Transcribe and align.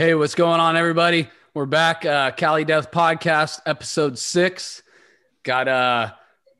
Hey, 0.00 0.14
what's 0.14 0.34
going 0.34 0.60
on, 0.60 0.78
everybody? 0.78 1.28
We're 1.52 1.66
back. 1.66 2.06
Uh, 2.06 2.30
Cali 2.30 2.64
Death 2.64 2.90
Podcast, 2.90 3.60
episode 3.66 4.18
six. 4.18 4.82
Got 5.42 5.68
uh, 5.68 6.12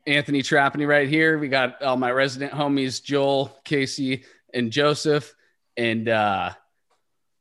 Anthony 0.05 0.43
Trapani 0.43 0.87
right 0.87 1.09
here. 1.09 1.39
We 1.39 1.47
got 1.47 1.81
all 1.81 1.97
my 1.97 2.11
resident 2.11 2.51
homies, 2.51 3.03
Joel, 3.03 3.51
Casey, 3.63 4.25
and 4.53 4.71
Joseph. 4.71 5.33
And 5.75 6.07
uh, 6.07 6.51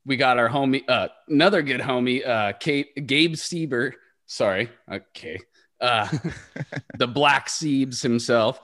we 0.07 0.17
got 0.17 0.39
our 0.39 0.49
homie, 0.49 0.89
uh, 0.89 1.09
another 1.29 1.61
good 1.61 1.83
homie, 1.83 2.27
uh, 2.27 2.55
Kate, 2.55 3.07
Gabe 3.07 3.35
Seeber. 3.35 3.93
Sorry. 4.25 4.71
Okay. 4.91 5.39
Uh, 5.83 6.09
the 6.99 7.09
Black 7.09 7.49
Siebes 7.51 8.01
himself. 8.01 8.59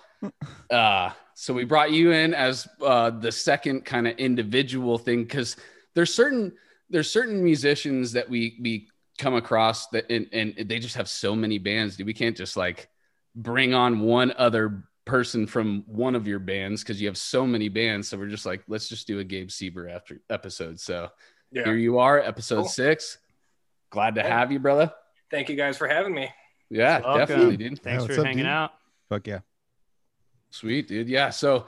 Uh, 0.71 1.11
so 1.35 1.53
we 1.53 1.65
brought 1.65 1.93
you 1.93 2.13
in 2.13 2.33
as 2.33 2.67
uh, 2.81 3.11
the 3.11 3.31
second 3.31 3.85
kind 3.85 4.09
of 4.09 4.17
individual 4.17 4.97
thing 4.97 5.25
because 5.25 5.57
there's 5.95 6.15
certain 6.15 6.55
there's 6.91 7.11
certain 7.11 7.43
musicians 7.43 8.13
that 8.13 8.29
we 8.29 8.57
we 8.61 8.89
come 9.19 9.35
across 9.35 9.87
that 9.89 10.11
and, 10.11 10.29
and 10.33 10.69
they 10.69 10.79
just 10.79 10.97
have 10.97 11.09
so 11.09 11.35
many 11.35 11.59
bands. 11.59 11.97
Dude, 11.97 12.07
we 12.07 12.15
can't 12.15 12.37
just 12.37 12.57
like 12.57 12.89
bring 13.35 13.73
on 13.75 14.01
one 14.01 14.33
other 14.37 14.85
person 15.05 15.47
from 15.47 15.85
one 15.87 16.15
of 16.15 16.27
your 16.27 16.39
bands 16.39 16.83
because 16.83 17.01
you 17.01 17.07
have 17.09 17.17
so 17.17 17.47
many 17.47 17.69
bands. 17.69 18.09
So 18.09 18.19
we're 18.19 18.29
just 18.29 18.45
like, 18.47 18.63
let's 18.69 18.89
just 18.89 19.07
do 19.07 19.19
a 19.21 19.25
Gabe 19.25 19.49
Seeber 19.49 19.91
after 19.91 20.21
episode. 20.31 20.79
So 20.81 21.09
Yeah. 21.53 21.65
here 21.65 21.77
you 21.77 21.99
are, 21.99 22.19
episode 22.21 22.57
Cool. 22.63 22.69
six. 22.69 23.19
Glad 23.91 24.17
to 24.17 24.23
Hey. 24.23 24.29
have 24.29 24.53
you, 24.53 24.59
brother. 24.59 24.93
Thank 25.31 25.49
you 25.49 25.57
guys 25.57 25.77
for 25.79 25.87
having 25.89 26.15
me. 26.15 26.29
Yeah, 26.71 26.99
Welcome. 27.01 27.19
definitely, 27.19 27.57
dude. 27.57 27.83
Thanks 27.83 28.03
what's 28.03 28.15
for 28.17 28.21
up, 28.21 28.27
hanging 28.27 28.39
dude? 28.45 28.47
out. 28.53 28.73
Fuck 29.09 29.27
yeah. 29.29 29.41
Sweet, 30.51 30.89
dude. 30.89 31.09
Yeah. 31.09 31.31
So, 31.31 31.67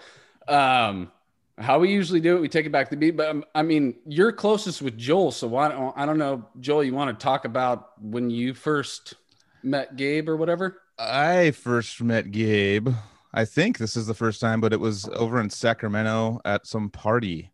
um, 0.48 1.11
how 1.59 1.79
we 1.79 1.91
usually 1.91 2.21
do 2.21 2.37
it, 2.37 2.41
we 2.41 2.48
take 2.48 2.67
it 2.67 2.73
back 2.73 2.91
to 2.91 2.97
beat. 2.97 3.17
But 3.17 3.29
um, 3.29 3.45
I 3.55 3.62
mean, 3.62 3.97
you're 4.07 4.33
closest 4.33 4.83
with 4.83 4.97
Joel, 4.97 5.33
so 5.33 5.47
why 5.47 5.69
don't 5.69 5.97
I 5.97 6.06
don't 6.06 6.19
know, 6.19 6.47
Joel? 6.61 6.84
You 6.84 6.95
want 6.95 7.19
to 7.19 7.23
talk 7.23 7.45
about 7.45 8.01
when 8.01 8.31
you 8.31 8.55
first 8.55 9.14
met 9.62 9.97
Gabe 9.97 10.29
or 10.29 10.36
whatever? 10.36 10.83
I 10.98 11.53
first 11.53 12.03
met 12.03 12.31
Gabe. 12.31 12.89
I 13.33 13.45
think 13.45 13.79
this 13.79 13.97
is 13.97 14.06
the 14.06 14.14
first 14.14 14.41
time, 14.41 14.61
but 14.61 14.73
it 14.73 14.81
was 14.81 15.09
over 15.14 15.41
in 15.41 15.51
Sacramento 15.51 16.41
at 16.45 16.67
some 16.67 16.91
party, 16.91 17.53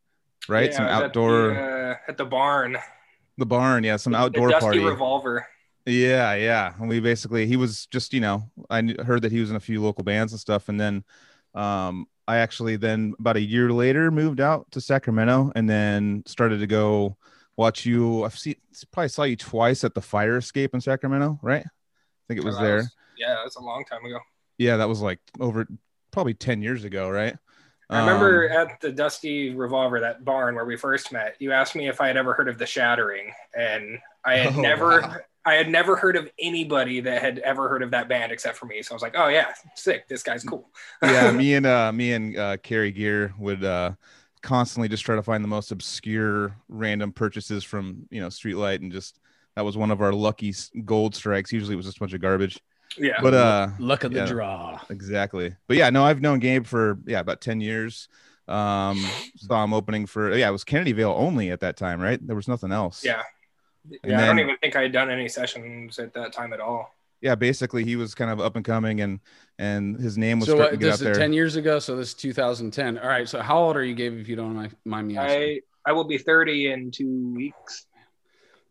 right? 0.48 0.70
Yeah, 0.70 0.77
some 0.77 0.86
I 0.86 0.88
was 0.88 0.97
at 0.97 1.05
outdoor, 1.05 1.48
the, 1.48 1.60
uh, 1.60 1.97
at 2.08 2.16
the 2.16 2.25
barn. 2.25 2.78
the 3.38 3.47
barn. 3.47 3.84
Yeah, 3.84 3.97
some 3.97 4.14
outdoor 4.14 4.50
Dusty 4.50 4.64
party. 4.64 4.78
Revolver. 4.80 5.47
Yeah, 5.86 6.34
yeah. 6.34 6.72
And 6.78 6.88
we 6.88 7.00
basically, 7.00 7.47
he 7.47 7.56
was 7.56 7.86
just, 7.86 8.14
you 8.14 8.20
know, 8.20 8.50
I 8.70 8.94
heard 9.05 9.22
that 9.22 9.32
he 9.32 9.41
was 9.41 9.50
in 9.50 9.56
a 9.56 9.60
few 9.60 9.82
local 9.82 10.05
bands 10.05 10.32
and 10.32 10.41
stuff. 10.41 10.69
And 10.69 10.80
then 10.80 11.05
um, 11.55 12.06
I 12.27 12.39
actually 12.39 12.77
then 12.77 13.14
about 13.19 13.36
a 13.36 13.41
year 13.41 13.70
later 13.70 14.11
moved 14.11 14.41
out 14.41 14.70
to 14.72 14.80
Sacramento 14.80 15.53
and 15.55 15.69
then 15.69 16.22
started 16.27 16.58
to 16.61 16.66
go 16.66 17.16
watch 17.56 17.84
you. 17.86 18.25
I've 18.25 18.39
seen, 18.39 18.56
probably 18.92 19.08
saw 19.08 19.22
you 19.25 19.36
twice 19.36 19.84
at 19.84 19.94
the 19.94 20.00
Fire 20.03 20.39
Escape 20.39 20.75
in 20.75 20.81
Sacramento, 20.81 21.39
right? 21.42 21.64
I 21.64 22.22
think 22.28 22.39
it 22.41 22.44
was 22.44 22.56
Oh, 22.56 22.61
that 22.62 22.66
there. 22.66 22.91
yeah, 23.19 23.34
that 23.34 23.44
was 23.44 23.56
a 23.56 23.61
long 23.62 23.84
time 23.84 24.05
ago. 24.05 24.19
Yeah, 24.58 24.78
that 24.78 24.89
was 24.89 25.00
like 25.00 25.19
over 25.41 25.66
probably 26.11 26.34
10 26.34 26.62
years 26.62 26.84
ago, 26.84 27.11
right? 27.11 27.36
I 27.91 28.00
remember 28.00 28.50
Um, 28.50 28.56
at 28.69 28.81
the 28.81 28.91
Dusty 28.91 29.55
Revolver, 29.55 30.00
that 30.00 30.25
barn 30.25 30.55
where 30.55 30.64
we 30.64 30.77
first 30.77 31.12
met. 31.12 31.36
You 31.38 31.53
asked 31.53 31.77
me 31.77 31.88
if 31.88 32.00
I 32.00 32.06
had 32.06 32.16
ever 32.16 32.33
heard 32.33 32.48
of 32.48 32.56
the 32.56 32.64
Shattering, 32.66 33.33
and 33.55 33.98
I 34.25 34.36
had 34.38 34.55
Oh, 34.56 34.61
never, 34.62 35.03
wow. 35.03 35.16
I 35.47 35.55
had 35.55 35.69
never 35.69 35.97
heard 35.97 36.17
of 36.17 36.31
anybody 36.39 37.00
that 37.00 37.20
had 37.20 37.39
ever 37.41 37.69
heard 37.69 37.83
of 37.83 37.91
that 37.91 38.09
band 38.09 38.33
except 38.33 38.56
for 38.56 38.67
me. 38.67 38.83
So 38.83 38.92
I 38.92 38.95
was 38.95 39.03
like, 39.03 39.14
oh 39.17 39.28
yeah, 39.28 39.53
sick. 39.75 40.09
This 40.09 40.23
guy's 40.23 40.42
cool. 40.45 40.70
yeah, 41.03 41.31
me 41.33 41.55
and 41.55 41.67
uh 41.67 41.92
me 41.92 42.12
and 42.12 42.37
uh 42.37 42.56
Carrie 42.59 42.92
Gear 42.92 43.34
would 43.39 43.62
uh 43.65 43.92
constantly 44.42 44.89
just 44.89 45.05
try 45.05 45.17
to 45.17 45.22
find 45.22 45.42
the 45.42 45.48
most 45.48 45.70
obscure 45.70 46.56
random 46.69 47.12
purchases 47.12 47.65
from, 47.65 48.06
you 48.11 48.20
know, 48.20 48.28
Streetlight 48.28 48.77
and 48.81 48.92
just 48.92 49.20
that 49.56 49.65
was 49.65 49.77
one 49.77 49.91
of 49.91 50.00
our 50.00 50.12
lucky 50.12 50.55
gold 50.84 51.15
strikes. 51.15 51.53
Usually 51.53 51.75
it 51.75 51.77
was 51.77 51.87
just 51.87 51.98
a 51.98 52.00
bunch 52.00 52.15
of 52.15 52.21
garbage. 52.21 52.59
yeah. 52.97 53.21
But 53.21 53.34
uh 53.34 53.69
Luck 53.78 54.04
of 54.04 54.12
the 54.12 54.25
draw. 54.27 54.81
exactly. 54.88 55.54
But 55.66 55.77
yeah, 55.77 55.91
no, 55.91 56.04
I've 56.04 56.22
known 56.22 56.38
Gabe 56.38 56.65
for 56.66 56.99
yeah, 57.06 57.21
about 57.21 57.41
10 57.43 57.60
years. 57.60 58.09
Um 58.49 59.04
saw 59.37 59.62
him 59.62 59.75
opening 59.75 60.06
for 60.06 60.34
yeah, 60.34 60.49
it 60.49 60.53
was 60.53 60.65
Kennedy 60.65 60.93
Veil 60.93 61.15
only 61.16 61.50
at 61.50 61.60
that 61.60 61.77
time, 61.77 62.00
right? 62.00 62.25
There 62.27 62.37
was 62.37 62.49
nothing 62.49 62.72
else. 62.72 63.04
yeah. 63.04 63.22
And 63.84 64.12
Yeah, 64.12 64.22
I 64.22 64.27
don't 64.27 64.39
even 64.39 64.56
think 64.59 64.77
I 64.77 64.83
had 64.83 64.93
done 64.93 65.11
any 65.11 65.28
sessions 65.28 65.99
at 65.99 66.15
that 66.15 66.33
time 66.33 66.53
at 66.53 66.61
all. 66.61 66.95
Yeah, 67.21 67.34
basically 67.34 67.84
he 67.84 67.97
was 67.97 68.15
kind 68.15 68.31
of 68.31 68.41
up 68.41 68.56
and 68.56 68.65
coming 68.65 69.00
and 69.00 69.21
and 69.59 69.99
his 69.99 70.19
name 70.19 70.41
was 70.41 70.49
So 70.49 70.56
starting 70.56 70.65
what, 70.65 70.71
to 70.72 70.77
get 70.77 70.91
this 70.93 71.03
out 71.03 71.11
is 71.11 71.17
there. 71.17 71.25
10 71.25 71.33
years 71.33 71.56
ago. 71.56 71.78
So 71.78 71.97
this 71.97 72.09
is 72.09 72.15
2010. 72.15 72.99
All 72.99 73.09
right. 73.09 73.28
So 73.28 73.41
how 73.41 73.59
old 73.59 73.77
are 73.77 73.84
you, 73.84 73.95
Gabe, 73.95 74.19
if 74.19 74.28
you 74.28 74.37
don't 74.37 74.71
mind 74.84 75.09
me 75.09 75.17
asking? 75.17 75.43
I 75.43 75.61
I 75.87 75.93
will 75.93 76.05
be 76.05 76.19
30 76.19 76.72
in 76.72 76.91
two 76.91 77.34
weeks. 77.34 77.87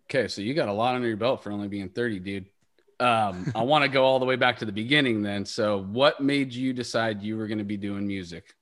Okay, 0.10 0.28
so 0.28 0.42
you 0.42 0.54
got 0.54 0.68
a 0.68 0.74
lot 0.74 0.96
under 0.96 1.08
your 1.08 1.18
belt 1.18 1.44
for 1.44 1.52
only 1.52 1.68
being 1.68 1.90
30, 1.90 2.20
dude. 2.20 2.46
Um, 3.00 3.52
I 3.56 3.62
want 3.64 3.84
to 3.84 3.90
go 3.90 4.04
all 4.04 4.20
the 4.20 4.26
way 4.26 4.36
back 4.36 4.60
to 4.60 4.66
the 4.66 4.72
beginning 4.72 5.22
then. 5.22 5.46
So, 5.46 5.82
what 5.82 6.22
made 6.22 6.54
you 6.54 6.74
decide 6.74 7.22
you 7.22 7.38
were 7.38 7.48
going 7.48 7.60
to 7.60 7.64
be 7.64 7.78
doing 7.78 8.06
music? 8.06 8.54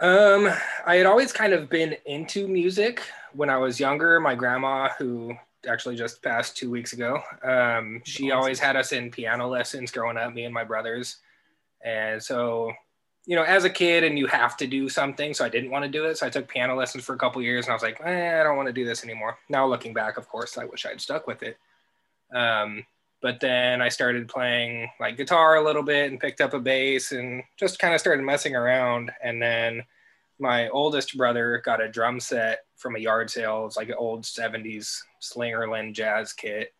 Um, 0.00 0.50
I 0.86 0.96
had 0.96 1.06
always 1.06 1.32
kind 1.32 1.52
of 1.52 1.70
been 1.70 1.96
into 2.06 2.48
music 2.48 3.02
when 3.32 3.48
I 3.48 3.56
was 3.56 3.80
younger. 3.80 4.20
My 4.20 4.34
grandma, 4.34 4.90
who 4.98 5.34
actually 5.66 5.96
just 5.96 6.22
passed 6.22 6.56
two 6.56 6.70
weeks 6.70 6.92
ago, 6.92 7.20
um, 7.42 8.02
she 8.04 8.30
always 8.30 8.58
had 8.58 8.76
us 8.76 8.92
in 8.92 9.10
piano 9.10 9.48
lessons 9.48 9.90
growing 9.90 10.16
up, 10.16 10.34
me 10.34 10.44
and 10.44 10.54
my 10.54 10.64
brothers. 10.64 11.18
And 11.84 12.22
so, 12.22 12.72
you 13.26 13.36
know, 13.36 13.42
as 13.42 13.64
a 13.64 13.70
kid, 13.70 14.04
and 14.04 14.18
you 14.18 14.26
have 14.26 14.56
to 14.58 14.66
do 14.66 14.88
something, 14.88 15.34
so 15.34 15.44
I 15.44 15.48
didn't 15.48 15.70
want 15.70 15.84
to 15.84 15.90
do 15.90 16.04
it. 16.04 16.18
So 16.18 16.26
I 16.26 16.30
took 16.30 16.48
piano 16.48 16.74
lessons 16.74 17.04
for 17.04 17.14
a 17.14 17.18
couple 17.18 17.42
years, 17.42 17.66
and 17.66 17.72
I 17.72 17.74
was 17.74 17.82
like, 17.82 18.00
eh, 18.04 18.40
I 18.40 18.42
don't 18.42 18.56
want 18.56 18.68
to 18.68 18.72
do 18.72 18.84
this 18.84 19.04
anymore. 19.04 19.38
Now 19.48 19.66
looking 19.66 19.94
back, 19.94 20.16
of 20.16 20.28
course, 20.28 20.58
I 20.58 20.64
wish 20.64 20.86
I'd 20.86 21.00
stuck 21.00 21.26
with 21.26 21.42
it. 21.42 21.58
Um, 22.34 22.84
but 23.24 23.40
then 23.40 23.80
I 23.80 23.88
started 23.88 24.28
playing 24.28 24.90
like 25.00 25.16
guitar 25.16 25.56
a 25.56 25.64
little 25.64 25.82
bit 25.82 26.10
and 26.10 26.20
picked 26.20 26.42
up 26.42 26.52
a 26.52 26.60
bass 26.60 27.12
and 27.12 27.42
just 27.58 27.78
kind 27.78 27.94
of 27.94 28.00
started 28.00 28.22
messing 28.22 28.54
around. 28.54 29.10
And 29.22 29.40
then 29.40 29.82
my 30.38 30.68
oldest 30.68 31.16
brother 31.16 31.62
got 31.64 31.80
a 31.80 31.88
drum 31.88 32.20
set 32.20 32.66
from 32.76 32.96
a 32.96 32.98
yard 32.98 33.30
sale. 33.30 33.64
It's 33.66 33.78
like 33.78 33.88
an 33.88 33.94
old 33.96 34.24
70s 34.24 35.00
Slingerland 35.32 35.94
jazz 35.94 36.32
kit. 36.32 36.72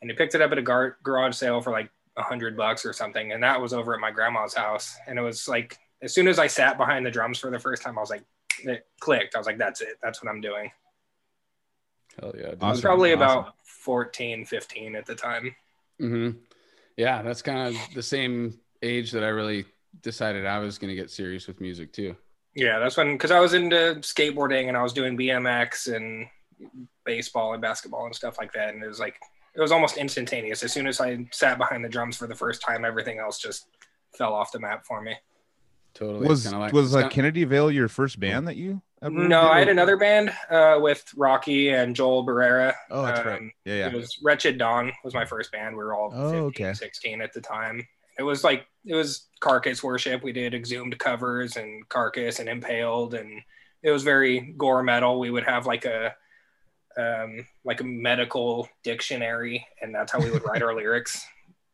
And 0.00 0.10
he 0.10 0.16
picked 0.16 0.34
it 0.34 0.42
up 0.42 0.52
at 0.52 0.58
a 0.58 0.62
gar- 0.62 0.96
garage 1.02 1.34
sale 1.36 1.60
for 1.60 1.70
like 1.70 1.90
a 2.16 2.22
hundred 2.22 2.56
bucks 2.56 2.84
or 2.84 2.92
something. 2.92 3.32
And 3.32 3.42
that 3.42 3.60
was 3.60 3.72
over 3.72 3.94
at 3.94 4.00
my 4.00 4.10
grandma's 4.10 4.54
house. 4.54 4.96
And 5.06 5.18
it 5.18 5.22
was 5.22 5.48
like, 5.48 5.78
as 6.02 6.12
soon 6.12 6.28
as 6.28 6.38
I 6.38 6.46
sat 6.46 6.76
behind 6.76 7.06
the 7.06 7.10
drums 7.10 7.38
for 7.38 7.50
the 7.50 7.58
first 7.58 7.82
time, 7.82 7.96
I 7.96 8.00
was 8.00 8.10
like, 8.10 8.22
it 8.62 8.86
clicked. 9.00 9.34
I 9.34 9.38
was 9.38 9.46
like, 9.46 9.58
that's 9.58 9.80
it. 9.80 9.96
That's 10.02 10.22
what 10.22 10.30
I'm 10.30 10.40
doing. 10.40 10.70
Hell 12.20 12.34
yeah. 12.36 12.50
Dude. 12.50 12.62
I 12.62 12.70
was 12.70 12.80
probably 12.80 13.12
Awesome. 13.14 13.38
about 13.38 13.54
14, 13.64 14.44
15 14.44 14.96
at 14.96 15.06
the 15.06 15.14
time. 15.14 15.54
hmm 15.98 16.30
Yeah, 16.96 17.22
that's 17.22 17.42
kind 17.42 17.68
of 17.74 17.94
the 17.94 18.02
same 18.02 18.58
age 18.82 19.10
that 19.12 19.24
I 19.24 19.28
really 19.28 19.64
decided 20.02 20.44
I 20.46 20.58
was 20.58 20.78
going 20.78 20.90
to 20.90 20.94
get 21.00 21.10
serious 21.10 21.46
with 21.46 21.60
music 21.60 21.92
too. 21.92 22.16
Yeah, 22.54 22.78
that's 22.78 22.96
when 22.96 23.12
because 23.14 23.30
I 23.32 23.40
was 23.40 23.54
into 23.54 23.96
skateboarding 24.00 24.68
and 24.68 24.76
I 24.76 24.82
was 24.82 24.92
doing 24.92 25.16
BMX 25.18 25.92
and 25.94 26.26
baseball 27.04 27.52
and 27.52 27.62
basketball 27.62 28.06
and 28.06 28.14
stuff 28.14 28.36
like 28.38 28.52
that, 28.52 28.74
and 28.74 28.82
it 28.82 28.86
was 28.88 29.00
like 29.00 29.16
it 29.56 29.60
was 29.60 29.72
almost 29.72 29.96
instantaneous. 29.96 30.62
As 30.62 30.72
soon 30.72 30.86
as 30.86 31.00
I 31.00 31.26
sat 31.30 31.58
behind 31.58 31.84
the 31.84 31.88
drums 31.88 32.16
for 32.16 32.26
the 32.26 32.34
first 32.34 32.60
time, 32.62 32.84
everything 32.84 33.18
else 33.18 33.38
just 33.38 33.68
fell 34.16 34.32
off 34.34 34.50
the 34.52 34.58
map 34.60 34.84
for 34.86 35.00
me. 35.00 35.14
Totally. 35.94 36.26
was 36.26 36.42
Kinda 36.42 36.58
like- 36.58 36.72
was 36.72 36.92
it's 36.92 37.04
uh, 37.04 37.08
kinda- 37.08 37.70
your 37.72 37.86
first 37.88 38.18
band 38.18 38.48
that 38.48 38.56
you 38.56 38.82
ever 39.00 39.14
No, 39.14 39.42
did? 39.42 39.50
I 39.50 39.58
had 39.60 39.68
another 39.68 39.96
band 39.96 40.32
uh, 40.50 40.78
with 40.80 41.04
Rocky 41.16 41.68
and 41.68 41.94
Joel 41.94 42.26
Barrera. 42.26 42.74
Oh, 42.90 43.04
that's 43.06 43.20
Um, 43.20 43.26
right. 43.28 43.42
Yeah, 43.64 43.74
yeah. 43.74 43.86
It 43.88 43.94
was 43.94 44.18
Wretched 44.20 44.58
Dawn 44.58 44.92
was 45.04 45.14
my 45.14 45.24
first 45.24 45.52
band. 45.52 45.76
We 45.76 45.84
were 45.84 45.94
all 45.94 46.10
Oh, 46.12 46.30
15, 46.50 46.66
okay. 46.66 46.72
16 46.74 47.20
at 47.20 47.32
the 47.32 47.40
time. 47.40 47.86
It 48.18 48.24
was 48.24 48.42
like 48.42 48.66
it 48.84 48.94
was 48.96 49.28
Carcass 49.38 49.84
worship. 49.84 50.24
We 50.24 50.32
did 50.32 50.52
exhumed 50.52 50.98
covers 50.98 51.56
and 51.56 51.88
Carcass 51.88 52.40
and 52.40 52.48
Impaled, 52.48 53.14
and 53.14 53.40
it 53.84 53.90
was 53.92 54.02
very 54.02 54.52
gore 54.58 54.82
metal. 54.82 55.20
We 55.20 55.30
would 55.30 55.44
have 55.44 55.64
like 55.66 55.84
a 55.84 56.14
um, 56.98 57.46
like 57.64 57.80
a 57.80 57.84
medical 57.84 58.68
dictionary, 58.82 59.66
and 59.82 59.94
that's 59.94 60.12
how 60.12 60.20
we 60.20 60.30
would 60.30 60.44
write 60.44 60.62
our 60.62 60.74
lyrics. 60.80 61.24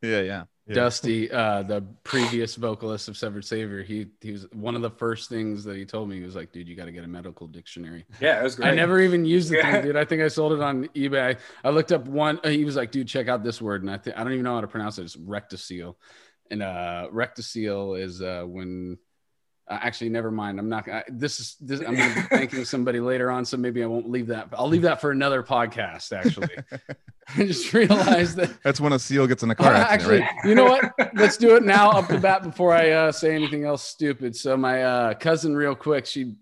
Yeah, 0.02 0.20
yeah. 0.22 0.44
yeah. 0.66 0.74
Dusty, 0.74 1.30
uh, 1.30 1.62
the 1.62 1.82
previous 2.04 2.56
vocalist 2.56 3.08
of 3.08 3.16
Severed 3.18 3.44
Savior, 3.44 3.82
he 3.82 4.06
he 4.22 4.32
was 4.32 4.46
one 4.52 4.74
of 4.74 4.80
the 4.80 4.90
first 4.90 5.28
things 5.28 5.62
that 5.64 5.76
he 5.76 5.84
told 5.84 6.08
me. 6.08 6.16
He 6.16 6.22
was 6.24 6.34
like, 6.34 6.52
"Dude, 6.52 6.66
you 6.68 6.74
got 6.74 6.86
to 6.86 6.92
get 6.92 7.04
a 7.04 7.08
medical 7.08 7.46
dictionary." 7.46 8.06
Yeah, 8.18 8.40
it 8.40 8.42
was 8.42 8.54
great. 8.56 8.68
I 8.70 8.74
never 8.74 8.98
even 9.00 9.24
used 9.26 9.50
the 9.50 9.56
Yeah. 9.58 9.72
thing, 9.72 9.82
dude. 9.82 9.96
I 9.96 10.06
think 10.06 10.22
I 10.22 10.28
sold 10.28 10.52
it 10.54 10.60
on 10.62 10.86
eBay. 10.96 11.36
I 11.62 11.68
looked 11.70 11.92
up 11.92 12.06
one. 12.06 12.40
uh, 12.44 12.48
He 12.48 12.64
was 12.64 12.76
like, 12.76 12.90
"Dude, 12.92 13.08
check 13.08 13.28
out 13.28 13.44
this 13.44 13.60
word," 13.60 13.82
and 13.82 13.90
I 13.90 13.98
think 13.98 14.16
I 14.16 14.24
don't 14.24 14.32
even 14.32 14.44
know 14.44 14.54
how 14.54 14.62
to 14.62 14.68
pronounce 14.68 14.96
it. 14.98 15.02
It's 15.04 15.16
rectocele, 15.16 15.96
and 16.50 16.62
uh, 16.62 17.08
rectocele 17.12 18.00
is 18.00 18.22
uh, 18.22 18.44
when. 18.46 18.96
Uh, 19.70 19.78
actually, 19.82 20.10
never 20.10 20.32
mind. 20.32 20.58
I'm 20.58 20.68
not. 20.68 20.88
I, 20.88 21.04
this 21.08 21.38
is. 21.38 21.56
This, 21.60 21.80
I'm 21.80 21.94
going 21.94 22.12
to 22.12 22.14
be 22.16 22.26
thanking 22.30 22.64
somebody 22.64 22.98
later 22.98 23.30
on, 23.30 23.44
so 23.44 23.56
maybe 23.56 23.84
I 23.84 23.86
won't 23.86 24.10
leave 24.10 24.26
that. 24.26 24.48
I'll 24.52 24.66
leave 24.66 24.82
that 24.82 25.00
for 25.00 25.12
another 25.12 25.44
podcast. 25.44 26.12
Actually, 26.12 26.48
I 27.36 27.46
just 27.46 27.72
realized 27.72 28.36
that 28.36 28.60
That's 28.64 28.80
when 28.80 28.92
a 28.92 28.98
seal 28.98 29.28
gets 29.28 29.44
in 29.44 29.50
a 29.50 29.54
car 29.54 29.72
uh, 29.72 29.78
accident, 29.78 30.24
actually, 30.24 30.38
right? 30.38 30.48
you 30.48 30.56
know 30.56 30.64
what? 30.64 30.92
Let's 31.14 31.36
do 31.36 31.54
it 31.54 31.62
now 31.62 31.90
up 31.90 32.08
the 32.08 32.18
bat 32.18 32.42
before 32.42 32.74
I 32.74 32.90
uh, 32.90 33.12
say 33.12 33.32
anything 33.32 33.64
else 33.64 33.84
stupid. 33.84 34.34
So 34.34 34.56
my 34.56 34.82
uh, 34.82 35.14
cousin, 35.14 35.54
real 35.54 35.76
quick, 35.76 36.04
she 36.04 36.34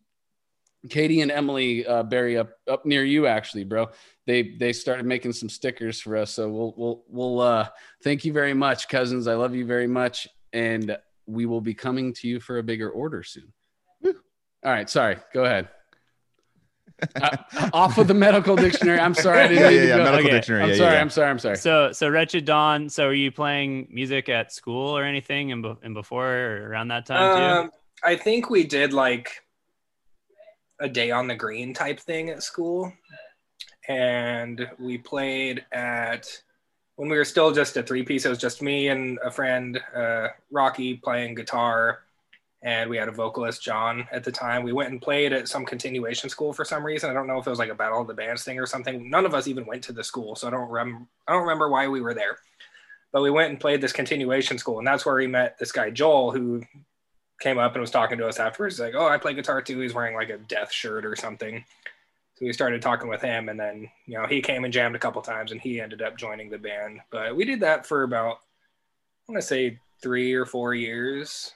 Katie 0.88 1.20
and 1.20 1.30
Emily 1.30 1.86
uh, 1.86 2.04
Barry 2.04 2.38
up 2.38 2.52
up 2.66 2.86
near 2.86 3.04
you 3.04 3.26
actually, 3.26 3.64
bro. 3.64 3.90
They 4.26 4.56
they 4.56 4.72
started 4.72 5.04
making 5.04 5.34
some 5.34 5.50
stickers 5.50 6.00
for 6.00 6.16
us. 6.16 6.30
So 6.30 6.48
we'll 6.48 6.74
we'll 6.78 7.04
we'll 7.08 7.40
uh 7.40 7.68
thank 8.02 8.24
you 8.24 8.32
very 8.32 8.54
much, 8.54 8.88
cousins. 8.88 9.28
I 9.28 9.34
love 9.34 9.54
you 9.54 9.66
very 9.66 9.86
much. 9.86 10.28
And 10.54 10.96
we 11.28 11.46
will 11.46 11.60
be 11.60 11.74
coming 11.74 12.12
to 12.14 12.26
you 12.26 12.40
for 12.40 12.58
a 12.58 12.62
bigger 12.62 12.88
order 12.90 13.22
soon. 13.22 13.52
All 14.64 14.72
right, 14.72 14.88
sorry. 14.90 15.18
Go 15.32 15.44
ahead. 15.44 15.68
uh, 17.22 17.36
off 17.72 17.96
of 17.98 18.08
the 18.08 18.14
medical 18.14 18.56
dictionary. 18.56 18.98
I'm 18.98 19.14
sorry. 19.14 19.40
I 19.42 19.46
didn't 19.48 19.62
Yeah, 19.62 19.68
mean 19.68 19.76
yeah, 19.76 19.82
to 19.82 19.88
yeah. 19.88 19.96
go- 19.98 20.04
Medical 20.04 20.26
Okay. 20.26 20.36
dictionary. 20.36 20.62
I'm 20.64 20.68
yeah, 20.70 20.76
sorry. 20.76 20.94
yeah. 20.94 21.00
I'm 21.00 21.10
sorry. 21.10 21.30
I'm 21.30 21.38
sorry. 21.38 21.56
So, 21.58 21.92
so 21.92 22.08
Wretched 22.08 22.44
Dawn. 22.44 22.88
So, 22.88 23.06
are 23.06 23.14
you 23.14 23.30
playing 23.30 23.86
music 23.88 24.28
at 24.28 24.52
school 24.52 24.96
or 24.98 25.04
anything, 25.04 25.52
and, 25.52 25.62
be- 25.62 25.76
and 25.84 25.94
before 25.94 26.26
or 26.26 26.68
around 26.68 26.88
that 26.88 27.06
time 27.06 27.36
too? 27.36 27.42
Um, 27.66 27.70
I 28.02 28.16
think 28.16 28.50
we 28.50 28.64
did 28.64 28.92
like 28.92 29.30
a 30.80 30.88
day 30.88 31.12
on 31.12 31.28
the 31.28 31.36
green 31.36 31.72
type 31.72 32.00
thing 32.00 32.30
at 32.30 32.42
school, 32.42 32.92
and 33.88 34.68
we 34.80 34.98
played 34.98 35.64
at 35.70 36.26
when 36.98 37.08
we 37.08 37.16
were 37.16 37.24
still 37.24 37.52
just 37.52 37.76
a 37.76 37.82
three 37.82 38.02
piece. 38.02 38.26
It 38.26 38.28
was 38.28 38.38
just 38.38 38.60
me 38.60 38.88
and 38.88 39.20
a 39.24 39.30
friend, 39.30 39.80
uh, 39.94 40.28
Rocky, 40.50 40.96
playing 40.96 41.36
guitar, 41.36 42.00
and 42.62 42.90
we 42.90 42.96
had 42.96 43.06
a 43.06 43.12
vocalist, 43.12 43.62
John, 43.62 44.08
at 44.10 44.24
the 44.24 44.32
time. 44.32 44.64
We 44.64 44.72
went 44.72 44.90
and 44.90 45.00
played 45.00 45.32
at 45.32 45.46
some 45.46 45.64
continuation 45.64 46.28
school 46.28 46.52
for 46.52 46.64
some 46.64 46.84
reason. 46.84 47.08
I 47.08 47.12
don't 47.12 47.28
know 47.28 47.38
if 47.38 47.46
it 47.46 47.50
was 47.50 47.60
like 47.60 47.70
a 47.70 47.74
battle 47.74 48.00
of 48.00 48.08
the 48.08 48.14
bands 48.14 48.42
thing 48.42 48.58
or 48.58 48.66
something. 48.66 49.08
None 49.08 49.24
of 49.24 49.32
us 49.32 49.46
even 49.46 49.64
went 49.64 49.84
to 49.84 49.92
the 49.92 50.02
school, 50.02 50.34
so 50.34 50.48
I 50.48 50.50
don't 50.50 50.68
rem- 50.68 51.06
I 51.28 51.32
don't 51.32 51.42
remember 51.42 51.68
why 51.70 51.86
we 51.86 52.00
were 52.00 52.14
there. 52.14 52.38
But 53.12 53.22
we 53.22 53.30
went 53.30 53.50
and 53.50 53.60
played 53.60 53.80
this 53.80 53.92
continuation 53.92 54.58
school, 54.58 54.78
and 54.78 54.86
that's 54.86 55.06
where 55.06 55.14
we 55.14 55.28
met 55.28 55.56
this 55.56 55.70
guy 55.70 55.90
Joel, 55.90 56.32
who 56.32 56.64
came 57.40 57.58
up 57.58 57.74
and 57.74 57.80
was 57.80 57.92
talking 57.92 58.18
to 58.18 58.26
us 58.26 58.40
afterwards. 58.40 58.74
He's 58.74 58.80
like, 58.80 58.96
"Oh, 58.96 59.06
I 59.06 59.18
play 59.18 59.34
guitar 59.34 59.62
too." 59.62 59.78
He's 59.78 59.94
wearing 59.94 60.16
like 60.16 60.30
a 60.30 60.38
death 60.38 60.72
shirt 60.72 61.06
or 61.06 61.14
something. 61.14 61.64
So 62.38 62.46
we 62.46 62.52
started 62.52 62.80
talking 62.80 63.08
with 63.08 63.20
him, 63.20 63.48
and 63.48 63.58
then 63.58 63.90
you 64.06 64.16
know 64.16 64.26
he 64.26 64.40
came 64.40 64.62
and 64.64 64.72
jammed 64.72 64.94
a 64.94 64.98
couple 64.98 65.20
times, 65.22 65.50
and 65.50 65.60
he 65.60 65.80
ended 65.80 66.02
up 66.02 66.16
joining 66.16 66.50
the 66.50 66.58
band. 66.58 67.00
But 67.10 67.34
we 67.34 67.44
did 67.44 67.58
that 67.60 67.84
for 67.84 68.04
about 68.04 68.36
I 69.28 69.32
want 69.32 69.42
to 69.42 69.46
say 69.46 69.80
three 70.00 70.32
or 70.34 70.46
four 70.46 70.72
years. 70.72 71.52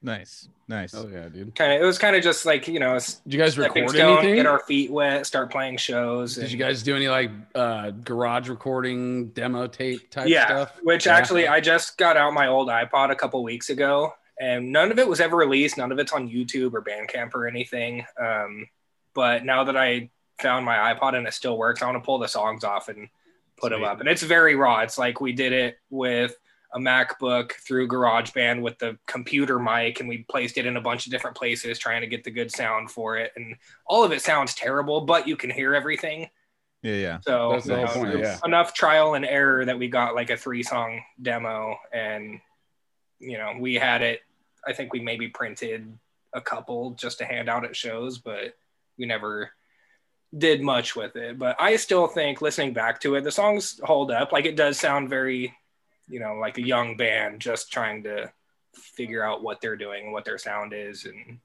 Nice, 0.00 0.48
nice. 0.68 0.94
Oh 0.94 1.08
yeah, 1.08 1.28
dude. 1.28 1.56
Kind 1.56 1.72
of, 1.72 1.82
it 1.82 1.84
was 1.84 1.98
kind 1.98 2.14
of 2.14 2.22
just 2.22 2.46
like 2.46 2.68
you 2.68 2.78
know, 2.78 2.96
Did 2.96 3.34
you 3.34 3.38
guys 3.40 3.58
record 3.58 3.90
stone, 3.90 4.18
anything? 4.18 4.36
get 4.36 4.46
our 4.46 4.60
feet 4.60 4.92
wet, 4.92 5.26
start 5.26 5.50
playing 5.50 5.78
shows. 5.78 6.34
Did 6.36 6.44
and- 6.44 6.52
you 6.52 6.58
guys 6.58 6.84
do 6.84 6.94
any 6.94 7.08
like 7.08 7.32
uh 7.56 7.90
garage 7.90 8.48
recording 8.48 9.30
demo 9.30 9.66
tape 9.66 10.08
type 10.10 10.28
yeah, 10.28 10.44
stuff? 10.46 10.76
which 10.84 11.06
Yeah. 11.06 11.16
actually 11.16 11.48
I 11.48 11.60
just 11.60 11.98
got 11.98 12.16
out 12.16 12.32
my 12.32 12.46
old 12.46 12.68
iPod 12.68 13.10
a 13.10 13.16
couple 13.16 13.42
weeks 13.42 13.70
ago, 13.70 14.14
and 14.40 14.72
none 14.72 14.90
of 14.90 14.98
it 14.98 15.08
was 15.08 15.20
ever 15.20 15.36
released. 15.36 15.78
None 15.78 15.92
of 15.92 15.98
it's 15.98 16.12
on 16.12 16.28
YouTube 16.28 16.74
or 16.74 16.82
Bandcamp 16.82 17.34
or 17.34 17.46
anything. 17.46 18.04
Um, 18.20 18.66
but 19.14 19.44
now 19.44 19.64
that 19.64 19.76
I 19.76 20.10
found 20.38 20.64
my 20.66 20.94
iPod 20.94 21.14
and 21.14 21.26
it 21.26 21.34
still 21.34 21.56
works, 21.56 21.82
I 21.82 21.86
want 21.86 21.96
to 21.96 22.04
pull 22.04 22.18
the 22.18 22.28
songs 22.28 22.64
off 22.64 22.88
and 22.88 23.08
put 23.56 23.70
them 23.70 23.84
up. 23.84 24.00
And 24.00 24.08
it's 24.08 24.22
very 24.22 24.54
raw. 24.54 24.80
It's 24.80 24.98
like 24.98 25.20
we 25.20 25.32
did 25.32 25.52
it 25.52 25.78
with 25.90 26.36
a 26.74 26.78
MacBook 26.78 27.52
through 27.52 27.88
GarageBand 27.88 28.60
with 28.60 28.78
the 28.78 28.98
computer 29.06 29.58
mic, 29.58 30.00
and 30.00 30.08
we 30.08 30.18
placed 30.28 30.58
it 30.58 30.66
in 30.66 30.76
a 30.76 30.80
bunch 30.80 31.06
of 31.06 31.12
different 31.12 31.36
places 31.36 31.78
trying 31.78 32.02
to 32.02 32.06
get 32.06 32.24
the 32.24 32.30
good 32.30 32.50
sound 32.50 32.90
for 32.90 33.16
it. 33.16 33.32
And 33.36 33.56
all 33.86 34.04
of 34.04 34.12
it 34.12 34.20
sounds 34.20 34.54
terrible, 34.54 35.00
but 35.02 35.26
you 35.26 35.36
can 35.36 35.50
hear 35.50 35.74
everything. 35.74 36.28
Yeah, 36.82 36.94
yeah. 36.94 37.18
So 37.22 37.52
That's 37.52 37.66
the 37.66 37.80
you 37.80 37.86
whole 37.86 38.04
know, 38.04 38.10
point, 38.12 38.24
yeah. 38.24 38.38
enough 38.44 38.74
trial 38.74 39.14
and 39.14 39.24
error 39.24 39.64
that 39.64 39.78
we 39.78 39.88
got 39.88 40.14
like 40.14 40.30
a 40.30 40.36
three 40.36 40.62
song 40.62 41.00
demo, 41.20 41.78
and 41.92 42.40
you 43.18 43.38
know 43.38 43.54
we 43.58 43.74
had 43.74 44.02
it. 44.02 44.20
I 44.66 44.72
think 44.72 44.92
we 44.92 45.00
maybe 45.00 45.28
printed 45.28 45.98
a 46.32 46.40
couple 46.40 46.92
just 46.92 47.18
to 47.18 47.24
hand 47.24 47.48
out 47.48 47.64
at 47.64 47.76
shows, 47.76 48.18
but 48.18 48.56
we 48.98 49.06
never 49.06 49.50
did 50.36 50.62
much 50.62 50.96
with 50.96 51.16
it. 51.16 51.38
But 51.38 51.56
I 51.60 51.76
still 51.76 52.06
think 52.06 52.42
listening 52.42 52.72
back 52.72 53.00
to 53.00 53.14
it, 53.14 53.24
the 53.24 53.30
songs 53.30 53.80
hold 53.82 54.10
up. 54.10 54.32
Like 54.32 54.44
it 54.44 54.56
does 54.56 54.78
sound 54.78 55.08
very, 55.08 55.54
you 56.08 56.20
know, 56.20 56.34
like 56.34 56.58
a 56.58 56.66
young 56.66 56.96
band 56.96 57.40
just 57.40 57.72
trying 57.72 58.02
to 58.04 58.32
figure 58.74 59.24
out 59.24 59.42
what 59.42 59.60
they're 59.60 59.76
doing, 59.76 60.12
what 60.12 60.24
their 60.24 60.38
sound 60.38 60.72
is, 60.72 61.06
and 61.06 61.38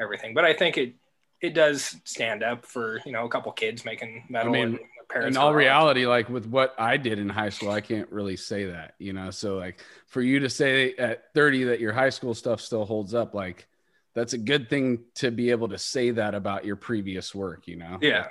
everything. 0.00 0.34
But 0.34 0.44
I 0.44 0.54
think 0.54 0.78
it 0.78 0.94
it 1.40 1.54
does 1.54 1.96
stand 2.04 2.42
up 2.42 2.64
for 2.64 3.00
you 3.04 3.12
know 3.12 3.26
a 3.26 3.28
couple 3.28 3.52
kids 3.52 3.84
making 3.84 4.24
metal. 4.28 4.52
mean, 4.52 4.70
their 4.70 4.78
parents 4.78 4.93
in 5.14 5.36
all 5.36 5.54
reality, 5.54 6.06
like 6.06 6.28
with 6.28 6.46
what 6.46 6.74
I 6.78 6.96
did 6.96 7.18
in 7.18 7.28
high 7.28 7.50
school, 7.50 7.70
I 7.70 7.80
can't 7.80 8.10
really 8.10 8.36
say 8.36 8.66
that, 8.66 8.94
you 8.98 9.12
know. 9.12 9.30
So 9.30 9.56
like 9.56 9.82
for 10.06 10.22
you 10.22 10.40
to 10.40 10.50
say 10.50 10.94
at 10.96 11.32
30 11.34 11.64
that 11.64 11.80
your 11.80 11.92
high 11.92 12.10
school 12.10 12.34
stuff 12.34 12.60
still 12.60 12.84
holds 12.84 13.14
up, 13.14 13.34
like 13.34 13.66
that's 14.14 14.32
a 14.32 14.38
good 14.38 14.70
thing 14.70 15.04
to 15.16 15.30
be 15.30 15.50
able 15.50 15.68
to 15.68 15.78
say 15.78 16.10
that 16.12 16.34
about 16.34 16.64
your 16.64 16.76
previous 16.76 17.34
work, 17.34 17.66
you 17.66 17.76
know. 17.76 17.98
Yeah. 18.00 18.28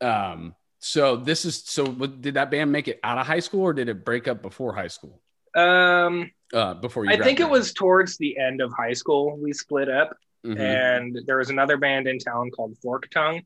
Um. 0.00 0.54
So 0.78 1.16
this 1.16 1.44
is 1.44 1.62
so. 1.64 1.86
Did 1.86 2.34
that 2.34 2.50
band 2.50 2.70
make 2.70 2.88
it 2.88 3.00
out 3.02 3.18
of 3.18 3.26
high 3.26 3.40
school, 3.40 3.62
or 3.62 3.72
did 3.72 3.88
it 3.88 4.04
break 4.04 4.28
up 4.28 4.42
before 4.42 4.74
high 4.74 4.88
school? 4.88 5.20
Um, 5.54 6.30
Uh, 6.52 6.74
before 6.74 7.04
you. 7.06 7.10
I 7.10 7.16
think 7.16 7.40
it 7.40 7.48
was 7.48 7.72
towards 7.72 8.18
the 8.18 8.36
end 8.38 8.60
of 8.60 8.72
high 8.72 8.92
school 8.92 9.36
we 9.36 9.52
split 9.54 9.88
up, 9.88 10.16
Mhm. 10.44 10.58
and 10.60 11.18
there 11.26 11.38
was 11.38 11.48
another 11.50 11.76
band 11.78 12.06
in 12.06 12.18
town 12.18 12.50
called 12.50 12.76
Fork 12.82 13.08
Tongue, 13.10 13.42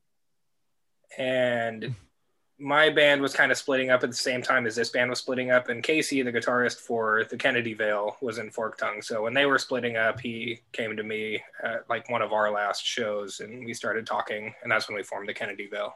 and 1.17 1.95
my 2.61 2.91
band 2.91 3.23
was 3.23 3.33
kind 3.33 3.51
of 3.51 3.57
splitting 3.59 3.91
up 3.91 4.05
at 4.05 4.11
the 4.11 4.17
same 4.17 4.43
time 4.43 4.67
as 4.67 4.77
this 4.77 4.91
band 4.91 5.09
was 5.09 5.19
splitting 5.19 5.51
up. 5.51 5.69
And 5.71 5.83
Casey, 5.83 6.21
the 6.23 6.31
guitarist 6.33 6.77
for 6.79 7.25
the 7.31 7.37
Kennedy 7.37 7.73
Veil, 7.75 8.17
was 8.21 8.39
in 8.39 8.51
Fork 8.51 8.77
Tongue. 8.77 9.01
So 9.03 9.23
when 9.23 9.33
they 9.35 9.47
were 9.47 9.59
splitting 9.59 9.97
up, 9.97 10.21
he 10.21 10.61
came 10.73 10.97
to 10.97 11.03
me 11.03 11.43
at 11.63 11.89
like 11.89 12.11
one 12.11 12.21
of 12.23 12.33
our 12.33 12.51
last 12.53 12.85
shows, 12.85 13.41
and 13.41 13.65
we 13.65 13.73
started 13.73 14.07
talking, 14.07 14.55
and 14.63 14.71
that's 14.71 14.89
when 14.89 14.97
we 14.97 15.03
formed 15.03 15.29
the 15.29 15.35
Kennedy 15.35 15.67
Veil. 15.69 15.95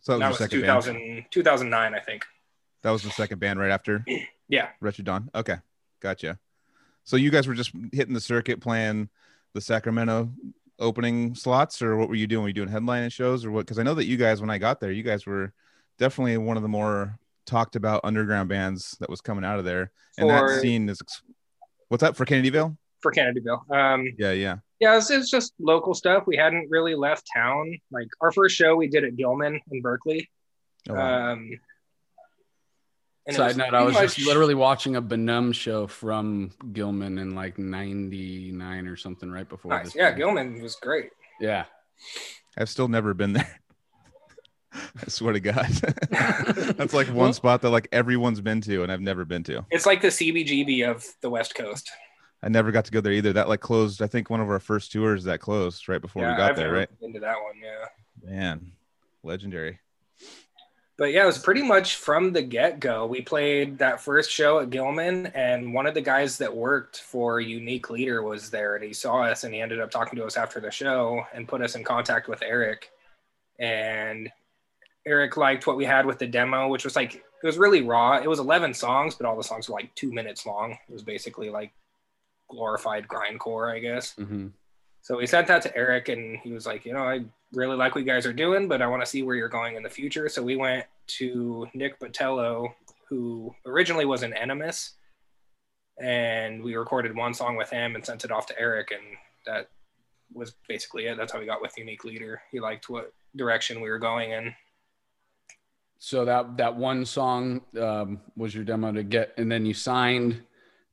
So 0.00 0.12
that 0.12 0.18
That 0.20 0.28
was 0.28 0.38
was 0.38 0.48
second 0.50 0.60
2000, 0.60 0.94
band. 0.94 1.24
2009, 1.30 1.94
I 1.94 1.98
think. 2.00 2.24
That 2.82 2.90
was 2.92 3.02
the 3.02 3.10
second 3.10 3.40
band 3.40 3.58
right 3.58 3.70
after 3.70 4.04
Yeah. 4.48 4.68
Wretched 4.80 5.04
Dawn. 5.06 5.28
Okay, 5.34 5.56
gotcha. 6.00 6.38
So 7.04 7.16
you 7.16 7.30
guys 7.30 7.48
were 7.48 7.54
just 7.54 7.72
hitting 7.92 8.14
the 8.14 8.20
circuit, 8.20 8.60
playing 8.60 9.08
the 9.54 9.60
Sacramento 9.60 10.30
opening 10.78 11.34
slots, 11.34 11.82
or 11.82 11.96
what 11.96 12.08
were 12.08 12.14
you 12.14 12.26
doing? 12.26 12.42
Were 12.42 12.48
you 12.48 12.54
doing 12.54 12.68
headlining 12.68 13.12
shows, 13.12 13.44
or 13.44 13.50
what? 13.50 13.66
Because 13.66 13.78
I 13.78 13.82
know 13.82 13.94
that 13.94 14.06
you 14.06 14.16
guys, 14.16 14.40
when 14.40 14.50
I 14.50 14.58
got 14.58 14.80
there, 14.80 14.92
you 14.92 15.02
guys 15.02 15.26
were 15.26 15.52
definitely 15.98 16.36
one 16.38 16.56
of 16.56 16.62
the 16.62 16.68
more 16.68 17.18
talked 17.46 17.76
about 17.76 18.02
underground 18.04 18.48
bands 18.48 18.96
that 19.00 19.08
was 19.08 19.20
coming 19.20 19.44
out 19.44 19.58
of 19.58 19.64
there, 19.64 19.90
and 20.18 20.28
For- 20.28 20.48
that 20.52 20.60
scene 20.60 20.88
is. 20.88 21.00
What's 21.88 22.02
that 22.02 22.16
for 22.16 22.26
Kennedy 22.26 22.50
Veil? 22.50 22.76
For 23.00 23.10
Kennedy 23.10 23.40
Veil. 23.40 23.64
Um, 23.70 24.12
Yeah, 24.18 24.32
yeah. 24.32 24.56
Yeah, 24.78 24.96
it's, 24.98 25.10
it's 25.10 25.30
just 25.30 25.54
local 25.58 25.94
stuff. 25.94 26.24
We 26.26 26.36
hadn't 26.36 26.68
really 26.70 26.94
left 26.94 27.26
town. 27.34 27.78
Like 27.90 28.08
our 28.20 28.30
first 28.30 28.56
show, 28.56 28.76
we 28.76 28.88
did 28.88 29.04
at 29.04 29.16
Gilman 29.16 29.58
in 29.70 29.80
Berkeley. 29.80 30.28
Oh, 30.88 30.94
wow. 30.94 31.32
Um, 31.32 31.50
and 33.28 33.36
Side 33.36 33.46
was 33.48 33.56
note, 33.56 33.66
I 33.74 33.82
pretty 33.84 34.00
was 34.02 34.14
just 34.14 34.26
literally 34.26 34.54
watching 34.54 34.96
a 34.96 35.02
Benumb 35.02 35.54
show 35.54 35.86
from 35.86 36.50
Gilman 36.72 37.18
in 37.18 37.34
like 37.34 37.58
'99 37.58 38.86
or 38.88 38.96
something 38.96 39.30
right 39.30 39.48
before 39.48 39.70
nice. 39.70 39.84
this. 39.86 39.94
Yeah, 39.94 40.06
band. 40.10 40.16
Gilman 40.18 40.62
was 40.62 40.74
great. 40.76 41.10
Yeah. 41.40 41.64
I've 42.56 42.68
still 42.68 42.88
never 42.88 43.14
been 43.14 43.34
there. 43.34 43.60
I 44.74 45.08
swear 45.08 45.32
to 45.32 45.40
God, 45.40 45.66
that's 46.10 46.92
like 46.92 47.06
one 47.08 47.16
Well- 47.16 47.32
spot 47.32 47.62
that 47.62 47.70
like 47.70 47.88
everyone's 47.92 48.40
been 48.40 48.60
to, 48.62 48.82
and 48.82 48.90
I've 48.92 49.00
never 49.00 49.24
been 49.24 49.42
to. 49.44 49.64
It's 49.70 49.86
like 49.86 50.02
the 50.02 50.08
CBGB 50.08 50.88
of 50.88 51.04
the 51.20 51.30
West 51.30 51.54
Coast. 51.54 51.90
I 52.42 52.48
never 52.48 52.70
got 52.70 52.84
to 52.84 52.92
go 52.92 53.00
there 53.00 53.12
either. 53.12 53.32
That 53.32 53.48
like 53.48 53.60
closed. 53.60 54.00
I 54.02 54.06
think 54.06 54.30
one 54.30 54.40
of 54.40 54.48
our 54.48 54.60
first 54.60 54.92
tours 54.92 55.24
that 55.24 55.40
closed 55.40 55.88
right 55.88 56.00
before 56.00 56.22
yeah, 56.22 56.32
we 56.32 56.36
got 56.36 56.50
I've 56.50 56.56
there. 56.56 56.66
never 56.66 56.78
Right? 56.78 56.88
into 57.00 57.20
that 57.20 57.36
one. 57.42 57.54
Yeah, 57.62 58.30
Man, 58.30 58.72
legendary. 59.24 59.80
But 60.98 61.12
yeah, 61.12 61.22
it 61.22 61.26
was 61.26 61.38
pretty 61.38 61.62
much 61.62 61.94
from 61.94 62.32
the 62.32 62.42
get 62.42 62.80
go. 62.80 63.06
We 63.06 63.22
played 63.22 63.78
that 63.78 64.00
first 64.00 64.32
show 64.32 64.58
at 64.58 64.70
Gilman, 64.70 65.26
and 65.26 65.72
one 65.72 65.86
of 65.86 65.94
the 65.94 66.00
guys 66.00 66.36
that 66.38 66.54
worked 66.54 66.98
for 67.00 67.40
Unique 67.40 67.88
Leader 67.88 68.20
was 68.22 68.50
there, 68.50 68.74
and 68.74 68.84
he 68.84 68.92
saw 68.92 69.22
us, 69.22 69.44
and 69.44 69.54
he 69.54 69.60
ended 69.60 69.80
up 69.80 69.92
talking 69.92 70.18
to 70.18 70.26
us 70.26 70.36
after 70.36 70.58
the 70.58 70.72
show 70.72 71.24
and 71.32 71.46
put 71.46 71.62
us 71.62 71.76
in 71.76 71.84
contact 71.84 72.28
with 72.28 72.42
Eric. 72.42 72.90
And 73.60 74.28
Eric 75.06 75.36
liked 75.36 75.68
what 75.68 75.76
we 75.76 75.84
had 75.84 76.04
with 76.04 76.18
the 76.18 76.26
demo, 76.26 76.66
which 76.66 76.84
was 76.84 76.96
like 76.96 77.14
it 77.14 77.46
was 77.46 77.58
really 77.58 77.82
raw. 77.82 78.18
It 78.18 78.28
was 78.28 78.40
11 78.40 78.74
songs, 78.74 79.14
but 79.14 79.24
all 79.24 79.36
the 79.36 79.44
songs 79.44 79.68
were 79.68 79.76
like 79.76 79.94
two 79.94 80.12
minutes 80.12 80.46
long. 80.46 80.72
It 80.72 80.92
was 80.92 81.04
basically 81.04 81.48
like 81.48 81.72
glorified 82.50 83.06
grindcore, 83.06 83.72
I 83.72 83.78
guess. 83.78 84.14
hmm 84.14 84.48
So 85.02 85.16
we 85.16 85.26
sent 85.26 85.46
that 85.46 85.62
to 85.62 85.76
Eric, 85.76 86.08
and 86.08 86.38
he 86.38 86.52
was 86.52 86.66
like, 86.66 86.84
you 86.84 86.92
know, 86.92 87.02
I 87.02 87.24
really 87.52 87.76
like 87.76 87.94
what 87.94 88.02
you 88.04 88.06
guys 88.06 88.26
are 88.26 88.32
doing, 88.32 88.68
but 88.68 88.82
I 88.82 88.86
want 88.86 89.02
to 89.02 89.06
see 89.06 89.22
where 89.22 89.36
you're 89.36 89.48
going 89.48 89.76
in 89.76 89.82
the 89.82 89.88
future. 89.88 90.28
So 90.28 90.42
we 90.42 90.56
went 90.56 90.84
to 91.18 91.66
Nick 91.74 91.98
Botello, 91.98 92.74
who 93.08 93.54
originally 93.64 94.04
was 94.04 94.22
an 94.22 94.34
Animus, 94.34 94.94
and 96.00 96.62
we 96.62 96.76
recorded 96.76 97.16
one 97.16 97.32
song 97.32 97.56
with 97.56 97.70
him 97.70 97.94
and 97.94 98.04
sent 98.04 98.24
it 98.24 98.30
off 98.30 98.46
to 98.46 98.60
Eric, 98.60 98.90
and 98.90 99.02
that 99.46 99.70
was 100.32 100.54
basically 100.68 101.06
it. 101.06 101.16
That's 101.16 101.32
how 101.32 101.40
we 101.40 101.46
got 101.46 101.62
with 101.62 101.76
Unique 101.78 102.04
Leader. 102.04 102.42
He 102.52 102.60
liked 102.60 102.90
what 102.90 103.12
direction 103.34 103.80
we 103.80 103.88
were 103.88 103.98
going 103.98 104.32
in. 104.32 104.54
So 105.98 106.24
that 106.26 106.56
that 106.58 106.76
one 106.76 107.04
song 107.04 107.62
um, 107.80 108.20
was 108.36 108.54
your 108.54 108.64
demo 108.64 108.92
to 108.92 109.02
get, 109.02 109.34
and 109.36 109.50
then 109.50 109.66
you 109.66 109.74
signed 109.74 110.42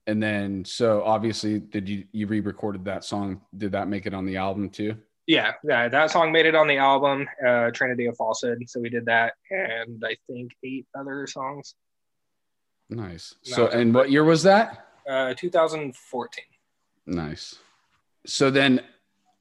and 0.08 0.22
then 0.22 0.64
so 0.66 1.04
obviously 1.04 1.60
did 1.60 1.90
you 1.90 2.06
you 2.12 2.28
re-recorded 2.28 2.86
that 2.86 3.04
song. 3.04 3.42
Did 3.58 3.72
that 3.72 3.88
make 3.88 4.06
it 4.06 4.14
on 4.14 4.26
the 4.26 4.38
album 4.38 4.70
too? 4.70 4.96
Yeah 5.28 5.54
yeah 5.64 5.88
that 5.90 6.12
song 6.12 6.32
made 6.32 6.46
it 6.46 6.56
on 6.56 6.68
the 6.68 6.78
album 6.78 7.28
uh 7.46 7.72
trinity 7.72 8.06
of 8.06 8.16
falsehood. 8.16 8.64
So 8.68 8.80
we 8.80 8.90
did 8.90 9.06
that 9.06 9.34
and 9.50 10.04
i 10.06 10.16
think 10.28 10.52
eight 10.64 10.86
other 10.98 11.26
songs. 11.28 11.76
Nice. 12.90 13.34
So 13.42 13.68
and 13.68 13.94
what 13.94 14.12
year 14.12 14.24
was 14.24 14.44
that? 14.44 14.88
Uh 15.10 15.34
2014 15.36 16.44
nice. 17.08 17.56
So 18.26 18.52
then 18.52 18.82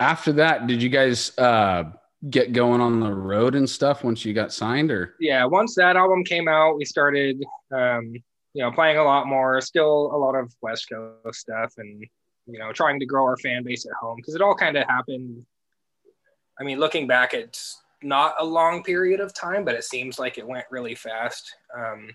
after 0.01 0.33
that 0.33 0.67
did 0.67 0.83
you 0.83 0.89
guys 0.89 1.37
uh 1.39 1.85
get 2.31 2.55
going 2.55 2.81
on 2.81 3.01
the 3.01 3.13
road 3.13 3.55
and 3.55 3.69
stuff 3.69 4.03
once 4.03 4.25
you 4.25 4.33
got 4.33 4.51
signed 4.51 4.91
or? 4.91 5.15
Yeah 5.21 5.45
once 5.45 5.75
that 5.75 5.97
album 5.97 6.25
came 6.25 6.49
out 6.49 6.79
we 6.79 6.87
started 6.87 7.45
um 7.71 8.15
you 8.55 8.63
know 8.63 8.71
playing 8.71 8.97
a 8.97 9.05
lot 9.05 9.27
more 9.27 9.61
still 9.61 10.11
a 10.15 10.17
lot 10.17 10.35
of 10.35 10.53
west 10.63 10.89
coast 10.89 11.41
stuff 11.41 11.75
and 11.77 12.05
you 12.47 12.59
know 12.59 12.73
trying 12.73 12.99
to 12.99 13.07
grow 13.07 13.25
our 13.25 13.37
fan 13.37 13.63
base 13.63 13.85
at 13.85 13.93
home 14.01 14.17
because 14.17 14.35
it 14.35 14.41
all 14.41 14.55
kind 14.55 14.77
of 14.77 14.87
happened 14.87 15.45
i 16.59 16.65
mean 16.65 16.79
looking 16.79 17.07
back 17.07 17.35
it's 17.35 17.83
not 18.05 18.35
a 18.39 18.45
long 18.45 18.83
period 18.83 19.19
of 19.19 19.35
time 19.35 19.65
but 19.65 19.75
it 19.75 19.83
seems 19.85 20.19
like 20.19 20.39
it 20.39 20.47
went 20.47 20.67
really 20.71 20.95
fast. 20.95 21.57
Um 21.77 22.15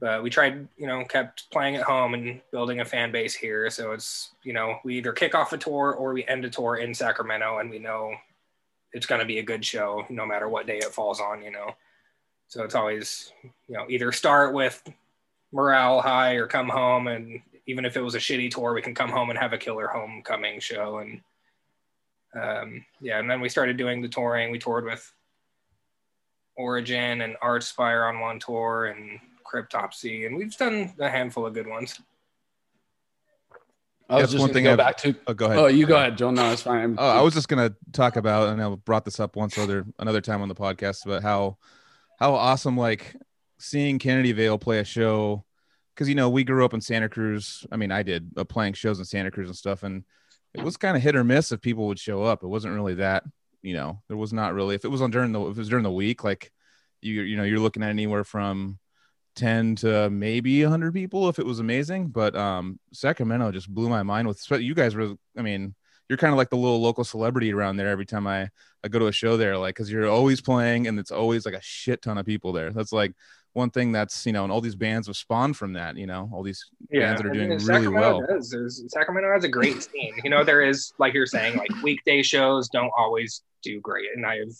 but 0.00 0.22
we 0.22 0.30
tried 0.30 0.66
you 0.78 0.86
know 0.86 1.04
kept 1.04 1.50
playing 1.50 1.76
at 1.76 1.82
home 1.82 2.14
and 2.14 2.40
building 2.50 2.80
a 2.80 2.84
fan 2.84 3.12
base 3.12 3.34
here. 3.34 3.68
So 3.68 3.92
it's 3.92 4.30
you 4.42 4.52
know 4.52 4.78
we 4.84 4.96
either 4.98 5.12
kick 5.12 5.34
off 5.34 5.52
a 5.52 5.58
tour 5.58 5.92
or 5.92 6.14
we 6.14 6.26
end 6.26 6.44
a 6.44 6.50
tour 6.50 6.76
in 6.76 6.94
sacramento 6.94 7.58
and 7.58 7.68
we 7.68 7.78
know 7.78 8.14
it's 8.92 9.06
going 9.06 9.20
to 9.20 9.26
be 9.26 9.38
a 9.38 9.42
good 9.42 9.64
show 9.64 10.04
no 10.08 10.24
matter 10.24 10.48
what 10.48 10.66
day 10.66 10.78
it 10.78 10.94
falls 10.94 11.20
on 11.20 11.42
you 11.42 11.50
know. 11.50 11.74
So 12.48 12.62
it's 12.62 12.74
always 12.74 13.32
you 13.42 13.76
know 13.76 13.86
either 13.90 14.12
start 14.12 14.54
with 14.54 14.82
morale 15.52 16.00
high 16.00 16.34
or 16.34 16.46
come 16.46 16.68
home 16.68 17.06
and 17.08 17.40
even 17.66 17.84
if 17.84 17.96
it 17.96 18.00
was 18.00 18.14
a 18.14 18.18
shitty 18.18 18.50
tour 18.50 18.72
we 18.74 18.82
can 18.82 18.94
come 18.94 19.10
home 19.10 19.30
and 19.30 19.38
have 19.38 19.52
a 19.52 19.58
killer 19.58 19.86
homecoming 19.88 20.58
show. 20.60 20.98
And 20.98 21.20
um, 22.34 22.84
yeah 23.00 23.18
and 23.18 23.30
then 23.30 23.40
we 23.40 23.48
started 23.48 23.76
doing 23.76 24.00
the 24.02 24.08
touring. 24.08 24.50
We 24.50 24.58
toured 24.58 24.84
with 24.84 25.12
origin 26.56 27.20
and 27.22 27.36
archspire 27.42 28.08
on 28.08 28.20
one 28.20 28.38
tour 28.38 28.86
and 28.86 29.18
cryptopsy 29.50 30.26
and 30.26 30.36
we've 30.36 30.56
done 30.56 30.92
a 30.98 31.08
handful 31.10 31.46
of 31.46 31.54
good 31.54 31.66
ones. 31.66 32.00
I 34.08 34.16
was 34.16 34.22
That's 34.24 34.32
just 34.32 34.40
one 34.40 34.48
one 34.48 34.54
thing 34.54 34.54
thing 34.54 34.64
go 34.64 34.70
I've- 34.72 34.76
back 34.76 34.96
to 34.98 35.14
Oh, 35.26 35.34
go 35.34 35.46
ahead. 35.46 35.58
oh 35.58 35.66
you 35.68 35.86
go 35.86 35.96
ahead 35.96 36.18
joel. 36.18 36.32
No 36.32 36.50
it's 36.52 36.62
fine. 36.62 36.96
Oh, 36.98 37.08
I 37.08 37.20
was 37.22 37.32
just 37.34 37.48
gonna 37.48 37.74
talk 37.92 38.16
about, 38.16 38.48
and 38.48 38.62
I 38.62 38.68
brought 38.74 39.04
this 39.04 39.20
up 39.20 39.36
once 39.36 39.56
other 39.56 39.86
another 39.98 40.20
time 40.20 40.42
on 40.42 40.48
the 40.48 40.54
podcast 40.54 41.06
about 41.06 41.22
how 41.22 41.56
how 42.18 42.34
awesome 42.34 42.76
like 42.76 43.16
seeing 43.62 43.98
Kennedy 43.98 44.32
Veil 44.32 44.58
play 44.58 44.78
a 44.78 44.84
show 44.84 45.44
because 45.94 46.08
you 46.08 46.14
know 46.14 46.30
we 46.30 46.44
grew 46.44 46.64
up 46.64 46.74
in 46.74 46.80
Santa 46.80 47.08
Cruz. 47.08 47.66
I 47.70 47.76
mean, 47.76 47.92
I 47.92 48.02
did 48.02 48.30
uh, 48.36 48.44
playing 48.44 48.74
shows 48.74 48.98
in 48.98 49.04
Santa 49.04 49.30
Cruz 49.30 49.48
and 49.48 49.56
stuff, 49.56 49.82
and 49.82 50.04
it 50.54 50.62
was 50.62 50.76
kind 50.76 50.96
of 50.96 51.02
hit 51.02 51.16
or 51.16 51.24
miss 51.24 51.52
if 51.52 51.60
people 51.60 51.86
would 51.86 51.98
show 51.98 52.22
up. 52.24 52.42
It 52.42 52.48
wasn't 52.48 52.74
really 52.74 52.94
that, 52.94 53.24
you 53.62 53.74
know, 53.74 54.02
there 54.08 54.16
was 54.16 54.32
not 54.32 54.54
really. 54.54 54.74
If 54.74 54.84
it 54.84 54.88
was 54.88 55.00
on 55.00 55.10
during 55.10 55.32
the 55.32 55.40
if 55.46 55.56
it 55.56 55.60
was 55.60 55.68
during 55.68 55.84
the 55.84 55.90
week, 55.90 56.24
like 56.24 56.52
you 57.02 57.22
you 57.22 57.36
know 57.36 57.42
you're 57.42 57.58
looking 57.58 57.82
at 57.82 57.90
anywhere 57.90 58.24
from 58.24 58.78
10 59.36 59.76
to 59.76 60.10
maybe 60.10 60.62
100 60.62 60.92
people 60.92 61.28
if 61.28 61.38
it 61.38 61.46
was 61.46 61.58
amazing 61.58 62.08
but 62.08 62.36
um 62.36 62.78
sacramento 62.92 63.50
just 63.50 63.68
blew 63.68 63.88
my 63.88 64.02
mind 64.02 64.28
with 64.28 64.38
you 64.50 64.74
guys 64.74 64.94
were 64.94 65.14
i 65.36 65.42
mean 65.42 65.74
you're 66.08 66.18
kind 66.18 66.32
of 66.32 66.36
like 66.36 66.50
the 66.50 66.56
little 66.56 66.80
local 66.80 67.04
celebrity 67.04 67.52
around 67.52 67.76
there 67.76 67.88
every 67.88 68.04
time 68.04 68.26
i 68.26 68.48
i 68.84 68.88
go 68.88 68.98
to 68.98 69.06
a 69.06 69.12
show 69.12 69.36
there 69.36 69.56
like 69.56 69.74
because 69.74 69.90
you're 69.90 70.08
always 70.08 70.40
playing 70.40 70.86
and 70.86 70.98
it's 70.98 71.10
always 71.10 71.46
like 71.46 71.54
a 71.54 71.62
shit 71.62 72.02
ton 72.02 72.18
of 72.18 72.26
people 72.26 72.52
there 72.52 72.70
that's 72.70 72.92
like 72.92 73.14
one 73.54 73.70
thing 73.70 73.92
that's 73.92 74.24
you 74.24 74.32
know 74.32 74.44
and 74.44 74.52
all 74.52 74.60
these 74.62 74.74
bands 74.74 75.06
have 75.08 75.16
spawned 75.16 75.56
from 75.56 75.74
that 75.74 75.96
you 75.96 76.06
know 76.06 76.30
all 76.32 76.42
these 76.42 76.64
bands 76.90 77.20
that 77.20 77.28
are 77.28 77.32
doing 77.34 77.48
really 77.50 77.60
Sacramento 77.64 78.18
well 78.18 78.26
Does. 78.26 78.50
There's, 78.50 78.82
Sacramento 78.88 79.30
has 79.32 79.44
a 79.44 79.48
great 79.48 79.82
scene. 79.82 80.14
You 80.24 80.30
know, 80.30 80.42
there 80.44 80.62
is 80.62 80.92
like 80.98 81.12
you're 81.14 81.26
saying, 81.26 81.56
like 81.58 81.70
weekday 81.82 82.22
shows 82.22 82.68
don't 82.68 82.90
always 82.96 83.42
do 83.62 83.80
great, 83.80 84.06
and 84.16 84.24
I've 84.24 84.54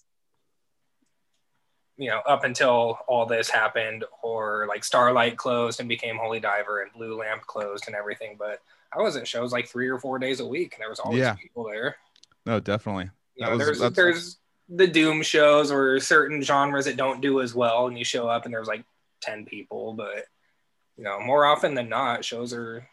you 1.97 2.09
know 2.09 2.21
up 2.27 2.45
until 2.45 2.99
all 3.07 3.27
this 3.27 3.49
happened, 3.51 4.05
or 4.23 4.67
like 4.69 4.85
Starlight 4.85 5.37
closed 5.37 5.81
and 5.81 5.89
became 5.89 6.17
Holy 6.17 6.41
Diver, 6.41 6.83
and 6.83 6.93
Blue 6.93 7.19
Lamp 7.19 7.43
closed 7.47 7.85
and 7.87 7.95
everything. 7.97 8.37
But 8.39 8.61
I 8.97 9.01
was 9.03 9.17
at 9.17 9.27
shows 9.29 9.53
like 9.53 9.69
three 9.69 9.89
or 9.89 9.99
four 9.99 10.19
days 10.19 10.41
a 10.41 10.47
week, 10.47 10.75
and 10.75 10.83
there 10.83 10.91
was 10.91 11.01
always 11.01 11.21
Yeah. 11.21 11.35
people 11.35 11.65
there. 11.65 11.97
no 12.45 12.59
definitely 12.61 13.09
You 13.37 13.47
know, 13.47 13.51
was- 13.53 13.59
there's 13.59 13.79
that's- 13.79 13.97
there's 13.97 14.39
the 14.69 14.87
doom 14.87 15.23
shows 15.23 15.71
or 15.71 15.99
certain 16.01 16.43
genres 16.43 16.85
that 16.87 16.97
don't 16.97 17.21
do 17.21 17.41
as 17.41 17.55
well, 17.55 17.87
and 17.89 17.99
you 17.99 18.05
show 18.05 18.29
up 18.29 18.45
and 18.45 18.55
there's 18.55 18.69
like 18.69 18.85
ten 19.21 19.45
people, 19.45 19.93
but 19.95 20.25
you 20.97 21.05
know, 21.05 21.21
more 21.21 21.45
often 21.45 21.75
than 21.75 21.89
not, 21.89 22.25
shows 22.25 22.53
are 22.53 22.87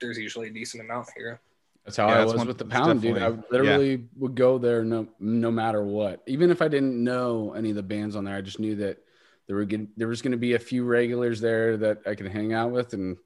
there's 0.00 0.18
usually 0.18 0.48
a 0.48 0.52
decent 0.52 0.82
amount 0.82 1.08
here. 1.16 1.40
That's 1.84 1.96
how 1.96 2.08
Yeah, 2.08 2.14
I 2.14 2.18
that's 2.18 2.32
was 2.32 2.38
one- 2.38 2.46
with 2.48 2.58
the 2.58 2.64
pound, 2.64 3.02
dude. 3.02 3.16
I 3.16 3.30
definitely- 3.30 3.48
literally 3.50 4.04
would 4.16 4.34
go 4.34 4.58
there 4.58 4.84
no 4.84 5.08
no 5.18 5.50
matter 5.50 5.82
what. 5.82 6.22
Even 6.26 6.50
if 6.50 6.62
I 6.62 6.68
didn't 6.68 7.02
know 7.02 7.52
any 7.54 7.70
of 7.70 7.76
the 7.76 7.82
bands 7.82 8.16
on 8.16 8.24
there, 8.24 8.36
I 8.36 8.40
just 8.40 8.60
knew 8.60 8.76
that 8.76 8.98
there 9.46 9.56
were 9.56 9.64
good, 9.64 9.88
there 9.96 10.06
was 10.08 10.22
going 10.22 10.32
to 10.32 10.38
be 10.38 10.54
a 10.54 10.58
few 10.58 10.84
regulars 10.84 11.40
there 11.40 11.76
that 11.78 11.98
I 12.06 12.14
could 12.14 12.28
hang 12.28 12.52
out 12.52 12.70
with, 12.70 12.92
and 12.92 13.16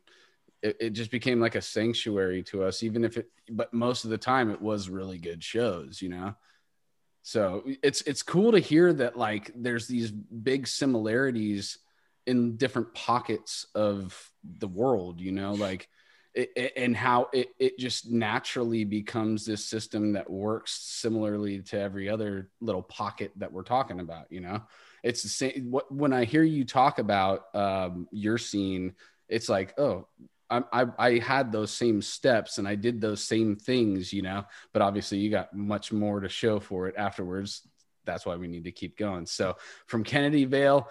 it, 0.62 0.76
it 0.80 0.90
just 0.90 1.10
became 1.10 1.38
like 1.40 1.54
a 1.54 1.60
sanctuary 1.60 2.42
to 2.44 2.64
us. 2.64 2.82
Even 2.82 3.04
if 3.04 3.18
it, 3.18 3.28
but 3.50 3.74
most 3.74 4.04
of 4.04 4.10
the 4.10 4.16
time 4.18 4.50
it 4.50 4.60
was 4.62 4.88
really 4.88 5.18
good 5.18 5.42
shows, 5.44 6.00
you 6.00 6.08
know. 6.08 6.34
So 7.26 7.64
it's 7.82 8.02
it's 8.02 8.22
cool 8.22 8.52
to 8.52 8.58
hear 8.58 8.92
that 8.92 9.16
like 9.16 9.50
there's 9.56 9.86
these 9.88 10.10
big 10.10 10.66
similarities 10.68 11.78
in 12.26 12.56
different 12.58 12.92
pockets 12.94 13.66
of 13.74 14.30
the 14.58 14.68
world, 14.68 15.22
you 15.22 15.32
know, 15.32 15.54
like 15.54 15.88
it, 16.34 16.50
it- 16.54 16.72
and 16.76 16.94
how 16.94 17.28
it, 17.32 17.48
it 17.58 17.78
just 17.78 18.10
naturally 18.10 18.84
becomes 18.84 19.46
this 19.46 19.64
system 19.64 20.12
that 20.12 20.28
works 20.28 20.72
similarly 20.72 21.60
to 21.62 21.80
every 21.80 22.10
other 22.10 22.50
little 22.60 22.82
pocket 22.82 23.32
that 23.36 23.50
we're 23.52 23.62
talking 23.62 24.00
about 24.00 24.30
you 24.30 24.40
know? 24.40 24.60
It's 25.02 25.22
the 25.22 25.28
same 25.30 25.70
what 25.70 25.90
when 25.92 26.12
i 26.12 26.24
hear 26.24 26.42
you 26.42 26.64
talk 26.64 26.98
about 26.98 27.54
um, 27.54 28.06
your 28.12 28.38
scene 28.38 28.94
it's 29.28 29.48
like 29.48 29.78
oh 29.78 30.06
I, 30.72 30.86
I 30.98 31.18
had 31.18 31.50
those 31.50 31.70
same 31.70 32.02
steps 32.02 32.58
and 32.58 32.68
i 32.68 32.74
did 32.74 33.00
those 33.00 33.22
same 33.22 33.56
things 33.56 34.12
you 34.12 34.22
know 34.22 34.44
but 34.72 34.82
obviously 34.82 35.18
you 35.18 35.30
got 35.30 35.54
much 35.54 35.92
more 35.92 36.20
to 36.20 36.28
show 36.28 36.60
for 36.60 36.88
it 36.88 36.94
afterwards. 36.96 37.66
That's 38.06 38.26
why 38.26 38.36
we 38.36 38.48
need 38.48 38.64
to 38.64 38.72
keep 38.72 38.98
going. 38.98 39.24
So 39.26 39.56
from 39.86 40.04
kennedy 40.04 40.44
veil 40.44 40.90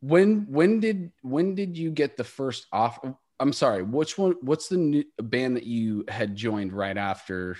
when 0.00 0.46
when 0.48 0.80
did 0.80 1.12
when 1.22 1.54
did 1.54 1.78
you 1.78 1.90
get 1.90 2.16
the 2.16 2.24
first 2.24 2.66
off 2.72 2.98
i'm 3.38 3.52
sorry 3.52 3.82
which 3.82 4.16
one 4.16 4.34
what's 4.40 4.68
the 4.68 4.76
new 4.76 5.04
band 5.22 5.56
that 5.56 5.64
you 5.64 6.04
had 6.08 6.34
joined 6.34 6.72
right 6.72 6.96
after 6.96 7.56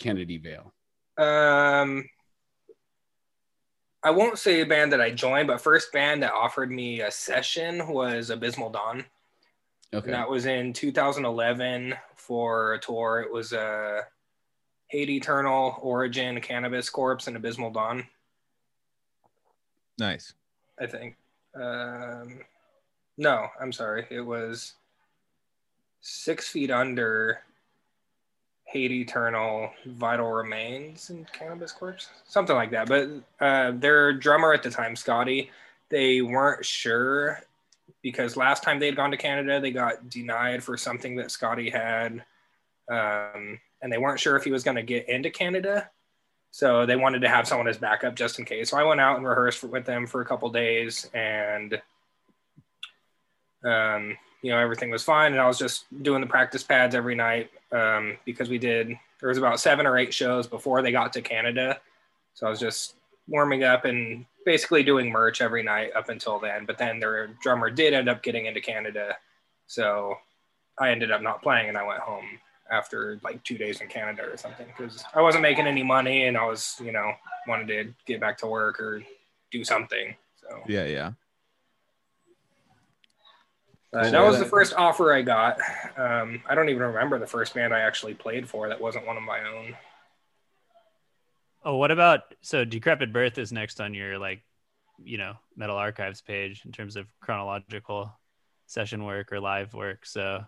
kennedy 0.00 0.38
veil? 0.38 0.72
Um, 1.16 2.08
I 4.02 4.10
won't 4.10 4.38
say 4.38 4.62
a 4.62 4.66
band 4.66 4.92
that 4.92 5.00
I 5.00 5.10
joined, 5.10 5.46
but 5.46 5.60
first 5.60 5.92
band 5.92 6.22
that 6.22 6.32
offered 6.32 6.72
me 6.72 7.02
a 7.02 7.10
session 7.10 7.86
was 7.86 8.30
Abysmal 8.30 8.70
Dawn. 8.70 9.04
Okay 9.92 10.06
And 10.06 10.14
that 10.14 10.28
was 10.28 10.46
in 10.46 10.72
2011 10.72 11.94
for 12.14 12.74
a 12.74 12.78
tour. 12.78 13.20
It 13.20 13.32
was 13.32 13.52
uh, 13.52 14.02
Hate 14.88 15.10
Eternal, 15.10 15.76
Origin, 15.80 16.40
Cannabis 16.40 16.90
Corpse, 16.90 17.26
and 17.26 17.36
Abysmal 17.36 17.70
Dawn, 17.70 18.06
nice 19.98 20.32
I 20.80 20.86
think. 20.86 21.16
Um, 21.54 22.40
no, 23.18 23.48
I'm 23.60 23.72
sorry. 23.72 24.06
It 24.10 24.22
was 24.22 24.74
Six 26.00 26.48
Feet 26.48 26.70
Under, 26.70 27.42
Hate 28.64 28.92
Eternal, 28.92 29.70
Vital 29.86 30.30
Remains, 30.30 31.10
and 31.10 31.30
Cannabis 31.32 31.72
Corpse, 31.72 32.08
something 32.24 32.56
like 32.56 32.70
that. 32.70 32.88
But 32.88 33.08
uh, 33.40 33.72
their 33.72 34.12
drummer 34.12 34.52
at 34.52 34.62
the 34.62 34.70
time, 34.70 34.96
Scotty, 34.96 35.50
they 35.90 36.22
weren't 36.22 36.64
sure 36.64 37.40
because 38.02 38.36
last 38.36 38.62
time 38.62 38.78
they'd 38.78 38.96
gone 38.96 39.10
to 39.10 39.16
Canada, 39.16 39.60
they 39.60 39.70
got 39.70 40.08
denied 40.08 40.62
for 40.62 40.76
something 40.76 41.16
that 41.16 41.30
Scotty 41.30 41.70
had, 41.70 42.24
um, 42.90 43.60
and 43.82 43.92
they 43.92 43.98
weren't 43.98 44.20
sure 44.20 44.36
if 44.36 44.44
he 44.44 44.50
was 44.50 44.64
going 44.64 44.76
to 44.76 44.82
get 44.82 45.08
into 45.08 45.30
Canada. 45.30 45.90
So 46.50 46.84
they 46.84 46.96
wanted 46.96 47.20
to 47.20 47.28
have 47.28 47.46
someone 47.46 47.68
as 47.68 47.78
backup 47.78 48.16
just 48.16 48.38
in 48.38 48.44
case. 48.44 48.70
So 48.70 48.78
I 48.78 48.82
went 48.82 49.00
out 49.00 49.16
and 49.16 49.26
rehearsed 49.26 49.62
with 49.62 49.84
them 49.84 50.06
for 50.06 50.20
a 50.20 50.26
couple 50.26 50.50
days, 50.50 51.08
and 51.14 51.80
um, 53.64 54.16
you 54.42 54.50
know 54.50 54.58
everything 54.58 54.90
was 54.90 55.04
fine. 55.04 55.32
And 55.32 55.40
I 55.40 55.46
was 55.46 55.58
just 55.58 55.84
doing 56.02 56.20
the 56.20 56.26
practice 56.26 56.62
pads 56.62 56.94
every 56.94 57.14
night 57.14 57.50
um, 57.70 58.16
because 58.24 58.48
we 58.48 58.58
did. 58.58 58.88
There 59.20 59.28
was 59.28 59.38
about 59.38 59.60
seven 59.60 59.86
or 59.86 59.98
eight 59.98 60.14
shows 60.14 60.46
before 60.46 60.82
they 60.82 60.92
got 60.92 61.12
to 61.12 61.22
Canada, 61.22 61.80
so 62.34 62.46
I 62.46 62.50
was 62.50 62.58
just 62.58 62.94
warming 63.28 63.62
up 63.62 63.84
and 63.84 64.26
basically 64.44 64.82
doing 64.82 65.10
merch 65.10 65.40
every 65.40 65.62
night 65.62 65.90
up 65.94 66.08
until 66.08 66.38
then. 66.38 66.66
But 66.66 66.78
then 66.78 67.00
their 67.00 67.28
drummer 67.42 67.70
did 67.70 67.94
end 67.94 68.08
up 68.08 68.22
getting 68.22 68.46
into 68.46 68.60
Canada, 68.60 69.16
so 69.66 70.16
I 70.78 70.90
ended 70.90 71.10
up 71.10 71.22
not 71.22 71.42
playing, 71.42 71.68
and 71.68 71.76
I 71.76 71.86
went 71.86 72.00
home 72.00 72.24
after 72.70 73.18
like 73.22 73.42
two 73.44 73.58
days 73.58 73.80
in 73.80 73.88
Canada 73.88 74.22
or 74.22 74.36
something 74.36 74.66
because 74.66 75.04
I 75.14 75.20
wasn't 75.20 75.42
making 75.42 75.66
any 75.66 75.82
money 75.82 76.26
and 76.26 76.36
I 76.36 76.44
was, 76.44 76.80
you 76.82 76.92
know, 76.92 77.12
wanted 77.48 77.66
to 77.68 77.92
get 78.06 78.20
back 78.20 78.38
to 78.38 78.46
work 78.46 78.80
or 78.80 79.02
do 79.50 79.64
something. 79.64 80.14
So 80.40 80.60
yeah 80.66 80.84
yeah 80.84 81.12
Uh, 83.92 84.08
that 84.08 84.24
was 84.24 84.38
the 84.38 84.44
first 84.44 84.72
offer 84.74 85.12
I 85.12 85.22
got. 85.22 85.58
Um, 85.96 86.42
I 86.48 86.54
don't 86.54 86.68
even 86.68 86.82
remember 86.82 87.18
the 87.18 87.26
first 87.26 87.54
band 87.54 87.74
I 87.74 87.80
actually 87.80 88.14
played 88.14 88.48
for 88.48 88.68
that 88.68 88.80
wasn't 88.80 89.04
one 89.04 89.16
of 89.16 89.24
my 89.24 89.40
own. 89.40 89.76
Oh, 91.62 91.76
what 91.76 91.90
about 91.90 92.34
so 92.40 92.64
Decrepit 92.64 93.12
Birth 93.12 93.38
is 93.38 93.52
next 93.52 93.80
on 93.80 93.94
your 93.94 94.18
like, 94.18 94.42
you 95.02 95.18
know, 95.18 95.34
Metal 95.56 95.76
Archives 95.76 96.20
page 96.22 96.62
in 96.64 96.72
terms 96.72 96.96
of 96.96 97.06
chronological 97.20 98.12
session 98.66 99.04
work 99.04 99.32
or 99.32 99.40
live 99.40 99.74
work. 99.74 100.06
So 100.06 100.44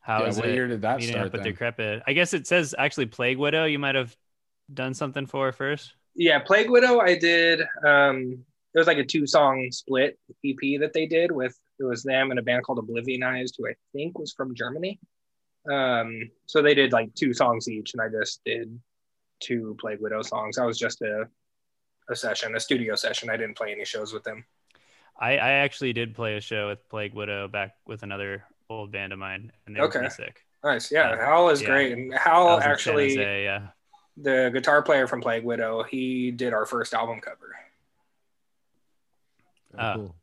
how 0.00 0.24
Yeah, 0.24 0.26
is 0.26 0.38
what 0.38 0.48
it 0.48 0.50
year 0.50 0.68
did 0.68 0.82
that 0.82 1.00
meeting 1.00 1.02
start 1.02 1.22
up 1.26 1.32
with 1.32 1.42
then? 1.42 1.44
Decrepit? 1.44 2.02
I 2.06 2.12
guess 2.12 2.34
it 2.34 2.46
says 2.46 2.74
actually 2.78 3.06
Plague 3.06 3.38
Widow. 3.38 3.64
You 3.64 3.78
might 3.78 3.94
have 3.94 4.16
done 4.72 4.94
something 4.94 5.26
for 5.26 5.52
first. 5.52 5.94
Yeah, 6.14 6.38
Plague 6.40 6.70
Widow. 6.70 7.00
I 7.00 7.16
did. 7.18 7.62
Um, 7.86 8.44
it 8.74 8.78
was 8.78 8.86
like 8.86 8.98
a 8.98 9.04
two-song 9.04 9.68
split 9.70 10.18
EP 10.44 10.80
that 10.80 10.92
they 10.94 11.06
did 11.06 11.30
with 11.30 11.58
it 11.78 11.84
was 11.84 12.02
them 12.02 12.30
and 12.30 12.38
a 12.38 12.42
band 12.42 12.64
called 12.64 12.78
Oblivionized, 12.78 13.54
who 13.58 13.68
I 13.68 13.74
think 13.92 14.18
was 14.18 14.32
from 14.32 14.54
Germany. 14.54 14.98
Um, 15.70 16.30
so 16.46 16.62
they 16.62 16.74
did 16.74 16.92
like 16.92 17.14
two 17.14 17.32
songs 17.34 17.68
each, 17.68 17.92
and 17.94 18.02
I 18.02 18.08
just 18.08 18.40
did 18.44 18.78
two 19.42 19.76
Plague 19.80 20.00
Widow 20.00 20.22
songs. 20.22 20.56
That 20.56 20.64
was 20.66 20.78
just 20.78 21.02
a 21.02 21.24
a 22.10 22.16
session, 22.16 22.54
a 22.56 22.60
studio 22.60 22.94
session. 22.94 23.30
I 23.30 23.36
didn't 23.36 23.56
play 23.56 23.72
any 23.72 23.84
shows 23.84 24.12
with 24.12 24.24
them. 24.24 24.44
I, 25.20 25.32
I 25.36 25.50
actually 25.64 25.92
did 25.92 26.14
play 26.14 26.36
a 26.36 26.40
show 26.40 26.68
with 26.68 26.88
Plague 26.88 27.14
Widow 27.14 27.46
back 27.48 27.76
with 27.86 28.02
another 28.02 28.44
old 28.70 28.90
band 28.90 29.12
of 29.12 29.18
mine, 29.18 29.52
and 29.66 29.76
they 29.76 29.80
were 29.80 29.86
Okay. 29.86 30.00
pretty 30.00 30.14
sick. 30.14 30.44
Nice, 30.64 30.90
yeah. 30.90 31.10
Yeah. 31.14 31.24
Hal 31.26 31.48
is 31.50 31.60
Yeah. 31.60 31.68
great, 31.68 31.92
and 31.92 32.12
Hal 32.14 32.46
was 32.46 32.56
in 32.56 32.62
San 32.62 32.72
actually, 32.72 33.08
Jose, 33.16 33.44
yeah. 33.44 33.66
the 34.16 34.50
guitar 34.52 34.82
player 34.82 35.06
from 35.06 35.20
Plague 35.20 35.44
Widow, 35.44 35.82
he 35.84 36.30
did 36.32 36.52
our 36.52 36.66
first 36.66 36.92
album 36.94 37.20
cover. 37.20 37.54
Uh, 39.76 39.94
cool. 39.96 40.14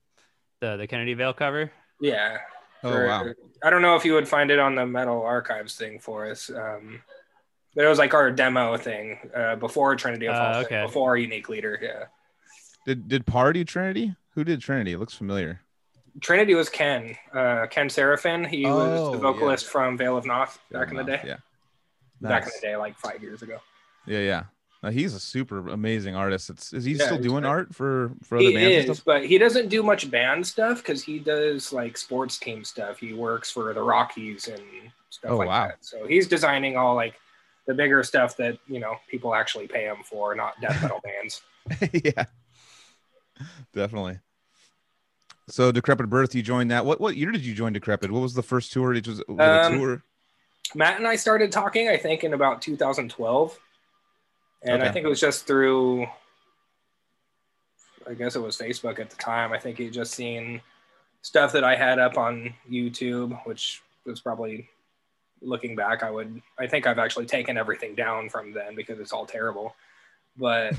the 0.62 0.78
the 0.78 0.88
Kennedy 0.88 1.14
Veil 1.14 1.34
cover. 1.34 1.72
Yeah. 2.02 2.38
Oh 2.84 2.92
for- 2.92 3.08
wow. 3.08 3.26
I 3.64 3.70
don't 3.70 3.82
know 3.82 3.96
if 3.96 4.06
you 4.06 4.14
would 4.14 4.28
find 4.28 4.52
it 4.52 4.60
on 4.60 4.76
the 4.76 4.86
Metal 4.86 5.22
Archives 5.22 5.76
thing 5.76 6.00
for 6.00 6.30
us. 6.30 6.50
Um, 6.50 7.02
but 7.76 7.86
it 7.86 7.88
was 7.88 8.00
like 8.00 8.14
our 8.14 8.32
demo 8.32 8.78
thing 8.78 9.18
uh, 9.36 9.56
before 9.56 9.96
Trinity 9.96 10.28
of 10.28 10.36
Uh, 10.36 10.54
False, 10.54 10.66
okay. 10.66 10.82
before 10.84 11.18
Unique 11.18 11.50
Leader. 11.50 11.80
Yeah. 11.82 12.06
Did 12.86 13.08
did 13.08 13.26
Party 13.26 13.64
Trinity? 13.66 14.16
Who 14.36 14.44
did 14.44 14.62
Trinity? 14.62 14.94
It 14.94 15.00
looks 15.00 15.14
familiar. 15.14 15.62
Trinity 16.22 16.56
was 16.56 16.70
Ken, 16.70 17.16
uh, 17.34 17.68
Ken 17.70 17.88
Seraphin. 17.88 18.46
He 18.48 18.66
was 18.66 19.00
Oh, 19.00 19.12
the 19.12 19.18
vocalist 19.18 19.68
from 19.68 19.98
Vale 19.98 20.18
of 20.18 20.26
Noth 20.26 20.60
back 20.72 20.90
in 20.92 20.98
the 20.98 21.04
day. 21.04 21.22
Yeah. 21.26 21.38
Back 22.22 22.44
in 22.44 22.50
the 22.56 22.68
day, 22.68 22.76
like 22.76 22.98
five 22.98 23.22
years 23.22 23.42
ago. 23.42 23.60
Yeah, 24.06 24.20
yeah. 24.20 24.44
Uh, 24.82 24.90
he's 24.92 25.14
a 25.14 25.20
super 25.20 25.68
amazing 25.70 26.16
artist. 26.16 26.50
It's 26.50 26.74
is 26.74 26.86
he 26.86 26.94
Yeah, 26.94 27.06
still 27.06 27.18
doing 27.20 27.42
great. 27.42 27.50
art 27.50 27.76
for 27.76 28.12
for 28.24 28.38
other 28.38 28.48
He 28.48 28.54
bands 28.56 28.76
and 28.78 28.90
is, 28.90 28.98
stuff? 28.98 29.06
but 29.06 29.26
he 29.26 29.38
doesn't 29.38 29.68
do 29.70 29.84
much 29.84 30.10
band 30.10 30.48
stuff 30.48 30.78
because 30.78 31.04
he 31.04 31.20
does 31.20 31.72
like 31.74 31.98
sports 31.98 32.38
team 32.40 32.64
stuff. 32.64 32.98
He 32.98 33.14
works 33.14 33.52
for 33.52 33.74
the 33.74 33.82
Rockies 33.84 34.48
and 34.48 34.64
stuff 35.10 35.32
Oh, 35.32 35.38
like 35.38 35.48
wow. 35.50 35.68
that. 35.68 35.78
So 35.82 36.08
he's 36.08 36.28
designing 36.28 36.76
all 36.78 36.96
like 36.96 37.16
the 37.70 37.76
bigger 37.76 38.02
stuff 38.04 38.36
that 38.38 38.58
you 38.68 38.80
know 38.80 38.96
people 39.12 39.36
actually 39.36 39.68
pay 39.68 39.84
him 39.84 39.98
for, 40.04 40.34
not 40.34 40.60
death 40.60 40.82
metal 40.82 41.00
bands. 41.04 41.42
yeah. 42.04 42.26
Definitely. 43.76 44.20
So 45.50 45.72
Decrepit 45.72 46.10
Birth, 46.10 46.34
you 46.34 46.42
joined 46.42 46.72
that. 46.72 46.84
What 46.84 47.00
what 47.00 47.16
year 47.16 47.32
did 47.32 47.46
you 47.46 47.54
join 47.54 47.72
Decrepit? 47.74 48.10
What 48.10 48.22
was 48.22 48.34
the 48.34 48.42
first 48.42 48.74
tour? 48.74 48.96
It 48.96 49.08
was, 49.08 49.22
was 49.28 49.38
it 49.38 49.42
a 49.42 49.66
Um, 49.68 49.78
tour? 49.78 50.04
Matt 50.74 50.98
and 50.98 51.08
I 51.08 51.16
started 51.16 51.52
talking, 51.52 51.90
I 51.90 51.98
think, 51.98 52.24
in 52.24 52.34
about 52.34 52.62
2012. 52.62 53.60
And 54.64 54.84
I 54.84 54.92
think 54.92 55.06
it 55.06 55.10
was 55.10 55.20
just 55.20 55.48
through, 55.48 56.06
I 58.08 58.14
guess 58.14 58.36
it 58.36 58.42
was 58.42 58.58
Facebook 58.58 59.00
at 59.00 59.10
the 59.10 59.16
time. 59.16 59.54
I 59.54 59.60
think 59.60 59.78
he 59.78 59.90
just 59.90 60.14
seen 60.14 60.62
stuff 61.22 61.52
that 61.54 61.64
I 61.64 61.76
had 61.76 61.98
up 62.00 62.18
on 62.18 62.54
YouTube, 62.70 63.40
which 63.46 63.82
was 64.06 64.20
probably 64.20 64.70
looking 65.42 65.76
back, 65.76 66.04
I 66.04 66.12
would, 66.12 66.42
I 66.58 66.68
think 66.68 66.88
I've 66.88 67.00
actually 67.00 67.26
taken 67.26 67.58
everything 67.58 67.96
down 67.96 68.30
from 68.30 68.54
then 68.54 68.76
because 68.76 69.00
it's 69.00 69.12
all 69.14 69.26
terrible. 69.26 69.76
But 70.38 70.76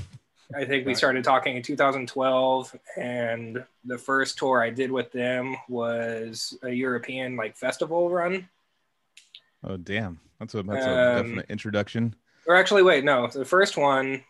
I 0.55 0.65
think 0.65 0.85
we 0.85 0.95
started 0.95 1.23
talking 1.23 1.55
in 1.57 1.63
2012, 1.63 2.75
and 2.97 3.63
the 3.85 3.97
first 3.97 4.37
tour 4.37 4.61
I 4.61 4.69
did 4.69 4.91
with 4.91 5.11
them 5.11 5.55
was 5.69 6.57
a 6.63 6.69
European 6.69 7.35
like 7.35 7.55
festival 7.57 8.09
run. 8.09 8.49
Oh 9.63 9.77
damn. 9.77 10.19
That's 10.39 10.55
a 10.55 10.63
that's 10.63 10.85
a 10.85 10.89
um, 11.19 11.23
definite 11.23 11.45
introduction. 11.49 12.15
or 12.47 12.55
actually 12.55 12.81
wait 12.81 13.03
no 13.03 13.27
the 13.27 13.45
first 13.45 13.77
one 13.77 14.23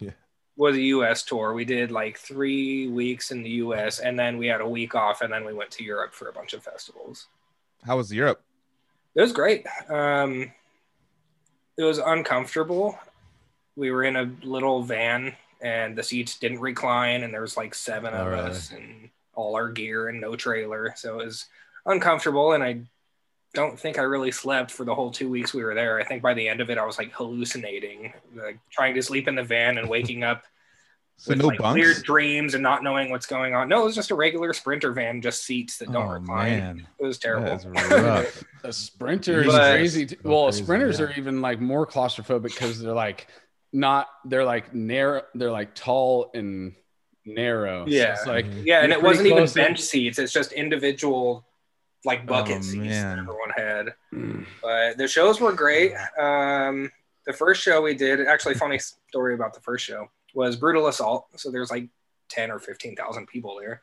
Yeah. 0.00 0.10
was 0.56 0.74
a 0.76 0.80
us 0.80 1.22
tour 1.22 1.54
we 1.54 1.64
did 1.64 1.92
like 1.92 2.18
three 2.18 2.88
weeks 2.88 3.30
in 3.30 3.44
the 3.44 3.50
us 3.50 4.00
and 4.00 4.18
then 4.18 4.36
we 4.36 4.48
had 4.48 4.60
a 4.60 4.68
week 4.68 4.96
off 4.96 5.20
and 5.20 5.32
then 5.32 5.44
we 5.44 5.52
went 5.54 5.70
to 5.70 5.84
europe 5.84 6.12
for 6.12 6.28
a 6.28 6.32
bunch 6.32 6.54
of 6.54 6.64
festivals 6.64 7.28
How 7.86 7.96
was 7.98 8.12
Europe? 8.12 8.42
It 9.14 9.20
was 9.20 9.32
great. 9.32 9.66
Um, 9.88 10.50
it 11.76 11.82
was 11.84 11.98
uncomfortable. 11.98 12.98
We 13.76 13.90
were 13.90 14.04
in 14.04 14.16
a 14.16 14.30
little 14.42 14.82
van 14.82 15.34
and 15.60 15.96
the 15.96 16.02
seats 16.02 16.38
didn't 16.38 16.60
recline 16.60 17.22
and 17.22 17.32
there 17.32 17.40
was 17.40 17.56
like 17.56 17.74
seven 17.74 18.14
of 18.14 18.26
Oh, 18.26 18.30
really? 18.30 18.50
us 18.50 18.70
and 18.70 19.08
all 19.34 19.56
our 19.56 19.68
gear 19.70 20.08
and 20.08 20.20
no 20.20 20.36
trailer. 20.36 20.92
So 20.96 21.18
it 21.20 21.24
was 21.26 21.46
uncomfortable 21.86 22.52
and 22.52 22.64
i 22.64 22.80
don't 23.52 23.78
think 23.78 23.98
i 23.98 24.02
really 24.02 24.30
slept 24.32 24.70
for 24.70 24.84
the 24.84 24.94
whole 24.94 25.10
two 25.10 25.28
weeks 25.28 25.52
we 25.52 25.62
were 25.62 25.74
there. 25.74 26.00
I 26.00 26.04
think 26.04 26.22
by 26.22 26.32
the 26.34 26.48
end 26.48 26.60
of 26.60 26.70
it 26.70 26.78
i 26.78 26.84
was 26.86 26.96
like 26.98 27.12
hallucinating 27.12 28.12
like 28.34 28.58
trying 28.70 28.94
to 28.94 29.02
sleep 29.02 29.28
in 29.28 29.34
the 29.34 29.42
van 29.44 29.76
and 29.78 29.88
waking 29.88 30.24
up 30.24 30.44
So 31.16 31.30
with 31.30 31.38
no 31.38 31.46
like 31.46 31.58
bunks. 31.58 31.74
weird 31.80 32.02
dreams 32.02 32.54
and 32.54 32.62
not 32.62 32.82
knowing 32.82 33.08
what's 33.10 33.26
going 33.26 33.54
on 33.54 33.68
no 33.68 33.82
it 33.82 33.84
was 33.84 33.94
just 33.94 34.10
a 34.10 34.14
regular 34.16 34.52
sprinter 34.52 34.92
van 34.92 35.22
just 35.22 35.44
seats 35.44 35.78
that 35.78 35.90
don't 35.92 36.06
oh 36.06 36.12
recline 36.14 36.58
man. 36.58 36.86
it 36.98 37.04
was 37.04 37.18
terrible 37.18 37.46
That 37.46 37.58
is 37.58 37.66
rough. 38.02 38.44
A 38.64 38.72
sprinter 38.72 39.42
is 39.42 39.46
But- 39.46 39.70
crazy. 39.72 40.06
t- 40.06 40.16
well, 40.24 40.44
crazy, 40.46 40.62
sprinters 40.64 40.98
yeah. 40.98 41.06
are 41.06 41.12
even 41.12 41.40
like 41.40 41.60
more 41.60 41.86
claustrophobic 41.86 42.42
because 42.42 42.80
they're 42.80 42.92
like 42.92 43.26
not. 43.72 44.06
They're 44.24 44.44
like 44.44 44.72
narrow. 44.74 45.22
They're 45.34 45.50
like 45.50 45.74
tall 45.74 46.30
and 46.34 46.74
narrow. 47.26 47.84
So 47.86 47.90
Yeah. 47.90 48.12
it's 48.14 48.26
like 48.26 48.46
Yeah, 48.64 48.82
and 48.82 48.92
it 48.92 49.02
wasn't 49.02 49.26
even 49.26 49.38
close 49.38 49.52
to- 49.54 49.60
bench 49.60 49.80
seats. 49.80 50.18
It's 50.18 50.32
just 50.32 50.52
individual, 50.52 51.46
like 52.04 52.26
bucket 52.26 52.58
Oh, 52.58 52.62
seats 52.62 52.76
man. 52.76 53.16
that 53.16 53.18
everyone 53.22 53.50
had. 53.56 53.94
mm, 54.12 54.46
But 54.62 54.96
the 54.98 55.08
shows 55.08 55.40
were 55.40 55.52
great. 55.52 55.92
Um, 56.18 56.90
the 57.26 57.32
first 57.32 57.62
show 57.62 57.80
we 57.82 57.94
did, 57.94 58.26
actually, 58.26 58.54
funny 58.54 58.78
story 58.78 59.34
about 59.34 59.54
the 59.54 59.60
first 59.60 59.84
show 59.84 60.08
was 60.34 60.56
brutal 60.56 60.88
assault. 60.88 61.26
So 61.36 61.50
there's 61.50 61.70
like 61.70 61.88
ten 62.28 62.50
or 62.50 62.58
fifteen 62.58 62.96
thousand 62.96 63.26
people 63.26 63.56
there, 63.60 63.82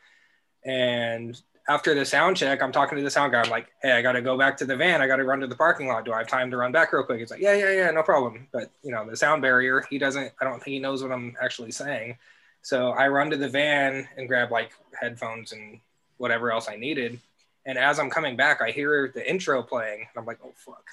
and 0.63 1.39
after 1.67 1.93
the 1.93 2.05
sound 2.05 2.37
check, 2.37 2.61
I'm 2.61 2.71
talking 2.71 2.97
to 2.97 3.03
the 3.03 3.09
sound 3.09 3.31
guy. 3.31 3.41
I'm 3.41 3.49
like, 3.49 3.67
"Hey, 3.81 3.91
I 3.91 4.01
got 4.01 4.13
to 4.13 4.21
go 4.21 4.37
back 4.37 4.57
to 4.57 4.65
the 4.65 4.75
van. 4.75 5.01
I 5.01 5.07
got 5.07 5.17
to 5.17 5.23
run 5.23 5.39
to 5.41 5.47
the 5.47 5.55
parking 5.55 5.87
lot. 5.87 6.05
Do 6.05 6.13
I 6.13 6.19
have 6.19 6.27
time 6.27 6.51
to 6.51 6.57
run 6.57 6.71
back 6.71 6.91
real 6.91 7.03
quick?" 7.03 7.19
He's 7.19 7.31
like, 7.31 7.41
"Yeah, 7.41 7.53
yeah, 7.53 7.71
yeah, 7.71 7.91
no 7.91 8.03
problem." 8.03 8.47
But 8.51 8.71
you 8.83 8.91
know, 8.91 9.07
the 9.09 9.15
sound 9.15 9.41
barrier, 9.41 9.85
he 9.89 9.97
doesn't. 9.97 10.31
I 10.39 10.45
don't 10.45 10.55
think 10.55 10.73
he 10.73 10.79
knows 10.79 11.03
what 11.03 11.11
I'm 11.11 11.35
actually 11.41 11.71
saying. 11.71 12.17
So 12.61 12.91
I 12.91 13.07
run 13.07 13.29
to 13.31 13.37
the 13.37 13.49
van 13.49 14.07
and 14.17 14.27
grab 14.27 14.51
like 14.51 14.71
headphones 14.99 15.51
and 15.51 15.79
whatever 16.17 16.51
else 16.51 16.67
I 16.69 16.75
needed. 16.75 17.19
And 17.65 17.77
as 17.77 17.99
I'm 17.99 18.09
coming 18.09 18.35
back, 18.35 18.61
I 18.61 18.71
hear 18.71 19.11
the 19.13 19.27
intro 19.29 19.61
playing. 19.63 19.99
And 19.99 20.17
I'm 20.17 20.25
like, 20.25 20.39
"Oh 20.43 20.53
fuck." 20.55 20.85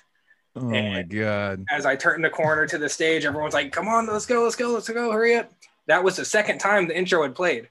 Oh 0.62 0.71
my 0.71 1.03
god. 1.03 1.64
as 1.71 1.87
I 1.87 1.97
turned 1.97 2.25
the 2.25 2.31
corner 2.31 2.66
to 2.66 2.79
the 2.79 2.88
stage, 2.88 3.25
everyone's 3.25 3.55
like, 3.55 3.73
"Come 3.73 3.88
on, 3.88 4.07
let's 4.07 4.27
go, 4.27 4.42
let's 4.42 4.57
go, 4.57 4.68
let's 4.71 4.88
go, 4.88 5.11
hurry 5.12 5.37
up!" 5.37 5.51
That 5.87 6.03
was 6.05 6.16
the 6.16 6.25
second 6.25 6.59
time 6.59 6.88
the 6.88 6.97
intro 6.97 7.23
had 7.23 7.35
played. 7.35 7.68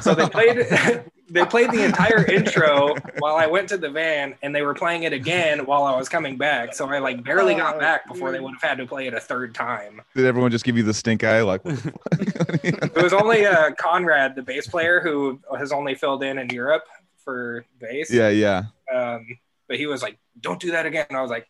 So 0.00 0.14
they 0.14 0.28
played 0.36 0.66
they 1.30 1.44
played 1.46 1.70
the 1.70 1.82
entire 1.82 2.24
intro 2.30 2.94
while 3.18 3.36
I 3.36 3.46
went 3.46 3.68
to 3.70 3.78
the 3.78 3.88
van, 3.90 4.34
and 4.42 4.54
they 4.54 4.62
were 4.62 4.74
playing 4.74 5.04
it 5.04 5.12
again 5.14 5.64
while 5.64 5.84
I 5.84 5.96
was 5.96 6.08
coming 6.08 6.36
back. 6.36 6.74
So 6.74 6.88
I 6.88 6.98
like 6.98 7.24
barely 7.24 7.54
got 7.54 7.78
back 7.80 8.06
before 8.06 8.32
they 8.32 8.40
would 8.40 8.52
have 8.52 8.62
had 8.62 8.78
to 8.78 8.86
play 8.86 9.06
it 9.06 9.14
a 9.14 9.20
third 9.20 9.54
time. 9.54 10.02
Did 10.14 10.26
everyone 10.26 10.50
just 10.50 10.64
give 10.64 10.76
you 10.76 10.82
the 10.82 10.92
stink 10.94 11.24
eye? 11.24 11.42
Like, 11.42 11.64
what 11.64 11.76
the 11.76 11.90
fuck? 12.60 12.64
It 12.64 13.02
was 13.02 13.12
only 13.14 13.46
uh, 13.46 13.72
Conrad, 13.72 14.34
the 14.36 14.42
bass 14.42 14.66
player, 14.66 15.00
who 15.00 15.40
has 15.58 15.72
only 15.72 15.94
filled 15.94 16.22
in 16.22 16.38
in 16.38 16.50
Europe 16.50 16.84
for 17.24 17.64
bass. 17.80 18.12
yeah, 18.12 18.28
yeah. 18.28 18.64
Um, 18.92 19.26
but 19.68 19.78
he 19.78 19.86
was 19.86 20.02
like, 20.02 20.18
"Don't 20.40 20.60
do 20.60 20.72
that 20.72 20.84
again." 20.84 21.06
And 21.08 21.16
I 21.16 21.22
was 21.22 21.30
like, 21.30 21.48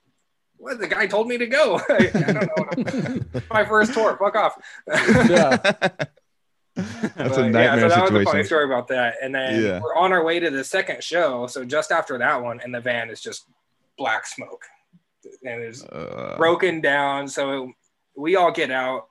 "What? 0.63 0.79
The 0.79 0.87
guy 0.87 1.07
told 1.07 1.27
me 1.27 1.39
to 1.39 1.47
go. 1.47 1.81
I, 1.89 2.11
I 2.15 2.33
don't 2.33 3.27
know. 3.27 3.41
My 3.51 3.65
first 3.65 3.93
tour. 3.95 4.17
Fuck 4.17 4.37
off." 4.37 4.55
yeah. 4.89 5.57
That's 6.75 7.15
But, 7.17 7.39
a 7.39 7.51
nightmare 7.51 7.63
yeah, 7.65 7.81
so 7.81 7.89
that 7.89 8.13
was 8.13 8.23
a 8.23 8.25
funny 8.25 8.45
story 8.45 8.65
about 8.65 8.89
that. 8.89 9.17
And 9.21 9.35
then 9.35 9.63
Yeah. 9.63 9.81
we're 9.81 9.95
on 9.95 10.13
our 10.13 10.25
way 10.25 10.41
to 10.41 10.51
the 10.51 10.65
second 10.65 11.03
show. 11.05 11.47
So 11.47 11.65
just 11.65 11.93
after 11.93 12.17
that 12.19 12.43
one, 12.43 12.61
and 12.61 12.75
the 12.75 12.81
van 12.81 13.11
is 13.11 13.21
just 13.21 13.45
black 13.99 14.27
smoke, 14.27 14.65
and 15.45 15.61
it's 15.63 15.85
Uh, 15.85 16.35
broken 16.39 16.81
down. 16.81 17.29
So 17.29 17.73
we 18.17 18.37
all 18.37 18.51
get 18.53 18.71
out, 18.71 19.09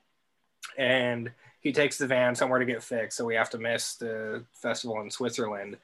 and 0.77 1.31
he 1.59 1.71
takes 1.71 1.97
the 1.99 2.07
van 2.07 2.33
somewhere 2.33 2.59
to 2.59 2.65
get 2.65 2.81
fixed. 2.81 3.17
So 3.17 3.25
we 3.25 3.35
have 3.35 3.49
to 3.51 3.59
miss 3.59 3.95
the 3.95 4.43
festival 4.53 4.99
in 5.01 5.11
Switzerland. 5.11 5.77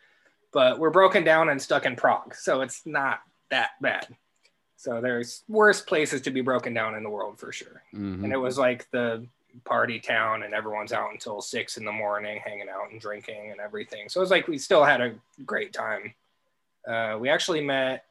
But 0.54 0.80
we're 0.80 0.90
broken 0.90 1.24
down 1.24 1.50
and 1.50 1.62
stuck 1.62 1.86
in 1.86 1.96
Prague, 1.96 2.34
so 2.34 2.62
it's 2.62 2.86
not 2.86 3.20
that 3.52 3.72
bad. 3.82 4.08
So 4.80 5.02
there's 5.02 5.44
worse 5.50 5.82
places 5.82 6.22
to 6.22 6.32
be 6.32 6.42
broken 6.42 6.74
down 6.74 6.96
in 6.96 7.04
the 7.04 7.10
world 7.10 7.40
for 7.40 7.52
sure 7.52 7.84
Mhm. 7.94 8.24
and 8.24 8.32
it 8.32 8.38
was 8.38 8.58
like 8.58 8.90
the 8.92 9.26
party 9.66 10.00
town 10.00 10.44
and 10.44 10.54
everyone's 10.54 10.94
out 10.94 11.12
until 11.12 11.42
six 11.42 11.78
in 11.78 11.84
the 11.86 11.92
morning 11.92 12.40
hanging 12.40 12.70
out 12.70 12.92
and 12.92 13.02
drinking 13.02 13.50
and 13.52 13.60
everything 13.60 14.08
so 14.08 14.20
it 14.20 14.24
was 14.24 14.30
like 14.32 14.48
we 14.48 14.58
still 14.60 14.84
had 14.84 15.02
a 15.02 15.16
great 15.46 15.74
time 15.74 16.14
Uh, 16.88 17.18
we 17.20 17.28
actually 17.28 17.60
met. 17.60 18.06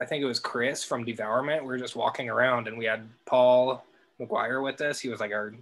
I 0.00 0.04
think 0.04 0.22
it 0.22 0.26
was 0.26 0.38
Chris 0.38 0.84
from 0.84 1.04
Devourment. 1.04 1.62
We 1.62 1.66
were 1.68 1.76
just 1.78 1.96
walking 1.96 2.30
around, 2.30 2.68
and 2.68 2.78
we 2.78 2.84
had 2.84 3.08
Paul 3.26 3.84
McGuire 4.20 4.62
with 4.62 4.80
us. 4.80 5.00
He 5.00 5.08
was 5.08 5.18
like 5.18 5.32
our 5.32 5.52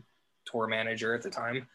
tour 0.45 0.67
manager 0.67 1.15
at 1.15 1.23
the 1.23 1.31
time. 1.31 1.67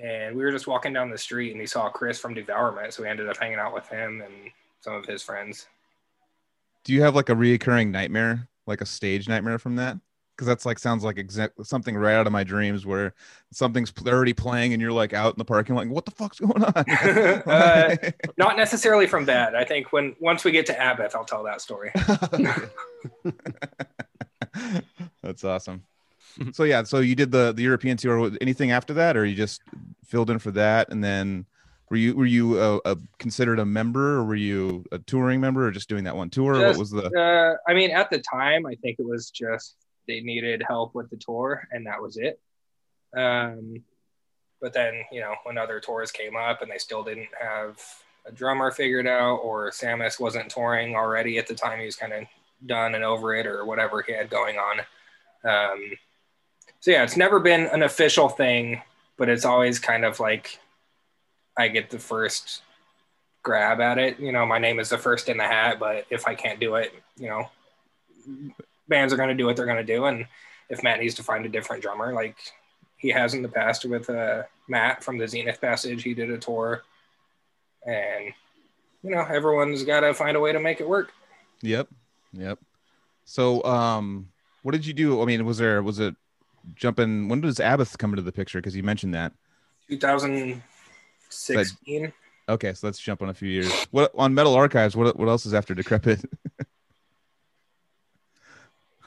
And 0.00 0.34
we 0.34 0.42
were 0.42 0.50
just 0.50 0.66
walking 0.66 0.94
down 0.94 1.10
the 1.10 1.18
street, 1.18 1.52
and 1.52 1.60
he 1.60 1.66
saw 1.66 1.90
Chris 1.90 2.18
from 2.18 2.32
Devourment, 2.32 2.94
so 2.94 3.02
we 3.02 3.08
ended 3.10 3.28
up 3.28 3.36
hanging 3.36 3.58
out 3.58 3.74
with 3.74 3.86
him 3.88 4.22
and 4.22 4.50
some 4.80 4.94
of 4.94 5.04
his 5.04 5.22
friends. 5.22 5.66
Do 6.86 6.92
you 6.92 7.02
have 7.02 7.16
like 7.16 7.28
a 7.30 7.34
reoccurring 7.34 7.90
nightmare, 7.90 8.48
like 8.68 8.80
a 8.80 8.86
stage 8.86 9.28
nightmare 9.28 9.58
from 9.58 9.74
that? 9.74 9.98
Because 10.36 10.46
that's 10.46 10.64
like 10.64 10.78
sounds 10.78 11.02
like 11.02 11.18
exact 11.18 11.66
something 11.66 11.96
right 11.96 12.14
out 12.14 12.28
of 12.28 12.32
my 12.32 12.44
dreams, 12.44 12.86
where 12.86 13.12
something's 13.50 13.92
already 14.06 14.32
playing 14.32 14.72
and 14.72 14.80
you're 14.80 14.92
like 14.92 15.12
out 15.12 15.34
in 15.34 15.38
the 15.38 15.44
parking 15.44 15.74
lot, 15.74 15.86
like, 15.86 15.92
what 15.92 16.04
the 16.04 16.12
fuck's 16.12 16.38
going 16.38 16.62
on? 16.62 16.84
Uh, 17.46 17.96
Not 18.36 18.56
necessarily 18.56 19.08
from 19.08 19.24
that. 19.24 19.56
I 19.56 19.64
think 19.64 19.92
when 19.92 20.14
once 20.20 20.44
we 20.44 20.52
get 20.52 20.64
to 20.66 20.74
Abbath, 20.74 21.16
I'll 21.16 21.24
tell 21.24 21.42
that 21.42 21.60
story. 21.60 21.90
That's 25.24 25.42
awesome. 25.42 25.82
So 26.52 26.62
yeah, 26.62 26.84
so 26.84 27.00
you 27.00 27.16
did 27.16 27.32
the 27.32 27.52
the 27.52 27.64
European 27.64 27.96
tour. 27.96 28.30
Anything 28.40 28.70
after 28.70 28.94
that, 28.94 29.16
or 29.16 29.24
you 29.24 29.34
just 29.34 29.60
filled 30.04 30.30
in 30.30 30.38
for 30.38 30.52
that, 30.52 30.90
and 30.90 31.02
then 31.02 31.46
were 31.90 31.96
you 31.96 32.14
were 32.16 32.26
you 32.26 32.60
a, 32.60 32.80
a 32.84 32.96
considered 33.18 33.58
a 33.58 33.64
member, 33.64 34.16
or 34.16 34.24
were 34.24 34.34
you 34.34 34.84
a 34.90 34.98
touring 34.98 35.40
member, 35.40 35.66
or 35.66 35.70
just 35.70 35.88
doing 35.88 36.04
that 36.04 36.16
one 36.16 36.30
tour? 36.30 36.54
what 36.54 36.78
was 36.78 36.90
the? 36.90 37.10
Uh, 37.10 37.56
I 37.70 37.74
mean, 37.74 37.90
at 37.90 38.10
the 38.10 38.18
time, 38.18 38.66
I 38.66 38.74
think 38.76 38.98
it 38.98 39.06
was 39.06 39.30
just 39.30 39.76
they 40.08 40.20
needed 40.20 40.62
help 40.66 40.94
with 40.94 41.10
the 41.10 41.16
tour, 41.16 41.66
and 41.70 41.86
that 41.86 42.02
was 42.02 42.16
it. 42.16 42.40
Um, 43.16 43.82
but 44.60 44.72
then, 44.72 45.04
you 45.12 45.20
know, 45.20 45.34
when 45.44 45.58
other 45.58 45.80
tours 45.80 46.10
came 46.10 46.36
up 46.36 46.62
and 46.62 46.70
they 46.70 46.78
still 46.78 47.04
didn't 47.04 47.28
have 47.40 47.80
a 48.26 48.32
drummer 48.32 48.70
figured 48.70 49.06
out, 49.06 49.36
or 49.36 49.70
Samus 49.70 50.18
wasn't 50.18 50.50
touring 50.50 50.96
already 50.96 51.38
at 51.38 51.46
the 51.46 51.54
time, 51.54 51.78
he 51.78 51.86
was 51.86 51.96
kind 51.96 52.12
of 52.12 52.24
done 52.64 52.94
and 52.94 53.04
over 53.04 53.34
it, 53.34 53.46
or 53.46 53.64
whatever 53.64 54.02
he 54.02 54.12
had 54.12 54.28
going 54.28 54.56
on. 54.58 54.80
Um, 55.44 55.92
so 56.80 56.90
yeah, 56.90 57.04
it's 57.04 57.16
never 57.16 57.38
been 57.38 57.66
an 57.66 57.82
official 57.82 58.28
thing, 58.28 58.82
but 59.16 59.28
it's 59.28 59.44
always 59.44 59.78
kind 59.78 60.04
of 60.04 60.18
like 60.18 60.58
I 61.56 61.68
get 61.68 61.90
the 61.90 61.98
first 61.98 62.62
grab 63.42 63.80
at 63.80 63.98
it. 63.98 64.18
You 64.18 64.32
know, 64.32 64.44
my 64.44 64.58
name 64.58 64.80
is 64.80 64.88
the 64.88 64.98
first 64.98 65.28
in 65.28 65.36
the 65.36 65.44
hat, 65.44 65.78
but 65.78 66.06
if 66.10 66.26
I 66.26 66.34
can't 66.34 66.60
do 66.60 66.74
it, 66.74 66.92
you 67.16 67.28
know, 67.28 67.48
bands 68.88 69.12
are 69.12 69.16
going 69.16 69.28
to 69.28 69.34
do 69.34 69.46
what 69.46 69.56
they're 69.56 69.66
going 69.66 69.84
to 69.84 69.94
do. 69.94 70.04
And 70.06 70.26
if 70.68 70.82
Matt 70.82 71.00
needs 71.00 71.14
to 71.14 71.22
find 71.22 71.46
a 71.46 71.48
different 71.48 71.82
drummer, 71.82 72.12
like 72.12 72.36
he 72.96 73.08
has 73.10 73.34
in 73.34 73.42
the 73.42 73.48
past 73.48 73.84
with 73.84 74.10
uh, 74.10 74.42
Matt 74.68 75.04
from 75.04 75.18
the 75.18 75.28
Zenith 75.28 75.60
Passage, 75.60 76.02
he 76.02 76.12
did 76.12 76.30
a 76.30 76.38
tour. 76.38 76.82
And, 77.86 78.32
you 79.02 79.10
know, 79.10 79.22
everyone's 79.22 79.84
got 79.84 80.00
to 80.00 80.12
find 80.12 80.36
a 80.36 80.40
way 80.40 80.52
to 80.52 80.60
make 80.60 80.80
it 80.80 80.88
work. 80.88 81.12
Yep, 81.62 81.88
yep. 82.32 82.58
So, 83.24 83.62
um, 83.64 84.28
what 84.62 84.72
did 84.72 84.84
you 84.84 84.92
do? 84.92 85.22
I 85.22 85.24
mean, 85.24 85.44
was 85.46 85.58
there 85.58 85.82
was 85.82 86.00
it 86.00 86.16
jumping? 86.74 87.28
When 87.28 87.40
does 87.40 87.58
Abbath 87.58 87.96
come 87.98 88.10
into 88.10 88.22
the 88.22 88.32
picture? 88.32 88.58
Because 88.58 88.74
you 88.74 88.82
mentioned 88.82 89.14
that. 89.14 89.32
2016. 91.30 92.12
Okay, 92.48 92.72
so 92.74 92.86
let's 92.86 92.98
jump 93.00 93.22
on 93.22 93.28
a 93.28 93.34
few 93.34 93.48
years. 93.48 93.72
What 93.90 94.12
on 94.16 94.32
Metal 94.34 94.54
Archives? 94.54 94.96
What 94.96 95.16
what 95.18 95.28
else 95.28 95.46
is 95.46 95.54
after 95.54 95.74
Decrepit? 95.74 96.24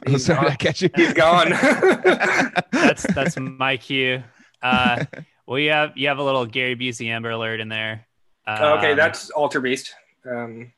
I'm 0.06 0.14
He's 0.14 0.26
sorry, 0.26 0.44
gone. 0.44 0.52
I 0.52 0.56
catch 0.56 0.82
you. 0.82 0.90
He's 0.96 1.14
gone. 1.14 1.50
That's 2.72 3.04
that's 3.14 3.38
my 3.38 3.76
cue. 3.78 4.24
Uh, 4.62 5.04
well, 5.46 5.60
you 5.60 5.72
have 5.72 5.92
you 5.98 6.08
have 6.08 6.20
a 6.20 6.24
little 6.24 6.46
Gary 6.46 6.76
Busey 6.76 7.08
Amber 7.08 7.32
Alert 7.32 7.60
in 7.60 7.68
there. 7.70 8.06
okay, 8.48 8.92
Um, 8.92 8.98
that's 8.98 9.32
Alterbeast. 9.32 9.90
Um, 10.30 10.72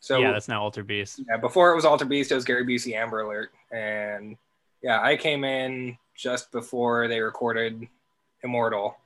so 0.00 0.18
yeah, 0.18 0.32
that's 0.32 0.48
now 0.48 0.68
Alterbeast. 0.68 1.20
Yeah, 1.28 1.36
before 1.36 1.70
it 1.72 1.76
was 1.76 1.84
Alterbeast, 1.84 2.30
it 2.32 2.34
was 2.34 2.44
Gary 2.44 2.64
Busey 2.64 2.94
Amber 2.94 3.20
Alert. 3.20 3.50
And 3.70 4.36
yeah, 4.82 5.00
I 5.00 5.16
came 5.16 5.44
in 5.44 5.96
just 6.16 6.50
before 6.50 7.06
they 7.08 7.20
recorded 7.20 7.86
Immortal. 8.42 8.96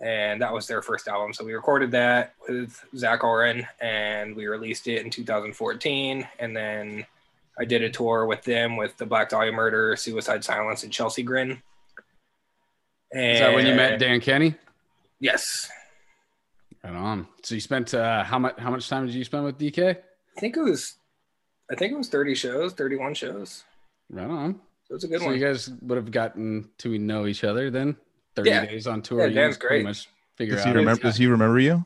And 0.00 0.42
that 0.42 0.52
was 0.52 0.66
their 0.66 0.82
first 0.82 1.08
album. 1.08 1.32
So 1.32 1.44
we 1.44 1.54
recorded 1.54 1.90
that 1.92 2.34
with 2.48 2.84
Zack 2.96 3.22
Ohren 3.22 3.66
and 3.80 4.36
we 4.36 4.46
released 4.46 4.88
it 4.88 5.02
in 5.02 5.10
2014. 5.10 6.28
And 6.38 6.56
then 6.56 7.06
I 7.58 7.64
did 7.64 7.82
a 7.82 7.88
tour 7.88 8.26
with 8.26 8.42
them 8.42 8.76
with 8.76 8.96
the 8.98 9.06
Black 9.06 9.30
Dahlia 9.30 9.52
Murder, 9.52 9.96
Suicide 9.96 10.44
Silence, 10.44 10.82
and 10.82 10.92
Chelsea 10.92 11.22
Grin. 11.22 11.62
And 13.12 13.32
Is 13.32 13.40
that 13.40 13.54
when 13.54 13.66
you 13.66 13.74
met 13.74 13.98
Dan 13.98 14.20
Kenny? 14.20 14.54
Yes. 15.18 15.70
Right 16.84 16.94
on. 16.94 17.26
So 17.42 17.54
you 17.54 17.60
spent 17.60 17.94
uh, 17.94 18.22
how 18.22 18.38
much? 18.38 18.58
How 18.58 18.70
much 18.70 18.88
time 18.88 19.06
did 19.06 19.14
you 19.14 19.24
spend 19.24 19.44
with 19.44 19.58
DK? 19.58 19.96
I 19.96 20.40
think 20.40 20.56
it 20.56 20.60
was 20.60 20.96
I 21.70 21.74
think 21.74 21.92
it 21.92 21.96
was 21.96 22.08
30 22.08 22.34
shows, 22.34 22.72
31 22.74 23.14
shows. 23.14 23.64
Right 24.10 24.28
on. 24.28 24.60
So 24.84 24.94
it's 24.94 25.04
a 25.04 25.08
good 25.08 25.14
one. 25.14 25.20
so 25.20 25.26
one. 25.26 25.38
you 25.38 25.44
guys 25.44 25.68
would 25.82 25.96
have 25.96 26.10
gotten 26.10 26.68
to 26.78 26.98
know 26.98 27.26
each 27.26 27.42
other 27.42 27.70
then. 27.70 27.96
Thirty 28.36 28.50
Yeah. 28.50 28.66
days 28.66 28.86
on 28.86 29.02
tour. 29.02 29.20
Yeah, 29.22 29.26
you 29.26 29.34
Dan's 29.34 29.56
pretty 29.56 29.76
great. 29.76 29.84
Much 29.84 30.08
figure 30.36 30.54
Does 30.56 30.66
out. 30.66 30.72
he 30.72 30.76
remember? 30.78 31.02
Does 31.02 31.16
he 31.16 31.26
remember 31.26 31.58
you? 31.58 31.84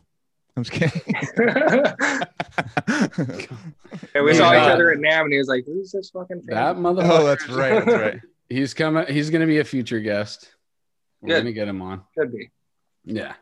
I'm 0.57 0.65
just 0.65 0.73
kidding. 0.73 1.01
And 4.15 4.25
we 4.25 4.35
saw 4.35 4.53
Yeah. 4.53 4.67
each 4.67 4.71
other 4.73 4.91
at 4.93 4.99
NAMM, 4.99 5.23
and 5.25 5.33
he 5.33 5.39
was 5.39 5.49
like, 5.49 5.65
"Who's 5.67 5.91
this 5.93 6.11
fucking?" 6.11 6.43
Fan? 6.43 6.55
that 6.57 6.77
motherfucker. 6.77 7.21
oh, 7.21 7.25
that's 7.27 7.49
right. 7.49 7.85
That's 7.85 8.01
right. 8.01 8.21
He's 8.49 8.73
coming. 8.75 9.07
He's 9.07 9.31
gonna 9.31 9.47
be 9.47 9.59
a 9.59 9.65
future 9.65 10.01
guest. 10.01 10.53
We're 11.21 11.37
gonna 11.39 11.53
get 11.53 11.69
him 11.69 11.83
on. 11.83 12.03
Could 12.19 12.33
be. 12.33 12.51
Yeah. 13.05 13.35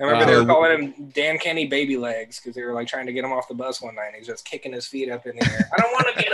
I 0.00 0.04
remember 0.04 0.24
Uh, 0.24 0.26
they 0.26 0.36
were 0.36 0.44
calling 0.46 0.92
him 0.92 1.08
Dan 1.10 1.38
Kenny 1.38 1.66
Baby 1.66 1.96
Legs 1.96 2.40
because 2.40 2.54
they 2.56 2.62
were 2.62 2.72
like 2.74 2.88
trying 2.88 3.06
to 3.06 3.12
get 3.12 3.24
him 3.24 3.32
off 3.32 3.46
the 3.48 3.54
bus 3.54 3.80
one 3.80 3.94
night. 3.94 4.08
And 4.08 4.16
he's 4.16 4.26
just 4.26 4.44
kicking 4.44 4.72
his 4.72 4.86
feet 4.86 5.08
up 5.10 5.24
in 5.26 5.36
the 5.36 5.44
air. 5.46 5.70
I 5.76 5.80
don't 5.82 5.92
want 5.92 6.16
to 6.16 6.22
get 6.22 6.32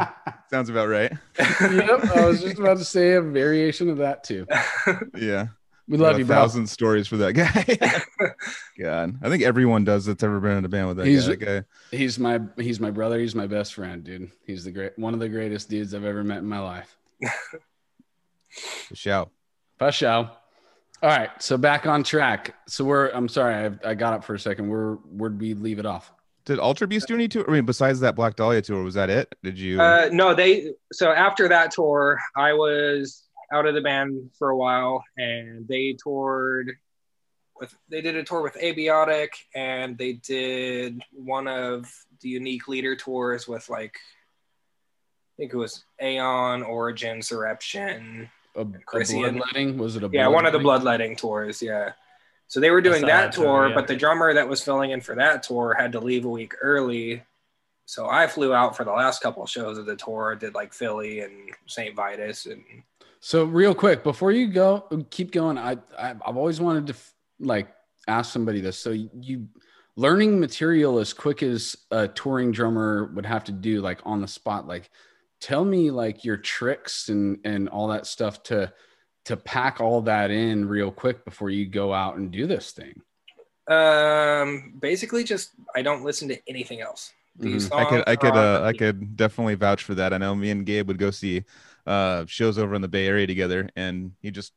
up. 0.00 0.41
Sounds 0.52 0.68
about 0.68 0.88
right. 0.88 1.10
yep. 1.38 2.04
I 2.14 2.26
was 2.26 2.42
just 2.42 2.58
about 2.58 2.76
to 2.76 2.84
say 2.84 3.12
a 3.14 3.22
variation 3.22 3.88
of 3.88 3.96
that 3.98 4.22
too. 4.22 4.46
Yeah. 5.16 5.46
We 5.88 5.96
love 5.96 6.16
a 6.16 6.18
you, 6.20 6.24
bro. 6.26 6.36
thousand 6.36 6.66
stories 6.68 7.08
for 7.08 7.16
that 7.16 7.32
guy. 7.32 8.32
God, 8.78 9.16
I 9.22 9.28
think 9.30 9.42
everyone 9.42 9.84
does 9.84 10.04
that's 10.04 10.22
ever 10.22 10.40
been 10.40 10.58
in 10.58 10.64
a 10.64 10.68
band 10.68 10.88
with 10.88 10.96
that 10.98 11.06
He's- 11.06 11.24
guy. 11.26 11.34
That 11.36 11.66
guy. 11.90 11.96
He's 11.96 12.18
my 12.18 12.40
he's 12.58 12.78
my 12.80 12.90
brother. 12.90 13.18
He's 13.18 13.34
my 13.34 13.46
best 13.46 13.72
friend, 13.74 14.04
dude. 14.04 14.30
He's 14.46 14.64
the 14.64 14.72
great 14.72 14.92
one 14.98 15.14
of 15.14 15.20
the 15.20 15.28
greatest 15.28 15.70
dudes 15.70 15.94
I've 15.94 16.04
ever 16.04 16.22
met 16.22 16.38
in 16.38 16.46
my 16.46 16.60
life. 16.60 16.96
Shout. 18.94 19.30
Pashow. 19.80 20.30
All 21.02 21.08
right, 21.10 21.30
so 21.42 21.56
back 21.56 21.86
on 21.86 22.04
track. 22.04 22.54
So 22.68 22.84
we're 22.84 23.08
I'm 23.10 23.28
sorry, 23.28 23.54
I, 23.84 23.90
I 23.90 23.94
got 23.94 24.12
up 24.12 24.22
for 24.24 24.34
a 24.34 24.38
second. 24.38 24.68
Where 24.68 24.92
where'd 25.10 25.40
we 25.40 25.54
leave 25.54 25.78
it 25.78 25.86
off? 25.86 26.12
Did 26.44 26.58
Alterbeast 26.58 27.06
do 27.06 27.14
any 27.14 27.28
tour? 27.28 27.44
I 27.48 27.52
mean, 27.52 27.64
besides 27.64 28.00
that 28.00 28.16
Black 28.16 28.34
Dahlia 28.36 28.62
tour, 28.62 28.82
was 28.82 28.94
that 28.94 29.10
it? 29.10 29.34
Did 29.42 29.58
you? 29.58 29.80
uh, 29.80 30.08
no, 30.12 30.34
they. 30.34 30.72
So 30.92 31.10
after 31.12 31.48
that 31.48 31.70
tour, 31.70 32.18
I 32.36 32.52
was 32.52 33.24
out 33.52 33.66
of 33.66 33.74
the 33.74 33.80
band 33.80 34.30
for 34.38 34.50
a 34.50 34.56
while, 34.56 35.04
and 35.16 35.66
they 35.68 35.96
toured 36.02 36.72
with. 37.60 37.74
They 37.88 38.00
did 38.00 38.16
a 38.16 38.24
tour 38.24 38.42
with 38.42 38.54
Abiotic, 38.54 39.28
and 39.54 39.96
they 39.96 40.14
did 40.14 41.00
one 41.12 41.46
of 41.46 41.88
the 42.20 42.28
Unique 42.30 42.66
Leader 42.68 42.96
tours 42.96 43.46
with 43.46 43.68
like. 43.68 43.94
I 43.94 45.34
think 45.38 45.54
it 45.54 45.56
was 45.56 45.84
Aeon, 46.00 46.62
Origin, 46.62 47.20
Soreption, 47.20 48.28
A, 48.54 48.60
a 48.60 48.64
bloodletting? 48.64 49.78
Was 49.78 49.96
it 49.96 50.02
a 50.02 50.10
Yeah, 50.12 50.28
one 50.28 50.44
of 50.44 50.52
the 50.52 50.58
bloodletting? 50.58 51.14
bloodletting 51.14 51.16
tours. 51.16 51.62
Yeah. 51.62 51.92
So 52.52 52.60
they 52.60 52.70
were 52.70 52.82
doing 52.82 53.00
that 53.00 53.06
that 53.06 53.32
tour, 53.32 53.44
tour, 53.44 53.68
yeah. 53.68 53.74
but 53.74 53.86
the 53.86 53.96
drummer 53.96 54.34
that 54.34 54.46
was 54.46 54.62
filling 54.62 54.90
in 54.90 55.00
for 55.00 55.14
that 55.14 55.42
tour 55.42 55.72
had 55.72 55.90
to 55.92 56.00
leave 56.00 56.26
a 56.26 56.28
week 56.28 56.52
early. 56.60 57.22
So 57.86 58.10
I 58.10 58.26
flew 58.26 58.52
out 58.52 58.76
for 58.76 58.84
the 58.84 58.92
last 58.92 59.22
couple 59.22 59.42
of 59.42 59.48
shows 59.48 59.78
of 59.78 59.86
the 59.86 59.96
tour, 59.96 60.34
did 60.34 60.52
like 60.52 60.74
Philly 60.74 61.20
and 61.20 61.48
St. 61.66 61.96
Vitus 61.96 62.44
and 62.44 62.62
So 63.20 63.44
real 63.44 63.74
quick, 63.74 64.02
before 64.02 64.32
you 64.32 64.48
go, 64.48 64.84
keep 65.08 65.32
going. 65.32 65.56
I, 65.56 65.78
I 65.98 66.10
I've 66.10 66.36
always 66.36 66.60
wanted 66.60 66.88
to 66.88 66.94
like 67.40 67.68
ask 68.06 68.30
somebody 68.30 68.60
this. 68.60 68.78
So 68.78 68.90
you 68.90 69.48
learning 69.96 70.38
material 70.38 70.98
as 70.98 71.14
quick 71.14 71.42
as 71.42 71.74
a 71.90 72.06
touring 72.06 72.52
drummer 72.52 73.10
would 73.14 73.24
have 73.24 73.44
to 73.44 73.52
do, 73.52 73.80
like 73.80 74.00
on 74.04 74.20
the 74.20 74.28
spot. 74.28 74.68
Like, 74.68 74.90
tell 75.40 75.64
me 75.64 75.90
like 75.90 76.22
your 76.22 76.36
tricks 76.36 77.08
and 77.08 77.38
and 77.44 77.70
all 77.70 77.88
that 77.88 78.06
stuff 78.06 78.42
to 78.42 78.70
to 79.24 79.36
pack 79.36 79.80
all 79.80 80.02
that 80.02 80.30
in 80.30 80.66
real 80.66 80.90
quick 80.90 81.24
before 81.24 81.50
you 81.50 81.66
go 81.66 81.92
out 81.92 82.16
and 82.16 82.30
do 82.30 82.46
this 82.46 82.72
thing. 82.72 83.00
um 83.68 84.74
basically 84.80 85.24
just 85.24 85.50
I 85.74 85.82
don't 85.82 86.04
listen 86.04 86.28
to 86.28 86.38
anything 86.48 86.80
else. 86.80 87.12
Mm-hmm. 87.40 87.72
I 87.74 87.84
could, 87.86 88.04
I 88.06 88.16
could, 88.16 88.34
uh, 88.34 88.62
I 88.62 88.72
could 88.74 89.16
definitely 89.16 89.54
vouch 89.54 89.84
for 89.84 89.94
that. 89.94 90.12
I 90.12 90.18
know 90.18 90.34
me 90.34 90.50
and 90.50 90.66
Gabe 90.66 90.88
would 90.88 90.98
go 90.98 91.10
see 91.10 91.44
uh 91.86 92.24
shows 92.26 92.58
over 92.58 92.74
in 92.74 92.82
the 92.82 92.88
Bay 92.88 93.06
Area 93.06 93.26
together, 93.26 93.68
and 93.74 94.12
he 94.20 94.30
just 94.30 94.52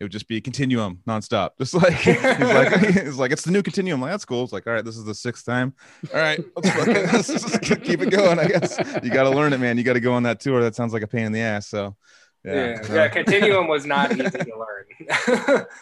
it 0.00 0.04
would 0.04 0.12
just 0.12 0.26
be 0.26 0.36
a 0.36 0.40
continuum 0.40 1.00
nonstop, 1.06 1.50
just 1.58 1.74
like 1.74 1.94
he's 1.94 2.22
like 2.22 2.80
he's 3.04 3.16
like 3.16 3.32
it's 3.32 3.44
the 3.44 3.50
new 3.50 3.62
continuum. 3.62 4.00
Like 4.00 4.12
that's 4.12 4.24
cool. 4.24 4.44
It's 4.44 4.52
like 4.52 4.66
all 4.66 4.72
right, 4.72 4.84
this 4.84 4.96
is 4.96 5.04
the 5.04 5.14
sixth 5.14 5.44
time. 5.44 5.74
All 6.12 6.20
right, 6.20 6.42
let's, 6.56 6.76
let's 7.12 7.60
just 7.60 7.82
keep 7.82 8.00
it 8.00 8.10
going. 8.10 8.38
I 8.38 8.46
guess 8.46 8.78
you 9.02 9.10
got 9.10 9.24
to 9.24 9.30
learn 9.30 9.52
it, 9.52 9.58
man. 9.58 9.78
You 9.78 9.84
got 9.84 9.94
to 9.94 10.00
go 10.00 10.14
on 10.14 10.24
that 10.24 10.40
tour. 10.40 10.62
That 10.62 10.74
sounds 10.74 10.92
like 10.92 11.02
a 11.02 11.06
pain 11.06 11.26
in 11.26 11.32
the 11.32 11.40
ass. 11.40 11.68
So 11.68 11.96
yeah, 12.44 12.54
yeah, 12.54 12.94
yeah, 12.94 13.08
Continuum 13.08 13.68
was 13.68 13.86
not 13.86 14.12
easy 14.12 14.30
to 14.30 14.52
learn. 14.58 15.66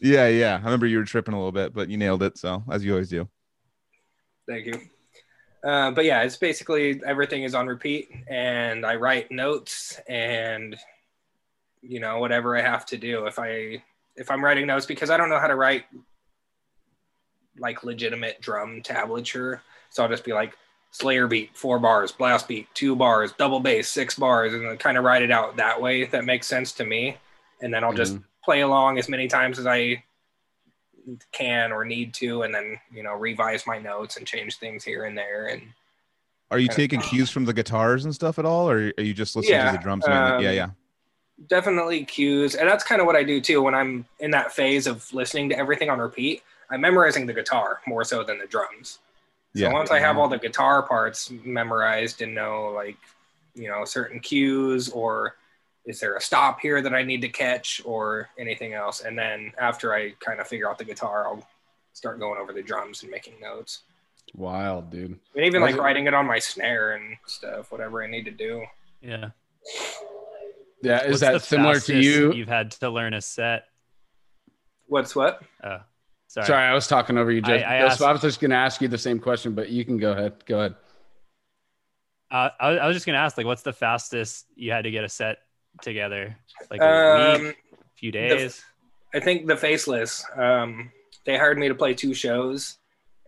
Yeah, 0.00 0.28
yeah. 0.28 0.54
I 0.54 0.64
remember 0.64 0.86
you 0.86 0.98
were 0.98 1.04
tripping 1.04 1.34
a 1.34 1.36
little 1.36 1.52
bit, 1.52 1.74
but 1.74 1.88
you 1.88 1.96
nailed 1.96 2.22
it. 2.22 2.38
So 2.38 2.62
as 2.70 2.84
you 2.84 2.92
always 2.92 3.08
do. 3.08 3.28
Thank 4.48 4.66
you. 4.66 4.80
Uh, 5.64 5.90
but 5.90 6.04
yeah, 6.04 6.22
it's 6.22 6.36
basically 6.36 7.00
everything 7.04 7.42
is 7.42 7.54
on 7.54 7.66
repeat, 7.66 8.10
and 8.28 8.86
I 8.86 8.94
write 8.94 9.30
notes 9.32 10.00
and 10.08 10.76
you 11.82 12.00
know 12.00 12.18
whatever 12.18 12.56
I 12.56 12.62
have 12.62 12.86
to 12.86 12.96
do. 12.96 13.26
If 13.26 13.38
I 13.38 13.82
if 14.16 14.30
I'm 14.30 14.44
writing 14.44 14.66
notes 14.66 14.86
because 14.86 15.10
I 15.10 15.16
don't 15.16 15.28
know 15.28 15.40
how 15.40 15.48
to 15.48 15.56
write 15.56 15.84
like 17.58 17.82
legitimate 17.82 18.40
drum 18.40 18.82
tablature, 18.82 19.60
so 19.90 20.04
I'll 20.04 20.08
just 20.08 20.24
be 20.24 20.32
like 20.32 20.56
Slayer 20.90 21.26
beat 21.26 21.56
four 21.56 21.78
bars, 21.78 22.12
blast 22.12 22.48
beat 22.48 22.66
two 22.74 22.96
bars, 22.96 23.32
double 23.32 23.60
bass 23.60 23.88
six 23.88 24.16
bars, 24.18 24.54
and 24.54 24.64
then 24.64 24.76
kind 24.78 24.96
of 24.96 25.04
write 25.04 25.22
it 25.22 25.30
out 25.30 25.56
that 25.56 25.80
way. 25.80 26.00
If 26.02 26.10
that 26.12 26.24
makes 26.24 26.46
sense 26.46 26.72
to 26.72 26.84
me, 26.84 27.16
and 27.60 27.72
then 27.72 27.84
I'll 27.84 27.92
just 27.92 28.16
Mhm. 28.16 28.24
play 28.44 28.60
along 28.62 28.98
as 28.98 29.08
many 29.08 29.28
times 29.28 29.58
as 29.58 29.66
I 29.66 30.02
can 31.32 31.72
or 31.72 31.84
need 31.84 32.14
to, 32.14 32.42
and 32.42 32.54
then 32.54 32.78
you 32.92 33.02
know 33.02 33.14
revise 33.14 33.66
my 33.66 33.78
notes 33.78 34.16
and 34.16 34.26
change 34.26 34.56
things 34.58 34.82
here 34.84 35.04
and 35.04 35.16
there. 35.16 35.46
And 35.46 35.62
Are 36.50 36.58
you 36.58 36.68
Kind 36.68 36.70
of- 36.70 36.76
taking 36.76 37.00
cues 37.02 37.30
from 37.30 37.44
the 37.44 37.52
guitars 37.52 38.06
and 38.06 38.14
stuff 38.14 38.38
at 38.38 38.46
all, 38.46 38.70
or 38.70 38.90
are 38.96 39.02
you 39.02 39.12
just 39.12 39.36
listening 39.36 39.58
Yeah, 39.58 39.70
to 39.70 39.76
the 39.76 39.82
drums? 39.82 40.06
um, 40.08 40.40
yeah, 40.42 40.50
yeah. 40.50 40.70
definitely 41.46 42.04
cues, 42.04 42.54
and 42.56 42.66
that's 42.68 42.82
kind 42.82 43.00
of 43.02 43.06
what 43.06 43.14
I 43.14 43.22
do 43.22 43.38
too 43.40 43.62
when 43.62 43.74
I'm 43.74 44.06
in 44.18 44.30
that 44.32 44.50
phase 44.52 44.86
of 44.86 45.12
listening 45.12 45.50
to 45.50 45.56
everything 45.58 45.88
on 45.90 45.98
repeat. 46.00 46.42
I'm 46.70 46.80
memorizing 46.80 47.26
the 47.26 47.32
guitar 47.34 47.80
more 47.86 48.02
so 48.02 48.24
than 48.24 48.38
the 48.38 48.46
drums. 48.46 48.98
So 49.56 49.62
Yeah. 49.64 49.72
once 49.72 49.90
I 49.90 49.98
have 50.00 50.18
all 50.18 50.28
the 50.28 50.38
guitar 50.38 50.82
parts 50.82 51.30
memorized 51.30 52.20
and 52.22 52.34
know 52.34 52.68
like 52.68 52.96
you 53.54 53.68
know 53.68 53.84
certain 53.84 54.20
cues 54.20 54.88
or 54.90 55.36
is 55.86 56.00
there 56.00 56.16
a 56.16 56.20
stop 56.20 56.60
here 56.60 56.82
that 56.82 56.92
I 56.94 57.02
need 57.02 57.22
to 57.22 57.28
catch 57.30 57.80
or 57.84 58.28
anything 58.38 58.74
else, 58.74 59.00
and 59.00 59.18
then 59.18 59.52
after 59.58 59.94
I 59.94 60.10
kind 60.20 60.38
of 60.38 60.46
figure 60.46 60.68
out 60.68 60.76
the 60.76 60.84
guitar, 60.84 61.26
I'll 61.26 61.46
start 61.94 62.18
going 62.18 62.38
over 62.38 62.52
the 62.52 62.62
drums 62.62 63.02
and 63.02 63.10
making 63.10 63.40
notes. 63.40 63.80
Wild, 64.34 64.90
dude. 64.90 65.18
And 65.34 65.44
even 65.46 65.62
like 65.62 65.76
it- 65.76 65.80
writing 65.80 66.06
it 66.06 66.12
on 66.12 66.26
my 66.26 66.38
snare 66.38 66.92
and 66.92 67.16
stuff, 67.26 67.72
whatever 67.72 68.04
I 68.04 68.06
need 68.06 68.26
to 68.26 68.30
do. 68.30 68.64
Yeah. 69.00 69.30
Yeah, 70.82 71.04
is 71.04 71.08
What's 71.08 71.20
that 71.20 71.42
similar 71.42 71.80
to 71.80 71.98
you? 71.98 72.32
You've 72.34 72.48
had 72.48 72.70
to 72.72 72.90
learn 72.90 73.14
a 73.14 73.22
set. 73.22 73.64
What's 74.86 75.16
what? 75.16 75.42
Oh, 75.64 75.80
sorry. 76.44 76.46
Sorry. 76.46 76.64
I 76.66 76.74
was 76.74 76.86
talking 76.86 77.18
over 77.18 77.30
you, 77.30 77.40
Joseph. 77.40 77.66
I 77.66 77.78
Joseph, 77.80 77.92
asked- 77.92 78.02
I 78.02 78.12
was 78.12 78.20
just 78.22 78.40
going 78.40 78.50
to 78.50 78.56
ask 78.56 78.80
you 78.80 78.88
the 78.88 78.98
same 78.98 79.18
question, 79.18 79.54
but 79.54 79.68
you 79.70 79.84
can 79.84 79.98
go 79.98 80.12
ahead. 80.12 80.44
Go 80.46 80.58
ahead. 80.60 80.74
Uh, 82.30 82.50
I, 82.60 82.70
was- 82.70 82.78
I 82.80 82.86
was 82.86 82.96
just 82.96 83.06
gonna 83.06 83.18
ask, 83.18 83.36
like, 83.38 83.46
what's 83.46 83.62
the 83.62 83.72
fastest 83.72 84.46
you 84.54 84.70
had 84.70 84.84
to 84.84 84.90
get 84.90 85.02
a 85.04 85.08
set 85.08 85.38
together? 85.80 86.36
Like 86.70 86.80
a 86.82 87.34
Um, 87.36 87.42
week, 87.42 87.56
few 87.96 88.12
days. 88.12 88.62
I 89.14 89.20
think 89.20 89.46
the 89.46 89.56
Faceless. 89.56 90.24
Um, 90.36 90.92
they 91.24 91.38
hired 91.38 91.56
me 91.58 91.68
to 91.68 91.74
play 91.74 91.94
two 91.94 92.12
shows, 92.12 92.76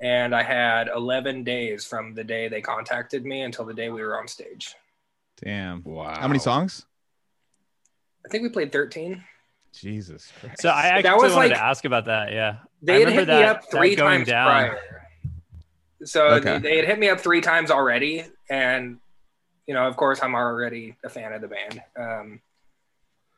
and 0.03 0.35
I 0.35 0.43
had 0.43 0.89
11 0.95 1.45
days 1.45 1.87
from 1.87 2.13
the 2.15 2.23
day 2.25 2.49
they 2.49 2.61
contacted 2.61 3.25
me 3.25 3.41
until 3.41 3.65
the 3.65 3.73
day 3.73 3.89
we 3.89 4.03
were 4.03 4.19
on 4.19 4.29
stage. 4.29 4.75
Damn. 5.43 5.83
Wow. 5.83 6.15
How 6.21 6.29
many 6.29 6.39
songs? 6.39 6.85
I 8.27 8.29
think 8.29 8.43
we 8.43 8.51
played 8.51 8.71
13. 8.71 9.25
Jesus 9.73 10.31
Christ. 10.41 10.61
So 10.61 10.69
I 10.69 10.83
That 10.83 11.07
actually 11.07 11.23
was 11.23 11.33
wanted 11.35 11.49
like- 11.53 11.57
to 11.59 11.65
ask 11.65 11.85
about 11.87 12.05
that. 12.05 12.33
Yeah. 12.33 12.57
They 12.83 12.95
I 12.95 12.99
had 13.01 13.09
remember 13.09 13.33
hit 13.33 13.39
me 13.41 13.45
up 13.45 13.71
three 13.71 13.97
times 13.97 14.29
down. 14.29 14.47
prior. 14.47 14.79
So 16.05 16.27
Okay. 16.29 16.59
they 16.59 16.77
had 16.77 16.87
hit 16.87 16.99
me 16.99 17.09
up 17.11 17.21
three 17.21 17.41
times 17.41 17.71
already, 17.71 18.25
and 18.49 18.99
you 19.67 19.75
know, 19.75 19.87
of 19.87 19.97
course, 19.97 20.21
I'm 20.23 20.35
already 20.35 20.97
a 21.05 21.09
fan 21.09 21.33
of 21.33 21.41
the 21.43 21.49
band. 21.49 21.83
Um, 21.97 22.41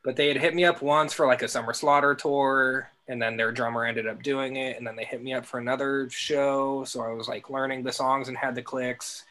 but 0.03 0.15
they 0.15 0.27
had 0.29 0.37
hit 0.37 0.55
me 0.55 0.65
up 0.65 0.81
once 0.81 1.13
for 1.13 1.27
like 1.27 1.41
a 1.43 1.47
Summer 1.47 1.73
Slaughter 1.73 2.15
tour, 2.15 2.89
and 3.07 3.21
then 3.21 3.35
their 3.37 3.51
drummer 3.51 3.85
ended 3.85 4.07
up 4.07 4.23
doing 4.23 4.55
it, 4.55 4.77
and 4.77 4.87
then 4.87 4.95
they 4.95 5.03
hit 5.05 5.21
me 5.21 5.33
up 5.33 5.45
for 5.45 5.59
another 5.59 6.09
show. 6.09 6.83
So 6.85 7.01
I 7.01 7.09
was 7.13 7.27
like 7.27 7.49
learning 7.49 7.83
the 7.83 7.91
songs 7.91 8.29
and 8.29 8.37
had 8.37 8.55
the 8.55 8.61
clicks. 8.61 9.23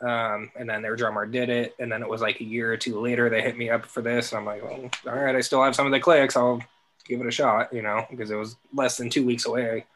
Um, 0.00 0.50
and 0.56 0.68
then 0.68 0.82
their 0.82 0.96
drummer 0.96 1.26
did 1.26 1.48
it, 1.48 1.76
and 1.78 1.90
then 1.90 2.02
it 2.02 2.08
was 2.08 2.20
like 2.20 2.40
a 2.40 2.44
year 2.44 2.72
or 2.72 2.76
two 2.76 3.00
later 3.00 3.30
they 3.30 3.40
hit 3.40 3.56
me 3.56 3.70
up 3.70 3.86
for 3.86 4.02
this, 4.02 4.32
and 4.32 4.40
I'm 4.40 4.44
like, 4.44 4.62
well, 4.64 4.90
all 5.06 5.20
right, 5.22 5.36
I 5.36 5.40
still 5.40 5.62
have 5.62 5.76
some 5.76 5.86
of 5.86 5.92
the 5.92 6.00
clicks. 6.00 6.36
I'll 6.36 6.60
give 7.04 7.20
it 7.20 7.26
a 7.26 7.30
shot, 7.30 7.72
you 7.72 7.82
know, 7.82 8.06
because 8.10 8.30
it 8.30 8.36
was 8.36 8.56
less 8.74 8.96
than 8.96 9.10
two 9.10 9.24
weeks 9.24 9.46
away. 9.46 9.86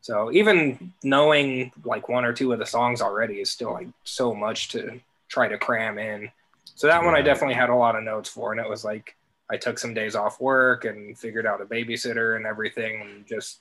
So 0.00 0.32
even 0.32 0.92
knowing 1.02 1.72
like 1.84 2.08
one 2.08 2.24
or 2.24 2.32
two 2.32 2.52
of 2.52 2.58
the 2.58 2.66
songs 2.66 3.00
already 3.00 3.40
is 3.40 3.50
still 3.50 3.72
like 3.72 3.88
so 4.04 4.34
much 4.34 4.68
to 4.70 5.00
try 5.28 5.48
to 5.48 5.58
cram 5.58 5.98
in. 5.98 6.30
So 6.74 6.86
that 6.86 7.04
one 7.04 7.14
I 7.14 7.22
definitely 7.22 7.54
had 7.54 7.70
a 7.70 7.74
lot 7.74 7.96
of 7.96 8.04
notes 8.04 8.28
for, 8.28 8.52
and 8.52 8.60
it 8.60 8.68
was 8.68 8.84
like 8.84 9.16
I 9.50 9.56
took 9.56 9.78
some 9.78 9.94
days 9.94 10.14
off 10.14 10.40
work 10.40 10.84
and 10.84 11.18
figured 11.18 11.46
out 11.46 11.60
a 11.60 11.64
babysitter 11.64 12.36
and 12.36 12.46
everything, 12.46 13.00
and 13.00 13.26
just 13.26 13.60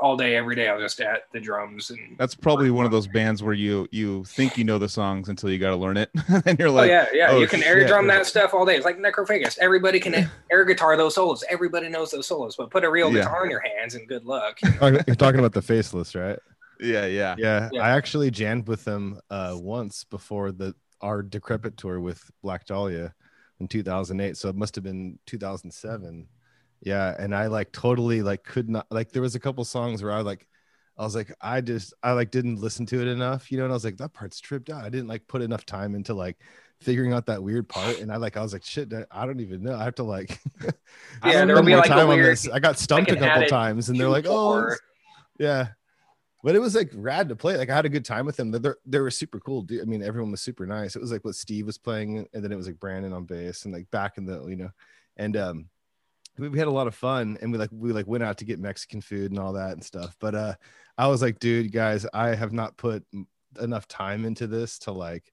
all 0.00 0.16
day, 0.16 0.36
every 0.36 0.56
day, 0.56 0.68
I 0.68 0.74
was 0.74 0.82
just 0.82 1.00
at 1.00 1.22
the 1.32 1.40
drums 1.40 1.90
and. 1.90 2.16
That's 2.18 2.34
probably 2.34 2.70
one 2.70 2.84
of 2.86 2.90
those 2.90 3.06
bands 3.06 3.42
where 3.42 3.54
you 3.54 3.86
you 3.90 4.24
think 4.24 4.56
you 4.56 4.64
know 4.64 4.78
the 4.78 4.88
songs 4.88 5.28
until 5.28 5.50
you 5.50 5.58
got 5.58 5.70
to 5.70 5.76
learn 5.76 5.96
it, 5.96 6.10
and 6.46 6.58
you're 6.58 6.70
like, 6.70 6.90
Oh 6.90 6.94
like, 6.94 7.08
yeah, 7.12 7.18
yeah. 7.28 7.30
oh, 7.30 7.38
you 7.38 7.46
can 7.46 7.62
air 7.62 7.80
shit. 7.80 7.88
drum 7.88 8.06
that 8.08 8.26
stuff 8.26 8.54
all 8.54 8.64
day. 8.64 8.76
It's 8.76 8.84
like 8.84 8.98
Necrophagist. 8.98 9.58
Everybody 9.58 10.00
can 10.00 10.30
air 10.50 10.64
guitar 10.64 10.96
those 10.96 11.14
solos. 11.14 11.44
Everybody 11.50 11.88
knows 11.88 12.10
those 12.10 12.26
solos, 12.26 12.56
but 12.56 12.70
put 12.70 12.84
a 12.84 12.90
real 12.90 13.12
Yeah. 13.12 13.22
guitar 13.22 13.44
in 13.44 13.50
your 13.50 13.60
hands 13.60 13.94
and 13.94 14.08
good 14.08 14.24
luck. 14.24 14.58
Talking- 14.60 15.00
You're 15.06 15.16
talking 15.16 15.38
about 15.40 15.52
the 15.52 15.62
faceless, 15.62 16.14
right? 16.14 16.38
yeah, 16.80 17.06
yeah. 17.06 17.34
Yeah, 17.38 17.68
Yeah. 17.72 17.82
I 17.82 17.90
actually 17.90 18.30
jammed 18.30 18.66
with 18.66 18.84
them 18.84 19.20
uh, 19.30 19.56
once 19.60 20.04
before 20.04 20.50
the 20.52 20.74
our 21.00 21.22
decrepit 21.22 21.76
tour 21.76 22.00
with 22.00 22.28
Black 22.42 22.64
Dahlia 22.66 23.12
in 23.60 23.68
2008. 23.68 24.36
So 24.36 24.48
it 24.48 24.56
must 24.56 24.74
have 24.76 24.82
been 24.84 25.18
2007. 25.26 26.26
Yeah, 26.82 27.14
and 27.18 27.34
I 27.34 27.46
like 27.46 27.72
totally 27.72 28.22
like 28.22 28.42
could 28.44 28.68
not 28.68 28.86
like 28.90 29.12
there 29.12 29.22
was 29.22 29.34
a 29.34 29.40
couple 29.40 29.64
songs 29.64 30.02
where 30.02 30.12
I 30.12 30.20
like 30.22 30.46
I 30.98 31.02
was 31.04 31.14
like 31.14 31.32
I 31.40 31.60
just 31.60 31.94
I 32.02 32.12
like 32.12 32.30
didn't 32.30 32.56
listen 32.60 32.86
to 32.86 33.00
it 33.00 33.08
enough, 33.08 33.52
you 33.52 33.58
know, 33.58 33.64
and 33.64 33.72
I 33.72 33.76
was 33.76 33.84
like 33.84 33.98
that 33.98 34.12
part's 34.14 34.40
tripped 34.40 34.68
out. 34.70 34.84
I 34.84 34.88
didn't 34.90 35.08
like 35.08 35.26
put 35.28 35.42
enough 35.42 35.64
time 35.64 35.94
into 35.94 36.12
like 36.14 36.38
figuring 36.80 37.12
out 37.12 37.26
that 37.26 37.42
weird 37.42 37.68
part, 37.68 37.98
and 38.00 38.12
I 38.12 38.16
like 38.16 38.36
I 38.36 38.42
was 38.42 38.52
like 38.52 38.64
shit, 38.64 38.92
I 39.10 39.26
don't 39.26 39.40
even 39.40 39.62
know. 39.62 39.76
I 39.76 39.84
have 39.84 39.94
to 39.96 40.02
like 40.02 40.40
I 41.22 41.30
Yeah, 41.30 41.32
don't 41.32 41.46
there 41.46 41.54
know 41.54 41.62
would 41.62 41.66
be 41.66 41.76
like 41.76 41.86
time 41.86 42.10
on 42.10 42.20
this. 42.22 42.48
I 42.48 42.58
got 42.58 42.78
stumped 42.78 43.12
a 43.12 43.16
couple 43.16 43.44
times, 43.44 43.88
and 43.88 43.98
they're 44.00 44.08
like, 44.08 44.26
oh. 44.28 44.62
Q4. 44.62 44.70
this- 44.70 44.80
yeah 45.38 45.68
but 46.42 46.54
it 46.54 46.58
was 46.60 46.74
like 46.74 46.90
rad 46.94 47.28
to 47.28 47.36
play 47.36 47.56
like 47.56 47.70
i 47.70 47.74
had 47.74 47.86
a 47.86 47.88
good 47.90 48.04
time 48.04 48.26
with 48.26 48.36
them 48.36 48.50
they're, 48.50 48.76
they 48.86 48.98
were 49.00 49.10
super 49.10 49.40
cool 49.40 49.62
dude 49.62 49.82
i 49.82 49.84
mean 49.84 50.02
everyone 50.02 50.30
was 50.30 50.40
super 50.42 50.66
nice 50.66 50.96
it 50.96 51.00
was 51.02 51.12
like 51.12 51.24
what 51.24 51.34
steve 51.34 51.66
was 51.66 51.78
playing 51.78 52.26
and 52.34 52.44
then 52.44 52.52
it 52.52 52.56
was 52.56 52.66
like 52.66 52.80
brandon 52.80 53.12
on 53.12 53.24
bass 53.24 53.64
and 53.64 53.74
like 53.74 53.90
back 53.90 54.18
in 54.18 54.26
the 54.26 54.44
you 54.46 54.56
know 54.56 54.70
and 55.16 55.36
um 55.36 55.66
we, 56.38 56.48
we 56.48 56.58
had 56.58 56.68
a 56.68 56.72
lot 56.72 56.86
of 56.86 56.94
fun 56.94 57.38
and 57.40 57.52
we 57.52 57.58
like 57.58 57.70
we 57.72 57.92
like 57.92 58.06
went 58.06 58.24
out 58.24 58.38
to 58.38 58.44
get 58.44 58.60
mexican 58.60 59.00
food 59.00 59.30
and 59.30 59.38
all 59.38 59.52
that 59.52 59.72
and 59.72 59.84
stuff 59.84 60.16
but 60.20 60.34
uh 60.34 60.54
i 60.98 61.06
was 61.06 61.22
like 61.22 61.38
dude 61.38 61.72
guys 61.72 62.06
i 62.14 62.34
have 62.34 62.52
not 62.52 62.76
put 62.76 63.04
enough 63.60 63.86
time 63.88 64.24
into 64.24 64.46
this 64.46 64.78
to 64.78 64.92
like 64.92 65.32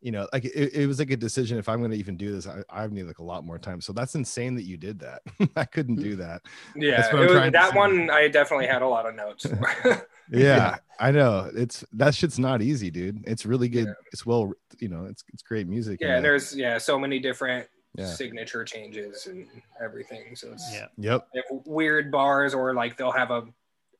you 0.00 0.12
know 0.12 0.28
like 0.32 0.44
it, 0.44 0.74
it 0.74 0.86
was 0.86 0.98
like 0.98 1.10
a 1.10 1.16
decision 1.16 1.58
if 1.58 1.68
i'm 1.68 1.80
going 1.80 1.90
to 1.90 1.96
even 1.96 2.16
do 2.16 2.32
this 2.32 2.46
I, 2.46 2.62
I 2.70 2.86
need 2.86 3.04
like 3.04 3.18
a 3.18 3.24
lot 3.24 3.44
more 3.44 3.58
time 3.58 3.80
so 3.80 3.92
that's 3.92 4.14
insane 4.14 4.54
that 4.54 4.62
you 4.64 4.76
did 4.76 5.00
that 5.00 5.22
i 5.56 5.64
couldn't 5.64 5.96
do 5.96 6.16
that 6.16 6.42
Yeah, 6.76 7.06
it 7.06 7.14
was, 7.14 7.52
that 7.52 7.74
one 7.74 8.08
I 8.10 8.28
definitely 8.28 8.66
had 8.66 8.82
a 8.82 8.88
lot 8.88 9.06
of 9.08 9.14
notes. 9.14 9.46
for. 9.46 10.08
yeah, 10.30 10.76
I 11.00 11.10
know. 11.10 11.50
It's 11.54 11.84
that 11.92 12.14
shit's 12.14 12.38
not 12.38 12.62
easy, 12.62 12.90
dude. 12.90 13.24
It's 13.26 13.46
really 13.46 13.68
good. 13.68 13.86
Yeah. 13.86 13.92
It's 14.12 14.24
well, 14.26 14.52
you 14.78 14.88
know, 14.88 15.06
it's 15.06 15.24
it's 15.32 15.42
great 15.42 15.66
music. 15.66 15.98
yeah, 16.00 16.16
uh, 16.16 16.20
there's 16.20 16.54
yeah 16.54 16.78
so 16.78 16.98
many 16.98 17.18
different 17.18 17.66
Yeah. 17.94 18.06
signature 18.06 18.64
changes 18.64 19.26
and 19.26 19.46
everything. 19.82 20.36
So 20.36 20.52
it's 20.52 20.72
Yeah. 20.72 20.86
Yep. 20.98 21.28
they 21.34 21.42
have 21.50 21.60
weird 21.66 22.10
bars 22.12 22.54
or 22.54 22.74
like 22.74 22.96
they'll 22.96 23.10
have 23.12 23.30
a 23.30 23.46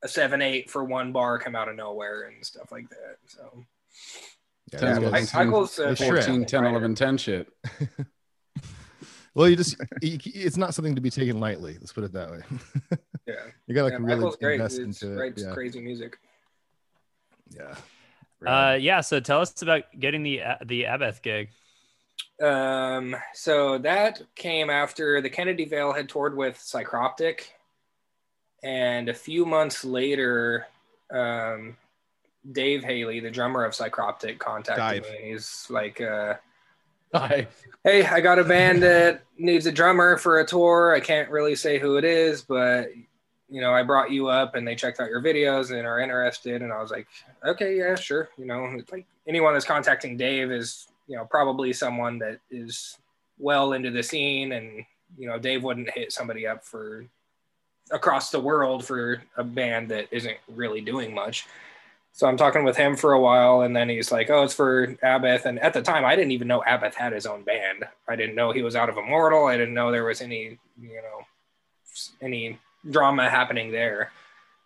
a 0.03 0.09
seven 0.09 0.40
eight 0.42 0.70
for 0.70 0.85
one 0.85 1.11
bar 1.11 1.38
come 1.40 1.57
out 1.57 1.68
of 1.68 1.74
nowhere 1.74 2.22
and 2.29 2.44
stuff 2.46 2.70
like 2.70 2.88
that. 2.90 3.16
So 3.27 3.64
Yeah, 4.72 4.79
Ten, 4.79 4.88
these 4.88 4.96
eleven, 4.98 5.12
guys- 5.12 5.31
ten, 5.33 5.46
Michael's 5.46 5.79
uh, 5.79 5.88
they 5.88 5.94
shred. 5.96 6.24
14, 6.24 6.44
10, 6.46 6.64
11, 6.66 6.94
10 6.94 7.16
shit. 7.18 7.48
well, 9.35 9.48
you 9.48 9.57
just 9.57 9.77
you, 10.03 10.18
it's 10.24 10.57
not 10.57 10.74
something 10.74 10.94
to 10.94 11.01
be 11.01 11.11
taken 11.11 11.40
lightly. 11.40 11.74
Let's 11.81 11.92
put 11.92 12.05
it 12.05 12.12
that 12.12 12.31
way. 12.31 12.40
Yeah, 13.27 13.35
you 13.66 13.74
got 13.74 13.87
to 13.87 13.88
yeah 13.88 13.92
like 13.92 13.92
really 13.94 14.14
Michael's 14.16 14.37
great. 14.37 14.55
invest 14.61 14.79
It's 14.79 15.03
into 15.03 15.18
writes 15.18 15.42
it. 15.42 15.46
Yeah. 15.46 15.55
crazy 15.55 15.81
music. 15.81 16.18
yeah. 17.51 17.74
Uh, 18.46 18.74
yeah. 18.74 19.01
So 19.01 19.18
tell 19.20 19.40
us 19.40 19.61
about 19.62 19.85
getting 19.98 20.22
the 20.22 20.42
the 20.64 20.85
Abbath 20.85 21.22
gig. 21.22 21.48
Um, 22.40 23.16
so 23.35 23.78
that 23.78 24.22
came 24.37 24.70
after 24.70 25.20
the 25.20 25.31
Kennedy 25.31 25.64
Veil 25.64 25.92
had 25.92 26.09
toured 26.09 26.37
with 26.37 26.57
Psychroptic, 26.57 27.48
and 28.62 29.09
a 29.09 29.14
few 29.14 29.44
months 29.44 29.85
later, 29.85 30.66
um, 31.12 31.76
Dave 32.52 32.85
Haley, 32.85 33.20
the 33.20 33.31
drummer 33.31 33.64
of 33.64 33.72
Psychroptic, 33.72 34.38
contacted 34.38 35.02
Dive. 35.02 35.12
me. 35.12 35.31
He's 35.31 35.66
like, 35.68 36.00
uh, 36.00 36.35
Hi. 37.14 37.48
"Hey, 37.83 38.04
I 38.04 38.20
got 38.20 38.38
a 38.38 38.44
band 38.44 38.83
that 38.83 39.22
needs 39.37 39.66
a 39.66 39.72
drummer 39.72 40.16
for 40.16 40.40
a 40.40 40.46
tour. 40.46 40.94
I 40.94 41.00
can't 41.00 41.31
really 41.31 41.54
say 41.57 41.78
who 41.78 41.96
it 41.96 42.04
is, 42.04 42.42
but." 42.42 42.90
You 43.50 43.62
know, 43.62 43.72
I 43.72 43.83
brought 43.83 44.11
you 44.11 44.28
up 44.28 44.57
and 44.57 44.68
they 44.68 44.74
checked 44.74 45.00
out 45.00 45.09
your 45.09 45.22
videos 45.22 45.70
and 45.74 45.87
are 45.87 46.00
interested. 46.00 46.61
And 46.61 46.70
I 46.70 46.83
was 46.83 46.90
like, 46.90 47.07
okay, 47.42 47.78
yeah, 47.78 47.94
sure. 47.94 48.28
You 48.37 48.44
know, 48.44 48.78
like 48.92 49.07
anyone 49.26 49.54
that's 49.54 49.64
contacting 49.64 50.18
Dave 50.18 50.52
is, 50.52 50.87
you 51.08 51.16
know, 51.16 51.24
probably 51.24 51.72
someone 51.72 52.18
that 52.20 52.38
is 52.50 52.96
well 53.38 53.72
into 53.72 53.90
the 53.90 54.02
scene 54.02 54.52
and 54.52 54.84
you 55.16 55.28
know 55.28 55.38
dave 55.38 55.62
wouldn't 55.62 55.90
hit 55.90 56.12
somebody 56.12 56.46
up 56.46 56.64
for 56.64 57.06
across 57.90 58.30
the 58.30 58.40
world 58.40 58.84
for 58.84 59.22
a 59.36 59.44
band 59.44 59.90
that 59.90 60.06
isn't 60.10 60.36
really 60.54 60.80
doing 60.80 61.14
much. 61.14 61.46
So 62.12 62.26
I'm 62.26 62.36
talking 62.36 62.64
with 62.64 62.76
him 62.76 62.96
for 62.96 63.12
a 63.12 63.20
while, 63.20 63.60
and 63.62 63.76
then 63.76 63.88
he's 63.88 64.10
like, 64.10 64.28
"Oh, 64.28 64.42
it's 64.42 64.54
for 64.54 64.88
Abbath." 65.04 65.44
And 65.44 65.58
at 65.60 65.72
the 65.72 65.82
time, 65.82 66.04
I 66.04 66.16
didn't 66.16 66.32
even 66.32 66.48
know 66.48 66.62
Abbath 66.66 66.94
had 66.94 67.12
his 67.12 67.26
own 67.26 67.44
band. 67.44 67.84
I 68.08 68.16
didn't 68.16 68.34
know 68.34 68.50
he 68.50 68.62
was 68.62 68.76
out 68.76 68.88
of 68.88 68.96
Immortal. 68.98 69.46
I 69.46 69.56
didn't 69.56 69.74
know 69.74 69.92
there 69.92 70.04
was 70.04 70.20
any, 70.20 70.58
you 70.80 70.96
know, 70.96 71.24
any 72.20 72.58
drama 72.90 73.30
happening 73.30 73.70
there. 73.70 74.10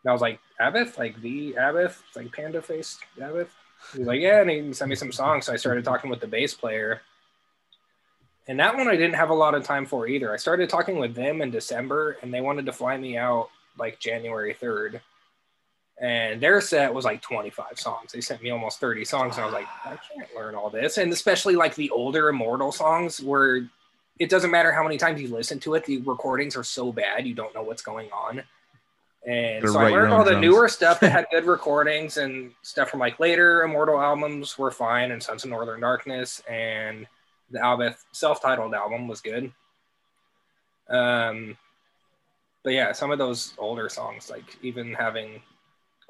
And 0.02 0.10
I 0.10 0.12
was 0.12 0.22
like, 0.22 0.40
"Abbath, 0.60 0.98
like 0.98 1.20
the 1.20 1.54
Abbath, 1.58 2.02
like 2.16 2.32
Panda 2.32 2.62
Face 2.62 2.98
Abbath." 3.18 3.50
He's 3.94 4.06
like, 4.06 4.20
"Yeah," 4.20 4.40
and 4.40 4.50
he 4.50 4.72
sent 4.72 4.88
me 4.88 4.96
some 4.96 5.12
songs. 5.12 5.46
So 5.46 5.52
I 5.52 5.56
started 5.56 5.84
talking 5.84 6.10
with 6.10 6.20
the 6.20 6.26
bass 6.26 6.54
player, 6.54 7.02
and 8.48 8.58
that 8.60 8.76
one 8.76 8.88
I 8.88 8.96
didn't 8.96 9.14
have 9.14 9.30
a 9.30 9.34
lot 9.34 9.54
of 9.54 9.64
time 9.64 9.86
for 9.86 10.06
either. 10.06 10.32
I 10.32 10.36
started 10.36 10.68
talking 10.70 10.98
with 10.98 11.14
them 11.14 11.42
in 11.42 11.50
December, 11.50 12.16
and 12.22 12.32
they 12.32 12.40
wanted 12.40 12.66
to 12.66 12.72
fly 12.72 12.96
me 12.96 13.16
out 13.16 13.50
like 13.78 13.98
January 13.98 14.54
third 14.54 15.00
and 16.02 16.40
their 16.40 16.60
set 16.60 16.92
was 16.92 17.04
like 17.04 17.22
25 17.22 17.78
songs. 17.78 18.12
They 18.12 18.20
sent 18.20 18.42
me 18.42 18.50
almost 18.50 18.80
30 18.80 19.04
songs, 19.04 19.36
and 19.36 19.42
I 19.42 19.46
was 19.46 19.54
like, 19.54 19.68
I 19.84 19.96
can't 19.96 20.34
learn 20.34 20.56
all 20.56 20.68
this. 20.68 20.98
And 20.98 21.12
especially 21.12 21.54
like 21.54 21.76
the 21.76 21.90
older 21.90 22.28
Immortal 22.28 22.72
songs, 22.72 23.20
where 23.20 23.68
it 24.18 24.28
doesn't 24.28 24.50
matter 24.50 24.72
how 24.72 24.82
many 24.82 24.98
times 24.98 25.20
you 25.20 25.28
listen 25.28 25.60
to 25.60 25.74
it, 25.74 25.84
the 25.84 25.98
recordings 25.98 26.56
are 26.56 26.64
so 26.64 26.92
bad 26.92 27.24
you 27.24 27.34
don't 27.34 27.54
know 27.54 27.62
what's 27.62 27.82
going 27.82 28.10
on. 28.10 28.42
And 29.26 29.62
Gotta 29.62 29.72
so 29.72 29.78
I 29.78 29.90
learned 29.90 30.12
all 30.12 30.24
the 30.24 30.32
drums. 30.32 30.44
newer 30.44 30.68
stuff 30.68 30.98
that 31.00 31.12
had 31.12 31.26
good 31.30 31.44
recordings 31.44 32.16
and 32.16 32.52
stuff 32.62 32.90
from 32.90 32.98
like 33.00 33.20
later 33.20 33.62
Immortal 33.62 34.00
albums 34.00 34.58
were 34.58 34.70
fine, 34.72 35.12
and 35.12 35.22
Sons 35.22 35.44
of 35.44 35.50
Northern 35.50 35.80
Darkness 35.80 36.42
and 36.50 37.06
the 37.50 37.58
Abbath 37.60 37.98
self-titled 38.12 38.74
album 38.74 39.06
was 39.06 39.20
good. 39.20 39.52
Um, 40.88 41.56
but 42.64 42.72
yeah, 42.72 42.92
some 42.92 43.10
of 43.10 43.18
those 43.18 43.54
older 43.58 43.88
songs, 43.88 44.30
like 44.30 44.44
even 44.62 44.92
having 44.94 45.40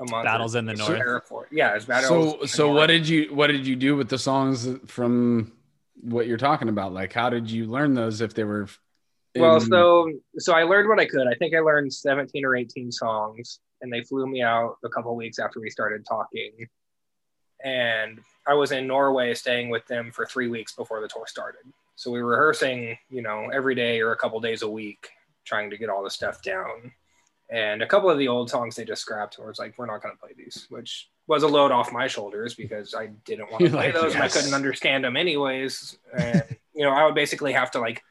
a 0.01 0.11
month 0.11 0.25
Battles 0.25 0.55
in 0.55 0.64
the 0.66 0.72
to 0.72 0.79
North. 0.79 0.90
prepare 0.90 1.20
for. 1.20 1.48
Yeah, 1.51 1.75
it's 1.75 1.85
battles. 1.85 2.40
So 2.40 2.46
so 2.46 2.66
North. 2.66 2.77
what 2.79 2.87
did 2.87 3.09
you 3.09 3.35
what 3.35 3.48
did 3.48 3.66
you 3.66 3.77
do 3.77 3.96
with 3.96 4.09
the 4.09 4.18
songs 4.18 4.68
from 4.87 5.53
what 6.01 6.27
you're 6.27 6.38
talking 6.38 6.68
about? 6.68 6.92
Like 6.92 7.12
how 7.12 7.29
did 7.31 7.51
you 7.51 7.66
learn 7.66 7.94
those 7.94 8.20
if 8.20 8.35
they 8.35 8.44
were 8.44 8.68
Well, 9.34 9.60
so 9.60 10.12
so 10.38 10.52
I 10.52 10.64
learned 10.64 10.88
what 10.88 11.00
I 11.00 11.06
could. 11.06 11.26
I 11.26 11.34
think 11.34 11.54
I 11.54 11.60
learned 11.60 11.92
17 11.92 12.44
or 12.44 12.54
18 12.54 12.92
songs, 12.92 13.60
and 13.80 13.92
they 13.92 14.02
flew 14.02 14.26
me 14.26 14.42
out 14.42 14.76
a 14.84 14.88
couple 14.88 15.14
weeks 15.16 15.38
after 15.38 15.60
we 15.60 15.70
started 15.70 16.04
talking. 16.06 16.68
And 17.64 18.20
I 18.46 18.54
was 18.54 18.72
in 18.72 18.86
Norway 18.86 19.34
staying 19.34 19.70
with 19.70 19.86
them 19.86 20.10
for 20.10 20.26
three 20.26 20.48
weeks 20.48 20.74
before 20.74 21.00
the 21.00 21.08
tour 21.08 21.26
started. 21.26 21.62
So 21.94 22.10
we 22.10 22.22
were 22.22 22.30
rehearsing, 22.30 22.98
you 23.10 23.22
know, 23.22 23.48
every 23.52 23.74
day 23.74 24.00
or 24.00 24.12
a 24.12 24.16
couple 24.16 24.40
days 24.40 24.62
a 24.62 24.68
week, 24.68 25.08
trying 25.44 25.70
to 25.70 25.78
get 25.78 25.88
all 25.88 26.02
the 26.02 26.10
stuff 26.10 26.42
down. 26.42 26.92
And 27.50 27.82
a 27.82 27.86
couple 27.86 28.10
of 28.10 28.18
the 28.18 28.28
old 28.28 28.50
songs 28.50 28.74
they 28.74 28.84
just 28.84 29.02
scrapped. 29.02 29.38
Or 29.38 29.50
it's 29.50 29.58
like, 29.58 29.78
we're 29.78 29.86
not 29.86 30.02
going 30.02 30.14
to 30.14 30.20
play 30.20 30.32
these, 30.36 30.66
which 30.70 31.08
was 31.26 31.44
a 31.44 31.48
load 31.48 31.70
off 31.70 31.92
my 31.92 32.08
shoulders 32.08 32.54
because 32.54 32.94
I 32.94 33.08
didn't 33.24 33.50
want 33.52 33.64
to 33.64 33.70
play 33.70 33.92
like, 33.92 33.94
those 33.94 34.14
and 34.14 34.22
I 34.22 34.28
couldn't 34.28 34.54
understand 34.54 35.04
them 35.04 35.16
anyways. 35.16 35.96
And 36.16 36.42
you 36.74 36.84
know, 36.84 36.90
I 36.90 37.04
would 37.04 37.14
basically 37.14 37.52
have 37.52 37.70
to 37.72 37.80
like 37.80 38.02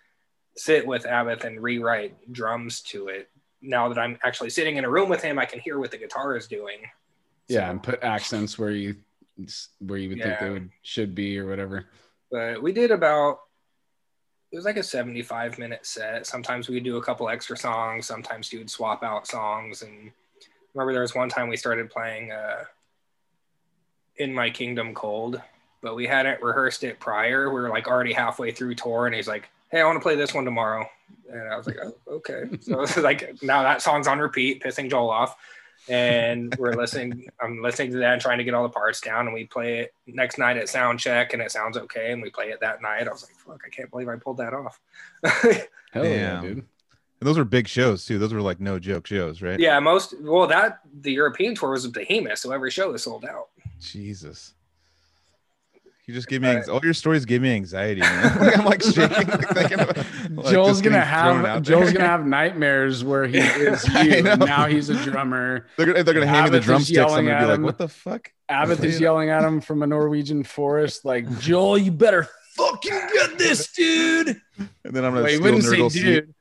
sit 0.62 0.86
with 0.86 1.06
Abbath 1.06 1.44
and 1.44 1.62
rewrite 1.62 2.32
drums 2.32 2.82
to 2.82 3.08
it. 3.08 3.30
Now 3.64 3.90
that 3.90 3.98
I'm 3.98 4.18
actually 4.24 4.52
sitting 4.52 4.78
in 4.78 4.86
a 4.86 4.90
room 4.90 5.10
with 5.10 5.22
him, 5.24 5.40
I 5.40 5.46
can 5.46 5.60
hear 5.60 5.80
what 5.80 5.90
the 5.92 5.98
guitar 5.98 6.36
is 6.38 6.48
doing. 6.48 6.82
yeah, 7.48 7.66
So- 7.68 7.72
and 7.72 7.84
put 7.84 8.04
accents 8.04 8.58
where 8.60 8.70
you 8.72 8.96
where 9.80 9.98
you 9.98 10.10
would 10.10 10.22
think 10.22 10.40
they 10.40 10.50
would 10.52 10.70
should 10.84 11.16
be 11.16 11.40
or 11.40 11.48
whatever. 11.48 11.86
but 12.30 12.62
we 12.62 12.72
did 12.72 12.92
about 12.92 13.40
it 14.52 14.56
was 14.58 14.66
like 14.66 14.78
a 14.78 14.84
75 14.84 15.58
minute 15.58 15.84
set 15.84 16.28
sometimes 16.28 16.70
we'd 16.70 16.84
do 16.84 16.98
a 16.98 17.04
couple 17.04 17.28
extra 17.28 17.58
songs 17.58 18.06
sometimes 18.06 18.54
you'd 18.54 18.70
swap 18.70 19.02
out 19.04 19.26
songs 19.26 19.82
and 19.82 20.12
remember 20.76 20.92
there 20.94 21.02
was 21.02 21.16
one 21.16 21.28
time 21.30 21.48
we 21.50 21.58
started 21.58 21.90
playing 21.90 22.32
uh 22.32 22.64
in 24.18 24.32
my 24.32 24.50
kingdom 24.52 24.94
cold 24.94 25.42
but 25.82 25.96
we 25.96 26.06
hadn't 26.06 26.44
rehearsed 26.44 26.84
it 26.84 27.00
prior 27.00 27.50
we 27.52 27.60
were 27.62 27.70
like 27.70 27.88
already 27.88 28.14
halfway 28.14 28.52
through 28.52 28.76
tour 28.76 29.08
and 29.08 29.16
he's 29.16 29.28
like 29.28 29.50
hey 29.72 29.82
i 29.82 29.86
want 29.86 29.96
to 29.96 30.02
play 30.02 30.16
this 30.16 30.34
one 30.34 30.46
tomorrow. 30.46 30.88
And 31.32 31.48
i 31.48 31.58
was 31.58 31.66
like 31.66 31.78
oh, 31.84 31.96
okay. 32.08 32.44
So 32.62 32.82
it's 32.82 32.98
like 33.10 33.42
now 33.42 33.64
that 33.64 33.82
song's 33.82 34.08
on 34.08 34.20
repeat 34.20 34.62
pissing 34.62 34.90
joel 34.90 35.10
off. 35.10 35.36
And 35.90 36.56
we're 36.58 36.74
listening 36.74 37.28
i'm 37.42 37.62
listening 37.62 37.92
to 37.92 37.98
that 38.00 38.14
and 38.14 38.22
trying 38.22 38.38
to 38.38 38.44
get 38.44 38.54
all 38.54 38.64
the 38.64 38.70
parts 38.70 39.02
down. 39.02 39.26
And 39.26 39.34
we 39.34 39.46
play 39.46 39.80
it 39.80 39.94
next 40.06 40.38
night 40.38 40.58
at 40.58 40.70
sound 40.70 41.00
check 41.00 41.34
and 41.34 41.42
it 41.42 41.52
sounds 41.52 41.78
okay. 41.78 42.12
And 42.12 42.22
we 42.22 42.30
play 42.30 42.50
it 42.50 42.60
that 42.62 42.82
night. 42.82 43.08
I 43.08 43.12
was 43.12 43.24
like 43.24 43.36
fuck 43.36 43.62
i 43.66 43.70
can't 43.70 43.90
believe 43.90 44.10
i 44.10 44.16
pulled 44.16 44.38
that 44.38 44.54
off. 44.54 44.80
Hell 45.94 46.06
yeah, 46.06 46.42
dude. 46.42 46.58
And 46.58 47.28
those 47.28 47.38
were 47.38 47.46
big 47.46 47.68
shows 47.68 48.06
too. 48.06 48.18
Those 48.18 48.34
were 48.34 48.42
like 48.42 48.60
no 48.60 48.80
joke 48.80 49.08
shows, 49.08 49.42
right? 49.42 49.60
yeah 49.60 49.80
most 49.80 50.16
well 50.22 50.48
that 50.48 50.80
the 51.02 51.12
european 51.12 51.56
tour 51.56 51.72
was 51.72 51.86
a 51.86 51.90
behemoth 51.90 52.40
so 52.40 52.52
every 52.52 52.72
show 52.72 52.92
was 52.92 53.04
sold 53.04 53.26
out. 53.26 53.50
Jesus. 53.80 54.54
You 56.08 56.16
just 56.16 56.28
give 56.28 56.42
me 56.42 56.50
anx- 56.50 56.68
all 56.68 56.82
your 56.84 56.94
stories 56.94 57.26
give 57.26 57.42
me 57.42 57.54
anxiety. 57.54 58.02
Like, 58.42 58.58
I'm 58.58 58.66
like 58.66 58.82
shaking. 58.82 59.28
Like, 59.28 59.50
thinking 59.50 59.80
about, 59.80 60.46
Joel's 60.52 60.82
gonna 60.82 61.06
have 61.06 61.62
Joel's 61.62 61.94
gonna 61.94 62.08
have 62.08 62.26
nightmares 62.26 63.04
where 63.04 63.28
he 63.28 63.38
is 63.38 63.88
you. 63.88 64.24
now 64.24 64.66
he's 64.66 64.90
a 64.90 64.96
drummer. 65.04 65.68
They're 65.78 65.86
gonna, 65.86 66.04
they're 66.04 66.14
gonna 66.14 66.28
hand 66.28 66.52
me 66.52 66.60
the 66.60 66.64
drumsticks. 66.66 67.00
I'm 67.00 67.26
gonna 67.26 67.40
be 67.40 67.46
like, 67.46 67.56
him. 67.56 67.64
what 67.64 67.78
the 67.78 67.88
fuck? 67.88 68.32
Abbath 68.50 68.84
is 68.84 69.00
yelling 69.00 69.30
at 69.30 69.44
him 69.44 69.62
from 69.62 69.84
a 69.84 69.88
Norwegian 69.88 70.44
forest, 70.44 71.06
like 71.06 71.40
Joel, 71.40 71.78
you 71.78 71.92
better 71.92 72.28
fucking 72.56 73.00
get 73.14 73.38
this, 73.38 73.72
dude. 73.72 74.42
And 74.58 74.96
then 74.96 75.06
I'm 75.06 75.14
gonna 75.14 75.24
Wait, 75.24 75.42
wouldn't 75.42 75.64
say 75.64 75.88
dude. 75.90 76.34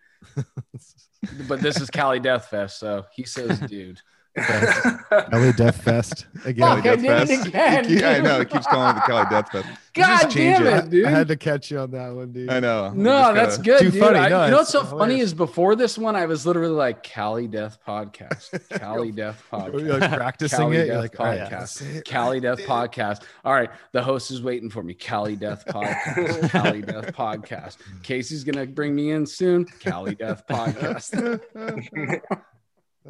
But 1.46 1.60
this 1.60 1.80
is 1.80 1.90
Cali 1.90 2.18
Death 2.18 2.46
Fest, 2.46 2.78
so 2.78 3.04
he 3.14 3.24
says 3.24 3.60
dude. 3.60 4.00
LA 4.36 5.52
Death 5.56 5.82
Fest 5.82 6.26
again. 6.44 6.76
Fuck, 6.76 6.78
I 6.86 6.96
Death 6.96 7.00
did 7.00 7.04
it 7.04 7.26
Fest. 7.28 7.46
again, 7.48 7.86
Yeah, 7.98 8.08
I 8.10 8.20
know. 8.20 8.40
It 8.40 8.50
keeps 8.50 8.66
calling 8.66 8.90
it 8.90 9.00
the 9.00 9.00
Cali 9.00 9.26
Death 9.28 9.50
Fest. 9.50 9.68
God 9.92 10.20
just 10.22 10.36
damn 10.36 10.66
it. 10.68 10.84
it, 10.84 10.90
dude. 10.90 11.04
I 11.06 11.10
had 11.10 11.26
to 11.28 11.36
catch 11.36 11.68
you 11.72 11.80
on 11.80 11.90
that 11.90 12.14
one, 12.14 12.30
dude. 12.32 12.48
I 12.48 12.60
know. 12.60 12.92
No, 12.94 13.10
just 13.10 13.34
that's 13.34 13.56
gotta- 13.58 13.64
good, 13.64 13.78
Too 13.80 13.90
dude. 13.90 14.00
funny. 14.00 14.18
I- 14.20 14.28
No, 14.28 14.44
you 14.44 14.50
know 14.52 14.60
it's 14.60 14.72
what's 14.72 14.88
so 14.90 14.96
funny 14.98 15.18
is 15.18 15.34
before 15.34 15.74
this 15.74 15.98
one, 15.98 16.14
I 16.14 16.26
was 16.26 16.46
literally 16.46 16.72
like 16.72 17.02
Cali 17.02 17.48
Death 17.48 17.78
Podcast, 17.86 18.68
Cali 18.78 19.10
Death 19.12 19.42
You're 19.52 19.60
Podcast, 19.62 20.00
like 20.00 20.12
practicing 20.18 20.58
Cali 20.58 20.76
it. 20.76 20.78
Death 20.78 20.86
You're 20.88 21.00
like, 21.00 21.12
podcast. 21.12 21.50
let's 21.58 21.72
say 21.72 21.86
it 21.96 22.04
Cali 22.04 22.38
Death. 22.40 22.60
Podcast. 22.60 23.22
All 23.44 23.52
right, 23.52 23.70
the 23.90 24.02
host 24.02 24.30
is 24.30 24.42
waiting 24.42 24.70
for 24.70 24.84
me. 24.84 24.94
Cali 24.94 25.34
Death 25.34 25.64
Podcast, 25.66 26.50
Cali 26.50 26.82
Death 26.82 27.12
Podcast. 27.12 27.78
Casey's 28.04 28.44
gonna 28.44 28.66
bring 28.66 28.94
me 28.94 29.10
in 29.10 29.26
soon. 29.26 29.64
Cali 29.80 30.14
Death 30.14 30.44
Podcast. 30.48 31.40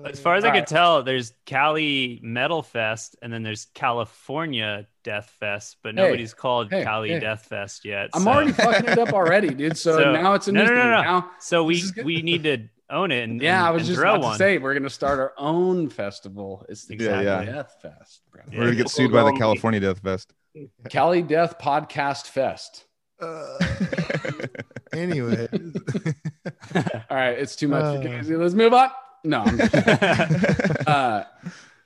As 0.04 0.20
far 0.20 0.36
as 0.36 0.44
I 0.44 0.48
All 0.50 0.54
could 0.54 0.66
tell, 0.68 1.02
there's 1.02 1.32
Cali 1.46 2.20
Metal 2.22 2.62
Fest 2.62 3.16
and 3.22 3.32
then 3.32 3.42
there's 3.42 3.66
California 3.74 4.86
Death 5.02 5.34
Fest, 5.40 5.78
but 5.82 5.96
Hey, 5.96 6.02
nobody's 6.02 6.32
called 6.32 6.70
hey, 6.70 6.84
Cali 6.84 7.08
hey. 7.10 7.18
Death 7.20 7.46
Fest 7.46 7.84
yet. 7.84 8.08
I'm 8.14 8.22
so- 8.22 8.30
already 8.30 8.52
fucking 8.52 8.88
it 8.88 8.98
up 8.98 9.12
already, 9.12 9.48
dude. 9.52 9.76
So, 9.76 9.98
So- 9.98 10.12
now 10.12 10.34
it's 10.34 10.46
a 10.48 10.52
no, 10.52 10.62
new 10.64 10.68
no, 10.70 10.74
no, 10.76 10.80
thing. 10.82 10.90
no. 10.92 11.02
Now, 11.02 11.30
So 11.40 11.64
we 11.64 11.74
This 11.74 11.84
is 11.84 11.90
good. 11.90 12.04
we 12.04 12.22
need 12.22 12.44
to 12.44 12.68
own 12.88 13.10
it 13.10 13.24
and 13.28 13.42
yeah, 13.42 13.58
and, 13.58 13.66
I 13.66 13.70
was 13.72 13.82
and 13.82 13.86
just 13.88 14.00
throw 14.00 14.10
about 14.14 14.22
one. 14.22 14.32
to 14.34 14.38
say 14.38 14.58
we're 14.58 14.74
gonna 14.74 14.88
start 14.90 15.18
our 15.18 15.32
own 15.36 15.88
festival. 15.88 16.64
It's 16.68 16.86
the 16.86 16.94
Exactly. 16.94 17.24
Cali 17.24 17.46
Yeah, 17.46 17.50
yeah. 17.50 17.56
Death 17.56 17.76
Fest. 17.82 18.22
bro. 18.30 18.42
Yeah. 18.50 18.58
We're 18.58 18.64
gonna 18.66 18.76
get 18.76 18.88
sued 18.90 19.10
by 19.12 19.24
the 19.24 19.32
California 19.32 19.80
Death 19.80 19.98
Fest. 20.00 20.32
Cali 20.88 21.22
Death 21.22 21.58
Podcast 21.58 22.26
Fest. 22.28 22.84
Uh, 23.20 23.58
anyway, 24.92 25.46
All 27.10 27.16
right, 27.16 27.38
it's 27.38 27.54
too 27.56 27.68
much. 27.68 27.84
Uh. 27.84 28.00
for 28.00 28.08
Casey. 28.08 28.34
Let's 28.36 28.54
move 28.54 28.72
on. 28.72 28.88
No. 29.24 29.40
I'm 29.40 29.58
just 29.58 29.72
kidding. 29.72 29.86
uh, 30.86 31.24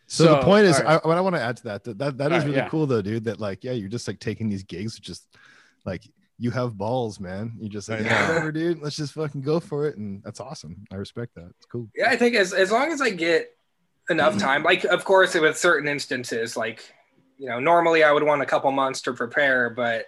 so, 0.06 0.36
the 0.36 0.42
point 0.42 0.66
is, 0.66 0.78
all 0.78 0.84
right. 0.84 1.00
I, 1.02 1.08
what 1.08 1.16
I 1.16 1.20
want 1.20 1.34
to 1.36 1.42
add 1.42 1.56
to 1.58 1.62
that, 1.64 1.84
that 1.84 1.98
that, 1.98 2.18
that 2.18 2.32
All 2.32 2.38
is 2.38 2.44
right, 2.44 2.50
really 2.50 2.58
yeah. 2.58 2.68
cool 2.68 2.86
though, 2.86 3.02
dude. 3.02 3.24
That 3.24 3.40
like, 3.40 3.64
yeah, 3.64 3.72
you're 3.72 3.88
just 3.88 4.06
like 4.06 4.20
taking 4.20 4.48
these 4.48 4.62
gigs, 4.62 4.98
just 4.98 5.26
like 5.84 6.02
you 6.38 6.50
have 6.50 6.76
balls, 6.76 7.18
man. 7.20 7.56
You 7.58 7.68
just 7.68 7.88
like, 7.88 8.04
yeah, 8.04 8.28
whatever, 8.28 8.52
dude. 8.52 8.80
Let's 8.80 8.96
just 8.96 9.14
fucking 9.14 9.40
go 9.40 9.60
for 9.60 9.86
it, 9.86 9.96
and 9.96 10.22
that's 10.22 10.40
awesome. 10.40 10.84
I 10.92 10.96
respect 10.96 11.34
that. 11.36 11.50
It's 11.56 11.66
cool. 11.66 11.88
Yeah, 11.96 12.10
I 12.10 12.16
think 12.16 12.34
as 12.36 12.52
as 12.52 12.70
long 12.70 12.92
as 12.92 13.00
I 13.00 13.10
get 13.10 13.50
enough 14.10 14.38
time, 14.38 14.62
like 14.62 14.84
of 14.84 15.04
course 15.04 15.34
with 15.34 15.56
certain 15.56 15.88
instances, 15.88 16.56
like 16.56 16.84
you 17.38 17.48
know, 17.48 17.58
normally 17.58 18.04
I 18.04 18.12
would 18.12 18.22
want 18.22 18.42
a 18.42 18.46
couple 18.46 18.70
months 18.72 19.00
to 19.02 19.12
prepare, 19.12 19.70
but 19.70 20.06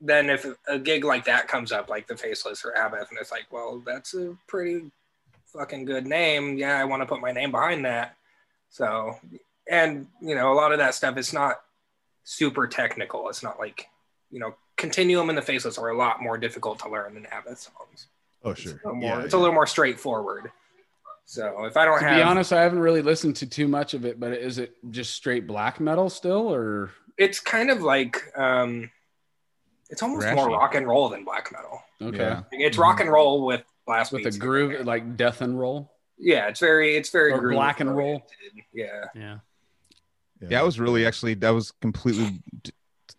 then 0.00 0.30
if 0.30 0.46
a 0.68 0.78
gig 0.78 1.04
like 1.04 1.24
that 1.24 1.48
comes 1.48 1.72
up, 1.72 1.88
like 1.88 2.06
the 2.06 2.16
Faceless 2.16 2.64
or 2.64 2.72
Abbath, 2.72 3.10
and 3.10 3.18
it's 3.20 3.30
like, 3.30 3.46
well, 3.50 3.82
that's 3.84 4.14
a 4.14 4.36
pretty 4.46 4.90
fucking 5.52 5.84
good 5.84 6.06
name. 6.06 6.56
Yeah, 6.58 6.78
I 6.78 6.84
want 6.84 7.02
to 7.02 7.06
put 7.06 7.20
my 7.20 7.32
name 7.32 7.50
behind 7.50 7.84
that. 7.84 8.16
So, 8.70 9.16
and 9.70 10.06
you 10.20 10.34
know, 10.34 10.52
a 10.52 10.54
lot 10.54 10.72
of 10.72 10.78
that 10.78 10.94
stuff 10.94 11.16
is 11.16 11.32
not 11.32 11.60
super 12.24 12.66
technical. 12.66 13.28
It's 13.28 13.42
not 13.42 13.58
like 13.58 13.86
you 14.30 14.38
know, 14.40 14.54
Continuum 14.76 15.28
and 15.30 15.38
the 15.38 15.42
Faceless 15.42 15.78
are 15.78 15.88
a 15.88 15.96
lot 15.96 16.20
more 16.22 16.36
difficult 16.36 16.78
to 16.80 16.90
learn 16.90 17.14
than 17.14 17.24
Abbath 17.24 17.58
songs. 17.58 18.08
Oh 18.44 18.50
It's 18.50 18.60
sure. 18.60 18.72
a 18.72 18.88
little 18.88 18.94
more, 18.94 19.18
Yeah, 19.18 19.24
it's 19.24 19.34
a 19.34 19.38
little 19.38 19.54
more 19.54 19.66
straightforward. 19.66 20.50
So 21.24 21.64
if 21.64 21.76
I 21.76 21.84
don't 21.84 21.98
to 21.98 22.04
have, 22.06 22.16
be 22.16 22.22
honest, 22.22 22.52
I 22.52 22.62
haven't 22.62 22.78
really 22.78 23.02
listened 23.02 23.36
to 23.36 23.46
too 23.46 23.68
much 23.68 23.92
of 23.94 24.04
it, 24.04 24.18
but 24.20 24.32
is 24.32 24.58
it 24.58 24.74
just 24.90 25.14
straight 25.14 25.46
black 25.46 25.80
metal 25.80 26.08
still, 26.08 26.52
or 26.52 26.90
it's 27.16 27.40
kind 27.40 27.70
of 27.70 27.82
like 27.82 28.22
um, 28.36 28.90
it's 29.90 30.02
almost 30.02 30.26
more 30.34 30.48
rock 30.50 30.74
and 30.74 30.86
roll 30.86 31.08
than 31.08 31.24
black 31.24 31.50
metal. 31.52 31.82
okay, 32.00 32.18
Yeah. 32.18 32.42
It's 32.52 32.78
rock 32.78 33.00
and 33.00 33.10
roll 33.10 33.44
with 33.44 33.62
blast 33.88 34.12
with 34.12 34.22
a 34.22 34.24
beats. 34.26 34.36
groove 34.38 34.86
like 34.86 35.16
death 35.16 35.40
and 35.40 35.58
roll? 35.58 35.92
Yeah, 36.18 36.48
it's 36.48 36.60
very 36.60 36.96
it's 36.96 37.10
very 37.10 37.32
Or 37.32 37.50
black 37.50 37.80
and 37.80 37.96
roll. 37.96 38.22
oriented. 38.22 38.64
Yeah. 38.72 39.04
Yeah. 39.14 39.38
Yeah, 40.48 40.60
I 40.60 40.62
was 40.62 40.78
really 40.78 41.04
actually 41.06 41.34
that 41.34 41.50
was 41.50 41.72
completely 41.80 42.40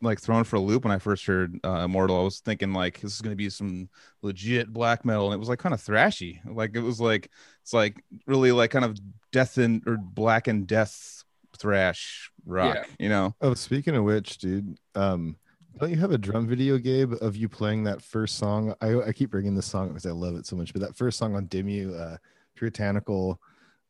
like 0.01 0.21
thrown 0.21 0.45
for 0.45 0.55
a 0.55 0.59
loop 0.61 0.85
when 0.85 0.93
I 0.93 0.99
first 0.99 1.25
heard 1.25 1.59
uh, 1.65 1.81
Immortal. 1.83 2.17
I 2.19 2.23
was 2.23 2.39
thinking 2.39 2.71
like 2.71 3.01
this 3.01 3.13
is 3.15 3.21
gonna 3.21 3.35
be 3.35 3.49
some 3.49 3.89
legit 4.21 4.71
black 4.71 5.03
metal, 5.03 5.25
and 5.25 5.33
it 5.33 5.39
was 5.39 5.49
like 5.49 5.59
kind 5.59 5.73
of 5.73 5.81
thrashy. 5.81 6.39
Like 6.45 6.71
it 6.75 6.81
was 6.81 7.01
like 7.01 7.29
it's 7.61 7.73
like 7.73 8.01
really 8.25 8.51
like 8.53 8.71
kind 8.71 8.85
of 8.85 8.97
death 9.33 9.57
and 9.57 9.83
or 9.85 9.97
black 9.97 10.47
and 10.47 10.65
death 10.65 11.23
thrash 11.57 12.31
rock. 12.45 12.75
Yeah. 12.75 12.83
You 12.99 13.09
know? 13.09 13.35
Oh, 13.41 13.53
speaking 13.53 13.95
of 13.95 14.05
which, 14.05 14.37
dude, 14.37 14.77
um, 14.95 15.35
don't 15.79 15.89
you 15.91 15.97
have 15.97 16.11
a 16.11 16.17
drum 16.17 16.47
video, 16.47 16.77
Gabe, 16.77 17.13
of 17.21 17.35
you 17.35 17.47
playing 17.47 17.83
that 17.85 18.01
first 18.01 18.35
song? 18.37 18.73
I, 18.81 18.99
I 19.01 19.11
keep 19.13 19.31
bringing 19.31 19.55
this 19.55 19.65
song 19.65 19.89
because 19.89 20.05
I 20.05 20.11
love 20.11 20.35
it 20.35 20.45
so 20.45 20.55
much, 20.55 20.73
but 20.73 20.81
that 20.81 20.95
first 20.95 21.17
song 21.17 21.35
on 21.35 21.47
Dimmu, 21.47 21.97
uh, 21.99 22.17
Puritanical, 22.55 23.39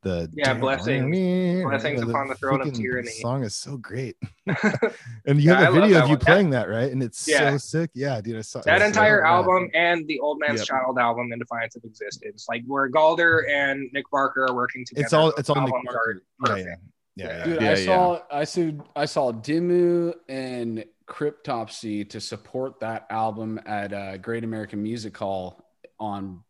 the 0.04 0.30
Yeah, 0.34 0.54
Blessings. 0.54 1.64
Blessings 1.64 2.02
the 2.02 2.10
upon 2.10 2.28
the 2.28 2.36
throne 2.36 2.62
of 2.62 2.74
tyranny. 2.74 3.08
Song 3.10 3.44
is 3.44 3.56
so 3.56 3.78
great, 3.78 4.16
and 5.26 5.42
you 5.42 5.50
Yeah, 5.50 5.58
have 5.60 5.62
I 5.62 5.68
a 5.68 5.72
love 5.72 5.82
video 5.82 6.00
of 6.04 6.10
you 6.10 6.16
one. 6.16 6.20
Playing 6.20 6.50
that, 6.52 6.70
right? 6.70 6.92
And 6.92 7.02
it's 7.04 7.28
Yeah. 7.28 7.52
so 7.52 7.58
sick. 7.58 7.92
Yeah, 7.94 8.22
dude, 8.22 8.38
I 8.38 8.42
saw 8.42 8.62
that 8.62 8.76
it's 8.76 8.84
so 8.84 8.88
entire 8.88 9.22
rad. 9.22 9.28
album 9.30 9.70
and 9.74 10.08
the 10.08 10.20
Old 10.20 10.40
Man's 10.40 10.60
Yep. 10.60 10.68
Child 10.68 11.00
album 11.00 11.32
in 11.34 11.40
Defiance 11.40 11.76
of 11.76 11.84
Existence, 11.84 12.46
like 12.48 12.64
where 12.68 12.90
Galder 12.90 13.50
and 13.50 13.90
Nick 13.94 14.10
Barker 14.12 14.46
are 14.50 14.56
working 14.56 14.86
together. 14.86 15.06
It's 15.06 15.14
all 15.14 15.30
it's 15.32 15.50
all 15.50 15.56
Nick 15.62 15.74
albums 15.74 15.90
are 15.90 16.22
Barker. 16.40 16.60
Yeah, 16.60 16.76
yeah, 17.16 17.28
yeah, 17.28 17.38
yeah. 17.38 17.44
Dude, 17.44 17.62
Yeah, 17.62 17.72
I 17.72 17.74
yeah. 17.74 17.86
saw 17.86 18.20
I 18.32 18.44
saw 18.46 18.72
I 18.96 19.06
saw 19.06 19.32
Dimmu 19.34 20.14
and 20.30 20.86
Cryptopsy 21.10 22.10
to 22.12 22.22
support 22.22 22.80
that 22.80 23.08
album 23.10 23.60
at 23.66 23.94
uh, 23.94 24.18
Great 24.18 24.44
American 24.44 24.82
Music 24.84 25.18
Hall 25.18 25.66
on 26.00 26.44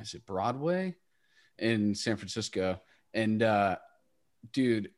is 0.00 0.14
it 0.14 0.24
Broadway 0.26 0.94
in 1.58 1.94
San 1.94 2.16
Francisco. 2.16 2.80
And 3.14 3.42
uh 3.42 3.76
dude, 4.52 4.90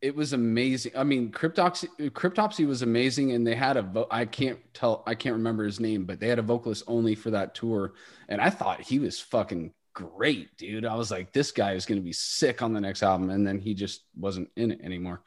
it 0.00 0.14
was 0.14 0.32
amazing. 0.32 0.92
I 0.96 1.04
mean, 1.04 1.30
Cryptopsy 1.30 1.88
Cryptopsy 2.10 2.66
was 2.66 2.82
amazing 2.82 3.32
and 3.32 3.46
they 3.46 3.54
had 3.54 3.76
a 3.76 3.82
vo- 3.82 4.08
I 4.10 4.24
can't 4.24 4.58
tell 4.72 5.02
I 5.06 5.14
can't 5.14 5.36
remember 5.36 5.64
his 5.64 5.80
name, 5.80 6.04
but 6.04 6.20
they 6.20 6.28
had 6.28 6.38
a 6.38 6.42
vocalist 6.42 6.84
only 6.86 7.14
for 7.14 7.30
that 7.30 7.54
tour 7.54 7.94
and 8.28 8.40
I 8.40 8.50
thought 8.50 8.80
he 8.80 8.98
was 8.98 9.20
fucking 9.20 9.72
great, 9.94 10.56
dude. 10.56 10.84
I 10.84 10.96
was 10.96 11.10
like, 11.10 11.32
this 11.32 11.52
guy 11.52 11.72
is 11.72 11.86
going 11.86 12.00
to 12.00 12.04
be 12.04 12.12
sick 12.12 12.60
on 12.62 12.72
the 12.72 12.80
next 12.80 13.02
album, 13.02 13.30
and 13.30 13.46
then 13.46 13.58
he 13.58 13.74
just 13.74 14.02
wasn't 14.16 14.50
in 14.56 14.72
it 14.72 14.80
anymore. 14.82 15.22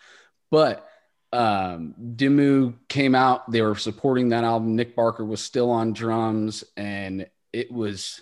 But 0.51 0.86
um, 1.33 1.93
Dimmu 2.15 2.75
came 2.87 3.15
out; 3.15 3.51
they 3.51 3.61
were 3.61 3.75
supporting 3.75 4.29
that 4.29 4.43
album. 4.43 4.75
Nick 4.75 4.95
Barker 4.95 5.25
was 5.25 5.41
still 5.41 5.69
on 5.69 5.93
drums, 5.93 6.63
and 6.75 7.27
it 7.53 7.71
was 7.71 8.21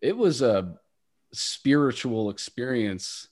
it 0.00 0.16
was 0.16 0.42
a 0.42 0.76
spiritual 1.32 2.30
experience 2.30 3.28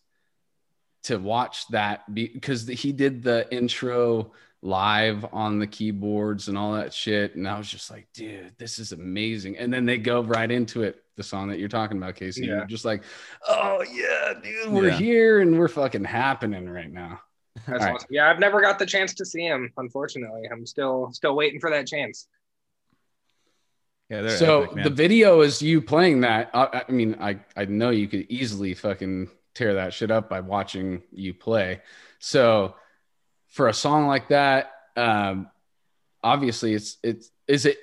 to 1.05 1.17
watch 1.19 1.67
that 1.69 2.13
because 2.15 2.67
he 2.67 2.93
did 2.93 3.23
the 3.23 3.47
intro 3.55 4.33
live 4.63 5.27
on 5.33 5.59
the 5.59 5.67
keyboards 5.67 6.49
and 6.49 6.57
all 6.57 6.73
that 6.75 6.93
shit. 6.95 7.35
And 7.35 7.47
I 7.47 7.59
was 7.59 7.69
just 7.69 7.91
like, 7.91 8.09
dude, 8.15 8.53
this 8.59 8.79
is 8.79 8.93
amazing. 8.93 9.59
And 9.59 9.71
then 9.73 9.85
they 9.85 9.99
go 9.99 10.23
right 10.23 10.51
into 10.51 10.83
it, 10.83 11.03
the 11.17 11.23
song 11.23 11.49
that 11.49 11.59
you're 11.59 11.69
talking 11.69 11.99
about, 11.99 12.17
Casey. 12.17 12.47
Yeah. 12.47 12.55
You're 12.57 12.65
just 12.67 12.87
like, 12.87 13.03
oh 13.47 13.85
yeah, 13.93 14.33
dude, 14.43 14.73
we're 14.73 14.89
Yeah. 14.89 14.97
here 14.97 15.41
and 15.41 15.59
we're 15.59 15.69
fucking 15.69 16.05
happening 16.05 16.69
right 16.69 16.91
now. 16.91 17.21
That's 17.55 17.69
All 17.69 17.87
right. 17.87 17.95
awesome. 17.95 18.09
Yeah, 18.11 18.31
I've 18.31 18.41
never 18.41 18.61
got 18.61 18.79
the 18.79 18.87
chance 18.87 19.15
to 19.15 19.25
see 19.25 19.47
him. 19.47 19.73
Unfortunately, 19.77 20.43
I'm 20.51 20.67
still 20.67 21.11
still 21.13 21.37
waiting 21.37 21.61
for 21.61 21.71
that 21.71 21.87
chance. 21.87 22.27
Yeah, 24.11 24.29
so 24.29 24.65
epic, 24.65 24.85
the 24.85 24.91
video 24.91 25.41
is 25.41 25.63
you 25.63 25.81
playing 25.81 26.21
that. 26.23 26.51
I, 26.53 26.85
I 26.89 26.93
mean, 26.93 27.17
I 27.21 27.41
I 27.57 27.65
know 27.65 27.91
you 27.91 28.07
could 28.09 28.27
easily 28.29 28.75
fucking 28.75 29.29
tear 29.55 29.75
that 29.75 29.95
shit 29.95 30.11
up 30.11 30.29
by 30.29 30.41
watching 30.41 31.03
you 31.11 31.33
play. 31.33 31.81
So 32.19 32.75
for 33.49 33.69
a 33.69 33.73
song 33.73 34.07
like 34.07 34.29
that, 34.29 34.73
um, 34.97 35.49
obviously 36.23 36.75
it's 36.75 36.99
it's 37.03 37.31
is 37.47 37.67
it. 37.67 37.79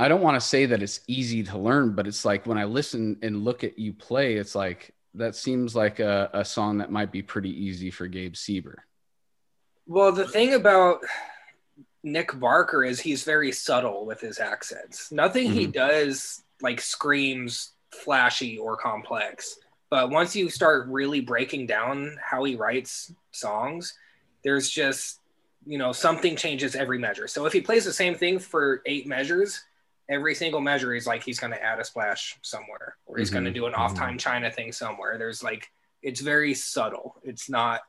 I 0.00 0.08
don't 0.08 0.22
want 0.22 0.36
to 0.36 0.46
say 0.46 0.66
that 0.66 0.82
it's 0.82 1.00
easy 1.08 1.42
to 1.44 1.58
learn, 1.58 1.94
but 1.94 2.06
it's 2.06 2.24
like 2.24 2.46
when 2.46 2.58
I 2.58 2.64
listen 2.64 3.18
and 3.22 3.44
look 3.44 3.64
at 3.64 3.78
you 3.78 3.92
play, 3.92 4.34
it's 4.34 4.54
like 4.54 4.94
that 5.14 5.34
seems 5.34 5.74
like 5.74 6.00
a, 6.00 6.30
a 6.32 6.44
song 6.44 6.78
that 6.78 6.90
might 6.90 7.12
be 7.12 7.22
pretty 7.22 7.50
easy 7.50 7.90
for 7.90 8.06
Gabe 8.06 8.34
Seeber. 8.34 8.76
Well, 9.86 10.12
the 10.12 10.28
thing 10.28 10.54
about 10.54 11.00
Nick 12.02 12.38
Barker 12.38 12.84
is 12.84 13.00
he's 13.00 13.24
very 13.24 13.52
subtle 13.52 14.06
with 14.06 14.20
his 14.20 14.38
accents. 14.38 15.10
Nothing 15.10 15.50
he 15.50 15.62
mm-hmm. 15.62 15.72
does 15.72 16.42
like 16.60 16.80
screams 16.80 17.72
flashy 17.92 18.58
or 18.58 18.76
complex. 18.76 19.58
But 19.90 20.10
once 20.10 20.36
you 20.36 20.50
start 20.50 20.88
really 20.88 21.20
breaking 21.20 21.66
down 21.66 22.16
how 22.22 22.44
he 22.44 22.56
writes 22.56 23.12
songs, 23.30 23.94
there's 24.44 24.68
just, 24.68 25.20
you 25.66 25.78
know, 25.78 25.92
something 25.92 26.36
changes 26.36 26.76
every 26.76 26.98
measure. 26.98 27.26
So 27.26 27.46
if 27.46 27.52
he 27.52 27.60
plays 27.60 27.84
the 27.84 27.92
same 27.92 28.14
thing 28.14 28.38
for 28.38 28.82
eight 28.84 29.06
measures, 29.06 29.64
every 30.08 30.34
single 30.34 30.60
measure 30.60 30.94
is 30.94 31.06
like 31.06 31.22
he's 31.22 31.38
going 31.38 31.52
to 31.52 31.62
add 31.62 31.78
a 31.78 31.84
splash 31.84 32.36
somewhere 32.42 32.96
or 33.06 33.18
he's 33.18 33.30
going 33.30 33.44
to 33.44 33.50
mm-hmm. 33.50 33.54
do 33.60 33.66
an 33.66 33.72
mm-hmm. 33.72 33.82
off 33.82 33.94
time 33.94 34.18
China 34.18 34.50
thing 34.50 34.72
somewhere. 34.72 35.18
There's 35.18 35.42
like, 35.42 35.70
it's 36.02 36.20
very 36.20 36.54
subtle. 36.54 37.16
It's 37.22 37.50
not, 37.50 37.80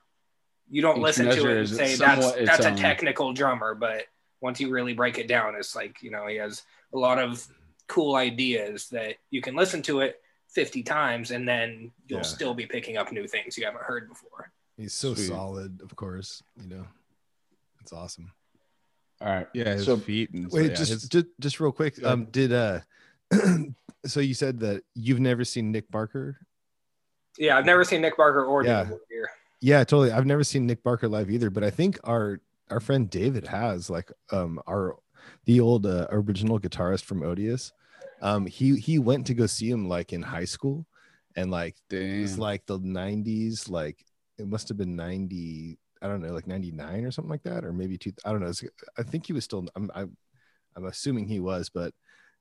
you 0.70 0.82
don't 0.82 0.98
Each 0.98 1.04
listen 1.04 1.26
to 1.26 1.50
it 1.50 1.58
and 1.58 1.70
say 1.70 1.96
that's, 1.96 1.98
somewhat 1.98 2.38
its 2.38 2.50
that's 2.50 2.66
a 2.66 2.72
own. 2.72 2.76
technical 2.76 3.34
drummer. 3.34 3.74
But 3.74 4.04
once 4.42 4.60
you 4.60 4.70
really 4.70 4.94
break 4.94 5.18
it 5.18 5.28
down, 5.28 5.56
it's 5.56 5.76
like, 5.76 6.02
you 6.02 6.12
know, 6.12 6.28
he 6.28 6.36
has 6.36 6.64
a 6.94 6.98
lot 6.98 7.20
of 7.20 7.46
cool 7.88 8.16
ideas 8.16 8.90
that 8.90 9.16
you 9.32 9.42
can 9.42 9.56
listen 9.56 9.82
to 9.84 10.02
it 10.02 10.22
50 10.50 10.84
times 10.84 11.32
and 11.32 11.48
then 11.48 11.92
you'll 12.08 12.20
Yeah. 12.20 12.24
still 12.24 12.54
be 12.54 12.66
picking 12.66 12.98
up 12.98 13.12
new 13.12 13.28
things 13.28 13.58
you 13.58 13.66
haven't 13.66 13.84
heard 13.84 14.10
before. 14.10 14.52
He's 14.78 14.94
so 14.94 15.14
Sweet. 15.14 15.28
solid, 15.28 15.82
of 15.82 15.96
course. 15.96 16.44
You 16.62 16.68
know, 16.68 16.88
it's 17.82 17.94
awesome. 17.94 18.32
All 19.22 19.28
right. 19.28 19.48
yeah, 19.54 19.74
his 19.74 19.86
so- 19.86 19.98
feet 19.98 20.32
and 20.34 20.50
Wait, 20.52 20.72
yeah, 20.72 20.76
just, 20.78 20.92
his- 20.92 21.08
just 21.10 21.26
just 21.40 21.60
real 21.60 21.72
quick. 21.72 22.00
Go. 22.02 22.10
Um, 22.10 22.26
did 22.26 22.54
uh, 22.54 22.80
so 24.06 24.20
you 24.20 24.34
said 24.34 24.60
that 24.62 24.84
you've 24.96 25.20
never 25.20 25.44
seen 25.44 25.72
Nick 25.72 25.90
Barker? 25.92 26.38
Yeah, 27.38 27.58
I've 27.58 27.66
never 27.66 27.84
seen 27.84 28.02
Nick 28.02 28.18
Barker 28.18 28.44
or 28.46 28.64
Yeah. 28.66 28.84
David 28.84 29.00
here. 29.10 29.30
Yeah, 29.62 29.84
totally. 29.84 30.12
I've 30.12 30.26
never 30.26 30.44
seen 30.44 30.66
Nick 30.66 30.84
Barker 30.84 31.08
live 31.10 31.30
either, 31.30 31.50
but 31.50 31.64
I 31.64 31.70
think 31.70 32.00
our 32.04 32.40
our 32.70 32.80
friend 32.80 33.10
David 33.10 33.48
has 33.48 33.90
like 33.90 34.12
um 34.32 34.60
our 34.68 34.96
the 35.46 35.60
old 35.60 35.86
uh, 35.86 36.08
original 36.12 36.60
guitarist 36.60 37.04
from 37.04 37.24
Odious. 37.24 37.72
Um, 38.22 38.46
he 38.46 38.78
he 38.78 39.00
went 39.00 39.28
to 39.28 39.34
go 39.34 39.46
see 39.48 39.70
him 39.70 39.88
like 39.90 40.14
in 40.14 40.22
high 40.22 40.46
school, 40.46 40.86
and 41.36 41.52
like 41.52 41.76
Damn. 41.90 42.24
it's 42.24 42.38
like 42.38 42.66
the 42.66 42.80
90s 42.80 43.70
like 43.70 44.06
it 44.38 44.48
must 44.48 44.70
have 44.70 44.78
been 44.78 44.96
90 44.96 45.78
i 46.02 46.08
don't 46.08 46.22
know 46.22 46.34
like 46.34 46.47
99 46.47 47.06
or 47.06 47.12
something 47.12 47.30
like 47.30 47.43
that 47.43 47.64
or 47.66 47.74
maybe 47.74 47.97
two 47.97 48.12
i 48.26 48.32
don't 48.32 48.41
know 48.41 48.52
i 48.97 49.04
think 49.04 49.26
he 49.26 49.34
was 49.34 49.43
still 49.43 49.66
i'm 49.76 49.89
i'm, 49.95 50.16
I'm 50.76 50.86
assuming 50.86 51.28
he 51.28 51.39
was 51.39 51.70
but 51.70 51.93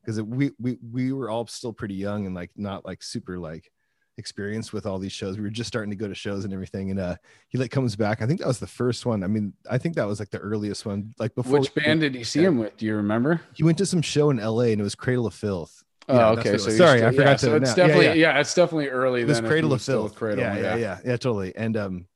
because 0.05 0.23
we, 0.23 0.53
we 0.61 0.79
we 0.93 1.13
were 1.13 1.29
all 1.31 1.47
still 1.47 1.73
pretty 1.73 1.95
young 1.95 2.27
and 2.27 2.35
like 2.35 2.51
not 2.57 2.85
like 2.87 3.03
super 3.03 3.39
like 3.39 3.71
experienced 4.17 4.73
with 4.73 4.85
all 4.85 4.99
these 4.99 5.13
shows 5.13 5.37
we 5.37 5.45
were 5.45 5.51
just 5.51 5.69
starting 5.69 5.91
to 5.91 5.97
go 5.97 6.09
to 6.09 6.15
shows 6.15 6.45
and 6.45 6.53
everything 6.53 6.91
and 6.91 6.99
uh 6.99 7.15
he 7.49 7.57
like 7.59 7.71
comes 7.71 7.95
back 7.95 8.21
i 8.21 8.27
think 8.27 8.41
that 8.41 8.49
was 8.49 8.59
the 8.59 8.67
first 8.67 9.07
one 9.07 9.23
i 9.23 9.29
mean 9.29 9.53
i 9.71 9.79
think 9.79 9.95
that 9.95 10.07
was 10.07 10.19
like 10.19 10.31
the 10.31 10.39
earliest 10.39 10.85
one 10.85 11.15
like 11.21 11.33
before 11.37 11.61
Which 11.61 11.73
band 11.75 12.01
did 12.01 12.17
you 12.17 12.25
see 12.25 12.43
him 12.43 12.59
with? 12.59 12.77
Do 12.77 12.85
you 12.87 12.97
remember? 12.97 13.41
he 13.55 13.63
went 13.63 13.79
to 13.79 13.87
some 13.87 14.03
show 14.03 14.31
in 14.31 14.39
la 14.39 14.61
and 14.63 14.81
it 14.81 14.85
was 14.85 14.95
cradle 14.97 15.27
of 15.27 15.35
filth 15.35 15.83
Oh, 16.11 16.17
Yeah, 16.17 16.29
okay. 16.31 16.57
So 16.57 16.71
sorry 16.71 16.99
still- 16.99 17.09
i 17.09 17.11
forgot 17.13 17.19
yeah, 17.27 17.33
to 17.35 17.39
So 17.39 17.47
it's 17.57 17.63
announce- 17.63 17.75
definitely 17.77 18.05
yeah, 18.07 18.13
yeah, 18.15 18.33
yeah. 18.35 18.41
it's 18.41 18.55
definitely 18.55 18.89
early. 18.89 19.21
This 19.25 19.29
was 19.29 19.37
then 19.39 19.45
if 19.45 19.51
Cradle 19.51 19.73
of 19.75 19.83
Filth. 19.83 20.15
Cradle. 20.15 20.41
yeah, 20.43 20.57
yeah, 20.57 20.77
yeah, 20.77 20.99
yeah, 21.05 21.17
totally. 21.19 21.55
And 21.55 21.77
um, 21.77 22.07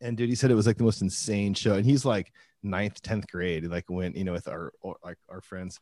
and 0.00 0.16
dude, 0.16 0.28
he 0.28 0.34
said 0.34 0.50
it 0.50 0.54
was 0.54 0.66
like 0.66 0.78
the 0.78 0.84
most 0.84 1.02
insane 1.02 1.54
show, 1.54 1.74
and 1.74 1.84
he's 1.84 2.04
like 2.04 2.32
ninth, 2.62 3.00
tenth 3.02 3.26
grade, 3.28 3.62
and 3.64 3.72
like 3.72 3.88
went, 3.88 4.16
you 4.16 4.24
know, 4.24 4.32
with 4.32 4.48
our 4.48 4.72
or, 4.80 4.96
like 5.04 5.18
our 5.28 5.40
friends, 5.40 5.80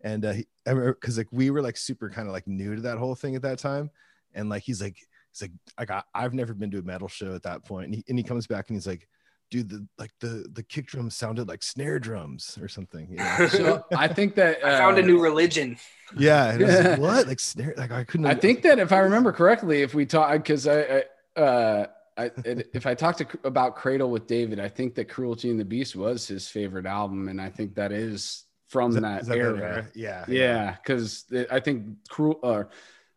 and 0.00 0.24
uh, 0.24 0.32
he, 0.32 0.46
I 0.66 0.70
remember 0.70 0.94
because 0.94 1.18
like 1.18 1.28
we 1.30 1.50
were 1.50 1.62
like 1.62 1.76
super 1.76 2.10
kind 2.10 2.28
of 2.28 2.32
like 2.32 2.46
new 2.46 2.76
to 2.76 2.82
that 2.82 2.98
whole 2.98 3.14
thing 3.14 3.36
at 3.36 3.42
that 3.42 3.58
time, 3.58 3.90
and 4.34 4.48
like 4.48 4.62
he's 4.62 4.80
like 4.80 4.96
he's 5.32 5.42
like 5.42 5.52
I 5.78 5.84
got 5.84 6.06
I've 6.14 6.34
never 6.34 6.54
been 6.54 6.70
to 6.72 6.78
a 6.78 6.82
metal 6.82 7.08
show 7.08 7.34
at 7.34 7.42
that 7.44 7.64
point, 7.64 7.86
and 7.86 7.94
he 7.94 8.04
and 8.08 8.18
he 8.18 8.24
comes 8.24 8.46
back 8.46 8.68
and 8.68 8.76
he's 8.76 8.86
like. 8.86 9.08
Dude, 9.50 9.68
the 9.68 9.86
like 9.98 10.12
the 10.18 10.46
the 10.54 10.62
kick 10.62 10.86
drums 10.86 11.14
sounded 11.14 11.46
like 11.46 11.62
snare 11.62 11.98
drums 11.98 12.58
or 12.62 12.68
something. 12.68 13.06
You 13.10 13.18
know? 13.18 13.48
So 13.48 13.84
I 13.94 14.08
think 14.08 14.34
that 14.36 14.64
I 14.64 14.78
found 14.78 14.96
a 14.96 15.02
uh, 15.02 15.04
new 15.04 15.20
religion. 15.20 15.76
yeah, 16.16 16.52
and 16.52 16.64
I 16.64 16.80
like, 16.80 16.98
what? 16.98 17.28
Like 17.28 17.38
snare? 17.38 17.74
Like 17.76 17.92
I 17.92 18.04
couldn't. 18.04 18.24
I 18.24 18.34
think 18.34 18.62
that 18.62 18.78
if 18.78 18.92
I 18.92 19.00
remember 19.00 19.30
correctly, 19.30 19.82
if 19.82 19.92
we 19.92 20.06
talk, 20.06 20.32
because 20.32 20.66
I, 20.66 21.04
I, 21.36 21.38
uh, 21.38 21.86
I, 22.16 22.30
if 22.44 22.86
I 22.86 22.94
talked 22.94 23.18
to, 23.18 23.26
about 23.44 23.76
Cradle 23.76 24.10
with 24.10 24.26
David, 24.26 24.60
I 24.60 24.68
think 24.68 24.94
that 24.96 25.06
Cruelty 25.06 25.50
and 25.50 25.58
the 25.58 25.64
Beast 25.64 25.96
was 25.96 26.26
his 26.26 26.48
favorite 26.48 26.86
album, 26.86 27.28
and 27.28 27.40
I 27.40 27.48
think 27.48 27.74
that 27.76 27.92
is 27.92 28.44
from 28.68 28.90
Is 28.90 29.02
that, 29.02 29.22
is 29.22 29.28
that 29.28 29.38
era. 29.38 29.88
Yeah, 29.94 30.24
Yeah, 30.28 30.76
because 30.82 31.26
I 31.50 31.60
think 31.60 31.86
Cruel 32.08 32.38
or 32.42 32.70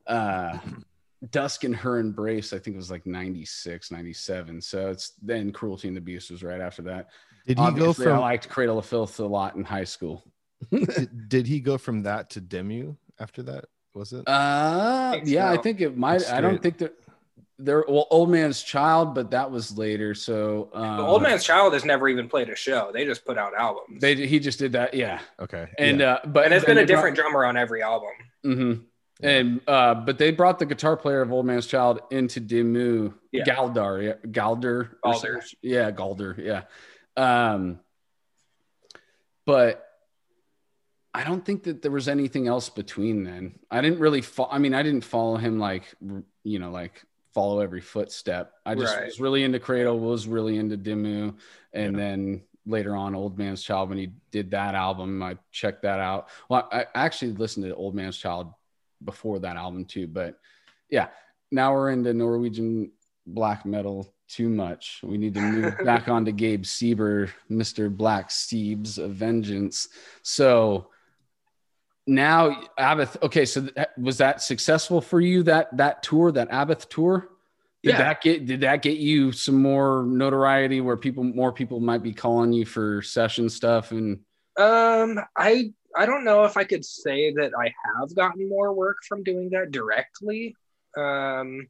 uh, 0.07 0.57
Dusk 1.31 1.63
and 1.63 1.75
Her 1.75 1.99
Embrace, 1.99 2.53
I 2.53 2.59
think 2.59 2.75
it 2.75 2.77
was 2.77 2.91
like 2.91 3.05
96, 3.05 3.91
97. 3.91 4.61
So 4.61 4.89
it's 4.89 5.13
then 5.21 5.51
Cruelty 5.51 5.87
and 5.87 5.97
the 5.97 6.01
Beast 6.01 6.31
was 6.31 6.43
right 6.43 6.61
after 6.61 6.81
that. 6.83 7.09
Did 7.47 7.57
he 7.57 7.63
Obviously, 7.63 8.05
go 8.05 8.11
I 8.11 8.15
from 8.15 8.21
liked 8.21 8.49
Cradle 8.49 8.79
of 8.79 8.85
Filth 8.85 9.19
a 9.19 9.25
lot 9.25 9.55
in 9.55 9.63
high 9.63 9.83
school. 9.83 10.23
did, 10.71 11.29
did 11.29 11.47
he 11.47 11.59
go 11.59 11.77
from 11.77 12.03
that 12.03 12.29
to 12.31 12.41
Dimmu 12.41 12.95
after 13.19 13.43
that? 13.43 13.65
Was 13.93 14.11
it? 14.11 14.27
Uh, 14.27 15.11
think 15.13 15.27
yeah, 15.27 15.49
I 15.51 15.57
think 15.57 15.79
it 15.79 15.97
might. 15.97 16.29
I 16.29 16.41
don't 16.41 16.61
think 16.61 16.79
that 16.79 16.93
they're 17.57 17.85
well, 17.87 18.07
Old 18.11 18.29
Man's 18.29 18.61
Child, 18.61 19.15
but 19.15 19.31
that 19.31 19.49
was 19.49 19.77
later. 19.77 20.13
So 20.13 20.69
um, 20.73 20.99
Old 20.99 21.21
Man's 21.21 21.43
Child 21.43 21.73
has 21.73 21.85
never 21.85 22.07
even 22.09 22.27
played 22.27 22.49
a 22.49 22.55
show. 22.55 22.91
They 22.93 23.05
just 23.05 23.23
put 23.25 23.37
out 23.37 23.53
albums. 23.57 24.01
They 24.01 24.15
he 24.27 24.39
just 24.39 24.59
did 24.59 24.73
that, 24.73 24.93
yeah. 24.93 25.19
okay. 25.39 25.69
And 25.77 25.99
yeah. 26.01 26.13
uh, 26.15 26.25
but 26.25 26.45
and 26.45 26.53
it's 26.53 26.65
then 26.65 26.75
been 26.75 26.83
a 26.83 26.85
they 26.87 26.93
brought- 26.93 26.97
different 26.97 27.15
drummer 27.17 27.45
on 27.45 27.55
every 27.57 27.81
album. 27.81 28.09
Mhm. 28.45 28.81
Yeah. 29.21 29.29
And 29.29 29.61
uh, 29.67 29.93
but 29.95 30.17
they 30.17 30.31
brought 30.31 30.59
the 30.59 30.65
guitar 30.65 30.97
player 30.97 31.21
of 31.21 31.31
Old 31.31 31.45
Man's 31.45 31.67
Child 31.67 32.01
into 32.11 32.41
Dimmu 32.41 33.13
Yeah. 33.31 33.45
Galdar, 33.45 34.03
yeah, 34.03 34.13
Galder, 34.29 34.89
or 35.03 35.13
Galder. 35.13 35.41
yeah, 35.61 35.89
Galder, 35.91 36.37
yeah. 36.37 36.63
Um, 37.15 37.79
but 39.45 39.81
I 41.13 41.23
don't 41.23 41.45
think 41.45 41.63
that 41.63 41.81
there 41.81 41.91
was 41.91 42.09
anything 42.09 42.47
else 42.47 42.67
between 42.69 43.23
then. 43.23 43.57
I 43.71 43.79
didn't 43.79 43.99
really. 43.99 44.21
Fo- 44.21 44.49
I 44.51 44.57
mean, 44.57 44.73
I 44.73 44.83
didn't 44.83 45.05
follow 45.05 45.37
him 45.37 45.59
like 45.59 45.83
you 46.43 46.59
know, 46.59 46.71
like 46.71 47.01
follow 47.35 47.59
every 47.59 47.81
footstep. 47.81 48.53
I 48.65 48.73
just 48.75 48.95
Right. 48.95 49.05
was 49.05 49.19
really 49.19 49.43
into 49.43 49.59
Cradle, 49.59 49.99
was 49.99 50.25
really 50.27 50.57
into 50.57 50.77
Dimmu, 50.77 51.37
and 51.73 51.93
Yeah. 51.93 51.99
then 51.99 52.41
later 52.65 52.95
on, 52.95 53.13
Old 53.13 53.37
Man's 53.37 53.61
Child. 53.61 53.89
When 53.89 53.97
he 53.99 54.11
did 54.31 54.49
that 54.51 54.73
album, 54.73 55.21
I 55.21 55.37
checked 55.51 55.83
that 55.83 55.99
out. 55.99 56.29
Well, 56.49 56.67
I 56.71 56.83
I 56.95 57.05
actually 57.05 57.33
listened 57.33 57.65
to 57.65 57.75
Old 57.75 57.93
Man's 57.93 58.17
Child 58.17 58.51
before 59.03 59.39
that 59.39 59.57
album 59.57 59.85
too, 59.85 60.07
but 60.07 60.39
yeah, 60.89 61.09
now 61.51 61.73
we're 61.73 61.91
into 61.91 62.13
Norwegian 62.13 62.91
black 63.27 63.65
metal 63.65 64.13
too 64.27 64.49
much. 64.49 65.01
We 65.03 65.17
need 65.17 65.33
to 65.35 65.41
move 65.41 65.75
back 65.83 66.07
on 66.07 66.23
to 66.25 66.31
Gabe 66.31 66.63
Seeber, 66.63 67.29
Mr. 67.51 67.95
Black 67.95 68.29
Steebs 68.29 68.97
of 68.97 69.11
Vengeance. 69.11 69.89
So 70.23 70.89
now 72.07 72.61
Abbath, 72.79 73.21
okay, 73.23 73.45
so 73.45 73.67
was 73.97 74.17
that 74.19 74.41
successful 74.41 75.01
for 75.01 75.19
you 75.19 75.43
that 75.43 75.75
that 75.77 76.03
tour, 76.03 76.31
that 76.31 76.49
Abbath 76.49 76.87
tour? 76.89 77.29
Did 77.83 77.91
Yeah. 77.93 77.97
that 77.99 78.21
get 78.21 78.45
did 78.45 78.61
that 78.61 78.81
get 78.81 78.97
you 78.97 79.31
some 79.31 79.61
more 79.61 80.03
notoriety 80.03 80.81
where 80.81 80.97
people 80.97 81.23
more 81.23 81.51
people 81.51 81.79
might 81.79 82.01
be 82.03 82.13
calling 82.13 82.51
you 82.53 82.65
for 82.65 83.01
session 83.01 83.49
stuff 83.49 83.91
and 83.91 84.19
Um, 84.57 85.19
I 85.35 85.73
I 85.95 86.05
don't 86.05 86.23
know 86.23 86.43
if 86.45 86.57
I 86.57 86.63
could 86.63 86.83
say 86.83 87.31
that 87.33 87.51
I 87.57 87.65
have 87.99 88.15
gotten 88.15 88.49
more 88.49 88.73
work 88.73 88.97
from 89.07 89.23
doing 89.23 89.49
that 89.51 89.71
directly. 89.71 90.55
Um, 90.97 91.67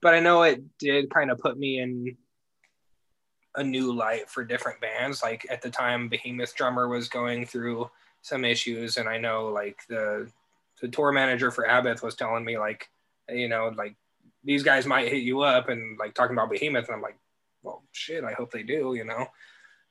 but 0.00 0.14
I 0.14 0.20
know 0.20 0.42
it 0.42 0.62
did 0.78 1.10
kind 1.10 1.30
of 1.30 1.38
put 1.38 1.58
me 1.58 1.78
in 1.80 2.16
a 3.56 3.62
new 3.62 3.92
light 3.92 4.28
for 4.28 4.44
different 4.44 4.80
bands. 4.80 5.22
Like 5.22 5.46
at 5.50 5.62
the 5.62 5.70
time, 5.70 6.08
Behemoth 6.08 6.54
drummer 6.54 6.88
was 6.88 7.08
going 7.08 7.46
through 7.46 7.88
some 8.24 8.44
issues, 8.44 8.96
and 8.96 9.06
I 9.06 9.18
know 9.18 9.48
like 9.48 9.80
the 9.86 10.30
the 10.80 10.88
tour 10.88 11.12
manager 11.12 11.50
for 11.50 11.66
Abbath 11.66 12.02
was 12.02 12.14
telling 12.14 12.44
me 12.44 12.58
like, 12.58 12.88
you 13.28 13.48
know, 13.48 13.70
like 13.76 13.94
these 14.42 14.62
guys 14.62 14.86
might 14.86 15.08
hit 15.08 15.22
you 15.22 15.42
up 15.42 15.68
and 15.68 15.98
like 15.98 16.14
talking 16.14 16.34
about 16.34 16.50
Behemoth, 16.50 16.86
and 16.86 16.96
I'm 16.96 17.02
like, 17.02 17.18
well, 17.62 17.82
shit, 17.92 18.24
I 18.24 18.32
hope 18.32 18.50
they 18.50 18.62
do, 18.62 18.94
you 18.94 19.04
know. 19.04 19.26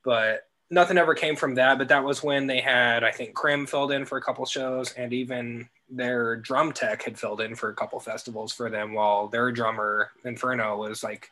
But 0.03 0.47
nothing 0.71 0.97
ever 0.97 1.13
came 1.13 1.35
from 1.35 1.55
that. 1.55 1.77
But 1.77 1.89
that 1.89 2.03
was 2.03 2.23
when 2.23 2.47
they 2.47 2.59
had, 2.59 3.03
I 3.03 3.11
think, 3.11 3.35
Krimh 3.35 3.69
filled 3.69 3.91
in 3.91 4.05
for 4.05 4.17
a 4.17 4.21
couple 4.21 4.45
shows, 4.45 4.93
and 4.93 5.13
even 5.13 5.69
their 5.89 6.35
drum 6.35 6.71
tech 6.71 7.03
had 7.03 7.19
filled 7.19 7.39
in 7.39 7.55
for 7.55 7.69
a 7.69 7.75
couple 7.75 7.99
festivals 7.99 8.51
for 8.51 8.69
them, 8.69 8.93
while 8.93 9.27
their 9.27 9.51
drummer 9.51 10.09
Inferno 10.25 10.77
was 10.77 11.03
like 11.03 11.29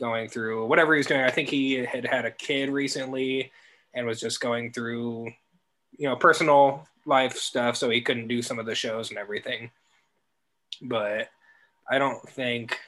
going 0.00 0.28
through 0.28 0.66
whatever 0.66 0.94
he 0.94 0.98
was 0.98 1.06
doing. 1.06 1.20
I 1.20 1.30
think 1.30 1.48
he 1.48 1.74
had 1.74 2.04
had 2.04 2.24
a 2.24 2.32
kid 2.32 2.68
recently 2.70 3.52
and 3.94 4.06
was 4.06 4.20
just 4.20 4.40
going 4.40 4.72
through, 4.72 5.32
you 5.98 6.08
know, 6.08 6.16
personal 6.16 6.86
life 7.06 7.36
stuff, 7.36 7.76
so 7.76 7.90
he 7.90 8.00
couldn't 8.00 8.28
do 8.28 8.42
some 8.42 8.58
of 8.58 8.66
the 8.66 8.74
shows 8.74 9.10
and 9.10 9.18
everything. 9.18 9.70
But 10.82 11.28
I 11.90 11.98
don't 11.98 12.26
think 12.28 12.78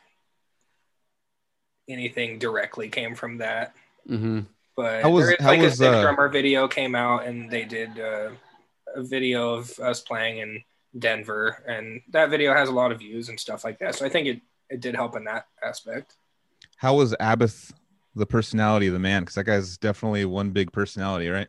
anything 1.89 2.39
directly 2.39 2.89
came 2.89 3.15
from 3.15 3.39
that. 3.39 3.75
Mhm. 4.09 4.47
But 4.77 5.03
How 5.03 5.11
was- 5.11 5.27
there 5.27 5.35
is 5.35 5.43
how 5.43 5.49
like 5.49 5.61
was, 5.61 5.73
a 5.75 5.77
sick 5.77 5.93
uh, 5.93 6.03
drummer 6.03 6.29
video 6.29 6.67
came 6.69 6.95
out, 6.95 7.27
and 7.27 7.51
they 7.51 7.65
did 7.65 7.99
uh, 7.99 8.31
a 8.95 9.03
video 9.03 9.55
of 9.55 9.79
us 9.81 10.01
playing 10.01 10.39
in 10.39 10.63
Denver, 10.99 11.63
and 11.67 12.01
that 12.11 12.31
video 12.31 12.55
has 12.55 12.69
a 12.69 12.73
lot 12.73 12.93
of 12.93 12.99
views 12.99 13.29
and 13.29 13.39
stuff 13.39 13.65
like 13.65 13.79
that. 13.81 13.95
So 13.95 14.07
I 14.07 14.09
think 14.09 14.27
it 14.29 14.41
it 14.71 14.81
did 14.81 14.95
help 14.95 15.17
in 15.17 15.25
that 15.25 15.47
aspect. 15.63 16.17
How 16.77 16.95
was 16.95 17.13
Abbath 17.21 17.73
the 18.15 18.25
personality 18.27 18.87
of 18.87 18.95
the 18.95 18.99
man? 18.99 19.23
Because 19.23 19.35
that 19.35 19.45
guy's 19.45 19.77
definitely 19.77 20.25
one 20.25 20.51
big 20.51 20.73
personality, 20.73 21.29
right? 21.29 21.49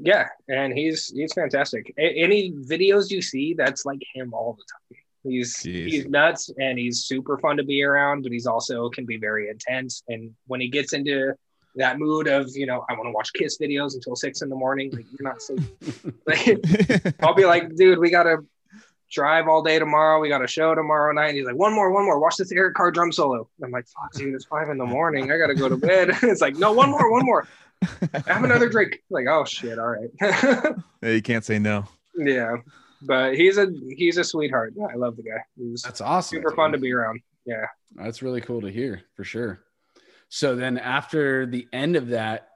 Yeah, 0.00 0.28
and 0.48 0.72
he's 0.72 1.10
he's 1.10 1.32
fantastic. 1.32 1.92
A- 1.98 2.16
any 2.16 2.52
videos 2.52 3.10
you 3.10 3.22
see, 3.22 3.54
that's 3.54 3.84
like 3.84 4.00
him 4.14 4.32
all 4.34 4.54
the 4.54 4.64
time. 4.96 5.02
He's 5.24 5.56
Jeez. 5.58 5.86
he's 5.86 6.06
nuts 6.06 6.50
and 6.58 6.78
he's 6.78 7.04
super 7.04 7.38
fun 7.38 7.56
to 7.56 7.64
be 7.64 7.82
around, 7.82 8.22
but 8.22 8.32
he's 8.32 8.46
also 8.46 8.88
can 8.90 9.06
be 9.06 9.16
very 9.16 9.48
intense. 9.48 10.02
And 10.08 10.34
when 10.46 10.60
he 10.60 10.68
gets 10.68 10.92
into 10.92 11.34
that 11.76 11.98
mood 11.98 12.28
of 12.28 12.50
you 12.54 12.66
know 12.66 12.84
I 12.88 12.94
want 12.94 13.06
to 13.06 13.12
watch 13.12 13.32
Kiss 13.32 13.58
videos 13.58 13.94
until 13.94 14.16
six 14.16 14.42
in 14.42 14.48
the 14.48 14.56
morning, 14.56 14.90
like 14.92 15.06
you're 15.18 15.28
not 15.28 15.40
sleeping. 15.40 15.68
Like, 16.26 17.14
I'll 17.22 17.34
be 17.34 17.44
like, 17.44 17.74
dude, 17.76 17.98
we 17.98 18.10
gotta 18.10 18.38
drive 19.12 19.46
all 19.46 19.62
day 19.62 19.78
tomorrow. 19.78 20.20
We 20.20 20.28
got 20.28 20.42
a 20.42 20.46
show 20.46 20.74
tomorrow 20.74 21.12
night. 21.12 21.28
And 21.28 21.36
he's 21.36 21.46
like, 21.46 21.56
one 21.56 21.74
more, 21.74 21.90
one 21.90 22.04
more. 22.04 22.18
Watch 22.18 22.36
this 22.36 22.50
Eric 22.50 22.74
Carr 22.74 22.90
drum 22.90 23.12
solo. 23.12 23.48
I'm 23.62 23.70
like, 23.70 23.86
fuck, 23.86 24.12
dude, 24.14 24.34
it's 24.34 24.46
five 24.46 24.70
in 24.70 24.78
the 24.78 24.86
morning. 24.86 25.30
I 25.30 25.36
gotta 25.38 25.54
go 25.54 25.68
to 25.68 25.76
bed. 25.76 26.10
it's 26.22 26.40
like, 26.40 26.56
no, 26.56 26.72
one 26.72 26.90
more, 26.90 27.10
one 27.10 27.24
more. 27.24 27.46
Have 28.26 28.44
another 28.44 28.68
drink. 28.68 28.98
Like, 29.10 29.26
oh 29.28 29.44
shit, 29.44 29.78
all 29.78 29.88
right. 29.88 30.10
Yeah, 31.02 31.10
you 31.10 31.22
can't 31.22 31.44
say 31.44 31.58
no. 31.58 31.84
yeah, 32.16 32.56
but 33.02 33.34
he's 33.34 33.58
a 33.58 33.66
he's 33.96 34.16
a 34.18 34.24
sweetheart. 34.24 34.74
I 34.92 34.94
love 34.96 35.16
the 35.16 35.22
guy. 35.24 35.42
He's 35.56 35.82
That's 35.82 36.00
awesome. 36.00 36.36
super 36.36 36.50
dude. 36.50 36.56
fun 36.56 36.72
to 36.72 36.78
be 36.78 36.92
around. 36.92 37.20
Yeah. 37.44 37.66
That's 37.96 38.22
really 38.22 38.40
cool 38.40 38.60
to 38.60 38.68
hear 38.70 39.02
for 39.16 39.24
sure. 39.24 39.60
So 40.28 40.54
then 40.54 40.78
after 40.78 41.44
the 41.46 41.66
end 41.72 41.96
of 41.96 42.08
that, 42.08 42.48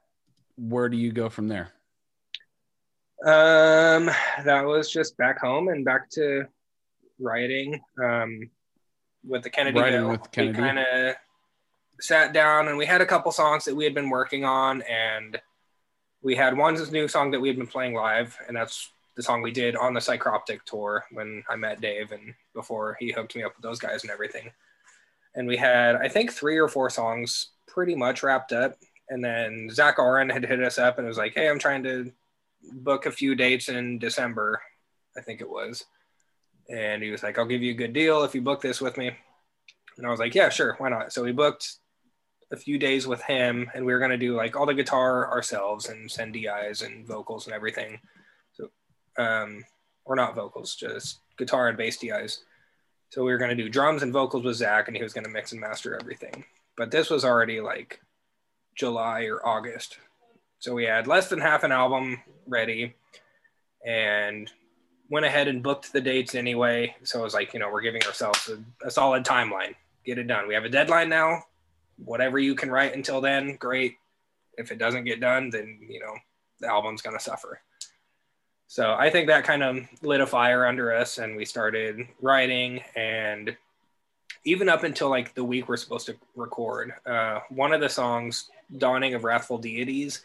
where 0.57 0.87
do 0.89 0.95
you 0.97 1.11
go 1.11 1.27
from 1.29 1.47
there? 1.49 1.71
Um, 3.25 4.05
that 4.45 4.63
was 4.65 4.89
just 4.91 5.17
back 5.17 5.39
home 5.39 5.67
and 5.67 5.83
back 5.83 6.09
to 6.11 6.45
writing. 7.19 7.79
Um, 8.01 8.49
with 9.25 9.43
the 9.43 9.49
Kennedy 9.49 9.79
Writing 9.79 10.01
Veil. 10.01 10.11
with 10.11 10.31
Kennedy. 10.31 10.53
we 10.61 10.67
kind 10.67 10.79
of 10.79 11.15
sat 11.99 12.33
down 12.33 12.67
and 12.67 12.77
we 12.77 12.85
had 12.85 13.01
a 13.01 13.05
couple 13.05 13.31
songs 13.31 13.65
that 13.65 13.75
we 13.75 13.83
had 13.83 13.93
been 13.93 14.09
working 14.09 14.45
on, 14.45 14.81
and 14.83 15.39
we 16.21 16.35
had 16.35 16.57
one 16.57 16.75
new 16.91 17.07
song 17.07 17.31
that 17.31 17.39
we 17.39 17.47
had 17.47 17.57
been 17.57 17.67
playing 17.67 17.93
live, 17.93 18.37
and 18.47 18.55
that's 18.55 18.91
the 19.15 19.23
song 19.23 19.41
we 19.41 19.51
did 19.51 19.75
on 19.75 19.93
the 19.93 19.99
Psychroptic 19.99 20.63
tour 20.65 21.05
when 21.11 21.43
I 21.49 21.55
met 21.55 21.81
Dave 21.81 22.11
and 22.11 22.33
before 22.53 22.95
he 22.99 23.11
hooked 23.11 23.35
me 23.35 23.43
up 23.43 23.55
with 23.55 23.63
those 23.63 23.79
guys 23.79 24.03
and 24.03 24.11
everything. 24.11 24.51
And 25.35 25.47
we 25.47 25.57
had, 25.57 25.95
I 25.95 26.07
think, 26.07 26.31
three 26.31 26.57
or 26.57 26.67
four 26.67 26.89
songs 26.89 27.49
pretty 27.67 27.95
much 27.95 28.23
wrapped 28.23 28.53
up. 28.53 28.75
And 29.09 29.23
then 29.23 29.69
Zack 29.71 29.97
Ohren 29.97 30.31
had 30.31 30.45
hit 30.45 30.61
us 30.61 30.77
up 30.77 30.97
and 30.97 31.07
was 31.07 31.17
like, 31.17 31.33
"Hey, 31.33 31.49
I'm 31.49 31.59
trying 31.59 31.83
to 31.83 32.11
book 32.71 33.05
a 33.05 33.11
few 33.11 33.35
dates 33.35 33.69
in 33.69 33.99
December, 33.99 34.61
I 35.17 35.21
think 35.21 35.41
it 35.41 35.49
was. 35.49 35.85
And 36.69 37.01
he 37.01 37.11
was 37.11 37.23
like, 37.23 37.37
I'll 37.37 37.45
give 37.45 37.63
you 37.63 37.71
a 37.71 37.77
good 37.77 37.93
deal 37.93 38.23
if 38.23 38.35
you 38.35 38.41
book 38.41 38.61
this 38.61 38.81
with 38.81 38.97
me. 38.97 39.11
And 39.97 40.05
I 40.05 40.09
was 40.09 40.19
like, 40.19 40.35
yeah, 40.35 40.49
sure, 40.49 40.75
why 40.77 40.89
not? 40.89 41.13
So 41.13 41.23
we 41.23 41.31
booked 41.31 41.77
a 42.51 42.57
few 42.57 42.77
days 42.77 43.07
with 43.07 43.21
him, 43.23 43.69
and 43.73 43.85
we 43.85 43.93
were 43.93 43.99
gonna 43.99 44.17
do 44.17 44.35
like 44.35 44.55
all 44.55 44.65
the 44.65 44.73
guitar 44.73 45.29
ourselves 45.31 45.89
and 45.89 46.09
send 46.09 46.33
DIs 46.33 46.81
and 46.81 47.05
vocals 47.05 47.45
and 47.45 47.53
everything. 47.53 47.99
So, 48.53 48.69
um, 49.17 49.63
or 50.05 50.15
not 50.15 50.35
vocals, 50.35 50.75
just 50.75 51.19
guitar 51.37 51.67
and 51.67 51.77
bass 51.77 51.97
DIs. 51.97 52.43
So 53.09 53.23
we 53.23 53.31
were 53.31 53.37
gonna 53.37 53.55
do 53.55 53.69
drums 53.69 54.03
and 54.03 54.13
vocals 54.13 54.43
with 54.43 54.55
Zack, 54.55 54.87
and 54.87 54.95
he 54.95 55.03
was 55.03 55.13
gonna 55.13 55.29
mix 55.29 55.51
and 55.51 55.61
master 55.61 55.97
everything. 55.99 56.45
But 56.77 56.91
this 56.91 57.09
was 57.09 57.25
already 57.25 57.59
like 57.59 57.99
July 58.75 59.23
or 59.23 59.45
August, 59.45 59.97
so 60.59 60.73
we 60.73 60.85
had 60.85 61.07
less 61.07 61.29
than 61.29 61.39
half 61.39 61.63
an 61.63 61.71
album 61.71 62.21
ready 62.47 62.95
and 63.85 64.51
went 65.09 65.25
ahead 65.25 65.47
and 65.47 65.63
booked 65.63 65.93
the 65.93 66.01
dates 66.01 66.35
anyway. 66.35 66.95
So 67.03 67.19
it 67.19 67.23
was 67.23 67.33
like, 67.33 67.53
you 67.53 67.59
know, 67.59 67.69
we're 67.71 67.81
giving 67.81 68.03
ourselves 68.03 68.49
a, 68.49 68.87
a 68.87 68.91
solid 68.91 69.23
timeline. 69.23 69.75
Get 70.05 70.17
it 70.17 70.27
done. 70.27 70.47
We 70.47 70.53
have 70.53 70.65
a 70.65 70.69
deadline 70.69 71.09
now. 71.09 71.43
Whatever 71.97 72.39
you 72.39 72.55
can 72.55 72.71
write 72.71 72.95
until 72.95 73.21
then, 73.21 73.55
great. 73.55 73.95
If 74.57 74.71
it 74.71 74.79
doesn't 74.79 75.05
get 75.05 75.19
done, 75.19 75.49
then, 75.49 75.79
you 75.87 75.99
know, 75.99 76.13
the 76.59 76.67
album's 76.67 77.01
to 77.01 77.19
suffer. 77.19 77.61
So 78.67 78.93
I 78.93 79.09
think 79.09 79.27
that 79.27 79.43
kind 79.43 79.63
of 79.63 79.77
lit 80.01 80.21
a 80.21 80.27
fire 80.27 80.65
under 80.65 80.93
us 80.93 81.19
and 81.19 81.35
we 81.37 81.45
started 81.45 82.07
writing 82.21 82.81
and 82.95 83.55
even 84.43 84.69
up 84.69 84.83
until 84.83 85.09
like 85.09 85.33
the 85.33 85.43
week 85.43 85.67
we're 85.67 85.77
supposed 85.77 86.05
to 86.07 86.15
record, 86.35 86.93
uh, 87.05 87.39
one 87.49 87.73
of 87.73 87.81
the 87.81 87.89
songs, 87.89 88.49
Dawning 88.77 89.13
of 89.13 89.23
Wrathful 89.23 89.57
Deities, 89.57 90.21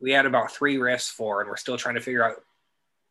we 0.00 0.12
had 0.12 0.26
about 0.26 0.52
three 0.52 0.76
riffs 0.76 1.10
for, 1.10 1.40
and 1.40 1.48
we're 1.48 1.56
still 1.56 1.78
trying 1.78 1.94
to 1.94 2.00
figure 2.00 2.24
out 2.24 2.42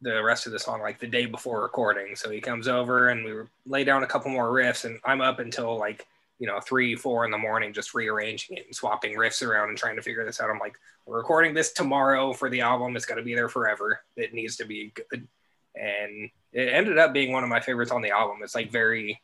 the 0.01 0.21
rest 0.21 0.45
of 0.45 0.51
the 0.51 0.59
song 0.59 0.81
like 0.81 0.99
the 0.99 1.07
day 1.07 1.25
before 1.25 1.61
recording. 1.61 2.15
So 2.15 2.29
he 2.29 2.41
comes 2.41 2.67
over 2.67 3.09
and 3.09 3.23
we 3.23 3.33
lay 3.65 3.83
down 3.83 4.03
a 4.03 4.07
couple 4.07 4.31
more 4.31 4.51
riffs, 4.51 4.85
and 4.85 4.99
I'm 5.03 5.21
up 5.21 5.39
until 5.39 5.77
like 5.77 6.05
you 6.39 6.47
know 6.47 6.59
three, 6.59 6.95
four 6.95 7.25
in 7.25 7.31
the 7.31 7.37
morning, 7.37 7.73
just 7.73 7.93
rearranging 7.93 8.57
it 8.57 8.65
and 8.65 8.75
swapping 8.75 9.15
riffs 9.15 9.45
around 9.45 9.69
and 9.69 9.77
trying 9.77 9.95
to 9.95 10.01
figure 10.01 10.25
this 10.25 10.41
out. 10.41 10.49
I'm 10.49 10.59
like, 10.59 10.75
we're 11.05 11.17
recording 11.17 11.53
this 11.53 11.73
tomorrow 11.73 12.33
for 12.33 12.49
the 12.49 12.61
album. 12.61 12.95
It's 12.95 13.05
got 13.05 13.15
to 13.15 13.23
be 13.23 13.35
there 13.35 13.49
forever. 13.49 14.01
It 14.15 14.33
needs 14.33 14.57
to 14.57 14.65
be 14.65 14.91
good. 14.93 15.27
and 15.75 16.29
it 16.51 16.69
ended 16.69 16.97
up 16.97 17.13
being 17.13 17.31
one 17.31 17.43
of 17.43 17.49
my 17.49 17.59
favorites 17.59 17.91
on 17.91 18.01
the 18.01 18.11
album. 18.11 18.37
It's 18.43 18.55
like 18.55 18.71
very 18.71 19.21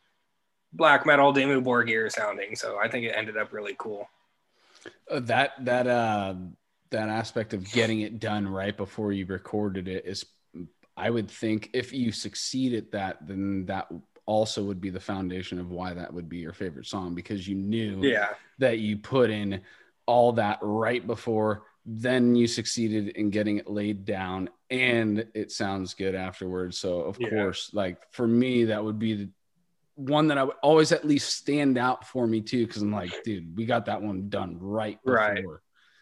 black 0.74 1.05
metal, 1.05 1.34
Dimmu 1.34 1.64
Borgir 1.64 2.12
sounding. 2.12 2.55
So 2.55 2.78
I 2.78 2.88
think 2.88 3.05
it 3.05 3.16
ended 3.16 3.38
up 3.38 3.53
really 3.53 3.76
cool. 3.78 4.10
Uh, 5.10 5.20
that 5.22 5.53
that 5.66 5.88
uh 5.88 6.36
that 6.91 7.10
aspect 7.10 7.53
of 7.53 7.70
getting 7.72 8.01
it 8.01 8.20
done 8.20 8.47
right 8.47 8.76
before 8.76 9.12
you 9.12 9.26
recorded 9.26 9.88
it 9.88 10.05
is 10.05 10.26
i 10.95 11.10
would 11.10 11.30
think 11.30 11.70
if 11.74 11.91
you 11.91 12.12
succeed 12.12 12.74
at 12.74 12.91
that 12.91 13.18
then 13.28 13.66
that 13.66 13.88
also 14.30 14.62
would 14.64 14.80
be 14.80 14.92
the 14.92 15.00
foundation 15.00 15.60
of 15.60 15.72
why 15.72 15.92
that 15.92 16.14
would 16.14 16.30
be 16.30 16.38
your 16.38 16.54
favorite 16.54 16.86
song 16.86 17.16
because 17.16 17.48
you 17.48 17.56
knew 17.56 18.04
Yeah. 18.04 18.30
that 18.60 18.78
you 18.78 18.96
put 19.00 19.32
in 19.32 19.62
all 20.06 20.34
that 20.34 20.60
right 20.62 21.06
before 21.06 21.64
then 21.84 22.36
you 22.36 22.46
succeeded 22.46 23.08
in 23.18 23.32
getting 23.32 23.58
it 23.58 23.68
laid 23.68 24.06
down 24.06 24.48
and 24.70 25.26
it 25.34 25.52
sounds 25.52 25.96
good 25.96 26.14
afterwards 26.14 26.78
so 26.78 27.02
of 27.02 27.18
Yeah. 27.20 27.30
course 27.30 27.72
like 27.74 27.98
for 28.12 28.28
me 28.28 28.66
that 28.66 28.84
would 28.84 29.00
be 29.00 29.14
the 29.16 29.30
one 29.96 30.28
that 30.28 30.38
i 30.38 30.44
would 30.44 30.56
always 30.62 30.92
at 30.92 31.04
least 31.06 31.34
stand 31.36 31.76
out 31.80 32.06
for 32.08 32.28
me 32.28 32.40
too 32.40 32.68
because 32.68 32.84
i'm 32.84 32.92
like 32.92 33.24
dude 33.24 33.58
we 33.58 33.66
got 33.66 33.86
that 33.88 34.02
one 34.02 34.30
done 34.30 34.58
right 34.60 35.00
before. 35.04 35.16
Right. 35.18 35.44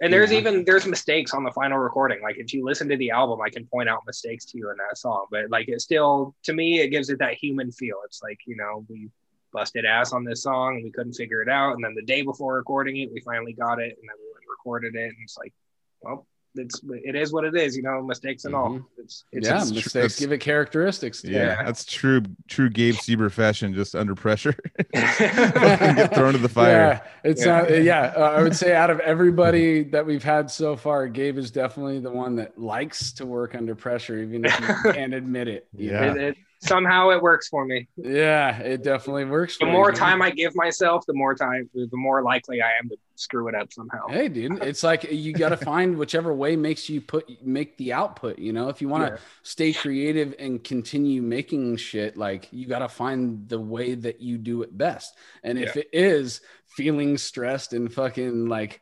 And 0.02 0.14
there's 0.14 0.32
Yeah. 0.32 0.40
even 0.40 0.64
there's 0.64 0.86
mistakes 0.86 1.34
on 1.34 1.44
the 1.44 1.52
final 1.52 1.78
recording. 1.80 2.22
Like 2.22 2.38
if 2.38 2.54
you 2.54 2.64
listen 2.64 2.88
to 2.90 2.98
the 2.98 3.12
album, 3.12 3.42
I 3.42 3.50
can 3.50 3.66
point 3.66 3.90
out 3.90 4.04
mistakes 4.06 4.46
to 4.46 4.58
you 4.58 4.70
in 4.70 4.78
that 4.78 4.98
song. 4.98 5.26
But 5.32 5.50
like 5.50 5.68
it 5.70 5.82
still 5.82 6.36
to 6.44 6.54
me 6.54 6.80
it 6.80 6.90
gives 6.90 7.10
it 7.10 7.20
that 7.20 7.34
human 7.34 7.72
feel. 7.72 7.98
It's 8.06 8.22
like, 8.22 8.40
you 8.46 8.56
know, 8.56 8.86
we 8.90 9.10
busted 9.54 9.86
ass 9.86 10.14
on 10.14 10.24
this 10.24 10.44
song 10.44 10.76
and 10.76 10.84
we 10.84 10.92
couldn't 10.92 11.14
figure 11.14 11.42
it 11.42 11.50
out. 11.50 11.74
And 11.74 11.84
then 11.84 11.96
the 11.96 12.04
day 12.04 12.22
before 12.22 12.56
recording 12.56 12.98
it, 12.98 13.12
we 13.12 13.22
finally 13.22 13.54
got 13.54 13.80
it 13.80 13.98
and 14.00 14.10
then 14.10 14.16
we 14.20 14.46
recorded 14.50 14.96
it. 14.96 15.06
And 15.06 15.18
it's 15.24 15.38
like, 15.38 15.54
well, 16.02 16.28
it's 16.58 16.82
it 17.06 17.16
is 17.16 17.32
what 17.34 17.44
it 17.46 17.56
is, 17.56 17.76
you 17.76 17.84
know, 17.84 18.02
mistakes 18.04 18.46
and 18.46 18.54
all. 18.56 18.70
Mhm. 18.70 18.86
It's 18.98 19.24
it's 19.32 19.48
yeah, 19.48 19.62
it's 19.62 19.72
mistakes 19.72 19.94
that's- 19.94 20.20
give 20.20 20.32
it 20.32 20.40
characteristics. 20.40 21.24
Yeah, 21.24 21.32
Yeah. 21.40 21.64
that's 21.64 21.86
true. 21.86 22.22
True 22.48 22.70
Gabe 22.70 22.96
Seeber 22.96 23.32
fashion, 23.32 23.74
just 23.74 23.96
under 23.96 24.16
pressure, 24.16 24.56
get 24.94 26.14
thrown 26.14 26.34
to 26.34 26.40
the 26.40 26.50
fire. 26.54 26.72
Yeah, 26.72 27.02
it's 27.24 27.46
Yeah. 27.46 27.62
not. 27.62 27.84
Yeah, 27.84 28.14
uh, 28.16 28.20
I 28.38 28.42
would 28.42 28.56
say 28.56 28.74
out 28.76 28.90
of 28.90 29.00
everybody 29.02 29.84
that 29.86 30.06
we've 30.06 30.24
had 30.24 30.50
so 30.52 30.76
far, 30.76 31.08
Gabe 31.08 31.38
is 31.38 31.52
definitely 31.52 32.00
the 32.00 32.12
one 32.12 32.36
that 32.38 32.58
likes 32.58 33.12
to 33.14 33.26
work 33.26 33.56
under 33.56 33.76
pressure, 33.76 34.18
even 34.20 34.46
if 34.46 34.60
you 34.60 34.68
can't 34.94 35.14
admit 35.14 35.48
it. 35.48 35.68
Yeah. 35.74 36.12
it, 36.14 36.18
it, 36.18 36.38
somehow 36.60 37.10
it 37.12 37.22
works 37.22 37.48
for 37.48 37.66
me. 37.66 37.88
yeah, 37.98 38.58
it 38.60 38.84
definitely 38.84 39.26
works. 39.26 39.58
The 39.60 39.66
more 39.66 39.92
time 39.92 40.20
man. 40.20 40.30
I 40.30 40.32
give 40.32 40.56
myself, 40.56 41.06
the 41.06 41.14
more 41.14 41.36
time 41.36 41.70
the 41.74 41.88
more 41.94 42.22
likely 42.24 42.62
I 42.62 42.70
am 42.82 42.90
to 42.90 42.98
screw 43.16 43.48
it 43.48 43.56
up 43.56 43.72
somehow. 43.72 44.08
Hey, 44.10 44.28
dude, 44.28 44.64
it's 44.64 44.84
like 44.84 45.12
you 45.12 45.34
got 45.34 45.50
to 45.50 45.58
find 45.58 45.98
whichever 45.98 46.34
way 46.34 46.56
makes 46.56 46.90
you 46.90 47.02
put 47.02 47.30
make 47.46 47.78
the 47.78 47.94
output. 47.94 48.40
You 48.40 48.54
know, 48.54 48.70
if 48.70 48.82
you 48.82 48.90
want 48.90 49.06
to 49.08 49.14
Yeah. 49.14 49.20
stay 49.44 49.74
creative 49.74 50.34
and 50.40 50.64
continue 50.64 51.22
making 51.22 51.78
shit, 51.78 52.18
like 52.18 52.48
you 52.52 52.68
got 52.68 52.80
to 52.80 52.90
find 52.90 53.48
the 53.48 53.60
way 53.60 53.96
that 53.96 54.22
you 54.22 54.38
do 54.38 54.62
it 54.64 54.76
best. 54.78 55.16
And 55.44 55.58
if 55.60 55.78
it 55.78 55.88
is 55.94 56.42
feeling 56.68 57.18
stressed 57.18 57.74
and 57.74 57.92
fucking 57.94 58.48
like, 58.48 58.82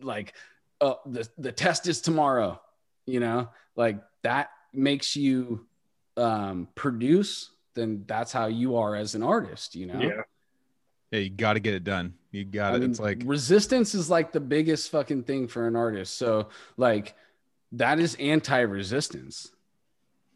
like, 0.00 0.34
uh, 0.80 0.94
the 1.06 1.28
the 1.38 1.52
test 1.52 1.86
is 1.86 2.00
tomorrow, 2.00 2.60
you 3.06 3.20
know, 3.20 3.48
like 3.76 4.00
that 4.22 4.50
makes 4.72 5.14
you 5.16 5.66
um 6.16 6.68
produce. 6.74 7.50
Then 7.74 8.04
that's 8.06 8.32
how 8.32 8.46
you 8.46 8.76
are 8.76 8.94
as 8.94 9.14
an 9.14 9.22
artist, 9.22 9.74
you 9.74 9.86
know. 9.86 10.00
Yeah. 10.00 10.22
Yeah, 11.10 11.18
you 11.20 11.30
got 11.30 11.54
to 11.54 11.60
get 11.60 11.74
it 11.74 11.84
done. 11.84 12.14
You 12.30 12.44
got 12.44 12.72
I 12.72 12.76
it. 12.76 12.80
mean, 12.80 12.90
It's 12.90 13.00
like 13.00 13.22
resistance 13.24 13.94
is 13.94 14.08
like 14.08 14.32
the 14.32 14.40
biggest 14.40 14.90
fucking 14.90 15.24
thing 15.24 15.46
for 15.48 15.66
an 15.66 15.76
artist. 15.76 16.16
So 16.16 16.48
like 16.76 17.14
that 17.72 17.98
is 17.98 18.14
anti-resistance. 18.16 19.50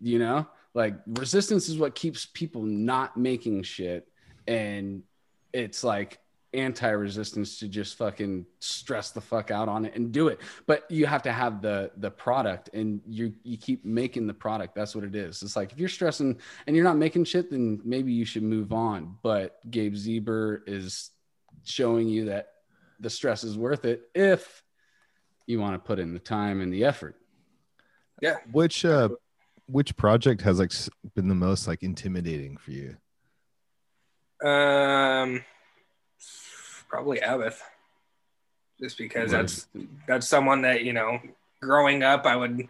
You 0.01 0.19
know? 0.19 0.47
Like 0.75 0.97
resistance 1.07 1.71
is 1.71 1.79
what 1.79 1.95
keeps 1.95 2.27
people 2.27 2.63
not 2.63 3.17
making 3.17 3.63
shit 3.63 4.07
and 4.47 5.03
it's 5.53 5.83
like 5.83 6.19
anti-resistance 6.55 7.59
to 7.59 7.69
just 7.69 7.97
fucking 7.97 8.47
stress 8.61 9.11
the 9.11 9.21
fuck 9.21 9.51
out 9.51 9.69
on 9.69 9.85
it 9.85 9.95
and 9.95 10.13
do 10.13 10.29
it. 10.29 10.41
But 10.67 10.91
you 10.91 11.07
have 11.07 11.23
to 11.23 11.33
have 11.33 11.61
the 11.63 11.91
the 11.97 12.11
product 12.11 12.71
and 12.73 13.01
you 13.07 13.35
you 13.43 13.57
keep 13.57 13.85
making 13.85 14.27
the 14.27 14.35
product. 14.35 14.75
That's 14.75 14.95
what 14.95 15.05
it 15.05 15.15
is. 15.15 15.43
It's 15.43 15.57
like 15.57 15.73
if 15.73 15.79
you're 15.79 15.89
stressing 15.89 16.39
and 16.67 16.77
you're 16.77 16.85
not 16.85 16.97
making 16.97 17.25
shit 17.25 17.51
then 17.51 17.81
maybe 17.85 18.13
you 18.13 18.25
should 18.25 18.43
move 18.43 18.73
on. 18.73 19.17
But 19.23 19.59
Gabe 19.71 19.95
Seeber 19.95 20.61
is 20.67 21.11
showing 21.65 22.09
you 22.09 22.27
that 22.27 22.49
the 23.01 23.11
stress 23.11 23.45
is 23.45 23.59
worth 23.59 23.85
it 23.85 24.03
if 24.15 24.63
you 25.47 25.61
want 25.61 25.75
to 25.75 25.87
put 25.87 25.99
in 25.99 26.15
the 26.15 26.21
time 26.21 26.61
and 26.61 26.73
the 26.73 26.85
effort. 26.85 27.17
Yeah. 28.23 28.37
Which 28.51 28.85
uh 28.85 29.11
which 29.67 29.97
project 29.97 30.43
has 30.43 30.59
like 30.59 30.73
been 31.15 31.29
the 31.29 31.35
most 31.35 31.67
like 31.67 31.83
intimidating 31.83 32.57
for 32.57 32.71
you? 32.71 32.97
Um, 34.45 35.45
probably 36.89 37.19
Abbath, 37.21 37.61
just 38.81 38.99
because 38.99 39.31
that's 39.31 39.67
that's 40.07 40.29
someone 40.29 40.63
that 40.63 40.85
you 40.85 40.93
know. 40.93 41.19
Growing 41.63 42.03
up, 42.03 42.27
I 42.27 42.37
would 42.37 42.69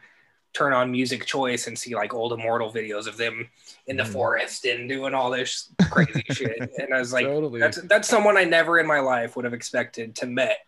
turn 0.54 0.72
on 0.72 0.90
Music 0.92 1.26
Choice 1.26 1.66
and 1.66 1.76
see 1.78 1.94
like 1.94 2.14
old 2.14 2.32
Immortal 2.32 2.72
videos 2.72 3.06
of 3.08 3.16
them 3.16 3.50
in 3.88 3.96
the 3.96 4.04
Mhm. 4.04 4.12
forest 4.12 4.64
and 4.64 4.88
doing 4.88 5.12
all 5.12 5.28
this 5.30 5.70
crazy 5.90 6.22
shit, 6.30 6.70
and 6.78 6.94
I 6.94 6.98
was 7.00 7.12
like, 7.12 7.26
totally. 7.26 7.58
that's 7.60 7.82
that's 7.82 8.08
someone 8.08 8.36
I 8.38 8.44
never 8.44 8.78
in 8.78 8.86
my 8.86 9.00
life 9.00 9.34
would 9.36 9.44
have 9.44 9.52
expected 9.54 10.14
to 10.16 10.26
met, 10.26 10.58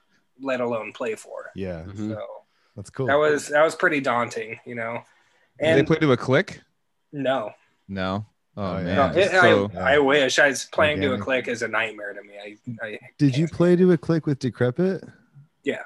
let 0.40 0.61
alone 0.61 0.92
play 0.92 1.14
for. 1.14 1.51
Yeah, 1.55 1.84
Mhm. 1.86 2.09
So 2.14 2.26
that's 2.76 2.90
cool. 2.90 3.07
that 3.07 3.14
was 3.14 3.49
that 3.49 3.62
was 3.62 3.76
pretty 3.76 4.01
daunting, 4.01 4.59
you 4.66 4.74
know. 4.74 5.05
Did 5.61 5.68
And 5.68 5.78
they 5.78 5.84
play 5.84 5.99
to 5.99 6.12
a 6.12 6.16
click? 6.16 6.61
no, 7.12 7.53
No. 7.86 8.26
Oh, 8.59 8.64
Oh, 8.74 8.78
yeah. 8.78 8.84
man. 8.84 8.96
no, 8.96 9.20
it- 9.20 9.30
so, 9.30 9.70
I, 9.78 9.94
I 9.94 9.98
wish. 9.98 10.38
I 10.40 10.48
was 10.48 10.64
playing 10.64 11.00
to 11.02 11.14
a 11.14 11.18
click 11.18 11.46
is 11.46 11.62
a 11.62 11.68
nightmare 11.68 12.12
to 12.12 12.22
me. 12.22 12.34
I, 12.82 12.84
I 12.86 12.98
Did 13.16 13.36
you 13.36 13.46
play 13.46 13.76
to 13.76 13.92
a 13.92 13.96
click 13.98 14.26
with 14.26 14.40
Decrepit? 14.40 15.04
Yeah. 15.62 15.82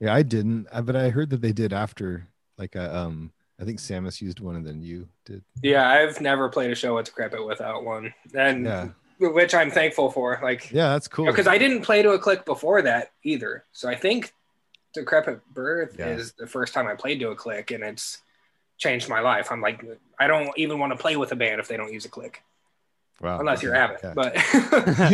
Yeah, 0.00 0.12
I 0.12 0.22
didn't, 0.22 0.66
but 0.84 0.96
I 0.96 1.10
heard 1.10 1.30
that 1.30 1.40
they 1.42 1.52
did 1.52 1.72
after. 1.72 2.26
Like, 2.58 2.74
uh, 2.74 2.90
um, 2.92 3.32
I 3.60 3.64
think 3.64 3.78
Samus 3.78 4.20
used 4.20 4.40
one, 4.40 4.56
and 4.56 4.66
then 4.66 4.82
you 4.82 5.08
did. 5.24 5.44
Yeah, 5.62 5.88
I've 5.88 6.20
never 6.20 6.48
played 6.48 6.72
a 6.72 6.74
show 6.74 6.96
with 6.96 7.06
Decrepit 7.06 7.46
without 7.46 7.84
one, 7.84 8.12
and 8.34 8.64
Yeah, 8.64 8.88
which 9.20 9.54
I'm 9.54 9.70
thankful 9.70 10.10
for. 10.10 10.40
Like, 10.42 10.72
yeah, 10.72 10.88
that's 10.88 11.06
cool. 11.06 11.26
because 11.26 11.46
I 11.46 11.56
didn't 11.56 11.82
play 11.82 12.02
to 12.02 12.10
a 12.10 12.18
click 12.18 12.44
before 12.44 12.82
that 12.82 13.12
either. 13.22 13.64
So 13.70 13.88
I 13.88 13.94
think 13.94 14.32
Decrepit 14.92 15.40
Birth 15.54 15.94
Yeah. 16.00 16.08
is 16.08 16.32
the 16.32 16.48
first 16.48 16.74
time 16.74 16.88
I 16.88 16.94
played 16.96 17.20
to 17.20 17.28
a 17.30 17.36
click, 17.36 17.70
and 17.70 17.84
it's 17.84 18.18
changed 18.82 19.08
my 19.08 19.20
life. 19.20 19.50
I'm 19.52 19.60
like, 19.60 19.84
I 20.18 20.26
don't 20.26 20.50
even 20.56 20.78
want 20.78 20.92
to 20.92 20.98
play 20.98 21.16
with 21.16 21.30
a 21.32 21.36
band 21.36 21.60
if 21.60 21.68
they 21.68 21.76
don't 21.76 21.92
use 21.92 22.04
a 22.04 22.08
click, 22.08 22.42
wow. 23.20 23.38
unless 23.38 23.62
you're 23.62 23.76
okay. 23.76 23.94
Abbath. 24.02 24.02
Yeah, 24.02 24.14
But 24.14 24.34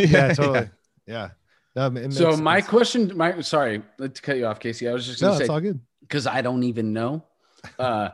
yeah, 0.09 0.33
totally. 0.33 0.69
Yeah. 1.05 1.29
No, 1.75 1.85
it 1.87 1.91
makes- 1.91 2.17
so 2.17 2.35
my 2.37 2.57
it's- 2.57 2.69
question, 2.69 3.15
my 3.15 3.39
sorry, 3.41 3.83
let 3.99 4.15
to 4.15 4.21
cut 4.21 4.37
you 4.37 4.45
off, 4.47 4.59
Casey. 4.59 4.87
I 4.89 4.93
was 4.93 5.05
just 5.05 5.21
gonna 5.21 5.35
it's 5.37 5.45
say 5.47 5.53
all 5.53 5.61
good. 5.61 5.79
because 6.01 6.25
I 6.27 6.41
don't 6.41 6.63
even 6.63 6.93
know. 6.93 7.23
Uh, 7.77 8.09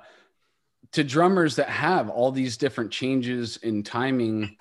to 0.91 1.03
drummers 1.03 1.55
that 1.57 1.69
have 1.69 2.09
all 2.09 2.31
these 2.31 2.57
different 2.57 2.89
changes 2.91 3.57
in 3.57 3.83
timing 3.83 4.57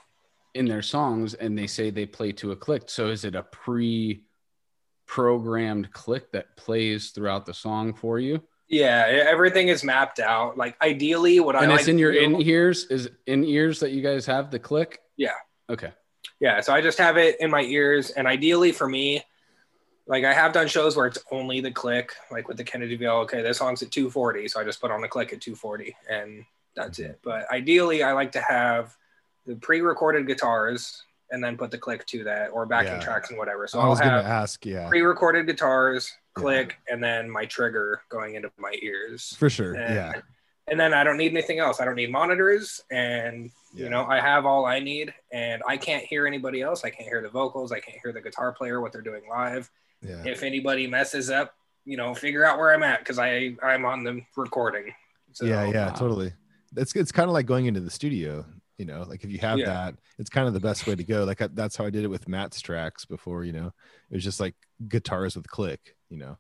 in 0.55 0.67
their 0.67 0.83
songs, 0.83 1.33
and 1.35 1.57
they 1.57 1.67
say 1.67 1.89
they 1.91 2.05
play 2.05 2.33
to 2.33 2.53
a 2.53 2.57
click. 2.57 2.83
So 2.91 3.09
is 3.09 3.25
it 3.25 3.35
a 3.35 3.43
pre-programmed 3.45 5.91
click 5.93 6.31
that 6.33 6.55
plays 6.57 7.11
throughout 7.11 7.47
the 7.47 7.55
song 7.55 7.95
for 7.95 8.19
you? 8.19 8.43
Yeah, 8.69 9.05
everything 9.09 9.69
is 9.69 9.85
mapped 9.85 10.21
out. 10.21 10.57
Like, 10.57 10.77
ideally, 10.83 11.39
what 11.41 11.55
I 11.55 11.63
and 11.63 11.71
like 11.71 11.81
it's 11.81 11.89
in 11.89 11.99
your 11.99 12.13
in 12.13 12.41
ears. 12.41 12.87
Is 12.87 13.11
in 13.27 13.45
ears 13.45 13.81
that 13.81 13.91
you 13.91 14.03
guys 14.03 14.25
have 14.27 14.51
the 14.51 14.59
click? 14.59 15.01
Yeah. 15.17 15.35
Okay. 15.69 15.93
Yeah, 16.41 16.61
so 16.61 16.73
I 16.73 16.81
just 16.81 16.99
have 16.99 17.17
it 17.17 17.41
in 17.41 17.51
my 17.51 17.63
ears, 17.63 18.11
and 18.11 18.27
ideally 18.27 18.73
for 18.73 18.89
me, 18.89 19.23
like 20.07 20.25
I 20.25 20.33
have 20.35 20.53
done 20.53 20.67
shows 20.67 20.97
where 20.97 21.07
it's 21.07 21.19
only 21.31 21.61
the 21.61 21.71
click, 21.71 22.13
like 22.31 22.49
with 22.49 22.57
the 22.57 22.65
Kennedy 22.65 22.97
Veil. 22.97 23.17
Okay, 23.19 23.41
this 23.43 23.59
song's 23.59 23.83
at 23.83 23.91
240, 23.91 24.49
so 24.49 24.61
I 24.61 24.65
just 24.65 24.81
put 24.81 24.91
on 24.91 25.01
the 25.01 25.09
click 25.09 25.33
at 25.33 25.41
240, 25.41 25.95
and 26.11 26.45
that's 26.75 26.99
it. 26.99 27.21
But 27.23 27.51
ideally, 27.51 28.03
I 28.03 28.13
like 28.13 28.33
to 28.33 28.41
have 28.41 28.97
the 29.47 29.55
pre-recorded 29.57 30.27
guitars 30.27 31.05
and 31.31 31.43
then 31.43 31.57
put 31.57 31.71
the 31.71 31.79
click 31.79 32.05
to 32.07 32.25
that, 32.25 32.49
or 32.49 32.67
backing 32.67 32.95
Yeah. 32.95 33.01
tracks 33.01 33.31
and 33.31 33.39
whatever. 33.39 33.67
So 33.67 33.79
I 33.79 33.83
I'll 33.85 33.91
was 33.91 34.01
gonna 34.01 34.23
have 34.23 34.27
ask. 34.27 34.65
Yeah, 34.67 34.89
pre-recorded 34.89 35.47
guitars, 35.47 36.13
click, 36.35 36.77
and 36.89 37.03
then 37.03 37.31
my 37.31 37.45
trigger 37.47 38.03
going 38.09 38.35
into 38.35 38.51
my 38.59 38.75
ears. 38.83 39.35
for 39.39 39.49
sure. 39.49 39.75
And, 39.75 39.95
Yeah, 39.95 40.13
And 40.67 40.79
then 40.81 40.95
I 40.95 41.05
don't 41.05 41.17
need 41.19 41.31
anything 41.33 41.59
else. 41.59 41.81
I 41.81 41.85
don't 41.85 41.95
need 41.97 42.11
monitors. 42.11 42.81
And, 42.91 43.51
Yeah. 43.75 43.85
you 43.85 43.91
know, 43.91 44.05
I 44.07 44.19
have 44.21 44.47
all 44.47 44.65
I 44.67 44.79
need. 44.81 45.13
And 45.33 45.63
I 45.69 45.77
can't 45.77 46.05
hear 46.05 46.27
anybody 46.27 46.63
else. 46.63 46.85
I 46.85 46.91
can't 46.91 47.09
hear 47.09 47.21
the 47.23 47.29
vocals. 47.29 47.71
I 47.73 47.81
can't 47.81 47.99
hear 48.03 48.13
the 48.13 48.21
guitar 48.21 48.53
player, 48.53 48.81
what 48.81 48.91
they're 48.93 49.03
doing 49.03 49.23
live. 49.29 49.71
yeah. 50.01 50.23
If 50.27 50.43
anybody 50.43 50.87
messes 50.87 51.31
up, 51.31 51.55
you 51.85 51.97
know, 51.97 52.15
figure 52.15 52.45
out 52.45 52.59
where 52.59 52.73
I'm 52.75 52.83
at 52.83 52.99
because 53.01 53.19
I 53.19 53.57
I'm 53.63 53.85
on 53.85 54.05
the 54.05 54.23
recording. 54.37 54.93
So, 55.33 55.45
yeah, 55.47 55.67
yeah, 55.67 55.87
wow. 55.89 55.95
totally. 55.95 56.33
It's 56.77 56.95
it's 56.97 57.13
kind 57.13 57.29
of 57.29 57.35
like 57.35 57.47
going 57.47 57.67
into 57.67 57.81
the 57.81 57.91
studio. 57.91 58.45
You 58.79 58.85
know, 58.87 59.05
like 59.09 59.23
if 59.25 59.31
you 59.31 59.39
have 59.39 59.59
Yeah. 59.59 59.67
that, 59.67 59.95
it's 60.19 60.31
kind 60.31 60.49
of 60.49 60.55
the 60.55 60.61
best 60.61 60.87
way 60.87 60.95
to 60.97 61.05
go. 61.05 61.25
Like 61.25 61.41
I, 61.41 61.49
that's 61.49 61.77
how 61.77 61.87
I 61.87 61.91
did 61.91 62.05
it 62.05 62.09
with 62.09 62.29
Matt's 62.29 62.61
tracks 62.61 63.05
before. 63.05 63.45
You 63.45 63.53
know, 63.53 63.67
it 64.11 64.15
was 64.15 64.25
just 64.25 64.41
like 64.41 64.55
guitars 64.89 65.37
with 65.37 65.49
click. 65.49 65.95
You 66.11 66.19
know, 66.19 66.39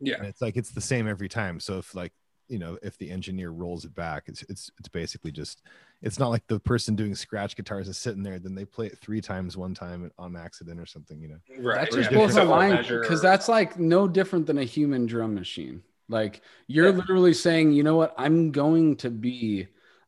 Yeah. 0.00 0.16
and 0.18 0.26
it's 0.26 0.42
like 0.42 0.56
it's 0.56 0.72
the 0.72 0.80
same 0.80 1.06
every 1.08 1.28
time. 1.28 1.60
So 1.60 1.78
if 1.78 1.94
like 1.94 2.12
you 2.48 2.58
know 2.60 2.78
if 2.82 2.96
the 2.98 3.10
engineer 3.10 3.50
rolls 3.50 3.84
it 3.84 3.92
back 3.92 4.22
it's 4.28 4.42
it's 4.48 4.70
it's 4.78 4.88
basically 4.88 5.32
just 5.32 5.62
it's 6.00 6.16
not 6.16 6.28
like 6.28 6.44
the 6.46 6.60
person 6.60 6.94
doing 6.94 7.12
scratch 7.12 7.56
guitars 7.56 7.88
is 7.88 7.98
sitting 7.98 8.22
there 8.22 8.38
then 8.38 8.54
they 8.54 8.64
play 8.64 8.86
it 8.86 8.96
three 9.00 9.20
times 9.20 9.56
one 9.56 9.74
time 9.74 10.08
on 10.16 10.36
accident 10.36 10.78
or 10.78 10.86
something 10.86 11.20
you 11.20 11.26
know 11.26 11.38
Right. 11.58 11.80
That 11.80 11.90
just 11.90 12.08
yeah. 12.12 12.18
blows 12.18 12.36
my 12.36 12.44
mind 12.44 12.86
because 12.88 13.20
that's 13.20 13.48
like 13.48 13.80
no 13.80 14.06
different 14.06 14.46
than 14.46 14.58
a 14.58 14.62
human 14.64 15.06
drum 15.06 15.34
machine. 15.34 15.82
Like 16.08 16.40
you're 16.68 16.90
Yeah. 16.90 16.94
literally 16.98 17.34
saying, 17.34 17.72
you 17.72 17.82
know 17.82 17.96
what? 17.96 18.14
I'm 18.16 18.52
going 18.52 18.94
to 18.98 19.10
be 19.10 19.66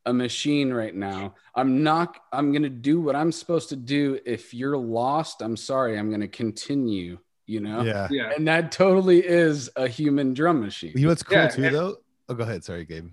a 0.09 0.13
machine 0.13 0.73
right 0.73 0.95
now. 0.95 1.35
I'm 1.55 1.83
not. 1.83 2.17
I'm 2.33 2.51
going 2.53 2.63
to 2.63 2.69
do 2.71 3.01
what 3.01 3.15
I'm 3.15 3.31
supposed 3.31 3.69
to 3.69 3.77
do. 3.77 4.19
If 4.25 4.55
you're 4.55 4.77
lost, 4.79 5.43
I'm 5.43 5.57
sorry. 5.57 5.99
I'm 5.99 6.09
going 6.09 6.21
to 6.23 6.29
continue. 6.29 7.19
You 7.47 7.61
know. 7.61 7.81
yeah 7.83 8.09
yeah. 8.11 8.33
And 8.37 8.47
that 8.47 8.73
totally 8.73 9.27
is 9.27 9.71
a 9.75 9.89
human 9.89 10.35
drum 10.35 10.61
machine. 10.61 10.93
you 10.95 11.03
know 11.05 11.09
what's 11.09 11.23
cool 11.23 11.39
Yeah, 11.39 11.49
too 11.49 11.65
and- 11.65 11.75
though 11.75 11.97
oh 12.29 12.35
go 12.35 12.43
ahead 12.43 12.63
sorry 12.63 12.85
gabe 12.85 13.09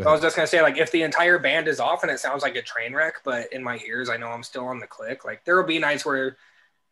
I 0.00 0.10
was 0.10 0.22
just 0.22 0.34
gonna 0.36 0.48
say, 0.48 0.62
like, 0.62 0.78
if 0.78 0.90
the 0.90 1.02
entire 1.02 1.38
band 1.38 1.68
is 1.68 1.78
off 1.78 2.02
and 2.02 2.10
it 2.10 2.18
sounds 2.18 2.42
like 2.42 2.56
a 2.56 2.62
train 2.62 2.94
wreck, 2.94 3.16
but 3.24 3.52
in 3.52 3.62
my 3.62 3.78
ears, 3.86 4.08
I 4.08 4.16
know 4.16 4.28
I'm 4.28 4.42
still 4.42 4.64
on 4.64 4.78
the 4.80 4.86
click. 4.86 5.24
Like, 5.26 5.44
there 5.44 5.54
will 5.54 5.66
be 5.66 5.78
nights 5.78 6.04
where, 6.04 6.38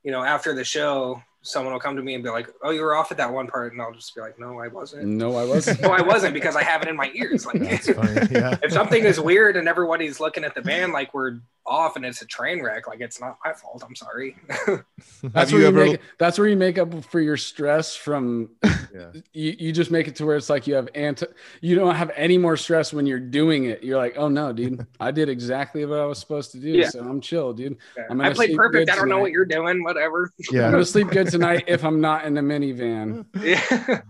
you 0.05 0.13
know, 0.13 0.23
after 0.23 0.55
the 0.55 0.63
show, 0.65 1.23
someone 1.43 1.73
will 1.73 1.81
come 1.81 1.97
to 1.97 2.03
me 2.03 2.15
and 2.15 2.23
be 2.23 2.31
like, 2.31 2.49
"Oh, 2.63 2.71
you 2.71 2.83
were 2.83 2.95
off 2.95 3.11
at 3.11 3.17
that 3.19 3.33
one 3.33 3.47
part," 3.47 3.73
and 3.73 3.81
I'll 3.81 3.93
just 3.93 4.15
be 4.15 4.21
like, 4.21 4.39
"No, 4.39 4.59
I 4.61 4.69
wasn't. 4.69 5.07
No, 5.07 5.37
I 5.37 5.45
wasn't. 5.45 5.81
no, 5.83 5.91
I 5.91 6.03
wasn't 6.03 6.35
because 6.35 6.57
I 6.57 6.63
have 6.63 6.83
it 6.83 6.89
in 6.89 6.97
my 6.97 7.11
ears." 7.15 7.47
Like, 7.47 7.61
That's 7.61 7.91
funny. 7.91 8.27
Yeah. 8.31 8.57
if 8.63 8.73
something 8.73 9.03
is 9.05 9.19
weird 9.21 9.57
and 9.57 9.69
everybody's 9.69 10.21
looking 10.21 10.45
at 10.45 10.55
the 10.55 10.63
band 10.63 10.93
like 10.93 11.13
we're 11.15 11.41
off 11.67 11.95
and 11.97 12.05
it's 12.05 12.21
a 12.23 12.27
train 12.27 12.63
wreck, 12.63 12.89
like 12.89 13.01
it's 13.01 13.21
not 13.21 13.39
my 13.45 13.53
fault. 13.53 13.83
I'm 13.87 13.95
sorry. 13.95 14.37
That's 15.23 15.35
Have 15.35 15.53
where 15.53 15.53
you 15.53 15.59
you, 15.61 15.67
ever- 15.67 15.85
make. 15.87 16.01
That's 16.19 16.39
where 16.39 16.49
you 16.49 16.57
make 16.57 16.79
up 16.79 17.05
for 17.05 17.21
your 17.21 17.37
stress 17.37 17.95
from 17.97 18.51
Yeah. 18.95 19.13
you, 19.33 19.55
you 19.59 19.73
just 19.73 19.91
make 19.91 20.09
it 20.09 20.17
to 20.17 20.27
where 20.27 20.37
it's 20.37 20.51
like 20.51 20.67
you 20.67 20.75
have 20.75 20.89
anti 20.95 21.27
you 21.61 21.77
don't 21.77 21.95
have 21.95 22.11
any 22.17 22.39
more 22.39 22.57
stress 22.57 22.93
when 22.93 23.07
you're 23.07 23.21
doing 23.21 23.65
it 23.67 23.85
you're 23.85 23.97
like 23.99 24.15
oh 24.17 24.29
no 24.29 24.53
dude 24.53 24.85
i 24.99 25.13
did 25.13 25.29
exactly 25.29 25.85
what 25.85 26.01
i 26.01 26.05
was 26.05 26.19
supposed 26.19 26.51
to 26.53 26.59
do 26.59 26.71
Yeah. 26.71 26.89
so 26.89 26.99
i'm 27.01 27.21
chill 27.21 27.53
dude 27.53 27.77
I'm 28.11 28.21
I 28.21 28.25
gonna 28.25 28.35
played 28.35 28.57
perfect. 28.57 28.91
I 28.91 28.97
don't 28.97 29.09
know 29.09 29.21
what 29.21 29.31
you're 29.31 29.45
doing. 29.45 29.85
Whatever. 29.85 30.33
i'm 30.51 30.57
Yeah. 30.57 30.71
gonna 30.73 30.85
sleep 30.85 31.09
good 31.11 31.30
tonight 31.31 31.65
if 31.69 31.85
i'm 31.85 32.01
not 32.01 32.25
in 32.25 32.35
the 32.35 32.41
minivan 32.41 33.25
Yeah. 33.43 34.01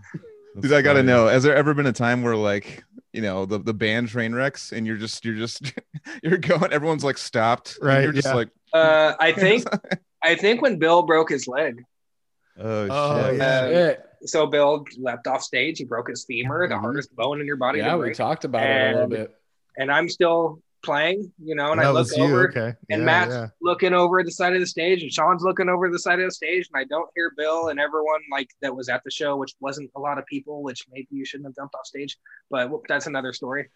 Dude, 0.59 0.73
I 0.73 0.81
gotta 0.81 1.01
know. 1.01 1.27
Has 1.27 1.43
there 1.43 1.55
ever 1.55 1.73
been 1.73 1.85
a 1.85 1.93
time 1.93 2.23
where 2.23 2.35
like 2.35 2.83
you 3.13 3.21
know 3.21 3.45
the 3.45 3.57
the 3.57 3.73
band 3.73 4.09
train 4.09 4.33
wrecks 4.35 4.73
and 4.73 4.85
you're 4.85 4.97
just 4.97 5.23
you're 5.23 5.35
just 5.35 5.71
you're 6.23 6.37
going, 6.37 6.73
everyone's 6.73 7.05
like 7.05 7.17
stopped, 7.17 7.79
Right, 7.81 8.03
You're 8.03 8.11
just 8.11 8.27
yeah. 8.27 8.33
like, 8.33 8.49
Uh, 8.73 9.13
I 9.17 9.31
think 9.43 9.63
I 10.21 10.35
think 10.35 10.61
when 10.61 10.77
Bill 10.77 11.03
broke 11.03 11.29
his 11.29 11.47
leg, 11.47 11.81
oh, 12.59 12.87
Oh, 12.91 13.29
shit. 13.29 13.37
yeah. 13.39 13.67
Shit. 13.69 14.05
so 14.25 14.45
Bill 14.45 14.83
leapt 14.97 15.25
off 15.27 15.41
stage. 15.41 15.77
He 15.77 15.85
broke 15.85 16.09
his 16.09 16.25
femur, 16.25 16.67
the 16.67 16.75
Mhm. 16.75 16.81
hardest 16.81 17.15
bone 17.15 17.39
in 17.39 17.47
your 17.47 17.55
body. 17.55 17.79
yeah 17.79 17.95
we 17.95 18.07
break. 18.07 18.17
talked 18.17 18.43
about 18.43 18.63
it 18.69 18.91
a 18.91 18.93
little 18.93 19.07
bit 19.07 19.33
and 19.77 19.89
I'm 19.89 20.09
still 20.09 20.61
playing, 20.83 21.31
you 21.43 21.55
know, 21.55 21.71
and 21.71 21.79
I 21.81 21.89
look 21.91 22.07
you. 22.15 22.23
over 22.23 22.49
Okay. 22.49 22.73
and 22.89 23.01
Yeah, 23.01 23.05
Matt's 23.05 23.33
yeah. 23.33 23.47
looking 23.61 23.93
over 23.93 24.23
the 24.23 24.31
side 24.31 24.53
of 24.53 24.59
the 24.59 24.67
stage 24.67 25.01
and 25.03 25.11
Sean's 25.11 25.43
looking 25.43 25.69
over 25.69 25.89
the 25.89 25.99
side 25.99 26.19
of 26.19 26.27
the 26.27 26.31
stage 26.33 26.69
and 26.73 26.81
I 26.81 26.85
don't 26.85 27.09
hear 27.15 27.31
Bill 27.37 27.69
and 27.69 27.79
everyone 27.79 28.21
like 28.31 28.49
that 28.61 28.75
was 28.75 28.89
at 28.89 29.03
the 29.03 29.11
show, 29.11 29.37
which 29.37 29.55
wasn't 29.59 29.91
a 29.95 29.99
lot 29.99 30.17
of 30.17 30.25
people, 30.25 30.63
which 30.63 30.85
maybe 30.91 31.07
you 31.11 31.25
shouldn't 31.25 31.47
have 31.47 31.55
jumped 31.55 31.75
off 31.75 31.85
stage, 31.85 32.17
but 32.49 32.69
that's 32.87 33.07
another 33.07 33.33
story. 33.33 33.69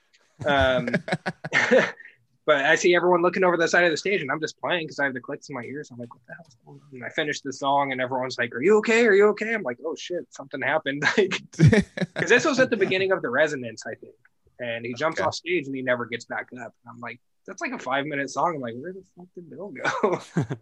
Um, 0.46 0.90
but 2.46 2.58
I 2.66 2.76
see 2.76 2.96
everyone 2.96 3.22
looking 3.22 3.44
over 3.44 3.58
the 3.58 3.68
side 3.68 3.86
of 3.86 3.92
the 3.92 3.98
stage 3.98 4.22
and 4.22 4.32
I'm 4.32 4.40
just 4.40 4.60
playing 4.60 4.86
because 4.86 5.00
I 5.00 5.06
have 5.06 5.14
the 5.14 5.20
clicks 5.22 5.50
in 5.50 5.56
my 5.56 5.64
ears. 5.64 5.90
I'm 5.92 5.98
like, 5.98 6.14
what 6.14 6.22
the 6.28 6.34
hell's 6.36 6.56
going 6.66 6.80
on? 6.80 6.88
And 6.94 7.04
I 7.06 7.10
finished 7.10 7.44
the 7.44 7.54
song 7.54 7.92
and 7.92 8.00
everyone's 8.00 8.38
like, 8.38 8.54
are 8.54 8.62
you 8.62 8.78
okay? 8.78 9.06
Are 9.06 9.14
you 9.14 9.28
okay? 9.30 9.54
I'm 9.54 9.64
like, 9.64 9.78
oh 9.86 9.96
shit, 9.96 10.28
something 10.30 10.62
happened. 10.62 11.04
Like, 11.18 11.42
because 11.58 12.30
this 12.30 12.46
was 12.46 12.60
at 12.60 12.70
the 12.70 12.78
beginning 12.78 13.12
of 13.12 13.22
the 13.22 13.30
resonance, 13.30 13.84
I 13.86 13.96
think. 13.96 14.14
And 14.60 14.86
he 14.86 14.94
jumps 14.94 15.20
Okay. 15.20 15.28
off 15.28 15.36
stage 15.36 15.68
and 15.68 15.76
he 15.76 15.82
never 15.82 16.06
gets 16.06 16.26
back 16.26 16.48
up. 16.62 16.74
And 16.84 16.90
I'm 16.94 17.00
like, 17.00 17.20
that's 17.48 17.62
like 17.62 17.72
a 17.74 17.80
five 17.80 18.06
minute 18.06 18.30
song. 18.30 18.54
I'm 18.56 18.62
like, 18.62 18.76
where 18.76 18.94
the 18.94 19.04
fuck 19.18 19.28
did 19.36 19.50
Bill 19.50 19.70
go? 19.72 20.20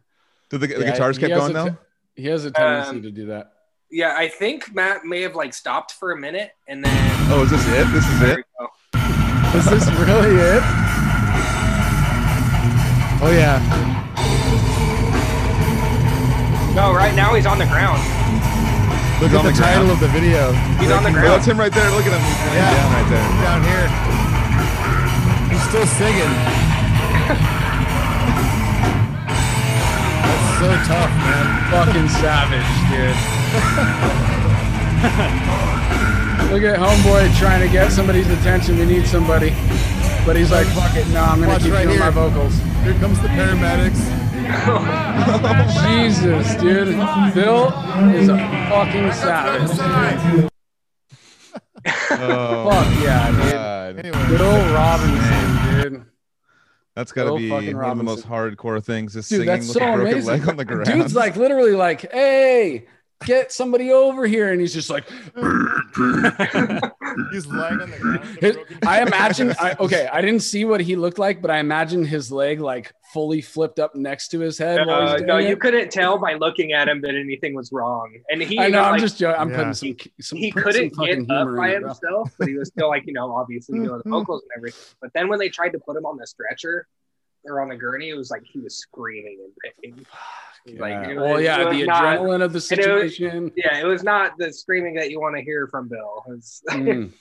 Did 0.49 0.61
the, 0.61 0.67
the 0.67 0.79
Yeah, 0.81 0.91
guitars 0.91 1.17
he 1.17 1.21
kept 1.21 1.33
going 1.33 1.53
though? 1.53 1.69
te- 1.69 1.75
he 2.21 2.27
has 2.27 2.45
a 2.45 2.51
tendency 2.51 2.97
Um, 2.97 3.01
to 3.03 3.11
do 3.11 3.25
that 3.27 3.53
yeah, 3.89 4.15
I 4.17 4.27
think 4.27 4.73
Matt 4.73 5.05
may 5.05 5.21
have 5.21 5.35
like 5.35 5.53
stopped 5.53 5.91
for 5.93 6.11
a 6.13 6.19
minute 6.19 6.51
and 6.67 6.83
then 6.83 7.11
Oh, 7.31 7.43
is 7.43 7.51
this 7.51 7.61
it? 7.67 7.85
This 7.91 8.07
is 8.07 8.19
there 8.19 8.39
it. 8.39 8.45
we 8.93 8.99
go. 8.99 9.57
is 9.57 9.65
this 9.65 9.87
really 9.99 10.35
it 10.35 10.63
Oh 13.25 13.31
yeah. 13.31 13.59
No, 16.75 16.91
right 16.93 17.13
now 17.15 17.33
he's 17.35 17.45
on 17.45 17.57
the 17.59 17.65
ground. 17.65 18.01
Look 19.21 19.31
He's 19.31 19.39
at 19.39 19.43
the, 19.43 19.51
the 19.51 19.57
title 19.57 19.89
of 19.91 19.99
the 19.99 20.07
video. 20.09 20.51
He's 20.81 20.91
on 20.91 21.03
the 21.03 21.11
ground. 21.11 21.27
that's 21.31 21.45
him 21.45 21.57
right 21.59 21.71
there. 21.71 21.89
Look 21.91 22.05
at 22.05 22.11
him. 22.11 22.21
He's 22.21 22.39
laying 22.43 22.59
Yeah. 22.59 22.75
down 22.75 22.89
right 22.91 23.09
there. 23.09 23.27
Down 23.45 23.61
here. 23.63 23.87
He's 25.53 25.63
still 25.69 25.87
singing. 25.87 26.33
That's 30.23 30.59
so 30.59 30.69
tough, 30.91 31.11
man. 31.23 31.45
fucking 31.71 32.09
savage 32.09 32.71
dude 32.89 33.17
look 36.51 36.63
at 36.63 36.77
homeboy 36.79 37.37
trying 37.37 37.61
to 37.61 37.67
get 37.71 37.91
somebody's 37.91 38.29
attention 38.29 38.77
we 38.77 38.85
need 38.85 39.05
somebody 39.07 39.49
but 40.25 40.35
he's 40.35 40.51
like 40.51 40.67
fuck 40.67 40.95
it 40.95 41.07
no 41.09 41.21
i'm 41.21 41.39
gonna 41.39 41.47
Watch 41.51 41.63
keep 41.63 41.73
right 41.73 41.85
doing 41.87 41.99
my 41.99 42.09
vocals 42.11 42.55
Here 42.83 42.93
comes 42.99 43.19
the 43.21 43.27
paramedics. 43.29 43.99
Jesus, 45.87 46.55
dude. 46.61 46.95
Bill 47.33 47.67
is 48.13 48.27
a 48.29 48.37
fucking 48.69 49.11
savage. 49.13 50.49
Oh, 52.11 52.69
Fuck 52.69 53.03
yeah, 53.03 53.31
dude. 53.31 53.51
God. 53.51 53.99
Anyway, 53.99 54.27
Bill 54.37 54.73
Robinson, 54.73 55.91
dude. 55.91 56.05
That's 56.95 57.11
got 57.11 57.25
to 57.25 57.37
be 57.37 57.49
one 57.49 57.67
of 57.83 57.97
the 57.97 58.03
most 58.03 58.27
hardcore 58.27 58.83
things. 58.83 59.15
Is 59.15 59.27
Dude, 59.27 59.39
singing 59.39 59.45
that's 59.47 59.67
with 59.67 59.77
so 59.77 59.79
a 59.93 59.95
broken 59.95 60.13
amazing. 60.13 60.29
leg 60.29 60.47
on 60.49 60.57
the 60.57 60.65
ground. 60.65 60.85
Dude's 60.85 61.15
like 61.15 61.35
literally 61.35 61.71
like, 61.73 62.11
hey, 62.11 62.85
get 63.25 63.51
somebody 63.51 63.91
over 63.91 64.27
here. 64.27 64.51
And 64.51 64.61
he's 64.61 64.73
just 64.73 64.89
like, 64.91 65.05
he's 67.31 67.45
lying 67.47 67.81
on 67.81 67.89
the 67.91 67.97
ground. 68.01 68.23
his- 68.39 68.55
broken- 68.55 68.77
I 68.85 69.01
imagine, 69.01 69.53
I, 69.59 69.75
okay, 69.79 70.07
I 70.11 70.21
didn't 70.21 70.41
see 70.41 70.65
what 70.65 70.81
he 70.81 70.95
looked 70.95 71.19
like, 71.19 71.41
but 71.41 71.51
I 71.51 71.59
imagine 71.59 72.05
his 72.05 72.31
leg 72.31 72.59
like 72.59 72.93
fully 73.13 73.41
flipped 73.41 73.79
up 73.79 73.95
next 73.95 74.29
to 74.29 74.39
his 74.39 74.57
head. 74.57 74.79
Uh, 74.87 75.13
he's 75.17 75.21
no, 75.23 75.37
it. 75.37 75.47
you 75.47 75.55
couldn't 75.57 75.91
tell 75.91 76.17
by 76.17 76.33
looking 76.33 76.73
at 76.73 76.87
him 76.89 77.01
that 77.01 77.15
anything 77.15 77.53
was 77.53 77.71
wrong. 77.71 78.11
And 78.29 78.41
he 78.41 78.57
I 78.59 78.63
know, 78.63 78.67
even, 78.69 78.79
I'm 78.79 78.91
like, 78.93 79.01
just 79.01 79.17
joking. 79.19 79.39
I'm 79.39 79.49
Yeah. 79.51 79.57
putting 79.57 79.73
some, 79.73 79.95
some 80.21 80.37
he 80.39 80.51
couldn't 80.51 80.95
fucking 80.95 81.25
get 81.25 81.35
up 81.35 81.55
by 81.55 81.69
in 81.75 81.83
it, 81.83 81.87
himself, 81.87 82.31
but 82.39 82.47
he 82.47 82.55
was 82.55 82.69
still 82.69 82.89
like, 82.89 83.03
you 83.05 83.13
know, 83.13 83.35
obviously 83.35 83.79
doing 83.79 84.01
the 84.03 84.09
vocals 84.09 84.41
and 84.41 84.49
everything. 84.57 84.81
But 85.01 85.11
then 85.13 85.27
when 85.27 85.39
they 85.39 85.49
tried 85.49 85.69
to 85.69 85.79
put 85.79 85.95
him 85.95 86.05
on 86.05 86.17
the 86.17 86.25
stretcher 86.25 86.87
or 87.45 87.61
on 87.61 87.69
the 87.69 87.75
gurney, 87.75 88.09
it 88.09 88.15
was 88.17 88.31
like 88.31 88.43
he 88.45 88.59
was 88.59 88.75
screaming 88.77 89.39
and 89.63 89.73
pain. 89.95 90.05
Like, 90.65 90.91
Yeah. 90.91 91.09
it 91.09 91.15
well, 91.17 91.33
was- 91.33 91.43
yeah, 91.43 91.69
the 91.69 91.83
not- 91.85 92.03
adrenaline 92.19 92.41
of 92.41 92.53
the 92.53 92.65
and 92.71 92.79
it 92.79 92.89
was- 92.93 93.11
situation. 93.17 93.51
Yeah, 93.57 93.79
it 93.81 93.85
was 93.85 94.01
not 94.01 94.37
the 94.37 94.53
screaming 94.53 94.93
that 94.95 95.11
you 95.11 95.19
want 95.19 95.35
to 95.35 95.41
hear 95.43 95.67
from 95.67 95.89
Bill. 95.89 96.23
It 96.27 96.31
was- 96.31 96.61
Mm. 96.71 97.11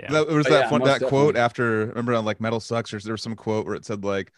Damn. 0.00 0.12
That, 0.12 0.26
there 0.28 0.36
was 0.36 0.46
Oh, 0.46 0.50
that 0.50 0.60
yeah, 0.64 0.68
fun, 0.70 0.80
most 0.80 1.00
that 1.00 1.08
quote 1.08 1.36
after 1.36 1.86
remember 1.86 2.14
on 2.14 2.24
like 2.24 2.40
Metal 2.40 2.58
Sucks 2.60 2.92
or 2.94 2.98
there 3.00 3.12
was 3.14 3.22
some 3.22 3.34
quote 3.36 3.64
where 3.66 3.74
it 3.76 3.84
said 3.84 4.04
like 4.04 4.32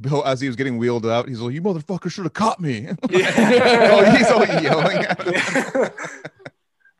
Bill 0.00 0.24
as 0.24 0.40
he 0.40 0.46
was 0.46 0.56
getting 0.56 0.78
wheeled 0.78 1.04
out 1.06 1.28
he's 1.28 1.38
like 1.40 1.52
you 1.54 1.60
motherfucker 1.60 2.10
should 2.10 2.24
have 2.24 2.32
caught 2.32 2.60
me 2.60 2.88
oh 3.12 4.10
he's 4.16 4.30
all 4.30 4.46
yelling 4.62 5.04
at 5.04 5.20
him. 5.22 5.90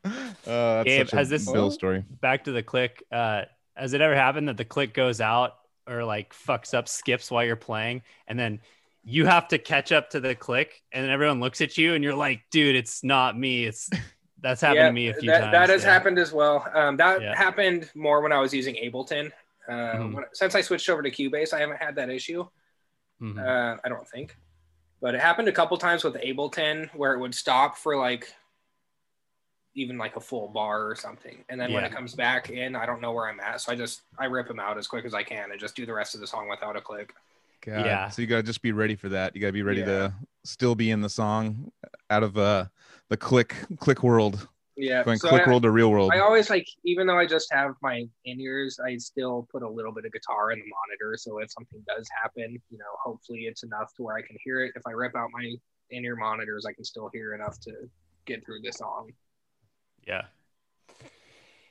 uh, 0.05 0.11
that's 0.45 0.83
Gabe, 0.85 1.07
such 1.07 1.13
a 1.13 1.15
has 1.17 1.29
this- 1.29 1.51
Bill 1.51 1.71
story 1.71 2.03
Back 2.21 2.43
to 2.45 2.51
the 2.51 2.61
click. 2.63 3.03
Uh, 3.11 3.43
has 3.75 3.93
it 3.93 4.01
ever 4.01 4.15
happened 4.15 4.47
that 4.49 4.57
the 4.57 4.65
click 4.65 4.93
goes 4.93 5.21
out 5.21 5.53
or 5.87 6.03
like 6.03 6.33
fucks 6.33 6.73
up, 6.73 6.87
skips 6.87 7.29
while 7.31 7.43
you're 7.45 7.55
playing, 7.55 8.01
and 8.27 8.39
then 8.39 8.59
you 9.03 9.25
have 9.25 9.47
to 9.49 9.57
catch 9.57 9.91
up 9.91 10.09
to 10.11 10.19
the 10.19 10.35
click, 10.35 10.81
and 10.91 11.03
then 11.03 11.11
everyone 11.11 11.39
looks 11.39 11.61
at 11.61 11.77
you, 11.77 11.93
and 11.93 12.03
you're 12.03 12.15
like, 12.15 12.41
"Dude, 12.51 12.75
it's 12.75 13.03
not 13.03 13.37
me. 13.37 13.65
It's 13.65 13.89
that's 14.41 14.61
happened 14.61 14.77
Yeah, 14.77 14.87
to 14.87 14.93
me 14.93 15.07
a 15.09 15.13
few 15.13 15.29
that, 15.29 15.39
times." 15.41 15.51
That 15.53 15.69
has 15.69 15.83
yeah. 15.83 15.93
happened 15.93 16.19
as 16.19 16.31
well. 16.31 16.65
Um, 16.73 16.97
that 16.97 17.21
Yeah. 17.21 17.35
happened 17.35 17.89
more 17.95 18.21
when 18.21 18.31
I 18.31 18.39
was 18.39 18.53
using 18.53 18.75
Ableton. 18.75 19.31
Uh, 19.67 19.71
Mhm. 19.71 20.13
when, 20.13 20.25
since 20.33 20.55
I 20.55 20.61
switched 20.61 20.89
over 20.89 21.01
to 21.01 21.11
Cubase, 21.11 21.53
I 21.53 21.59
haven't 21.59 21.77
had 21.77 21.95
that 21.95 22.09
issue. 22.09 22.47
Mhm. 23.21 23.39
Uh, 23.39 23.77
I 23.83 23.89
don't 23.89 24.07
think, 24.09 24.35
but 25.01 25.15
it 25.15 25.21
happened 25.21 25.47
a 25.47 25.51
couple 25.53 25.77
times 25.77 26.03
with 26.03 26.15
Ableton 26.15 26.89
where 26.95 27.13
it 27.13 27.19
would 27.19 27.35
stop 27.35 27.77
for 27.77 27.95
like 27.97 28.33
even 29.75 29.97
like 29.97 30.15
a 30.15 30.19
full 30.19 30.47
bar 30.49 30.87
or 30.87 30.95
something, 30.95 31.43
and 31.49 31.59
then 31.59 31.73
when 31.73 31.83
it 31.83 31.91
comes 31.91 32.13
back 32.13 32.49
in, 32.49 32.75
I 32.75 32.85
don't 32.85 33.01
know 33.01 33.11
where 33.11 33.27
I'm 33.27 33.39
at, 33.39 33.61
so 33.61 33.71
I 33.71 33.75
just 33.75 34.01
I 34.19 34.25
rip 34.25 34.47
them 34.47 34.59
out 34.59 34.77
as 34.77 34.87
quick 34.87 35.05
as 35.05 35.13
I 35.13 35.23
can 35.23 35.51
and 35.51 35.59
just 35.59 35.75
do 35.75 35.85
the 35.85 35.93
rest 35.93 36.13
of 36.15 36.21
the 36.21 36.27
song 36.27 36.47
without 36.49 36.75
a 36.75 36.81
click. 36.81 37.13
God. 37.61 37.85
Yeah. 37.85 38.09
so 38.09 38.21
you 38.21 38.27
gotta 38.27 38.43
just 38.43 38.61
be 38.61 38.73
ready 38.73 38.95
for 38.95 39.07
that 39.09 39.33
you 39.33 39.39
gotta 39.39 39.53
be 39.53 39.61
ready 39.63 39.79
Yeah. 39.79 39.85
to 39.85 40.13
still 40.43 40.75
be 40.75 40.91
in 40.91 40.99
the 40.99 41.07
song 41.09 41.71
out 42.09 42.21
of 42.21 42.37
uh 42.37 42.65
the 43.07 43.15
click 43.15 43.55
click 43.79 44.03
world 44.03 44.49
Yeah, 44.75 45.01
going 45.03 45.17
so 45.17 45.29
click 45.29 45.43
I- 45.43 45.49
world 45.49 45.63
to 45.63 45.71
real 45.71 45.89
world 45.89 46.11
I 46.13 46.19
always 46.19 46.49
like, 46.49 46.67
even 46.83 47.07
though 47.07 47.17
I 47.17 47.25
just 47.25 47.47
have 47.53 47.75
my 47.81 48.05
in 48.25 48.41
ears, 48.41 48.79
I 48.85 48.97
still 48.97 49.47
put 49.49 49.63
a 49.63 49.69
little 49.69 49.93
bit 49.93 50.03
of 50.03 50.11
guitar 50.11 50.51
in 50.51 50.59
the 50.59 50.65
monitor. 50.65 51.15
So 51.17 51.37
if 51.39 51.51
something 51.53 51.81
does 51.87 52.05
happen, 52.21 52.59
you 52.69 52.77
know, 52.77 52.91
hopefully 53.01 53.41
it's 53.45 53.63
enough 53.63 53.93
to 53.95 54.03
where 54.03 54.17
I 54.17 54.21
can 54.23 54.35
hear 54.43 54.65
it. 54.65 54.73
If 54.75 54.81
I 54.85 54.91
rip 54.91 55.15
out 55.15 55.29
my 55.31 55.45
in 55.91 56.03
ear 56.03 56.15
monitors, 56.17 56.65
I 56.67 56.73
can 56.73 56.83
still 56.83 57.09
hear 57.13 57.33
enough 57.33 57.59
to 57.61 57.71
get 58.25 58.43
through 58.45 58.59
the 58.61 58.73
song. 58.73 59.09
Yeah. 60.07 60.23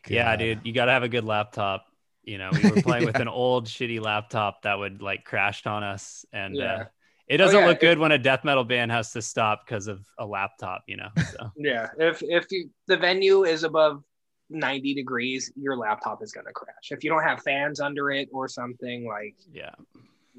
Yeah, 0.09 0.35
dude, 0.37 0.61
you 0.65 0.73
got 0.73 0.87
to 0.87 0.93
have 0.93 1.03
a 1.03 1.09
good 1.09 1.25
laptop. 1.25 1.87
You 2.25 2.39
know, 2.39 2.51
we 2.53 2.69
were 2.69 2.77
playing 2.83 3.05
with 3.05 3.17
an 3.17 3.29
old 3.29 3.67
shitty 3.67 4.01
laptop 4.01 4.63
that 4.63 4.79
would 4.79 5.01
like 5.03 5.25
crash 5.25 5.65
on 5.67 5.83
us, 5.83 6.25
and 6.33 6.57
Yeah. 6.57 6.65
uh, 6.75 6.85
it 7.29 7.37
doesn't 7.39 7.61
yeah, 7.61 7.67
look 7.67 7.79
it- 7.79 7.81
good 7.81 7.99
when 7.99 8.13
a 8.13 8.19
death 8.19 8.45
metal 8.45 8.65
band 8.65 8.91
has 8.91 9.13
to 9.13 9.23
stop 9.23 9.65
because 9.67 9.87
of 9.87 10.05
a 10.19 10.27
laptop. 10.27 10.83
You 10.87 10.97
know, 10.99 11.09
so 11.31 11.51
Yeah, 11.57 11.89
if 11.99 12.23
if 12.23 12.47
you, 12.51 12.71
the 12.89 12.97
venue 12.97 13.45
is 13.45 13.63
above 13.65 14.03
90 14.51 14.95
degrees, 14.95 15.53
your 15.57 15.77
laptop 15.77 16.23
is 16.23 16.33
going 16.33 16.47
to 16.47 16.53
crash. 16.53 16.91
If 16.91 17.05
you 17.05 17.11
don't 17.11 17.23
have 17.23 17.43
fans 17.43 17.81
under 17.81 18.11
it 18.11 18.29
or 18.33 18.49
something 18.49 19.07
like, 19.07 19.37
yeah, 19.53 19.71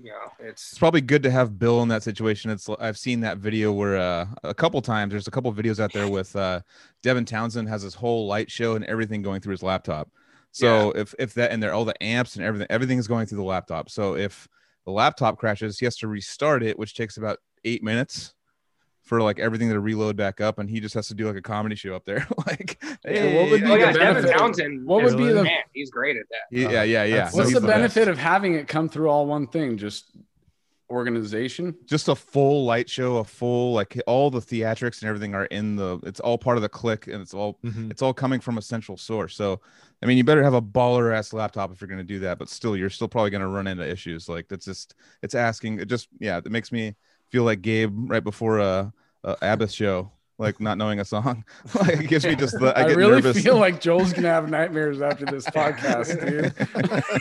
you 0.02 0.10
know, 0.12 0.32
it's 0.39 0.72
it's 0.72 0.80
probably 0.80 1.02
good 1.02 1.24
to 1.24 1.32
have 1.32 1.60
Bill 1.60 1.82
in 1.84 1.89
that 1.89 2.04
situation. 2.04 2.50
It's 2.52 2.68
I've 2.80 2.98
seen 2.98 3.20
that 3.22 3.38
video 3.38 3.72
where 3.72 3.98
uh, 3.98 4.26
a 4.44 4.54
couple 4.54 4.82
times 4.82 5.12
there's 5.12 5.28
a 5.28 5.32
couple 5.32 5.54
videos 5.54 5.80
out 5.80 5.94
there 5.94 6.10
with 6.10 6.36
uh, 6.36 6.62
Devin 7.02 7.26
Townsend 7.26 7.70
has 7.70 7.82
his 7.84 7.94
whole 7.94 8.28
light 8.28 8.50
show 8.50 8.76
and 8.76 8.86
everything 8.86 9.22
going 9.22 9.41
through 9.41 9.52
his 9.52 9.64
laptop. 9.64 10.10
So 10.52 10.91
if 10.91 11.16
if 11.18 11.34
that 11.34 11.52
and 11.52 11.62
there 11.62 11.74
all 11.74 11.86
the 11.86 12.02
amps 12.04 12.36
and 12.36 12.46
everything 12.46 12.68
everything 12.70 13.00
is 13.00 13.08
going 13.08 13.26
through 13.26 13.39
the 13.39 13.44
laptop. 13.44 13.89
So 13.89 14.16
if 14.16 14.48
the 14.86 14.91
laptop 14.91 15.38
crashes, 15.38 15.80
he 15.80 15.86
has 15.86 15.98
to 15.98 16.08
restart 16.08 16.64
it, 16.64 16.78
which 16.78 16.96
takes 16.96 17.18
about 17.18 17.39
eight 17.64 17.84
minutes 17.84 18.34
for 19.04 19.22
like 19.22 19.38
everything 19.38 19.70
to 19.70 19.80
reload 19.80 20.16
back 20.16 20.39
up, 20.41 20.60
and 20.60 20.70
he 20.70 20.80
just 20.80 20.95
has 20.95 21.08
to 21.10 21.14
do 21.14 21.28
like 21.28 21.36
a 21.36 21.41
comedy 21.41 21.76
show 21.76 21.93
up 21.95 22.06
there. 22.06 22.26
like, 22.47 22.82
Yeah, 23.06 23.36
what 23.36 23.51
would 23.51 23.62
be 23.62 23.68
oh 23.68 23.74
the 23.74 23.80
yeah, 23.80 23.91
Devin 23.91 24.32
Townsend. 24.38 24.86
what 24.86 25.04
is 25.06 25.14
would 25.14 25.20
be 25.22 25.28
the 25.28 25.34
the- 25.36 25.43
man? 25.43 25.60
He's 25.74 25.91
great 25.91 26.16
at 26.18 26.26
that. 26.30 26.58
yeah, 26.58 26.84
yeah, 26.84 27.04
yeah. 27.04 27.16
That's- 27.16 27.34
What's 27.36 27.49
he's 27.49 27.56
the 27.56 27.62
best. 27.68 27.74
benefit 27.95 28.08
of 28.08 28.18
having 28.18 28.56
it 28.56 28.68
come 28.68 28.88
through 28.89 29.10
all 29.10 29.26
one 29.28 29.47
thing? 29.47 29.78
Just 29.78 30.06
organization. 30.89 31.76
just 31.86 32.08
a 32.08 32.16
full 32.16 32.66
light 32.66 32.89
show, 32.89 33.18
a 33.18 33.24
full 33.24 33.74
like 33.74 33.99
all 34.06 34.30
the 34.30 34.39
theatrics 34.39 35.01
and 35.01 35.10
everything 35.10 35.34
are 35.34 35.45
in 35.45 35.76
the. 35.76 35.99
It's 36.04 36.20
all 36.20 36.38
part 36.38 36.58
of 36.58 36.62
the 36.64 36.70
click, 36.70 37.08
and 37.08 37.22
it's 37.22 37.34
all 37.34 37.58
Mhm. 37.64 37.89
it's 37.91 38.01
all 38.01 38.14
coming 38.14 38.39
from 38.39 38.58
a 38.58 38.62
central 38.62 38.97
source. 38.97 39.36
So, 39.36 39.60
I 40.01 40.06
mean, 40.06 40.18
you 40.18 40.24
better 40.24 40.43
have 40.43 40.54
a 40.54 40.62
baller 40.62 41.14
ass 41.16 41.34
laptop 41.34 41.72
if 41.72 41.82
you're 41.82 41.88
going 41.88 41.97
to 41.99 42.04
do 42.04 42.20
that. 42.20 42.38
But 42.38 42.49
still, 42.49 42.78
you're 42.78 42.89
still 42.89 43.08
probably 43.08 43.32
going 43.32 43.41
to 43.41 43.47
run 43.47 43.68
into 43.68 43.88
issues. 43.89 44.30
Like 44.30 44.47
that's 44.49 44.66
just 44.66 44.95
it's 45.22 45.36
asking. 45.36 45.80
It 45.80 45.88
just 45.88 46.08
yeah, 46.20 46.38
it 46.38 46.51
makes 46.51 46.72
me 46.72 46.95
feel 47.34 47.43
like 47.43 47.63
Gabe 47.63 47.91
right 48.11 48.23
before 48.23 48.59
a, 48.59 48.93
a 49.23 49.36
Abbath 49.38 49.73
show, 49.73 50.11
like 50.38 50.61
not 50.61 50.77
knowing 50.77 50.99
a 50.99 51.05
song. 51.05 51.43
like 51.79 52.01
it 52.01 52.07
gives 52.07 52.25
me 52.25 52.36
just 52.36 52.59
the 52.59 52.77
I 52.77 52.84
I, 52.84 52.86
really 52.91 53.13
nervous. 53.21 53.41
feel 53.41 53.57
like 53.57 53.81
Joel's 53.81 54.13
gonna 54.13 54.27
have 54.29 54.47
nightmares 54.51 55.01
after 55.01 55.25
this 55.25 55.45
podcast, 55.59 56.23
dude. 56.23 56.53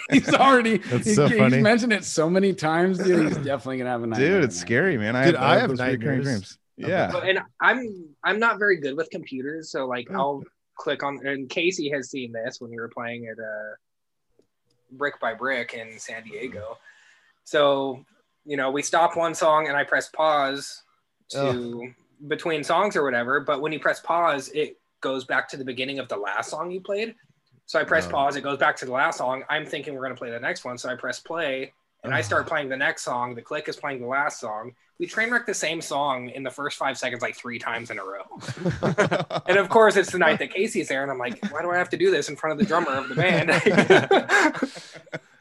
he's 0.10 0.34
already 0.34 0.76
That's 0.78 1.06
he- 1.06 1.14
so 1.14 1.28
he's 1.28 1.38
funny. 1.38 1.62
mentioned 1.62 1.94
it 1.94 2.04
so 2.04 2.28
many 2.28 2.52
times, 2.52 2.98
dude. 2.98 3.28
He's 3.28 3.36
definitely 3.38 3.78
gonna 3.78 3.88
have 3.90 4.02
a 4.02 4.06
nightmare. 4.06 4.28
Dude, 4.40 4.44
it's 4.44 4.58
scary, 4.58 4.98
man. 4.98 5.16
I 5.16 5.24
Dude, 5.24 5.34
have, 5.36 5.42
I 5.44 5.58
have 5.60 5.70
those 5.70 5.80
recurring 5.80 5.98
nightmares 6.18 6.24
dreams. 6.26 6.58
Yeah. 6.76 7.10
But, 7.10 7.24
and 7.26 7.38
I'm 7.60 8.14
I'm 8.22 8.38
not 8.38 8.58
very 8.58 8.76
good 8.80 8.96
with 8.98 9.08
computers, 9.08 9.70
so 9.70 9.86
like 9.86 10.08
Oh. 10.10 10.14
I'll 10.14 10.42
click 10.76 11.02
on. 11.02 11.26
And 11.26 11.48
Casey 11.48 11.88
has 11.90 12.10
seen 12.10 12.32
this 12.32 12.60
when 12.60 12.70
we 12.70 12.76
were 12.76 12.90
playing 12.90 13.26
at 13.28 13.38
uh, 13.42 13.74
Brick 14.92 15.18
by 15.20 15.32
Brick 15.32 15.72
in 15.72 15.98
San 15.98 16.22
Diego. 16.24 16.76
So 17.44 18.04
you 18.44 18.56
know, 18.56 18.70
we 18.70 18.82
stop 18.82 19.16
one 19.16 19.34
song 19.34 19.68
and 19.68 19.76
I 19.76 19.84
press 19.84 20.08
pause 20.08 20.82
to 21.30 21.92
between 22.28 22.62
songs 22.62 22.96
or 22.96 23.04
whatever. 23.04 23.40
But 23.40 23.60
when 23.60 23.72
you 23.72 23.80
press 23.80 24.00
pause, 24.00 24.48
it 24.54 24.78
goes 25.00 25.24
back 25.24 25.48
to 25.50 25.56
the 25.56 25.64
beginning 25.64 25.98
of 25.98 26.08
the 26.08 26.16
last 26.16 26.50
song 26.50 26.70
you 26.70 26.80
played. 26.80 27.14
So 27.66 27.80
I 27.80 27.84
press 27.84 28.06
pause, 28.06 28.36
it 28.36 28.42
goes 28.42 28.58
back 28.58 28.76
to 28.76 28.84
the 28.84 28.92
last 28.92 29.18
song. 29.18 29.44
I'm 29.48 29.64
thinking 29.64 29.94
we're 29.94 30.02
gonna 30.02 30.14
play 30.14 30.30
the 30.30 30.40
next 30.40 30.64
one, 30.64 30.76
so 30.76 30.88
I 30.88 30.94
press 30.94 31.20
play 31.20 31.72
and 32.04 32.12
I 32.12 32.20
start 32.20 32.46
playing 32.46 32.68
the 32.68 32.76
next 32.76 33.02
song. 33.02 33.34
The 33.34 33.42
click 33.42 33.68
is 33.68 33.76
playing 33.76 34.00
the 34.00 34.08
last 34.08 34.40
song. 34.40 34.74
We 34.98 35.06
train 35.06 35.30
wreck 35.30 35.46
the 35.46 35.54
same 35.54 35.80
song 35.80 36.28
in 36.30 36.42
the 36.42 36.50
first 36.50 36.76
five 36.76 36.98
seconds 36.98 37.22
like 37.22 37.36
three 37.36 37.58
times 37.58 37.90
in 37.90 37.98
a 37.98 38.04
row. 38.04 38.24
And 39.46 39.58
of 39.58 39.68
course, 39.68 39.96
it's 39.96 40.12
the 40.12 40.18
night 40.18 40.38
that 40.38 40.52
Casey's 40.54 40.88
there, 40.88 41.02
and 41.02 41.10
I'm 41.10 41.18
like, 41.18 41.44
why 41.50 41.62
do 41.62 41.70
I 41.70 41.76
have 41.76 41.90
to 41.90 41.96
do 41.96 42.10
this 42.10 42.28
in 42.28 42.36
front 42.36 42.52
of 42.52 42.58
the 42.58 42.64
drummer 42.64 42.92
of 42.92 43.08
the 43.08 43.14
band? 43.14 43.50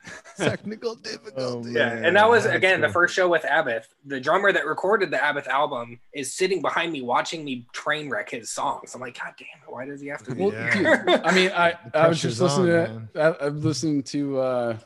Technical 0.49 0.95
difficulty. 1.09 1.71
yeah, 1.71 1.91
and 1.93 2.15
that 2.15 2.29
was 2.29 2.45
again 2.45 2.81
the 2.81 2.89
first 2.89 3.13
show 3.13 3.27
with 3.29 3.43
Abbath. 3.43 3.85
The 4.05 4.19
drummer 4.19 4.51
that 4.51 4.65
recorded 4.65 5.11
the 5.11 5.17
Abbath 5.17 5.47
album 5.47 5.99
is 6.13 6.33
sitting 6.33 6.61
behind 6.61 6.91
me 6.91 7.01
watching 7.01 7.43
me 7.45 7.67
train 7.73 8.09
wreck 8.09 8.29
his 8.29 8.49
songs. 8.49 8.93
I'm 8.95 9.01
like, 9.01 9.17
God 9.17 9.33
damn 9.37 9.47
it, 9.67 9.71
why 9.71 9.85
does 9.85 10.01
he 10.01 10.07
have 10.07 10.23
to 10.23 10.35
do 10.35 10.43
Well, 10.43 10.53
Yeah. 10.53 11.03
dude, 11.05 11.21
I 11.25 11.33
mean, 11.35 11.51
I, 11.51 11.75
I 11.93 12.07
was 12.07 12.21
just 12.21 12.39
listening 12.41 12.75
on, 12.75 13.09
to 13.13 13.21
I, 13.41 13.45
I'm 13.47 13.61
listening 13.61 14.03
to 14.03 14.39
uh, 14.39 14.77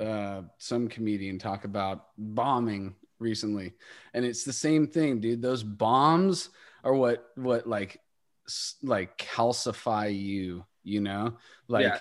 uh, 0.00 0.42
some 0.58 0.88
comedian 0.88 1.38
talk 1.38 1.64
about 1.64 2.06
bombing 2.18 2.94
recently, 3.18 3.74
and 4.14 4.24
it's 4.24 4.44
the 4.44 4.52
same 4.52 4.86
thing, 4.86 5.20
dude. 5.20 5.42
Those 5.42 5.62
bombs 5.62 6.50
are 6.84 6.94
what 6.94 7.26
what 7.34 7.66
like 7.68 8.00
like 8.82 9.18
calcify 9.18 10.14
you, 10.16 10.64
you 10.84 11.00
know, 11.00 11.36
like. 11.68 11.84
Yeah. 11.84 11.98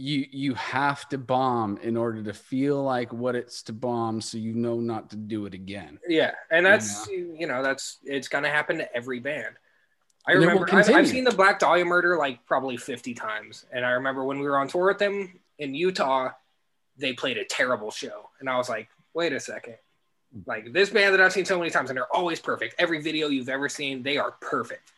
You, 0.00 0.26
you 0.30 0.54
have 0.54 1.06
to 1.10 1.18
bomb 1.18 1.76
in 1.82 1.96
order 1.96 2.22
to 2.22 2.32
feel 2.32 2.82
like 2.82 3.12
what 3.12 3.36
it's 3.36 3.62
to 3.64 3.74
bomb 3.74 4.20
so 4.22 4.38
you 4.38 4.54
know 4.54 4.80
not 4.80 5.10
to 5.10 5.16
do 5.16 5.44
it 5.44 5.52
again. 5.52 5.98
Yeah, 6.08 6.32
and 6.50 6.64
that's 6.64 7.06
you 7.08 7.46
know 7.46 7.62
that's 7.62 7.98
it's 8.04 8.28
gonna 8.28 8.48
happen 8.48 8.78
to 8.78 8.96
every 8.96 9.20
band. 9.20 9.56
I 10.26 10.32
And 10.32 10.40
remember 10.40 10.74
I've, 10.74 10.90
I've 10.90 11.08
seen 11.08 11.24
the 11.24 11.32
Black 11.32 11.58
Dahlia 11.58 11.84
murder 11.84 12.16
like 12.16 12.44
probably 12.46 12.76
50 12.76 13.14
times, 13.14 13.66
and 13.72 13.84
I 13.84 13.90
remember 13.90 14.24
when 14.24 14.38
we 14.38 14.46
were 14.46 14.58
on 14.58 14.68
tour 14.68 14.86
with 14.86 14.98
them 14.98 15.38
in 15.58 15.74
Utah, 15.74 16.30
they 16.96 17.12
played 17.12 17.36
a 17.36 17.44
terrible 17.44 17.90
show, 17.90 18.30
and 18.40 18.48
I 18.48 18.56
was 18.56 18.68
like, 18.68 18.88
wait 19.12 19.32
a 19.34 19.40
second, 19.40 19.76
like 20.46 20.72
this 20.72 20.90
band 20.90 21.14
that 21.14 21.20
I've 21.20 21.32
seen 21.32 21.44
so 21.44 21.58
many 21.58 21.70
times, 21.70 21.90
and 21.90 21.96
they're 21.96 22.14
always 22.14 22.40
perfect. 22.40 22.74
Every 22.78 23.02
video 23.02 23.28
you've 23.28 23.48
ever 23.48 23.68
seen, 23.68 24.02
they 24.02 24.16
are 24.16 24.32
perfect. 24.40 24.92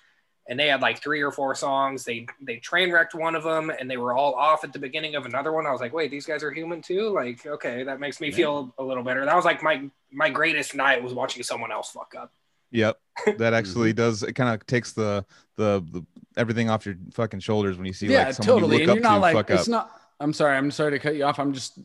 And 0.48 0.58
they 0.58 0.66
had 0.68 0.82
like 0.82 1.00
three 1.02 1.22
or 1.22 1.30
four 1.30 1.54
songs. 1.54 2.04
They 2.04 2.26
they 2.40 2.56
train 2.56 2.90
wrecked 2.92 3.14
one 3.14 3.36
of 3.36 3.44
them, 3.44 3.70
and 3.70 3.88
they 3.90 3.96
were 3.96 4.12
all 4.12 4.34
off 4.34 4.64
at 4.64 4.72
the 4.72 4.78
beginning 4.80 5.14
of 5.14 5.24
another 5.24 5.52
one. 5.52 5.66
I 5.66 5.70
was 5.70 5.80
like, 5.80 5.92
wait, 5.92 6.10
these 6.10 6.26
guys 6.26 6.42
are 6.42 6.50
human 6.50 6.82
too. 6.82 7.10
Like, 7.10 7.46
okay, 7.46 7.84
that 7.84 8.00
makes 8.00 8.20
me 8.20 8.28
Yeah. 8.30 8.36
feel 8.36 8.74
a 8.78 8.82
little 8.82 9.04
better. 9.04 9.24
That 9.24 9.36
was 9.36 9.44
like 9.44 9.62
my 9.62 9.88
my 10.10 10.28
greatest 10.30 10.74
night 10.74 11.02
was 11.02 11.14
watching 11.14 11.42
someone 11.44 11.70
else 11.70 11.90
fuck 11.90 12.14
up. 12.18 12.32
Yep, 12.72 12.98
that 13.38 13.54
actually 13.54 13.92
mhm. 13.92 13.96
does. 13.96 14.22
It 14.24 14.32
kind 14.32 14.52
of 14.52 14.66
takes 14.66 14.92
the, 14.92 15.24
the 15.56 15.84
the 15.92 16.02
everything 16.36 16.70
off 16.70 16.86
your 16.86 16.96
fucking 17.12 17.40
shoulders 17.40 17.76
when 17.76 17.86
you 17.86 17.92
see 17.92 18.06
yeah, 18.08 18.24
like 18.26 18.34
someone 18.34 18.54
totally. 18.62 18.76
you 18.78 18.82
And 18.82 18.88
look 18.88 18.96
you're 18.96 19.06
up 19.06 19.10
not 19.12 19.14
to 19.16 19.20
like 19.20 19.36
fuck 19.36 19.50
it's 19.50 19.62
up. 19.64 19.68
not. 19.68 20.00
I'm 20.18 20.32
sorry. 20.32 20.56
I'm 20.56 20.70
sorry 20.72 20.90
to 20.92 20.98
cut 20.98 21.14
you 21.14 21.24
off. 21.24 21.38
I'm 21.38 21.52
just 21.52 21.78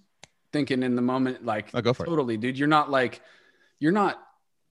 thinking 0.51 0.82
in 0.82 0.95
the 0.95 1.01
moment, 1.01 1.45
like 1.45 1.70
Oh, 1.76 1.82
go 1.82 1.93
for 1.93 2.03
it. 2.05 2.08
totally, 2.08 2.38
dude. 2.38 2.58
You're 2.58 2.68
not 2.70 2.89
like 2.89 3.22
you're 3.80 3.91
not 3.91 4.18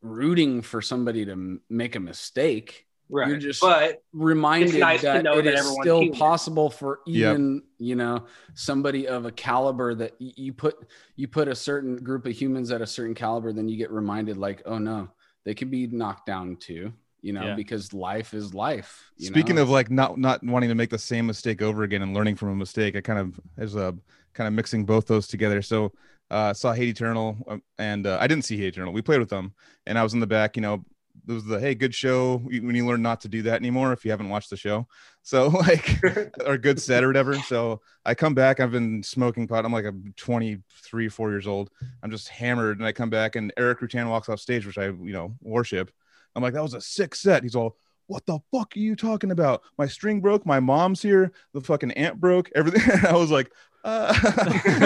rooting 0.03 0.62
for 0.62 0.82
somebody 0.82 1.24
to 1.26 1.61
make 1.68 1.95
a 1.97 2.01
mistake. 2.01 2.86
Right. 3.09 3.28
You're 3.28 3.36
just 3.38 3.61
but 3.61 4.02
reminded 4.12 4.70
It's 4.70 4.78
nice 4.78 5.00
to 5.00 5.07
that 5.07 5.22
know 5.22 5.38
it 5.38 5.42
that 5.42 5.54
is 5.54 5.61
everyone's 5.61 5.82
still 5.84 6.00
human. 6.00 6.18
possible 6.18 6.70
for 6.70 7.00
Yep. 7.07 7.34
even 7.34 7.62
you 7.78 7.94
know 7.94 8.24
somebody 8.54 9.07
of 9.07 9.26
a 9.26 9.30
caliber 9.32 9.94
that 9.94 10.14
you 10.18 10.52
put 10.52 10.74
you 11.14 11.28
put 11.28 11.46
a 11.48 11.54
certain 11.54 11.96
group 11.96 12.26
of 12.26 12.32
humans 12.32 12.70
at 12.72 12.80
a 12.80 12.86
certain 12.86 13.14
caliber, 13.14 13.52
then 13.52 13.68
you 13.68 13.76
get 13.76 13.90
reminded 13.90 14.36
like, 14.36 14.62
oh 14.66 14.78
no, 14.78 15.09
they 15.44 15.54
could 15.54 15.70
be 15.70 15.86
knocked 15.86 16.26
down 16.26 16.57
too. 16.57 16.92
You 17.22 17.32
know, 17.32 17.44
Yeah. 17.46 17.54
because 17.54 17.92
life 17.92 18.34
is 18.34 18.54
life. 18.54 19.11
you 19.16 19.26
Speaking 19.26 19.57
know? 19.57 19.62
of 19.62 19.70
like 19.70 19.90
not 19.90 20.18
not 20.18 20.42
wanting 20.44 20.68
to 20.68 20.74
make 20.74 20.90
the 20.90 20.98
same 20.98 21.26
mistake 21.26 21.62
over 21.62 21.82
again 21.84 22.02
and 22.02 22.12
learning 22.14 22.36
from 22.36 22.48
a 22.50 22.54
mistake, 22.57 22.96
I 22.96 23.00
kind 23.02 23.18
of 23.18 23.40
as 23.57 23.74
a 23.76 23.94
kind 24.34 24.48
of 24.48 24.54
mixing 24.54 24.84
both 24.84 25.07
those 25.07 25.26
together. 25.28 25.62
So 25.62 25.92
uh 26.30 26.52
saw 26.52 26.72
Hate 26.72 26.88
Eternal 26.88 27.36
um, 27.46 27.62
and 27.78 28.04
uh, 28.07 28.18
I 28.20 28.26
didn't 28.26 28.44
see 28.44 28.57
Hate 28.57 28.68
Eternal. 28.74 28.92
We 28.92 29.00
played 29.02 29.20
with 29.20 29.28
them 29.30 29.54
and 29.86 29.96
I 29.96 30.02
was 30.02 30.12
in 30.14 30.18
the 30.20 30.26
back, 30.26 30.57
you 30.57 30.61
know, 30.62 30.84
it 31.28 31.32
was 31.32 31.44
the 31.44 31.58
hey 31.58 31.74
good 31.74 31.94
show 31.94 32.38
when 32.38 32.74
you 32.74 32.86
learn 32.86 33.02
not 33.02 33.20
to 33.22 33.28
do 33.28 33.42
that 33.42 33.56
anymore 33.56 33.92
if 33.92 34.04
you 34.04 34.10
haven't 34.10 34.28
watched 34.28 34.50
the 34.50 34.56
show. 34.56 34.86
So 35.26 35.48
like 35.48 36.00
or 36.46 36.56
good 36.56 36.80
set 36.80 37.02
or 37.02 37.08
whatever. 37.08 37.34
So 37.34 37.80
I 38.04 38.14
come 38.14 38.32
back, 38.32 38.60
I've 38.60 38.70
been 38.70 39.02
smoking 39.02 39.48
pot. 39.48 39.64
I'm 39.64 39.72
like 39.72 39.84
I'm 39.84 40.14
23, 40.16 41.08
4 41.08 41.30
years 41.30 41.48
old. 41.48 41.68
I'm 42.00 42.12
just 42.12 42.28
hammered 42.28 42.78
and 42.78 42.86
I 42.86 42.92
come 42.92 43.10
back 43.10 43.34
and 43.34 43.52
Erik 43.56 43.80
Rutan 43.80 44.08
walks 44.08 44.28
off 44.28 44.38
stage, 44.38 44.64
which 44.64 44.78
I, 44.78 44.84
you 44.84 45.12
know, 45.12 45.34
worship. 45.42 45.90
I'm 46.36 46.44
like, 46.44 46.54
that 46.54 46.62
was 46.62 46.74
a 46.74 46.80
sick 46.80 47.16
set. 47.16 47.42
He's 47.42 47.56
all, 47.56 47.76
what 48.07 48.24
the 48.26 48.38
fuck 48.52 48.72
are 48.76 48.78
you 48.80 48.96
talking 48.96 49.30
about? 49.30 49.62
My 49.78 49.86
string 49.86 50.20
broke, 50.20 50.46
my 50.46 50.61
mom's 50.61 51.02
here, 51.02 51.32
the 51.52 51.61
fucking 51.61 51.92
amp 51.92 52.18
broke, 52.18 52.50
everything. 52.54 52.82
I 53.09 53.12
was 53.16 53.30
like, 53.30 53.50
uh, 53.84 54.12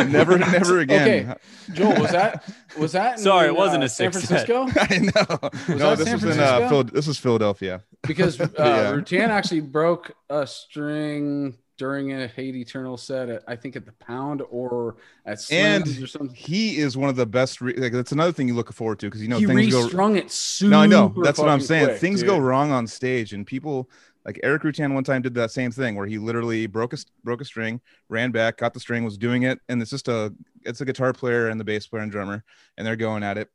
never, 0.11 0.39
never 0.39 0.81
again. 0.81 1.31
Okay. 1.31 1.35
Joel, 1.75 2.01
was 2.01 2.11
that 2.13 2.45
was 2.79 2.93
that? 2.93 3.15
in, 3.15 3.19
Sorry, 3.25 3.47
it 3.49 3.57
wasn't 3.57 3.83
uh, 3.83 3.87
a 3.87 3.89
San 3.89 4.13
six 4.13 4.29
set. 4.29 4.47
Francisco? 4.47 4.81
I 4.81 4.99
know. 4.99 5.77
no, 5.77 5.97
this 5.97 6.13
was 6.13 6.25
in 6.37 6.41
uh, 6.41 6.69
Phil- 6.69 6.85
this 6.85 7.07
was 7.07 7.19
Philadelphia. 7.19 7.83
because 8.03 8.39
uh, 8.41 8.49
Yeah. 8.59 8.93
Rutan 8.93 9.29
actually 9.29 9.61
broke 9.61 10.13
a 10.29 10.47
string 10.47 11.57
during 11.81 12.13
a 12.13 12.29
Hate 12.29 12.55
Eternal 12.55 12.99
set 12.99 13.31
at 13.31 13.43
I 13.49 13.57
think 13.57 13.75
at 13.75 13.87
the 13.87 13.93
Pound 13.93 14.43
or 14.51 14.97
at 15.25 15.41
And 15.51 15.87
or 16.03 16.07
something. 16.07 16.37
He 16.37 16.77
is 16.77 16.95
one 16.95 17.09
of 17.09 17.17
the 17.17 17.25
best. 17.25 17.63
Re- 17.63 17.73
like, 17.73 17.93
that's 17.93 18.13
another 18.13 18.33
thing 18.33 18.47
you 18.47 18.55
look 18.55 18.71
forward 18.71 18.99
to 18.99 19.07
because 19.07 19.23
you 19.23 19.29
know 19.29 19.39
he 19.39 19.47
things 19.47 19.73
go. 19.73 19.85
restrung 19.85 20.17
it 20.17 20.31
super. 20.31 20.73
No, 20.73 20.81
I 20.81 20.87
know. 20.87 21.15
That's 21.25 21.39
what 21.39 21.49
I'm 21.49 21.63
saying. 21.63 21.87
quick, 21.87 21.99
Things 21.99 22.23
go 22.23 22.37
wrong 22.39 22.71
on 22.71 22.87
stage, 22.87 23.33
and 23.33 23.47
people 23.47 23.89
like 24.27 24.39
Erik 24.43 24.61
Rutan 24.61 24.93
one 24.93 25.05
time 25.05 25.23
did 25.23 25.33
that 25.37 25.53
same 25.53 25.71
thing 25.71 25.97
where 25.97 26.07
he 26.07 26.19
literally 26.19 26.67
broke 26.67 26.93
a 26.93 26.99
broke 27.25 27.41
a 27.41 27.47
string, 27.47 27.81
ran 28.11 28.31
back, 28.31 28.59
got 28.59 28.75
the 28.75 28.81
string, 28.81 29.03
was 29.03 29.17
doing 29.17 29.45
it, 29.45 29.59
and 29.71 29.81
it's 29.81 29.91
just 29.91 30.09
a 30.09 30.35
it's 30.61 30.83
a 30.83 30.85
guitar 30.85 31.15
player 31.15 31.49
and 31.49 31.59
the 31.59 31.65
bass 31.65 31.87
player 31.87 32.03
and 32.03 32.13
drummer, 32.13 32.45
and 32.77 32.87
they're 32.87 32.95
going 32.95 33.23
at 33.23 33.39
it, 33.39 33.49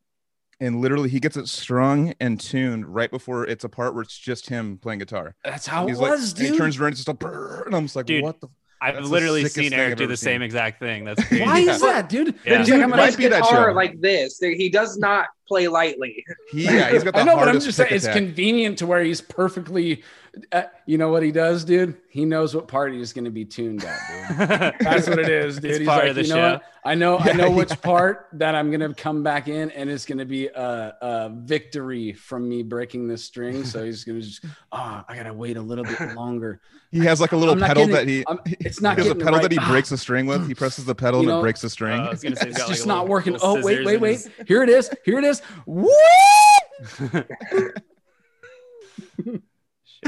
and 0.59 0.79
literally 0.81 1.09
he 1.09 1.19
gets 1.19 1.37
it 1.37 1.47
strung 1.47 2.13
and 2.19 2.39
tuned 2.39 2.87
right 2.87 3.11
before 3.11 3.45
it's 3.45 3.63
a 3.63 3.69
part 3.69 3.93
where 3.93 4.03
it's 4.03 4.17
just 4.17 4.49
him 4.49 4.77
playing 4.77 4.99
guitar. 4.99 5.35
That's 5.43 5.67
how 5.67 5.85
it 5.85 5.89
He's 5.89 5.99
like, 5.99 6.11
was, 6.11 6.33
and 6.39 6.47
he 6.49 6.57
turns 6.57 6.79
around, 6.79 6.91
it's 6.91 7.03
just 7.03 7.09
a 7.09 7.13
brrr, 7.13 7.65
and 7.65 7.75
I'm 7.75 7.83
just 7.85 7.95
like, 7.95 8.05
Dude. 8.05 8.23
what 8.23 8.39
the? 8.41 8.47
I've 8.81 8.95
That's 8.95 9.07
literally 9.07 9.41
sickest 9.43 9.55
seen 9.55 9.73
Erik 9.73 9.97
do 9.97 10.05
the 10.05 10.17
seen. 10.17 10.25
same 10.25 10.41
exact 10.41 10.79
thing. 10.79 11.05
That's 11.05 11.23
crazy. 11.27 11.43
Why 11.43 11.59
is 11.59 11.81
that, 11.81 12.09
dude? 12.09 12.35
Yeah. 12.45 12.59
The 12.59 12.63
Dude, 12.65 12.81
dude 12.81 12.89
might 12.89 13.17
be 13.17 13.27
that 13.29 13.41
guitar 13.43 13.69
show. 13.69 13.73
like 13.73 13.99
this. 14.01 14.37
He 14.39 14.69
does 14.69 14.97
not 14.97 15.27
play 15.47 15.67
lightly. 15.69 16.23
He, 16.51 16.65
yeah, 16.65 16.91
he's 16.91 17.03
got 17.03 17.13
the 17.15 17.21
I 17.21 17.23
know, 17.23 17.37
but 17.37 17.47
I'm 17.47 17.55
just 17.61 17.67
pick 17.79 17.87
saying 17.87 17.93
it's 17.95 18.07
convenient 18.07 18.77
to 18.79 18.85
where 18.85 19.01
he's 19.01 19.21
perfectly. 19.21 20.03
Uh, 20.51 20.63
you 20.85 20.97
know 20.97 21.09
what 21.09 21.23
he 21.23 21.31
does, 21.31 21.63
dude? 21.63 21.95
He 22.09 22.25
knows 22.25 22.53
what 22.55 22.67
party 22.67 22.99
is 22.99 23.13
going 23.13 23.25
to 23.25 23.31
be 23.31 23.45
tuned 23.45 23.83
at, 23.85 23.99
dude. 24.27 24.37
That's 24.81 25.07
what 25.07 25.19
it 25.19 25.29
is, 25.29 25.55
dude. 25.59 25.65
It's 25.71 25.77
He's 25.79 25.87
part 25.87 26.01
like, 26.03 26.09
of 26.09 26.15
the 26.15 26.23
you 26.23 26.29
know 26.29 26.35
show. 26.35 26.51
what? 26.53 26.63
I 26.83 26.95
know, 26.95 27.17
I 27.17 27.25
Yeah, 27.27 27.33
know 27.33 27.51
which 27.51 27.69
yeah. 27.69 27.75
part 27.77 28.27
that 28.33 28.53
I'm 28.53 28.69
gonna 28.69 28.93
come 28.93 29.23
back 29.23 29.47
in, 29.47 29.71
and 29.71 29.89
it's 29.89 30.05
gonna 30.05 30.25
be 30.25 30.47
a, 30.47 30.93
a 31.01 31.29
victory 31.33 32.13
from 32.13 32.47
me 32.47 32.61
breaking 32.63 33.07
this 33.07 33.23
string. 33.23 33.63
So 33.65 33.83
he's 33.85 34.03
gonna 34.03 34.21
just, 34.21 34.43
oh, 34.71 35.03
I 35.07 35.15
gotta 35.15 35.33
wait 35.33 35.57
a 35.57 35.61
little 35.61 35.83
bit 35.85 35.99
longer. 36.15 36.61
He 36.91 36.99
has 36.99 37.19
like 37.19 37.31
a 37.31 37.37
little 37.37 37.55
I'm 37.55 37.61
pedal 37.61 37.87
getting- 37.87 37.95
that 37.95 38.07
he. 38.07 38.25
I'm- 38.25 38.39
it's 38.59 38.81
not 38.81 38.97
he 38.97 39.03
has 39.03 39.11
a 39.11 39.15
pedal 39.15 39.33
right- 39.39 39.41
that 39.43 39.51
he 39.51 39.59
breaks 39.67 39.89
the 39.89 39.97
string 39.97 40.25
with. 40.27 40.47
He 40.47 40.53
presses 40.55 40.85
the 40.85 40.93
pedal 40.95 41.23
You 41.23 41.29
and 41.31 41.39
it 41.39 41.41
breaks 41.41 41.61
the 41.61 41.69
string. 41.69 41.99
Uh, 41.99 42.05
I 42.05 42.09
was 42.11 42.21
gonna 42.21 42.35
say, 42.35 42.47
he's 42.49 42.59
like, 42.59 42.67
just 42.67 42.85
a 42.85 42.87
not 42.87 42.93
little- 43.03 43.07
working. 43.09 43.33
little 43.33 43.49
Oh 43.49 43.55
wait, 43.55 43.63
scissors 43.63 43.85
wait, 43.85 44.01
wait! 44.01 44.11
his- 44.13 44.29
Here 44.47 44.61
it 44.63 44.69
is. 44.69 44.89
Here 45.05 45.17
it 45.17 45.23
is. 45.25 45.41
Woo! 45.65 45.89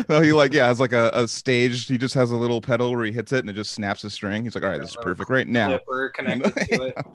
No, 0.09 0.21
he 0.21 0.33
like 0.33 0.53
yeah, 0.53 0.67
has 0.67 0.79
like 0.79 0.93
a, 0.93 1.09
a 1.13 1.27
stage. 1.27 1.87
He 1.87 1.97
just 1.97 2.13
has 2.15 2.31
a 2.31 2.35
little 2.35 2.61
pedal 2.61 2.95
where 2.95 3.05
he 3.05 3.11
hits 3.11 3.31
it 3.31 3.39
and 3.39 3.49
it 3.49 3.53
just 3.53 3.71
snaps 3.71 4.03
a 4.03 4.09
string. 4.09 4.43
He's 4.43 4.55
like, 4.55 4.63
all 4.63 4.69
right, 4.69 4.79
this 4.81 4.91
is 4.91 4.97
perfect 5.01 5.29
right 5.29 5.47
now. 5.47 5.69
Flipper 5.69 6.09
connected 6.15 6.55
to 6.55 6.83
it. 6.83 6.97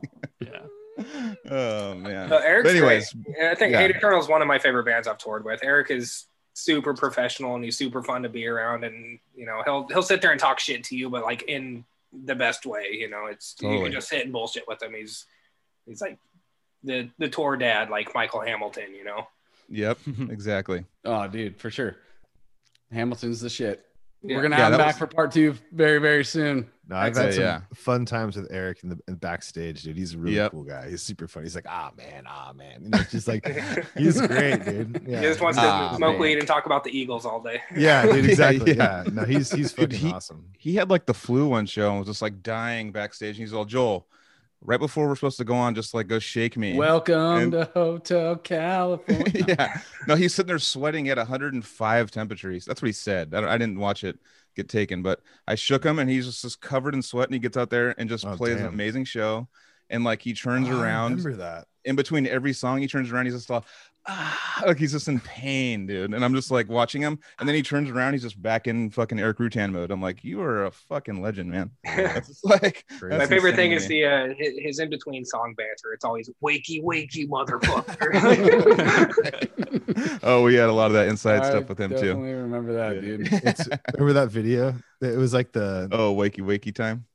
Yeah. 0.41 1.05
Oh 1.51 1.95
man. 1.95 2.28
So 2.28 2.37
Erik's 2.37 2.68
But 2.68 2.76
anyways, 2.76 3.12
great. 3.12 3.51
I 3.51 3.55
think 3.55 3.72
yeah. 3.72 3.78
Hate 3.78 3.93
Eternal 3.93 4.20
is 4.20 4.28
one 4.28 4.43
of 4.43 4.49
my 4.49 4.59
favorite 4.59 4.85
bands 4.85 5.09
I've 5.09 5.18
toured 5.18 5.45
with. 5.45 5.61
Eric 5.62 5.91
is 5.91 6.26
super 6.53 6.95
professional 6.95 7.55
and 7.55 7.64
he's 7.64 7.78
super 7.78 8.03
fun 8.03 8.22
to 8.24 8.28
be 8.28 8.47
around. 8.47 8.85
And 8.85 9.18
you 9.35 9.47
know, 9.47 9.62
he'll 9.64 9.87
he'll 9.89 10.03
sit 10.03 10.20
there 10.20 10.33
and 10.33 10.41
talk 10.41 10.61
shit 10.61 10.85
to 10.85 10.97
you, 10.97 11.09
but 11.09 11.22
like 11.22 11.43
in 11.45 11.85
the 12.12 12.35
best 12.35 12.66
way. 12.66 12.89
You 12.93 13.09
know, 13.09 13.26
it's 13.26 13.57
you 13.61 13.83
can 13.83 13.93
just 13.93 14.09
sit 14.09 14.24
and 14.24 14.33
bullshit 14.33 14.64
with 14.68 14.83
him. 14.83 14.95
He's 14.95 15.24
he's 15.87 16.01
like 16.01 16.18
the 16.85 17.09
the 17.18 17.28
tour 17.28 17.57
dad, 17.57 17.91
like 17.91 18.14
Michael 18.14 18.41
Hamilton. 18.41 18.95
You 18.95 19.05
know. 19.05 19.26
Yep, 19.70 19.99
exactly. 20.30 20.85
Oh, 21.05 21.26
dude, 21.28 21.59
for 21.59 21.70
sure. 21.70 21.97
Hamilton's 22.93 23.40
the 23.40 23.51
shit. 23.51 23.84
Yeah. 24.24 24.36
We're 24.36 24.43
gonna 24.43 24.57
Yeah, 24.57 24.64
have 24.64 24.72
him 24.74 24.78
back 24.78 24.86
was- 24.95 24.99
for 24.99 25.07
part 25.09 25.32
two 25.32 25.55
very, 25.72 25.99
very 25.99 26.24
soon. 26.24 26.68
No, 26.88 26.97
I've 26.97 27.16
had 27.16 27.34
some 27.34 27.43
yeah. 27.43 27.61
fun 27.74 28.05
times 28.05 28.36
with 28.36 28.53
Erik 28.53 28.82
in 28.84 28.90
the 28.90 28.99
in 29.09 29.14
backstage, 29.16 29.82
dude. 29.82 29.97
He's 29.97 30.14
a 30.14 30.18
really 30.18 30.36
Yep. 30.36 30.51
cool 30.53 30.62
guy. 30.62 30.90
He's 30.90 31.03
super 31.03 31.26
funny. 31.26 31.47
He's 31.47 31.55
like, 31.57 31.66
ah 31.68 31.90
man, 31.97 32.24
ah 32.28 32.53
man. 32.55 32.82
You 32.84 32.88
know, 32.90 32.99
it's 33.01 33.11
just 33.11 33.26
like 33.26 33.45
he's 33.97 34.20
great, 34.20 34.64
dude. 34.64 35.03
Yeah. 35.09 35.20
He 35.20 35.26
just 35.26 35.40
wants 35.40 35.59
to 35.59 35.64
Ah, 35.64 35.97
smoke 35.97 36.12
man. 36.12 36.20
weed 36.20 36.38
and 36.38 36.47
talk 36.47 36.66
about 36.66 36.84
the 36.84 36.97
Eagles 36.97 37.24
all 37.26 37.40
day. 37.43 37.62
yeah, 37.76 38.05
dude, 38.12 38.26
exactly. 38.26 38.76
yeah. 38.76 39.03
yeah. 39.05 39.11
No, 39.12 39.24
he's 39.24 39.51
he's 39.51 39.72
Dude, 39.72 39.90
fucking 39.93 40.07
he- 40.09 40.12
awesome. 40.12 40.45
He 40.59 40.74
had 40.76 40.88
like 40.90 41.07
the 41.07 41.14
flu 41.14 41.49
one 41.49 41.66
show 41.66 41.90
and 41.90 41.99
was 41.99 42.07
just 42.09 42.22
like 42.22 42.43
dying 42.45 42.93
backstage. 42.93 43.30
And 43.36 43.38
he's 43.38 43.53
all 43.55 43.64
Joel. 43.64 44.07
Right 44.64 44.78
before 44.78 45.08
we're 45.08 45.16
supposed 45.16 45.38
to 45.38 45.44
go 45.44 45.54
on, 45.56 45.74
just 45.74 45.92
like 45.92 46.06
go 46.06 46.18
shake 46.20 46.56
me. 46.56 46.74
Welcome 46.76 47.16
And- 47.38 47.52
to 47.52 47.64
Hotel 47.74 48.36
California. 48.36 49.44
yeah. 49.48 49.80
No, 50.06 50.14
he's 50.14 50.34
sitting 50.34 50.46
there 50.48 50.58
sweating 50.60 51.08
at 51.08 51.18
105 51.18 52.10
temperatures. 52.12 52.64
That's 52.64 52.80
what 52.80 52.86
he 52.86 52.92
said. 52.92 53.34
I, 53.34 53.54
I 53.54 53.58
didn't 53.58 53.78
watch 53.80 54.04
it 54.04 54.18
get 54.54 54.68
taken, 54.68 55.02
but 55.02 55.20
I 55.48 55.56
shook 55.56 55.84
him 55.84 55.98
and 55.98 56.08
he's 56.08 56.26
just, 56.26 56.42
just 56.42 56.60
covered 56.60 56.94
in 56.94 57.02
sweat 57.02 57.26
and 57.28 57.34
he 57.34 57.40
gets 57.40 57.56
out 57.56 57.70
there 57.70 57.94
and 57.98 58.08
just 58.08 58.24
Oh, 58.24 58.36
plays 58.36 58.60
an 58.60 58.66
amazing 58.66 59.04
show. 59.04 59.48
And 59.90 60.04
like 60.04 60.22
he 60.22 60.32
turns 60.32 60.68
Oh, 60.68 60.78
I 60.78 60.82
around 60.82 61.16
remember 61.24 61.36
that. 61.42 61.66
in 61.84 61.96
between 61.96 62.26
every 62.26 62.52
song, 62.52 62.80
he 62.80 62.86
turns 62.86 63.10
around, 63.10 63.24
he's 63.26 63.34
just 63.34 63.50
all, 63.50 63.64
ah, 64.07 64.62
like 64.66 64.78
he's 64.78 64.92
just 64.92 65.09
in 65.09 65.20
pain, 65.20 65.86
dude. 65.86 66.12
And 66.14 66.24
I'm 66.24 66.34
just 66.34 66.50
like 66.50 66.68
watching 66.68 67.03
him. 67.03 67.18
And 67.38 67.48
then 67.48 67.55
he 67.55 67.62
turns 67.62 67.90
around, 67.90 68.12
he's 68.14 68.22
just 68.22 68.40
back 68.40 68.66
in 68.66 68.90
fucking 68.90 69.18
Erik 69.20 69.38
Rutan 69.38 69.72
mode. 69.72 69.90
I'm 69.90 70.03
like, 70.03 70.22
you 70.24 70.40
are 70.40 70.64
a 70.66 70.70
fucking 70.70 71.20
legend, 71.22 71.50
man. 71.50 71.70
That's 71.84 72.42
like, 72.44 72.84
Crazy. 72.98 73.07
My 73.11 73.18
That's 73.18 73.28
favorite 73.30 73.57
thing 73.57 73.70
to 73.70 73.76
is 73.76 73.86
the 73.88 74.05
uh, 74.05 74.28
his, 74.38 74.53
his 74.59 74.78
in 74.78 74.90
between 74.90 75.24
song 75.24 75.55
banter. 75.57 75.92
It's 75.94 76.05
always 76.05 76.30
wakey 76.44 76.82
wakey 76.82 77.28
motherfucker. 77.32 78.12
oh, 80.22 80.42
we 80.42 80.55
had 80.55 80.68
a 80.68 80.72
lot 80.72 80.86
of 80.86 80.92
that 80.94 81.09
inside 81.09 81.42
I 81.42 81.50
stuff 81.50 81.68
with 81.68 81.78
him 81.80 81.90
too. 81.90 82.14
Remember 82.20 82.72
that, 82.74 82.94
Yeah. 82.96 83.00
dude. 83.00 83.28
It's, 83.32 83.68
remember 83.94 84.12
that 84.14 84.28
video? 84.28 84.74
It 85.00 85.16
was 85.16 85.34
like 85.34 85.53
the 85.53 85.88
Oh, 85.92 86.14
wakey 86.14 86.40
wakey 86.40 86.74
time. 86.74 87.07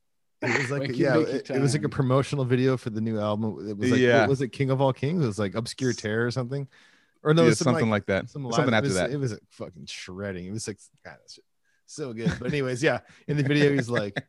It 0.42 0.58
was 0.58 0.72
like 0.72 0.90
Wakey, 0.90 0.98
yeah, 0.98 1.16
wakey 1.16 1.34
it, 1.34 1.50
it 1.50 1.62
was 1.62 1.74
like 1.74 1.84
a 1.84 1.90
promotional 1.90 2.46
video 2.46 2.78
for 2.78 2.90
the 2.90 3.02
new 3.02 3.20
album. 3.20 3.70
It 3.70 3.78
was 3.78 3.92
like 3.92 4.00
Yeah. 4.00 4.22
what 4.22 4.30
was 4.30 4.42
it 4.42 4.50
King 4.50 4.70
of 4.70 4.82
All 4.82 4.94
Kings? 4.94 5.24
It 5.24 5.28
was 5.28 5.40
like 5.40 5.56
Obscure 5.56 5.94
Terror 5.94 6.26
or 6.26 6.32
something. 6.32 6.68
Or 7.24 7.34
no, 7.34 7.44
yeah, 7.46 7.54
some, 7.54 7.66
something 7.66 7.90
like, 7.90 8.06
that. 8.06 8.30
some 8.30 8.50
something 8.52 8.74
after 8.74 8.86
it 8.86 8.90
was, 8.90 8.96
that. 8.96 9.12
It 9.12 9.18
was 9.18 9.32
like 9.32 9.42
fucking 9.50 9.88
shredding. 9.88 10.46
It 10.46 10.52
was 10.52 10.68
like 10.68 10.78
kind 11.04 11.18
of 11.18 11.44
so 11.88 12.14
good. 12.14 12.32
But 12.40 12.50
anyways, 12.50 12.84
yeah. 12.84 13.00
In 13.28 13.38
the 13.38 13.44
video, 13.44 13.74
he's 13.74 13.90
like, 13.90 14.24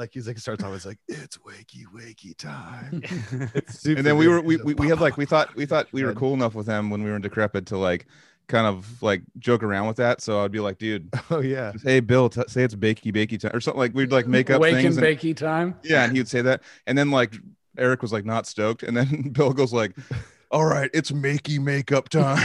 like 0.00 0.10
he's 0.14 0.26
like 0.26 0.38
starts 0.38 0.64
always 0.64 0.86
like 0.86 0.98
it's 1.06 1.36
wakey 1.38 1.84
wakey 1.94 2.34
time. 2.36 3.02
It's 3.54 3.80
super 3.80 3.98
and 3.98 4.06
then 4.06 4.16
we 4.16 4.28
were 4.28 4.40
we, 4.40 4.56
we, 4.56 4.74
we 4.74 4.88
had 4.88 5.00
like 5.00 5.16
we 5.16 5.26
thought 5.26 5.54
we 5.54 5.66
thought 5.66 5.88
we 5.92 6.02
were 6.02 6.14
cool 6.14 6.32
enough 6.32 6.54
with 6.54 6.66
him 6.66 6.88
when 6.88 7.02
we 7.02 7.10
were 7.10 7.16
in 7.16 7.22
decrepit 7.22 7.66
to 7.66 7.76
like 7.76 8.06
kind 8.50 8.66
of 8.66 9.00
like 9.02 9.22
joke 9.38 9.62
around 9.62 9.86
with 9.86 9.96
that 9.96 10.20
so 10.20 10.44
i'd 10.44 10.50
be 10.50 10.58
like 10.60 10.76
dude 10.78 11.08
oh 11.30 11.40
yeah. 11.40 11.70
just, 11.72 11.84
hey 11.86 12.00
bill 12.00 12.28
t- 12.28 12.42
say 12.48 12.62
it's 12.62 12.74
bakey 12.74 13.14
bakey 13.14 13.38
time 13.38 13.52
or 13.54 13.60
something 13.60 13.78
like 13.78 13.94
we'd 13.94 14.10
like 14.10 14.26
make 14.26 14.50
up 14.50 14.60
Wake 14.60 14.74
things 14.74 14.96
and, 14.96 15.06
bakey 15.06 15.34
time. 15.36 15.74
yeah 15.84 16.02
and 16.04 16.12
he 16.12 16.18
would 16.18 16.28
say 16.28 16.42
that 16.42 16.62
and 16.86 16.98
then 16.98 17.10
like 17.10 17.34
erik 17.78 18.02
was 18.02 18.12
like 18.12 18.24
not 18.24 18.46
stoked 18.46 18.82
and 18.82 18.96
then 18.96 19.28
bill 19.32 19.52
goes 19.52 19.72
like 19.72 19.96
all 20.50 20.64
right 20.64 20.90
it's 20.92 21.12
makey 21.12 21.58
makeup 21.58 22.08
time 22.08 22.38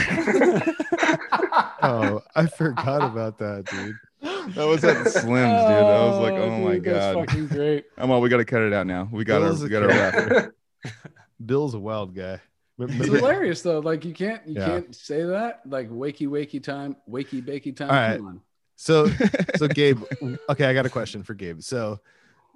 Oh, 1.82 2.22
I 2.34 2.46
forgot 2.46 3.02
about 3.02 3.38
that, 3.38 3.66
dude. 3.66 4.54
that 4.54 4.66
was 4.66 4.82
at 4.82 4.96
slims 5.06 5.24
dude 5.24 5.86
i 5.86 6.04
was 6.08 6.18
like 6.20 6.32
oh, 6.32 6.42
oh 6.42 6.58
my 6.64 6.74
dude, 6.74 6.84
that's 6.84 7.14
god 7.14 7.26
fucking 7.28 7.46
great. 7.48 7.84
i'm 7.98 8.10
all 8.10 8.20
we 8.20 8.28
gotta 8.28 8.44
cut 8.44 8.62
it 8.62 8.72
out 8.72 8.86
now 8.86 9.08
we 9.12 9.24
got 9.24 9.42
our 9.42 9.48
Bill's 9.48 9.60
a 9.60 9.64
we 9.64 9.70
got 9.70 9.82
our 9.84 9.88
character. 9.90 10.54
laugh 10.84 10.96
Bill's 11.44 11.74
a 11.74 11.78
wild 11.78 12.14
guy. 12.14 12.40
It's 12.78 13.06
hilarious 13.06 13.62
though. 13.62 13.78
Like 13.80 14.04
you 14.04 14.12
can't 14.12 14.46
you 14.46 14.54
Yeah. 14.54 14.66
can't 14.66 14.94
say 14.94 15.22
that. 15.22 15.62
Like 15.66 15.88
wakey 15.90 16.28
wakey 16.28 16.62
time, 16.62 16.96
wakey 17.08 17.42
bakey 17.42 17.74
time. 17.76 17.88
All 17.90 17.94
right. 17.96 18.16
Come 18.18 18.26
on. 18.26 18.40
So 18.76 19.08
so 19.56 19.66
Gabe, 19.74 20.02
okay, 20.50 20.66
I 20.66 20.74
got 20.74 20.84
a 20.86 20.90
question 20.90 21.22
for 21.22 21.32
Gabe. 21.34 21.62
So 21.62 22.00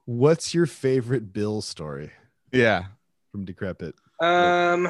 what's 0.04 0.52
your 0.54 0.66
favorite 0.66 1.32
Bill 1.32 1.62
story 1.62 2.10
yeah 2.52 2.84
from 3.32 3.44
Decrepit? 3.44 3.94
um, 4.20 4.88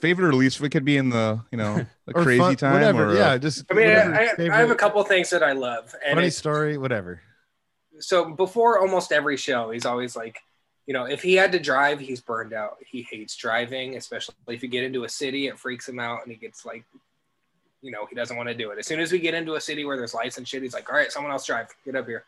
favorite 0.00 0.28
or 0.28 0.32
least 0.34 0.60
it 0.62 0.70
could 0.70 0.84
be 0.86 0.96
in 0.96 1.10
the 1.10 1.40
you 1.52 1.58
know 1.58 1.76
the 2.06 2.12
Or 2.16 2.22
crazy 2.22 2.38
fun- 2.40 2.56
time 2.56 2.72
whatever. 2.72 3.08
or, 3.08 3.10
uh, 3.10 3.14
yeah, 3.14 3.36
just 3.38 3.64
I 3.70 3.74
mean, 3.74 3.88
I, 3.90 4.30
I 4.38 4.56
have 4.58 4.70
a 4.70 4.74
couple 4.74 5.02
things 5.04 5.28
that 5.30 5.42
I 5.42 5.52
love, 5.52 5.94
and 6.06 6.14
funny 6.14 6.30
story, 6.30 6.78
whatever. 6.78 7.20
so 8.00 8.30
before 8.34 8.78
almost 8.80 9.12
every 9.12 9.36
show, 9.36 9.70
he's 9.70 9.84
always 9.84 10.16
like, 10.16 10.38
you 10.86 10.94
know, 10.94 11.04
if 11.04 11.22
he 11.22 11.34
had 11.34 11.52
to 11.52 11.58
drive, 11.58 12.00
he's 12.00 12.20
burned 12.20 12.52
out. 12.52 12.78
He 12.84 13.02
hates 13.02 13.36
driving, 13.36 13.96
especially 13.96 14.34
if 14.48 14.62
you 14.62 14.68
get 14.68 14.84
into 14.84 15.04
a 15.04 15.08
city, 15.08 15.46
it 15.46 15.58
freaks 15.58 15.88
him 15.88 16.00
out, 16.00 16.22
and 16.22 16.32
he 16.32 16.38
gets 16.38 16.64
like, 16.64 16.84
you 17.82 17.90
know, 17.90 18.06
he 18.06 18.14
doesn't 18.14 18.36
want 18.36 18.48
to 18.48 18.54
do 18.54 18.70
it. 18.70 18.78
As 18.78 18.86
soon 18.86 19.00
as 19.00 19.12
we 19.12 19.18
get 19.18 19.34
into 19.34 19.54
a 19.54 19.60
city 19.60 19.84
where 19.84 19.96
there's 19.96 20.14
lights 20.14 20.38
and 20.38 20.46
shit, 20.46 20.62
he's 20.62 20.74
like, 20.74 20.88
all 20.90 20.96
right, 20.96 21.10
someone 21.10 21.32
else 21.32 21.46
drive, 21.46 21.68
get 21.84 21.96
up 21.96 22.06
here. 22.06 22.24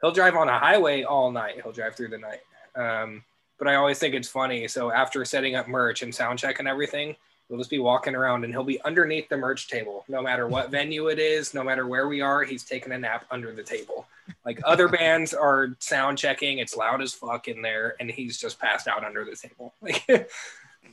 He'll 0.00 0.12
drive 0.12 0.34
on 0.36 0.48
a 0.48 0.58
highway 0.58 1.02
all 1.02 1.30
night. 1.30 1.60
He'll 1.62 1.72
drive 1.72 1.96
through 1.96 2.08
the 2.08 2.18
night. 2.18 2.40
Um, 2.76 3.24
but 3.58 3.68
I 3.68 3.76
always 3.76 3.98
think 3.98 4.14
it's 4.14 4.28
funny. 4.28 4.68
So 4.68 4.90
after 4.90 5.24
setting 5.24 5.54
up 5.54 5.68
merch 5.68 6.02
and 6.02 6.14
sound 6.14 6.38
check 6.38 6.58
and 6.58 6.68
everything, 6.68 7.16
he'll 7.48 7.58
just 7.58 7.70
be 7.70 7.78
walking 7.78 8.14
around 8.14 8.44
and 8.44 8.52
he'll 8.52 8.64
be 8.64 8.82
underneath 8.82 9.28
the 9.28 9.36
merch 9.36 9.68
table. 9.68 10.04
No 10.08 10.22
matter 10.22 10.46
what 10.46 10.70
venue 10.70 11.08
it 11.08 11.18
is, 11.18 11.54
no 11.54 11.62
matter 11.62 11.86
where 11.86 12.08
we 12.08 12.20
are, 12.20 12.42
he's 12.42 12.64
taking 12.64 12.92
a 12.92 12.98
nap 12.98 13.24
under 13.30 13.52
the 13.52 13.62
table. 13.62 14.06
Like 14.44 14.60
other 14.64 14.88
bands 14.88 15.34
are 15.34 15.76
sound 15.78 16.18
checking, 16.18 16.58
it's 16.58 16.76
loud 16.76 17.02
as 17.02 17.12
fuck 17.12 17.48
in 17.48 17.62
there, 17.62 17.96
and 18.00 18.10
he's 18.10 18.38
just 18.38 18.58
passed 18.58 18.88
out 18.88 19.04
under 19.04 19.24
the 19.24 19.36
table. 19.36 19.74
Like 19.82 20.30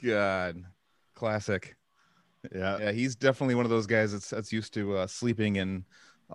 God, 0.04 0.64
classic. 1.16 1.76
Yeah. 2.54 2.78
Yeah, 2.80 2.92
he's 2.92 3.16
definitely 3.16 3.56
one 3.56 3.66
of 3.66 3.70
those 3.70 3.88
guys 3.88 4.12
that's 4.12 4.30
that's 4.30 4.52
used 4.52 4.74
to 4.74 4.98
uh, 4.98 5.08
sleeping 5.08 5.58
in 5.58 5.86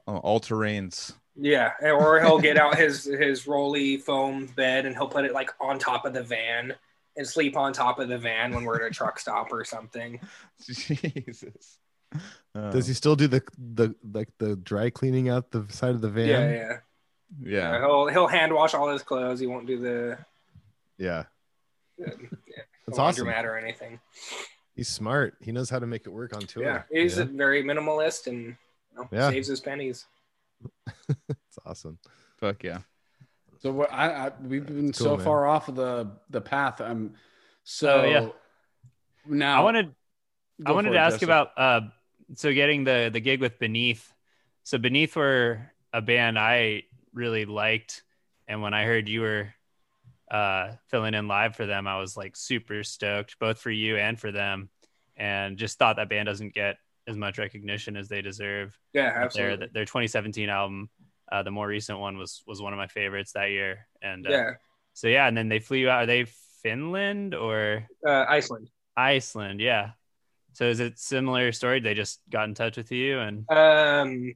uh, 0.07 0.19
all 0.19 0.41
terrains. 0.41 1.15
Yeah, 1.35 1.73
or 1.83 2.21
he'll 2.21 2.39
get 2.39 2.57
out 2.57 2.77
his 2.77 3.05
his 3.05 3.47
rolly 3.47 3.99
foam 3.99 4.47
bed 4.47 4.87
and 4.87 4.95
he'll 4.95 5.09
put 5.09 5.25
it 5.25 5.33
like 5.33 5.51
on 5.61 5.79
top 5.79 6.05
of 6.07 6.15
the 6.15 6.23
van 6.23 6.75
and 7.17 7.27
sleep 7.27 7.57
on 7.57 7.73
top 7.73 7.99
of 7.99 8.09
the 8.09 8.19
van 8.19 8.55
when 8.55 8.65
we're 8.65 8.83
at 8.83 8.91
a 8.91 8.95
truck 8.95 9.19
stop 9.19 9.53
or 9.53 9.65
something. 9.65 10.21
Jesus. 10.63 11.79
Uh, 12.55 12.71
Does 12.71 12.87
he 12.87 12.95
still 12.95 13.17
do 13.17 13.27
the 13.27 13.43
the 13.59 13.95
like 14.13 14.29
the 14.39 14.57
dry 14.57 14.91
cleaning 14.91 15.29
out 15.29 15.51
the 15.51 15.67
side 15.69 15.95
of 15.95 16.01
the 16.01 16.09
van? 16.09 16.29
Yeah, 16.29 16.51
yeah. 16.51 16.77
Yeah. 17.43 17.79
He'll 17.81 18.07
he'll 18.09 18.27
hand 18.29 18.53
wash 18.55 18.75
all 18.75 18.89
his 18.91 19.03
clothes. 19.03 19.41
He 19.41 19.47
won't 19.47 19.67
do 19.67 19.79
the, 19.79 20.19
Yeah. 20.99 21.25
the 21.99 22.07
That's 22.87 22.99
laundromat 22.99 23.39
awesome. 23.39 23.47
or 23.47 23.59
anything. 23.59 24.01
He's 24.75 24.89
smart. 24.89 25.37
He 25.41 25.53
knows 25.53 25.71
how 25.71 25.79
to 25.79 25.87
make 25.87 26.07
it 26.07 26.11
work 26.11 26.35
on 26.37 26.43
tour. 26.43 26.63
Yeah, 26.65 26.83
he's 26.91 27.17
yeah. 27.19 27.25
very 27.25 27.63
minimalist 27.65 28.27
and 28.27 28.45
you 28.45 28.57
know, 28.97 29.09
Yeah. 29.11 29.31
saves 29.31 29.49
his 29.49 29.61
pennies. 29.61 30.07
It's 31.29 31.59
awesome. 31.65 31.99
Fuck 32.39 32.63
yeah. 32.65 32.79
So 33.61 33.73
what 33.73 33.91
I, 33.93 34.27
I 34.27 34.33
we've 34.43 34.67
been 34.67 34.93
Cool, 34.93 35.07
so 35.07 35.17
man. 35.17 35.25
far 35.25 35.47
off 35.47 35.69
of 35.69 35.77
the 35.77 36.11
the 36.31 36.41
path. 36.41 36.81
I'm 36.81 37.15
so 37.65 38.01
Oh, 38.03 38.05
yeah. 38.05 38.29
now 39.27 39.61
I 39.61 39.65
wanted 39.65 39.95
I 40.65 40.73
wanted 40.73 40.91
to 40.91 40.97
it, 40.97 41.01
ask 41.01 41.15
Jesse. 41.17 41.25
about 41.27 41.51
uh 41.57 41.81
so 42.35 42.53
getting 42.53 42.85
the 42.85 43.11
the 43.13 43.21
gig 43.21 43.41
with 43.41 43.59
Beneath. 43.59 44.13
So 44.65 44.77
Beneath 44.79 45.17
were 45.17 45.71
a 45.93 46.03
band 46.03 46.39
I 46.39 46.83
really 47.17 47.45
liked 47.47 48.05
and 48.49 48.63
when 48.63 48.75
I 48.75 48.85
heard 48.85 49.09
you 49.09 49.23
were 49.23 49.49
uh, 50.31 50.73
filling 50.89 51.15
in 51.15 51.29
live 51.29 51.57
for 51.57 51.67
them, 51.67 51.87
I 51.87 51.99
was 51.99 52.17
like 52.17 52.37
super 52.37 52.85
stoked, 52.85 53.39
both 53.41 53.59
for 53.59 53.71
you 53.71 53.97
and 53.97 54.19
for 54.19 54.31
them, 54.31 54.71
and 55.17 55.57
just 55.57 55.79
thought 55.79 55.97
that 55.97 56.09
band 56.09 56.27
doesn't 56.27 56.55
get 56.55 56.77
as 57.09 57.17
much 57.17 57.39
recognition 57.39 57.97
as 57.97 58.09
they 58.09 58.23
deserve. 58.23 58.79
Yeah, 58.93 59.11
Their 59.11 59.25
absolutely. 59.25 59.69
their 59.73 59.85
2017 59.85 60.49
album, 60.49 60.91
uh, 61.31 61.43
the 61.43 61.51
more 61.51 61.67
recent 61.67 61.99
one 61.99 62.19
was 62.19 62.43
was 62.47 62.63
one 62.63 62.73
of 62.73 62.77
my 62.77 62.87
favorites 62.87 63.33
that 63.33 63.51
year, 63.51 63.87
and 64.03 64.27
uh, 64.27 64.31
Yeah, 64.31 64.51
so 64.95 65.09
yeah, 65.09 65.27
and 65.27 65.37
then 65.37 65.49
they 65.49 65.59
flew 65.59 65.79
you 65.79 65.91
out. 65.91 66.03
Are 66.03 66.07
they 66.07 66.27
Finland 66.63 67.35
or 67.35 67.87
uh, 68.07 68.25
Iceland. 68.29 68.71
Iceland? 68.97 69.61
Yeah. 69.61 69.91
So 70.53 70.65
is 70.65 70.81
it 70.81 70.99
similar 70.99 71.53
story? 71.53 71.81
They 71.81 71.95
just 71.95 72.21
got 72.31 72.49
in 72.49 72.55
touch 72.55 72.77
with 72.77 72.91
you 72.91 73.21
and 73.21 73.45
Um, 73.51 74.35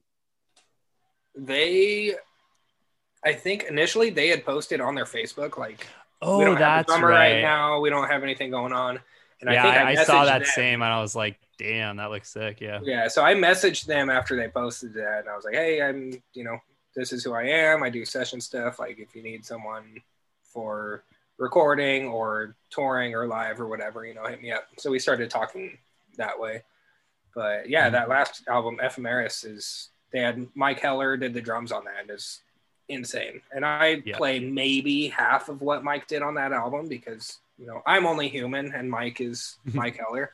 they, 1.35 2.15
I 3.25 3.33
think 3.33 3.65
initially 3.65 4.11
they 4.11 4.29
had 4.29 4.45
posted 4.45 4.81
on 4.81 4.95
their 4.95 5.05
Facebook 5.05 5.59
like, 5.59 5.87
we 6.23 6.29
oh, 6.29 6.45
don't 6.45 6.57
have 6.57 6.85
a 6.85 6.87
that's 6.89 7.03
right. 7.03 7.35
right 7.35 7.43
now. 7.43 7.81
We 7.81 7.91
don't 7.91 8.09
have 8.09 8.23
anything 8.23 8.51
going 8.51 8.73
on. 8.73 9.01
And 9.41 9.51
yeah, 9.51 9.61
I 9.61 9.63
think 9.63 9.77
I, 9.77 9.81
I, 9.81 9.91
I 9.93 10.05
saw 10.05 10.25
that 10.27 10.41
them. 10.41 10.49
same, 10.55 10.83
and 10.83 10.93
I 10.93 11.01
was 11.01 11.17
like, 11.17 11.39
"Damn, 11.57 11.97
that 11.97 12.11
looks 12.11 12.29
sick." 12.31 12.61
Yeah. 12.61 12.81
Yeah, 12.83 13.09
so 13.09 13.25
I 13.25 13.35
messaged 13.35 13.87
them 13.87 14.11
after 14.11 14.37
they 14.37 14.49
posted 14.49 14.93
that, 14.95 15.21
and 15.21 15.29
I 15.31 15.35
was 15.35 15.47
like, 15.47 15.55
"Hey, 15.55 15.81
I'm, 15.81 16.13
you 16.35 16.45
know, 16.45 16.59
this 16.95 17.11
is 17.11 17.25
who 17.25 17.33
I 17.33 17.45
am. 17.45 17.83
I 17.83 17.89
do 17.89 18.05
session 18.05 18.39
stuff. 18.39 18.79
Like, 18.79 18.99
if 18.99 19.17
you 19.17 19.23
need 19.23 19.47
someone 19.47 20.03
for 20.43 21.05
recording 21.39 22.07
or 22.09 22.55
touring 22.69 23.15
or 23.15 23.27
live 23.27 23.59
or 23.59 23.67
whatever, 23.67 24.05
you 24.05 24.13
know, 24.13 24.27
hit 24.27 24.43
me 24.43 24.53
up." 24.53 24.65
So 24.77 24.91
we 24.91 24.99
started 24.99 25.31
talking 25.31 25.79
that 26.19 26.39
way. 26.39 26.63
But 27.35 27.71
yeah, 27.71 27.85
Mm-hmm. 27.85 27.93
that 27.93 28.09
last 28.11 28.43
album, 28.47 28.79
Ephemeris, 28.83 29.45
is 29.45 29.89
they 30.13 30.21
had 30.21 30.47
Mike 30.55 30.81
Heller 30.81 31.17
did 31.17 31.33
the 31.33 31.41
drums 31.41 31.73
on 31.73 31.85
that. 31.85 32.01
And 32.03 32.11
it's 32.11 32.43
insane, 32.91 33.41
and 33.55 33.65
I 33.65 34.03
Yeah. 34.05 34.17
play 34.17 34.41
maybe 34.41 35.09
half 35.09 35.49
of 35.49 35.61
what 35.63 35.83
Mike 35.85 36.07
did 36.07 36.23
on 36.23 36.35
that 36.35 36.53
album 36.53 36.89
because 36.89 37.39
you 37.59 37.67
know 37.67 37.83
I'm 37.87 38.07
only 38.07 38.29
human, 38.29 38.73
and 38.75 38.91
Mike 38.91 39.21
is 39.21 39.59
Mike 39.75 39.97
Heller. 39.99 40.33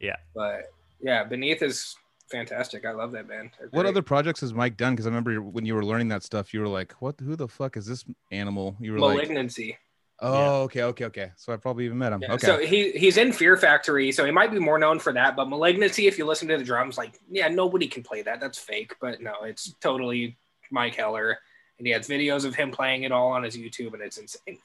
Yeah. 0.00 0.16
But 0.34 0.72
yeah, 1.00 1.24
Beneath 1.24 1.62
is 1.62 1.96
fantastic. 2.30 2.84
I 2.84 2.92
love 2.92 3.12
that 3.12 3.28
band. 3.28 3.50
They're 3.58 3.68
What 3.68 3.82
great. 3.82 3.90
other 3.90 4.02
projects 4.02 4.40
has 4.40 4.52
Mike 4.54 4.76
done? 4.76 4.94
Because 4.94 5.06
I 5.06 5.10
remember 5.10 5.40
when 5.40 5.64
you 5.66 5.74
were 5.74 5.84
learning 5.84 6.08
that 6.08 6.22
stuff, 6.22 6.52
you 6.54 6.60
were 6.60 6.68
like, 6.68 6.92
"What? 7.00 7.20
Who 7.20 7.36
the 7.36 7.48
fuck 7.48 7.76
is 7.76 7.86
this 7.86 8.04
animal?" 8.30 8.76
You 8.80 8.92
were 8.92 8.98
like, 9.00 9.16
Malignancy? 9.16 9.78
"Oh, 10.20 10.62
okay, 10.62 10.82
okay, 10.84 11.04
okay." 11.06 11.32
So 11.36 11.52
I 11.52 11.56
probably 11.56 11.84
even 11.84 11.98
met 11.98 12.12
him. 12.12 12.22
Yeah, 12.22 12.34
okay. 12.34 12.46
So 12.46 12.58
he 12.58 12.92
he's 12.92 13.16
in 13.16 13.32
Fear 13.32 13.56
Factory, 13.56 14.12
so 14.12 14.24
he 14.24 14.30
might 14.30 14.50
be 14.50 14.58
more 14.58 14.78
known 14.78 14.98
for 14.98 15.12
that. 15.12 15.36
But 15.36 15.48
Malignancy, 15.48 16.06
if 16.06 16.16
you 16.18 16.24
listen 16.24 16.48
to 16.48 16.56
the 16.58 16.64
drums, 16.64 16.96
like 16.96 17.18
yeah, 17.30 17.48
nobody 17.48 17.86
can 17.86 18.02
play 18.02 18.22
that. 18.22 18.40
That's 18.40 18.58
fake. 18.58 18.94
But 19.00 19.20
no, 19.20 19.42
it's 19.44 19.74
totally 19.80 20.36
Mike 20.70 20.94
Heller, 20.94 21.38
and 21.78 21.86
he 21.86 21.92
has 21.92 22.08
videos 22.08 22.44
of 22.44 22.54
him 22.54 22.70
playing 22.70 23.02
it 23.04 23.12
all 23.12 23.28
on 23.28 23.42
his 23.42 23.56
YouTube, 23.56 23.92
and 23.94 24.02
it's 24.02 24.18
insane. 24.18 24.58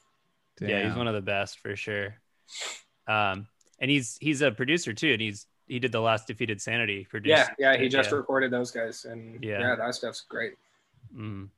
Yeah, 0.59 0.87
he's 0.87 0.95
one 0.97 1.07
of 1.07 1.13
the 1.13 1.21
best 1.21 1.59
for 1.59 1.75
sure. 1.75 2.15
Um, 3.07 3.47
and 3.79 3.91
he's 3.91 4.17
he's 4.19 4.41
a 4.41 4.51
producer 4.51 4.93
too, 4.93 5.11
and 5.13 5.21
he's 5.21 5.45
he 5.67 5.79
did 5.79 5.91
the 5.91 5.99
last 6.01 6.27
defeated 6.27 6.61
sanity 6.61 7.05
produced. 7.09 7.51
Yeah, 7.59 7.73
yeah, 7.73 7.77
he 7.77 7.89
just 7.89 8.11
yeah. 8.11 8.17
recorded 8.17 8.51
those 8.51 8.71
guys, 8.71 9.05
and 9.05 9.43
Yeah. 9.43 9.59
yeah, 9.59 9.75
that 9.75 9.95
stuff's 9.95 10.21
great. 10.21 10.53
Mhm. 11.15 11.49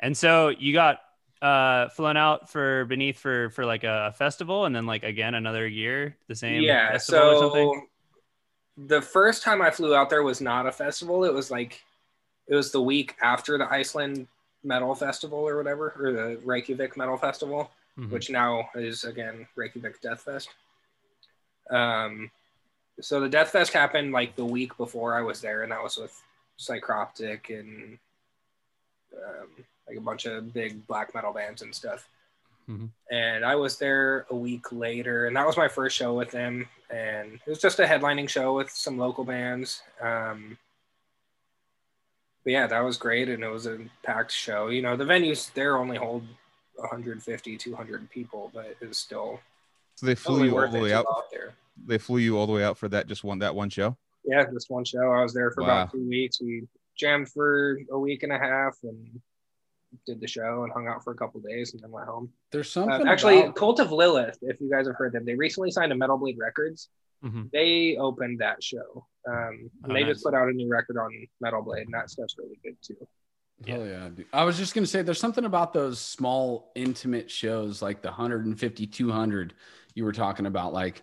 And 0.00 0.16
so 0.16 0.48
you 0.48 0.72
got 0.72 1.00
uh 1.40 1.88
flown 1.88 2.16
out 2.16 2.48
for 2.50 2.84
beneath 2.84 3.18
for 3.18 3.50
for 3.50 3.64
like 3.66 3.82
a 3.84 4.14
festival, 4.16 4.64
and 4.66 4.74
then 4.76 4.86
like 4.86 5.02
again 5.02 5.34
another 5.34 5.66
year 5.66 6.16
the 6.28 6.36
same 6.36 6.62
yeah 6.62 6.92
festival 6.92 7.20
or 7.20 7.34
so 7.34 7.40
something. 7.40 7.86
the 8.86 9.02
first 9.02 9.42
time 9.42 9.60
i 9.60 9.70
flew 9.70 9.94
out 9.94 10.08
there 10.08 10.22
was 10.22 10.40
not 10.40 10.66
a 10.66 10.72
festival 10.72 11.24
it 11.24 11.34
was 11.34 11.50
like 11.50 11.82
it 12.46 12.54
was 12.54 12.70
the 12.72 12.80
week 12.80 13.16
after 13.20 13.58
the 13.58 13.68
iceland 13.70 14.26
metal 14.64 14.94
festival 14.94 15.38
or 15.38 15.56
whatever 15.56 15.94
or 15.98 16.12
the 16.12 16.38
reykjavik 16.44 16.96
metal 16.96 17.16
festival 17.16 17.70
Mhm. 17.98 18.10
which 18.10 18.30
now 18.30 18.70
is 18.74 19.04
again 19.04 19.46
reykjavik 19.54 20.00
death 20.00 20.22
fest 20.22 20.48
um 21.70 22.30
so 23.00 23.20
the 23.20 23.28
death 23.28 23.50
fest 23.50 23.72
happened 23.72 24.12
like 24.12 24.34
the 24.36 24.44
week 24.44 24.76
before 24.78 25.14
i 25.14 25.20
was 25.20 25.40
there 25.40 25.62
and 25.62 25.72
that 25.72 25.82
was 25.82 25.96
with 25.96 26.22
psycroptic 26.58 27.50
and 27.50 27.98
um, 29.16 29.48
like 29.88 29.96
a 29.98 30.00
bunch 30.00 30.24
of 30.26 30.52
big 30.54 30.86
black 30.86 31.14
metal 31.14 31.32
bands 31.32 31.62
and 31.62 31.74
stuff 31.74 32.08
Mhm. 32.70 32.90
and 33.10 33.44
I 33.44 33.56
was 33.56 33.76
there 33.76 34.24
a 34.30 34.36
week 34.36 34.70
later, 34.70 35.26
and 35.26 35.36
that 35.36 35.44
was 35.44 35.56
my 35.56 35.66
first 35.66 35.96
show 35.96 36.14
with 36.14 36.30
them. 36.30 36.68
And 36.90 37.34
it 37.34 37.48
was 37.50 37.58
just 37.58 37.80
a 37.80 37.84
headlining 37.84 38.28
show 38.28 38.54
with 38.54 38.70
some 38.70 38.96
local 38.96 39.24
bands. 39.24 39.82
Um, 40.00 40.56
but 42.44 42.52
yeah, 42.52 42.66
that 42.66 42.80
was 42.80 42.96
great, 42.96 43.28
and 43.28 43.42
it 43.44 43.48
was 43.48 43.66
a 43.66 43.78
packed 44.02 44.32
show. 44.32 44.68
You 44.68 44.82
know, 44.82 44.96
the 44.96 45.04
venues 45.04 45.52
there 45.54 45.76
only 45.76 45.96
hold 45.96 46.24
150, 46.76 47.56
200 47.56 48.10
people, 48.10 48.50
but 48.54 48.76
it 48.80 48.88
was 48.88 48.98
still 48.98 49.40
so 49.94 50.06
they 50.06 50.14
flew 50.14 50.44
you 50.44 50.58
all 50.58 50.68
the 50.68 50.80
way 50.80 50.92
out. 50.92 51.06
out 51.08 51.30
there. 51.30 51.54
They 51.86 51.98
flew 51.98 52.18
you 52.18 52.38
all 52.38 52.46
the 52.46 52.52
way 52.52 52.64
out 52.64 52.78
for 52.78 52.88
that 52.88 53.06
just 53.06 53.24
one 53.24 53.38
that 53.40 53.54
one 53.54 53.70
show. 53.70 53.96
Yeah, 54.24 54.44
just 54.52 54.70
one 54.70 54.84
show. 54.84 55.10
I 55.12 55.22
was 55.22 55.34
there 55.34 55.50
for 55.50 55.62
Wow. 55.62 55.82
about 55.82 55.92
two 55.92 56.08
weeks. 56.08 56.40
We 56.40 56.66
jammed 56.96 57.28
for 57.30 57.78
a 57.90 57.98
week 57.98 58.22
and 58.22 58.32
a 58.32 58.38
half, 58.38 58.76
and 58.82 59.20
did 60.06 60.20
the 60.20 60.26
show 60.26 60.64
and 60.64 60.72
hung 60.72 60.88
out 60.88 61.04
for 61.04 61.12
a 61.12 61.16
couple 61.16 61.40
days, 61.40 61.74
and 61.74 61.82
then 61.82 61.90
went 61.90 62.06
home. 62.06 62.32
There's 62.50 62.74
Uh, 62.76 62.80
something 62.84 63.06
actually, 63.08 63.40
about- 63.40 63.56
Cult 63.56 63.78
of 63.80 63.92
Lilith, 63.92 64.38
if 64.42 64.58
you 64.60 64.70
guys 64.70 64.86
have 64.86 64.96
heard 64.96 65.12
them, 65.12 65.24
they 65.24 65.34
recently 65.34 65.70
signed 65.70 65.90
to 65.90 65.96
Metal 65.96 66.16
Blade 66.16 66.38
Records. 66.38 66.88
Mhm. 67.22 67.50
They 67.50 67.96
opened 67.98 68.40
that 68.40 68.62
show. 68.62 69.06
Um, 69.28 69.70
and 69.84 69.92
Oh, 69.92 69.94
they 69.94 70.02
nice. 70.04 70.14
just 70.14 70.24
put 70.24 70.34
out 70.34 70.48
a 70.48 70.52
new 70.52 70.68
record 70.68 70.98
on 70.98 71.10
Metal 71.40 71.62
Blade, 71.62 71.84
and 71.84 71.94
that 71.94 72.10
stuff's 72.10 72.36
really 72.38 72.58
good 72.64 72.76
too. 72.82 72.96
Yeah. 73.64 74.08
dude. 74.08 74.26
I 74.32 74.44
was 74.44 74.58
just 74.58 74.74
going 74.74 74.82
to 74.84 74.90
say 74.90 75.02
there's 75.02 75.20
something 75.20 75.44
about 75.44 75.72
those 75.72 76.00
small 76.00 76.72
intimate 76.74 77.30
shows 77.30 77.80
like 77.80 78.02
the 78.02 78.08
150 78.08 78.86
200 78.86 79.54
you 79.94 80.04
were 80.04 80.12
talking 80.12 80.46
about 80.46 80.72
like 80.72 81.02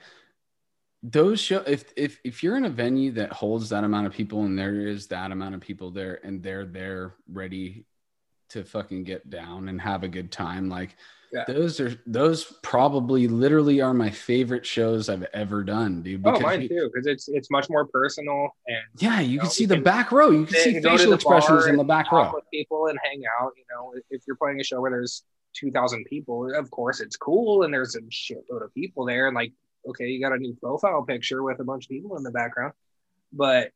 those 1.04 1.40
show 1.40 1.64
if 1.66 1.86
if 1.96 2.20
if 2.26 2.44
you're 2.44 2.58
in 2.58 2.66
a 2.66 2.70
venue 2.70 3.12
that 3.14 3.32
holds 3.32 3.70
that 3.70 3.86
amount 3.86 4.08
of 4.08 4.14
people 4.14 4.44
and 4.44 4.60
there 4.60 4.88
is 4.88 5.08
that 5.08 5.32
amount 5.32 5.56
of 5.56 5.62
people 5.62 5.92
there 5.92 6.20
and 6.26 6.44
they're 6.44 6.66
there 6.66 7.14
ready 7.32 7.86
to 8.50 8.64
fucking 8.64 9.04
get 9.04 9.30
down 9.30 9.70
and 9.70 9.80
have 9.82 10.04
a 10.04 10.08
good 10.08 10.32
time 10.32 10.70
like 10.70 10.96
Yeah. 11.32 11.44
those 11.48 11.80
are 11.80 11.94
those 12.08 12.44
probably 12.64 13.28
literally 13.28 13.82
are 13.82 13.94
my 13.94 14.10
favorite 14.10 14.66
shows 14.66 15.10
I've 15.10 15.28
ever 15.34 15.64
done 15.64 16.02
dude 16.02 16.22
Oh, 16.26 16.32
because 16.32 16.42
mine 16.44 16.62
you- 16.64 16.70
too, 16.70 16.90
because 16.92 17.06
it's 17.08 17.28
it's 17.30 17.52
much 17.52 17.70
more 17.70 17.86
personal 17.86 18.50
and 18.68 18.78
yeah 18.98 19.20
you 19.20 19.38
know, 19.38 19.44
can 19.44 19.52
see 19.52 19.64
you 19.64 19.68
the 19.68 19.76
can 19.76 19.84
back 19.84 20.12
row 20.12 20.32
you 20.32 20.46
can 20.46 20.56
see 20.56 20.76
and 20.76 20.84
go 20.84 20.92
to 20.92 20.98
facial 20.98 21.14
expressions 21.14 21.66
in 21.68 21.78
the 21.78 21.84
back 21.84 22.12
row 22.12 22.32
with 22.34 22.46
people 22.52 22.88
and 22.88 22.98
hang 23.04 23.22
out. 23.40 23.52
You 23.56 23.64
know, 23.72 23.94
if 24.10 24.24
you're 24.26 24.36
playing 24.38 24.60
a 24.60 24.64
show 24.64 24.82
where 24.82 24.92
there's 24.92 25.24
two 25.54 25.70
thousand 25.72 26.06
people, 26.06 26.54
of 26.56 26.70
course 26.72 27.00
it's 27.00 27.16
cool, 27.18 27.64
and 27.64 27.74
there's 27.74 27.96
a 27.96 28.02
shitload 28.02 28.64
of 28.64 28.74
people 28.74 29.06
there, 29.06 29.28
and 29.28 29.36
like, 29.36 29.52
okay, 29.88 30.08
you 30.08 30.20
got 30.20 30.34
a 30.34 30.38
new 30.38 30.56
profile 30.62 31.04
picture 31.04 31.44
with 31.44 31.60
a 31.60 31.64
bunch 31.64 31.86
of 31.86 31.90
people 31.90 32.18
in 32.18 32.24
the 32.24 32.32
background, 32.32 32.74
but 33.34 33.72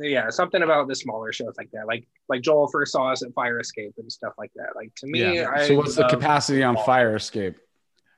yeah, 0.00 0.30
something 0.30 0.62
about 0.62 0.88
the 0.88 0.94
smaller 0.94 1.32
shows 1.32 1.54
like 1.58 1.70
that, 1.72 1.86
like 1.86 2.06
like 2.28 2.42
Joel 2.42 2.68
first 2.68 2.92
saw 2.92 3.10
us 3.12 3.22
at 3.22 3.32
Fire 3.34 3.58
Escape 3.60 3.92
and 3.98 4.10
stuff 4.10 4.32
like 4.38 4.50
that. 4.56 4.68
Like 4.76 4.94
to 4.96 5.06
me, 5.06 5.34
Yeah. 5.36 5.50
I 5.54 5.66
so 5.68 5.74
what's 5.76 5.94
the 5.94 6.02
love- 6.02 6.10
capacity 6.10 6.62
on 6.62 6.76
fire 6.84 7.16
escape 7.16 7.56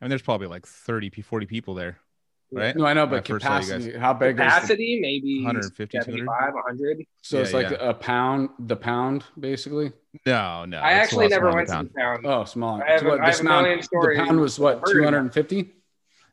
I 0.01 0.05
mean, 0.05 0.11
there's 0.11 0.23
probably 0.23 0.49
like 0.49 0.67
30, 0.67 1.09
40 1.23 1.47
people 1.47 1.75
there, 1.75 1.99
right? 2.53 2.77
No, 2.77 2.85
I 2.85 2.93
know, 2.93 3.07
When 3.07 3.15
I 3.15 3.17
but 3.21 3.27
first 3.29 3.45
saw 3.47 3.55
you 3.55 3.61
guys. 3.61 3.69
capacity. 3.69 3.99
How 3.99 4.13
big 4.13 4.31
is 4.35 4.37
the, 4.37 4.43
capacity? 4.45 4.99
Maybe 5.01 5.43
150, 5.45 5.99
200? 5.99 6.05
75, 6.05 6.55
100. 6.55 7.05
so? 7.23 7.41
It's 7.41 7.53
like 7.55 7.71
yeah. 7.71 7.77
a 7.89 7.95
pound, 7.95 8.51
the 8.59 8.77
pound, 8.77 9.25
basically. 9.41 9.93
No, 10.27 10.65
no. 10.67 10.77
I 10.79 10.93
actually 10.93 11.29
never 11.29 11.51
went 11.53 11.69
than 11.69 11.87
to 11.87 11.93
the 11.95 11.99
town. 12.01 12.21
Oh, 12.27 12.45
small. 12.45 12.83
I 12.83 12.91
have 12.91 13.01
So 13.01 13.09
what, 13.09 13.21
I 13.21 13.31
have 13.31 13.41
a 13.41 13.45
million 13.45 13.79
the 13.79 13.83
stories 13.85 14.19
pound 14.19 14.39
was 14.41 14.59
what? 14.59 14.75
I've 14.77 14.81
heard 14.81 14.87
Two 14.93 14.99
about. 14.99 15.05
hundred 15.07 15.19
and 15.21 15.33
fifty. 15.35 15.73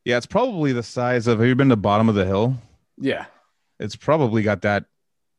Yeah, 0.03 0.17
it's 0.17 0.25
probably 0.25 0.73
the 0.73 0.83
size 0.83 1.27
of. 1.27 1.39
Have 1.39 1.47
you 1.47 1.55
been 1.55 1.69
to 1.69 1.75
the 1.75 1.81
bottom 1.81 2.09
of 2.09 2.15
the 2.15 2.25
hill? 2.25 2.57
Yeah. 2.99 3.25
It's 3.79 3.95
probably 3.95 4.43
got 4.43 4.61
that 4.63 4.83
sam- 4.83 4.90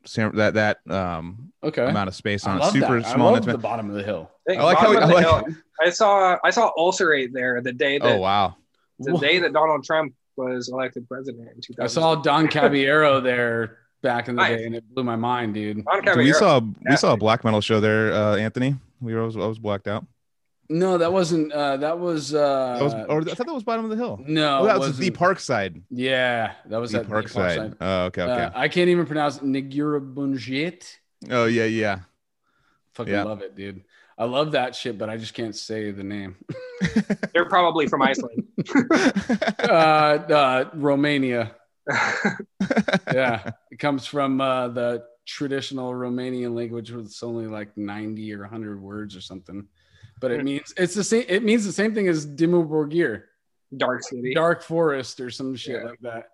that 0.04 0.54
that 0.54 0.78
um 0.90 1.52
Okay. 1.62 1.84
amount 1.86 2.08
of 2.08 2.14
space 2.14 2.46
on 2.46 2.56
it. 2.56 2.60
love 2.60 2.72
Super 2.72 3.00
that. 3.00 3.12
small. 3.12 3.34
I 3.34 3.36
and 3.38 3.46
love 3.46 3.52
the 3.56 3.58
bottom 3.62 3.88
of 3.88 3.94
the 3.96 4.02
hill. 4.02 4.30
Hey, 4.46 4.56
I 4.56 4.62
like 4.64 4.78
how- 4.78 4.92
bottom 4.92 5.02
of 5.04 5.10
I 5.10 5.14
like- 5.14 5.46
hill. 5.46 5.54
I 5.80 5.90
saw 5.90 6.38
I 6.44 6.50
saw 6.50 6.70
Ulcerate 6.76 7.32
there 7.32 7.60
the 7.60 7.72
day 7.72 7.98
that 7.98 8.16
Oh 8.16 8.18
wow. 8.20 8.56
the 8.98 9.16
day 9.18 9.38
that 9.40 9.52
Donald 9.52 9.84
Trump 9.84 10.14
was 10.36 10.68
elected 10.68 11.08
president 11.08 11.48
in 11.54 11.60
2000. 11.60 11.82
I 11.82 11.86
saw 11.86 12.14
Don 12.16 12.48
Caballero 12.48 13.20
there 13.20 13.78
back 14.02 14.28
in 14.28 14.34
the 14.36 14.42
Nice. 14.42 14.58
day, 14.58 14.64
and 14.66 14.74
it 14.74 14.84
blew 14.94 15.04
my 15.04 15.14
mind, 15.16 15.54
dude. 15.54 15.84
Don 15.84 15.96
Dude, 16.04 16.16
we 16.16 16.32
Caballero. 16.32 16.38
saw 16.38 16.60
we 16.90 16.96
saw 16.96 17.12
a 17.12 17.16
black 17.16 17.44
metal 17.44 17.60
show 17.60 17.80
there, 17.80 18.12
uh, 18.12 18.36
Anthony. 18.36 18.76
We 19.00 19.14
were 19.14 19.22
I 19.22 19.24
was, 19.26 19.36
I 19.36 19.46
was 19.46 19.58
blacked 19.58 19.86
out. 19.88 20.04
No, 20.72 20.98
that 20.98 21.12
wasn't. 21.12 21.52
Uh, 21.52 21.76
that 21.78 21.98
was. 21.98 22.34
Uh, 22.34 22.76
That 22.78 22.84
was, 22.84 22.94
or 23.08 23.20
I 23.20 23.34
thought 23.34 23.46
that 23.46 23.54
was 23.54 23.62
bottom 23.62 23.84
of 23.84 23.90
the 23.90 23.96
hill. 23.96 24.18
no, 24.26 24.60
oh, 24.60 24.64
that 24.66 24.76
it 24.76 24.78
was 24.78 24.96
the 24.98 25.04
wasn't. 25.10 25.16
park 25.18 25.40
side. 25.40 25.82
Yeah, 25.90 26.52
that 26.66 26.78
was 26.80 26.92
The 26.92 27.00
at 27.00 27.08
park 27.08 27.28
side. 27.28 27.74
Oh, 27.80 28.04
okay, 28.06 28.22
okay. 28.22 28.44
Uh, 28.44 28.50
I 28.54 28.68
can't 28.68 28.88
even 28.88 29.06
pronounce 29.06 29.36
it. 29.36 29.44
Negura 29.44 30.00
Bunget. 30.00 30.96
oh 31.30 31.44
yeah, 31.46 31.64
yeah. 31.64 32.00
Fucking 32.94 33.12
Yeah. 33.12 33.24
love 33.24 33.42
it, 33.42 33.54
dude. 33.54 33.84
I 34.18 34.24
love 34.24 34.52
that 34.52 34.76
shit, 34.76 34.98
but 34.98 35.08
I 35.08 35.16
just 35.16 35.34
can't 35.34 35.56
say 35.56 35.90
the 35.90 36.04
name. 36.04 36.36
They're 37.32 37.46
probably 37.48 37.86
from 37.88 38.02
Iceland. 38.02 38.46
uh, 39.60 39.66
uh, 39.66 40.70
Romania. 40.74 41.54
Yeah, 43.12 43.50
it 43.70 43.78
comes 43.78 44.06
from 44.06 44.40
uh, 44.40 44.68
the 44.68 45.04
traditional 45.26 45.92
Romanian 45.92 46.54
language, 46.54 46.90
with 46.90 47.06
it's 47.06 47.22
only 47.22 47.46
like 47.46 47.76
ninety 47.76 48.32
or 48.32 48.44
hundred 48.44 48.80
words 48.80 49.16
or 49.16 49.20
something. 49.20 49.66
But 50.22 50.30
it 50.30 50.42
means 50.42 50.72
it's 50.78 50.94
the 50.94 51.04
same. 51.04 51.24
It 51.28 51.42
means 51.42 51.66
the 51.66 51.72
same 51.72 51.94
thing 51.94 52.08
as 52.08 52.26
Dimmu 52.26 52.66
Borgir, 52.68 53.24
Dark 53.76 54.02
City. 54.04 54.32
Dark 54.34 54.62
Forest, 54.62 55.20
or 55.20 55.28
some 55.30 55.54
shit 55.54 55.82
Yeah. 55.82 55.88
like 55.90 56.00
that. 56.00 56.28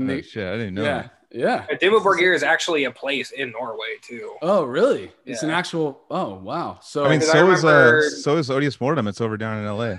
Oh, 0.00 0.06
They- 0.06 0.22
shit, 0.22 0.46
I 0.48 0.56
didn't 0.56 0.74
know. 0.74 0.84
yeah, 0.84 1.08
yeah. 1.30 1.66
Uh, 1.70 1.74
Dimmu 1.76 2.00
Borgir 2.02 2.34
is 2.34 2.42
actually 2.42 2.84
a 2.84 2.90
place 2.90 3.30
in 3.32 3.50
Norway 3.50 3.96
too. 4.00 4.36
Oh, 4.40 4.64
really? 4.64 5.12
It's 5.26 5.42
an 5.42 5.50
actual. 5.50 6.00
Oh, 6.10 6.36
wow. 6.36 6.78
So 6.82 7.04
I 7.04 7.10
mean, 7.10 7.20
so 7.20 7.46
I 7.48 7.52
is 7.52 7.62
uh, 7.64 8.00
so 8.08 8.38
is 8.38 8.48
Odious 8.48 8.80
Mortem. 8.80 9.06
It's 9.08 9.20
over 9.20 9.36
down 9.36 9.58
in 9.58 9.66
L.A. 9.66 9.98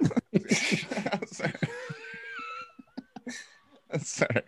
Sorry. 3.98 4.42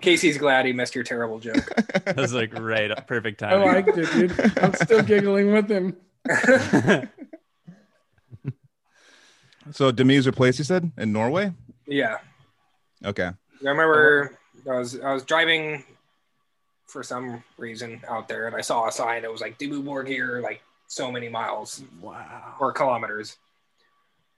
Casey's 0.00 0.36
glad 0.36 0.66
he 0.66 0.72
missed 0.72 0.94
your 0.94 1.04
terrible 1.04 1.38
joke. 1.38 1.70
That 2.04 2.16
was 2.16 2.34
like 2.34 2.52
right, 2.58 2.90
perfect 3.06 3.40
timing. 3.40 3.66
I 3.68 3.72
liked 3.74 3.96
it, 3.96 4.12
dude. 4.12 4.58
I'm 4.58 4.74
still 4.74 5.00
giggling 5.02 5.52
with 5.52 5.70
him. 5.70 5.96
So 9.72 9.90
Demi's 9.90 10.26
replaced, 10.26 10.58
you 10.58 10.64
said, 10.64 10.92
in 10.98 11.10
Norway? 11.12 11.52
yeah, 11.86 12.18
Okay. 13.04 13.24
I 13.64 13.68
remember 13.68 14.38
I 14.70 14.78
was 14.78 15.00
I 15.00 15.12
was 15.14 15.22
driving 15.24 15.82
for 16.86 17.02
some 17.02 17.42
reason 17.56 18.00
out 18.08 18.28
there, 18.28 18.46
and 18.46 18.54
I 18.54 18.60
saw 18.60 18.86
a 18.88 18.92
sign. 18.92 19.24
It 19.24 19.32
was 19.32 19.40
like 19.40 19.58
Dimmu 19.58 19.82
Borgir, 19.82 20.42
like 20.42 20.60
so 20.86 21.10
many 21.10 21.30
miles 21.30 21.82
Wow. 22.02 22.56
or 22.60 22.72
kilometers. 22.72 23.36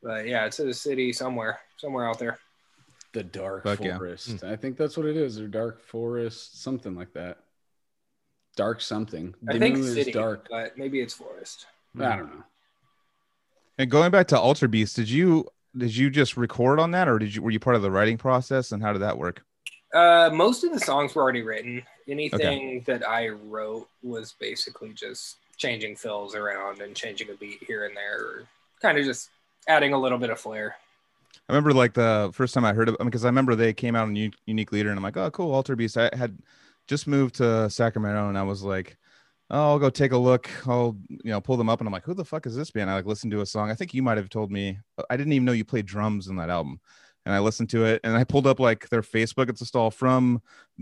But 0.02 0.26
yeah, 0.28 0.46
it's 0.46 0.60
a 0.60 0.72
city 0.72 1.12
somewhere, 1.12 1.58
somewhere 1.76 2.08
out 2.08 2.20
there. 2.20 2.38
The 3.12 3.24
Dark 3.24 3.64
Fuck 3.64 3.80
yeah. 3.82 3.96
Forest. 3.96 4.40
Hmm. 4.42 4.46
I 4.46 4.54
think 4.54 4.76
that's 4.76 4.96
what 4.96 5.06
it 5.06 5.16
is. 5.16 5.40
Or 5.40 5.48
Dark 5.48 5.80
Forest, 5.80 6.62
something 6.62 6.94
like 6.94 7.12
that. 7.14 7.38
Dark 8.54 8.80
something. 8.80 9.34
I 9.48 9.58
think 9.58 9.76
Dimmu 9.76 9.96
is 9.96 10.06
dark. 10.08 10.46
but 10.48 10.78
maybe 10.78 11.00
it's 11.00 11.14
forest. 11.14 11.66
I 11.98 12.16
don't 12.16 12.35
know. 12.35 12.44
And 13.78 13.90
going 13.90 14.10
back 14.10 14.28
to 14.28 14.36
Alterbeast, 14.36 14.94
did 14.94 15.10
you 15.10 15.48
did 15.77 15.94
you 15.94 16.09
just 16.10 16.36
record 16.36 16.81
on 16.81 16.93
that, 16.93 17.09
or 17.09 17.18
did 17.18 17.35
you 17.35 17.43
were 17.43 17.51
you 17.51 17.60
part 17.60 17.77
of 17.77 17.82
the 17.82 17.90
writing 17.90 18.16
process, 18.16 18.73
and 18.73 18.82
how 18.82 18.93
did 18.93 19.02
that 19.02 19.18
work? 19.18 19.44
Uh, 19.94 20.31
most 20.32 20.64
of 20.64 20.73
the 20.73 20.81
songs 20.81 21.14
were 21.14 21.23
already 21.23 21.43
written. 21.43 21.82
Anything 22.09 22.82
that 22.86 23.06
I 23.06 23.28
wrote 23.28 23.89
was 24.02 24.35
basically 24.39 24.90
just 24.90 25.36
changing 25.56 25.97
fills 25.97 26.35
around 26.35 26.81
and 26.81 26.94
changing 26.94 27.31
a 27.31 27.35
beat 27.35 27.62
here 27.66 27.86
and 27.86 27.97
there, 27.97 28.20
or 28.20 28.43
kind 28.81 28.98
of 28.98 29.05
just 29.05 29.31
adding 29.68 29.93
a 29.93 29.98
little 29.98 30.18
bit 30.18 30.31
of 30.31 30.39
flair. 30.39 30.77
I 31.48 31.52
remember 31.52 31.73
like 31.73 31.94
the 31.94 32.31
first 32.32 32.55
time 32.55 32.64
I 32.64 32.73
heard 32.73 32.89
of 32.89 32.97
because 33.05 33.24
I 33.24 33.28
remember 33.28 33.55
they 33.55 33.73
came 33.73 33.94
out 33.94 34.09
in 34.09 34.16
U- 34.16 34.31
Unique 34.47 34.73
Leader, 34.73 34.90
and 34.90 34.98
I'm 34.98 35.02
like, 35.02 35.16
oh, 35.16 35.31
cool, 35.31 35.51
Alterbeast. 35.62 35.97
I 35.97 36.16
had 36.16 36.39
just 36.86 37.06
moved 37.06 37.36
to 37.36 37.68
Sacramento, 37.70 38.28
and 38.28 38.39
I 38.39 38.43
was 38.43 38.62
like, 38.62 38.97
oh, 39.51 39.70
I'll 39.73 39.78
go 39.78 39.90
take 39.90 40.12
a 40.12 40.16
look. 40.18 40.48
I'll 40.66 40.97
you 41.09 41.31
know 41.31 41.40
pull 41.40 41.56
them 41.56 41.68
up, 41.68 41.81
and 41.81 41.89
I'm 41.89 41.93
like, 41.93 42.05
who 42.05 42.14
the 42.14 42.24
fuck 42.24 42.47
is 42.47 42.56
this 42.56 42.70
band? 42.70 42.90
I 42.90 42.94
like 42.94 43.06
listened 43.06 43.32
to 43.32 43.40
a 43.40 43.47
song. 43.47 43.70
I 43.70 43.74
think 43.74 43.94
you 43.94 44.02
might 44.02 44.16
have 44.18 44.28
told 44.28 44.51
me. 44.51 44.78
I 45.10 45.16
didn't 45.16 45.32
even 45.32 45.44
know 45.44 45.52
you 45.52 45.64
played 45.64 45.86
drums 45.86 46.28
in 46.28 46.36
that 46.36 46.51
album. 46.51 46.81
And 47.24 47.35
I 47.35 47.40
listened 47.40 47.70
to 47.70 47.85
it, 47.85 48.01
and 48.05 48.16
I 48.16 48.23
pulled 48.23 48.47
up 48.47 48.60
like 48.60 48.89
their 48.89 49.02
Facebook. 49.02 49.48
It's 49.51 49.59
just 49.59 49.74
all 49.74 49.90
from 49.90 50.40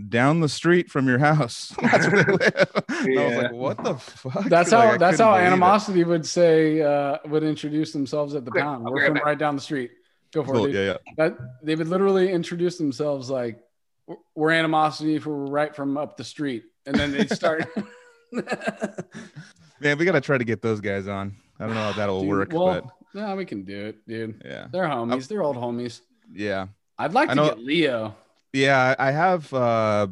down 0.09 0.41
the 0.41 0.47
street 0.49 0.91
from 0.91 1.07
your 1.07 1.17
house. 1.17 1.73
That's 1.81 2.07
where 2.07 2.23
they 2.23 2.31
live. 2.33 2.69
And 2.87 3.19
I 3.19 3.25
was 3.25 3.37
like, 3.37 3.51
what 3.51 3.83
the 3.83 3.95
fuck? 3.95 4.45
That's 4.45 4.69
how 4.69 4.77
I 4.81 4.97
that's 4.99 5.17
how 5.19 5.31
believe 5.31 5.43
it. 5.43 5.47
animosity 5.47 6.03
would 6.03 6.23
say 6.23 6.83
uh 6.83 7.17
would 7.25 7.43
introduce 7.43 7.93
themselves 7.93 8.35
at 8.35 8.45
the 8.45 8.51
Quick, 8.51 8.63
pound. 8.63 8.83
We're 8.85 8.93
right 8.97 9.05
from 9.07 9.13
back. 9.15 9.25
right 9.25 9.39
down 9.39 9.55
the 9.55 9.61
street. 9.63 9.89
Go 10.33 10.43
for 10.43 10.53
Cool, 10.53 10.65
it. 10.65 10.73
dude. 10.73 10.75
yeah, 10.75 10.83
yeah. 10.91 10.97
That 11.17 11.37
they 11.63 11.73
would 11.75 11.87
literally 11.87 12.31
introduce 12.31 12.77
themselves 12.77 13.27
like 13.31 13.59
"We're- 14.05 14.19
we're 14.35 14.51
animosity 14.51 15.17
for 15.17 15.31
we're 15.31 15.49
right 15.51 15.75
from 15.75 15.97
up 15.97 16.15
the 16.15 16.23
street. 16.23 16.65
And 16.85 16.95
then 16.95 17.11
they'd 17.11 17.31
start 17.31 17.65
Man, 19.81 19.97
we 19.97 20.05
gotta 20.05 20.21
try 20.21 20.37
to 20.37 20.43
get 20.43 20.61
those 20.61 20.79
guys 20.81 21.07
on. 21.07 21.35
I 21.59 21.65
don't 21.65 21.75
know 21.75 21.81
how 21.83 21.93
that'll 21.93 22.21
Dude, 22.21 22.29
work, 22.29 22.53
Well, 22.53 22.91
yeah, 23.13 23.33
we 23.35 23.45
can 23.45 23.63
do 23.63 23.85
it, 23.87 24.07
dude. 24.07 24.41
yeah, 24.43 24.67
They're 24.71 24.85
homies. 24.87 25.27
They're 25.27 25.43
old 25.43 25.55
homies. 25.57 26.01
yeah, 26.33 26.67
I'd 26.97 27.13
like 27.13 27.29
I 27.29 27.33
to 27.33 27.35
know- 27.35 27.47
get 27.49 27.59
Leo. 27.59 28.15
yeah. 28.53 28.95
I 28.97 29.11
have. 29.11 29.53
uh 29.53 30.07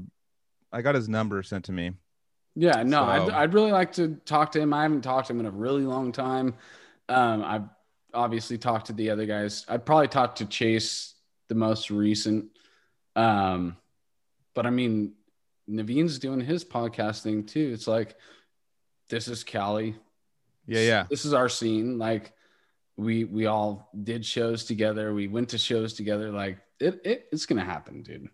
I 0.72 0.82
got 0.82 0.96
his 0.96 1.08
number 1.08 1.44
sent 1.44 1.66
to 1.66 1.72
me. 1.72 1.92
Yeah, 2.56 2.82
no, 2.84 3.04
I'd, 3.04 3.30
I'd 3.30 3.54
really 3.54 3.72
like 3.72 3.94
to 3.94 4.16
talk 4.26 4.52
to 4.54 4.60
him. 4.60 4.74
I 4.74 4.84
haven't 4.84 5.02
talked 5.04 5.28
to 5.28 5.34
him 5.34 5.40
in 5.40 5.46
a 5.46 5.52
really 5.52 5.84
long 5.84 6.12
time. 6.12 6.56
Um, 7.10 7.44
I've 7.44 7.64
obviously 8.14 8.58
talked 8.58 8.88
to 8.88 8.94
the 8.94 9.10
other 9.12 9.26
guys. 9.28 9.66
I'd 9.70 9.86
probably 9.86 10.08
talk 10.08 10.36
to 10.36 10.46
Chase 10.46 11.14
the 11.48 11.56
most 11.56 11.90
recent. 11.92 12.46
Um, 13.16 13.78
but 14.56 14.66
I 14.66 14.72
mean, 14.72 15.14
Naveen's 15.70 16.20
doing 16.20 16.42
his 16.42 16.66
podcasting 16.66 17.48
too. 17.48 17.72
It's 17.74 17.88
like, 17.88 18.16
this 19.10 19.28
is 19.28 19.44
Cali. 19.44 19.96
Yeah, 20.66 20.82
yeah. 20.82 21.06
This 21.10 21.26
is 21.26 21.34
our 21.34 21.50
scene. 21.50 21.98
Like, 21.98 22.34
we 22.96 23.24
we 23.24 23.48
all 23.48 23.90
did 24.04 24.26
shows 24.26 24.66
together. 24.66 25.14
We 25.14 25.28
went 25.28 25.50
to 25.50 25.58
shows 25.58 25.94
together. 25.94 26.32
Like, 26.32 26.58
it, 26.80 27.02
it 27.04 27.28
it's 27.32 27.46
gonna 27.46 27.64
happen, 27.64 28.04
dude. 28.04 28.30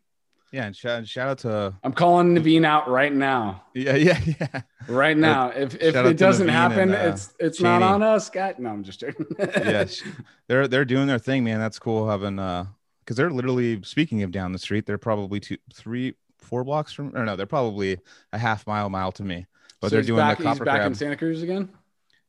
Yeah, 0.51 0.65
and 0.65 0.75
shout, 0.75 1.07
shout 1.07 1.29
out 1.29 1.37
to 1.39 1.73
I'm 1.83 1.93
calling 1.93 2.35
Naveen 2.35 2.65
out 2.65 2.89
right 2.89 3.13
now. 3.13 3.63
yeah, 3.75 3.95
yeah, 3.95 4.19
yeah. 4.25 4.61
right 4.87 5.15
now. 5.15 5.49
If 5.49 5.75
if 5.75 5.93
shout 5.93 6.07
it 6.07 6.17
doesn't 6.17 6.47
Naveen 6.47 6.51
happen, 6.51 6.79
and, 6.79 6.95
uh, 6.95 7.09
it's 7.09 7.33
it's 7.39 7.61
not 7.61 7.83
on 7.83 8.01
us, 8.01 8.29
guy. 8.29 8.55
No, 8.57 8.69
I'm 8.69 8.83
just 8.83 8.99
joking. 8.99 9.27
yes, 9.37 10.01
they're 10.47 10.67
they're 10.67 10.85
doing 10.85 11.07
their 11.07 11.19
thing, 11.19 11.43
man. 11.43 11.59
That's 11.59 11.77
cool 11.77 12.09
having 12.09 12.39
uh 12.39 12.65
because 13.01 13.15
they're 13.15 13.31
literally 13.31 13.81
speaking 13.83 14.23
of 14.23 14.31
down 14.31 14.51
the 14.51 14.59
street. 14.59 14.85
They're 14.85 14.97
probably 14.97 15.39
two, 15.39 15.57
three, 15.73 16.15
four 16.41 16.63
blocks 16.63 16.91
from, 16.93 17.15
or 17.15 17.25
no, 17.25 17.35
they're 17.35 17.45
probably 17.45 17.97
a 18.33 18.37
half 18.37 18.65
mile, 18.67 18.89
mile 18.89 19.11
to 19.13 19.23
me. 19.23 19.45
But 19.81 19.87
So 19.87 19.89
they're 19.91 19.99
he's 20.01 20.07
doing 20.07 20.17
back, 20.19 20.37
the 20.37 20.43
he's 20.43 20.53
copper 20.53 20.65
back 20.65 20.85
in. 20.85 20.95
Santa 20.95 21.15
Cruz 21.17 21.41
again. 21.43 21.69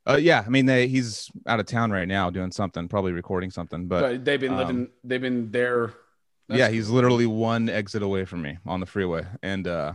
Uh, 0.09 0.17
yeah, 0.21 0.43
I 0.45 0.49
mean, 0.49 0.67
they 0.67 0.87
he's 0.89 1.31
out 1.47 1.61
of 1.61 1.67
town 1.67 1.91
right 1.91 2.09
now 2.09 2.31
doing 2.31 2.53
something, 2.53 2.89
probably 2.89 3.13
recording 3.13 3.51
something. 3.51 3.87
But, 3.87 4.01
But, 4.01 4.25
they've 4.25 4.41
been 4.41 4.53
um, 4.53 4.59
living. 4.59 4.89
They've 5.05 5.21
been 5.21 5.51
there. 5.51 5.93
yeah, 6.49 6.69
he's 6.69 6.89
literally 6.89 7.27
one 7.27 7.69
exit 7.69 8.03
away 8.03 8.25
from 8.25 8.43
me 8.43 8.59
on 8.67 8.81
the 8.81 8.87
freeway, 8.87 9.25
and 9.43 9.67
uh 9.69 9.93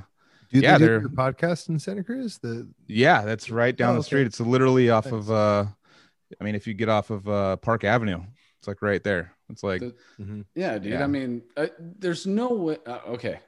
Do 0.52 0.60
Yeah, 0.60 0.74
they 0.74 0.78
do 0.78 0.86
they're- 0.86 1.00
your 1.02 1.10
podcast 1.10 1.70
in 1.70 1.80
Santa 1.80 2.04
Cruz? 2.04 2.38
The 2.38 2.68
Yeah, 2.88 3.24
that's 3.24 3.50
right 3.50 3.76
down 3.76 3.90
Oh, 3.90 3.94
the 3.94 4.00
okay. 4.00 4.06
street. 4.06 4.28
It's 4.28 4.40
literally 4.40 4.90
off 4.90 5.06
Nice. 5.06 5.14
of 5.16 5.32
uh 5.32 5.66
I 6.40 6.44
mean 6.44 6.56
if 6.56 6.68
you 6.68 6.74
get 6.74 6.88
off 6.90 7.10
of 7.10 7.28
uh 7.28 7.58
Park 7.58 7.84
Avenue, 7.84 8.22
it's 8.60 8.68
like 8.68 8.82
right 8.82 9.04
there. 9.04 9.34
It's 9.50 9.64
like 9.64 9.82
The- 9.82 9.96
Mhm. 10.22 10.46
Yeah, 10.56 10.78
dude. 10.78 10.94
Yeah. 10.94 11.04
I 11.04 11.08
mean, 11.08 11.42
uh, 11.58 11.68
there's 11.80 12.26
no 12.28 12.50
way. 12.54 12.78
Uh, 12.86 13.00
okay, 13.16 13.40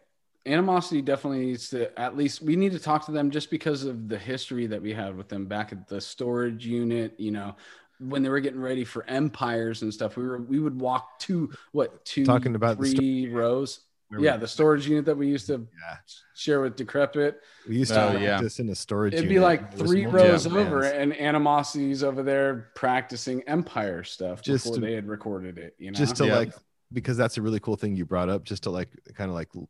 animosity 0.47 1.01
definitely 1.01 1.45
needs 1.45 1.69
to. 1.69 1.97
At 1.99 2.15
least 2.17 2.41
we 2.41 2.55
need 2.55 2.71
to 2.71 2.79
talk 2.79 3.05
to 3.05 3.11
them 3.11 3.29
just 3.31 3.49
because 3.51 3.83
of 3.83 4.07
the 4.07 4.17
history 4.17 4.67
that 4.67 4.81
we 4.81 4.93
had 4.93 5.15
with 5.15 5.27
them 5.29 5.45
back 5.45 5.71
at 5.71 5.87
the 5.87 5.99
storage 6.01 6.65
unit. 6.65 7.13
You 7.19 7.31
know, 7.31 7.55
when 7.99 8.23
they 8.23 8.29
were 8.29 8.39
getting 8.39 8.61
ready 8.61 8.83
for 8.85 9.05
empires 9.07 9.81
and 9.81 9.93
stuff, 9.93 10.17
we 10.17 10.23
were 10.27 10.41
we 10.41 10.59
would 10.59 10.79
walk 10.79 11.19
two 11.19 11.51
what 11.71 12.03
two 12.05 12.25
Talking 12.25 12.55
about 12.55 12.79
the 12.79 12.91
three 12.91 13.29
rows. 13.29 13.81
Remember- 14.09 14.25
Yeah, 14.25 14.37
the 14.37 14.47
storage 14.47 14.87
unit 14.87 15.03
that 15.05 15.17
we 15.17 15.27
used 15.27 15.47
to 15.47 15.53
yeah. 15.53 15.97
share 16.33 16.61
with 16.61 16.77
Decrepit. 16.77 17.41
We 17.67 17.79
used 17.79 17.91
to 17.91 18.15
oh, 18.15 18.17
yeah. 18.17 18.39
this 18.39 18.59
in 18.59 18.69
a 18.69 18.75
storage. 18.75 19.13
It'd 19.13 19.27
be 19.27 19.41
like 19.41 19.73
three 19.73 20.05
rows 20.05 20.47
bands. 20.47 20.47
over, 20.47 20.83
and 20.83 21.13
animosities 21.13 22.03
over 22.03 22.23
there 22.23 22.69
practicing 22.73 23.41
Empire 23.49 24.05
stuff 24.05 24.41
Just 24.41 24.63
before 24.63 24.75
to- 24.75 24.81
they 24.85 24.93
had 24.93 25.09
recorded 25.09 25.57
it. 25.57 25.75
You 25.77 25.91
know, 25.91 25.97
just 25.97 26.15
to 26.17 26.27
Yeah. 26.27 26.37
like 26.37 26.53
because 26.93 27.17
that's 27.17 27.37
a 27.37 27.41
really 27.41 27.59
cool 27.59 27.75
thing 27.75 27.97
you 27.97 28.05
brought 28.05 28.29
up 28.29 28.45
just 28.45 28.63
to 28.63 28.69
like 28.69 28.87
kind 29.13 29.29
of 29.29 29.35
like 29.35 29.49
m- 29.53 29.67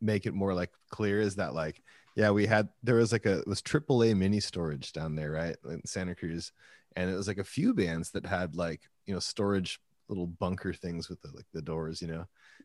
make 0.00 0.26
it 0.26 0.34
more 0.34 0.54
like 0.54 0.70
clear 0.90 1.20
is 1.20 1.36
that 1.36 1.54
like 1.54 1.82
yeah 2.16 2.30
we 2.30 2.46
had 2.46 2.68
there 2.82 2.96
was 2.96 3.12
like 3.12 3.26
a 3.26 3.38
it 3.38 3.46
was 3.46 3.62
AAA 3.62 4.16
mini 4.16 4.40
storage 4.40 4.92
down 4.92 5.14
there 5.14 5.32
right 5.32 5.56
in 5.68 5.84
Santa 5.86 6.14
Cruz 6.14 6.52
and 6.96 7.10
it 7.10 7.14
was 7.14 7.28
like 7.28 7.38
a 7.38 7.44
few 7.44 7.74
bands 7.74 8.10
that 8.12 8.26
had 8.26 8.56
like 8.56 8.80
you 9.06 9.14
know 9.14 9.20
storage 9.20 9.78
little 10.08 10.26
bunker 10.26 10.72
things 10.72 11.08
with 11.08 11.20
the 11.22 11.30
like 11.34 11.46
the 11.52 11.62
doors 11.62 12.00
you 12.00 12.08
know 12.08 12.24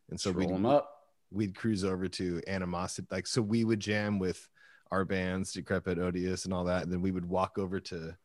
and 0.09 0.19
so 0.19 0.31
so 0.31 0.38
we 0.38 0.47
them 0.47 0.65
up. 0.65 0.89
we'd 1.31 1.55
cruise 1.55 1.83
over 1.83 2.07
to 2.07 2.41
animosity 2.47 3.07
like 3.11 3.27
so 3.27 3.41
we 3.41 3.63
would 3.63 3.79
jam 3.79 4.19
with 4.19 4.47
our 4.91 5.05
bands 5.05 5.53
decrepit 5.53 5.99
odious 5.99 6.45
and 6.45 6.53
all 6.53 6.63
that 6.63 6.83
and 6.83 6.91
then 6.91 7.01
we 7.01 7.11
would 7.11 7.25
walk 7.25 7.57
over 7.57 7.79
to 7.79 8.15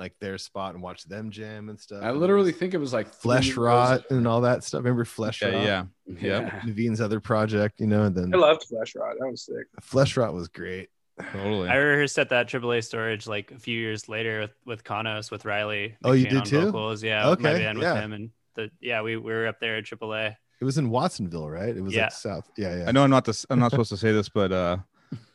like 0.00 0.18
their 0.18 0.36
spot 0.38 0.74
and 0.74 0.82
watch 0.82 1.04
them 1.04 1.30
jam 1.30 1.68
and 1.68 1.78
stuff 1.78 2.02
I 2.02 2.10
literally 2.10 2.50
think 2.52 2.74
it 2.74 2.78
was 2.78 2.92
like 2.92 3.12
flesh 3.14 3.54
rot 3.56 4.00
rows- 4.10 4.18
and 4.18 4.26
all 4.26 4.40
that 4.40 4.64
stuff 4.64 4.78
remember 4.78 5.04
flesh 5.04 5.42
yeah, 5.42 5.48
rot 5.50 5.64
yeah. 5.64 5.84
Yeah. 6.20 6.60
Naveen's 6.62 7.00
other 7.00 7.20
project 7.20 7.80
you 7.80 7.86
know 7.86 8.02
and 8.04 8.16
then 8.16 8.34
I 8.34 8.38
loved 8.38 8.64
Flesh 8.64 8.94
Rot. 8.96 9.14
That 9.20 9.30
was 9.30 9.44
sick. 9.44 9.66
flesh 9.80 10.16
rot 10.16 10.32
was 10.34 10.48
great 10.48 10.88
Totally. 11.32 11.68
I 11.68 11.76
rehearsed 11.76 12.18
at 12.18 12.30
that 12.30 12.48
AAA 12.48 12.82
storage 12.82 13.26
like 13.26 13.50
a 13.50 13.58
few 13.58 13.78
years 13.78 14.08
later 14.08 14.40
with 14.40 14.52
with 14.64 14.84
Kanos 14.84 15.30
with 15.30 15.44
Riley. 15.44 15.94
Oh, 16.02 16.12
you 16.12 16.26
did 16.26 16.46
too? 16.46 16.62
Vocals. 16.66 17.02
Yeah, 17.02 17.28
with 17.28 17.40
my 17.40 17.50
Okay, 17.50 17.58
band 17.64 17.78
yeah. 17.78 17.92
with 17.92 18.02
him 18.02 18.12
and 18.14 18.30
the 18.54 18.70
yeah 18.80 19.02
we, 19.02 19.16
we 19.18 19.30
were 19.30 19.46
up 19.46 19.60
there 19.60 19.76
at 19.76 19.84
AAA. 19.84 20.34
it 20.60 20.64
was 20.64 20.78
in 20.78 20.88
Watsonville 20.88 21.50
right 21.50 21.76
it 21.76 21.82
was 21.82 21.94
Yeah. 21.94 22.04
like 22.04 22.12
south 22.12 22.50
yeah 22.56 22.74
yeah 22.78 22.84
I 22.88 22.92
know 22.92 23.04
I'm 23.04 23.10
not 23.10 23.26
this 23.26 23.44
I'm 23.50 23.58
not 23.60 23.70
supposed 23.70 23.90
to 23.90 23.98
say 23.98 24.12
this, 24.12 24.30
but 24.30 24.50
uh 24.50 24.78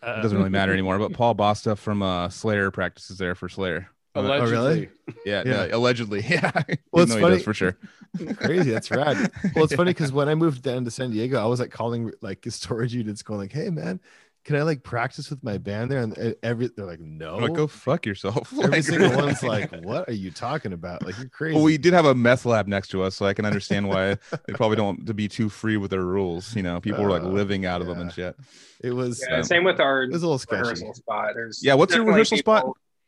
Uh, 0.02 0.16
it 0.18 0.22
doesn't 0.24 0.38
really 0.38 0.50
matter 0.50 0.72
anymore. 0.78 0.98
But 0.98 1.14
Paul 1.14 1.36
Bostaph 1.36 1.78
from 1.78 2.02
uh 2.02 2.30
Slayer 2.30 2.72
practices 2.72 3.18
there 3.20 3.36
for 3.36 3.48
Slayer. 3.48 3.90
Uh, 4.16 4.22
Allegedly. 4.22 4.56
really? 4.56 4.90
yeah, 5.26 5.44
Yeah. 5.46 5.66
no, 5.68 5.78
allegedly. 5.78 6.22
Yeah. 6.30 6.52
Well, 6.92 7.04
it's 7.04 7.14
he 7.14 7.20
funny- 7.22 7.36
does 7.36 7.44
for 7.44 7.54
sure. 7.54 7.78
crazy 8.38 8.72
that's 8.72 8.90
rad 8.92 9.30
well 9.56 9.66
it's 9.66 9.76
funny 9.76 9.90
because 9.90 10.10
when 10.10 10.30
i 10.30 10.36
moved 10.36 10.62
down 10.62 10.86
to 10.86 10.90
san 10.90 11.12
diego 11.12 11.38
i 11.38 11.46
was 11.46 11.60
like 11.60 11.70
calling 11.70 12.14
like 12.22 12.46
storage 12.48 12.94
units 12.94 13.22
going 13.22 13.38
like 13.42 13.52
hey 13.52 13.70
man 13.70 14.00
can 14.46 14.56
I 14.58 14.62
like 14.62 14.84
practice 14.84 15.32
with 15.32 15.44
my 15.44 15.58
band 15.58 15.90
there? 15.90 16.02
And 16.04 16.16
uh, 16.20 16.34
every 16.44 16.68
they're 16.68 16.86
like, 16.86 17.00
no. 17.00 17.36
I'm 17.38 17.42
like, 17.42 17.54
go 17.56 17.66
fuck 17.66 18.06
yourself. 18.06 18.54
every 18.54 18.70
Like, 18.70 18.84
single 18.84 19.10
really. 19.10 19.24
one's 19.26 19.42
like, 19.42 19.72
what 19.84 20.08
are 20.08 20.14
you 20.14 20.30
talking 20.30 20.72
about? 20.72 21.04
Like 21.04 21.18
you're 21.18 21.30
crazy. 21.30 21.56
Well, 21.56 21.64
we 21.64 21.80
did 21.80 21.94
have 21.94 22.06
a 22.06 22.14
meth 22.14 22.46
lab 22.46 22.68
next 22.68 22.90
to 22.90 23.02
us, 23.02 23.16
so 23.16 23.26
I 23.26 23.34
can 23.34 23.46
understand 23.48 23.90
why 23.90 24.20
they 24.46 24.54
probably 24.54 24.78
don't 24.78 24.86
want 24.86 25.08
to 25.08 25.16
be 25.16 25.28
too 25.28 25.50
free 25.50 25.78
with 25.78 25.90
their 25.90 26.04
rules. 26.06 26.56
You 26.56 26.62
know, 26.62 26.80
people 26.80 27.04
were 27.04 27.10
like 27.10 27.24
Uh, 27.24 27.30
living 27.30 27.66
out 27.66 27.82
of 27.82 27.88
them 27.88 28.00
and 28.00 28.14
shit. 28.14 28.36
it 28.82 28.92
was 28.92 29.26
Yeah, 29.28 29.38
Um, 29.38 29.44
same 29.46 29.64
with 29.64 29.80
our 29.80 30.04
it 30.04 30.12
was 30.12 30.22
a 30.22 30.28
little 30.28 30.38
sketchy. 30.38 30.62
rehearsal 30.62 30.94
spot. 30.94 31.32
There's 31.34 31.64
Yeah, 31.64 31.74
what's 31.74 31.96
your 31.96 32.02
definitely 32.04 32.12
rehearsal 32.20 32.38
spot? 32.38 32.66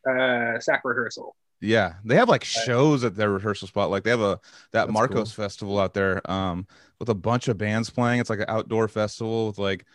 People- 0.07 0.55
Uh, 0.55 0.59
sack 0.59 0.81
rehearsal. 0.83 1.35
Yeah, 1.59 1.93
they 2.05 2.15
have 2.15 2.29
like 2.29 2.43
shows 2.43 3.03
at 3.03 3.15
their 3.15 3.31
rehearsal 3.31 3.67
spot. 3.67 3.89
Like 3.89 4.03
they 4.03 4.11
have 4.11 4.21
a 4.21 4.39
that 4.73 4.85
That's 4.85 4.91
Marcos 4.91 5.33
cool. 5.35 5.43
festival 5.43 5.79
out 5.79 5.93
there, 5.95 6.21
um, 6.29 6.67
with 6.99 7.09
a 7.09 7.15
bunch 7.15 7.47
of 7.47 7.57
bands 7.57 7.89
playing. 7.89 8.19
It's 8.19 8.29
like 8.29 8.39
an 8.39 8.45
outdoor 8.47 8.87
festival 8.87 9.47
with 9.47 9.57
like 9.57 9.85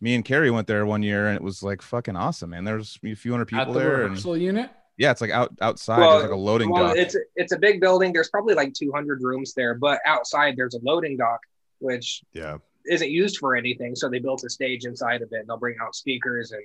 me 0.00 0.16
and 0.16 0.24
Carrie 0.24 0.50
went 0.50 0.66
there 0.66 0.84
one 0.84 1.02
year 1.04 1.28
and 1.28 1.36
it 1.36 1.42
was 1.42 1.62
like 1.62 1.80
fucking 1.80 2.16
awesome, 2.16 2.50
man. 2.50 2.64
There's 2.64 2.98
a 3.04 3.14
few 3.14 3.30
hundred 3.30 3.52
At 3.54 3.58
people 3.60 3.72
the 3.74 3.78
there, 3.80 3.92
and 4.00 4.02
rehearsal 4.10 4.36
unit. 4.36 4.68
yeah, 4.96 5.12
it's 5.12 5.20
like 5.20 5.30
out 5.30 5.52
outside. 5.60 6.00
Well, 6.00 6.10
There's 6.18 6.22
like 6.24 6.32
a 6.32 6.36
loading 6.40 6.70
Well, 6.70 6.88
dock. 6.88 6.96
it's 6.96 7.16
it's 7.36 7.52
a 7.52 7.58
big 7.58 7.80
building. 7.80 8.12
There's 8.12 8.28
probably 8.30 8.54
like 8.54 8.74
200 8.74 9.22
rooms 9.22 9.54
there, 9.54 9.74
but 9.76 10.00
outside 10.04 10.54
there's 10.56 10.74
a 10.74 10.80
loading 10.82 11.16
dock, 11.16 11.38
which 11.78 12.24
Yeah. 12.32 12.58
isn't 12.86 13.10
used 13.10 13.38
for 13.38 13.54
anything. 13.54 13.94
So 13.94 14.08
they 14.08 14.18
built 14.18 14.42
a 14.42 14.50
stage 14.50 14.86
inside 14.86 15.22
of 15.22 15.28
it. 15.32 15.36
And 15.38 15.48
they'll 15.48 15.56
bring 15.56 15.76
out 15.80 15.94
speakers 15.94 16.50
and 16.50 16.62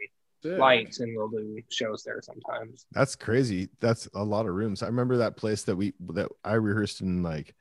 Sick. 0.52 0.60
lights, 0.60 1.00
and 1.00 1.16
they'll 1.16 1.28
do 1.30 1.60
shows 1.70 2.04
there 2.04 2.22
sometimes. 2.22 2.86
That's 2.92 3.16
crazy. 3.16 3.70
That's 3.80 4.08
a 4.14 4.24
lot 4.24 4.46
of 4.48 4.54
rooms. 4.56 4.84
I 4.84 4.88
remember 4.88 5.18
that 5.18 5.38
place 5.38 5.64
that 5.64 5.76
we 5.76 5.94
that 6.12 6.30
I 6.44 6.54
rehearsed 6.54 7.02
in 7.02 7.24
like 7.24 7.56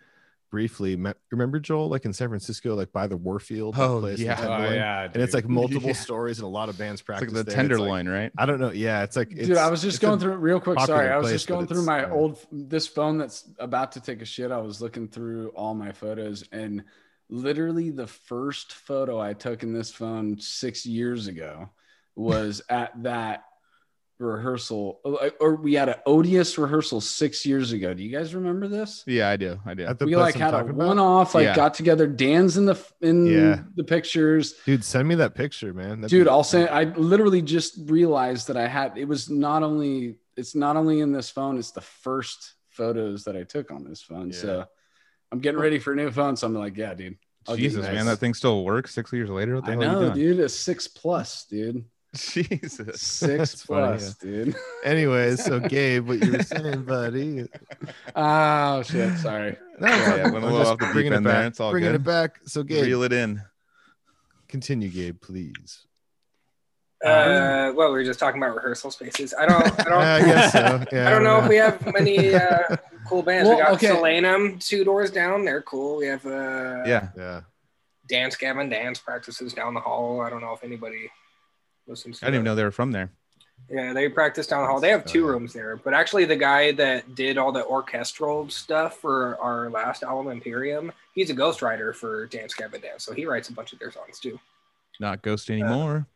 briefly. 0.50 0.96
Remember 1.30 1.58
Joel, 1.58 1.88
like 1.88 2.04
in 2.04 2.12
San 2.12 2.28
Francisco, 2.28 2.74
like 2.74 2.92
by 2.92 3.06
the 3.08 3.16
Warfield. 3.16 3.74
Oh, 3.78 4.00
place 4.00 4.18
yeah. 4.20 4.34
Oh 4.38 4.42
Timberland? 4.42 4.74
yeah, 4.76 5.04
And 5.12 5.16
it's 5.22 5.34
like 5.34 5.48
multiple 5.48 5.88
Yeah. 5.88 5.92
stories 5.94 6.38
and 6.38 6.44
a 6.44 6.48
lot 6.48 6.68
of 6.68 6.78
bands 6.78 7.00
It's 7.00 7.06
practice. 7.06 7.28
like 7.28 7.34
the 7.34 7.34
there. 7.34 7.40
It's 7.42 7.48
like- 7.48 7.56
tenderloin, 7.56 8.08
right? 8.08 8.32
I 8.38 8.46
don't 8.46 8.60
know. 8.60 8.70
Yeah, 8.70 9.02
it's 9.02 9.16
like 9.16 9.32
it's, 9.32 9.48
Dude, 9.48 9.56
I 9.56 9.68
was 9.70 9.82
just 9.82 10.00
going 10.00 10.18
through 10.20 10.36
real 10.36 10.60
quick. 10.60 10.78
Sorry, 10.80 11.08
I 11.08 11.16
was 11.16 11.24
place, 11.26 11.34
just 11.34 11.48
going 11.48 11.66
through 11.66 11.84
my 11.84 12.04
uh, 12.04 12.10
old 12.10 12.38
this 12.52 12.86
phone 12.86 13.18
that's 13.18 13.48
about 13.58 13.92
to 13.92 14.00
take 14.00 14.22
a 14.22 14.24
shit. 14.24 14.50
I 14.52 14.58
was 14.58 14.80
looking 14.80 15.08
through 15.08 15.48
all 15.48 15.74
my 15.74 15.92
photos, 15.92 16.44
and 16.52 16.84
literally 17.28 17.90
the 17.90 18.06
first 18.06 18.72
photo 18.72 19.20
I 19.20 19.32
took 19.32 19.64
in 19.64 19.72
this 19.72 19.90
phone 19.90 20.38
six 20.38 20.86
years 20.86 21.26
ago 21.26 21.68
was 22.16 22.62
at 22.68 23.02
that 23.04 23.44
rehearsal, 24.18 24.98
or- 25.04 25.30
or 25.40 25.56
we 25.56 25.74
had 25.74 25.90
an 25.90 25.96
odious 26.06 26.56
rehearsal 26.56 27.02
six 27.02 27.44
years 27.44 27.72
ago. 27.72 27.92
Do 27.92 28.02
you 28.02 28.10
guys 28.10 28.34
remember 28.34 28.66
this? 28.66 29.04
Yeah, 29.06 29.28
I 29.28 29.36
do. 29.36 29.60
I 29.66 29.74
do. 29.74 29.86
We 30.00 30.16
like 30.16 30.34
had 30.34 30.54
a 30.54 30.58
talking 30.62 30.74
one 30.76 30.98
off, 30.98 31.34
like 31.34 31.44
Yeah. 31.44 31.54
got 31.54 31.74
together. 31.74 32.06
Dan's 32.06 32.56
in 32.56 32.64
the 32.64 32.82
in 33.02 33.26
Yeah. 33.26 33.62
the 33.74 33.84
pictures. 33.84 34.54
Dude, 34.64 34.82
send 34.84 35.06
me 35.06 35.16
that 35.16 35.34
picture, 35.34 35.74
man. 35.74 36.00
That'd 36.00 36.08
dude 36.10 36.24
be- 36.24 36.30
i'll 36.30 36.44
say 36.44 36.66
i 36.66 36.84
literally 36.84 37.42
just 37.42 37.78
realized 37.90 38.48
that 38.48 38.56
i 38.56 38.66
had 38.66 38.96
it 38.96 39.06
was 39.06 39.28
not 39.28 39.62
only 39.62 40.18
it's 40.36 40.54
not 40.54 40.76
only 40.76 41.00
in 41.00 41.12
this 41.12 41.28
phone 41.28 41.58
it's 41.58 41.72
the 41.72 41.80
first 41.82 42.54
photos 42.70 43.24
that 43.24 43.36
i 43.36 43.42
took 43.42 43.70
on 43.70 43.84
this 43.84 44.00
phone 44.02 44.30
Yeah. 44.30 44.38
so 44.38 44.64
i'm 45.30 45.40
getting 45.40 45.60
ready 45.60 45.78
for 45.78 45.92
a 45.92 45.96
new 45.96 46.10
phone 46.10 46.36
so 46.36 46.46
i'm 46.46 46.54
like 46.54 46.76
yeah 46.76 46.94
dude 46.94 47.16
I'll 47.48 47.54
Jesus, 47.56 47.86
you 47.86 47.92
man, 47.92 48.06
that 48.06 48.16
thing 48.18 48.34
still 48.34 48.64
works 48.64 48.92
six 48.92 49.12
years 49.12 49.30
later. 49.30 49.54
What 49.56 49.66
the 49.66 49.72
i 49.72 49.74
hell 49.74 49.82
are 49.82 49.86
know 49.86 50.00
you 50.00 50.14
doing? 50.14 50.36
dude 50.36 50.40
a 50.40 50.48
six 50.48 50.88
plus 50.88 51.44
dude 51.44 51.84
Jesus. 52.16 53.00
six 53.02 53.20
That's 53.36 53.62
funny, 53.64 53.98
plus 53.98 54.14
dude 54.14 54.56
Anyways, 54.84 55.44
so 55.44 55.60
Gabe, 55.60 56.06
what 56.08 56.22
you 56.24 56.32
were 56.32 56.42
saying, 56.42 56.84
buddy? 56.84 57.46
oh 58.14 58.82
shit 58.82 59.16
sorry 59.18 59.56
No, 59.80 59.88
it's 59.88 60.06
Yeah, 60.06 60.10
all 60.12 60.16
yeah, 60.18 60.22
went 60.30 60.34
a 60.34 60.36
I'm 60.38 60.42
little 60.52 60.66
off 60.66 60.78
the 60.78 60.86
deep 60.86 60.92
bringing 60.94 61.12
it 61.12 61.16
end 61.16 61.26
there. 61.26 61.32
back. 61.34 61.46
It's 61.48 61.60
all 61.60 61.70
bringing 61.70 61.90
good. 61.92 61.96
it 62.00 62.04
back. 62.04 62.38
So 62.46 62.62
Gabe, 62.62 62.84
Reel 62.84 63.02
it 63.02 63.12
in. 63.12 63.42
continue, 64.48 64.88
Gabe, 64.88 65.20
please. 65.20 65.84
Uh, 67.04 67.72
well, 67.76 67.88
we 67.88 67.98
were 67.98 68.04
just 68.04 68.18
talking 68.18 68.42
about 68.42 68.54
rehearsal 68.56 68.90
spaces. 68.90 69.34
I 69.38 69.44
don't, 69.46 69.80
I 69.80 69.84
don't, 69.84 69.92
I 69.92 70.20
guess 70.24 70.52
so. 70.52 70.82
Yeah, 70.90 71.06
I 71.06 71.10
don't 71.10 71.22
know 71.24 71.42
if 71.42 71.48
we 71.48 71.56
have 71.56 71.92
many 71.92 72.34
uh, 72.34 72.62
cool 73.06 73.22
bands. 73.22 73.50
we 73.50 73.56
got 73.56 73.72
okay. 73.72 73.88
Solanum 73.88 74.58
two 74.66 74.82
doors 74.82 75.10
down. 75.10 75.44
They're 75.44 75.60
cool. 75.62 75.98
We 75.98 76.06
have 76.06 76.24
uh, 76.24 76.84
Yeah. 76.86 77.08
Yeah. 77.16 77.40
Dance 78.08 78.34
Gavin 78.36 78.70
Dance 78.70 78.98
practices 78.98 79.52
down 79.52 79.74
the 79.74 79.80
hall. 79.80 80.22
I 80.22 80.30
don't 80.30 80.40
know 80.40 80.54
if 80.54 80.64
anybody 80.64 81.10
listens. 81.86 82.20
To 82.20 82.26
I 82.26 82.28
didn't 82.28 82.36
even 82.36 82.44
know 82.44 82.54
they 82.54 82.64
were 82.64 82.70
from 82.70 82.92
there. 82.92 83.10
Yeah, 83.70 83.92
they 83.92 84.08
practice 84.08 84.46
down 84.46 84.62
the 84.62 84.68
hall. 84.68 84.80
They 84.80 84.90
have 84.90 85.04
two 85.04 85.26
rooms 85.26 85.52
there, 85.52 85.76
but 85.76 85.92
actually, 85.92 86.24
the 86.24 86.36
guy 86.36 86.72
that 86.72 87.14
did 87.16 87.36
all 87.36 87.50
the 87.50 87.64
orchestral 87.64 88.48
stuff 88.48 88.98
for 88.98 89.36
our 89.40 89.70
last 89.70 90.04
album, 90.04 90.30
Imperium, 90.30 90.92
he's 91.14 91.30
a 91.30 91.34
ghostwriter 91.34 91.92
for 91.94 92.26
Dance 92.26 92.54
Gavin 92.54 92.80
Dance, 92.80 93.04
so 93.04 93.12
he 93.12 93.26
writes 93.26 93.48
a 93.48 93.52
bunch 93.52 93.72
of 93.72 93.80
their 93.80 93.90
songs 93.90 94.20
too. 94.20 94.38
Not 95.00 95.22
Ghost 95.22 95.50
uh, 95.50 95.54
anymore. 95.54 96.06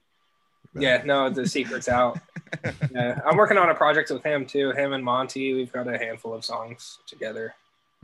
Yeah, 0.74 1.02
no, 1.04 1.28
the 1.28 1.48
secret's 1.48 1.88
out. 1.88 2.20
yeah, 2.92 3.20
I'm 3.26 3.36
working 3.36 3.58
on 3.58 3.68
a 3.68 3.74
project 3.74 4.10
with 4.10 4.22
him 4.22 4.46
too. 4.46 4.70
Him 4.70 4.92
and 4.92 5.04
Monty, 5.04 5.54
we've 5.54 5.72
got 5.72 5.88
a 5.88 5.98
handful 5.98 6.32
of 6.32 6.44
songs 6.44 6.98
together. 7.06 7.54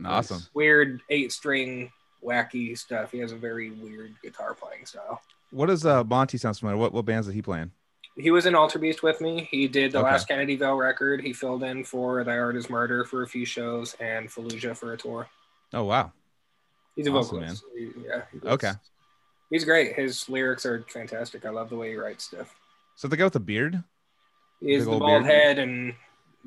awesome. 0.03 0.41
Weird 0.53 1.01
eight 1.09 1.31
string, 1.31 1.91
wacky 2.23 2.77
stuff. 2.77 3.11
He 3.11 3.19
has 3.19 3.31
a 3.31 3.37
very 3.37 3.71
weird 3.71 4.13
guitar 4.21 4.53
playing 4.53 4.85
style. 4.85 5.21
What 5.51 5.67
does 5.67 5.85
uh 5.85 6.03
Monty 6.03 6.37
sounds 6.37 6.59
familiar? 6.59 6.77
What 6.77 6.93
what 6.93 7.05
bands 7.05 7.27
is 7.27 7.33
he 7.33 7.41
playing? 7.41 7.71
He 8.15 8.31
was 8.31 8.45
in 8.47 8.53
Alterbeast 8.53 9.03
with 9.03 9.21
me. 9.21 9.47
He 9.51 9.67
did 9.67 9.91
the 9.91 9.99
Okay. 9.99 10.05
last 10.07 10.27
Kennedy 10.27 10.55
Veil 10.55 10.75
record. 10.75 11.21
He 11.21 11.33
filled 11.33 11.61
in 11.63 11.83
for 11.83 12.23
Thy 12.23 12.37
Art 12.37 12.55
is 12.55 12.67
Murder 12.69 13.05
for 13.05 13.21
a 13.23 13.27
few 13.27 13.45
shows 13.45 13.95
and 13.99 14.27
Fallujah 14.27 14.75
for 14.75 14.93
a 14.93 14.97
tour. 14.97 15.27
Oh 15.73 15.83
wow. 15.83 16.11
He's 16.95 17.05
a 17.07 17.11
Awesome, 17.11 17.39
vocalist. 17.41 17.63
He- 17.77 17.91
yeah. 18.07 18.23
he 18.31 18.47
Okay. 18.47 18.71
He's 19.51 19.63
great. 19.63 19.95
His 19.95 20.27
lyrics 20.27 20.65
are 20.65 20.83
fantastic. 20.89 21.45
I 21.45 21.49
love 21.51 21.69
the 21.69 21.75
way 21.77 21.91
he 21.91 21.95
writes 21.95 22.25
stuff. 22.25 22.53
So 22.95 23.07
the 23.07 23.15
guy 23.15 23.23
with 23.23 23.33
the 23.33 23.39
beard? 23.39 23.81
He 24.59 24.73
has 24.73 24.85
the 24.85 24.97
bald 24.97 25.23
beard. 25.23 25.25
head 25.25 25.59
and 25.59 25.93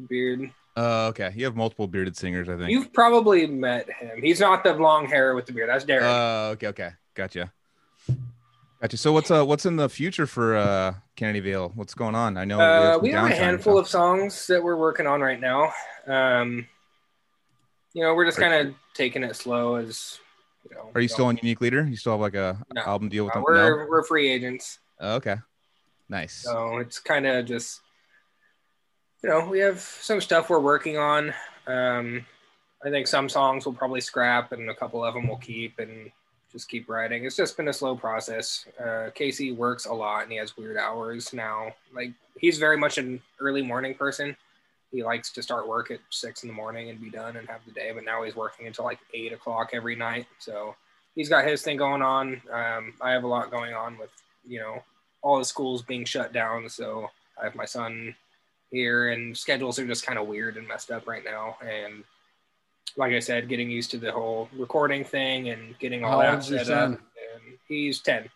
beard. 0.08 0.50
Uh 0.76 1.06
okay. 1.08 1.32
You 1.36 1.44
have 1.44 1.54
multiple 1.56 1.86
bearded 1.86 2.16
singers, 2.16 2.48
I 2.48 2.56
think. 2.56 2.70
You've 2.70 2.92
probably 2.92 3.46
met 3.46 3.88
him. 3.90 4.20
He's 4.20 4.40
not 4.40 4.64
the 4.64 4.74
long 4.74 5.06
hair 5.06 5.34
with 5.36 5.46
the 5.46 5.52
beard. 5.52 5.68
That's 5.70 5.84
Derek. 5.84 6.02
Uh 6.04 6.50
okay, 6.54 6.66
okay. 6.68 6.90
Gotcha. 7.14 7.52
Gotcha. 8.80 8.96
So 8.96 9.12
what's 9.12 9.30
uh 9.30 9.44
what's 9.44 9.66
in 9.66 9.76
the 9.76 9.88
future 9.88 10.26
for 10.26 10.56
uh 10.56 10.94
Kennedy 11.16 11.40
Veil? 11.40 11.70
What's 11.74 11.92
going 11.94 12.14
on? 12.14 12.36
I 12.38 12.44
know 12.46 12.60
Uh, 12.60 12.98
we 12.98 13.10
have 13.10 13.30
a 13.30 13.34
handful 13.34 13.76
of 13.76 13.86
songs 13.86 14.46
that 14.46 14.62
we're 14.62 14.76
working 14.76 15.06
on 15.06 15.20
right 15.20 15.38
now. 15.38 15.72
Um, 16.06 16.66
you 17.92 18.02
know, 18.02 18.14
we're 18.14 18.24
just 18.24 18.38
kind 18.38 18.54
of 18.68 18.74
taking 18.94 19.22
it 19.22 19.36
slow 19.36 19.74
as 19.74 20.18
you 20.68 20.74
know. 20.74 20.90
Are 20.94 21.00
you 21.00 21.08
still 21.08 21.26
on 21.26 21.36
Unique 21.36 21.60
Leader? 21.60 21.86
You 21.86 21.96
still 21.96 22.12
have 22.12 22.20
like 22.20 22.34
a 22.34 22.58
No. 22.72 22.80
album 22.82 23.10
deal 23.10 23.24
with 23.26 23.32
uh, 23.32 23.40
them? 23.40 23.44
we're 23.46 23.84
No? 23.84 23.90
we're 23.90 24.02
free 24.02 24.30
agents, 24.30 24.78
Oh, 24.98 25.16
okay. 25.16 25.36
Nice. 26.08 26.32
so 26.42 26.78
it's 26.78 26.98
kind 26.98 27.26
of 27.26 27.44
just 27.44 27.82
you 29.22 29.28
know 29.28 29.46
we 29.46 29.58
have 29.58 29.78
some 29.80 30.22
stuff 30.22 30.48
we're 30.48 30.58
working 30.58 30.96
on. 30.96 31.34
Um, 31.66 32.24
I 32.82 32.88
think 32.88 33.06
some 33.08 33.28
songs 33.28 33.66
we'll 33.66 33.74
probably 33.74 34.00
scrap, 34.00 34.52
and 34.52 34.70
a 34.70 34.74
couple 34.74 35.04
of 35.04 35.12
them 35.12 35.28
we'll 35.28 35.36
keep 35.36 35.78
and 35.78 36.10
just 36.52 36.68
keep 36.68 36.88
writing. 36.88 37.24
It's 37.24 37.36
just 37.36 37.56
been 37.56 37.68
a 37.68 37.72
slow 37.72 37.96
process. 37.96 38.66
Uh, 38.82 39.10
Casey 39.14 39.52
works 39.52 39.86
a 39.86 39.92
lot, 39.92 40.24
and 40.24 40.32
he 40.32 40.38
has 40.38 40.56
weird 40.56 40.76
hours 40.76 41.32
now. 41.32 41.72
Like 41.94 42.12
he's 42.38 42.58
very 42.58 42.76
much 42.76 42.98
an 42.98 43.20
early 43.38 43.62
morning 43.62 43.94
person. 43.94 44.36
He 44.90 45.04
likes 45.04 45.30
to 45.32 45.42
start 45.42 45.68
work 45.68 45.90
at 45.90 46.00
six 46.10 46.42
in 46.42 46.48
the 46.48 46.54
morning 46.54 46.90
and 46.90 47.00
be 47.00 47.10
done 47.10 47.36
and 47.36 47.48
have 47.48 47.60
the 47.64 47.72
day. 47.72 47.92
But 47.94 48.04
now 48.04 48.24
he's 48.24 48.34
working 48.34 48.66
until 48.66 48.84
like 48.84 48.98
eight 49.14 49.32
o'clock 49.32 49.70
every 49.72 49.94
night. 49.94 50.26
So 50.38 50.74
he's 51.14 51.28
got 51.28 51.46
his 51.46 51.62
thing 51.62 51.76
going 51.76 52.02
on. 52.02 52.42
Um, 52.52 52.94
I 53.00 53.12
have 53.12 53.24
a 53.24 53.28
lot 53.28 53.50
going 53.50 53.74
on 53.74 53.98
with 53.98 54.10
you 54.46 54.58
know 54.58 54.82
all 55.22 55.38
the 55.38 55.44
schools 55.44 55.82
being 55.82 56.04
shut 56.04 56.32
down. 56.32 56.68
So 56.68 57.08
I 57.40 57.44
have 57.44 57.54
my 57.54 57.64
son 57.64 58.14
here, 58.72 59.10
and 59.10 59.36
schedules 59.36 59.78
are 59.78 59.86
just 59.86 60.06
kind 60.06 60.18
of 60.18 60.26
weird 60.26 60.56
and 60.56 60.66
messed 60.66 60.90
up 60.90 61.06
right 61.06 61.24
now. 61.24 61.56
And 61.62 62.02
like 62.96 63.12
I 63.12 63.18
said, 63.20 63.48
getting 63.48 63.70
used 63.70 63.90
to 63.92 63.98
the 63.98 64.12
whole 64.12 64.48
recording 64.56 65.04
thing 65.04 65.48
and 65.50 65.78
getting 65.78 66.04
all 66.04 66.12
How 66.12 66.18
that 66.22 66.34
old's 66.34 66.50
your 66.50 66.58
set 66.64 66.70
up. 66.72 66.84
son? 66.90 66.92
And 66.94 67.58
he's 67.68 68.00
ten. 68.00 68.28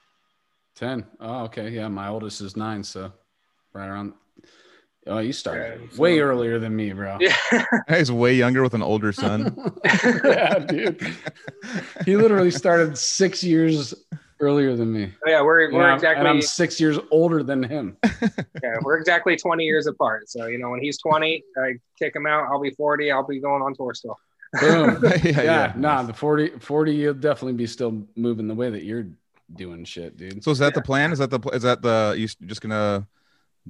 10 0.76 1.04
oh 1.20 1.44
okay 1.44 1.68
yeah 1.70 1.86
my 1.86 2.08
oldest 2.08 2.40
is 2.40 2.56
nine 2.56 2.82
so 2.82 3.12
right 3.74 3.86
around 3.86 4.12
oh 5.06 5.18
you 5.20 5.32
started 5.32 5.80
Yeah, 5.82 5.86
so- 5.92 6.02
way 6.02 6.18
earlier 6.18 6.58
than 6.58 6.74
me 6.74 6.92
bro 6.92 7.16
Yeah. 7.20 7.36
He's 7.88 8.10
way 8.10 8.34
younger 8.34 8.60
with 8.60 8.74
an 8.74 8.82
older 8.82 9.12
son. 9.12 9.56
yeah 10.24 10.58
dude 10.58 11.00
he 12.04 12.16
literally 12.16 12.50
started 12.50 12.98
six 12.98 13.44
years 13.44 13.94
earlier 14.40 14.74
than 14.74 14.92
me 14.92 15.12
oh, 15.24 15.30
yeah, 15.30 15.40
we're 15.42 15.72
we're 15.72 15.84
and 15.84 15.94
exactly 15.94 16.26
i'm 16.26 16.42
six 16.42 16.80
years 16.80 16.98
older 17.12 17.44
than 17.44 17.62
him 17.62 17.96
yeah, 18.64 18.74
we're 18.82 18.98
exactly 18.98 19.36
twenty 19.36 19.62
years 19.64 19.86
apart. 19.86 20.28
So 20.28 20.46
you 20.46 20.58
know, 20.58 20.70
when 20.70 20.80
he's 20.80 20.98
twenty, 20.98 21.44
I 21.56 21.74
kick 21.98 22.16
him 22.16 22.26
out. 22.26 22.48
I'll 22.50 22.60
be 22.60 22.70
forty. 22.70 23.12
I'll 23.12 23.26
be 23.26 23.38
going 23.38 23.62
on 23.62 23.74
tour 23.74 23.94
still. 23.94 24.18
Boom. 24.60 24.98
yeah, 25.02 25.18
yeah, 25.24 25.42
yeah, 25.42 25.72
Nah, 25.76 26.02
the 26.02 26.12
40, 26.12 26.58
40, 26.60 26.94
you'll 26.94 27.14
definitely 27.14 27.54
be 27.54 27.66
still 27.66 28.06
moving 28.16 28.48
the 28.48 28.54
way 28.54 28.70
that 28.70 28.84
you're 28.84 29.06
doing 29.52 29.84
shit, 29.84 30.16
dude. 30.16 30.42
So 30.42 30.50
is 30.50 30.58
that 30.58 30.66
yeah. 30.66 30.70
the 30.70 30.82
plan? 30.82 31.12
Is 31.12 31.18
that 31.18 31.30
the 31.30 31.40
is 31.50 31.62
that 31.62 31.82
the 31.82 32.14
you 32.16 32.28
just 32.46 32.60
gonna 32.60 33.06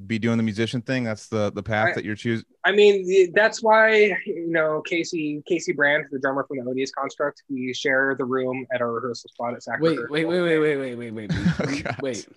be 0.06 0.18
doing 0.18 0.36
the 0.36 0.42
musician 0.42 0.82
thing? 0.82 1.04
That's 1.04 1.28
the 1.28 1.50
the 1.52 1.62
path 1.62 1.88
I, 1.88 1.92
that 1.94 2.04
you're 2.04 2.14
choosing. 2.14 2.46
I 2.64 2.72
mean, 2.72 3.32
that's 3.34 3.62
why 3.62 4.16
you 4.26 4.46
know 4.48 4.82
Casey 4.82 5.42
Casey 5.46 5.72
Brand, 5.72 6.06
the 6.10 6.18
drummer 6.18 6.44
from 6.44 6.58
the 6.58 6.70
Odious 6.70 6.90
Construct, 6.92 7.42
we 7.48 7.72
share 7.74 8.14
the 8.16 8.24
room 8.24 8.66
at 8.72 8.80
our 8.80 8.92
rehearsal 8.92 9.30
spot 9.30 9.54
at 9.54 9.62
Sacramento. 9.62 10.06
Wait, 10.10 10.26
wait, 10.26 10.40
wait, 10.40 10.58
wait, 10.58 10.76
wait, 10.76 10.96
wait, 10.96 11.10
wait, 11.10 11.30
wait, 11.66 11.86
oh, 11.86 11.94
wait. 12.02 12.28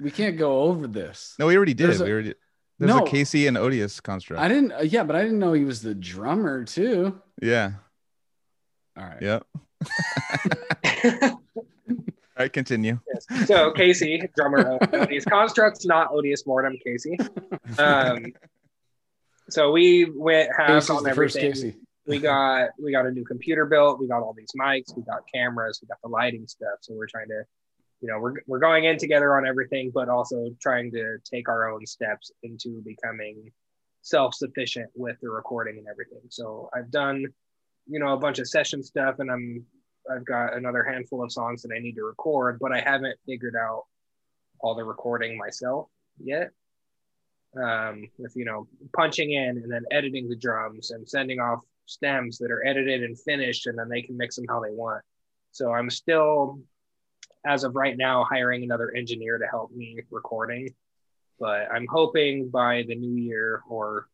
We 0.00 0.10
can't 0.10 0.36
go 0.36 0.62
over 0.62 0.86
this. 0.86 1.34
No, 1.38 1.46
we 1.46 1.56
already 1.56 1.74
did. 1.74 1.88
There's 1.88 2.02
we 2.02 2.10
a, 2.10 2.12
already. 2.12 2.34
There's 2.78 2.88
no, 2.88 3.04
a 3.04 3.08
Casey 3.08 3.46
and 3.46 3.56
Odious 3.56 4.00
construct. 4.00 4.42
I 4.42 4.48
didn't. 4.48 4.72
Uh, 4.72 4.82
yeah, 4.82 5.04
but 5.04 5.14
I 5.14 5.22
didn't 5.22 5.38
know 5.38 5.52
he 5.52 5.64
was 5.64 5.82
the 5.82 5.94
drummer 5.94 6.64
too. 6.64 7.20
Yeah. 7.40 7.72
All 8.96 9.04
right. 9.04 9.22
Yep. 9.22 9.46
All 11.22 11.40
right. 12.38 12.52
Continue. 12.52 12.98
Yes. 13.12 13.48
So 13.48 13.72
Casey, 13.72 14.28
drummer 14.36 14.78
of 14.80 14.94
Odious 14.94 15.24
Constructs, 15.24 15.84
not 15.84 16.12
Odious 16.12 16.46
Mortem, 16.46 16.76
Casey. 16.84 17.16
Um, 17.78 18.32
so 19.50 19.72
we 19.72 20.10
went 20.14 20.50
halves 20.56 20.86
Casey's 20.86 20.90
on 20.90 21.02
the 21.04 21.14
first 21.14 21.36
everything. 21.36 21.52
Casey. 21.52 21.76
We 22.06 22.18
got 22.18 22.70
we 22.78 22.92
got 22.92 23.06
a 23.06 23.10
new 23.10 23.24
computer 23.24 23.66
built. 23.66 23.98
We 23.98 24.08
got 24.08 24.22
all 24.22 24.34
these 24.36 24.52
mics. 24.58 24.96
We 24.96 25.02
got 25.02 25.22
cameras. 25.32 25.80
We 25.82 25.88
got 25.88 25.98
the 26.02 26.08
lighting 26.08 26.46
stuff. 26.46 26.78
So 26.82 26.94
we're 26.94 27.06
trying 27.06 27.28
to, 27.28 27.44
you 28.00 28.08
know, 28.08 28.18
we're 28.18 28.34
we're 28.46 28.58
going 28.58 28.84
in 28.84 28.98
together 28.98 29.36
on 29.36 29.46
everything, 29.46 29.90
but 29.92 30.08
also 30.08 30.50
trying 30.60 30.90
to 30.92 31.18
take 31.24 31.48
our 31.48 31.70
own 31.70 31.86
steps 31.86 32.30
into 32.42 32.82
becoming 32.82 33.50
self-sufficient 34.02 34.90
with 34.94 35.16
the 35.22 35.30
recording 35.30 35.78
and 35.78 35.86
everything. 35.88 36.20
So 36.28 36.68
I've 36.74 36.90
done, 36.90 37.24
you 37.86 37.98
know, 37.98 38.12
a 38.14 38.18
bunch 38.18 38.38
of 38.38 38.48
session 38.48 38.82
stuff, 38.82 39.18
and 39.18 39.30
I'm 39.30 39.64
I've 40.10 40.24
got 40.24 40.54
another 40.54 40.82
handful 40.82 41.22
of 41.22 41.32
songs 41.32 41.62
that 41.62 41.74
I 41.74 41.80
need 41.80 41.94
to 41.94 42.04
record, 42.04 42.58
but 42.60 42.72
I 42.72 42.80
haven't 42.80 43.18
figured 43.26 43.54
out 43.56 43.84
all 44.60 44.74
the 44.74 44.84
recording 44.84 45.38
myself 45.38 45.88
yet. 46.18 46.50
Um, 47.56 48.08
with 48.18 48.32
you 48.34 48.44
know 48.44 48.66
punching 48.96 49.30
in 49.30 49.58
and 49.58 49.70
then 49.70 49.84
editing 49.92 50.28
the 50.28 50.34
drums 50.34 50.90
and 50.90 51.08
sending 51.08 51.38
off 51.38 51.60
stems 51.86 52.38
that 52.38 52.50
are 52.50 52.66
edited 52.66 53.02
and 53.02 53.18
finished, 53.18 53.66
and 53.66 53.78
then 53.78 53.88
they 53.88 54.02
can 54.02 54.16
mix 54.16 54.36
them 54.36 54.46
how 54.48 54.60
they 54.60 54.72
want. 54.72 55.02
So 55.52 55.72
I'm 55.72 55.88
still, 55.88 56.58
as 57.46 57.62
of 57.62 57.76
right 57.76 57.96
now, 57.96 58.24
hiring 58.24 58.64
another 58.64 58.92
engineer 58.96 59.38
to 59.38 59.46
help 59.46 59.70
me 59.70 60.00
recording, 60.10 60.74
but 61.38 61.68
I'm 61.72 61.86
hoping 61.88 62.48
by 62.48 62.84
the 62.88 62.96
new 62.96 63.14
year 63.14 63.62
or 63.68 64.08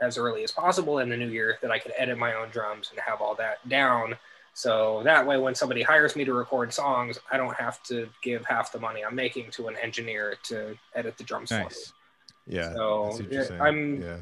as 0.00 0.16
early 0.16 0.44
as 0.44 0.50
possible 0.50 0.98
in 0.98 1.08
the 1.08 1.16
new 1.16 1.28
year 1.28 1.58
that 1.62 1.70
I 1.70 1.78
can 1.78 1.92
edit 1.96 2.18
my 2.18 2.34
own 2.34 2.48
drums 2.50 2.90
and 2.90 3.00
have 3.00 3.20
all 3.20 3.34
that 3.36 3.66
down. 3.68 4.16
So 4.54 5.02
that 5.04 5.26
way, 5.26 5.38
when 5.38 5.54
somebody 5.54 5.82
hires 5.82 6.16
me 6.16 6.24
to 6.24 6.32
record 6.34 6.72
songs, 6.72 7.18
I 7.30 7.36
don't 7.36 7.54
have 7.56 7.82
to 7.84 8.08
give 8.22 8.44
half 8.44 8.72
the 8.72 8.80
money 8.80 9.04
I'm 9.04 9.14
making 9.14 9.50
to 9.52 9.68
an 9.68 9.76
engineer 9.82 10.36
to 10.44 10.76
edit 10.94 11.16
the 11.16 11.24
drums 11.24 11.50
for 11.50 11.58
me. 11.60 11.66
Yeah. 12.46 12.72
So, 12.74 13.04
I 13.04 13.10
see 13.10 13.22
what 13.22 13.32
yeah, 13.32 13.38
you're 13.38 13.44
saying. 13.46 13.60
I'm- 13.60 14.02
yeah. 14.02 14.16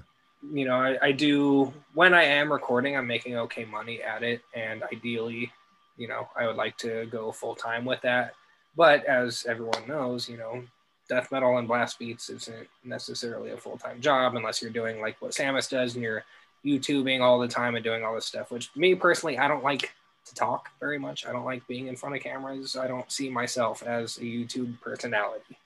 You 0.52 0.66
know, 0.66 0.76
I, 0.76 0.96
I 1.02 1.10
do 1.10 1.74
when 1.94 2.14
I 2.14 2.22
am 2.22 2.52
recording, 2.52 2.96
I'm 2.96 3.08
making 3.08 3.36
okay 3.36 3.64
money 3.64 4.00
at 4.00 4.22
it, 4.22 4.40
and 4.54 4.84
ideally, 4.84 5.50
you 5.96 6.06
know, 6.06 6.28
I 6.36 6.46
would 6.46 6.54
like 6.54 6.76
to 6.78 7.06
go 7.06 7.32
full 7.32 7.56
time 7.56 7.84
with 7.84 8.00
that. 8.02 8.34
But 8.76 9.04
as 9.06 9.46
everyone 9.48 9.88
knows, 9.88 10.28
you 10.28 10.36
know, 10.36 10.62
death 11.08 11.32
metal 11.32 11.58
and 11.58 11.66
blast 11.66 11.98
beats 11.98 12.30
isn't 12.30 12.68
necessarily 12.84 13.50
a 13.50 13.56
full 13.56 13.78
time 13.78 14.00
job 14.00 14.36
unless 14.36 14.60
you're 14.60 14.70
doing 14.70 15.00
like 15.00 15.20
what 15.20 15.32
Samus 15.32 15.68
does 15.68 15.94
and 15.94 16.02
you're 16.02 16.24
YouTubing 16.64 17.20
all 17.20 17.38
the 17.38 17.48
time 17.48 17.74
and 17.74 17.84
doing 17.84 18.04
all 18.04 18.14
this 18.14 18.26
stuff. 18.26 18.50
Which 18.50 18.70
me 18.76 18.94
personally, 18.94 19.38
I 19.38 19.48
don't 19.48 19.64
like 19.64 19.92
to 20.26 20.34
talk 20.34 20.70
very 20.80 20.98
much. 20.98 21.26
I 21.26 21.32
don't 21.32 21.44
like 21.44 21.66
being 21.66 21.86
in 21.86 21.96
front 21.96 22.16
of 22.16 22.22
cameras. 22.22 22.76
I 22.76 22.86
don't 22.86 23.10
see 23.10 23.30
myself 23.30 23.82
as 23.82 24.18
a 24.18 24.22
YouTube 24.22 24.80
personality. 24.80 25.56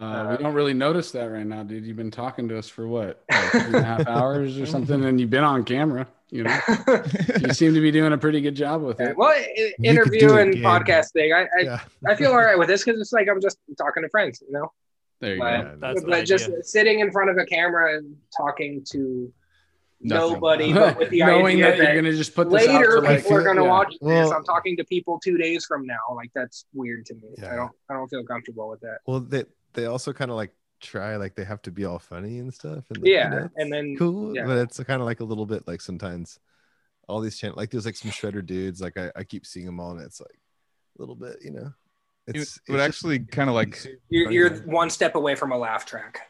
Uh, 0.00 0.34
we 0.36 0.42
don't 0.42 0.54
really 0.54 0.74
notice 0.74 1.12
that 1.12 1.26
right 1.26 1.46
now, 1.46 1.62
dude. 1.62 1.86
You've 1.86 1.96
been 1.96 2.10
talking 2.10 2.48
to 2.48 2.58
us 2.58 2.68
for 2.68 2.88
what, 2.88 3.22
like 3.30 3.52
two 3.52 3.58
and 3.58 3.74
a 3.76 3.82
half 3.84 4.06
hours 4.08 4.58
or 4.58 4.66
something, 4.66 5.04
and 5.04 5.20
you've 5.20 5.30
been 5.30 5.44
on 5.44 5.62
camera. 5.64 6.06
You 6.30 6.42
know, 6.44 6.58
you 7.40 7.52
seem 7.52 7.74
to 7.74 7.80
be 7.80 7.92
doing 7.92 8.12
a 8.12 8.18
pretty 8.18 8.40
good 8.40 8.56
job 8.56 8.82
with 8.82 9.00
it. 9.00 9.16
well, 9.16 9.28
i- 9.30 9.46
You 9.56 9.72
interview 9.90 10.32
and 10.34 10.52
Gabe. 10.54 10.64
podcast 10.64 11.12
thing. 11.12 11.32
I, 11.32 11.42
I, 11.42 11.46
Yeah. 11.62 11.80
I 12.08 12.16
feel 12.16 12.32
all 12.32 12.38
right 12.38 12.58
with 12.58 12.66
this 12.66 12.82
because 12.84 13.00
it's 13.00 13.12
like 13.12 13.28
I'm 13.30 13.40
just 13.40 13.58
talking 13.78 14.02
to 14.02 14.08
friends, 14.08 14.42
you 14.44 14.52
know. 14.52 14.72
There 15.20 15.34
you 15.36 15.40
But, 15.40 15.62
go. 15.62 15.76
That's 15.80 16.00
the 16.02 16.08
but 16.10 16.24
just 16.24 16.46
idea. 16.48 16.62
sitting 16.64 16.98
in 17.00 17.12
front 17.12 17.30
of 17.30 17.38
a 17.38 17.44
camera 17.44 17.96
and 17.98 18.16
talking 18.36 18.82
to 18.90 19.32
Nothing. 20.00 20.32
nobody, 20.32 20.72
but 20.74 20.98
with 20.98 21.10
the 21.10 21.20
Knowing 21.20 21.58
idea 21.58 21.64
that, 21.66 21.78
that, 21.78 21.92
you're 21.94 22.02
gonna 22.02 22.16
just 22.16 22.34
put 22.34 22.50
this 22.50 22.66
later 22.66 22.96
to 22.96 23.00
like, 23.00 23.22
people 23.22 23.36
are 23.36 23.44
going 23.44 23.56
to 23.58 23.62
yeah. 23.62 23.68
watch 23.68 23.94
this. 24.00 24.30
I'm 24.32 24.42
talking 24.44 24.76
to 24.78 24.84
people 24.84 25.20
two 25.22 25.38
days 25.38 25.64
from 25.66 25.86
now. 25.86 26.00
Like 26.16 26.30
that's 26.34 26.64
weird 26.74 27.06
to 27.06 27.14
me. 27.14 27.28
I 27.48 27.54
don't, 27.54 27.70
I 27.88 27.94
don't 27.94 28.08
feel 28.08 28.24
comfortable 28.24 28.68
with 28.68 28.80
that. 28.80 28.98
Well, 29.06 29.20
they 29.20 29.44
they 29.74 29.86
also 29.86 30.12
kind 30.12 30.30
of 30.30 30.36
like 30.36 30.54
try 30.80 31.16
like 31.16 31.34
they 31.34 31.44
have 31.44 31.62
to 31.62 31.70
be 31.70 31.84
all 31.84 31.98
funny 31.98 32.38
and 32.38 32.52
stuff. 32.52 32.84
And 32.90 33.02
like, 33.02 33.10
Yeah, 33.10 33.30
that's 33.30 33.54
and 33.56 33.72
then 33.72 33.96
cool, 33.98 34.34
yeah. 34.34 34.44
but 34.46 34.58
it's 34.58 34.78
kind 34.84 35.00
of 35.00 35.06
like 35.06 35.20
a 35.20 35.24
little 35.24 35.46
bit 35.46 35.66
like 35.66 35.80
sometimes 35.80 36.38
all 37.08 37.20
these 37.20 37.38
channel 37.38 37.56
like 37.56 37.70
there's 37.70 37.84
like 37.84 37.96
some 37.96 38.10
shredder 38.10 38.44
dudes 38.44 38.80
like 38.80 38.96
I, 38.96 39.12
I 39.14 39.24
keep 39.24 39.44
seeing 39.44 39.66
them 39.66 39.78
all 39.78 39.90
and 39.92 40.00
it's 40.00 40.20
like 40.20 40.38
a 40.98 41.02
little 41.02 41.14
bit 41.14 41.36
you 41.42 41.50
know 41.50 41.72
It, 42.26 42.36
it's 42.36 42.58
would 42.68 42.80
it's 42.80 42.82
actually 42.82 43.18
kind 43.20 43.50
of 43.50 43.54
like, 43.54 43.84
you're, 44.08 44.30
you're 44.30 44.56
one 44.62 44.88
step 44.88 45.14
away 45.14 45.34
from 45.34 45.52
a 45.52 45.58
laugh 45.58 45.84
track. 45.84 46.20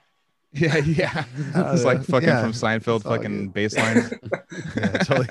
yeah, 0.60 0.76
yeah. 0.78 1.24
Uh, 1.54 1.72
it's 1.74 1.84
like 1.84 2.04
fucking 2.04 2.28
yeah, 2.28 2.40
from 2.40 2.52
Seinfeld, 2.52 2.96
it's 3.00 3.04
fucking 3.04 3.46
good. 3.46 3.52
bass 3.54 3.76
lines. 3.76 4.12
yeah, 4.76 4.86
totally. 4.98 5.26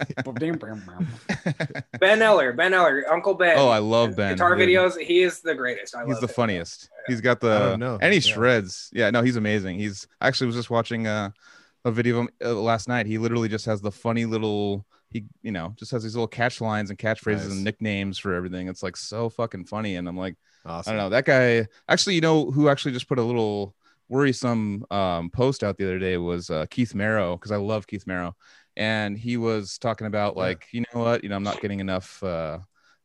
Ben 1.99 2.21
Eller, 2.21 2.53
Ben 2.53 2.73
Eller, 2.73 3.05
Uncle 3.11 3.33
Ben. 3.35 3.57
oh, 3.57 3.69
I 3.69 3.77
love 3.77 4.15
Ben. 4.15 4.33
Guitar 4.33 4.55
dude. 4.55 4.67
videos. 4.69 4.99
He 4.99 5.21
is 5.21 5.41
the 5.41 5.55
greatest. 5.55 5.95
I 5.95 6.03
He's 6.05 6.13
love 6.15 6.21
the 6.21 6.27
him. 6.27 6.33
funniest. 6.33 6.89
He's 7.07 7.21
got 7.21 7.39
the 7.39 7.77
don't 7.79 8.01
and 8.03 8.13
he 8.13 8.19
Yeah. 8.19 8.33
shreds. 8.33 8.89
Yeah, 8.93 9.09
no, 9.11 9.21
he's 9.21 9.35
amazing. 9.37 9.77
He's 9.79 10.07
I 10.19 10.27
actually 10.27 10.47
was 10.47 10.55
just 10.55 10.69
watching 10.69 11.07
uh, 11.07 11.29
a 11.85 11.91
video 11.91 12.15
of 12.19 12.21
him 12.23 12.29
uh, 12.43 12.53
last 12.53 12.87
night. 12.87 13.05
He 13.05 13.17
literally 13.17 13.49
just 13.49 13.65
has 13.65 13.81
the 13.81 13.91
funny 13.91 14.25
little 14.25 14.85
he 15.09 15.25
you 15.41 15.51
know 15.51 15.73
just 15.77 15.91
has 15.91 16.03
these 16.03 16.15
little 16.15 16.27
catch 16.27 16.59
lines 16.59 16.89
and 16.89 16.97
catchphrases 16.99 17.43
Nice. 17.43 17.51
and 17.51 17.63
nicknames 17.63 18.17
for 18.19 18.33
everything. 18.33 18.67
It's 18.67 18.83
like 18.83 18.97
so 18.97 19.29
fucking 19.29 19.65
funny. 19.65 19.95
And 19.95 20.07
I'm 20.07 20.17
like, 20.17 20.35
Awesome. 20.65 20.93
I 20.93 20.95
don't 20.97 21.05
know 21.05 21.09
that 21.09 21.25
guy. 21.25 21.67
Actually, 21.87 22.15
you 22.15 22.21
know 22.21 22.51
who 22.51 22.67
actually 22.69 22.91
just 22.93 23.07
put 23.07 23.19
a 23.19 23.23
little 23.23 23.75
worrisome 24.13 24.85
um, 24.91 25.29
post 25.31 25.63
out 25.63 25.77
the 25.77 25.85
other 25.85 25.99
day 25.99 26.17
was 26.17 26.49
uh, 26.49 26.65
Keith 26.69 26.93
Merrow 26.95 27.35
because 27.35 27.51
I 27.51 27.57
love 27.57 27.87
Keith 27.87 28.05
Merrow, 28.07 28.35
and 28.77 29.17
he 29.17 29.37
was 29.37 29.77
talking 29.77 30.07
about 30.07 30.35
Yeah. 30.35 30.43
like 30.43 30.67
you 30.71 30.81
know 30.93 31.01
what 31.01 31.23
you 31.23 31.29
know 31.29 31.35
I'm 31.35 31.43
not 31.43 31.61
getting 31.61 31.79
enough 31.79 32.21
uh, 32.23 32.59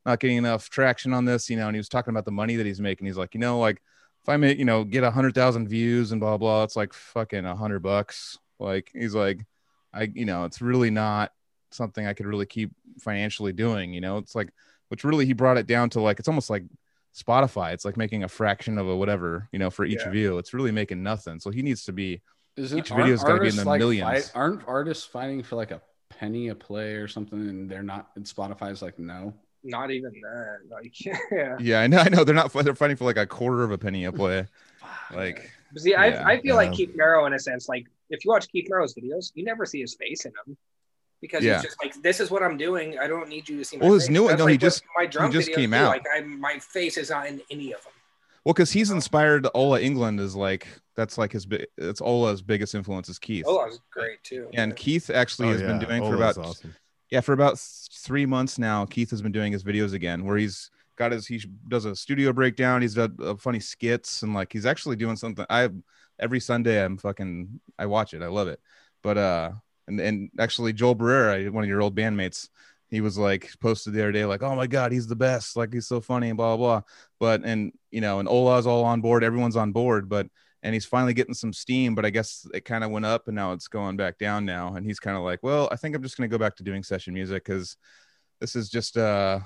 not 0.07 0.21
getting 0.21 0.37
enough 0.37 0.69
traction 0.71 1.13
on 1.13 1.25
this 1.25 1.49
you 1.51 1.57
know, 1.57 1.67
and 1.67 1.75
he 1.75 1.79
was 1.81 1.89
talking 1.89 2.11
about 2.13 2.25
the 2.27 2.31
money 2.33 2.57
that 2.57 2.67
he's 2.67 2.81
making. 2.81 3.07
He's 3.07 3.17
like 3.19 3.35
you 3.35 3.41
know 3.41 3.59
like 3.59 3.83
if 4.23 4.29
I 4.29 4.37
make 4.37 4.59
you 4.59 4.65
know 4.65 4.85
get 4.85 5.05
a 5.05 5.11
hundred 5.11 5.35
thousand 5.35 5.69
views 5.69 6.13
and 6.13 6.21
blah 6.21 6.37
blah, 6.37 6.63
it's 6.65 6.77
like 6.77 6.93
fucking 6.93 7.45
a 7.47 7.57
hundred 7.57 7.81
bucks. 7.81 8.39
Like 8.59 8.91
he's 8.93 9.15
like 9.15 9.45
I 9.95 10.11
you 10.15 10.27
know 10.27 10.45
it's 10.45 10.61
really 10.61 10.91
not 10.91 11.33
something 11.71 12.07
I 12.07 12.15
could 12.15 12.27
really 12.27 12.47
keep 12.47 12.71
financially 13.01 13.53
doing. 13.53 13.93
You 13.95 14.01
know, 14.01 14.19
it's 14.19 14.35
like 14.35 14.51
which 14.89 15.05
really 15.05 15.27
he 15.27 15.33
brought 15.35 15.59
it 15.59 15.67
down 15.67 15.91
to 15.91 16.01
like 16.01 16.19
it's 16.19 16.29
almost 16.29 16.51
like 16.51 16.65
Spotify. 17.19 17.73
It's 17.73 17.85
like 17.85 17.97
making 17.97 18.23
a 18.25 18.29
fraction 18.29 18.79
of 18.79 18.89
a 18.89 18.97
whatever, 18.97 19.49
you 19.53 19.59
know, 19.59 19.71
for 19.71 19.85
each 19.85 20.01
Yeah. 20.05 20.11
view. 20.11 20.39
It's 20.39 20.55
really 20.55 20.73
making 20.73 21.03
nothing. 21.03 21.41
So 21.41 21.51
he 21.51 21.63
needs 21.63 21.85
to 21.87 21.93
be 21.93 22.23
Isn't, 22.57 22.79
Each 22.79 22.89
video's 22.91 23.23
gotta 23.23 23.35
be 23.41 23.49
in 23.49 23.59
artists, 23.59 23.63
the 23.65 23.79
millions. 23.79 24.31
fight- 24.31 24.33
aren't 24.37 24.67
artists 24.67 25.05
fighting 25.05 25.43
for 25.45 25.55
like 25.57 25.71
a 25.71 25.81
penny 26.09 26.49
a 26.49 26.55
play 26.57 26.95
or 26.95 27.07
something, 27.07 27.39
and 27.39 27.71
they're 27.71 27.83
not? 27.85 28.11
And 28.17 28.25
Spotify's 28.25 28.83
like, 28.83 28.99
no. 28.99 29.33
Not 29.63 29.91
even 29.93 30.13
that. 30.23 30.59
Like, 30.69 30.95
yeah. 31.33 31.57
yeah, 31.61 31.81
I 31.81 31.87
know, 31.87 31.99
I 31.99 32.09
know. 32.09 32.25
They're 32.25 32.35
not 32.35 32.53
they're 32.53 32.75
fighting 32.75 32.97
for 32.97 33.05
like 33.05 33.17
a 33.17 33.27
quarter 33.27 33.63
of 33.63 33.71
a 33.71 33.79
penny 33.79 34.05
a 34.07 34.13
play. 34.13 34.47
Like 35.15 35.51
See, 35.77 35.95
I, 35.95 36.09
Yeah. 36.09 36.27
I 36.27 36.41
feel 36.41 36.57
like 36.57 36.69
Um, 36.71 36.75
Keith 36.75 36.93
Merrow 36.97 37.27
in 37.27 37.33
a 37.35 37.39
sense. 37.39 37.69
Like, 37.69 37.87
if 38.11 38.25
you 38.25 38.31
watch 38.31 38.49
Keith 38.49 38.67
Merrow's 38.69 38.95
videos, 38.95 39.31
you 39.35 39.45
never 39.45 39.65
see 39.67 39.81
his 39.81 39.95
face 39.95 40.25
in 40.25 40.33
them 40.45 40.57
because 41.21 41.43
Yeah. 41.45 41.55
he's 41.55 41.65
just 41.65 41.77
like, 41.83 42.01
"This 42.03 42.21
is 42.21 42.31
what 42.31 42.43
I'm 42.43 42.57
doing. 42.57 42.99
I 42.99 43.07
don't 43.07 43.29
need 43.29 43.49
you 43.49 43.59
to 43.59 43.65
see 43.65 43.77
my 43.77 43.85
Well, 43.87 43.95
his 43.95 44.05
face." 44.05 44.11
new 44.11 44.25
one- 44.25 44.39
no, 44.39 44.47
he 44.47 44.55
like 44.55 44.63
what 44.63 44.67
just- 44.69 44.83
my 44.97 45.07
drum 45.07 45.33
just 45.33 45.53
came 45.53 45.71
do. 45.71 45.77
out. 45.77 45.89
Like, 45.89 46.07
I 46.15 46.21
my 46.23 46.59
face 46.59 46.97
is 46.97 47.11
not 47.11 47.27
in 47.27 47.41
any 47.51 47.73
of 47.73 47.83
them. 47.85 47.93
well, 48.45 48.55
because 48.55 48.71
he's 48.73 48.91
inspired 48.91 49.47
Ola 49.55 49.81
Englund 49.81 50.21
is 50.21 50.35
like 50.37 50.67
that's 50.95 51.19
like 51.19 51.33
his 51.33 51.47
bi- 51.47 51.67
it's 51.77 52.01
Ola's 52.01 52.43
biggest 52.43 52.75
influence 52.75 53.09
is 53.09 53.19
Keith. 53.19 53.45
Oh, 53.47 53.59
that 53.59 53.69
was 53.69 53.81
great 53.91 54.23
too. 54.25 54.49
And 54.55 54.75
Keith 54.77 55.11
actually 55.11 55.49
Oh, 55.49 55.53
has 55.53 55.63
been 55.63 55.79
doing 55.79 56.03
Oh, 56.03 56.11
for 56.11 56.17
about 56.17 56.39
awesome. 56.39 56.75
yeah 57.11 57.21
for 57.21 57.33
about 57.33 57.59
three 57.59 58.27
months 58.27 58.59
now 58.59 58.85
keith 58.85 59.09
has 59.11 59.23
been 59.23 59.33
doing 59.33 59.51
his 59.53 59.65
videos 59.65 59.93
again 59.95 60.25
where 60.27 60.37
he's 60.37 60.71
got 60.97 61.11
his 61.13 61.27
he 61.27 61.43
does 61.69 61.85
a 61.87 61.95
studio 61.97 62.33
breakdown 62.35 62.83
he's 62.83 62.93
done 62.95 63.17
uh, 63.23 63.35
funny 63.37 63.61
skits 63.61 64.23
and 64.23 64.35
like 64.35 64.53
he's 64.53 64.67
actually 64.67 64.95
doing 64.97 65.17
something 65.17 65.47
i 65.49 65.69
every 66.19 66.39
sunday 66.41 66.85
i'm 66.85 66.99
fucking 66.99 67.61
i 67.79 67.87
watch 67.87 68.13
it 68.13 68.21
i 68.23 68.27
love 68.27 68.47
it 68.49 68.61
but 69.03 69.17
uh 69.17 69.51
and 69.89 70.01
and 70.01 70.31
actually 70.39 70.73
joel 70.73 70.95
Barrera, 70.95 71.51
one 71.51 71.65
of 71.65 71.69
your 71.69 71.83
old 71.83 71.97
bandmates 71.97 72.49
he 72.91 73.01
was 73.01 73.19
like 73.19 73.51
posted 73.61 73.93
the 73.93 74.01
other 74.01 74.13
day 74.13 74.25
like 74.25 74.43
oh 74.43 74.55
my 74.55 74.67
god 74.67 74.93
he's 74.93 75.07
the 75.07 75.17
best. 75.17 75.57
Like 75.57 75.73
he's 75.73 75.87
so 75.87 76.01
funny 76.01 76.29
and 76.29 76.37
blah 76.37 76.57
blah 76.57 76.81
blah. 76.81 76.83
But 77.21 77.45
and 77.45 77.73
you 77.91 78.01
know 78.01 78.19
and 78.19 78.29
ola's 78.29 78.67
all 78.67 78.85
on 78.85 79.01
board. 79.01 79.25
Everyone's 79.25 79.57
on 79.57 79.73
board 79.73 80.09
but 80.09 80.27
and 80.63 80.75
he's 80.75 80.87
finally 80.87 81.15
getting 81.15 81.35
some 81.35 81.53
steam 81.53 81.95
but 81.95 82.05
i 82.05 82.11
guess 82.11 82.45
it 82.53 82.65
kind 82.65 82.83
of 82.83 82.91
went 82.91 83.07
up 83.07 83.29
and 83.29 83.37
now 83.37 83.53
it's 83.53 83.69
going 83.69 83.97
back 83.97 84.19
down 84.19 84.45
now. 84.45 84.75
And 84.75 84.87
he's 84.87 85.01
kind 85.01 85.17
of 85.17 85.23
like 85.23 85.41
well 85.43 85.69
i 85.71 85.77
think 85.77 85.95
i'm 85.95 86.03
just 86.03 86.17
going 86.17 86.29
to 86.29 86.35
go 86.35 86.43
back 86.43 86.57
to 86.57 86.63
doing 86.63 86.83
session 86.83 87.15
music 87.15 87.45
because 87.45 87.77
this 88.41 88.57
is 88.57 88.69
just 88.69 88.97
uh 88.97 89.41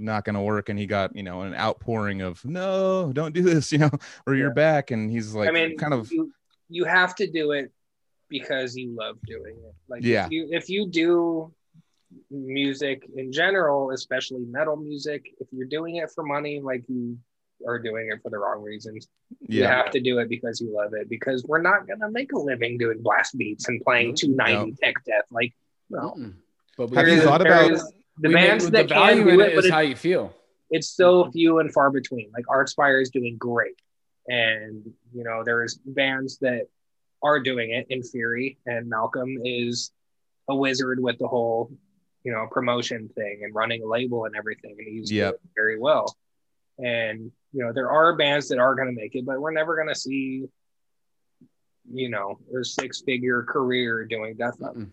not 0.00 0.24
going 0.24 0.34
to 0.34 0.40
work. 0.40 0.68
And 0.68 0.78
he 0.78 0.86
got 0.86 1.14
you 1.14 1.22
know 1.22 1.42
an 1.42 1.54
outpouring 1.54 2.22
of 2.22 2.44
no 2.44 3.12
don't 3.12 3.34
do 3.34 3.42
this 3.42 3.70
you 3.72 3.78
know 3.78 3.90
or 4.26 4.34
you're 4.34 4.54
back. 4.54 4.90
And 4.90 5.10
he's 5.10 5.34
like 5.34 5.48
I 5.48 5.52
mean, 5.52 5.76
kind 5.76 5.94
of 5.94 6.10
you, 6.10 6.32
you 6.68 6.84
have 6.84 7.14
to 7.16 7.30
do 7.30 7.52
it 7.52 7.72
because 8.28 8.76
you 8.76 8.94
love 8.96 9.16
doing 9.26 9.56
it. 9.64 9.74
Like, 9.88 10.02
Yeah. 10.04 10.26
if 10.26 10.30
you 10.32 10.48
if 10.50 10.68
you 10.68 10.86
do 10.86 11.52
music 12.30 13.08
in 13.16 13.32
general, 13.32 13.90
especially 13.90 14.40
metal 14.46 14.76
music, 14.76 15.26
if 15.40 15.48
you're 15.52 15.66
doing 15.66 15.96
it 15.96 16.10
for 16.10 16.24
money, 16.24 16.60
like 16.60 16.84
you 16.88 17.18
are 17.66 17.78
doing 17.78 18.08
it 18.12 18.20
for 18.22 18.30
the 18.30 18.38
wrong 18.38 18.62
reasons. 18.62 19.08
You 19.48 19.64
have 19.64 19.90
to 19.90 20.00
do 20.00 20.18
it 20.20 20.28
because 20.28 20.60
you 20.60 20.72
love 20.74 20.94
it. 20.94 21.08
Because 21.08 21.44
we're 21.44 21.60
not 21.60 21.86
gonna 21.88 22.10
make 22.10 22.32
a 22.32 22.38
living 22.38 22.78
doing 22.78 23.02
blast 23.02 23.36
beats 23.36 23.68
and 23.68 23.82
playing 23.82 24.14
290 24.14 24.76
tech 24.82 24.94
death. 25.04 25.24
Like, 25.30 25.52
no. 25.90 26.14
Mm-mm. 26.16 26.34
But 26.76 26.90
we 26.90 26.96
Have 26.96 27.08
you 27.08 27.20
thought 27.20 27.40
about- 27.40 27.80
the 28.20 28.28
we 28.28 28.34
make- 28.34 28.48
bands 28.48 28.64
the 28.64 28.70
that 28.72 28.88
can 28.88 28.96
value 28.96 29.24
do 29.24 29.30
in 29.30 29.40
it, 29.40 29.44
it 29.52 29.54
but 29.54 29.58
is 29.60 29.64
it's, 29.66 29.72
how 29.74 29.80
you 29.80 29.94
feel. 29.96 30.34
it's 30.70 30.88
so 30.88 31.22
mm-hmm. 31.24 31.30
few 31.32 31.58
and 31.60 31.72
far 31.72 31.90
between. 31.90 32.30
Like 32.32 32.46
Archspire 32.46 33.00
is 33.02 33.10
doing 33.10 33.36
great, 33.38 33.76
and 34.28 34.84
you 35.14 35.24
know 35.24 35.42
there's 35.44 35.76
bands 35.84 36.38
that 36.38 36.66
are 37.22 37.40
doing 37.40 37.70
it 37.70 37.88
Inferi, 37.90 38.56
and 38.66 38.88
Malcolm 38.88 39.38
is 39.44 39.90
a 40.48 40.54
wizard 40.54 41.00
with 41.00 41.18
the 41.18 41.28
whole 41.28 41.70
you 42.24 42.32
know 42.32 42.46
promotion 42.50 43.08
thing 43.14 43.40
and 43.42 43.54
running 43.54 43.82
a 43.82 43.86
label 43.86 44.24
and 44.24 44.36
everything, 44.36 44.76
and 44.78 44.88
he's 44.88 45.10
Yep. 45.10 45.32
doing 45.32 45.40
it 45.44 45.50
very 45.56 45.78
well. 45.78 46.16
And 46.78 47.30
you 47.52 47.64
know 47.64 47.72
there 47.72 47.90
are 47.90 48.16
bands 48.16 48.48
that 48.48 48.58
are 48.58 48.74
going 48.74 48.88
to 48.88 48.94
make 48.94 49.14
it, 49.14 49.24
but 49.24 49.40
we're 49.40 49.52
never 49.52 49.74
going 49.76 49.88
to 49.88 49.94
see 49.94 50.46
you 51.90 52.08
know 52.10 52.38
a 52.58 52.64
six 52.64 53.00
figure 53.02 53.42
career 53.42 54.04
doing 54.04 54.36
death 54.36 54.60
metal. 54.60 54.86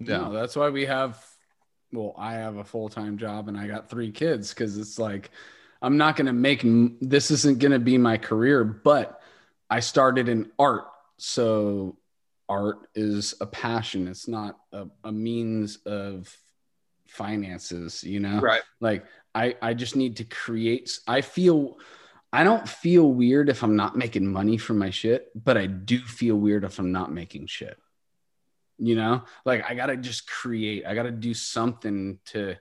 No, 0.00 0.32
that's 0.32 0.56
why 0.56 0.68
we 0.68 0.86
have. 0.86 1.24
Well, 1.92 2.14
I 2.18 2.34
have 2.34 2.56
a 2.56 2.64
full 2.64 2.88
time 2.88 3.16
job 3.16 3.48
and 3.48 3.56
I 3.56 3.66
got 3.68 3.88
three 3.88 4.10
kids 4.10 4.52
because 4.52 4.76
it's 4.76 4.98
like 4.98 5.30
I'm 5.80 5.96
not 5.96 6.16
going 6.16 6.26
to 6.26 6.32
make 6.32 6.62
this 7.00 7.30
isn't 7.30 7.60
going 7.60 7.72
to 7.72 7.78
be 7.78 7.96
my 7.96 8.18
career, 8.18 8.64
but 8.64 9.20
I 9.70 9.80
started 9.80 10.28
in 10.28 10.50
art, 10.58 10.86
so 11.18 11.96
art 12.48 12.88
is 12.94 13.34
a 13.40 13.46
passion. 13.46 14.08
It's 14.08 14.28
not 14.28 14.58
a, 14.72 14.86
a 15.04 15.12
means 15.12 15.78
of 15.86 16.34
finances, 17.08 18.04
you 18.04 18.20
know. 18.20 18.40
Right. 18.40 18.62
Like 18.80 19.06
I 19.34 19.56
I 19.60 19.74
just 19.74 19.96
need 19.96 20.16
to 20.16 20.24
create. 20.24 20.98
I 21.06 21.20
feel. 21.20 21.78
I 22.32 22.44
don't 22.44 22.68
feel 22.68 23.10
weird 23.10 23.48
if 23.48 23.62
I'm 23.62 23.76
not 23.76 23.96
making 23.96 24.26
money 24.26 24.58
from 24.58 24.78
my 24.78 24.90
shit, 24.90 25.30
but 25.34 25.56
I 25.56 25.66
do 25.66 26.00
feel 26.00 26.36
weird 26.36 26.64
if 26.64 26.78
I'm 26.78 26.92
not 26.92 27.10
making 27.10 27.46
shit 27.46 27.78
you 28.78 28.94
know 28.94 29.22
like 29.44 29.64
i 29.68 29.74
gotta 29.74 29.96
just 29.96 30.28
create 30.28 30.84
i 30.86 30.94
gotta 30.94 31.10
do 31.10 31.32
something 31.32 32.18
to 32.24 32.54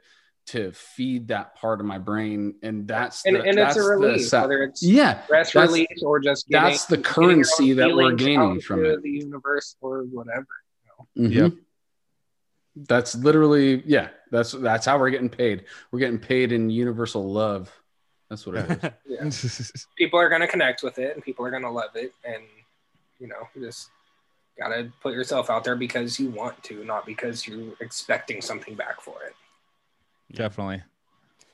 to 0.48 0.72
feed 0.74 1.30
that 1.30 1.56
part 1.56 1.80
of 1.80 1.86
my 1.86 1.98
brain 1.98 2.54
and 2.62 2.88
that's 2.88 3.26
And, 3.26 3.36
the, 3.36 3.40
and 3.42 3.48
it's 3.50 3.58
that's 3.58 3.78
a 3.78 3.82
the 3.82 3.88
release, 3.90 4.30
sa- 4.30 4.42
whether 4.42 4.62
it's 4.64 4.84
yeah 4.84 5.14
press 5.28 5.52
That's- 5.54 5.72
release 5.72 6.04
or 6.04 6.20
just 6.20 6.48
getting, 6.48 6.70
that's 6.72 6.86
the 6.86 6.98
currency 7.00 7.72
own 7.72 7.78
that 7.78 7.96
we're 7.96 8.12
gaining 8.14 8.62
from 8.62 8.86
it 8.86 9.02
the 9.02 9.10
universe 9.10 9.76
or 9.82 10.04
whatever. 10.04 10.46
Mhm. 11.18 11.32
Yep. 11.34 11.52
that's 12.88 13.16
literally 13.16 13.82
yeah 13.86 14.10
that's 14.32 14.52
that's 14.52 14.86
how 14.86 15.00
we're 15.00 15.10
getting 15.10 15.30
paid 15.30 15.66
we're 15.92 16.00
getting 16.00 16.20
paid 16.20 16.52
in 16.52 16.70
universal 16.70 17.32
love 17.32 17.72
that's 18.30 18.46
what 18.46 18.56
it 18.58 18.70
is 18.84 18.92
Yeah. 19.78 19.82
people 19.98 20.20
are 20.20 20.30
going 20.30 20.42
to 20.42 20.48
connect 20.48 20.84
with 20.84 21.00
it 21.00 21.16
and 21.16 21.24
people 21.24 21.46
are 21.46 21.52
going 21.52 21.64
to 21.64 21.70
love 21.70 21.96
it 21.96 22.14
and 22.26 22.44
you 23.20 23.28
know 23.28 23.48
just 23.60 23.90
gotta 24.60 24.92
put 25.02 25.14
yourself 25.14 25.50
out 25.50 25.64
there 25.64 25.76
because 25.76 26.20
you 26.20 26.30
want 26.30 26.62
to 26.64 26.84
not 26.86 27.06
because 27.06 27.48
you're 27.48 27.74
expecting 27.82 28.42
something 28.42 28.76
back 28.76 29.02
for 29.02 29.24
it 29.24 29.34
Definitely. 30.34 30.84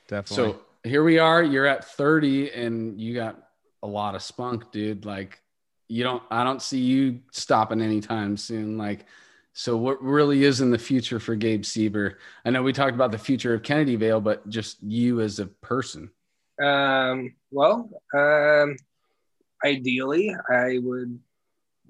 Definitely. 0.08 0.52
so 0.54 0.60
here 0.84 1.04
we 1.04 1.18
are 1.18 1.42
you're 1.42 1.66
at 1.66 1.84
30 1.84 2.52
and 2.52 3.00
you 3.00 3.14
got 3.14 3.48
a 3.82 3.86
lot 3.86 4.14
of 4.14 4.22
spunk 4.22 4.70
dude 4.72 5.04
like 5.04 5.40
you 5.88 6.02
don't 6.02 6.22
i 6.30 6.42
don't 6.44 6.62
see 6.62 6.80
you 6.80 7.20
stopping 7.30 7.80
anytime 7.80 8.36
soon 8.36 8.76
like 8.76 9.06
so 9.52 9.76
what 9.76 10.02
really 10.02 10.44
is 10.44 10.60
in 10.60 10.70
the 10.70 10.78
future 10.78 11.20
for 11.20 11.36
gabe 11.36 11.62
seeber 11.62 12.14
i 12.44 12.50
know 12.50 12.62
we 12.62 12.72
talked 12.72 12.94
about 12.94 13.12
the 13.12 13.18
future 13.18 13.54
of 13.54 13.62
kennedy 13.62 13.96
veil 13.96 14.20
but 14.20 14.48
just 14.48 14.82
you 14.82 15.20
as 15.20 15.38
a 15.38 15.46
person 15.46 16.10
um 16.62 17.34
well 17.50 17.88
um 18.14 18.76
ideally 19.64 20.34
i 20.50 20.78
would 20.82 21.18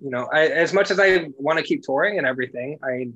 you 0.02 0.10
know 0.10 0.28
I, 0.32 0.48
as 0.48 0.72
much 0.72 0.90
as 0.90 1.00
i 1.00 1.26
want 1.38 1.58
to 1.58 1.64
keep 1.64 1.82
touring 1.82 2.18
and 2.18 2.26
everything 2.26 2.78
i 2.82 3.08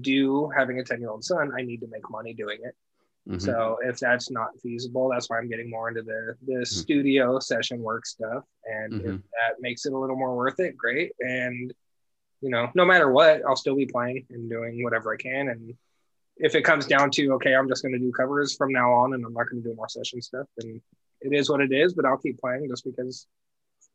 do 0.00 0.48
having 0.56 0.78
a 0.80 0.84
10 0.84 1.00
year 1.00 1.10
old 1.10 1.24
son 1.24 1.52
i 1.56 1.62
need 1.62 1.80
to 1.80 1.86
make 1.88 2.08
money 2.10 2.34
doing 2.34 2.58
it 2.62 2.74
Mhm. 3.28 3.40
So 3.42 3.78
if 3.84 3.98
that's 3.98 4.30
not 4.30 4.58
feasible, 4.62 5.10
that's 5.10 5.28
why 5.28 5.36
I'm 5.36 5.50
getting 5.50 5.68
more 5.68 5.88
into 5.90 6.02
the 6.02 6.34
the 6.46 6.54
Mm-hmm. 6.54 6.64
studio 6.64 7.38
session 7.38 7.82
work 7.82 8.06
stuff. 8.06 8.42
And 8.64 8.94
if 9.02 9.06
Mhm. 9.16 9.22
that 9.36 9.60
makes 9.60 9.84
it 9.84 9.92
a 9.92 9.98
little 9.98 10.16
more 10.16 10.34
worth 10.34 10.58
it, 10.60 10.78
great. 10.78 11.12
And 11.20 11.74
you 12.40 12.48
know, 12.48 12.70
no 12.74 12.86
matter 12.86 13.10
what, 13.12 13.42
I'll 13.44 13.54
still 13.54 13.76
be 13.76 13.84
playing 13.84 14.26
and 14.30 14.48
doing 14.48 14.82
whatever 14.82 15.12
I 15.12 15.18
can. 15.18 15.48
And 15.50 15.76
if 16.38 16.54
it 16.54 16.62
comes 16.62 16.86
down 16.86 17.10
to 17.16 17.32
okay, 17.34 17.54
I'm 17.54 17.68
just 17.68 17.82
going 17.82 17.92
to 17.92 17.98
do 17.98 18.12
covers 18.12 18.56
from 18.56 18.72
now 18.72 18.92
on, 18.94 19.12
and 19.12 19.22
I'm 19.26 19.34
not 19.34 19.50
going 19.50 19.62
to 19.62 19.68
do 19.68 19.74
more 19.74 19.90
session 19.90 20.22
stuff, 20.22 20.46
then 20.56 20.80
it 21.20 21.34
is 21.34 21.50
what 21.50 21.60
it 21.60 21.72
is. 21.72 21.92
But 21.92 22.06
I'll 22.06 22.16
keep 22.16 22.40
playing 22.40 22.66
just 22.70 22.84
because 22.84 23.26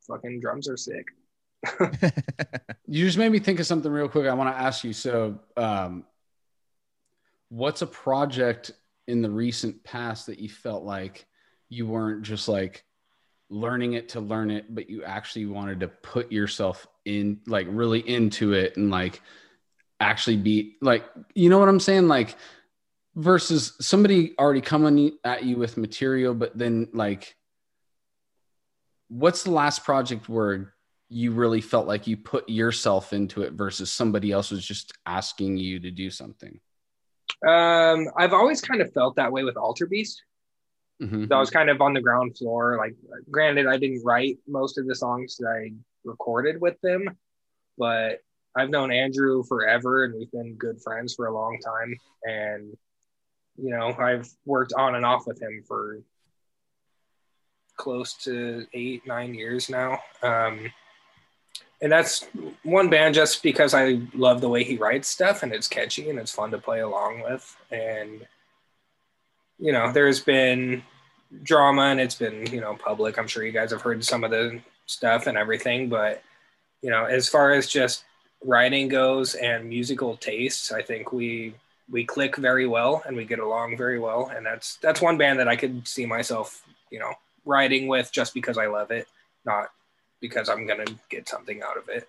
fucking 0.08 0.42
drums 0.42 0.70
are 0.70 0.78
sick. 0.78 1.08
You 2.86 3.06
just 3.06 3.18
made 3.18 3.32
me 3.32 3.40
think 3.40 3.60
of 3.60 3.66
something 3.66 3.92
real 3.92 4.08
quick. 4.08 4.28
I 4.28 4.36
want 4.36 4.56
to 4.56 4.62
ask 4.62 4.84
you. 4.84 4.94
So, 4.94 5.40
um, 5.58 6.04
what's 7.50 7.82
a 7.82 7.88
project 7.88 8.72
in 9.08 9.24
the 9.24 9.32
recent 9.32 9.84
past 9.84 10.28
that 10.28 10.38
you 10.38 10.48
felt 10.48 10.84
like 10.84 11.26
you 11.70 11.88
weren't 11.88 12.22
just 12.22 12.48
like 12.48 12.84
learning 13.50 13.94
it 13.94 14.10
to 14.10 14.20
learn 14.20 14.52
it, 14.52 14.76
but 14.76 14.92
you 14.92 15.04
actually 15.04 15.48
wanted 15.48 15.80
to 15.80 15.88
put 15.88 16.32
yourself 16.32 16.86
in, 17.06 17.40
like, 17.48 17.66
really 17.70 18.08
into 18.08 18.54
it 18.54 18.78
and 18.78 18.92
like 18.92 19.22
actually 20.00 20.38
be 20.38 20.76
like, 20.82 21.06
you 21.34 21.50
know 21.50 21.58
what 21.58 21.70
I'm 21.70 21.80
saying? 21.80 22.08
Like, 22.08 22.36
versus 23.16 23.74
somebody 23.80 24.36
already 24.38 24.62
coming 24.62 25.18
at 25.24 25.44
you 25.44 25.58
with 25.58 25.78
material, 25.78 26.34
but 26.34 26.56
then 26.58 26.90
like, 26.94 27.36
what's 29.08 29.44
the 29.44 29.52
last 29.52 29.84
project 29.84 30.30
where 30.30 30.74
you 31.14 31.32
really 31.32 31.62
felt 31.62 31.88
like 31.88 32.08
you 32.08 32.18
put 32.18 32.50
yourself 32.50 33.14
into 33.14 33.44
it 33.44 33.54
versus 33.54 33.92
somebody 33.92 34.32
else 34.32 34.50
was 34.50 34.66
just 34.66 34.94
asking 35.06 35.58
you 35.58 35.80
to 35.80 35.92
do 35.92 36.10
something. 36.10 36.60
Um, 37.48 38.08
I've 38.18 38.34
always 38.34 38.62
kind 38.62 38.82
of 38.82 38.92
felt 38.94 39.16
that 39.18 39.32
way 39.32 39.44
with 39.44 39.56
Alterbeast. 39.56 40.16
Mhm. 41.02 41.28
So 41.28 41.36
I 41.36 41.40
was 41.40 41.52
kind 41.52 41.70
of 41.70 41.82
on 41.82 41.94
the 41.94 42.02
ground 42.02 42.38
floor. 42.38 42.78
Like, 42.78 42.96
granted, 43.30 43.68
I 43.68 43.78
didn't 43.78 44.04
write 44.04 44.40
most 44.48 44.78
of 44.78 44.88
the 44.88 44.96
songs 44.96 45.38
that 45.38 45.48
I 45.48 45.74
recorded 46.04 46.60
with 46.60 46.80
them, 46.82 47.08
but 47.78 48.20
I've 48.56 48.70
known 48.70 48.92
Andrew 48.92 49.44
forever 49.44 50.06
and 50.06 50.16
we've 50.16 50.32
been 50.32 50.56
good 50.56 50.82
friends 50.82 51.14
for 51.14 51.28
a 51.28 51.34
long 51.34 51.60
time. 51.60 51.96
And, 52.24 52.78
you 53.58 53.70
know, 53.70 53.94
I've 54.00 54.28
worked 54.46 54.74
on 54.74 54.96
and 54.96 55.06
off 55.06 55.28
with 55.28 55.42
him 55.42 55.64
for 55.68 56.02
close 57.78 58.14
to 58.24 58.66
eight, 58.74 59.06
nine 59.06 59.34
years 59.34 59.70
now. 59.70 60.00
Um, 60.22 60.72
and 61.84 61.92
that's 61.92 62.26
one 62.64 62.90
band 62.90 63.14
just 63.14 63.44
because 63.44 63.74
I 63.74 64.00
love 64.16 64.40
the 64.40 64.48
way 64.48 64.64
he 64.64 64.78
writes 64.78 65.10
stuff 65.10 65.44
and 65.44 65.52
it's 65.52 65.68
catchy 65.68 66.10
and 66.10 66.18
it's 66.18 66.32
fun 66.32 66.50
to 66.52 66.58
play 66.58 66.80
along 66.80 67.24
with. 67.24 67.58
And, 67.72 68.26
you 69.60 69.74
know, 69.74 69.92
there's 69.92 70.22
been 70.22 70.82
drama 71.44 71.82
and 71.82 72.00
it's 72.00 72.16
been, 72.16 72.48
you 72.54 72.62
know, 72.62 72.76
public. 72.76 73.20
I'm 73.20 73.28
sure 73.28 73.44
you 73.44 73.52
guys 73.52 73.72
have 73.72 73.82
heard 73.82 74.02
some 74.06 74.24
of 74.24 74.32
the 74.32 74.62
stuff 74.86 75.28
and 75.28 75.38
everything, 75.38 75.90
but, 75.90 76.24
you 76.82 76.90
know, 76.90 77.04
as 77.04 77.28
far 77.28 77.52
as 77.52 77.68
just 77.68 78.06
writing 78.46 78.88
goes 78.88 79.36
and 79.36 79.68
musical 79.68 80.16
tastes, 80.16 80.72
I 80.72 80.82
think 80.82 81.12
we 81.12 81.54
we 81.92 82.06
click 82.06 82.38
very 82.38 82.66
well 82.66 83.04
and 83.06 83.18
we 83.18 83.26
get 83.26 83.40
along 83.40 83.76
very 83.76 84.00
well. 84.00 84.32
And 84.34 84.46
that's 84.46 84.78
that's 84.78 85.02
one 85.02 85.18
band 85.18 85.38
that 85.40 85.50
I 85.50 85.58
could 85.58 85.86
see 85.86 86.06
myself, 86.06 86.64
you 86.90 87.00
know, 87.00 87.12
writing 87.44 87.88
with 87.88 88.10
just 88.14 88.34
because 88.34 88.58
I 88.58 88.68
love 88.68 88.92
it, 88.92 89.06
not 89.44 89.68
because 90.24 90.48
I'm 90.48 90.66
gonna 90.66 90.86
get 91.10 91.28
something 91.28 91.62
out 91.62 91.76
of 91.78 91.90
it. 91.90 92.08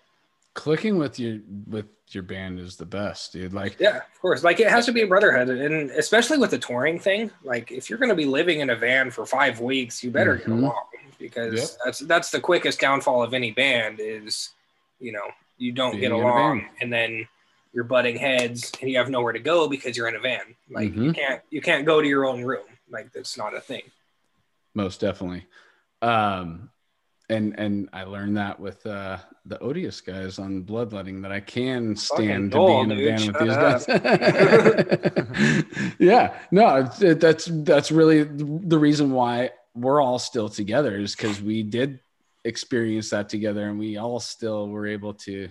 Clicking 0.55 0.97
with 0.99 1.19
your 1.19 1.41
with 1.67 1.87
your 2.11 2.23
band 2.23 2.61
is 2.61 2.77
the 2.77 2.87
best, 2.87 3.33
dude. 3.33 3.53
Like 3.53 3.77
Yeah, 3.81 3.97
of 3.97 4.21
course. 4.23 4.45
Like 4.45 4.61
it 4.61 4.69
has 4.69 4.87
to 4.87 4.93
be 4.93 5.03
a 5.03 5.07
brotherhood, 5.07 5.49
and 5.49 5.91
especially 5.91 6.39
with 6.39 6.53
the 6.53 6.59
touring 6.59 7.01
thing. 7.01 7.29
Like 7.43 7.73
if 7.73 7.91
you're 7.91 7.99
to 7.99 8.15
be 8.15 8.25
living 8.25 8.61
in 8.61 8.71
a 8.71 8.77
van 8.77 9.11
for 9.11 9.27
five 9.27 9.59
weeks, 9.61 10.05
you 10.05 10.13
better 10.13 10.37
get 10.37 10.47
Mhm. 10.47 10.59
along 10.63 10.85
because 11.19 11.55
Yep. 11.55 11.69
that's 11.85 11.99
that's 12.01 12.31
the 12.31 12.41
quickest 12.41 12.79
downfall 12.81 13.21
of 13.25 13.35
any 13.35 13.51
band 13.51 13.99
is, 13.99 14.51
you 15.01 15.11
know, 15.11 15.27
you 15.59 15.73
don't 15.73 15.91
Being 15.99 16.03
get 16.03 16.13
along, 16.13 16.69
and 16.81 16.93
then 16.93 17.27
you're 17.73 17.83
butting 17.83 18.17
heads, 18.17 18.71
and 18.81 18.89
you 18.89 18.97
have 18.99 19.11
nowhere 19.11 19.33
to 19.33 19.41
go 19.41 19.67
because 19.69 19.97
you're 19.97 20.07
in 20.07 20.15
a 20.15 20.21
van. 20.21 20.55
Like 20.71 20.95
you 20.95 21.11
Mhm. 21.11 21.15
can't 21.17 21.43
you 21.51 21.61
can't 21.61 21.85
go 21.85 22.01
to 22.01 22.07
your 22.07 22.27
own 22.27 22.45
room. 22.45 22.67
Like 22.89 23.13
that's 23.13 23.37
not 23.37 23.55
a 23.57 23.61
thing. 23.61 23.83
most 24.77 25.01
definitely. 25.01 25.47
Um 26.03 26.71
and 27.31 27.59
and 27.59 27.89
I 27.93 28.05
learned 28.05 28.37
that 28.37 28.61
with 28.61 28.85
uh 28.87 29.17
the 29.47 29.59
odious 29.61 30.01
guys 30.01 30.39
on 30.39 30.63
bloodletting 30.63 31.21
that 31.23 31.33
I 31.33 31.41
can 31.41 31.97
stand 31.97 32.53
to 32.53 32.67
be 32.67 32.73
in 32.75 32.91
a 32.91 32.97
dude. 32.97 33.17
band 33.17 33.27
with 33.27 33.39
these 33.41 33.57
guys. 33.57 33.87
yeah, 35.99 36.39
no, 36.51 36.89
it, 37.01 37.21
that's 37.21 37.47
that's 37.51 37.91
really 37.93 38.23
the 38.25 38.79
reason 38.79 39.13
why 39.13 39.51
we're 39.75 40.01
all 40.03 40.19
still 40.19 40.49
together 40.49 40.97
is 40.99 41.15
because 41.17 41.41
we 41.43 41.63
did 41.63 42.01
experience 42.45 43.11
that 43.11 43.29
together 43.29 43.69
and 43.69 43.79
we 43.79 43.97
all 43.97 44.21
still 44.21 44.69
were 44.69 44.87
able 44.87 45.15
to 45.15 45.49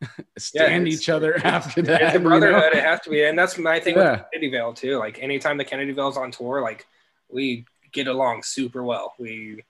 stand 0.38 0.86
it's- 0.86 1.00
each 1.00 1.08
other 1.08 1.36
after 1.44 1.82
that. 1.82 2.02
It's 2.02 2.14
a 2.14 2.18
you 2.18 2.24
know? 2.24 2.28
brotherhood. 2.30 2.72
It 2.74 2.82
has 2.84 3.00
to 3.02 3.10
be, 3.10 3.24
and 3.24 3.38
that's 3.38 3.56
my 3.58 3.80
thing 3.80 3.96
Yeah. 3.96 4.12
with 4.12 4.22
Kennedy 4.32 4.50
Veil 4.50 4.72
too. 4.74 4.98
Like 4.98 5.18
anytime 5.22 5.56
the 5.56 5.64
Kennedy 5.64 5.92
Veil's 5.92 6.16
on 6.16 6.30
tour, 6.30 6.60
like 6.62 6.86
we 7.30 7.64
get 7.92 8.06
along 8.08 8.42
super 8.42 8.82
well. 8.82 9.14
We, 9.18 9.62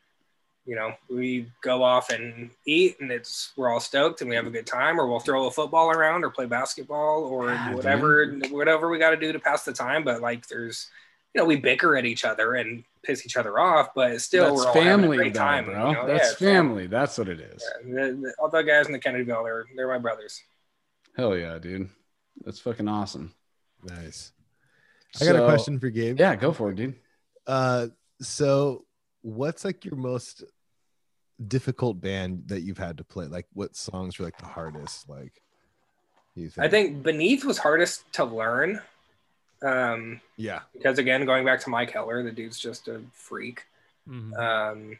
you 0.67 0.75
know, 0.75 0.93
we 1.09 1.47
go 1.63 1.83
off 1.83 2.11
and 2.11 2.51
eat, 2.67 2.97
and 3.01 3.11
it's 3.13 3.53
we're 3.57 3.69
all 3.71 3.81
stoked, 3.81 4.21
and 4.21 4.29
we 4.29 4.37
have 4.37 4.47
a 4.47 4.51
good 4.51 4.67
time, 4.67 5.01
or 5.01 5.07
we'll 5.07 5.21
throw 5.21 5.47
a 5.47 5.51
football 5.51 5.91
around, 5.91 6.25
or 6.25 6.31
play 6.31 6.47
basketball, 6.47 7.25
or 7.25 7.51
Yeah, 7.51 7.75
whatever, 7.75 8.39
whatever 8.51 8.91
we 8.91 8.99
got 8.99 9.11
to 9.11 9.17
do 9.17 9.33
to 9.33 9.39
pass 9.39 9.65
the 9.65 9.73
time. 9.73 10.03
But 10.03 10.21
like, 10.21 10.47
there's, 10.49 10.89
you 11.35 11.41
know, 11.41 11.45
we 11.45 11.57
bicker 11.57 11.97
at 11.97 12.05
each 12.05 12.25
other 12.25 12.55
and 12.55 12.83
piss 13.05 13.25
each 13.25 13.37
other 13.37 13.59
off, 13.61 13.95
but 13.95 14.21
still, 14.21 14.47
That's 14.47 14.57
we're 14.57 14.67
all 14.67 14.75
having 14.75 14.89
a 14.89 14.91
family, 14.91 15.17
great 15.19 15.35
though, 15.35 15.41
time, 15.41 15.65
bro. 15.67 15.89
you 15.89 15.95
know? 15.95 16.07
That's 16.07 16.25
Yeah, 16.25 16.31
it's 16.31 16.39
family. 16.39 16.87
That's 16.89 17.17
what 17.17 17.29
it 17.29 17.41
is. 17.41 17.65
Yeah, 17.87 17.95
the, 17.95 18.13
the, 18.13 18.35
all 18.41 18.51
the 18.51 18.63
guys 18.63 18.87
in 18.87 18.93
the 18.93 18.99
Kennedy 18.99 19.23
Veil, 19.23 19.45
they're 19.45 19.67
they're 19.77 19.89
my 19.89 19.99
brothers. 19.99 20.43
Hell 21.17 21.37
yeah, 21.37 21.59
dude. 21.59 21.89
That's 22.45 22.59
fucking 22.59 22.89
awesome. 22.89 23.33
Nice. 23.85 24.33
I 25.21 25.25
got 25.25 25.37
a 25.37 25.47
question 25.47 25.79
for 25.79 25.89
Gabe. 25.89 26.19
Yeah, 26.19 26.37
go 26.37 26.53
for 26.53 26.71
it, 26.71 26.77
dude. 26.77 26.97
Uh, 27.47 27.87
so 28.21 28.85
what's 29.23 29.65
like 29.65 29.85
your 29.85 29.97
most 29.97 30.45
difficult 31.49 32.01
band 32.01 32.45
that 32.49 32.63
you've 32.63 32.79
had 32.79 32.97
to 32.99 33.05
play? 33.05 33.27
Like, 33.27 33.47
what 33.53 33.77
songs 33.77 34.19
were 34.19 34.25
like 34.25 34.39
the 34.39 34.47
hardest? 34.47 35.09
Like, 35.09 35.43
you 36.35 36.49
think? 36.49 36.65
I 36.67 36.69
think 36.69 37.03
Beneath 37.03 37.45
was 37.45 37.59
hardest 37.59 38.11
to 38.15 38.25
learn. 38.25 38.81
Um, 39.63 40.21
yeah. 40.37 40.61
because 40.75 40.99
again, 40.99 41.25
going 41.25 41.45
back 41.45 41.61
to 41.61 41.71
Mike 41.71 41.91
Heller, 41.91 42.23
the 42.23 42.31
dude's 42.31 42.59
just 42.59 42.89
a 42.89 43.01
freak. 43.15 43.65
Mhm. 44.07 44.37
Um, 44.39 44.99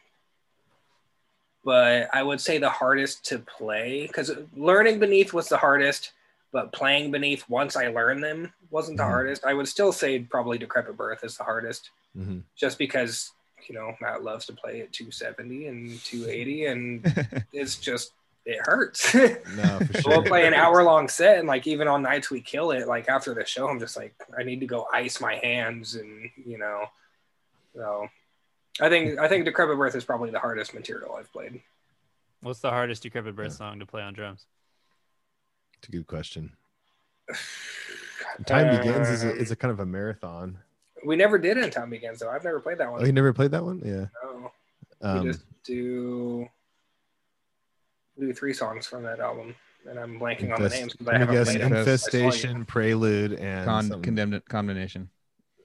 but 1.63 2.09
I 2.13 2.23
would 2.23 2.41
say 2.41 2.57
the 2.57 2.69
hardest 2.69 3.23
to 3.25 3.39
play 3.39 4.07
because 4.07 4.31
learning 4.55 4.99
beneath 4.99 5.31
was 5.33 5.47
the 5.49 5.57
hardest, 5.57 6.13
but 6.51 6.71
playing 6.71 7.11
beneath 7.11 7.47
once 7.49 7.75
I 7.75 7.87
learned 7.89 8.23
them 8.23 8.51
wasn't 8.71 8.97
the 8.97 9.03
Mhm. 9.03 9.07
hardest. 9.09 9.45
I 9.45 9.53
would 9.53 9.67
still 9.67 9.91
say 9.91 10.19
probably 10.19 10.57
Decrepit 10.57 10.97
Birth 10.97 11.23
is 11.23 11.37
the 11.37 11.43
hardest, 11.43 11.91
Mhm. 12.17 12.43
just 12.55 12.77
because 12.77 13.31
you 13.67 13.75
know 13.75 13.95
Matt 14.01 14.23
loves 14.23 14.45
to 14.47 14.53
play 14.53 14.81
at 14.81 14.93
270 14.93 15.67
and 15.67 16.03
280, 16.03 16.65
and 16.65 17.45
it's 17.53 17.77
just 17.77 18.13
it 18.45 18.59
hurts. 18.63 19.13
No, 19.13 19.79
for 19.79 19.93
sure. 20.01 20.03
we'll 20.07 20.23
play 20.23 20.47
an 20.47 20.53
hour 20.53 20.83
long 20.83 21.07
set, 21.07 21.39
and 21.39 21.47
like 21.47 21.67
even 21.67 21.87
on 21.87 22.01
nights 22.01 22.29
we 22.29 22.41
kill 22.41 22.71
it, 22.71 22.87
like 22.87 23.09
after 23.09 23.33
the 23.33 23.45
show, 23.45 23.67
I'm 23.67 23.79
just 23.79 23.97
like 23.97 24.15
I 24.37 24.43
need 24.43 24.59
to 24.61 24.67
go 24.67 24.87
ice 24.93 25.19
my 25.19 25.35
hands, 25.35 25.95
and 25.95 26.29
you 26.45 26.57
know, 26.57 26.85
so. 27.75 28.07
I 28.79 28.89
think 28.89 29.17
I 29.17 29.27
think 29.27 29.45
Decrepit 29.45 29.75
Birth 29.75 29.95
is 29.95 30.05
probably 30.05 30.29
the 30.29 30.37
hardest 30.37 30.75
material 30.75 31.15
I've 31.15 31.31
played. 31.33 31.61
What's 32.41 32.59
the 32.59 32.69
hardest 32.69 33.03
Decrepit 33.03 33.35
Birth 33.35 33.53
song 33.53 33.79
to 33.79 33.85
play 33.85 34.03
on 34.03 34.13
drums? 34.13 34.45
It's 35.79 35.89
a 35.89 35.91
good 35.91 36.07
question. 36.07 36.51
Time 38.45 38.67
uh, 38.67 38.77
begins 38.77 39.09
is 39.09 39.23
a, 39.23 39.35
is 39.35 39.51
a 39.51 39.55
kind 39.55 39.71
of 39.71 39.79
a 39.79 39.85
marathon. 39.85 40.59
We 41.07 41.15
never 41.15 41.37
did 41.37 41.57
in 41.57 41.69
Time 41.71 41.89
Begins 41.89 42.19
though. 42.19 42.29
I've 42.29 42.43
never 42.43 42.59
played 42.59 42.77
that 42.79 42.87
Oh, 42.89 42.91
one. 42.93 43.05
you 43.05 43.11
never 43.13 43.31
played 43.31 43.51
that 43.51 43.63
one? 43.63 43.81
Yeah. 43.83 44.05
No. 44.23 44.51
Um, 45.01 45.23
we 45.23 45.31
just 45.31 45.45
do 45.63 46.47
do 48.19 48.33
three 48.33 48.53
songs 48.53 48.85
from 48.87 49.03
that 49.03 49.19
album, 49.19 49.55
and 49.89 49.97
I'm 49.99 50.19
blanking 50.19 50.53
on 50.53 50.61
the 50.61 50.69
names 50.69 50.91
because 50.93 51.07
I 51.07 51.11
let 51.11 51.19
haven't 51.21 51.35
guess, 51.35 51.47
played 51.49 51.61
them. 51.61 51.73
infestation, 51.73 52.65
prelude, 52.65 53.33
and 53.33 53.65
Con- 53.65 54.01
condemned 54.01 54.41
condemnation. 54.49 55.09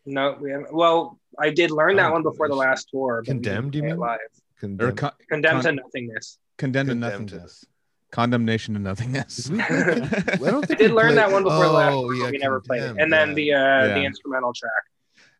No, 0.06 0.36
we 0.40 0.50
haven't. 0.50 0.72
Well, 0.72 1.18
I 1.38 1.50
did 1.50 1.70
learn 1.72 1.96
that 1.96 2.12
one 2.12 2.22
before 2.22 2.48
the 2.48 2.54
last 2.54 2.88
tour. 2.90 3.22
but 3.26 3.34
we 3.34 3.40
didn't 3.40 3.44
Condemned, 3.44 3.74
you 3.74 3.82
mean? 3.82 3.96
live? 3.98 4.18
Condemned. 4.60 4.96
con- 4.98 5.12
Condemned 5.28 5.62
Con- 5.64 5.76
to 5.76 5.82
nothingness. 5.82 6.38
condemned 6.58 6.88
to 6.88 6.92
Condemned 6.94 7.28
to- 7.30 7.34
nothingness. 7.36 7.64
Condemnation 8.12 8.74
to 8.74 8.80
nothingness. 8.80 9.48
We- 9.50 9.60
I 9.60 10.36
don't 10.38 10.70
I 10.70 10.74
did 10.74 10.90
learn 10.92 11.06
played- 11.06 11.18
that 11.18 11.32
one 11.32 11.42
before 11.42 11.64
the 11.66 11.72
last 11.72 11.92
Oh, 11.94 12.02
tour, 12.02 12.14
yeah, 12.14 12.22
but 12.26 12.32
we 12.32 12.38
never 12.38 12.60
played 12.60 12.82
it. 12.82 12.86
Condemned, 12.88 13.00
And 13.00 13.12
then 13.12 13.28
yeah. 13.30 13.34
the 13.34 13.52
uh, 13.54 13.86
Yeah. 13.88 13.94
the 13.94 14.04
instrumental 14.04 14.52
track. 14.52 14.72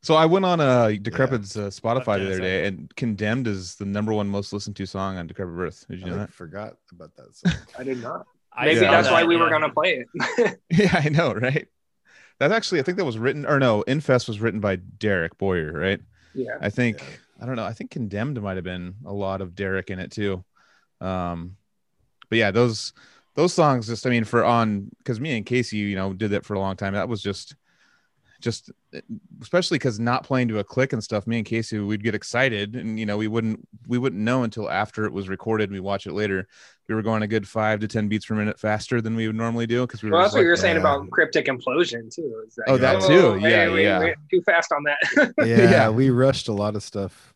So 0.03 0.15
I 0.17 0.27
went 0.27 0.45
on 0.45 0.61
uh 0.61 0.89
Decrepit's 1.01 1.57
uh, 1.57 1.69
Spotify 1.69 2.19
the 2.19 2.27
other 2.27 2.41
day, 2.41 2.67
and 2.67 2.95
"Condemned" 2.97 3.47
is 3.47 3.77
the 3.77 3.85
number 3.85 4.13
one 4.13 4.29
most 4.29 4.53
listened 4.53 4.75
to 4.77 4.87
song 4.87 5.17
on 5.17 5.27
Decrepit 5.29 5.55
Birth. 5.55 5.87
Did 5.89 6.01
you 6.01 6.07
know 6.07 6.15
I 6.15 6.19
that? 6.19 6.33
forgot 6.33 6.77
about 6.91 7.15
that 7.17 7.35
song. 7.37 7.53
I 7.79 7.85
did 7.85 8.03
not. 8.03 8.27
Maybe 8.61 8.81
saw 8.81 8.91
that's 8.91 9.11
why 9.11 9.25
we 9.25 9.37
were 9.37 9.49
gonna 9.49 9.73
play 9.73 10.05
it. 10.15 10.59
yeah, 10.71 11.01
I 11.05 11.09
know, 11.09 11.33
right? 11.35 11.69
That's 12.39 12.53
actually, 12.53 12.81
I 12.81 12.83
think 12.83 12.99
that 12.99 13.05
was 13.05 13.19
written, 13.19 13.47
or 13.47 13.61
no, 13.61 13.83
Infest 13.83 14.27
was 14.27 14.41
written 14.41 14.59
by 14.59 14.77
Derek 14.77 15.39
Boyer, 15.39 15.73
right? 15.73 16.01
yeah. 16.35 16.57
I 16.61 16.71
think 16.71 16.99
Yeah. 16.99 17.45
I 17.45 17.47
don't 17.47 17.57
know. 17.57 17.65
I 17.65 17.73
think 17.73 17.91
Condemned 17.93 18.41
might 18.43 18.57
have 18.57 18.65
been 18.65 18.95
a 19.05 19.13
lot 19.13 19.41
of 19.41 19.55
Derek 19.55 19.91
in 19.91 19.99
it 20.01 20.11
too. 20.11 20.45
Um, 21.01 21.57
but 22.29 22.39
yeah, 22.39 22.51
those 22.51 22.93
those 23.35 23.55
songs 23.55 23.87
just 23.87 24.07
I 24.07 24.11
mean 24.11 24.25
for 24.25 24.45
on 24.45 24.91
because 24.99 25.21
me 25.21 25.37
and 25.37 25.47
Casey, 25.47 25.77
you 25.79 25.95
know, 25.97 26.13
did 26.13 26.33
that 26.33 26.45
for 26.45 26.55
a 26.55 26.61
long 26.61 26.77
time. 26.77 26.95
That 26.95 27.09
was 27.09 27.23
just 27.23 27.55
just 28.41 28.71
especially 29.41 29.77
because 29.79 29.99
not 30.01 30.25
playing 30.25 30.49
to 30.49 30.59
a 30.59 30.65
click 30.65 30.93
and 30.93 31.03
stuff. 31.03 31.27
Me 31.27 31.39
and 31.39 31.47
Casey, 31.47 31.79
we'd 31.79 32.03
get 32.05 32.15
excited, 32.15 32.77
and 32.77 32.99
you 32.99 33.07
know, 33.07 33.17
we 33.17 33.29
wouldn't 33.29 33.67
we 33.87 33.99
wouldn't 33.99 34.21
know 34.23 34.43
until 34.43 34.71
after 34.71 35.05
it 35.05 35.13
was 35.13 35.29
recorded. 35.29 35.65
and 35.71 35.73
We 35.73 35.81
watch 35.81 36.07
it 36.07 36.13
later. 36.13 36.47
We 36.89 36.95
were 36.95 37.03
going 37.03 37.23
a 37.23 37.27
good 37.27 37.49
five 37.49 37.81
to 37.81 37.89
ten 37.89 38.09
beats 38.09 38.27
per 38.27 38.35
minute 38.35 38.59
faster 38.59 39.01
than 39.01 39.15
we 39.17 39.27
would 39.27 39.37
normally 39.37 39.67
do 39.67 39.83
because 39.87 40.03
we 40.03 40.11
were. 40.11 40.17
Well, 40.17 40.25
just 40.25 40.33
that's 40.33 40.35
what 40.35 40.41
like, 40.41 40.45
you 40.45 40.51
were 40.51 40.57
saying 40.57 40.77
yeah. 40.77 40.81
about 40.81 41.11
cryptic 41.11 41.47
implosion 41.47 42.15
too. 42.15 42.43
is 42.47 42.59
Oh, 42.67 42.77
that 42.77 43.03
"Oh, 43.03 43.09
too. 43.09 43.39
Yeah, 43.41 43.67
wait, 43.67 43.73
wait, 43.73 43.83
yeah. 43.85 43.99
wait, 44.01 44.15
too 44.31 44.43
fast 44.43 44.73
on 44.73 44.83
that. 44.85 45.33
Yeah, 45.39 45.47
Yeah. 45.71 45.89
we 45.91 46.11
rushed 46.11 46.49
a 46.49 46.53
lot 46.53 46.75
of 46.77 46.83
stuff 46.83 47.33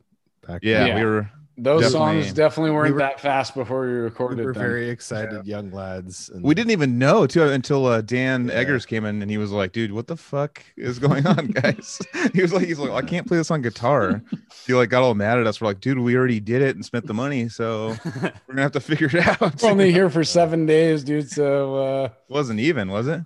back. 0.46 0.60
yeah, 0.62 0.86
Yeah. 0.86 0.94
we 0.96 1.04
were. 1.04 1.30
Those 1.58 1.84
Definitely. 1.90 2.22
songs 2.24 2.32
definitely 2.34 2.70
weren't 2.72 2.88
We 2.88 2.92
were- 2.92 2.98
that 2.98 3.18
fast 3.18 3.54
before 3.54 3.80
we 3.86 3.86
then. 3.86 4.02
recorded 4.02 4.38
We 4.40 4.44
were 4.44 4.52
them. 4.52 4.62
very 4.62 4.90
excited 4.90 5.46
young 5.46 5.70
lads. 5.70 6.28
And 6.28 6.42
We 6.44 6.54
didn't 6.54 6.72
even 6.72 6.98
know 6.98 7.26
too 7.26 7.44
until 7.44 7.86
uh, 7.86 8.02
Dan 8.02 8.48
Yeah. 8.48 8.54
Eggers 8.56 8.84
came 8.84 9.06
in 9.06 9.22
and 9.22 9.30
he 9.30 9.38
was 9.38 9.52
like, 9.52 9.72
"Dude, 9.72 9.90
what 9.92 10.06
the 10.06 10.16
fuck 10.18 10.62
is 10.76 10.98
going 10.98 11.26
on, 11.26 11.46
guys?" 11.62 11.98
he 12.34 12.42
was 12.42 12.52
like, 12.52 12.66
"He's 12.66 12.78
like, 12.78 12.90
I 12.90 13.00
can't 13.00 13.26
play 13.26 13.38
this 13.38 13.50
on 13.50 13.62
guitar." 13.62 14.22
He 14.66 14.74
like 14.74 14.90
got 14.90 15.02
all 15.02 15.14
mad 15.14 15.38
at 15.38 15.46
us. 15.46 15.58
We're 15.58 15.68
like, 15.68 15.80
"Dude, 15.80 15.98
we 15.98 16.14
already 16.14 16.40
did 16.40 16.60
it 16.60 16.76
and 16.76 16.84
spent 16.84 17.06
the 17.06 17.14
money, 17.14 17.48
so 17.48 17.96
we're 18.04 18.32
gonna 18.48 18.60
have 18.62 18.72
to 18.72 18.80
figure 18.80 19.06
it 19.06 19.26
out." 19.40 19.62
We're 19.62 19.70
only 19.70 19.92
here 19.92 20.10
for 20.10 20.24
seven 20.24 20.66
days, 20.66 21.04
dude. 21.04 21.30
So 21.30 21.76
uh, 21.76 22.08
wasn't 22.28 22.60
even, 22.60 22.90
was 22.90 23.08
it? 23.08 23.22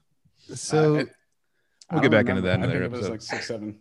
So, 0.55 1.01
I- 1.01 1.05
We'll 1.91 1.99
I 1.99 2.03
get 2.03 2.11
don't 2.13 2.25
back 2.25 2.29
into 2.31 2.43
that 2.43 2.55
in. 2.55 2.63
I 2.63 2.65
another 2.67 2.73
think 2.81 2.85
it 2.85 2.91
was 2.93 2.99
episode. 3.01 3.11
like 3.11 3.23
six, 3.23 3.49
seven. 3.49 3.79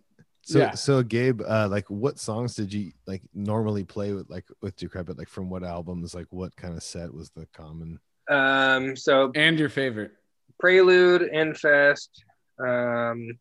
So, 0.49 0.59
yeah. 0.59 0.71
so 0.71 1.03
Gabe, 1.03 1.41
uh, 1.47 1.67
like, 1.69 1.87
what 1.89 2.17
songs 2.17 2.55
did 2.55 2.73
you 2.73 2.91
like 3.05 3.21
normally 3.35 3.83
play 3.83 4.13
with, 4.13 4.29
like, 4.29 4.45
with 4.61 4.75
Decrepit? 4.75 5.17
Like, 5.17 5.29
from 5.29 5.49
what 5.49 5.63
albums? 5.63 6.15
Like, 6.15 6.25
what 6.31 6.55
kind 6.55 6.75
of 6.75 6.81
set 6.81 7.13
was 7.13 7.29
the 7.29 7.45
common? 7.53 7.99
um, 8.29 8.95
so 8.95 9.31
And 9.35 9.59
your 9.59 9.69
favorite. 9.69 10.11
Prelude, 10.59 11.29
Infest, 11.31 12.23
um, 12.59 13.37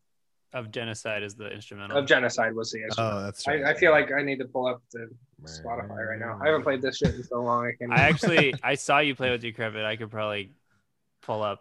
of 0.52 0.70
genocide 0.70 1.22
is 1.22 1.34
the 1.34 1.50
instrumental. 1.50 1.96
of 1.98 2.06
Genocide 2.06 2.54
was 2.54 2.70
the 2.70 2.82
instrument. 2.82 3.14
Oh, 3.14 3.22
that's 3.22 3.46
right. 3.46 3.64
I, 3.64 3.70
I 3.70 3.74
feel 3.74 3.90
like 3.90 4.10
I 4.12 4.22
need 4.22 4.38
to 4.38 4.46
pull 4.46 4.66
up 4.66 4.82
the 4.92 5.08
Spotify 5.44 6.08
right 6.08 6.18
now. 6.18 6.38
I 6.42 6.46
haven't 6.46 6.62
played 6.62 6.80
this 6.80 6.96
shit 6.96 7.14
in 7.14 7.22
so 7.22 7.42
long. 7.42 7.66
I 7.66 7.72
can. 7.78 7.92
I 7.92 8.00
actually 8.08 8.54
I 8.62 8.74
saw 8.74 8.98
you 8.98 9.14
play 9.14 9.30
with 9.30 9.42
Decrepit. 9.42 9.84
I 9.84 9.96
could 9.96 10.10
probably 10.10 10.52
pull 11.22 11.42
up. 11.42 11.60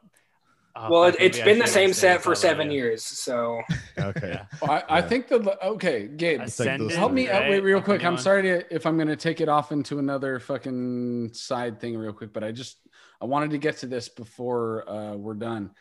Oh, 0.80 0.91
well, 0.91 1.12
fuck, 1.12 1.20
it, 1.22 1.36
has 1.36 1.44
been 1.45 1.60
the 1.60 1.68
same 1.68 1.94
set 1.94 2.22
for 2.22 2.36
seven 2.36 2.68
about 2.68 2.72
it. 2.74 2.76
years. 2.76 3.04
So 3.04 3.62
Okay. 3.99 4.30
Yeah. 4.30 4.45
I, 4.70 4.84
I 4.88 4.99
Yeah. 4.99 5.08
think 5.08 5.28
the 5.28 5.66
okay, 5.66 6.08
Gabe. 6.08 6.41
It's 6.41 6.60
like 6.60 6.68
those 6.78 6.91
Ascendant, 6.91 6.91
Help 6.94 7.12
me 7.14 7.30
out. 7.30 7.49
Wait, 7.49 7.62
real 7.62 7.82
quick. 7.82 8.04
I'm 8.06 8.18
sorry 8.18 8.44
to, 8.44 8.74
if 8.74 8.86
I'm 8.86 8.95
going 8.95 9.08
to 9.08 9.16
take 9.16 9.41
it 9.41 9.49
off 9.49 9.72
into 9.72 9.98
another 9.99 10.40
fucking 10.40 11.34
side 11.34 11.80
thing 11.80 11.98
real 11.98 12.14
quick, 12.14 12.32
but 12.34 12.44
I 12.44 12.52
just 12.52 12.78
I 13.20 13.26
wanted 13.26 13.52
to 13.52 13.58
get 13.58 13.78
to 13.78 13.88
this 13.88 14.08
before 14.10 14.88
uh, 14.90 15.16
we're 15.16 15.34
done. 15.34 15.72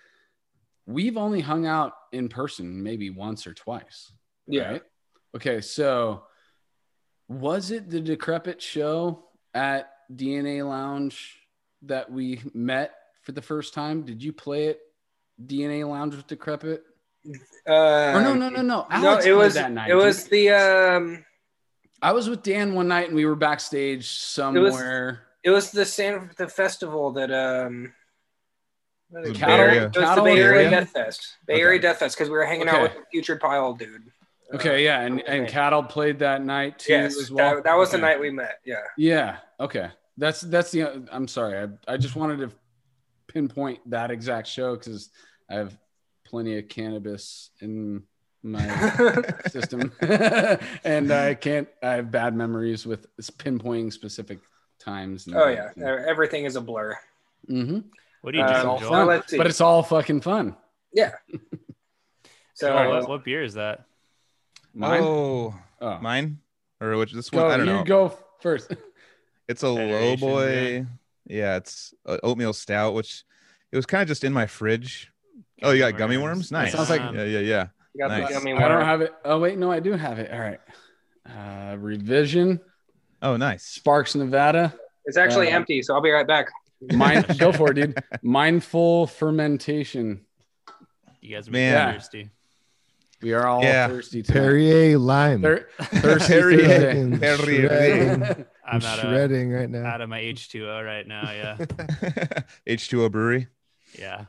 We've 0.86 1.16
only 1.16 1.40
hung 1.40 1.66
out 1.66 1.92
in 2.12 2.28
person 2.28 2.82
maybe 2.82 3.10
once 3.10 3.46
or 3.46 3.52
twice. 3.54 4.12
yeah, 4.46 4.70
right? 4.72 4.82
Okay, 5.34 5.60
so 5.60 6.22
was 7.28 7.70
it 7.70 7.90
the 7.90 8.00
Decrepit 8.00 8.62
show 8.62 9.24
at 9.52 9.90
DNA 10.14 10.66
Lounge 10.66 11.40
that 11.82 12.10
we 12.10 12.40
met 12.54 12.94
for 13.22 13.32
the 13.32 13.42
first 13.42 13.74
time? 13.74 14.02
Did 14.04 14.22
you 14.22 14.32
play 14.32 14.66
it 14.66 14.78
DNA 15.44 15.88
Lounge 15.88 16.14
with 16.14 16.26
Decrepit? 16.26 16.82
uh, 17.68 17.72
Or 18.14 18.20
no, 18.22 18.34
no, 18.34 18.48
no, 18.48 18.62
no. 18.62 18.86
no, 18.90 19.18
it 19.18 19.32
was 19.32 19.54
that 19.54 19.72
night. 19.72 19.90
it 19.90 19.94
was 19.94 20.24
dude. 20.24 20.32
the 20.32 20.50
um, 20.50 21.24
I 22.02 22.12
was 22.12 22.28
with 22.28 22.42
Dan 22.42 22.74
one 22.74 22.88
night 22.88 23.06
and 23.08 23.16
we 23.16 23.26
were 23.26 23.34
backstage 23.36 24.08
somewhere. 24.08 25.22
it 25.42 25.50
was 25.50 25.70
the 25.70 25.84
San 25.84 26.30
the 26.36 26.46
festival 26.48 27.12
that 27.12 27.30
um. 27.32 27.92
what 29.08 29.24
is 29.24 29.30
it 29.30 29.32
The 29.34 29.38
called? 29.40 29.58
Bay 29.58 29.76
It 29.78 29.82
was 29.84 29.92
the 29.94 30.00
Cattle 30.00 30.24
Bay 30.24 30.38
Area 30.38 30.56
area? 30.66 30.70
Death 30.70 30.90
Fest. 30.90 31.36
Bay 31.46 31.54
Okay. 31.54 31.62
Area 31.62 31.80
Death 31.80 31.98
Fest 31.98 32.16
because 32.16 32.28
we 32.30 32.36
were 32.36 32.44
hanging 32.44 32.68
out 32.68 32.82
with 32.82 32.94
the 32.94 33.02
Putrid 33.12 33.40
Pile 33.40 33.72
dude. 33.74 34.02
Okay, 34.54 34.84
yeah, 34.84 35.00
and 35.00 35.20
and. 35.22 35.48
Cattle 35.48 35.82
played 35.82 36.20
that 36.20 36.44
night 36.44 36.78
too 36.78 36.92
Yes, 36.92 37.18
as 37.20 37.32
well. 37.32 37.56
that, 37.56 37.64
that 37.64 37.74
was 37.76 37.90
the 37.90 37.98
night 37.98 38.20
we 38.20 38.30
met. 38.30 38.60
Yeah. 38.64 38.76
Yeah. 38.96 39.38
Okay. 39.58 39.90
That's 40.18 40.40
that's 40.42 40.70
the. 40.70 41.04
I'm 41.10 41.26
sorry. 41.26 41.58
I 41.58 41.94
I 41.94 41.96
just 41.96 42.14
wanted 42.14 42.38
to 42.38 42.52
pinpoint 43.26 43.80
that 43.90 44.10
exact 44.12 44.46
show 44.46 44.76
because 44.76 45.10
I 45.50 45.54
have 45.54 45.76
plenty 46.24 46.58
of 46.58 46.68
cannabis 46.68 47.50
in 47.60 48.02
my 48.42 48.66
system, 49.48 49.92
and 50.84 51.12
I 51.12 51.34
can't. 51.34 51.68
I 51.82 51.92
have 51.94 52.10
bad 52.10 52.34
memories 52.34 52.86
with 52.86 53.06
pinpointing 53.38 53.92
specific 53.92 54.38
times. 54.78 55.26
and 55.26 55.36
oh 55.36 55.48
yeah, 55.48 55.68
dates. 55.76 55.86
everything 56.08 56.44
is 56.44 56.56
a 56.56 56.60
blur. 56.60 56.96
Mm-hmm. 57.48 57.80
What 58.22 58.32
do 58.32 58.38
you 58.38 58.44
Um, 58.44 58.50
do, 58.52 58.56
It's 58.56 58.64
all 58.66 58.78
fun, 58.80 59.06
let's 59.06 59.30
see. 59.30 59.36
but 59.38 59.46
it's 59.46 59.60
all 59.60 59.82
fucking 59.82 60.20
fun. 60.20 60.56
Yeah. 60.92 61.12
so 62.54 62.68
Joel, 62.72 62.90
what, 63.00 63.08
what 63.08 63.24
beer 63.24 63.42
is 63.42 63.54
that? 63.54 63.84
Mine. 64.74 65.00
Oh, 65.02 65.54
Oh, 65.80 65.98
mine. 66.00 66.38
or 66.80 66.96
which 66.96 67.12
this 67.12 67.30
Go, 67.30 67.42
one 67.44 67.50
I 67.52 67.56
don't 67.58 67.66
you 67.66 67.72
know. 67.74 67.84
go 67.84 68.18
first. 68.40 68.74
It's 69.48 69.62
a 69.62 69.68
low 69.68 70.16
boy. 70.16 70.76
yeah. 70.78 70.82
Yeah, 71.28 71.56
it's 71.56 71.92
oatmeal 72.06 72.52
stout, 72.52 72.94
which 72.94 73.24
it 73.72 73.76
was 73.76 73.86
kind 73.86 74.02
of 74.02 74.08
just 74.08 74.22
in 74.24 74.32
my 74.32 74.46
fridge. 74.46 75.12
Oh, 75.62 75.70
you 75.72 75.78
got 75.80 75.96
gummy 75.96 76.16
worms? 76.16 76.50
Nice. 76.52 76.72
sounds 76.72 76.90
like- 76.90 77.00
yeah, 77.00 77.24
yeah, 77.24 77.38
yeah. 77.40 77.66
You 77.94 78.00
got 78.02 78.08
Nice. 78.08 78.28
the 78.28 78.34
gummy 78.34 78.52
I 78.52 78.68
don't 78.68 78.84
have 78.84 79.00
it. 79.00 79.14
Oh 79.24 79.38
wait, 79.40 79.56
no, 79.58 79.70
I 79.72 79.80
do 79.80 79.92
have 79.92 80.18
it. 80.18 80.30
All 80.30 80.38
right. 80.40 80.60
Uh, 81.28 81.76
revision. 81.78 82.60
Oh, 83.22 83.36
nice. 83.36 83.64
Sparks, 83.64 84.14
Nevada. 84.14 84.74
It's 85.06 85.16
actually 85.16 85.48
Uh, 85.50 85.56
empty, 85.56 85.80
so 85.82 85.94
I'll 85.94 86.02
be 86.02 86.10
right 86.10 86.26
back. 86.26 86.46
Mind, 86.92 87.26
go 87.38 87.52
for 87.52 87.70
it, 87.70 87.74
dude. 87.74 87.98
Mindful 88.22 89.06
fermentation. 89.06 90.20
You 91.22 91.34
guys 91.36 91.48
are 91.48 91.52
Man. 91.52 91.74
Man. 91.74 91.94
thirsty. 91.94 92.30
We 93.22 93.32
are 93.32 93.46
all 93.46 93.62
Yeah. 93.62 93.88
thirsty. 93.88 94.22
tonight. 94.22 94.40
Perrier 94.40 94.98
lime. 94.98 95.40
Thir- 95.42 95.66
thirsty 95.80 96.34
Perrier. 96.34 97.18
Perrier. 97.18 97.68
shredding. 97.68 98.22
I'm 98.22 98.46
I'm 98.66 98.82
out 98.82 98.98
of, 98.98 99.04
shredding 99.06 99.50
right 99.52 99.70
now. 99.70 99.86
out 99.86 100.00
of 100.02 100.08
my 100.10 100.20
H2O 100.20 100.84
right 100.84 101.06
now. 101.06 101.30
Yeah. 101.32 101.56
H2O 102.66 103.10
Brewery. 103.10 103.48
Yeah. 103.98 104.26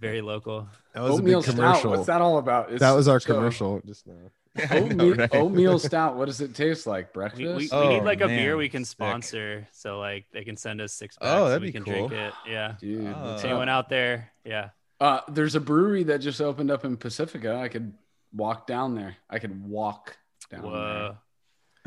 Very 0.00 0.20
local. 0.20 0.68
That 0.94 1.02
was 1.02 1.12
Oatmeal 1.18 1.40
a 1.40 1.42
big 1.42 1.52
stout. 1.54 1.84
What's 1.84 2.06
that 2.06 2.20
all 2.20 2.38
about? 2.38 2.66
It's- 2.66 2.80
that 2.80 2.92
was 2.92 3.08
our 3.08 3.20
so- 3.20 3.34
commercial 3.34 3.80
just 3.86 4.06
now. 4.06 4.14
I 4.70 4.80
know, 4.80 4.86
Oatmeal, 4.86 5.14
right? 5.14 5.34
oatmeal 5.36 5.78
stout. 5.90 6.16
What 6.16 6.24
does 6.26 6.40
it 6.40 6.54
taste 6.54 6.86
like? 6.86 7.12
Breakfast. 7.12 7.40
we, 7.42 7.52
we 7.54 7.68
Oh, 7.70 7.88
need 7.90 8.02
like 8.02 8.20
a 8.22 8.26
beer 8.26 8.56
we 8.56 8.68
can 8.68 8.84
sick. 8.84 8.90
sponsor. 8.90 9.68
So 9.72 9.98
like 10.00 10.26
they 10.32 10.42
can 10.42 10.56
send 10.56 10.80
us 10.80 10.92
six 10.92 11.16
packs 11.16 11.30
Oh, 11.30 11.48
that'd 11.48 11.62
we 11.62 11.68
be 11.68 11.72
can 11.72 11.84
cool. 11.84 12.08
drink 12.08 12.12
it. 12.12 12.32
Yeah. 12.48 12.74
Dude, 12.80 13.06
Oh. 13.16 13.30
what's 13.30 13.42
So 13.42 13.48
anyone 13.48 13.68
out 13.68 13.88
there? 13.88 14.32
Yeah. 14.44 14.70
Uh, 15.00 15.20
there's 15.28 15.54
a 15.54 15.60
brewery 15.60 16.02
that 16.04 16.18
just 16.18 16.40
opened 16.40 16.70
up 16.72 16.84
in 16.84 16.96
Pacifica. 16.96 17.54
I 17.56 17.68
could 17.68 17.92
walk 18.34 18.66
down 18.66 18.96
there. 18.96 19.16
I 19.30 19.38
could 19.38 19.64
walk 19.64 20.16
down 20.50 20.62
Whoa. 20.62 20.72
there, 20.72 21.18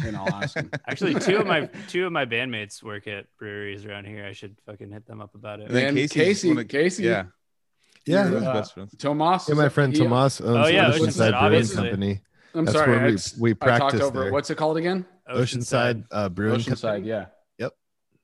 and 0.06 0.16
I'll 0.18 0.28
ask 0.34 0.56
them. 0.56 0.70
Actually, 0.88 1.16
two 1.16 1.38
of 1.38 1.48
my 1.48 1.66
two 1.88 2.06
of 2.06 2.12
my 2.12 2.26
bandmates 2.26 2.82
work 2.84 3.08
at 3.08 3.26
breweries 3.40 3.86
around 3.86 4.06
here. 4.06 4.26
I 4.26 4.34
should 4.34 4.56
fucking 4.66 4.92
hit 4.92 5.06
them 5.06 5.22
up 5.22 5.36
about 5.36 5.60
it. 5.60 5.68
And 5.68 5.76
then 5.76 5.88
And 5.90 5.98
Casey's 5.98 6.12
Casey, 6.14 6.48
one 6.50 6.58
of- 6.60 6.68
Casey, 6.68 7.04
Yeah. 7.04 7.24
Yeah, 8.08 8.32
yeah. 8.32 8.38
uh, 8.50 8.54
Best 8.54 8.74
friends. 8.74 8.96
Tomas. 8.98 9.48
Yeah, 9.48 9.56
my 9.56 9.70
friend 9.70 9.94
he- 9.94 10.00
Tomas 10.00 10.42
owns 10.42 10.68
Oh, 10.68 10.70
yeah, 10.70 10.90
Oceanside, 10.92 11.00
Oceanside 11.00 11.16
Brewing 11.16 11.34
obviously. 11.36 11.76
Company. 11.90 12.22
I'm 12.56 12.66
That's 12.66 12.78
sorry, 12.78 12.92
where 12.92 13.02
we- 13.06 13.08
it's- 13.10 13.38
we 13.38 13.52
I 13.52 13.54
talked 13.54 13.66
practice 13.68 14.02
over. 14.02 14.20
there. 14.24 14.32
What's 14.32 14.50
it 14.50 14.56
called 14.56 14.78
again? 14.78 15.06
Oceanside 15.30 16.06
uh, 16.12 16.28
Brewing 16.30 16.60
Oceanside. 16.60 16.82
Company. 16.82 17.08
Yeah. 17.10 17.26
Yep, 17.60 17.72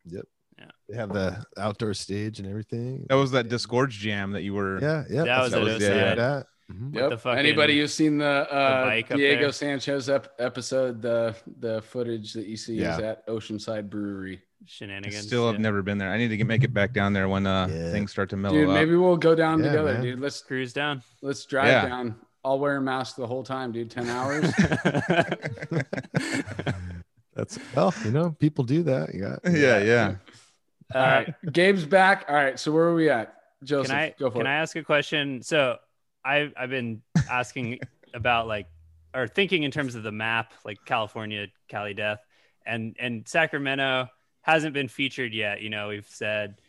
yep. 0.06 0.26
Yeah. 0.58 0.66
They 0.90 0.96
have 0.98 1.14
the 1.14 1.46
outdoor 1.58 1.94
stage 1.94 2.40
and 2.40 2.48
everything. 2.50 3.06
That 3.10 3.16
was 3.16 3.32
that 3.32 3.48
Disgorge 3.50 3.92
jam 3.92 4.32
that 4.32 4.42
you 4.42 4.54
were. 4.56 4.80
Yeah, 4.82 5.04
yeah. 5.10 5.24
That 5.26 5.42
was 5.44 5.52
That 5.52 5.62
was- 5.62 5.82
yeah, 5.82 5.90
Oceanside. 5.90 5.96
yeah. 5.96 6.16
That. 6.16 6.48
Mhm. 6.72 6.92
With 6.94 7.10
the 7.12 7.18
fucking- 7.18 7.40
Anybody 7.40 7.80
who's 7.80 7.94
seen 7.94 8.18
the, 8.18 8.26
uh, 8.52 8.86
bike 8.86 9.08
Diego? 9.10 9.52
Sanchez 9.52 10.10
ep- 10.10 10.34
episode, 10.38 11.02
the 11.02 11.34
the 11.60 11.82
footage 11.82 12.34
that 12.34 12.46
you 12.46 12.58
see 12.58 12.80
is 12.80 13.00
at 13.00 13.26
Oceanside 13.28 13.90
Brewery. 13.90 14.42
I 14.62 14.66
Shenanigans. 14.66 15.26
still 15.28 15.46
have 15.46 15.56
yeah. 15.56 15.62
never 15.62 15.82
been 15.82 15.98
there. 15.98 16.12
I 16.12 16.18
need 16.18 16.28
to 16.28 16.36
get, 16.36 16.46
make 16.46 16.66
it 16.66 16.74
back 16.74 16.92
down 16.92 17.14
there 17.14 17.30
when 17.30 17.48
uh, 17.48 17.68
Yeah. 17.68 17.92
things 17.92 18.12
start 18.12 18.30
to 18.32 18.38
mellow 18.38 18.54
Dude, 18.56 18.68
up. 18.68 18.74
maybe 18.74 18.96
we'll 18.98 19.16
go 19.16 19.34
down 19.34 19.60
Yeah, 19.60 19.68
together, 19.70 19.94
man. 19.94 20.02
dude. 20.02 20.20
Let's 20.20 20.42
cruise 20.42 20.74
down. 20.74 21.04
let's 21.22 21.46
drive 21.46 21.68
Yeah. 21.68 21.88
down. 21.88 22.16
I'll 22.44 22.60
wear 22.60 22.76
a 22.78 22.82
mask 22.82 23.16
the 23.16 23.28
whole 23.28 23.44
time, 23.44 23.72
dude. 23.72 23.90
Ten 23.90 24.10
hours. 24.10 24.52
That's 27.34 27.60
well, 27.76 27.94
you 28.04 28.12
know, 28.12 28.32
people 28.40 28.64
do 28.64 28.82
that. 28.84 29.14
Yeah, 29.14 29.36
got 29.44 29.54
yeah, 29.58 29.78
yeah. 29.80 30.16
All 30.96 31.02
right, 31.02 31.34
Gabe's 31.52 31.86
back. 31.86 32.26
All 32.28 32.36
right, 32.36 32.60
so 32.60 32.72
where 32.72 32.86
are 32.86 32.96
we 32.96 33.10
at, 33.10 33.36
Joseph? 33.64 33.92
can 33.92 34.00
I 34.00 34.16
go 34.18 34.30
for 34.32 34.40
can 34.40 34.48
it. 34.48 34.50
I 34.50 34.54
ask 34.54 34.76
a 34.76 34.84
question? 34.84 35.44
So 35.44 35.78
I've 36.28 36.54
I've 36.58 36.70
been 36.70 37.02
asking 37.30 37.80
about 38.14 38.48
like 38.48 38.68
or 39.14 39.28
thinking 39.28 39.64
in 39.64 39.72
terms 39.72 39.96
of 39.96 40.04
the 40.04 40.12
map, 40.12 40.54
like 40.66 40.78
California, 40.86 41.48
Cali 41.70 41.94
Death, 41.94 42.20
and 42.66 42.96
and 43.00 43.28
Sacramento 43.28 44.10
hasn't 44.42 44.74
been 44.74 44.90
featured 44.90 45.34
yet. 45.34 45.62
You 45.62 45.70
know, 45.70 45.88
we've 45.88 46.08
said 46.08 46.62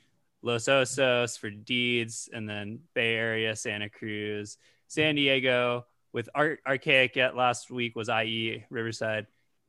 Los 0.43 0.65
Osos 0.65 1.39
for 1.39 1.51
Deeds, 1.51 2.31
and 2.33 2.49
then 2.49 2.81
Bay 2.95 3.15
Area, 3.15 3.57
Santa 3.57 3.91
Cruz, 3.91 4.57
San 4.87 5.17
Diego. 5.17 5.87
With 6.11 6.31
Ar- 6.35 6.59
Archaic 6.67 7.17
yet 7.17 7.37
last 7.37 7.71
week 7.71 7.95
was 7.95 8.09
IE 8.09 8.65
Riverside, 8.71 9.27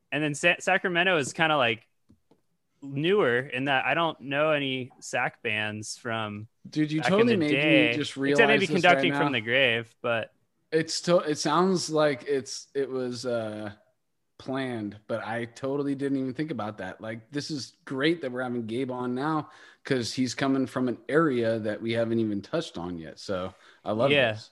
and 0.09 0.23
then 0.23 0.33
Sa- 0.33 0.55
Sacramento 0.59 1.17
is 1.17 1.33
kind 1.33 1.51
of 1.51 1.57
like 1.57 1.85
newer 2.81 3.39
in 3.39 3.65
that 3.65 3.85
I 3.85 3.93
don't 3.93 4.19
know 4.21 4.51
any 4.51 4.91
sac 4.99 5.41
bands 5.43 5.97
from 5.97 6.47
Dude, 6.69 6.91
you 6.91 7.01
totally 7.01 7.35
made 7.35 7.51
day. 7.51 7.89
me 7.89 7.89
just 7.89 8.15
realize 8.17 8.39
Except 8.41 8.49
maybe 8.49 8.65
right 8.65 8.73
conducting 8.73 9.09
now. 9.11 9.17
from 9.19 9.31
the 9.33 9.41
grave, 9.41 9.93
but 10.01 10.31
It's 10.71 10.93
still. 10.93 11.21
It 11.21 11.37
sounds 11.37 11.89
like 11.89 12.25
it's. 12.27 12.67
It 12.75 12.89
was 12.89 13.25
uh 13.25 13.71
planned, 14.37 14.97
but 15.07 15.25
I 15.25 15.45
totally 15.45 15.95
didn't 15.95 16.19
even 16.19 16.33
think 16.33 16.51
about 16.51 16.77
that. 16.79 17.01
Like, 17.01 17.31
this 17.31 17.51
is 17.51 17.73
great 17.85 18.21
that 18.21 18.31
we're 18.31 18.43
having 18.43 18.65
Gabe 18.67 18.91
on 18.91 19.15
now 19.15 19.49
because 19.83 20.13
he's 20.13 20.35
coming 20.35 20.67
from 20.67 20.87
an 20.87 20.97
area 21.09 21.59
that 21.59 21.81
we 21.81 21.93
haven't 21.93 22.19
even 22.19 22.41
touched 22.41 22.77
on 22.77 22.97
yet. 22.97 23.19
So 23.19 23.53
I 23.83 23.91
love 23.93 24.11
Yeah. 24.11 24.31
this. 24.31 24.51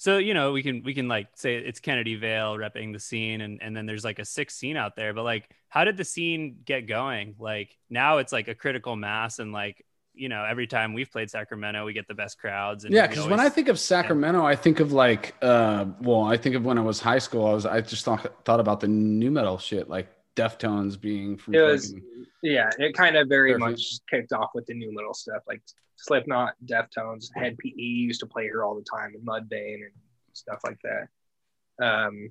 So 0.00 0.18
you 0.18 0.32
know 0.32 0.52
we 0.52 0.62
can 0.62 0.82
we 0.84 0.94
can 0.94 1.08
like 1.08 1.26
say 1.34 1.56
it's 1.56 1.80
Kennedy 1.80 2.14
Veil 2.14 2.56
repping 2.56 2.92
the 2.92 3.00
scene, 3.00 3.40
and 3.40 3.60
and 3.60 3.76
then 3.76 3.84
there's 3.84 4.04
like 4.04 4.20
a 4.20 4.24
sixth 4.24 4.56
scene 4.56 4.76
out 4.76 4.94
there. 4.94 5.12
But 5.12 5.24
like, 5.24 5.50
how 5.68 5.82
did 5.84 5.96
the 5.96 6.04
scene 6.04 6.58
get 6.64 6.86
going? 6.86 7.34
Like 7.38 7.76
now 7.90 8.18
it's 8.18 8.32
like 8.32 8.46
a 8.46 8.54
critical 8.54 8.94
mass, 8.94 9.40
and 9.40 9.52
like 9.52 9.84
you 10.14 10.28
know 10.28 10.44
every 10.44 10.68
time 10.68 10.94
we've 10.94 11.10
played 11.10 11.30
Sacramento, 11.30 11.84
we 11.84 11.92
get 11.92 12.06
the 12.06 12.14
best 12.14 12.38
crowds. 12.38 12.84
And 12.84 12.94
Yeah, 12.94 13.02
we 13.02 13.08
because 13.08 13.26
when 13.26 13.40
I 13.40 13.48
think 13.48 13.66
of 13.66 13.78
Sacramento, 13.78 14.44
I 14.44 14.54
think 14.54 14.78
of 14.78 14.92
like, 14.92 15.34
uh, 15.42 15.86
well, 16.00 16.22
I 16.22 16.36
think 16.36 16.54
of 16.54 16.64
when 16.64 16.78
I 16.78 16.82
was 16.82 17.00
high 17.00 17.18
school. 17.18 17.46
I 17.46 17.54
was, 17.54 17.66
I 17.66 17.80
just 17.80 18.04
thought 18.04 18.44
thought 18.44 18.60
about 18.60 18.78
the 18.78 18.88
new 18.88 19.32
metal 19.32 19.58
shit, 19.58 19.88
like 19.88 20.08
Deftones 20.36 21.00
being 21.00 21.36
from. 21.36 21.56
It 21.56 21.60
was- 21.62 21.92
Yeah, 22.40 22.70
it 22.78 22.94
kind 22.94 23.16
of 23.16 23.28
very 23.28 23.54
Perfect. 23.54 23.70
much 23.70 23.98
kicked 24.08 24.32
off 24.32 24.50
with 24.54 24.64
the 24.66 24.74
new 24.74 24.94
little 24.94 25.12
stuff 25.12 25.42
like 25.48 25.60
Slipknot, 25.98 26.54
Deftones, 26.64 27.28
Hed 27.34 27.58
PE 27.58 27.72
used 27.76 28.20
to 28.20 28.26
play 28.26 28.44
here 28.44 28.64
all 28.64 28.76
the 28.76 28.84
time, 28.84 29.14
and 29.14 29.26
Mudvayne 29.26 29.82
and 29.84 29.92
stuff 30.32 30.60
like 30.64 30.78
that. 30.82 31.84
Um, 31.84 32.30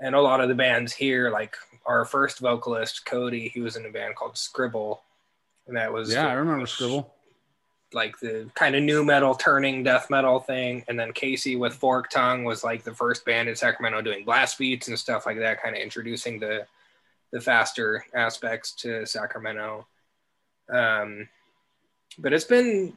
and 0.00 0.14
a 0.14 0.20
lot 0.20 0.40
of 0.40 0.48
the 0.48 0.54
bands 0.54 0.92
here, 0.92 1.30
like 1.30 1.56
our 1.86 2.04
first 2.04 2.40
vocalist 2.40 3.06
Cody, 3.06 3.48
he 3.48 3.60
was 3.60 3.76
in 3.76 3.86
a 3.86 3.90
band 3.90 4.16
called 4.16 4.36
Scribble, 4.36 5.02
and 5.66 5.76
that 5.76 5.92
was 5.92 6.12
yeah, 6.12 6.26
I 6.26 6.34
remember 6.34 6.66
Scribble. 6.66 7.10
like 7.94 8.18
the 8.20 8.50
kind 8.54 8.74
of 8.74 8.82
new 8.82 9.02
metal 9.02 9.34
turning 9.34 9.82
death 9.82 10.10
metal 10.10 10.40
thing. 10.40 10.84
And 10.86 10.98
then 10.98 11.12
Casey 11.12 11.56
with 11.56 11.74
Fork 11.74 12.10
Tongue 12.10 12.44
was 12.44 12.62
like 12.62 12.84
the 12.84 12.94
first 12.94 13.24
band 13.24 13.48
in 13.48 13.56
Sacramento 13.56 14.02
doing 14.02 14.26
blast 14.26 14.58
beats 14.58 14.88
and 14.88 14.98
stuff 14.98 15.24
like 15.24 15.38
that, 15.38 15.62
kind 15.62 15.74
of 15.74 15.82
introducing 15.82 16.38
the 16.38 16.66
the 17.32 17.40
faster 17.40 18.04
aspects 18.14 18.72
to 18.72 19.06
Sacramento. 19.06 19.86
Um, 20.72 21.28
but 22.18 22.32
it's 22.32 22.44
been 22.44 22.92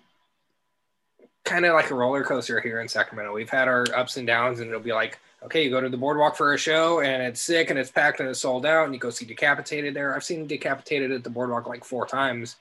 kind 1.43 1.65
of 1.65 1.73
like 1.73 1.91
a 1.91 1.95
roller 1.95 2.23
coaster 2.23 2.59
here 2.59 2.81
in 2.81 2.87
Sacramento. 2.87 3.33
We've 3.33 3.49
had 3.49 3.67
our 3.67 3.85
ups 3.95 4.17
and 4.17 4.27
downs, 4.27 4.59
and 4.59 4.67
it'll 4.69 4.81
be 4.81 4.93
like, 4.93 5.19
okay, 5.43 5.63
you 5.63 5.69
go 5.69 5.79
to 5.79 5.89
the 5.89 5.97
boardwalk 5.97 6.35
for 6.35 6.53
a 6.53 6.57
show, 6.57 6.99
and 6.99 7.23
it's 7.23 7.39
sick, 7.39 7.69
and 7.69 7.79
it's 7.79 7.91
packed, 7.91 8.19
and 8.19 8.27
it's 8.27 8.39
sold 8.39 8.65
out, 8.65 8.85
and 8.85 8.93
you 8.93 8.99
go 8.99 9.09
see 9.09 9.25
Decapitated 9.25 9.93
there. 9.93 10.15
I've 10.15 10.23
seen 10.23 10.47
Decapitated 10.47 11.11
at 11.11 11.23
the 11.23 11.29
boardwalk 11.29 11.67
like 11.67 11.85
four 11.85 12.05
times, 12.05 12.57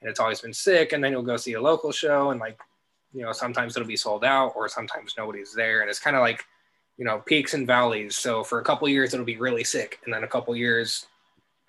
and 0.00 0.08
it's 0.08 0.20
always 0.20 0.40
been 0.40 0.54
sick. 0.54 0.92
And 0.92 1.02
then 1.02 1.12
you'll 1.12 1.22
go 1.22 1.36
see 1.36 1.52
a 1.54 1.60
local 1.60 1.92
show, 1.92 2.30
and 2.30 2.40
like, 2.40 2.58
you 3.12 3.22
know, 3.22 3.32
sometimes 3.32 3.76
it'll 3.76 3.86
be 3.86 3.96
sold 3.96 4.24
out, 4.24 4.54
or 4.56 4.68
sometimes 4.68 5.14
nobody's 5.18 5.52
there, 5.52 5.80
and 5.82 5.90
it's 5.90 6.00
kind 6.00 6.16
of 6.16 6.22
like, 6.22 6.44
you 6.96 7.04
know, 7.04 7.18
peaks 7.18 7.54
and 7.54 7.66
valleys. 7.66 8.16
So 8.16 8.42
for 8.44 8.60
a 8.60 8.64
couple 8.64 8.88
years, 8.88 9.12
it'll 9.12 9.26
be 9.26 9.36
really 9.36 9.64
sick, 9.64 9.98
and 10.04 10.14
then 10.14 10.24
a 10.24 10.28
couple 10.28 10.54
years, 10.56 11.06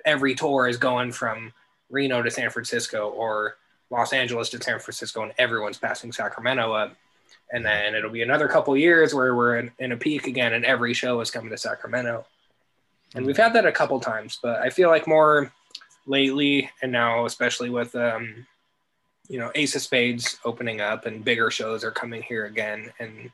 every 0.05 0.35
tour 0.35 0.67
is 0.67 0.77
going 0.77 1.11
from 1.11 1.51
Reno 1.89 2.21
to 2.21 2.31
San 2.31 2.49
Francisco 2.49 3.09
or 3.09 3.57
Los 3.89 4.13
Angeles 4.13 4.49
to 4.49 4.61
San 4.61 4.79
Francisco, 4.79 5.23
and 5.23 5.33
everyone's 5.37 5.77
passing 5.77 6.11
Sacramento 6.11 6.73
up. 6.73 6.95
And 7.51 7.63
then 7.63 7.93
it'll 7.93 8.09
be 8.09 8.23
another 8.23 8.47
couple 8.47 8.75
years 8.75 9.13
where 9.13 9.35
we're 9.35 9.57
in, 9.57 9.71
in 9.79 9.91
a 9.91 9.97
peak 9.97 10.27
again, 10.27 10.53
and 10.53 10.65
every 10.65 10.93
show 10.93 11.21
is 11.21 11.29
coming 11.29 11.51
to 11.51 11.57
Sacramento. 11.57 12.25
And 13.13 13.25
we've 13.25 13.37
had 13.37 13.53
that 13.53 13.65
a 13.65 13.71
couple 13.71 13.99
times, 13.99 14.39
but 14.41 14.59
I 14.59 14.69
feel 14.69 14.89
like 14.89 15.07
more 15.07 15.51
lately, 16.05 16.69
and 16.81 16.91
now 16.91 17.25
especially 17.25 17.69
with 17.69 17.95
um, 17.95 18.45
you 19.29 19.39
know 19.39 19.51
Ace 19.55 19.75
of 19.75 19.81
Spades 19.81 20.37
opening 20.43 20.81
up 20.81 21.05
and 21.05 21.23
bigger 21.23 21.51
shows 21.51 21.83
are 21.83 21.91
coming 21.91 22.21
here 22.23 22.45
again, 22.45 22.91
and 22.99 23.31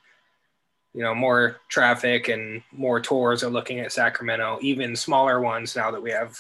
you 0.94 1.02
know 1.02 1.16
more 1.16 1.58
traffic 1.70 2.28
and 2.28 2.62
more 2.72 3.00
tours 3.00 3.44
are 3.44 3.50
looking 3.50 3.80
at 3.80 3.92
Sacramento, 3.92 4.60
even 4.62 4.96
smaller 4.96 5.40
ones 5.40 5.76
now 5.76 5.90
that 5.90 6.04
we 6.04 6.12
have 6.12 6.38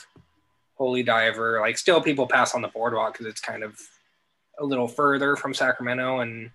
Holy 0.75 1.03
Diver. 1.03 1.59
Like 1.61 1.77
still, 1.77 2.01
people 2.01 2.27
pass 2.27 2.53
on 2.53 2.61
the 2.61 2.67
boardwalk 2.67 3.13
because 3.13 3.27
it's 3.27 3.41
kind 3.41 3.63
of 3.63 3.79
a 4.61 4.65
little 4.65 4.87
further 4.87 5.35
from 5.35 5.53
Sacramento, 5.53 6.19
and 6.19 6.51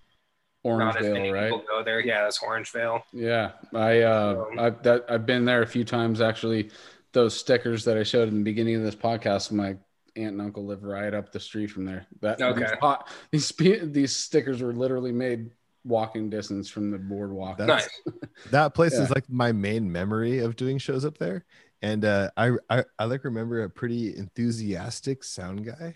not 0.65 0.97
Orangevale, 0.97 1.33
right? 1.33 1.51
people 1.51 1.65
go 1.69 1.83
there. 1.83 2.01
Yeah, 2.01 2.23
that's 2.23 2.39
Orangevale. 2.39 3.03
Yeah, 3.13 3.53
I 3.75 4.03
uh, 4.03 4.47
Um, 4.51 4.59
I've 4.59 4.83
that 4.85 5.05
I've 5.09 5.27
been 5.27 5.45
there 5.45 5.63
a 5.63 5.67
few 5.67 5.85
times 5.85 6.21
actually. 6.21 6.71
Those 7.13 7.39
stickers 7.39 7.85
that 7.85 7.97
I 7.97 8.03
showed 8.03 8.29
in 8.29 8.39
the 8.39 8.43
beginning 8.45 8.77
of 8.77 8.83
this 8.83 8.95
podcast, 8.95 9.51
my 9.51 9.69
aunt 10.17 10.33
and 10.33 10.41
uncle 10.41 10.65
live 10.67 10.83
right 10.83 11.13
up 11.15 11.33
the 11.33 11.41
street 11.41 11.69
from 11.71 11.85
there. 11.85 12.07
That 12.21 12.41
Okay. 12.43 12.61
these, 12.61 12.71
pot, 12.81 13.09
these 13.31 13.53
these 13.93 14.17
stickers 14.17 14.63
were 14.63 14.73
literally 14.73 15.13
made 15.13 15.51
walking 15.85 16.29
distance 16.31 16.69
from 16.69 16.91
the 16.91 16.99
boardwalk. 16.99 17.59
That's- 17.59 17.89
Nice. 18.07 18.17
That 18.51 18.75
place 18.75 18.93
Yeah. 18.95 19.03
is 19.05 19.11
like 19.11 19.29
my 19.31 19.53
main 19.53 19.91
memory 19.91 20.41
of 20.41 20.57
doing 20.57 20.79
shows 20.79 21.05
up 21.05 21.17
there 21.19 21.45
and 21.81 22.05
uh, 22.05 22.31
I, 22.37 22.53
I 22.69 22.85
I 22.99 23.05
like 23.05 23.25
remember 23.25 23.63
a 23.63 23.71
pretty 23.71 24.15
enthusiastic 24.17 25.23
sound 25.25 25.65
guy. 25.65 25.95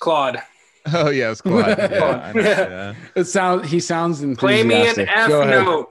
Claude, 0.00 0.40
Oh 0.94 1.10
yeah, 1.10 1.30
it's 1.32 1.40
Claude. 1.42 1.66
Yeah, 1.78 2.22
I 2.24 2.32
know, 2.32 2.40
yeah. 2.42 2.94
It 3.14 3.24
sounds. 3.24 3.70
He 3.70 3.78
sounds 3.80 4.22
in 4.22 4.36
play 4.36 4.62
me 4.62 4.88
an. 4.88 5.00
F 5.00 5.28
Go 5.28 5.42
ahead. 5.42 5.64
note. 5.64 5.88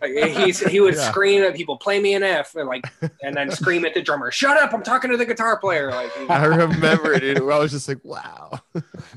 Like, 0.00 0.12
he's, 0.46 0.60
he 0.66 0.80
would 0.80 0.94
Yeah. 0.94 1.10
scream 1.10 1.42
at 1.42 1.54
people, 1.54 1.76
"Play 1.76 2.00
me 2.00 2.14
an 2.14 2.22
F," 2.22 2.54
and 2.54 2.66
like, 2.68 2.84
and 3.22 3.36
then 3.36 3.50
scream 3.50 3.84
at 3.84 3.92
the 3.94 4.00
drummer, 4.02 4.30
"Shut 4.30 4.56
up! 4.56 4.72
I'm 4.72 4.82
talking 4.82 5.10
to 5.10 5.16
the 5.16 5.26
guitar 5.26 5.58
player." 5.58 5.90
Like, 5.90 6.10
he, 6.16 6.26
I 6.28 6.44
remember 6.46 7.12
it. 7.12 7.20
dude, 7.20 7.38
I 7.38 7.58
was 7.58 7.72
just 7.72 7.86
like, 7.88 7.98
wow. 8.04 8.58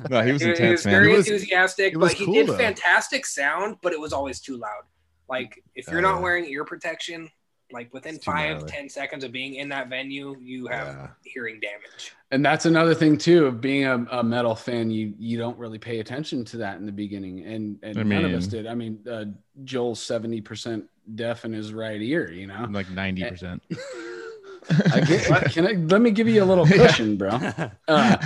No, 0.10 0.22
he 0.22 0.32
was 0.34 0.42
he, 0.42 0.54
he 0.54 0.70
was 0.70 0.86
man. 0.86 0.92
very 0.94 1.14
It 1.14 1.18
was- 1.18 1.28
enthusiastic, 1.28 1.94
it 1.94 1.98
was 1.98 2.12
but 2.12 2.18
he 2.18 2.26
cool, 2.26 2.34
did 2.34 2.48
though. 2.48 2.58
fantastic 2.58 3.26
sound, 3.26 3.78
but 3.82 3.94
it 3.94 4.00
was 4.00 4.12
always 4.12 4.40
too 4.42 4.58
loud. 4.58 4.84
Like, 5.30 5.64
if 5.76 5.88
you're 5.88 6.00
Oh, 6.00 6.14
not 6.14 6.22
wearing 6.22 6.46
ear 6.46 6.66
protection, 6.66 7.30
like 7.74 7.94
within 7.94 8.16
It's 8.16 8.24
too 8.26 8.32
five, 8.32 8.58
gnarly. 8.58 8.72
ten 8.72 8.90
seconds 8.90 9.24
of 9.24 9.32
being 9.32 9.56
in 9.56 9.68
that 9.70 9.90
venue, 9.90 10.36
you 10.42 10.68
have 10.68 10.88
Yeah. 10.88 11.08
hearing 11.24 11.60
damage. 11.60 12.14
And 12.32 12.44
that's 12.46 12.66
another 12.66 12.94
thing 12.96 13.18
too 13.18 13.46
of 13.46 13.60
being 13.62 13.86
a, 13.86 14.06
a 14.12 14.24
metal 14.24 14.56
fan. 14.56 14.90
You 14.92 15.14
you 15.20 15.38
don't 15.38 15.58
really 15.58 15.78
pay 15.80 16.00
attention 16.00 16.46
to 16.46 16.58
that 16.58 16.78
in 16.78 16.86
the 16.86 16.92
beginning, 16.92 17.44
and 17.46 17.78
and 17.84 17.98
I 18.00 18.04
none 18.04 18.26
of 18.26 18.34
us 18.34 18.48
did. 18.48 18.66
I 18.68 18.76
mean, 18.76 19.00
uh, 19.10 19.26
Joel's 19.64 20.02
seventy 20.02 20.42
percent 20.42 20.86
deaf 21.16 21.46
in 21.46 21.54
his 21.54 21.74
right 21.74 22.02
ear. 22.02 22.32
You 22.32 22.48
know, 22.48 22.68
like 22.72 22.90
ninety 22.90 23.24
percent. 23.24 23.62
I 24.94 25.02
get, 25.02 25.52
can 25.52 25.68
I 25.68 25.72
let 25.74 26.02
me 26.02 26.10
give 26.12 26.28
you 26.28 26.42
a 26.42 26.46
little 26.46 26.66
cushion, 26.80 27.18
bro. 27.18 27.38
Uh, 27.88 28.18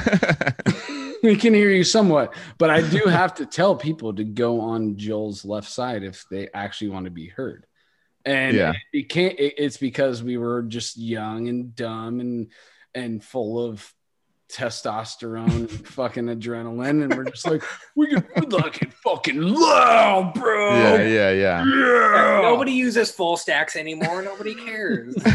we 1.24 1.36
can 1.36 1.54
hear 1.54 1.72
you 1.72 1.84
somewhat, 1.84 2.34
but 2.58 2.70
I 2.70 2.88
do 2.88 3.06
have 3.08 3.34
to 3.36 3.46
tell 3.46 3.76
people 3.76 4.14
to 4.14 4.24
go 4.24 4.62
on 4.62 4.96
Joel's 4.98 5.44
left 5.44 5.70
side 5.70 6.04
if 6.04 6.26
they 6.30 6.48
actually 6.54 6.90
want 6.90 7.06
to 7.06 7.12
be 7.12 7.28
heard. 7.28 7.66
And 8.28 8.56
Yeah. 8.58 8.74
it 8.92 9.08
can't. 9.10 9.40
It, 9.40 9.54
it's 9.58 9.78
because 9.78 10.22
we 10.22 10.38
were 10.38 10.62
just 10.64 10.98
young 10.98 11.48
and 11.48 11.74
dumb 11.76 12.20
and 12.20 12.52
and 12.94 13.24
full 13.24 13.64
of 13.64 13.92
testosterone 14.52 15.50
and 15.50 15.72
fucking 15.88 16.26
adrenaline, 16.26 17.04
and 17.04 17.16
we're 17.16 17.26
just 17.26 17.48
like 17.48 17.64
we 17.96 18.08
can 18.08 18.26
we 18.36 18.42
like 18.48 18.82
it 18.82 18.92
fucking 18.94 19.42
loud, 19.42 20.34
bro. 20.36 20.70
yeah, 20.76 21.04
yeah, 21.04 21.32
yeah. 21.32 21.66
Yeah. 21.66 22.42
Nobody 22.44 22.72
uses 22.74 23.12
full 23.12 23.38
stacks 23.38 23.76
anymore. 23.76 24.22
Nobody 24.22 24.56
cares. 24.56 25.16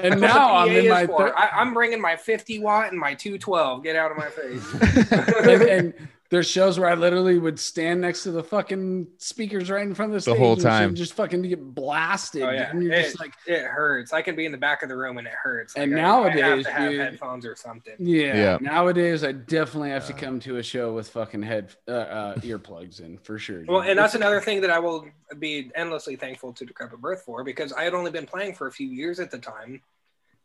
And 0.00 0.20
now 0.20 0.56
I'm 0.56 0.70
in 0.70 0.88
my 0.88 1.06
for. 1.06 1.28
thir- 1.28 1.36
I, 1.36 1.48
I'm 1.60 1.72
bringing 1.72 2.00
my 2.00 2.16
50 2.16 2.58
watt 2.58 2.90
and 2.90 2.98
my 3.00 3.14
212. 3.14 3.82
Get 3.82 3.96
out 3.96 4.10
of 4.10 4.18
my 4.18 4.28
face. 4.28 4.74
and, 5.12 5.62
and 5.62 5.94
there's 6.34 6.50
shows 6.50 6.80
where 6.80 6.88
I 6.88 6.94
literally 6.94 7.38
would 7.38 7.60
stand 7.60 8.00
next 8.00 8.24
to 8.24 8.32
the 8.32 8.42
fucking 8.42 9.06
speakers 9.18 9.70
right 9.70 9.86
in 9.86 9.94
front 9.94 10.10
of 10.10 10.14
the, 10.14 10.30
The 10.30 10.34
stage 10.34 10.38
whole 10.38 10.52
and 10.54 10.62
time. 10.62 10.94
just 10.96 11.12
fucking 11.12 11.42
to 11.44 11.48
get 11.48 11.62
blasted. 11.74 12.42
Oh, 12.42 12.50
yeah. 12.50 12.70
And 12.70 12.82
you're 12.82 12.92
It- 12.92 13.02
just 13.04 13.20
like, 13.20 13.34
It 13.46 13.62
hurts. 13.62 14.12
I 14.12 14.20
can 14.20 14.34
be 14.34 14.44
in 14.44 14.50
the 14.50 14.58
back 14.58 14.82
of 14.82 14.88
the 14.88 14.96
room 14.96 15.16
and 15.18 15.28
it 15.28 15.32
hurts. 15.32 15.74
And 15.76 15.94
I- 15.94 15.98
I 15.98 16.02
nowadays, 16.02 16.42
have 16.42 16.62
to 16.64 16.70
have 16.72 16.90
dude- 16.90 17.00
headphones 17.00 17.46
or 17.46 17.54
something. 17.54 17.94
yeah. 18.00 18.34
Yeah. 18.36 18.58
Nowadays, 18.60 19.22
I 19.22 19.30
definitely 19.30 19.90
have 19.90 20.08
to 20.08 20.12
come 20.12 20.40
to 20.40 20.56
a 20.56 20.62
show 20.64 20.92
with 20.92 21.08
fucking 21.10 21.42
head 21.42 21.72
uh, 21.86 21.92
uh, 21.92 22.34
earplugs 22.40 22.98
in 23.00 23.18
for 23.18 23.38
sure. 23.38 23.60
dude. 23.60 23.68
Well, 23.68 23.82
and 23.82 23.96
that's 23.96 24.16
another 24.16 24.40
thing 24.40 24.60
that 24.62 24.70
I 24.70 24.80
will 24.80 25.06
be 25.38 25.70
endlessly 25.76 26.16
thankful 26.16 26.52
to 26.54 26.64
Decrepit 26.66 27.00
Birth 27.00 27.22
for 27.22 27.44
because 27.44 27.72
I 27.72 27.84
had 27.84 27.94
only 27.94 28.10
been 28.10 28.26
playing 28.26 28.54
for 28.56 28.66
a 28.66 28.72
few 28.72 28.88
years 28.88 29.20
at 29.20 29.30
the 29.30 29.38
time. 29.38 29.80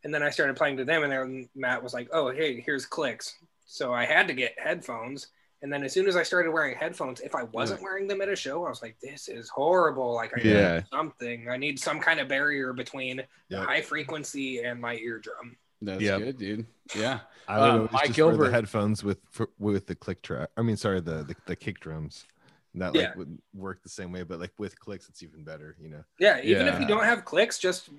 And 0.04 0.14
then 0.14 0.22
I 0.22 0.30
started 0.30 0.56
playing 0.56 0.78
to 0.78 0.86
them, 0.86 1.02
and 1.04 1.12
then 1.12 1.50
Matt 1.56 1.82
was 1.84 1.94
like, 1.96 2.08
oh, 2.14 2.30
hey, 2.32 2.62
here's 2.62 2.86
clicks. 2.86 3.36
So 3.66 3.92
I 3.92 4.06
had 4.06 4.28
to 4.28 4.34
get 4.36 4.54
headphones. 4.58 5.28
And 5.62 5.72
then 5.72 5.84
as 5.84 5.92
soon 5.94 6.08
as 6.08 6.16
I 6.16 6.24
started 6.24 6.52
wearing 6.52 6.76
headphones, 6.78 7.20
if 7.20 7.36
I 7.36 7.44
wasn't 7.44 7.82
wearing 7.82 8.08
them 8.08 8.22
at 8.22 8.30
a 8.30 8.36
show, 8.36 8.66
I 8.66 8.70
was 8.70 8.82
like, 8.82 8.98
this 9.02 9.28
is 9.28 9.50
horrible. 9.50 10.14
Like, 10.16 10.32
I 10.38 10.42
Yeah. 10.42 10.76
need 10.76 10.86
something. 10.92 11.50
I 11.50 11.58
need 11.58 11.80
some 11.80 12.00
kind 12.00 12.20
of 12.22 12.28
barrier 12.30 12.72
between 12.72 13.22
the 13.50 13.62
high 13.62 13.82
frequency 13.82 14.60
and 14.64 14.80
my 14.80 14.96
eardrum. 14.96 15.58
that's 15.82 16.02
Yep. 16.02 16.20
good, 16.20 16.38
dude. 16.38 16.66
Yeah. 16.94 17.22
I 17.48 17.60
would 17.60 17.70
Um, 17.70 17.90
Mike 17.94 18.08
just 18.08 18.20
wear 18.20 18.32
Gilbert- 18.32 18.46
the 18.48 18.52
headphones 18.52 19.02
with 19.04 19.20
for, 19.32 19.50
with 19.58 19.88
the 19.88 19.96
click 19.96 20.22
track. 20.22 20.50
I 20.58 20.62
mean, 20.62 20.76
sorry, 20.76 21.00
the 21.00 21.24
the, 21.24 21.36
the 21.46 21.56
kick 21.56 21.80
drums. 21.80 22.26
And 22.74 22.82
that 22.82 22.94
like 22.94 23.02
Yeah. 23.02 23.14
would 23.16 23.38
work 23.54 23.82
the 23.82 23.88
same 23.90 24.12
way, 24.12 24.24
but 24.24 24.40
like 24.42 24.52
with 24.58 24.78
clicks, 24.80 25.08
it's 25.10 25.24
even 25.24 25.44
better. 25.46 25.76
You 25.80 25.88
know. 25.90 26.04
Yeah, 26.20 26.42
even 26.42 26.68
if 26.68 26.80
you 26.82 26.86
don't 26.86 27.06
have 27.06 27.24
clicks, 27.26 27.58
just 27.60 27.90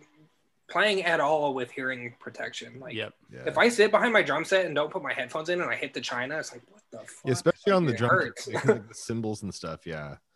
playing 0.71 1.03
at 1.05 1.21
all 1.21 1.53
with 1.55 1.71
hearing 1.71 2.15
protection. 2.21 2.79
Like, 2.81 2.95
Yep. 2.95 3.15
Yeah. 3.33 3.41
If 3.47 3.59
I 3.59 3.69
sit 3.69 3.91
behind 3.91 4.13
my 4.13 4.23
drum 4.23 4.45
set 4.45 4.67
and 4.67 4.75
don't 4.75 4.91
put 4.91 5.03
my 5.03 5.13
headphones 5.13 5.49
in 5.49 5.61
and 5.61 5.71
I 5.71 5.75
hit 5.75 5.93
the 5.95 6.01
china, 6.01 6.39
it's 6.39 6.53
like 6.53 6.63
what 6.71 6.83
the 6.91 6.99
fuck? 6.99 7.09
Yeah, 7.25 7.33
especially 7.33 7.73
on 7.73 7.87
the 7.87 7.93
It 7.93 7.99
drum 7.99 8.11
hurts. 8.11 8.45
kits, 8.47 8.55
like, 8.55 8.65
like 8.67 8.89
the 8.89 8.95
cymbals 8.95 9.43
and 9.43 9.55
stuff. 9.55 9.87
Yeah. 9.87 10.17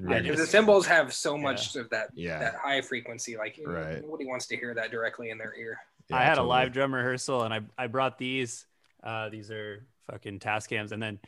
Yeah, 0.00 0.18
because 0.18 0.26
just- 0.26 0.40
the 0.40 0.46
cymbals 0.48 0.86
have 0.88 1.12
so 1.14 1.38
much 1.38 1.76
of 1.76 1.88
that 1.90 2.08
Yeah. 2.14 2.40
that 2.40 2.56
high 2.56 2.80
frequency. 2.80 3.36
Like 3.36 3.60
Right. 3.64 4.02
nobody 4.02 4.26
wants 4.26 4.48
to 4.48 4.56
hear 4.56 4.74
that 4.74 4.90
directly 4.90 5.30
in 5.30 5.38
their 5.38 5.54
ear. 5.56 5.78
Yeah, 6.10 6.16
I 6.16 6.22
had 6.24 6.30
totally. 6.34 6.46
a 6.46 6.48
live 6.48 6.72
drum 6.72 6.92
rehearsal 6.92 7.44
and 7.44 7.54
I, 7.54 7.60
I 7.78 7.86
brought 7.86 8.18
these. 8.18 8.66
Uh, 9.04 9.28
these 9.28 9.52
are 9.52 9.86
fucking 10.10 10.40
Tascams. 10.40 10.90
And 10.90 11.00
then 11.00 11.20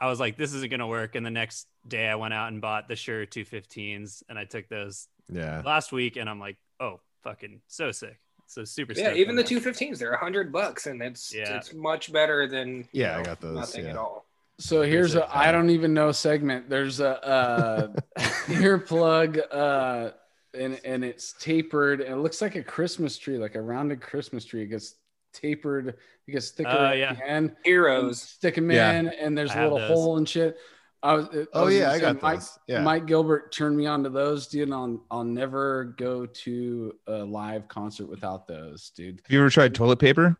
I 0.00 0.06
was 0.06 0.20
like, 0.20 0.36
this 0.36 0.54
isn't 0.54 0.70
going 0.70 0.78
to 0.78 0.86
work. 0.86 1.16
And 1.16 1.26
the 1.26 1.30
next 1.30 1.66
day 1.88 2.06
I 2.06 2.14
went 2.14 2.32
out 2.34 2.52
and 2.52 2.60
bought 2.60 2.86
the 2.86 2.94
Shure 2.94 3.26
215s 3.26 4.22
and 4.28 4.38
I 4.38 4.44
took 4.44 4.68
those 4.68 5.08
Yeah. 5.28 5.62
last 5.66 5.90
week 5.90 6.14
and 6.16 6.30
I'm 6.30 6.38
like, 6.38 6.56
oh, 6.78 7.00
fucking 7.22 7.60
so 7.66 7.90
sick. 7.90 8.18
So 8.46 8.64
super 8.64 8.94
Yeah, 8.94 9.12
even 9.12 9.36
the 9.36 9.42
that. 9.42 9.48
two 9.48 9.60
fifteens, 9.60 9.98
they're 9.98 10.12
a 10.12 10.18
hundred 10.18 10.50
bucks, 10.52 10.86
and 10.86 11.02
it's 11.02 11.34
Yeah. 11.34 11.56
it's 11.56 11.74
much 11.74 12.10
better 12.12 12.46
than 12.46 12.78
you 12.78 12.84
Yeah, 12.92 13.18
I 13.18 13.22
got 13.22 13.40
those, 13.40 13.54
Nothing 13.54 13.84
yeah. 13.84 13.90
at 13.90 13.96
all. 13.96 14.24
So 14.58 14.82
here's 14.82 15.14
a 15.14 15.20
Basic, 15.20 15.36
I 15.36 15.48
uh, 15.48 15.52
don't 15.52 15.70
even 15.70 15.94
know 15.94 16.10
segment. 16.12 16.68
There's 16.70 17.00
a 17.00 17.24
uh, 17.26 17.88
earplug 18.48 19.40
uh, 19.52 20.10
and 20.54 20.80
and 20.84 21.04
it's 21.04 21.34
tapered 21.34 22.00
and 22.00 22.14
it 22.14 22.18
looks 22.18 22.40
like 22.40 22.56
a 22.56 22.62
Christmas 22.62 23.18
tree, 23.18 23.38
like 23.38 23.54
a 23.54 23.60
rounded 23.60 24.00
Christmas 24.00 24.44
tree. 24.44 24.62
It 24.62 24.66
gets 24.68 24.94
tapered, 25.34 25.88
it 26.26 26.32
gets 26.32 26.50
thicker 26.50 26.70
Oh, 26.70 26.86
at 26.86 26.98
yeah. 26.98 27.12
the 27.14 27.28
end. 27.28 27.54
Hearos. 27.66 28.16
Stick 28.16 28.54
them 28.56 28.70
Yeah. 28.70 28.92
in, 28.92 29.08
and 29.08 29.36
there's 29.36 29.50
I 29.50 29.54
a 29.54 29.56
have 29.58 29.72
little 29.72 29.88
those. 29.88 29.96
hole 29.96 30.16
and 30.16 30.28
shit. 30.28 30.56
I 31.02 31.14
was, 31.14 31.26
I 31.32 31.46
Oh 31.52 31.64
was 31.66 31.74
yeah, 31.76 31.90
I 31.92 31.98
got 32.00 32.20
Mike, 32.22 32.38
those. 32.40 32.58
Yeah. 32.66 32.82
Mike 32.82 33.06
Gilbert 33.06 33.52
turned 33.52 33.76
me 33.76 33.86
on 33.86 34.02
to 34.04 34.10
those, 34.10 34.46
dude. 34.48 34.62
And 34.64 34.74
I'll, 34.74 35.04
I'll 35.10 35.24
never 35.24 35.94
go 35.96 36.26
to 36.26 36.92
a 37.06 37.18
live 37.24 37.68
concert 37.68 38.06
without 38.08 38.46
those, 38.48 38.90
dude. 38.90 39.20
Have 39.24 39.32
you 39.32 39.38
ever 39.40 39.50
tried 39.50 39.74
toilet 39.74 39.98
paper? 39.98 40.36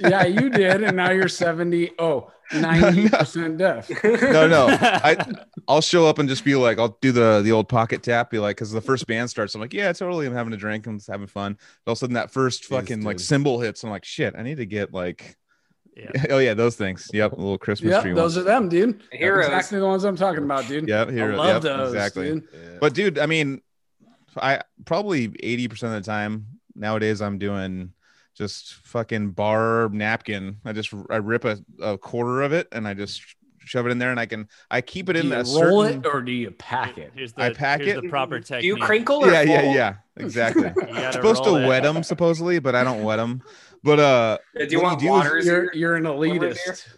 Yeah, 0.00 0.24
you 0.26 0.50
did, 0.50 0.82
and 0.82 0.96
now 0.96 1.10
you're 1.10 1.26
70, 1.28 1.92
oh, 1.98 2.30
90% 2.52 3.56
deaf. 3.58 3.88
No, 4.04 4.46
no. 4.46 4.66
I 4.70 5.16
I'll 5.68 5.80
show 5.80 6.06
up 6.06 6.18
and 6.18 6.28
just 6.28 6.44
be 6.44 6.54
like, 6.54 6.78
I'll 6.78 6.98
do 7.00 7.12
the 7.12 7.40
the 7.42 7.52
old 7.52 7.66
pocket 7.68 8.02
tap, 8.02 8.30
be 8.30 8.38
like, 8.38 8.56
because 8.56 8.70
the 8.72 8.80
first 8.82 9.06
band 9.06 9.30
starts, 9.30 9.54
I'm 9.54 9.60
like, 9.62 9.72
yeah, 9.72 9.92
totally, 9.94 10.26
I'm 10.26 10.34
having 10.34 10.52
a 10.52 10.56
drink, 10.58 10.86
I'm 10.86 10.98
just 10.98 11.08
having 11.10 11.26
fun. 11.26 11.56
But 11.84 11.90
all 11.90 11.92
of 11.92 11.96
a 11.96 12.00
sudden, 12.00 12.14
that 12.14 12.30
first 12.30 12.68
Yes, 12.70 12.90
fucking 12.90 13.02
like 13.04 13.16
dude. 13.16 13.20
cymbal 13.20 13.58
hits, 13.60 13.82
I'm 13.84 13.90
like, 13.90 14.04
shit, 14.04 14.34
I 14.36 14.42
need 14.42 14.58
to 14.58 14.66
get 14.66 14.92
like, 14.92 15.37
Yeah. 15.98 16.24
oh 16.30 16.38
yeah, 16.38 16.54
those 16.54 16.76
things. 16.76 17.08
Yep, 17.12 17.32
a 17.32 17.36
little 17.36 17.58
Christmas 17.58 17.90
Yep, 17.92 18.02
tree. 18.02 18.12
those 18.12 18.36
ones. 18.36 18.38
are 18.38 18.42
them, 18.44 18.68
dude. 18.68 19.02
Hearos. 19.12 19.46
Exactly 19.46 19.78
the 19.80 19.86
ones 19.86 20.04
I'm 20.04 20.16
talking 20.16 20.44
about, 20.44 20.66
dude. 20.68 20.88
Yep, 20.88 21.10
here, 21.10 21.32
I 21.32 21.36
love 21.36 21.64
yep, 21.64 21.76
those, 21.76 21.92
exactly. 21.92 22.32
dude. 22.32 22.48
Yeah. 22.52 22.78
But 22.80 22.94
dude, 22.94 23.18
I 23.18 23.26
mean, 23.26 23.60
I 24.36 24.60
probably 24.84 25.28
80% 25.28 25.82
of 25.84 25.90
the 25.92 26.00
time 26.02 26.46
nowadays 26.74 27.20
I'm 27.20 27.38
doing 27.38 27.92
just 28.36 28.74
fucking 28.84 29.32
bar 29.32 29.88
napkin. 29.92 30.58
I 30.64 30.72
just 30.72 30.94
I 31.10 31.16
rip 31.16 31.44
a, 31.44 31.58
a 31.82 31.98
quarter 31.98 32.42
of 32.42 32.52
it 32.52 32.68
and 32.70 32.86
I 32.86 32.94
just 32.94 33.20
shove 33.58 33.86
it 33.86 33.90
in 33.90 33.98
there 33.98 34.10
and 34.10 34.20
I 34.20 34.26
can 34.26 34.48
I 34.70 34.80
keep 34.80 35.08
it 35.08 35.14
Do 35.14 35.20
in 35.20 35.26
you 35.26 35.34
a 35.34 35.36
roll 35.38 35.84
certain 35.84 36.00
it 36.00 36.06
or 36.06 36.22
do 36.22 36.32
you 36.32 36.50
pack 36.52 36.96
it? 36.98 37.12
Here's 37.14 37.32
the, 37.32 37.42
I 37.42 37.52
pack 37.52 37.80
here's 37.80 37.98
it. 37.98 38.02
the 38.02 38.08
proper 38.08 38.38
technique. 38.40 38.62
Do 38.62 38.66
you 38.68 38.76
crinkle 38.76 39.24
or 39.24 39.30
Yeah, 39.30 39.42
yeah, 39.42 39.74
yeah. 39.74 39.94
Exactly. 40.16 40.62
You 40.76 40.94
gotta 40.94 41.12
supposed 41.12 41.44
to 41.44 41.50
roll 41.50 41.58
it. 41.58 41.68
wet 41.68 41.82
them 41.82 42.02
supposedly, 42.02 42.60
but 42.60 42.74
I 42.74 42.84
don't 42.84 43.02
wet 43.02 43.16
them. 43.18 43.42
But 43.82 43.98
uh 44.00 44.38
Do 44.58 44.66
you 44.66 44.78
What 44.78 44.84
want 44.84 45.02
you 45.02 45.08
do 45.08 45.14
is 45.14 45.24
water? 45.24 45.38
You're 45.40 45.74
you're 45.74 45.96
an 45.96 46.06
over 46.06 46.26
there? 46.26 46.50
elitist. 46.52 46.88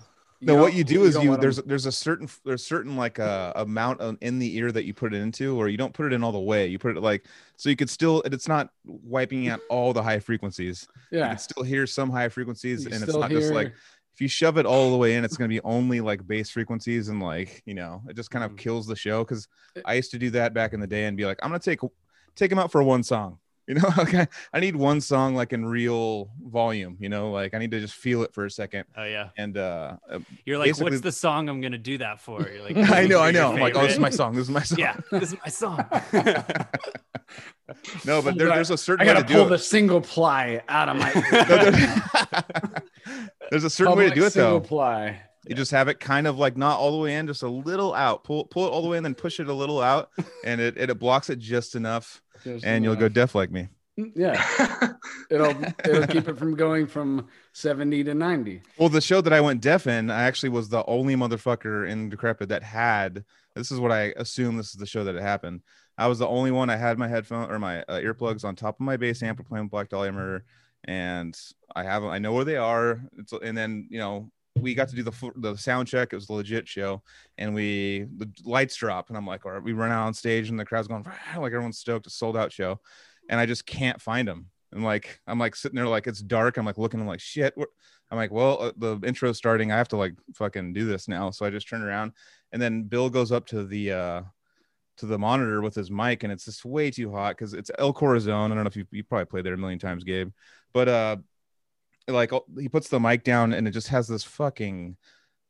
no, 0.40 0.56
what 0.56 0.72
you 0.74 0.84
do 0.84 1.04
is 1.04 1.14
don't 1.14 1.24
you 1.24 1.30
there's 1.36 1.56
there's 1.56 1.58
'em- 1.58 1.64
there's 1.68 1.86
a 1.86 1.92
certain 1.92 2.28
there's 2.44 2.64
certain 2.64 2.96
like 2.96 3.18
uh, 3.18 3.52
amount 3.56 4.00
in 4.22 4.38
the 4.38 4.56
ear 4.56 4.72
that 4.72 4.84
you 4.86 4.94
put 4.94 5.12
it 5.12 5.18
into, 5.18 5.60
or 5.60 5.68
you 5.68 5.76
don't 5.76 5.92
put 5.92 6.06
it 6.06 6.12
in 6.14 6.24
all 6.24 6.32
the 6.32 6.38
way. 6.38 6.66
You 6.66 6.78
put 6.78 6.96
it 6.96 7.00
like 7.00 7.26
so 7.56 7.68
you 7.68 7.76
could 7.76 7.90
still 7.90 8.22
it's 8.22 8.48
not 8.48 8.70
wiping 8.86 9.48
out 9.48 9.60
all 9.68 9.92
the 9.92 10.02
high 10.02 10.18
frequencies. 10.20 10.88
You 11.10 11.18
yeah. 11.18 11.28
can 11.28 11.38
still 11.38 11.62
hear 11.62 11.86
some 11.86 12.10
high 12.10 12.28
frequencies, 12.30 12.80
You 12.84 12.86
and 12.86 12.94
it's 12.94 13.04
still 13.04 13.20
not 13.20 13.30
just 13.30 13.52
like 13.52 13.74
if 14.14 14.20
you 14.20 14.28
shove 14.28 14.56
it 14.58 14.66
all 14.66 14.90
the 14.90 14.96
way 14.96 15.14
in, 15.16 15.24
it's 15.24 15.36
going 15.36 15.48
to 15.48 15.54
be 15.54 15.60
only 15.62 16.00
like 16.00 16.26
bass 16.26 16.50
frequencies 16.50 17.08
and 17.10 17.20
like 17.22 17.62
you 17.66 17.74
know 17.74 18.02
it 18.08 18.16
just 18.16 18.30
kind 18.30 18.44
of 18.44 18.52
Mhm. 18.52 18.58
kills 18.58 18.86
the 18.86 18.96
show. 18.96 19.22
Because 19.22 19.46
I 19.84 19.92
used 19.94 20.10
to 20.12 20.18
do 20.18 20.30
that 20.30 20.54
back 20.54 20.72
in 20.72 20.80
the 20.80 20.86
day 20.86 21.04
and 21.04 21.16
be 21.18 21.26
like, 21.26 21.38
I'm 21.42 21.50
gonna 21.50 21.58
take 21.58 21.80
take 22.34 22.48
them 22.48 22.58
out 22.58 22.72
for 22.72 22.82
one 22.82 23.02
song. 23.02 23.38
You 23.70 23.76
know, 23.76 23.88
okay, 24.00 24.26
I 24.52 24.58
need 24.58 24.74
one 24.74 25.00
song 25.00 25.36
like 25.36 25.52
in 25.52 25.64
real 25.64 26.28
volume. 26.42 26.96
You 26.98 27.08
know, 27.08 27.30
like 27.30 27.54
I 27.54 27.58
need 27.58 27.70
to 27.70 27.78
just 27.78 27.94
feel 27.94 28.24
it 28.24 28.34
for 28.34 28.44
a 28.44 28.50
second. 28.50 28.84
Oh 28.96 29.04
yeah. 29.04 29.28
And 29.38 29.56
uh, 29.56 29.96
uh, 30.10 30.18
You're 30.44 30.58
like, 30.58 30.76
what's 30.80 31.00
the 31.02 31.12
song 31.12 31.48
I'm 31.48 31.60
gonna 31.60 31.78
do 31.78 31.96
that 31.98 32.20
for? 32.20 32.42
You're 32.42 32.64
like, 32.64 32.76
I 32.90 33.06
know, 33.06 33.20
I 33.20 33.30
know. 33.30 33.52
I'm 33.52 33.60
like, 33.60 33.76
oh, 33.76 33.82
this 33.82 33.92
is 33.92 34.00
my 34.00 34.10
song. 34.10 34.34
This 34.34 34.48
is 34.48 34.50
my 34.50 34.62
song. 34.64 34.78
Yeah, 34.80 34.96
this 35.12 35.32
is 35.32 35.38
my 35.44 35.48
song. 35.50 35.84
no, 38.04 38.20
but 38.22 38.36
there, 38.36 38.48
there's 38.48 38.70
a 38.70 38.72
I 38.72 38.76
certain 38.76 39.06
way 39.06 39.12
gotta 39.14 39.24
to 39.24 39.32
pull 39.32 39.44
do 39.44 39.50
the 39.50 39.54
it. 39.54 39.58
single 39.58 40.00
ply 40.00 40.60
out 40.68 40.88
of 40.88 40.96
my 40.96 41.12
there's 43.52 43.62
a 43.62 43.70
certain 43.70 43.96
way 43.96 44.08
to 44.08 44.14
do 44.16 44.24
it 44.24 44.32
single 44.32 44.58
though. 44.58 44.66
ply. 44.66 45.22
You 45.46 45.54
just 45.54 45.70
have 45.70 45.86
it 45.86 46.00
kind 46.00 46.26
of 46.26 46.38
like 46.38 46.56
not 46.56 46.80
all 46.80 46.90
the 46.90 46.98
way 46.98 47.14
in, 47.14 47.28
just 47.28 47.44
a 47.44 47.48
little 47.48 47.94
out. 47.94 48.24
Pull 48.24 48.46
pull 48.46 48.66
it 48.66 48.70
all 48.70 48.82
the 48.82 48.88
way 48.88 48.96
in, 48.96 49.04
then 49.04 49.14
push 49.14 49.38
it 49.38 49.46
a 49.48 49.54
little 49.54 49.80
out, 49.80 50.10
and 50.44 50.60
it 50.60 50.76
it, 50.76 50.90
it 50.90 50.98
blocks 50.98 51.30
it 51.30 51.38
just 51.38 51.76
enough, 51.76 52.20
Just 52.44 52.64
and 52.64 52.84
you'll 52.84 52.96
go 52.96 53.08
deaf 53.08 53.34
like 53.34 53.50
me. 53.50 53.68
Yeah, 54.14 54.42
it'll 55.30 55.54
it'll 55.84 56.06
keep 56.06 56.28
it 56.28 56.38
from 56.38 56.54
going 56.54 56.86
from 56.86 57.28
seventy 57.52 58.02
to 58.04 58.14
ninety. 58.14 58.62
Well, 58.78 58.88
the 58.88 59.00
show 59.00 59.20
that 59.20 59.32
I 59.32 59.40
went 59.40 59.60
deaf 59.60 59.86
in, 59.86 60.10
I 60.10 60.22
actually 60.22 60.50
was 60.50 60.68
the 60.68 60.84
only 60.86 61.16
motherfucker 61.16 61.88
in 61.88 62.08
Decrepit 62.08 62.48
that 62.48 62.62
had. 62.62 63.24
This 63.54 63.70
is 63.70 63.80
what 63.80 63.92
I 63.92 64.14
assume. 64.16 64.56
This 64.56 64.70
is 64.70 64.76
the 64.76 64.86
show 64.86 65.04
that 65.04 65.16
it 65.16 65.22
happened. 65.22 65.62
I 65.98 66.06
was 66.06 66.18
the 66.18 66.28
only 66.28 66.50
one. 66.50 66.70
I 66.70 66.76
had 66.76 66.98
my 66.98 67.08
headphone 67.08 67.50
or 67.50 67.58
my 67.58 67.82
uh, 67.82 68.00
earplugs 68.00 68.44
on 68.44 68.56
top 68.56 68.76
of 68.76 68.80
my 68.80 68.96
bass 68.96 69.22
amp. 69.22 69.46
Playing 69.46 69.68
Black 69.68 69.88
Dahlia 69.90 70.12
Murder, 70.12 70.44
and 70.84 71.38
I 71.74 71.82
have 71.82 72.02
them. 72.02 72.10
I 72.10 72.18
know 72.18 72.32
where 72.32 72.44
they 72.44 72.56
are. 72.56 73.02
It's, 73.18 73.32
and 73.32 73.56
then 73.56 73.88
you 73.90 73.98
know 73.98 74.30
we 74.60 74.74
got 74.74 74.88
to 74.88 74.96
do 74.96 75.02
the 75.02 75.32
the 75.36 75.56
sound 75.56 75.88
check. 75.88 76.12
It 76.12 76.16
was 76.16 76.28
a 76.28 76.32
legit 76.32 76.68
show, 76.68 77.02
and 77.38 77.54
we 77.54 78.06
the 78.16 78.30
lights 78.44 78.76
drop, 78.76 79.08
and 79.08 79.16
I'm 79.16 79.26
like, 79.26 79.44
all 79.44 79.52
right, 79.52 79.62
we 79.62 79.72
run 79.72 79.90
out 79.90 80.06
on 80.06 80.14
stage, 80.14 80.48
and 80.48 80.58
the 80.58 80.64
crowd's 80.64 80.88
going 80.88 81.04
like 81.04 81.52
everyone's 81.52 81.78
stoked. 81.78 82.06
A 82.06 82.10
sold 82.10 82.36
out 82.36 82.52
show, 82.52 82.80
and 83.28 83.40
I 83.40 83.46
just 83.46 83.66
can't 83.66 84.00
find 84.00 84.26
them. 84.26 84.46
And 84.72 84.84
like 84.84 85.20
I'm 85.26 85.38
like 85.38 85.56
sitting 85.56 85.76
there 85.76 85.86
like 85.86 86.06
it's 86.06 86.20
dark. 86.20 86.56
I'm 86.56 86.66
like 86.66 86.78
looking. 86.78 87.00
I'm 87.00 87.06
like 87.06 87.20
shit. 87.20 87.54
I'm 88.10 88.16
like, 88.16 88.32
well, 88.32 88.60
uh, 88.60 88.72
the 88.76 89.00
intro's 89.06 89.38
starting. 89.38 89.70
I 89.70 89.76
have 89.76 89.88
to 89.88 89.96
like 89.96 90.14
fucking 90.34 90.72
do 90.72 90.84
this 90.84 91.08
now. 91.08 91.30
So 91.30 91.46
I 91.46 91.50
just 91.50 91.68
turn 91.68 91.82
around, 91.82 92.12
and 92.52 92.60
then 92.60 92.84
Bill 92.84 93.10
goes 93.10 93.32
up 93.32 93.46
to 93.46 93.64
the 93.64 93.92
uh 93.92 94.22
to 94.98 95.06
the 95.06 95.18
monitor 95.18 95.62
with 95.62 95.74
his 95.74 95.90
mic, 95.90 96.22
and 96.22 96.32
it's 96.32 96.44
just 96.44 96.64
way 96.64 96.90
too 96.90 97.10
hot 97.10 97.36
because 97.36 97.54
it's 97.54 97.70
El 97.78 97.92
Corazon. 97.92 98.52
I 98.52 98.54
don't 98.54 98.64
know 98.64 98.68
if 98.68 98.76
you 98.76 98.86
you 98.90 99.02
probably 99.02 99.26
played 99.26 99.44
there 99.44 99.54
a 99.54 99.58
million 99.58 99.78
times, 99.78 100.04
Gabe, 100.04 100.30
but 100.72 100.88
uh, 100.88 101.16
like 102.08 102.32
oh, 102.32 102.44
he 102.58 102.68
puts 102.68 102.88
the 102.88 103.00
mic 103.00 103.24
down, 103.24 103.52
and 103.52 103.66
it 103.68 103.72
just 103.72 103.88
has 103.88 104.08
this 104.08 104.24
fucking 104.24 104.96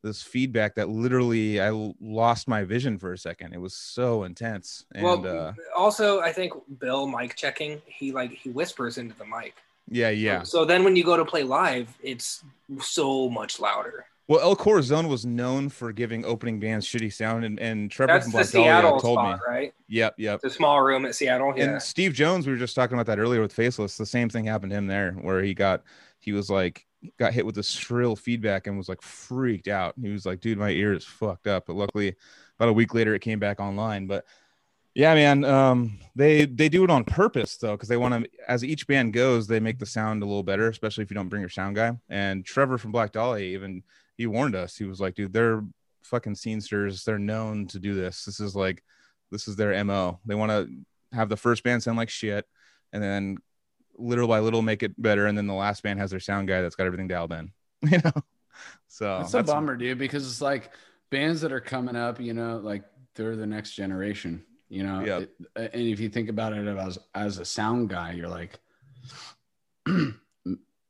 this 0.02 0.22
feedback 0.22 0.77
that 0.77 0.89
literally 0.89 1.60
I 1.60 1.70
lost 2.01 2.48
my 2.48 2.64
vision 2.64 2.98
for 2.98 3.12
a 3.12 3.18
second. 3.18 3.52
It 3.52 3.60
was 3.60 3.74
so 3.74 4.24
intense, 4.24 4.85
and 4.94 5.05
well, 5.05 5.27
uh, 5.27 5.52
also 5.77 6.20
I 6.20 6.32
think 6.32 6.52
Bill 6.78 7.06
mic 7.06 7.36
checking, 7.36 7.81
he 7.86 8.12
like 8.12 8.32
he 8.32 8.51
whispers 8.51 8.98
into 8.98 9.16
the 9.16 9.27
mic. 9.27 9.55
yeah, 9.89 10.10
yeah. 10.10 10.43
So 10.43 10.64
then 10.64 10.85
when 10.85 10.97
you 10.97 11.05
go 11.05 11.16
to 11.16 11.24
play 11.24 11.43
live, 11.43 11.89
it's 12.02 12.44
so 12.81 13.28
much 13.28 13.60
louder. 13.60 14.06
Well, 14.31 14.39
El 14.43 14.55
Corazon 14.55 15.09
was 15.09 15.27
known 15.27 15.70
for 15.70 15.93
giving 15.93 16.24
opening 16.24 16.60
bands 16.60 16.86
shitty 16.86 17.12
sound, 17.12 17.44
and, 17.44 17.59
and 17.59 17.90
Trevor 17.90 18.12
That's 18.12 18.27
from 18.27 18.31
Black 18.31 18.47
Dahlia 18.48 18.68
Seattle 18.68 19.01
told 19.01 19.18
spot, 19.18 19.40
me. 19.40 19.40
right? 19.48 19.74
Yep, 19.89 20.14
yep. 20.18 20.40
The 20.40 20.51
small 20.51 20.81
room 20.82 21.05
at 21.05 21.16
Seattle. 21.16 21.52
Yeah. 21.56 21.64
And 21.64 21.82
Steve 21.82 22.12
Jones, 22.12 22.47
we 22.47 22.52
were 22.52 22.59
just 22.59 22.77
talking 22.77 22.94
about 22.94 23.06
that 23.06 23.18
earlier 23.18 23.40
with 23.40 23.52
Faceless. 23.52 23.97
The 23.97 24.06
same 24.06 24.28
thing 24.28 24.44
happened 24.44 24.70
to 24.70 24.78
him 24.78 24.86
there, 24.86 25.14
where 25.14 25.43
he 25.43 25.52
got 25.52 25.82
he 26.21 26.33
was 26.33 26.51
like 26.51 26.87
got 27.19 27.33
hit 27.33 27.47
with 27.47 27.55
this 27.55 27.71
shrill 27.71 28.15
feedback 28.15 28.67
and 28.67 28.77
was 28.77 28.89
like 28.89 29.03
freaked 29.03 29.69
out. 29.69 29.95
He 30.01 30.11
was 30.11 30.27
like, 30.27 30.41
"Dude, 30.41 30.59
my 30.59 30.71
ear 30.71 30.93
is 30.93 31.05
fucked 31.05 31.47
up." 31.47 31.67
But 31.67 31.77
luckily, 31.77 32.15
about 32.59 32.69
a 32.69 32.75
week 32.75 32.95
later, 32.95 33.15
it 33.15 33.21
came 33.21 33.39
back 33.39 33.61
online. 33.61 34.07
But 34.07 34.25
yeah, 34.95 35.15
man, 35.15 35.45
um, 35.45 35.99
they 36.15 36.47
they 36.47 36.69
do 36.69 36.85
it 36.85 36.91
on 36.91 37.05
purpose 37.05 37.57
though, 37.57 37.73
because 37.73 37.89
they 37.89 37.97
want 37.97 38.25
to. 38.25 38.31
As 38.49 38.65
each 38.65 38.87
band 38.87 39.13
goes, 39.13 39.47
they 39.47 39.61
make 39.61 39.79
the 39.79 39.87
sound 39.87 40.23
a 40.23 40.27
little 40.27 40.43
better, 40.43 40.69
especially 40.69 41.05
if 41.05 41.11
you 41.11 41.15
don't 41.15 41.29
bring 41.29 41.43
your 41.43 41.49
sound 41.49 41.77
guy. 41.77 41.93
And 42.09 42.45
Trevor 42.45 42.79
from 42.79 42.93
Black 42.93 43.13
Dahlia 43.13 43.45
even 43.55 43.83
he 44.17 44.27
warned 44.27 44.55
us. 44.55 44.77
He 44.77 44.85
was 44.85 45.01
like, 45.01 45.15
"Dude, 45.15 45.33
they're 45.33 45.65
fucking 46.03 46.35
scenesters. 46.35 47.05
They're 47.05 47.19
known 47.19 47.67
to 47.69 47.79
do 47.79 47.95
this. 47.95 48.25
This 48.25 48.41
is 48.41 48.55
like, 48.55 48.83
this 49.31 49.49
is 49.49 49.57
their 49.57 49.83
mo. 49.85 50.21
They 50.27 50.35
want 50.35 50.51
to 50.51 50.69
have 51.17 51.29
the 51.29 51.37
first 51.37 51.63
band 51.63 51.83
sound 51.83 51.97
like 51.97 52.11
shit, 52.11 52.47
and 52.93 53.03
then 53.03 53.39
little 54.01 54.27
by 54.28 54.40
little 54.40 54.62
make 54.62 54.82
it 54.82 55.01
better, 55.01 55.27
and 55.27 55.36
then 55.36 55.47
the 55.47 55.55
last 55.55 55.82
band 55.82 55.98
has 56.01 56.10
their 56.10 56.20
sound 56.20 56.48
guy 56.48 56.62
that's 56.62 56.74
got 56.77 56.86
everything 56.86 57.09
dialed 57.09 57.32
in. 57.32 57.52
You 57.90 57.98
know, 58.05 58.12
so 58.89 59.18
That's 59.20 59.32
a 59.35 59.43
bummer, 59.43 59.74
dude, 59.77 59.97
because 59.98 60.27
it's 60.27 60.43
like 60.43 60.72
bands 61.10 61.40
that 61.40 61.51
are 61.52 61.60
coming 61.60 61.97
up, 61.97 62.20
you 62.20 62.35
know, 62.35 62.59
like 62.59 62.85
they're 63.14 63.36
the 63.36 63.47
next 63.47 63.72
generation, 63.72 64.44
you 64.68 64.82
know. 64.82 65.01
Yep. 65.05 65.22
It- 65.22 65.31
uh, 65.56 65.68
and 65.72 65.82
if 65.89 65.98
you 66.01 66.09
think 66.10 66.28
about 66.28 66.52
it 66.52 66.66
as 66.66 66.98
as 67.14 67.39
a 67.39 67.44
sound 67.44 67.89
guy, 67.89 68.12
you're 68.12 68.28
like, 68.28 68.59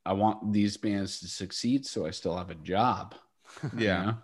I 0.06 0.12
want 0.12 0.52
these 0.52 0.76
bands 0.76 1.20
to 1.20 1.28
succeed, 1.28 1.86
so 1.86 2.06
I 2.06 2.10
still 2.10 2.36
have 2.36 2.50
a 2.50 2.54
job. 2.56 3.14
you 3.76 3.86
Yeah. 3.86 4.04
know? 4.04 4.16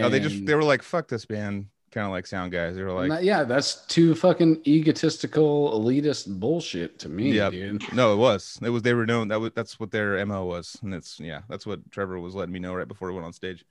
No, 0.00 0.08
they 0.08 0.18
just 0.20 0.46
they 0.46 0.54
were 0.54 0.64
like, 0.64 0.82
"Fuck 0.82 1.08
this 1.08 1.26
band," 1.26 1.66
kind 1.94 2.04
of 2.04 2.10
like 2.10 2.26
sound 2.26 2.50
guys. 2.52 2.74
They 2.74 2.82
were 2.82 2.92
like, 2.92 3.22
yeah, 3.22 3.44
that's 3.44 3.86
too 3.86 4.14
fucking 4.14 4.62
egotistical, 4.66 5.80
elitist 5.80 6.38
bullshit 6.40 6.98
to 6.98 7.08
me, 7.08 7.32
yeah. 7.32 7.50
dude. 7.50 7.84
No, 7.94 8.12
it 8.12 8.16
was. 8.16 8.58
It 8.60 8.70
was. 8.70 8.82
They 8.82 8.92
were 8.94 9.06
known. 9.06 9.28
That 9.28 9.40
was. 9.40 9.52
That's 9.54 9.78
what 9.78 9.90
their 9.92 10.24
mo 10.26 10.44
was, 10.44 10.76
and 10.82 10.92
it's 10.92 11.20
yeah. 11.20 11.42
That's 11.48 11.64
what 11.66 11.90
Trevor 11.92 12.18
was 12.18 12.34
letting 12.34 12.52
me 12.52 12.58
know 12.58 12.74
right 12.74 12.88
before 12.88 13.08
we 13.08 13.14
went 13.14 13.26
on 13.26 13.32
stage. 13.32 13.64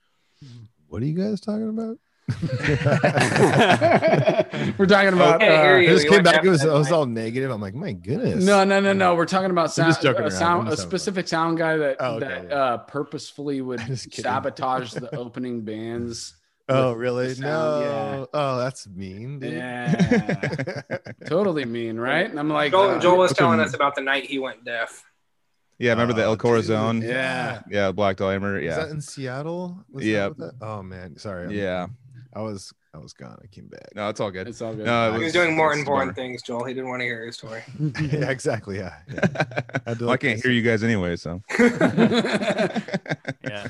What 0.88 1.02
are 1.02 1.06
you 1.06 1.14
guys 1.14 1.42
talking 1.42 1.70
about? 1.70 1.98
We're 4.78 4.86
talking 4.86 5.14
about. 5.14 5.42
Okay, 5.42 5.56
uh, 5.56 5.78
you- 5.78 5.90
I 5.90 5.94
just 5.94 6.08
came 6.08 6.24
back. 6.24 6.44
It 6.46 6.50
was, 6.50 6.62
that 6.62 6.70
I 6.70 6.78
was 6.78 6.92
all 6.92 7.06
negative. 7.06 7.52
I'm 7.52 7.60
like, 7.60 7.76
my 7.76 7.92
goodness. 7.92 8.44
No, 8.46 8.64
no, 8.64 8.80
no, 8.80 8.94
no. 8.94 9.16
We're 9.16 9.26
talking 9.26 9.52
about 9.52 9.74
sound, 9.74 9.90
just 9.90 10.02
joking 10.02 10.22
a, 10.22 10.24
around. 10.26 10.32
sound, 10.32 10.68
a 10.68 10.72
just 10.72 10.84
having 10.84 10.90
specific 10.90 11.28
sound 11.28 11.58
guy 11.58 11.76
that 11.78 11.98
Oh, 12.00 12.16
okay, 12.16 12.26
that 12.28 12.48
yeah. 12.50 12.56
uh, 12.56 12.78
purposefully 12.78 13.62
would 13.62 13.82
sabotage 14.00 14.94
the 14.94 15.14
opening 15.16 15.62
bands. 15.62 16.36
Oh, 16.70 16.94
really? 16.94 17.28
the 17.30 17.36
sound, 17.36 17.42
no. 18.22 18.28
Oh, 18.34 18.58
that's 18.60 18.88
mean. 18.88 19.40
Dude. 19.40 19.54
Yeah, 19.54 20.82
totally 21.28 21.66
mean, 21.66 21.98
right? 22.00 22.30
And 22.30 22.40
I'm 22.40 22.50
like, 22.50 22.72
Joel, 22.72 22.92
uh, 22.92 23.00
Joel 23.00 23.18
was 23.18 23.34
telling 23.34 23.60
us 23.60 23.74
about 23.74 23.96
the 23.96 24.02
night 24.02 24.26
he 24.26 24.40
went 24.40 24.64
deaf. 24.64 25.04
Yeah, 25.80 25.92
remember 25.92 26.14
the 26.14 26.24
Oh, 26.24 26.30
El 26.32 26.38
Corazon? 26.38 27.00
dude, 27.02 27.10
Yeah. 27.10 27.62
Yeah, 27.70 27.92
Black 27.92 28.16
Dimer. 28.18 28.56
Was 28.56 28.64
Yeah, 28.64 28.76
that 28.78 28.90
in 28.92 29.02
Seattle? 29.02 29.84
Was 29.92 30.06
Yeah. 30.06 30.30
that 30.30 30.38
what 30.38 30.60
that- 30.60 30.66
Oh 30.66 30.82
man, 30.84 31.18
sorry. 31.18 31.44
I'm- 31.44 31.52
yeah. 31.52 31.88
I 32.34 32.42
was 32.42 32.72
I 32.96 33.00
was 33.00 33.12
gone. 33.14 33.38
I 33.44 33.48
came 33.48 33.66
back. 33.68 33.90
No, 33.96 34.08
it's 34.10 34.20
all 34.20 34.30
good. 34.30 34.48
it's 34.48 34.62
all 34.62 34.74
good. 34.76 34.86
No, 34.86 35.08
it 35.10 35.14
He 35.14 35.18
was 35.18 35.24
was- 35.26 35.34
doing 35.34 35.56
more 35.56 35.72
it's 35.72 35.80
important 35.80 36.16
bummer. 36.16 36.28
things, 36.28 36.44
Joel. 36.44 36.64
He 36.66 36.76
didn't 36.76 36.90
want 36.90 37.00
to 37.02 37.06
hear 37.06 37.26
his 37.26 37.36
story. 37.38 37.64
yeah, 38.02 38.30
exactly. 38.30 38.78
Yeah. 38.78 38.94
yeah. 39.12 39.26
Had 39.88 40.00
well, 40.00 40.12
I 40.12 40.18
can't 40.18 40.40
hear 40.42 40.52
you 40.52 40.62
guys 40.62 40.84
anyway, 40.84 41.16
so. 41.16 41.42
Yeah. 43.44 43.68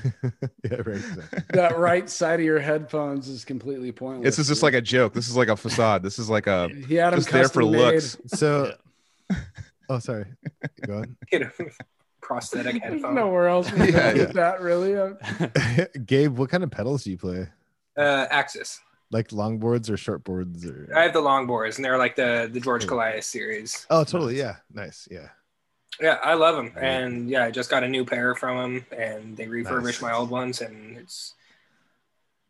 yeah, 0.64 0.76
right. 0.86 0.88
exactly. 0.88 1.40
that 1.54 1.78
right 1.78 2.10
side 2.10 2.40
of 2.40 2.46
your 2.46 2.60
headphones 2.60 3.28
is 3.28 3.44
completely 3.44 3.92
pointless. 3.92 4.24
This 4.24 4.40
is 4.40 4.48
just 4.48 4.64
like 4.64 4.74
a 4.76 4.82
joke. 4.82 5.14
This 5.14 5.28
is 5.28 5.36
like 5.36 5.48
a 5.50 5.58
facade. 5.58 6.04
This 6.04 6.20
is 6.20 6.30
like 6.30 6.48
a 6.48 6.70
he 6.88 6.96
had 6.96 7.12
them 7.12 7.20
just 7.20 7.32
there 7.32 7.50
for 7.50 7.62
made. 7.64 7.78
looks. 7.78 8.18
So, 8.28 8.74
oh, 9.90 10.00
sorry. 10.00 10.26
Go 10.86 10.94
ahead. 10.94 11.16
Get 11.30 11.42
a 11.42 11.52
prosthetic 12.22 12.82
There's 12.82 12.94
headphone. 12.94 13.16
nowhere 13.16 13.48
else 13.50 13.72
we 13.74 13.92
Yeah, 13.92 14.14
yeah. 14.14 14.26
that 14.26 14.62
really. 14.62 14.94
Gabe, 16.06 16.38
what 16.38 16.50
kind 16.50 16.64
of 16.64 16.72
pedals 16.72 17.04
do 17.04 17.12
you 17.12 17.18
play? 17.18 17.48
Uh, 17.98 18.28
Axis. 18.30 18.80
Like 19.14 19.30
longboards 19.30 19.90
or 19.90 19.94
shortboards 19.96 20.66
or? 20.66 20.92
I 20.98 21.04
have 21.04 21.14
the 21.14 21.22
longboards, 21.22 21.76
and 21.78 21.86
they're 21.86 21.98
like 22.00 22.16
the 22.16 22.50
the 22.52 22.60
George 22.60 22.88
Cool. 22.88 22.98
Kollias 22.98 23.24
series. 23.26 23.86
Oh, 23.90 24.04
totally. 24.04 24.38
Yeah. 24.38 24.56
Nice. 24.74 25.08
Yeah. 25.12 25.30
Yeah, 26.02 26.18
I 26.24 26.34
love 26.34 26.56
them, 26.56 26.74
and 26.76 27.30
yeah, 27.30 27.44
I 27.46 27.52
just 27.52 27.70
got 27.70 27.84
a 27.84 27.88
new 27.88 28.04
pair 28.04 28.34
from 28.34 28.58
them, 28.58 28.86
and 28.98 29.38
they 29.38 29.48
refurbished 29.48 30.02
Nice. 30.02 30.12
my 30.12 30.18
old 30.18 30.32
ones, 30.32 30.60
and 30.62 30.98
it's 30.98 31.36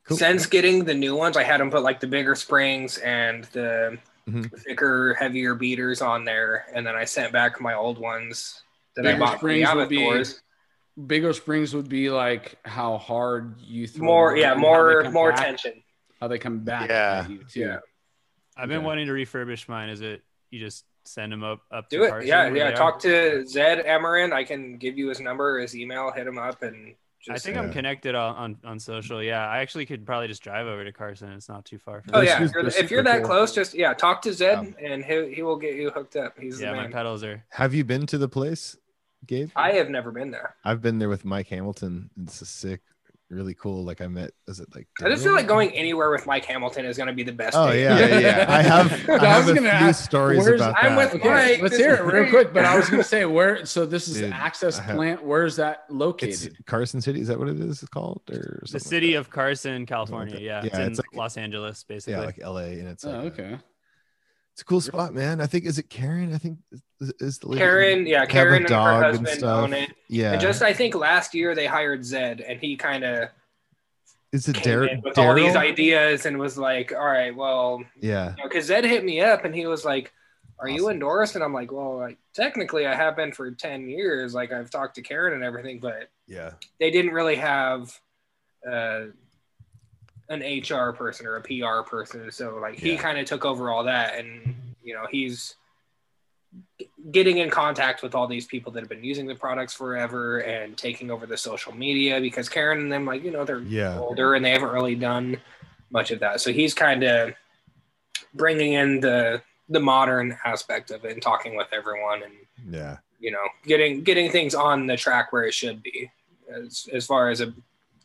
Cool. 0.05 0.15
since 0.15 0.45
getting 0.45 0.85
the 0.85 0.93
new 0.93 1.13
ones, 1.15 1.35
I 1.35 1.43
had 1.43 1.59
them 1.59 1.69
put 1.69 1.83
like 1.83 1.99
the 1.99 2.07
bigger 2.07 2.35
springs 2.35 2.97
and 2.99 3.43
the 3.51 3.97
Mhm. 4.29 4.49
thicker, 4.61 5.13
heavier 5.15 5.55
beaters 5.55 6.01
on 6.01 6.23
there, 6.23 6.65
and 6.73 6.87
then 6.87 6.95
I 6.95 7.03
sent 7.03 7.33
back 7.33 7.59
my 7.59 7.73
old 7.73 7.97
ones 7.97 8.61
that 8.95 9.05
I 9.05 9.09
Bigger 9.11 9.19
bought 9.19 9.39
from 9.41 9.49
the 9.49 9.65
springs 9.65 9.75
would 9.75 9.89
be 9.89 11.05
bigger 11.07 11.33
springs 11.33 11.75
would 11.75 11.89
be 11.89 12.09
like 12.09 12.55
how 12.65 12.97
hard 12.97 13.59
you 13.59 13.87
throw 13.87 14.05
More, 14.05 14.37
yeah, 14.37 14.53
and 14.53 14.61
how 14.61 14.67
they 14.67 14.69
more, 14.69 15.11
more 15.11 15.31
back- 15.31 15.39
tension. 15.45 15.82
How 16.23 16.29
they 16.29 16.39
come 16.39 16.59
back 16.59 16.89
Yeah. 16.89 17.23
at 17.25 17.29
you 17.29 17.39
too. 17.43 17.59
Yeah. 17.59 17.79
I've 18.55 18.69
been 18.69 18.77
Okay. 18.77 18.85
wanting 18.85 19.07
to 19.07 19.11
refurbish 19.11 19.67
mine. 19.67 19.89
Is 19.89 19.99
it 19.99 20.21
you 20.51 20.59
just 20.61 20.85
send 21.03 21.33
them 21.33 21.43
up 21.43 21.59
up 21.69 21.89
Do 21.89 21.97
to 22.07 22.17
it. 22.19 22.25
Yeah, 22.27 22.47
yeah. 22.49 22.71
Talk 22.71 22.95
are? 22.95 22.99
to 23.01 23.45
Zed 23.45 23.83
Emerin. 23.85 24.31
I 24.31 24.45
can 24.45 24.77
give 24.77 24.97
you 24.97 25.09
his 25.09 25.19
number, 25.19 25.59
his 25.59 25.75
email. 25.75 26.11
Hit 26.11 26.25
him 26.25 26.37
up, 26.37 26.63
and 26.63 26.95
just, 27.19 27.35
I 27.35 27.39
think 27.45 27.57
uh, 27.57 27.61
I'm 27.63 27.73
connected 27.73 28.15
on, 28.15 28.35
on 28.35 28.57
on 28.63 28.79
social. 28.79 29.21
Yeah, 29.21 29.45
I 29.45 29.57
actually 29.57 29.85
could 29.85 30.05
probably 30.05 30.29
just 30.29 30.41
drive 30.41 30.65
over 30.65 30.85
to 30.85 30.93
Carson. 30.93 31.29
It's 31.33 31.49
not 31.49 31.65
too 31.65 31.77
far. 31.77 32.03
From 32.03 32.15
Oh 32.15 32.21
me. 32.21 32.27
yeah, 32.27 32.41
if 32.41 32.53
you're, 32.53 32.69
super 32.69 32.83
if 32.85 32.89
you're 32.91 33.03
that 33.03 33.17
cool. 33.17 33.25
close, 33.31 33.53
just 33.53 33.73
yeah, 33.73 33.93
talk 33.93 34.21
to 34.21 34.31
Zed, 34.31 34.75
and 34.81 35.03
he 35.03 35.33
he 35.33 35.41
will 35.41 35.57
get 35.57 35.75
you 35.75 35.89
hooked 35.89 36.15
up. 36.15 36.39
He's 36.39 36.61
yeah. 36.61 36.69
the 36.69 36.77
My 36.77 36.83
man. 36.83 36.91
pedals 36.93 37.21
are. 37.25 37.43
Have 37.49 37.73
you 37.73 37.83
been 37.83 38.05
to 38.05 38.17
the 38.17 38.29
place, 38.29 38.77
Gabe? 39.27 39.49
I 39.57 39.73
have 39.73 39.89
never 39.89 40.09
been 40.11 40.31
there. 40.31 40.55
I've 40.63 40.81
been 40.81 40.99
there 40.99 41.09
with 41.09 41.25
Mike 41.25 41.47
Hamilton. 41.47 42.11
It's 42.21 42.39
a 42.41 42.45
sick, 42.45 42.79
really 43.33 43.53
cool. 43.55 43.83
Like 43.83 44.01
I 44.01 44.07
met. 44.07 44.31
Is 44.47 44.59
it 44.59 44.67
like? 44.75 44.87
I 45.03 45.09
just 45.09 45.23
feel 45.23 45.33
like 45.33 45.47
going 45.47 45.71
anywhere 45.71 46.09
with 46.11 46.25
Mike 46.25 46.45
Hamilton 46.45 46.85
is 46.85 46.97
going 46.97 47.07
to 47.07 47.13
be 47.13 47.23
the 47.23 47.31
best. 47.31 47.55
Oh 47.57 47.69
date. 47.69 47.83
yeah, 47.83 47.97
Yeah, 47.99 48.19
yeah. 48.19 48.45
I 48.47 48.61
have. 48.73 49.09
I, 49.09 49.13
I 49.17 49.25
have 49.25 49.43
was 49.45 49.51
a 49.51 49.55
gonna 49.55 49.69
few 49.69 49.87
ask, 49.89 50.03
stories 50.03 50.45
about 50.47 50.75
I'm 50.81 50.95
that. 50.95 51.13
with 51.13 51.21
Okay, 51.21 51.29
Mike, 51.53 51.61
let's 51.61 51.77
hear 51.77 51.95
it 51.95 52.01
real 52.01 52.09
great. 52.11 52.29
quick. 52.29 52.53
But 52.53 52.65
I 52.65 52.75
was 52.77 52.89
gonna 52.89 53.03
say 53.03 53.25
where. 53.25 53.65
So 53.65 53.85
this 53.85 54.07
is 54.07 54.17
Dude, 54.19 54.31
Axis 54.33 54.77
have- 54.77 54.95
Plant. 54.95 55.23
Where's 55.23 55.55
that 55.57 55.83
It's 55.89 55.93
located? 55.93 56.65
Carson 56.65 57.01
City. 57.01 57.21
Is 57.21 57.27
that 57.27 57.39
what 57.39 57.49
it 57.49 57.59
is 57.59 57.81
called? 57.91 58.21
Or 58.31 58.59
The 58.61 58.67
something 58.67 58.73
like 58.73 58.81
city 58.89 59.13
of 59.15 59.29
Carson, 59.29 59.85
California. 59.85 60.35
that. 60.35 60.41
Yeah, 60.41 60.61
Yeah, 60.61 60.65
it's 60.67 60.75
in 60.77 60.81
it's 60.83 60.99
like- 60.99 61.15
Los 61.15 61.37
Angeles, 61.37 61.83
basically. 61.83 62.13
yeah, 62.19 62.25
like 62.25 62.39
L.A. 62.41 62.79
and 62.79 62.87
it's 62.87 63.03
Oh, 63.05 63.11
like 63.11 63.39
a- 63.39 63.41
okay. 63.43 63.57
It's 64.53 64.61
a 64.61 64.65
cool 64.65 64.81
spot, 64.81 65.13
man. 65.13 65.41
I 65.41 65.47
think 65.47 65.65
is 65.65 65.79
it 65.79 65.89
Karen? 65.89 66.33
I 66.33 66.37
think 66.37 66.59
is, 67.01 67.13
is 67.19 67.39
the 67.39 67.47
lady- 67.49 67.59
Karen, 67.59 68.05
yeah, 68.05 68.19
They 68.19 68.19
have 68.19 68.29
a 68.29 68.31
Karen 68.31 68.55
and 68.57 68.63
her 68.63 68.69
dog 68.69 69.03
and 69.15 69.27
husband 69.27 69.43
own 69.43 69.73
it. 69.73 69.89
Yeah, 70.09 70.33
And 70.33 70.41
just 70.41 70.61
I 70.61 70.73
think 70.73 70.93
last 70.95 71.33
year 71.33 71.55
they 71.55 71.65
hired 71.65 72.05
Zed, 72.05 72.39
and 72.41 72.59
he 72.59 72.75
kind 72.75 73.03
of 73.03 73.29
is 74.31 74.47
it 74.47 74.65
in 74.65 75.01
with 75.01 75.17
all 75.17 75.35
these 75.35 75.55
ideas 75.55 76.25
and 76.25 76.39
was 76.39 76.57
like, 76.57 76.91
"All 76.91 77.05
right, 77.05 77.35
well, 77.35 77.83
Yeah, 77.99 78.33
because 78.43 78.65
Zed 78.65 78.83
hit 78.83 79.03
me 79.03 79.21
up 79.21 79.45
and 79.45 79.53
he 79.53 79.65
was 79.67 79.85
like, 79.85 80.11
are 80.59 80.69
you 80.69 80.89
endorsed? 80.89 81.35
And 81.35 81.43
I'm 81.43 81.53
like, 81.53 81.71
well, 81.71 81.97
like 81.97 82.17
technically 82.33 82.85
I 82.87 82.95
have 82.95 83.15
been 83.15 83.31
for 83.33 83.51
10 83.51 83.89
years. 83.89 84.33
Like 84.33 84.51
I've 84.53 84.69
talked 84.69 84.95
to 84.95 85.01
Karen 85.01 85.33
and 85.33 85.43
everything, 85.43 85.79
but 85.79 86.09
Yeah. 86.27 86.51
they 86.79 86.89
didn't 86.89 87.11
really 87.11 87.35
have 87.35 87.99
uh, 88.67 89.05
an 90.29 90.41
HR 90.41 90.91
person 90.93 91.25
or 91.27 91.35
a 91.37 91.41
PR 91.41 91.87
person. 91.87 92.31
So 92.31 92.57
like 92.61 92.79
he 92.79 92.93
Yeah. 92.93 93.01
kind 93.01 93.17
of 93.19 93.25
took 93.25 93.45
over 93.45 93.69
all 93.69 93.83
that, 93.85 94.15
and 94.17 94.55
you 94.83 94.93
know 94.93 95.05
he's 95.09 95.55
getting 97.11 97.39
in 97.39 97.49
contact 97.49 98.03
with 98.03 98.13
all 98.15 98.27
these 98.27 98.45
people 98.45 98.71
that 98.71 98.79
have 98.79 98.89
been 98.89 99.03
using 99.03 99.25
the 99.25 99.35
products 99.35 99.73
forever 99.73 100.39
and 100.39 100.77
taking 100.77 101.09
over 101.09 101.25
the 101.25 101.35
social 101.37 101.73
media 101.73 102.21
because 102.21 102.47
Karen 102.47 102.79
and 102.79 102.91
them 102.91 103.05
like 103.05 103.23
you 103.23 103.31
know 103.31 103.43
they're 103.43 103.59
Yeah. 103.59 103.97
older 103.99 104.35
and 104.35 104.45
they 104.45 104.51
haven't 104.51 104.69
really 104.71 104.95
done 104.95 105.41
much 105.89 106.11
of 106.11 106.19
that. 106.19 106.41
So 106.41 106.51
he's 106.53 106.73
kind 106.73 107.03
of 107.03 107.33
bringing 108.33 108.73
in 108.73 108.99
the 108.99 109.41
the 109.69 109.79
modern 109.79 110.37
aspect 110.45 110.91
of 110.91 111.05
it 111.05 111.13
and 111.13 111.21
talking 111.21 111.55
with 111.55 111.67
everyone 111.71 112.21
and 112.23 112.33
Yeah. 112.69 112.97
you 113.19 113.31
know 113.31 113.45
getting 113.65 114.03
getting 114.03 114.29
things 114.31 114.53
on 114.55 114.85
the 114.87 114.95
track 114.97 115.31
where 115.33 115.43
it 115.45 115.53
should 115.53 115.81
be 115.81 116.09
as 116.51 116.87
as 116.93 117.05
far 117.05 117.29
as 117.29 117.41
a 117.41 117.53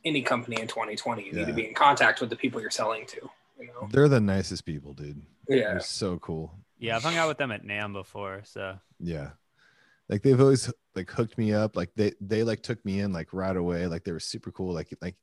any 0.04 0.22
company 0.22 0.60
in 0.60 0.68
2020 0.68 1.24
you 1.24 1.32
need 1.32 1.46
to 1.46 1.52
be 1.52 1.66
in 1.68 1.74
contact 1.74 2.20
with 2.20 2.30
the 2.30 2.36
people 2.36 2.60
you're 2.60 2.70
selling 2.70 3.04
to 3.06 3.28
you 3.60 3.66
know 3.66 3.88
They're 3.90 4.08
the 4.08 4.20
nicest 4.20 4.64
people, 4.64 4.94
dude. 4.94 5.20
yeah 5.48 5.70
They're 5.72 5.80
so 5.80 6.18
cool. 6.18 6.54
Yeah, 6.78 6.94
I've 6.94 7.02
hung 7.02 7.16
out 7.16 7.26
with 7.26 7.38
them 7.38 7.50
at 7.50 7.64
NAMM 7.64 7.92
before, 7.92 8.42
so 8.44 8.78
Yeah. 9.00 9.30
Like 10.08 10.22
they've 10.22 10.40
always 10.40 10.72
like 10.94 11.10
hooked 11.10 11.36
me 11.36 11.52
up. 11.52 11.76
Like 11.76 11.90
they 11.96 12.12
they 12.20 12.44
like 12.44 12.62
took 12.62 12.82
me 12.84 13.00
in 13.00 13.12
like 13.12 13.32
right 13.32 13.56
away. 13.56 13.86
Like 13.88 14.04
they 14.04 14.12
were 14.12 14.20
super 14.20 14.52
cool. 14.52 14.72
Like 14.72 14.96
like 15.02 15.16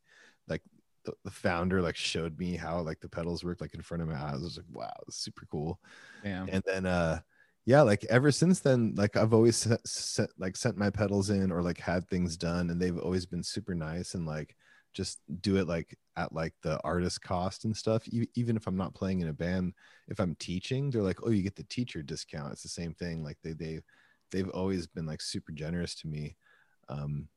like 0.47 0.61
the, 1.05 1.13
the 1.23 1.31
founder 1.31 1.81
like 1.81 1.95
showed 1.95 2.37
me 2.37 2.55
how 2.55 2.81
like 2.81 2.99
the 2.99 3.09
pedals 3.09 3.43
work 3.43 3.61
like 3.61 3.73
in 3.73 3.81
front 3.81 4.03
of 4.03 4.09
my 4.09 4.15
eyes. 4.15 4.33
I 4.41 4.43
was 4.43 4.57
like, 4.57 4.65
wow, 4.71 4.93
it's 5.07 5.17
super 5.17 5.47
cool. 5.49 5.79
Damn. 6.23 6.49
And 6.49 6.63
then 6.67 6.85
uh 6.85 7.19
yeah, 7.65 7.81
like 7.81 8.03
ever 8.09 8.31
since 8.31 8.59
then, 8.59 8.93
like 8.95 9.15
I've 9.17 9.33
always 9.33 9.55
sent, 9.55 9.87
sent 9.87 10.29
like 10.37 10.55
sent 10.55 10.77
my 10.77 10.91
pedals 10.91 11.31
in 11.31 11.51
or 11.51 11.63
like 11.63 11.79
had 11.79 12.07
things 12.07 12.37
done, 12.37 12.69
and 12.69 12.79
they've 12.79 12.99
always 12.99 13.25
been 13.25 13.41
super 13.41 13.73
nice 13.73 14.13
and 14.13 14.27
like 14.27 14.55
just 14.95 15.19
do 15.41 15.57
it 15.57 15.67
like 15.67 15.97
at 16.15 16.33
like 16.33 16.53
the 16.63 16.81
artist 16.83 17.21
cost 17.21 17.65
and 17.65 17.75
stuff. 17.75 18.07
E- 18.07 18.29
even 18.35 18.55
if 18.55 18.65
I'm 18.65 18.77
not 18.77 18.95
playing 18.95 19.19
in 19.19 19.27
a 19.27 19.33
band, 19.33 19.73
if 20.07 20.19
I'm 20.19 20.35
teaching, 20.35 20.89
they're 20.89 21.03
like, 21.03 21.19
oh, 21.23 21.29
you 21.29 21.43
get 21.43 21.55
the 21.55 21.63
teacher 21.63 22.01
discount. 22.01 22.53
It's 22.53 22.63
the 22.63 22.69
same 22.69 22.93
thing. 22.93 23.23
Like 23.23 23.37
they 23.43 23.53
they 23.53 23.81
they've 24.31 24.49
always 24.49 24.87
been 24.87 25.05
like 25.05 25.21
super 25.21 25.51
generous 25.51 25.93
to 25.95 26.07
me. 26.07 26.37
Um, 26.89 27.27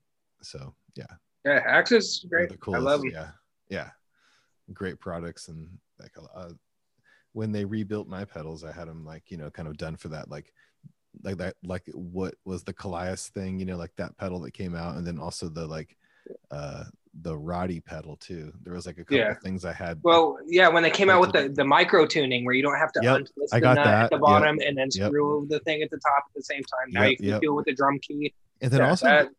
so 0.40 0.72
yeah, 0.94 1.16
yeah 1.44 1.62
Axis 1.66 2.24
great 2.28 2.50
i 2.72 2.78
love 2.78 3.00
them 3.00 3.10
Yeah, 3.12 3.28
yeah, 3.68 3.90
great 4.72 5.00
products 5.00 5.48
and 5.48 5.68
like 5.98 6.12
uh, 6.34 6.50
when 7.32 7.52
they 7.52 7.64
rebuilt 7.64 8.08
my 8.08 8.24
pedals, 8.24 8.64
I 8.64 8.72
had 8.72 8.88
them 8.88 9.04
like 9.04 9.30
you 9.30 9.36
know 9.36 9.50
kind 9.50 9.68
of 9.68 9.76
done 9.76 9.96
for 9.96 10.08
that 10.08 10.30
like 10.30 10.52
like 11.22 11.38
that 11.38 11.56
like 11.64 11.82
what 11.94 12.34
was 12.44 12.62
the 12.62 12.72
Kollias 12.74 13.28
thing 13.30 13.58
you 13.58 13.64
know 13.64 13.76
like 13.76 13.94
that 13.96 14.16
pedal 14.16 14.40
that 14.40 14.52
came 14.52 14.74
out 14.74 14.96
and 14.96 15.06
then 15.06 15.18
also 15.18 15.48
the 15.48 15.66
like 15.66 15.96
uh 16.50 16.84
the 17.22 17.36
Roddy 17.36 17.80
pedal 17.80 18.16
too. 18.16 18.52
There 18.62 18.72
was 18.74 18.86
like 18.86 18.98
a 18.98 19.04
couple 19.04 19.16
Yeah. 19.16 19.30
of 19.32 19.38
things 19.40 19.64
I 19.64 19.72
had. 19.72 19.98
well 20.02 20.38
yeah 20.46 20.68
when 20.68 20.82
they 20.82 20.90
came 20.90 21.10
out 21.10 21.20
with 21.20 21.32
the 21.32 21.48
the 21.48 21.64
micro 21.64 22.06
tuning 22.06 22.44
where 22.44 22.54
you 22.54 22.62
don't 22.62 22.78
have 22.78 22.92
to 22.92 23.00
Yep, 23.02 23.16
untwist 23.16 23.52
I 23.54 23.58
the 23.58 23.62
got 23.62 23.74
nut 23.76 23.84
that. 23.86 24.02
at 24.04 24.10
the 24.10 24.16
Yep. 24.16 24.20
bottom 24.22 24.58
and 24.64 24.76
then 24.78 24.88
Yep. 24.92 25.08
screw 25.10 25.46
the 25.50 25.58
thing 25.60 25.82
at 25.82 25.90
the 25.90 25.98
top 25.98 26.24
at 26.28 26.34
the 26.34 26.42
same 26.42 26.62
time 26.62 26.90
now 26.92 27.02
Yep, 27.02 27.10
you 27.10 27.16
can 27.16 27.26
yep. 27.26 27.40
do 27.42 27.52
it 27.52 27.54
with 27.56 27.64
the 27.66 27.74
drum 27.74 27.98
key 28.00 28.32
and 28.60 28.70
then 28.70 28.80
yeah, 28.80 28.88
also 28.88 29.06
that, 29.06 29.26
and 29.26 29.34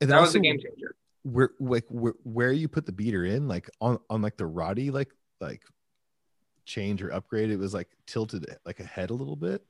then 0.00 0.08
that 0.10 0.20
was 0.20 0.34
a 0.34 0.40
game 0.40 0.58
changer 0.58 0.94
where 1.22 1.50
like 1.60 1.84
where, 1.88 2.14
where 2.24 2.52
you 2.52 2.68
put 2.68 2.84
the 2.84 2.92
beater 2.92 3.24
in 3.24 3.48
like 3.48 3.70
on 3.80 3.98
on 4.10 4.20
like 4.22 4.36
the 4.36 4.46
Roddy 4.46 4.90
like 4.90 5.10
like 5.40 5.62
change 6.66 7.02
or 7.02 7.12
upgrade 7.12 7.50
it 7.50 7.56
was 7.58 7.72
like 7.74 7.88
tilted 8.06 8.44
like 8.66 8.80
ahead 8.80 9.10
a 9.10 9.14
little 9.14 9.36
bit 9.36 9.64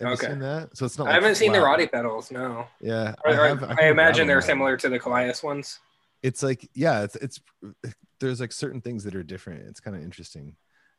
have 0.00 0.12
Okay. 0.12 0.26
seen 0.26 0.40
that 0.40 0.76
so 0.76 0.84
it's 0.84 0.98
not 0.98 1.06
i 1.06 1.12
like 1.12 1.22
haven't 1.22 1.36
seen 1.36 1.52
the. 1.52 1.60
Roddy 1.60 1.86
pedals 1.86 2.30
no 2.30 2.66
yeah 2.80 3.14
I, 3.24 3.30
I, 3.30 3.46
have- 3.48 3.62
I 3.62 3.74
grab 3.74 3.90
imagine 3.92 4.26
they're 4.26 4.42
similar 4.42 4.76
to 4.76 4.88
the 4.90 4.98
Kollias 5.00 5.42
ones 5.42 5.78
it's 6.26 6.42
like 6.42 6.68
yeah 6.74 7.04
it's 7.04 7.14
it's 7.16 7.40
there's 8.18 8.40
like 8.40 8.50
certain 8.50 8.80
things 8.80 9.04
that 9.04 9.14
are 9.14 9.22
different. 9.22 9.68
It's 9.68 9.78
kind 9.78 9.96
of 9.96 10.02
interesting. 10.02 10.56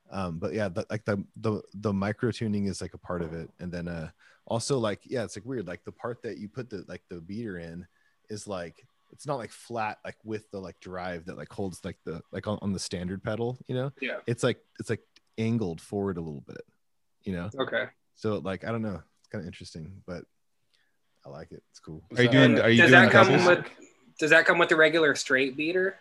Um 0.09 0.39
but 0.39 0.53
yeah 0.53 0.69
the, 0.69 0.85
like 0.89 1.03
the 1.03 1.21
the 1.35 1.61
the 1.73 1.91
micro 1.91 2.31
tuning 2.31 2.67
is 2.67 2.81
like 2.81 2.93
a 2.93 2.97
part 2.97 3.21
of 3.21 3.33
it. 3.33 3.49
And 3.59 3.69
then 3.69 3.89
uh 3.89 4.09
also 4.45 4.79
like 4.79 5.01
yeah 5.03 5.25
it's 5.25 5.35
like 5.35 5.45
weird. 5.45 5.67
Like 5.67 5.83
the 5.83 5.91
part 5.91 6.23
that 6.23 6.37
you 6.37 6.47
put 6.47 6.69
the 6.69 6.85
like 6.87 7.01
the 7.09 7.19
beater 7.19 7.57
in 7.57 7.85
is 8.29 8.47
like 8.47 8.87
it's 9.11 9.27
not 9.27 9.35
like 9.35 9.51
flat 9.51 9.97
like 10.05 10.15
with 10.23 10.49
the 10.51 10.59
like 10.59 10.79
drive 10.79 11.25
that 11.25 11.37
like 11.37 11.51
holds 11.51 11.83
like 11.83 11.97
the 12.05 12.21
like 12.31 12.47
on, 12.47 12.57
on 12.61 12.71
the 12.71 12.79
standard 12.79 13.21
pedal 13.21 13.57
you 13.67 13.75
know? 13.75 13.91
Yeah. 14.01 14.17
it's 14.27 14.43
like 14.43 14.59
it's 14.79 14.89
like 14.89 15.01
angled 15.37 15.81
forward 15.81 16.17
a 16.17 16.21
little 16.21 16.43
bit 16.47 16.61
you 17.23 17.33
know? 17.33 17.49
Okay. 17.59 17.85
So 18.15 18.37
like 18.37 18.63
i 18.63 18.71
don't 18.71 18.81
know. 18.81 19.01
It's 19.19 19.27
kind 19.29 19.41
of 19.41 19.45
interesting 19.45 20.03
but 20.05 20.23
i 21.25 21.29
like 21.29 21.51
it. 21.51 21.63
It's 21.71 21.81
cool. 21.81 22.01
Are 22.15 22.23
you 22.23 22.29
doing? 22.29 22.59
Are 22.61 22.69
you 22.69 22.83
does 22.83 22.91
doing 22.91 23.03
that 23.03 23.11
come 23.11 23.27
doubles? 23.27 23.47
with 23.47 23.65
does 24.17 24.29
that 24.31 24.45
come 24.45 24.57
with 24.57 24.69
the 24.69 24.75
regular 24.75 25.15
straight 25.15 25.55
beater 25.57 25.97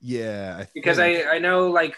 yeah 0.00 0.58
I 0.60 0.68
because 0.74 0.96
think- 0.98 1.26
I 1.26 1.36
I 1.36 1.38
know 1.38 1.68
like 1.70 1.96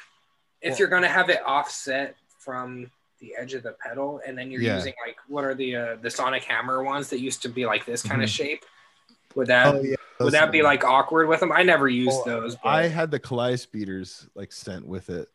if 0.63 0.71
Well- 0.73 0.79
you're 0.79 0.89
gonna 0.89 1.09
have 1.09 1.29
it 1.31 1.41
offset 1.45 2.17
from 2.39 2.91
the 3.19 3.35
edge 3.39 3.55
of 3.55 3.63
the 3.63 3.73
pedal 3.73 4.21
and 4.27 4.37
then 4.37 4.51
you're 4.51 4.61
Yeah. 4.61 4.77
using 4.77 4.95
like 5.07 5.17
what 5.27 5.45
are 5.45 5.55
the 5.55 5.77
uh, 5.77 5.97
the 6.03 6.11
Sonic 6.11 6.45
Hammer 6.45 6.83
ones 6.85 7.09
that 7.11 7.19
used 7.21 7.43
to 7.43 7.49
be 7.49 7.65
like 7.67 7.85
this 7.87 8.03
kind 8.03 8.23
of 8.23 8.29
Mhm. 8.29 8.33
shape 8.37 8.65
would 9.35 9.49
that 9.49 9.75
oh 9.75 9.81
yeah 9.83 9.97
would 10.21 10.33
that 10.35 10.53
be 10.53 10.63
like 10.63 10.85
awkward 10.85 11.27
with 11.29 11.41
them 11.41 11.51
I 11.53 11.63
never 11.63 11.89
used 11.89 12.09
Well, 12.27 12.41
those 12.43 12.57
but 12.57 12.69
I 12.69 12.89
had 12.89 13.11
the 13.11 13.19
Kollias 13.21 13.71
beaters 13.71 14.29
like 14.35 14.53
sent 14.53 14.87
with 14.87 15.11
it, 15.11 15.29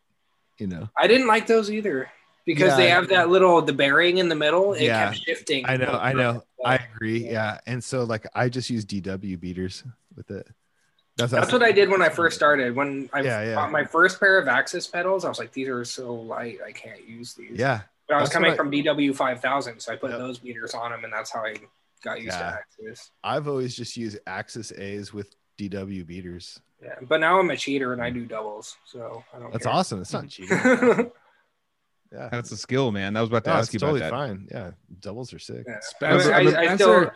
you 0.58 0.68
know. 0.68 0.90
I 0.98 1.08
didn't 1.08 1.28
like 1.28 1.46
those 1.48 1.70
either 1.72 2.10
because 2.46 2.70
Yeah, 2.70 2.78
they 2.78 2.90
have 2.90 3.10
that 3.10 3.30
little 3.30 3.62
the 3.62 3.74
bearing 3.74 4.18
in 4.20 4.28
the 4.30 4.36
middle 4.36 4.74
it 4.74 4.84
Yeah, 4.84 5.06
kept 5.12 5.18
shifting 5.24 5.66
I 5.68 5.76
know, 5.78 5.92
I 6.02 6.14
know. 6.14 6.44
I 6.66 6.76
agree. 6.76 7.30
Yeah. 7.30 7.60
And 7.66 7.84
so 7.84 8.04
like 8.04 8.26
I 8.34 8.50
just 8.50 8.70
use 8.70 8.86
DW 8.86 9.40
beaters 9.40 9.84
with 10.16 10.30
it. 10.32 10.48
that's 11.18 11.52
what 11.52 11.62
I 11.64 11.72
did 11.72 11.90
when 11.90 12.02
I 12.02 12.10
first 12.10 12.36
started 12.36 12.76
when 12.76 13.10
I 13.14 13.22
Yeah, 13.22 13.44
yeah. 13.44 13.56
bought 13.56 13.72
my 13.72 13.84
first 13.86 14.20
pair 14.20 14.38
of 14.40 14.48
Axis 14.48 14.88
pedals 14.88 15.24
I 15.26 15.30
was 15.30 15.38
like 15.40 15.52
these 15.52 15.68
are 15.68 15.84
so 15.86 16.14
light 16.14 16.60
I 16.66 16.72
can't 16.72 17.08
use 17.08 17.34
these 17.34 17.52
Yeah. 17.58 17.82
But 18.08 18.16
I 18.16 18.22
was 18.22 18.30
That's 18.30 18.34
coming 18.36 18.52
I- 18.52 18.56
from 18.56 18.72
DW 18.72 19.16
five 19.16 19.42
thousand, 19.42 19.80
so 19.80 19.94
I 19.94 19.96
put 19.96 20.10
Yep. 20.12 20.20
those 20.20 20.40
beaters 20.40 20.74
on 20.74 20.92
them, 20.92 21.04
and 21.04 21.14
that's 21.14 21.32
how 21.32 21.46
I 21.46 21.56
got 22.04 22.22
used 22.22 22.36
Yeah. 22.38 22.52
to 22.52 22.58
Axis. 22.90 23.12
I've 23.24 23.48
always 23.48 23.76
just 23.76 23.96
used 23.96 24.18
Axis 24.28 24.72
A's 24.74 25.14
with 25.14 25.34
DW 25.58 26.04
beaters. 26.06 26.60
Yeah, 26.84 26.96
but 27.04 27.20
now 27.20 27.40
I'm 27.40 27.50
a 27.52 27.56
cheater 27.56 27.94
and 27.94 28.02
I 28.02 28.10
do 28.10 28.26
doubles, 28.26 28.76
so 28.86 29.24
I 29.34 29.40
don't. 29.40 29.52
That's 29.54 29.66
care. 29.66 29.74
awesome. 29.74 30.02
It's 30.02 30.12
not 30.12 30.28
cheating. 30.30 31.12
Yeah. 32.12 32.30
That's 32.32 32.52
a 32.52 32.58
skill, 32.58 32.92
man. 32.92 33.16
I 33.16 33.22
was 33.22 33.30
about 33.30 33.44
to 33.46 33.52
No, 33.52 33.56
ask 33.58 33.74
you 33.74 33.80
totally 33.80 34.02
about 34.02 34.12
that. 34.12 34.28
fine. 34.28 34.48
Yeah. 34.52 34.72
Doubles 35.00 35.34
are 35.34 35.40
sick. 35.40 35.64
Yeah. 35.68 35.78
Spencer, 35.82 36.34
I, 36.34 36.38
I, 36.38 36.40
I 36.42 36.50
Spencer- 36.52 36.76
still, 36.76 37.12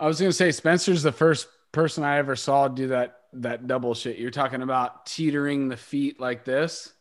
I 0.00 0.06
was 0.06 0.18
gonna 0.20 0.32
say 0.32 0.50
Spencer's 0.50 1.02
the 1.02 1.12
first 1.12 1.46
person 1.72 2.02
I 2.04 2.18
ever 2.18 2.34
saw 2.36 2.68
do 2.68 2.88
that 2.88 3.18
that 3.34 3.66
double 3.66 3.94
shit. 3.94 4.18
You're 4.18 4.30
talking 4.30 4.62
about 4.62 5.06
teetering 5.06 5.68
the 5.68 5.76
feet 5.76 6.20
like 6.20 6.44
this. 6.44 6.92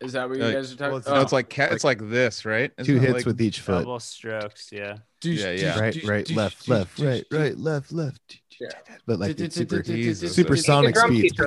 Is 0.00 0.12
that 0.12 0.28
what 0.28 0.36
you 0.38 0.44
Uh, 0.44 0.52
guys 0.52 0.72
are 0.72 0.76
talking? 0.76 0.90
well, 0.90 0.98
it's- 0.98 1.14
No, 1.14 1.18
oh, 1.20 1.22
it's 1.22 1.32
like 1.32 1.48
cat. 1.48 1.72
It's 1.72 1.84
like 1.84 2.10
this, 2.10 2.44
right? 2.44 2.70
Isn't 2.78 2.94
Two 2.94 3.00
hits 3.00 3.12
like- 3.14 3.26
with 3.26 3.40
each 3.40 3.60
foot. 3.60 3.80
double 3.80 4.00
strokes. 4.00 4.70
Yeah. 4.72 4.98
yeah, 5.22 5.50
yeah. 5.52 5.78
Right, 5.80 5.96
right, 6.04 6.30
left, 6.30 6.68
left, 6.68 6.98
right, 6.98 7.24
right, 7.30 7.56
left, 7.56 7.90
left. 7.92 8.40
Yeah. 8.60 8.68
But 9.06 9.18
like 9.18 9.38
it's 9.40 9.54
super 9.56 9.80
Jesus. 9.82 10.34
super 10.34 10.54
He's 10.54 10.60
He's 10.60 10.66
sonic 10.66 10.96
speed. 10.98 11.22
teacher. 11.22 11.46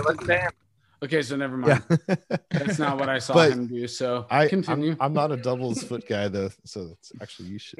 Let's 1.02 1.12
bam. 1.12 1.18
Okay, 1.20 1.22
so 1.22 1.36
never 1.36 1.58
mind. 1.58 1.84
Yeah. 2.08 2.16
That's 2.52 2.80
not 2.80 3.00
what 3.00 3.10
I 3.10 3.20
saw 3.20 3.34
But 3.34 3.52
him 3.52 3.68
do. 3.68 3.88
So 3.88 4.26
I, 4.30 4.48
continue. 4.48 4.92
I'm, 4.94 4.98
I'm 5.02 5.14
not 5.14 5.32
a 5.32 5.38
doubles 5.38 5.84
foot 5.84 6.08
guy 6.08 6.28
though, 6.28 6.50
so 6.66 6.90
it's 6.94 7.12
actually 7.22 7.50
you 7.50 7.60
should. 7.60 7.80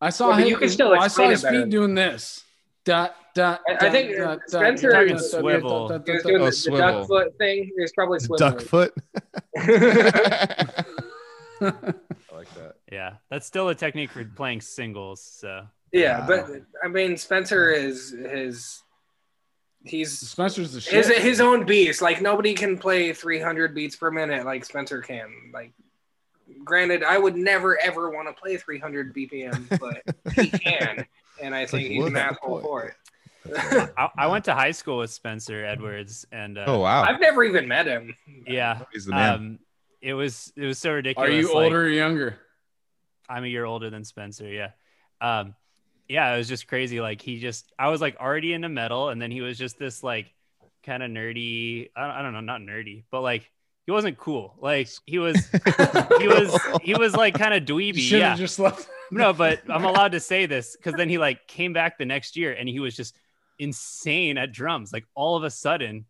I 0.00 0.10
saw 0.10 0.30
Yeah, 0.30 0.34
but 0.36 0.42
him. 0.42 0.48
you 0.48 0.56
can 0.58 0.68
still 0.68 0.92
I 0.92 1.08
saw 1.08 1.28
his 1.30 1.44
feet 1.44 1.68
doing 1.70 1.94
this. 1.94 2.42
Dot 2.84 3.16
dot. 3.34 3.60
I- 3.66 3.86
I 3.86 3.90
think, 3.90 4.16
dot, 4.16 4.40
dot, 4.50 4.60
Spencer 4.60 4.90
dot, 4.90 5.04
is 5.04 5.10
dot, 5.10 5.20
dot, 5.32 5.40
swivel. 5.40 5.88
dot, 5.88 6.02
He 6.06 6.12
was 6.12 6.22
dot, 6.22 6.28
doing 6.28 6.42
Oh, 6.42 6.50
the, 6.50 6.70
the 6.70 6.76
duck 6.76 7.06
foot 7.08 7.38
thing. 7.38 7.70
There's 7.76 7.92
probably 7.92 8.18
swivel. 8.20 8.36
Duck 8.50 8.60
foot. 8.60 8.94
I 9.56 10.74
like 12.32 12.52
that. 12.56 12.74
Yeah. 12.92 13.14
That's 13.30 13.46
still 13.46 13.68
a 13.70 13.74
technique 13.74 14.10
for 14.10 14.24
playing 14.24 14.60
singles. 14.60 15.22
So 15.22 15.62
yeah, 15.92 16.20
Wow. 16.20 16.26
but 16.26 16.50
I 16.84 16.88
mean, 16.88 17.16
Spencer 17.16 17.70
is 17.70 18.10
his. 18.10 18.82
He's 19.84 20.18
Spencer's 20.18 20.72
the 20.72 20.80
his 20.80 21.06
shit. 21.08 21.22
his 21.22 21.40
own 21.40 21.66
beast. 21.66 22.00
Like 22.00 22.22
nobody 22.22 22.54
can 22.54 22.78
play 22.78 23.12
300 23.12 23.74
beats 23.74 23.96
per 23.96 24.10
minute 24.10 24.44
like 24.46 24.64
Spencer 24.64 25.00
can. 25.02 25.30
Like, 25.52 25.72
granted, 26.64 27.02
I 27.02 27.18
would 27.18 27.36
never 27.36 27.78
ever 27.82 28.08
want 28.10 28.28
to 28.28 28.32
play 28.40 28.56
300 28.56 29.14
BPM, 29.14 29.78
but 29.78 30.34
he 30.34 30.48
can, 30.58 31.06
and 31.42 31.54
I 31.54 31.66
think 31.66 31.82
like, 31.84 31.92
he's 31.92 32.06
an 32.06 32.16
asshole 32.16 32.60
for 32.60 32.84
it. 32.84 32.94
I, 33.98 34.08
I 34.16 34.26
went 34.28 34.46
to 34.46 34.54
high 34.54 34.70
school 34.70 34.98
with 34.98 35.10
Spencer 35.10 35.66
Edwards, 35.66 36.26
and 36.32 36.56
uh, 36.56 36.64
Oh 36.66 36.78
wow, 36.78 37.02
I've 37.02 37.20
never 37.20 37.44
even 37.44 37.68
met 37.68 37.86
him. 37.86 38.14
yeah, 38.46 38.80
he's 38.92 39.04
the 39.04 39.10
man. 39.10 39.34
um, 39.34 39.58
it 40.00 40.14
was 40.14 40.50
it 40.56 40.64
was 40.64 40.78
so 40.78 40.92
ridiculous. 40.94 41.28
Are 41.28 41.32
you 41.32 41.46
like- 41.48 41.54
older 41.64 41.82
or 41.82 41.88
younger? 41.90 42.38
I'm 43.28 43.44
a 43.44 43.48
year 43.48 43.64
older 43.66 43.88
than 43.90 44.04
Spencer. 44.04 44.48
Yeah. 44.48 44.70
Um, 45.20 45.54
yeah, 46.08 46.34
it 46.34 46.38
was 46.38 46.48
just 46.48 46.66
crazy. 46.68 47.00
Like 47.00 47.20
he 47.22 47.40
just, 47.40 47.72
I 47.78 47.88
was 47.88 48.00
like 48.00 48.16
already 48.20 48.52
into 48.52 48.68
metal, 48.68 49.08
and 49.08 49.20
then 49.20 49.30
he 49.30 49.40
was 49.40 49.56
just 49.58 49.78
this 49.78 50.02
like 50.02 50.32
kind 50.84 51.02
of 51.02 51.10
nerdy. 51.10 51.90
I 51.96 52.06
don't, 52.06 52.10
I 52.16 52.22
don't 52.22 52.32
know, 52.32 52.40
not 52.40 52.60
nerdy, 52.60 53.04
but 53.10 53.22
like 53.22 53.50
he 53.86 53.92
wasn't 53.92 54.16
cool. 54.18 54.54
Like 54.60 54.88
he 55.06 55.18
was 55.18 55.36
he 56.20 56.28
was 56.28 56.58
he 56.82 56.94
was 56.94 57.14
like 57.14 57.34
kind 57.38 57.54
of 57.54 57.64
dweeby. 57.64 57.98
Should 57.98 58.18
Yeah. 58.20 58.36
just 58.36 58.58
left. 58.58 58.88
no, 59.10 59.32
but 59.32 59.60
I'm 59.68 59.84
allowed 59.90 60.12
to 60.12 60.20
say 60.20 60.46
this 60.46 60.76
because 60.76 60.94
then 60.94 61.08
he 61.08 61.18
like 61.18 61.46
came 61.46 61.72
back 61.72 61.98
the 61.98 62.04
next 62.06 62.36
year 62.36 62.52
and 62.52 62.68
he 62.68 62.80
was 62.80 62.94
just 62.96 63.16
insane 63.58 64.38
at 64.38 64.52
drums, 64.52 64.92
like 64.92 65.04
all 65.14 65.36
of 65.36 65.44
a 65.44 65.50
sudden. 65.50 66.06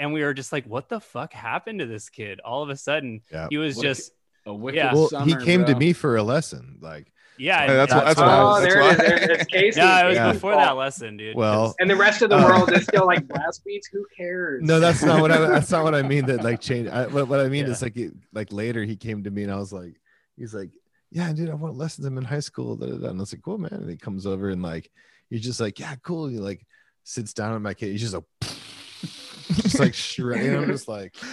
And 0.00 0.12
we 0.12 0.22
were 0.22 0.32
just 0.32 0.52
like, 0.52 0.64
what 0.64 0.88
the 0.88 1.00
fuck 1.00 1.32
happened 1.32 1.80
to 1.80 1.86
this 1.86 2.08
kid? 2.08 2.38
All 2.44 2.62
of 2.62 2.70
a 2.70 2.76
sudden, 2.76 3.20
Yeah. 3.32 3.48
he 3.50 3.58
was 3.58 3.76
What- 3.76 3.82
just 3.82 4.12
A 4.46 4.54
wicked 4.54 4.76
Yeah. 4.76 4.94
Well, 4.94 5.08
he 5.24 5.32
summer, 5.32 5.40
came 5.44 5.64
to 5.64 5.74
me 5.74 5.92
for 5.92 6.16
a 6.16 6.22
lesson. 6.22 6.78
Like, 6.80 7.12
yeah. 7.38 7.66
Yeah, 7.66 7.72
that's 7.74 7.92
and- 7.92 8.00
why- 8.00 8.04
that's 8.08 8.20
Oh, 8.20 8.24
why- 8.24 8.60
there 8.60 8.82
that's 8.82 9.00
it 9.00 9.04
is. 9.04 9.08
why- 9.10 9.26
There- 9.26 9.30
It's 9.40 9.44
Casey. 9.46 9.80
yeah, 9.80 10.04
it 10.04 10.08
was 10.08 10.16
Yeah. 10.16 10.32
before 10.32 10.54
that 10.54 10.76
lesson, 10.76 11.16
dude. 11.16 11.36
well, 11.36 11.74
And 11.80 11.88
the 11.90 11.96
rest 11.96 12.22
of 12.22 12.30
the 12.30 12.36
Uh, 12.36 12.44
world 12.44 12.72
is 12.72 12.84
still 12.84 13.06
like 13.06 13.26
blast 13.28 13.64
beats. 13.64 13.86
Who 13.88 14.04
cares? 14.16 14.62
no, 14.62 14.80
that's 14.80 15.02
not 15.02 15.20
what 15.20 15.32
I. 15.32 15.38
That's 15.48 15.70
not 15.70 15.84
what 15.84 15.94
I 15.94 16.02
mean. 16.02 16.26
That 16.26 16.42
like 16.44 16.60
change. 16.60 16.88
I, 16.88 17.06
what, 17.06 17.28
what 17.28 17.40
I 17.40 17.48
mean 17.48 17.66
Yeah. 17.66 17.72
is 17.72 17.82
like, 17.82 17.96
it, 17.96 18.12
like 18.32 18.52
later 18.52 18.84
he 18.84 18.96
came 18.96 19.24
to 19.24 19.30
me 19.30 19.42
and 19.44 19.52
I 19.52 19.56
was 19.56 19.72
like, 19.72 20.00
he's 20.36 20.54
like, 20.54 20.70
yeah, 21.10 21.32
dude, 21.32 21.48
I 21.50 21.54
want 21.54 21.76
lessons. 21.76 22.06
I'm 22.06 22.18
in 22.18 22.24
high 22.24 22.40
school. 22.40 22.76
Da, 22.76 22.86
da, 22.86 22.96
da. 22.96 23.08
And 23.08 23.18
I 23.18 23.20
was 23.20 23.32
like, 23.32 23.42
cool, 23.42 23.58
man. 23.58 23.72
And 23.72 23.88
he 23.90 23.96
comes 23.96 24.26
over 24.26 24.50
and 24.50 24.62
like, 24.62 24.90
he's 25.30 25.40
just 25.42 25.60
like, 25.60 25.78
yeah, 25.78 25.94
cool. 26.02 26.26
He 26.28 26.38
like 26.38 26.66
sits 27.04 27.32
down 27.32 27.52
on 27.52 27.62
my 27.62 27.72
kid. 27.74 27.92
He's 27.92 28.02
just 28.02 28.14
a, 28.14 28.22
just 29.62 29.78
like 29.78 29.94
shredding. 29.94 30.54
I'm 30.54 30.66
just 30.66 30.88
like, 30.88 31.14
dude, 31.14 31.28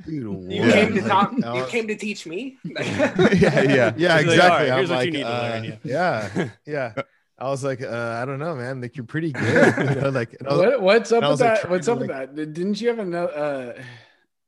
You 0.06 0.30
what? 0.32 0.72
came 0.72 0.94
to 0.94 1.00
talk. 1.02 1.34
I 1.44 1.58
You 1.58 1.66
came 1.66 1.88
to 1.88 1.96
teach 1.96 2.26
me. 2.26 2.56
yeah, 2.64 3.34
yeah. 3.34 3.62
yeah, 3.64 3.92
He's 3.94 4.02
like, 4.08 4.26
exactly. 4.26 4.38
"All 4.40 4.48
right, 4.48 4.70
I'm 4.70 4.76
here's 4.78 4.90
what 4.90 5.06
you 5.06 5.12
like, 5.12 5.12
need 5.12 5.22
to 5.22 5.28
learn, 5.28 5.72
uh, 5.72 5.76
yeah, 5.84 6.48
yeah. 6.66 7.02
I 7.40 7.48
was 7.50 7.62
like, 7.62 7.82
uh, 7.82 8.18
I 8.20 8.24
don't 8.24 8.38
know, 8.38 8.56
man. 8.56 8.80
Like 8.80 8.96
you're 8.96 9.06
pretty 9.06 9.32
good. 9.32 9.74
You 9.76 10.00
know, 10.00 10.08
like 10.10 10.36
was- 10.40 10.58
What, 10.58 10.82
what's 10.82 11.12
up 11.12 11.22
with 11.22 11.40
like, 11.40 11.62
that? 11.62 11.70
What's 11.70 11.86
to, 11.86 11.92
up 11.92 11.98
with 12.00 12.08
that? 12.08 12.34
Didn't 12.34 12.80
you 12.80 12.88
have 12.88 12.98
another? 12.98 13.32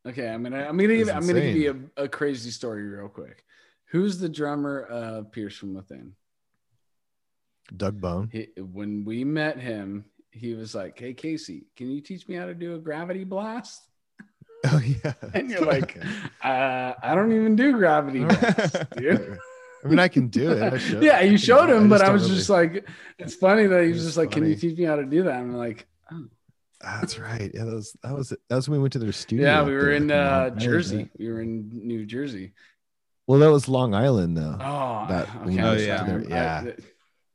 Uh, 0.04 0.08
okay, 0.08 0.28
I'm 0.28 0.42
gonna 0.42 0.66
I'm 0.68 0.76
gonna 0.76 0.96
give, 0.96 1.08
I'm 1.08 1.26
gonna 1.26 1.40
give 1.40 1.56
you 1.56 1.90
a, 1.96 2.04
a 2.04 2.08
crazy 2.08 2.50
story 2.50 2.82
real 2.86 3.08
quick. 3.08 3.44
Who's 3.86 4.18
the 4.18 4.28
drummer 4.28 4.82
of 4.82 5.30
Pierce 5.32 5.56
from 5.56 5.74
Within? 5.74 6.14
Doug 7.76 8.00
Bohn. 8.00 8.28
He, 8.32 8.48
when 8.56 9.04
we 9.04 9.24
met 9.24 9.58
him, 9.58 10.04
he 10.30 10.54
was 10.54 10.74
like, 10.74 10.98
"Hey 10.98 11.14
Casey, 11.14 11.66
can 11.76 11.90
you 11.90 12.00
teach 12.00 12.26
me 12.28 12.34
how 12.34 12.46
to 12.46 12.54
do 12.54 12.74
a 12.74 12.78
gravity 12.78 13.24
blast?" 13.24 13.82
Oh 14.66 14.80
yeah. 14.84 15.12
And 15.34 15.50
you're 15.50 15.64
like, 15.64 15.96
uh, 16.44 16.92
"I 17.02 17.14
don't 17.14 17.32
even 17.32 17.56
do 17.56 17.72
gravity 17.72 18.24
blast, 18.24 18.76
dude." 18.96 19.38
I 19.84 19.88
mean, 19.88 19.98
I 19.98 20.08
can 20.08 20.28
do 20.28 20.52
it. 20.52 20.62
I 20.74 20.76
yeah, 21.00 21.20
you 21.22 21.30
can 21.30 21.38
showed 21.38 21.66
do 21.68 21.72
it. 21.74 21.76
him, 21.78 21.88
but 21.88 22.02
I 22.02 22.10
was 22.10 22.24
really- 22.24 22.34
just 22.36 22.50
like, 22.50 22.86
it's 23.18 23.34
funny 23.34 23.66
that 23.66 23.84
he 23.84 23.92
was 23.92 24.04
just 24.04 24.16
like, 24.18 24.30
"Can 24.30 24.46
you 24.46 24.54
teach 24.56 24.76
me 24.76 24.84
how 24.84 24.96
to 24.96 25.04
do 25.06 25.22
that?" 25.22 25.36
I'm 25.36 25.56
like, 25.56 25.86
That's 26.82 27.18
right. 27.18 27.50
Yeah, 27.54 27.64
that 27.64 27.74
was 27.74 27.96
that 28.02 28.14
was. 28.14 28.28
That 28.48 28.56
was 28.56 28.68
when 28.68 28.78
we 28.78 28.82
went 28.82 28.92
to 28.94 28.98
their 28.98 29.12
studio. 29.12 29.46
"Yeah, 29.46 29.64
we 29.64 29.74
were 29.74 29.84
there 29.84 29.92
in 29.92 30.10
uh, 30.10 30.50
Jersey. 30.50 31.08
We 31.18 31.30
were 31.32 31.40
in 31.40 31.70
New 31.72 32.04
Jersey." 32.06 32.52
Well, 33.26 33.38
that 33.40 33.50
was 33.50 33.68
Long 33.68 33.94
Island 33.94 34.36
though. 34.36 34.56
Oh, 34.60 35.06
That- 35.08 35.28
okay. 35.46 35.62
Oh, 35.62 35.72
yeah. 35.72 36.06
sorry. 36.06 36.26
Yeah. 36.28 36.64
I- 36.66 36.74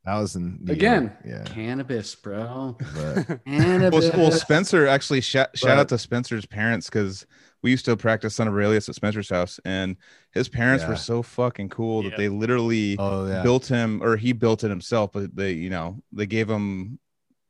That 0.06 0.18
was 0.18 0.36
in 0.36 0.58
New 0.62 0.72
Again. 0.72 1.12
York. 1.24 1.46
Yeah. 1.48 1.52
cannabis, 1.52 2.14
bro. 2.14 2.76
But 2.94 3.40
Cannabis. 3.46 4.10
Well, 4.12 4.20
well, 4.22 4.30
Spencer 4.32 4.86
actually 4.86 5.20
shout, 5.20 5.58
shout 5.58 5.68
But- 5.70 5.78
out 5.78 5.88
to 5.88 5.98
Spencer's 5.98 6.46
parents 6.46 6.88
because 6.88 7.26
we 7.62 7.72
used 7.72 7.84
to 7.86 7.96
practice 7.96 8.36
Son 8.36 8.46
of 8.46 8.54
Aurelius 8.54 8.88
at 8.88 8.94
Spencer's 8.94 9.28
house, 9.28 9.58
and 9.64 9.96
his 10.32 10.48
parents 10.48 10.84
Yeah. 10.84 10.90
were 10.90 10.96
so 10.96 11.22
fucking 11.22 11.70
cool 11.70 12.04
that 12.04 12.16
they 12.16 12.28
literally 12.28 12.96
oh 13.00 13.26
yeah. 13.26 13.42
built 13.42 13.66
him, 13.66 14.00
or 14.00 14.16
he 14.16 14.32
built 14.32 14.62
it 14.62 14.68
himself. 14.70 15.10
But 15.12 15.34
they, 15.34 15.52
you 15.52 15.70
know, 15.70 16.00
they 16.12 16.26
gave 16.26 16.48
him 16.48 17.00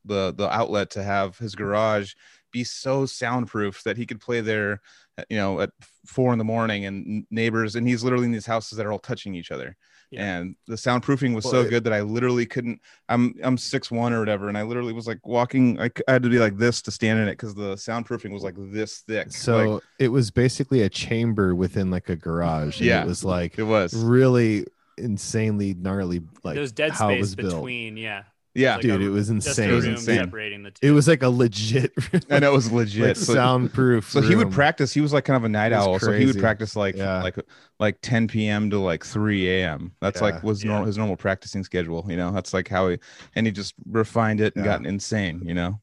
the 0.06 0.32
the 0.34 0.48
outlet 0.50 0.88
to 0.90 1.02
have 1.02 1.36
his 1.36 1.54
garage 1.54 2.14
be 2.52 2.64
so 2.64 3.04
soundproof 3.04 3.82
that 3.82 3.98
he 3.98 4.06
could 4.06 4.20
play 4.20 4.40
there, 4.40 4.80
you 5.28 5.36
know, 5.36 5.60
at 5.60 5.70
four 6.06 6.32
in 6.32 6.38
the 6.38 6.44
morning, 6.44 6.86
and 6.86 7.26
neighbors, 7.30 7.76
and 7.76 7.86
he's 7.86 8.02
literally 8.02 8.24
in 8.24 8.32
these 8.32 8.46
houses 8.46 8.78
that 8.78 8.86
are 8.86 8.92
all 8.92 8.98
touching 8.98 9.34
each 9.34 9.50
other. 9.50 9.76
Yeah. 10.10 10.38
And 10.38 10.56
the 10.68 10.76
soundproofing 10.76 11.34
was 11.34 11.44
Well, 11.44 11.52
so 11.54 11.60
it- 11.62 11.70
good 11.70 11.84
that 11.84 11.92
I 11.92 12.02
literally 12.02 12.46
couldn't. 12.46 12.80
I'm 13.08 13.34
I'm 13.42 13.58
six 13.58 13.90
one 13.90 14.12
or 14.12 14.20
whatever, 14.20 14.48
and 14.48 14.56
I 14.56 14.62
literally 14.62 14.92
was 14.92 15.06
like 15.06 15.26
walking. 15.26 15.80
I 15.80 15.90
had 16.08 16.22
to 16.22 16.28
be 16.28 16.38
like 16.38 16.56
this 16.56 16.80
to 16.82 16.90
stand 16.90 17.18
in 17.18 17.28
it 17.28 17.32
because 17.32 17.54
the 17.54 17.74
soundproofing 17.74 18.30
was 18.32 18.42
like 18.42 18.54
this 18.56 18.98
thick. 19.00 19.32
So 19.32 19.74
like, 19.74 19.82
it 19.98 20.08
was 20.08 20.30
basically 20.30 20.82
a 20.82 20.88
chamber 20.88 21.54
within 21.54 21.90
like 21.90 22.08
a 22.08 22.16
garage. 22.16 22.80
Yeah. 22.80 23.02
It 23.02 23.06
was 23.06 23.24
like 23.24 23.58
it 23.58 23.64
was. 23.64 23.94
really 23.94 24.64
insanely 24.98 25.74
gnarly. 25.74 26.22
Like 26.42 26.54
There's 26.54 26.72
dead 26.72 26.92
how 26.92 27.08
it 27.10 27.14
space 27.14 27.20
was 27.20 27.34
built. 27.36 27.52
between, 27.54 27.96
yeah. 27.96 28.22
Yeah, 28.56 28.72
like 28.74 28.82
Dude, 28.82 29.02
a- 29.02 29.04
it 29.04 29.08
was 29.08 29.30
insane. 29.30 29.70
It 29.70 29.72
was 29.74 29.84
insane. 29.84 30.18
separating 30.18 30.62
the 30.62 30.70
two. 30.70 30.86
It 30.86 30.90
was 30.92 31.06
like 31.06 31.22
a 31.22 31.28
legit. 31.28 31.92
I 32.30 32.38
know 32.38 32.52
it 32.52 32.54
was 32.56 32.72
legit. 32.72 33.06
like 33.08 33.16
so, 33.16 33.34
soundproof. 33.34 34.10
so 34.10 34.20
he 34.20 34.34
would 34.34 34.50
practice. 34.50 34.92
He 34.92 35.00
was 35.00 35.12
like 35.12 35.24
kind 35.24 35.36
of 35.36 35.44
a 35.44 35.48
night 35.48 35.72
It 35.72 35.76
was 35.76 35.86
owl, 35.86 35.98
so 35.98 36.12
he 36.12 36.26
would 36.26 36.38
practice 36.38 36.74
like 36.76 36.96
Yeah. 36.96 37.22
like 37.22 37.36
like 37.78 37.98
10 38.02 38.28
p.m. 38.28 38.70
to 38.70 38.78
like 38.78 39.04
3 39.04 39.48
a.m. 39.60 39.92
That's 40.00 40.20
Yeah. 40.20 40.24
like 40.28 40.42
was 40.42 40.64
Yeah. 40.64 40.70
normal 40.70 40.86
his 40.86 40.96
normal 40.98 41.16
practicing 41.16 41.62
schedule. 41.64 42.04
You 42.08 42.16
know, 42.16 42.32
that's 42.32 42.54
like 42.54 42.68
how 42.68 42.88
he 42.88 42.98
and 43.34 43.46
he 43.46 43.52
just 43.52 43.74
refined 43.88 44.40
it 44.40 44.56
and 44.56 44.64
Yeah. 44.64 44.78
got 44.78 44.86
insane. 44.86 45.42
You 45.44 45.54
know, 45.54 45.80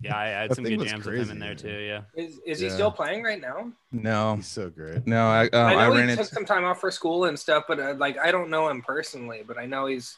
yeah, 0.00 0.16
I 0.18 0.26
had 0.26 0.50
That 0.50 0.56
some 0.56 0.64
good 0.64 0.78
was 0.78 0.90
jams 0.90 1.06
with 1.06 1.14
him 1.16 1.30
in 1.30 1.38
there 1.38 1.54
too. 1.54 1.70
Yeah. 1.70 2.02
Is, 2.14 2.38
is 2.44 2.58
he 2.60 2.66
Yeah. 2.66 2.74
still 2.74 2.90
playing 2.90 3.22
right 3.22 3.40
now? 3.40 3.72
no, 3.92 4.36
He's 4.36 4.46
so 4.46 4.68
great. 4.68 5.06
no, 5.06 5.26
I 5.28 5.46
uh, 5.46 5.56
I 5.56 5.74
I, 5.74 5.88
know 5.88 5.94
ran 5.94 6.06
he 6.08 6.12
into 6.12 6.24
took 6.24 6.32
some 6.34 6.44
time 6.44 6.64
off 6.64 6.80
for 6.80 6.90
school 6.90 7.24
and 7.26 7.38
stuff, 7.38 7.64
but 7.68 7.78
uh, 7.80 7.94
like 7.96 8.18
I 8.18 8.30
don't 8.30 8.50
know 8.50 8.68
him 8.68 8.82
personally, 8.82 9.42
but 9.46 9.56
I 9.58 9.64
know 9.66 9.86
he's 9.86 10.16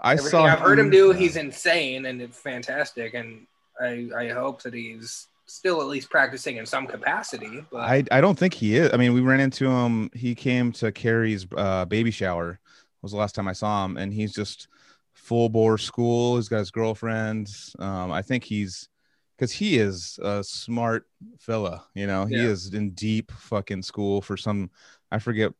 I 0.00 0.12
everything 0.12 0.30
saw 0.30 0.44
I've 0.44 0.60
heard 0.60 0.78
him 0.78 0.90
do. 0.90 1.12
He's 1.12 1.36
insane 1.36 2.06
and 2.06 2.20
it's 2.20 2.38
fantastic, 2.38 3.14
and 3.14 3.46
I 3.80 4.08
I 4.16 4.28
hope 4.28 4.62
that 4.62 4.74
he's 4.74 5.28
still 5.46 5.80
at 5.80 5.86
least 5.88 6.10
practicing 6.10 6.56
in 6.56 6.66
some 6.66 6.86
capacity. 6.86 7.64
But 7.70 7.80
I, 7.82 8.04
I 8.10 8.20
don't 8.20 8.38
think 8.38 8.54
he 8.54 8.76
is. 8.76 8.90
I 8.92 8.96
mean, 8.96 9.12
we 9.12 9.20
ran 9.20 9.40
into 9.40 9.68
him. 9.68 10.10
He 10.14 10.34
came 10.34 10.72
to 10.72 10.90
Carrie's 10.90 11.46
uh, 11.56 11.84
baby 11.84 12.10
shower. 12.10 12.58
Was 13.02 13.12
the 13.12 13.18
last 13.18 13.34
time 13.34 13.46
I 13.48 13.52
saw 13.52 13.84
him, 13.84 13.98
and 13.98 14.12
he's 14.12 14.32
just 14.32 14.68
full 15.12 15.48
bore 15.50 15.76
school. 15.78 16.36
He's 16.36 16.48
got 16.48 16.58
his 16.58 16.70
girlfriend. 16.70 17.48
Um, 17.78 18.10
I 18.10 18.22
think 18.22 18.44
he's 18.44 18.88
because 19.36 19.52
he 19.52 19.78
is 19.78 20.18
a 20.22 20.42
smart 20.42 21.06
fella. 21.38 21.84
You 21.94 22.06
know, 22.06 22.24
he 22.24 22.36
Yeah. 22.36 22.44
is 22.44 22.72
in 22.72 22.90
deep 22.92 23.30
fucking 23.32 23.82
school 23.82 24.22
for 24.22 24.36
some. 24.36 24.70
I 25.12 25.18
forget 25.18 25.52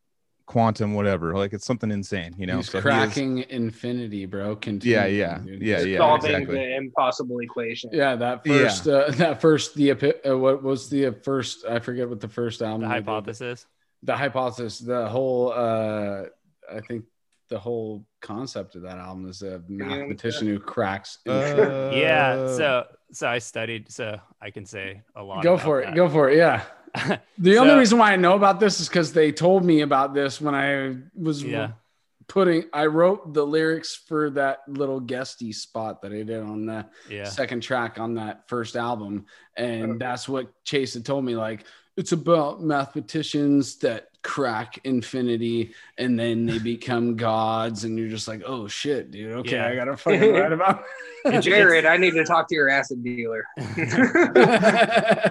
quantum 0.46 0.94
whatever. 0.94 1.34
Like 1.34 1.52
it's 1.52 1.64
something 1.66 1.90
insane. 1.90 2.34
You 2.36 2.46
know, 2.46 2.56
He's 2.58 2.66
So 2.70 2.72
he 2.72 2.78
is- 2.78 2.82
cracking 2.82 3.38
infinity, 3.48 4.26
bro. 4.26 4.56
Continue, 4.56 4.96
Yeah, 4.96 5.06
yeah, 5.06 5.38
dude. 5.38 5.62
yeah, 5.62 5.80
yeah. 5.80 5.98
solving 5.98 6.30
exactly. 6.32 6.56
the 6.56 6.76
impossible 6.76 7.38
equation. 7.40 7.90
Yeah, 7.92 8.16
that 8.16 8.42
Yeah. 8.44 8.52
first, 8.58 8.88
uh, 8.88 9.10
that 9.16 9.40
first, 9.40 9.74
the 9.74 9.90
epi- 9.90 10.24
uh, 10.24 10.36
what 10.36 10.62
was 10.62 10.88
the 10.90 11.12
first? 11.22 11.64
I 11.66 11.78
forget 11.78 12.08
what 12.08 12.20
the 12.20 12.28
first 12.28 12.60
album. 12.62 12.82
The 12.82 12.88
they 12.88 12.94
did. 12.96 13.04
hypothesis. 13.06 13.66
The 14.02 14.16
hypothesis. 14.16 14.78
The 14.80 15.08
whole. 15.08 15.52
uh 15.52 16.24
I 16.72 16.80
think 16.80 17.04
the 17.50 17.58
whole 17.58 18.06
concept 18.22 18.74
of 18.74 18.82
that 18.82 18.96
album 18.96 19.28
is 19.28 19.42
a 19.42 19.62
mathematician 19.68 20.46
who 20.46 20.58
cracks. 20.58 21.18
Uh, 21.28 21.90
yeah. 21.94 22.46
So 22.56 22.84
so 23.12 23.28
I 23.28 23.38
studied, 23.38 23.90
so 23.92 24.18
I 24.40 24.50
can 24.50 24.64
say 24.66 25.02
a 25.14 25.22
lot. 25.22 25.42
go 25.42 25.56
for 25.58 25.80
it. 25.82 25.86
that. 25.86 25.94
Go 25.94 26.08
for 26.08 26.30
it. 26.30 26.36
Yeah. 26.38 26.62
The 26.94 27.54
So- 27.54 27.58
only 27.62 27.74
reason 27.74 27.98
why 27.98 28.12
I 28.12 28.16
know 28.16 28.34
about 28.34 28.60
this 28.60 28.80
is 28.80 28.88
because 28.88 29.12
they 29.12 29.32
told 29.32 29.64
me 29.64 29.80
about 29.80 30.14
this 30.14 30.40
when 30.40 30.54
I 30.54 30.96
was 31.14 31.42
Yeah. 31.42 31.72
putting. 32.28 32.64
I 32.72 32.86
wrote 32.86 33.34
the 33.34 33.44
lyrics 33.44 33.94
for 33.96 34.30
that 34.30 34.60
little 34.68 35.00
guesty 35.00 35.52
spot 35.52 36.02
that 36.02 36.12
I 36.12 36.22
did 36.22 36.40
on 36.42 36.66
the 36.66 36.86
Yeah. 37.10 37.24
second 37.24 37.62
track 37.62 37.98
on 37.98 38.14
that 38.14 38.48
first 38.48 38.76
album, 38.76 39.26
and 39.56 40.00
that's 40.00 40.28
what 40.28 40.46
Chase 40.64 40.94
had 40.94 41.04
told 41.04 41.24
me. 41.24 41.36
Like 41.36 41.64
it's 41.96 42.12
about 42.12 42.62
mathematicians 42.62 43.76
that 43.78 44.08
crack 44.24 44.80
infinity 44.82 45.74
and 45.98 46.18
then 46.18 46.46
they 46.46 46.58
become 46.58 47.14
gods, 47.14 47.84
and 47.84 47.96
you're 47.96 48.08
just 48.08 48.26
like, 48.26 48.42
oh 48.44 48.66
shit, 48.66 49.12
dude. 49.12 49.32
Okay, 49.32 49.56
Yeah. 49.56 49.68
I 49.68 49.76
gotta 49.76 49.96
fucking 49.96 50.32
write 50.32 50.50
about. 50.50 50.82
Jared, 51.40 51.86
I 51.86 51.96
need 51.96 52.12
to 52.14 52.24
talk 52.24 52.48
to 52.48 52.54
your 52.54 52.68
acid 52.68 53.04
dealer. 53.04 53.44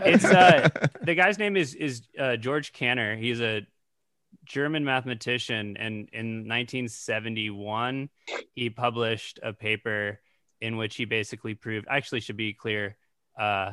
It's 0.06 0.26
uh 0.26 0.70
the 1.02 1.16
guy's 1.16 1.38
name 1.38 1.58
is 1.58 1.76
is 1.76 2.04
uh, 2.18 2.38
George 2.38 2.72
Cantor. 2.74 3.16
He's 3.16 3.42
a 3.42 3.66
German 4.46 4.86
mathematician, 4.86 5.78
and 5.78 6.10
in 6.14 6.48
1971 6.48 8.10
he 8.54 8.70
published 8.70 9.40
a 9.42 9.54
paper 9.54 10.20
in 10.62 10.78
which 10.78 10.96
he 10.96 11.06
basically 11.06 11.56
proved. 11.56 11.88
Actually, 11.90 12.22
should 12.22 12.38
be 12.38 12.54
clear. 12.54 12.96
Uh, 13.40 13.72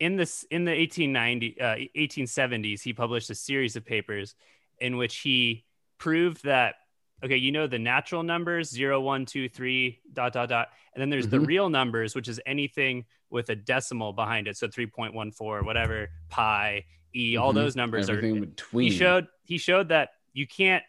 in 0.00 0.16
this 0.16 0.44
in 0.50 0.64
the 0.64 0.72
1890 0.72 1.60
uh, 1.60 1.76
1870s, 1.96 2.82
he 2.82 2.92
published 2.92 3.30
a 3.30 3.34
series 3.34 3.76
of 3.76 3.84
papers 3.84 4.34
in 4.80 4.96
which 4.96 5.16
he 5.18 5.64
proved 5.98 6.44
that 6.44 6.76
okay, 7.24 7.36
you 7.36 7.50
know 7.50 7.66
the 7.66 7.78
natural 7.78 8.22
numbers 8.22 8.70
zero, 8.70 9.00
one, 9.00 9.26
two, 9.26 9.48
three, 9.48 10.00
dot 10.12 10.32
dot 10.32 10.48
dot, 10.48 10.68
and 10.94 11.02
then 11.02 11.10
there's 11.10 11.26
the 11.28 11.38
Mhm. 11.38 11.46
real 11.46 11.68
numbers, 11.68 12.14
which 12.14 12.28
is 12.28 12.40
anything 12.46 13.04
with 13.30 13.50
a 13.50 13.56
decimal 13.56 14.12
behind 14.12 14.46
it. 14.46 14.56
So 14.56 14.68
3.14, 14.68 15.64
whatever, 15.64 16.10
pi, 16.28 16.84
e, 17.14 17.36
all 17.36 17.50
Mhm. 17.52 17.56
those 17.56 17.74
numbers 17.76 18.08
are. 18.08 18.20
between. 18.20 18.84
He 18.84 18.90
showed 18.90 19.26
he 19.42 19.58
showed 19.58 19.88
that 19.88 20.10
you 20.32 20.46
can't 20.46 20.84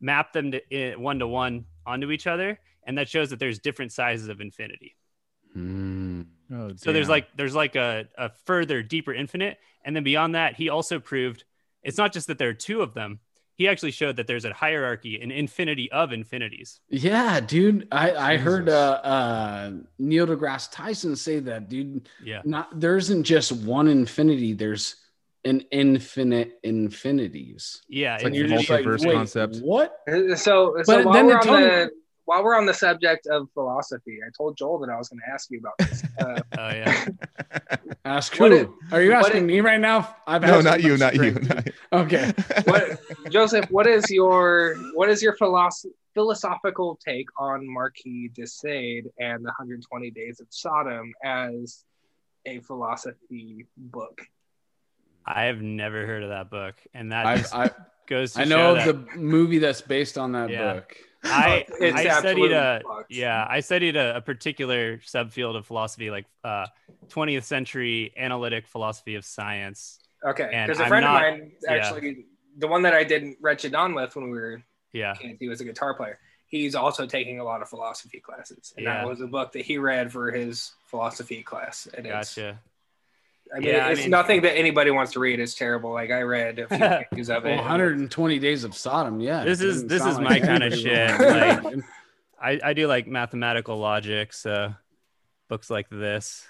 map 0.00 0.32
them 0.32 0.50
to 0.50 0.92
uh, 0.94 0.98
one 0.98 1.20
to 1.20 1.28
one 1.28 1.64
onto 1.86 2.10
each 2.10 2.26
other, 2.26 2.58
and 2.84 2.98
that 2.98 3.08
shows 3.08 3.30
that 3.30 3.38
there's 3.38 3.60
different 3.60 3.92
sizes 3.92 4.28
of 4.28 4.40
infinity. 4.40 4.96
Hmm. 5.52 6.22
Oh, 6.50 6.72
So 6.76 6.92
there's 6.92 7.08
like 7.08 7.28
there's 7.36 7.54
like 7.54 7.76
a, 7.76 8.06
a 8.16 8.30
further 8.46 8.82
deeper 8.82 9.12
infinite, 9.12 9.58
and 9.84 9.94
then 9.94 10.04
beyond 10.04 10.34
that, 10.34 10.54
he 10.56 10.68
also 10.68 10.98
proved 10.98 11.44
it's 11.82 11.98
not 11.98 12.12
just 12.12 12.26
that 12.28 12.38
there 12.38 12.48
are 12.48 12.54
two 12.54 12.82
of 12.82 12.94
them. 12.94 13.20
He 13.54 13.68
actually 13.68 13.90
showed 13.90 14.16
that 14.16 14.26
there's 14.26 14.44
a 14.46 14.52
hierarchy, 14.52 15.20
an 15.20 15.30
infinity 15.30 15.90
of 15.92 16.10
infinities. 16.12 16.80
Yeah, 16.88 17.38
dude. 17.38 17.86
I, 17.92 18.32
I 18.32 18.36
heard 18.38 18.68
uh, 18.68 19.00
uh, 19.04 19.70
Neil 19.98 20.26
deGrasse 20.26 20.70
Tyson 20.72 21.14
say 21.16 21.38
that, 21.40 21.68
dude. 21.68 22.08
Yeah. 22.24 22.40
Not 22.44 22.80
there 22.80 22.96
isn't 22.96 23.24
just 23.24 23.52
one 23.52 23.88
infinity. 23.88 24.54
There's 24.54 24.96
an 25.44 25.60
infinite 25.70 26.58
infinities. 26.62 27.82
Yeah. 27.88 28.14
It's 28.14 28.24
like 28.24 28.32
And 28.32 28.36
infinity- 28.36 28.38
you're 28.38 28.58
just 28.58 28.70
like, 28.70 28.84
multiverse 28.84 29.06
wait, 29.06 29.14
concept. 29.14 29.56
What? 29.58 29.96
So, 30.08 30.34
so 30.36 30.82
But 30.86 31.04
while 31.04 31.12
then 31.14 31.26
we're 31.26 31.38
on 31.38 31.46
the 31.62 31.90
while 32.24 32.44
we're 32.44 32.56
on 32.56 32.66
the 32.66 32.74
subject 32.74 33.26
of 33.26 33.48
philosophy, 33.52 34.18
I 34.24 34.30
told 34.36 34.56
Joel 34.56 34.78
that 34.80 34.90
I 34.90 34.96
was 34.96 35.08
going 35.08 35.20
to 35.26 35.32
ask 35.32 35.50
you 35.50 35.58
about 35.60 35.74
this. 35.78 36.02
Uh, 36.20 36.40
oh 36.58 36.68
yeah. 36.68 37.06
Ask 38.04 38.36
who? 38.36 38.44
it- 38.52 38.68
Are 38.92 39.00
you 39.02 39.12
asking 39.12 39.44
it- 39.44 39.46
me 39.46 39.60
right 39.60 39.80
now? 39.80 40.14
I've 40.26 40.42
no, 40.42 40.60
not 40.60 40.82
you, 40.82 40.96
not 40.96 41.14
you. 41.14 41.32
not 41.32 41.66
you. 41.66 41.72
Okay. 41.92 42.32
what, 42.64 43.00
Joseph? 43.30 43.70
What 43.70 43.86
is 43.86 44.08
your 44.10 44.74
what 44.94 45.08
is 45.08 45.22
your 45.22 45.36
philosoph- 45.36 45.90
philosophical 46.14 46.98
take 47.04 47.26
on 47.38 47.66
Marquis 47.68 48.30
de 48.34 48.46
Sade 48.46 49.08
and 49.18 49.38
the 49.40 49.48
120 49.48 50.10
Days 50.10 50.40
of 50.40 50.46
Sodom 50.50 51.12
as 51.24 51.84
a 52.46 52.60
philosophy 52.60 53.66
book? 53.76 54.20
I 55.26 55.44
have 55.44 55.62
never 55.62 56.06
heard 56.06 56.22
of 56.24 56.28
that 56.30 56.50
book, 56.50 56.74
and 56.94 57.10
that 57.12 57.26
I, 57.26 57.36
just 57.38 57.54
I, 57.54 57.70
goes 58.06 58.34
to 58.34 58.40
I 58.40 58.44
show 58.44 58.48
know 58.50 58.74
that 58.74 58.86
the 58.86 59.16
movie 59.16 59.58
that's 59.58 59.80
based 59.80 60.18
on 60.18 60.32
that 60.32 60.50
Yeah. 60.50 60.74
book. 60.74 60.96
I, 61.24 61.64
It's 61.80 61.96
I 61.96 62.18
studied 62.20 62.52
a 62.52 62.80
fucked. 62.86 63.10
yeah 63.12 63.46
I 63.48 63.60
studied 63.60 63.96
a, 63.96 64.16
a 64.16 64.20
particular 64.20 64.98
subfield 64.98 65.56
of 65.56 65.66
philosophy 65.66 66.10
like 66.10 66.26
uh 66.44 66.66
20th 67.08 67.44
century 67.44 68.12
analytic 68.16 68.66
philosophy 68.66 69.14
of 69.14 69.24
science 69.24 69.98
Okay, 70.24 70.48
And 70.52 70.68
because 70.68 70.80
a 70.80 70.84
I'm 70.84 70.88
friend 70.88 71.04
not- 71.04 71.24
of 71.24 71.38
mine 71.40 71.52
actually, 71.68 72.26
the 72.58 72.68
one 72.68 72.82
that 72.82 72.94
I 72.94 73.02
did 73.04 73.34
Wretched 73.40 73.74
On 73.74 73.94
with 73.94 74.14
when 74.16 74.26
we 74.30 74.38
were 74.38 74.62
yeah 74.92 75.14
kids, 75.14 75.38
he 75.40 75.48
was 75.48 75.60
a 75.60 75.64
guitar 75.64 75.94
player. 75.94 76.18
He's 76.46 76.74
also 76.74 77.06
taking 77.06 77.40
a 77.40 77.44
lot 77.44 77.62
of 77.62 77.68
philosophy 77.68 78.20
classes, 78.20 78.74
and 78.76 78.84
Yeah. 78.84 78.98
that 78.98 79.08
was 79.08 79.20
a 79.22 79.26
book 79.26 79.52
that 79.52 79.64
he 79.64 79.78
read 79.78 80.12
for 80.12 80.30
his 80.30 80.72
philosophy 80.84 81.42
class. 81.42 81.88
And 81.96 82.06
it's, 82.06 82.34
gotcha 82.36 82.60
I 83.54 83.58
mean, 83.58 83.68
Yeah, 83.68 83.86
I 83.86 83.90
it's 83.90 84.00
mean- 84.02 84.10
nothing 84.10 84.42
that 84.42 84.56
anybody 84.56 84.90
wants 84.90 85.12
to 85.12 85.20
read. 85.20 85.38
It's 85.40 85.54
terrible. 85.54 85.92
Like 85.92 86.10
I 86.10 86.22
read 86.22 86.58
a 86.58 86.68
few 86.68 86.78
pages 87.10 87.28
of 87.30 87.44
Well, 87.44 87.52
it. 87.52 87.56
120 87.56 88.38
Days 88.38 88.64
of 88.64 88.74
Sodom. 88.74 89.20
Yeah. 89.20 89.44
This 89.44 89.60
it 89.60 89.68
is- 89.68 89.74
doesn't 89.82 89.88
this 89.88 89.98
sound 90.02 90.10
is 90.12 90.18
like 90.18 90.42
my 90.42 90.46
kinda 90.46 90.76
shit, 90.76 91.20
like- 91.74 91.84
I, 92.40 92.60
I 92.70 92.72
do 92.72 92.86
like 92.88 93.06
mathematical 93.06 93.76
logic 93.78 94.32
so 94.32 94.74
books 95.48 95.70
like 95.70 95.88
this 95.90 96.44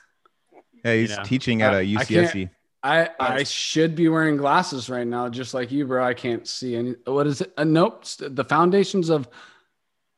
Yeah, 0.85 0.95
he's 0.95 1.11
You 1.11 1.17
know. 1.17 1.23
teaching 1.25 1.63
at 1.63 1.75
a 1.75 1.85
can't- 1.85 2.09
UCSC. 2.09 2.51
I 2.85 3.11
I 3.21 3.43
should 3.45 3.95
be 3.95 4.09
wearing 4.09 4.37
glasses 4.37 4.91
right 4.91 5.07
now, 5.07 5.29
just 5.29 5.55
like 5.55 5.71
you, 5.71 5.87
bro. 5.87 6.05
I 6.05 6.15
can't 6.15 6.49
see 6.49 6.75
any. 6.75 6.95
What 7.05 7.29
is 7.29 7.41
it? 7.41 7.53
Uh, 7.57 7.63
nope. 7.63 8.05
The 8.19 8.43
foundations 8.45 9.09
of 9.09 9.29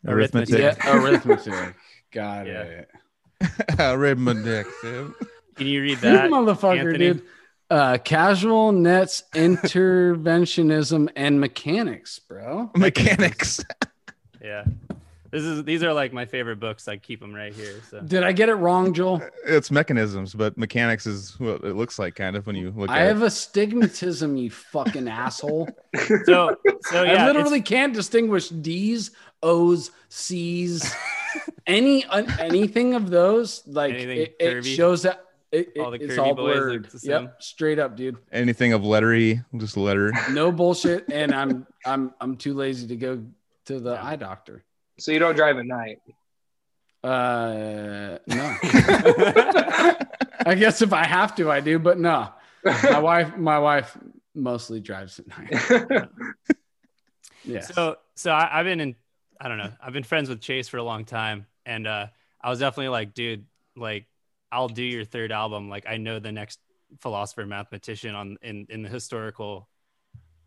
Arithmetic. 0.07 0.59
yeah, 0.59 0.75
arithmetic. 0.97 1.75
Got 2.11 2.47
Yeah. 2.47 2.63
it. 2.63 2.89
Arithmetic. 3.79 4.67
Dude. 5.55 5.57
can 5.57 5.67
you 5.67 5.83
read 5.83 5.99
that 6.01 6.31
motherfucker, 6.31 6.79
Anthony? 6.81 6.99
dude. 6.99 7.23
Uh, 7.71 7.99
casual 7.99 8.73
nets, 8.73 9.25
interventionism, 9.35 11.09
and 11.17 11.41
mechanics, 11.41 12.19
bro. 12.19 12.71
Mechanics. 12.77 13.65
yeah 14.43 14.65
this 15.31 15.43
is 15.43 15.65
these 15.65 15.83
are 15.83 15.93
like 15.93 16.13
my 16.13 16.25
favorite 16.27 16.61
books 16.61 16.87
i 16.87 16.97
keep 16.97 17.19
them 17.19 17.35
right 17.35 17.53
here 17.53 17.81
so 17.91 18.01
Did 18.01 18.23
I 18.23 18.31
get 18.31 18.49
it 18.51 18.55
wrong, 18.55 18.95
Joel? 18.95 19.21
It's 19.45 19.69
mechanisms, 19.73 20.33
but 20.33 20.57
mechanics 20.57 21.07
is 21.09 21.41
what 21.41 21.65
it 21.65 21.75
looks 21.75 21.99
like, 21.99 22.15
kind 22.15 22.37
of 22.37 22.47
when 22.47 22.55
you 22.55 22.71
look 22.71 22.89
at 22.89 22.97
it. 22.97 23.01
I 23.01 23.03
at 23.03 23.09
have 23.09 23.23
astigmatism, 23.23 24.37
you 24.37 24.51
fucking 24.51 25.09
asshole. 25.09 25.69
so 26.25 26.57
so 26.83 27.03
yeah 27.03 27.11
I 27.11 27.13
it's- 27.15 27.27
literally 27.27 27.63
can't 27.63 27.93
distinguish 27.93 28.49
D's, 28.51 29.11
O's, 29.43 29.91
C's, 30.09 30.95
any 31.67 32.05
un, 32.05 32.31
anything 32.39 32.95
of 32.95 33.11
those. 33.11 33.67
Like 33.67 33.95
Anything 33.95 34.19
it, 34.19 34.37
it 34.39 34.63
shows 34.63 35.03
that 35.03 35.24
it, 35.55 35.73
it- 35.75 35.81
All 35.81 35.91
the 35.91 35.99
it's 36.03 36.19
all 36.19 36.35
boys 36.35 36.55
blurred. 36.57 36.85
the? 36.91 37.01
Yep, 37.09 37.43
straight 37.43 37.79
up, 37.79 37.97
dude. 37.97 38.17
anything 38.33 38.73
of 38.73 38.83
lettery, 38.83 39.45
just 39.57 39.77
letter. 39.77 40.13
No 40.33 40.51
bullshit. 40.53 41.05
And 41.13 41.33
I'm 41.35 41.67
I'm 41.87 42.13
I'm 42.21 42.37
too 42.37 42.55
lazy 42.55 42.87
to 42.89 42.97
go 42.97 43.23
to 43.67 43.81
the 43.81 43.93
Yeah. 43.95 44.05
eye 44.07 44.17
doctor. 44.17 44.65
so 44.99 45.13
you 45.13 45.19
don't 45.19 45.35
drive 45.37 45.57
at 45.59 45.67
night. 45.67 45.99
Uh, 47.03 48.19
no. 48.27 48.57
I 50.47 50.55
guess 50.59 50.81
if 50.83 50.93
I 50.93 51.05
have 51.05 51.35
to, 51.37 51.51
I 51.51 51.61
do, 51.61 51.79
but 51.79 51.99
no. 51.99 52.29
My 52.65 52.99
wife, 53.11 53.37
my 53.37 53.59
wife 53.59 53.97
mostly 54.35 54.81
drives 54.81 55.21
at 55.21 55.27
night. 55.29 56.09
Yeah. 57.47 57.61
So 57.61 57.97
so 58.15 58.31
I, 58.33 58.49
I've 58.61 58.65
been 58.65 58.81
in 58.81 58.97
I 59.39 59.49
don't 59.49 59.59
know 59.59 59.71
I've 59.79 59.93
been 59.93 60.03
friends 60.03 60.31
with 60.31 60.41
Chase 60.41 60.67
for 60.69 60.79
a 60.79 60.83
long 60.83 61.05
time, 61.05 61.45
and 61.67 61.87
uh, 61.87 62.07
I 62.41 62.49
was 62.49 62.59
definitely 62.61 62.89
like, 62.89 63.13
dude, 63.13 63.45
like 63.77 64.07
I'll 64.55 64.69
do 64.69 64.83
your 64.85 65.05
third 65.05 65.33
album. 65.33 65.69
Like 65.69 65.85
I 65.89 65.97
know 65.97 66.19
the 66.21 66.33
next 66.33 66.61
philosopher 67.01 67.45
mathematician 67.47 68.15
on 68.15 68.37
in 68.43 68.67
in 68.71 68.83
the 68.83 68.89
historical 68.89 69.69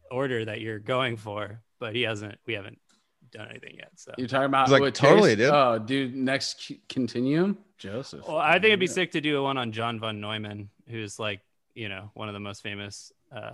order 0.09 0.45
that 0.45 0.61
you're 0.61 0.79
going 0.79 1.17
for, 1.17 1.61
but 1.79 1.93
he 1.95 2.03
hasn't. 2.03 2.37
We 2.45 2.53
haven't 2.53 2.79
done 3.31 3.49
anything 3.49 3.75
yet. 3.77 3.91
So 3.95 4.13
You're 4.17 4.27
talking 4.29 4.45
about 4.45 4.69
He's 4.69 4.79
like, 4.79 4.93
totally, 4.93 5.31
Chase? 5.35 5.37
dude. 5.47 5.49
Oh, 5.53 5.77
dude, 5.79 6.15
next 6.15 6.61
c- 6.61 6.79
continuum, 6.87 7.57
Joseph. 7.77 8.25
well, 8.25 8.37
I 8.37 8.53
think 8.53 8.65
it'd 8.67 8.79
be 8.79 8.85
Yeah. 8.85 8.91
sick 8.93 9.11
to 9.11 9.21
do 9.21 9.37
a 9.37 9.43
one 9.43 9.57
on 9.57 9.73
John 9.73 9.99
von 9.99 10.21
Neumann, 10.21 10.69
who's 10.87 11.19
like 11.19 11.41
you 11.75 11.89
know 11.89 12.09
one 12.13 12.29
of 12.29 12.33
the 12.33 12.39
most 12.39 12.63
famous 12.63 13.11
uh, 13.31 13.51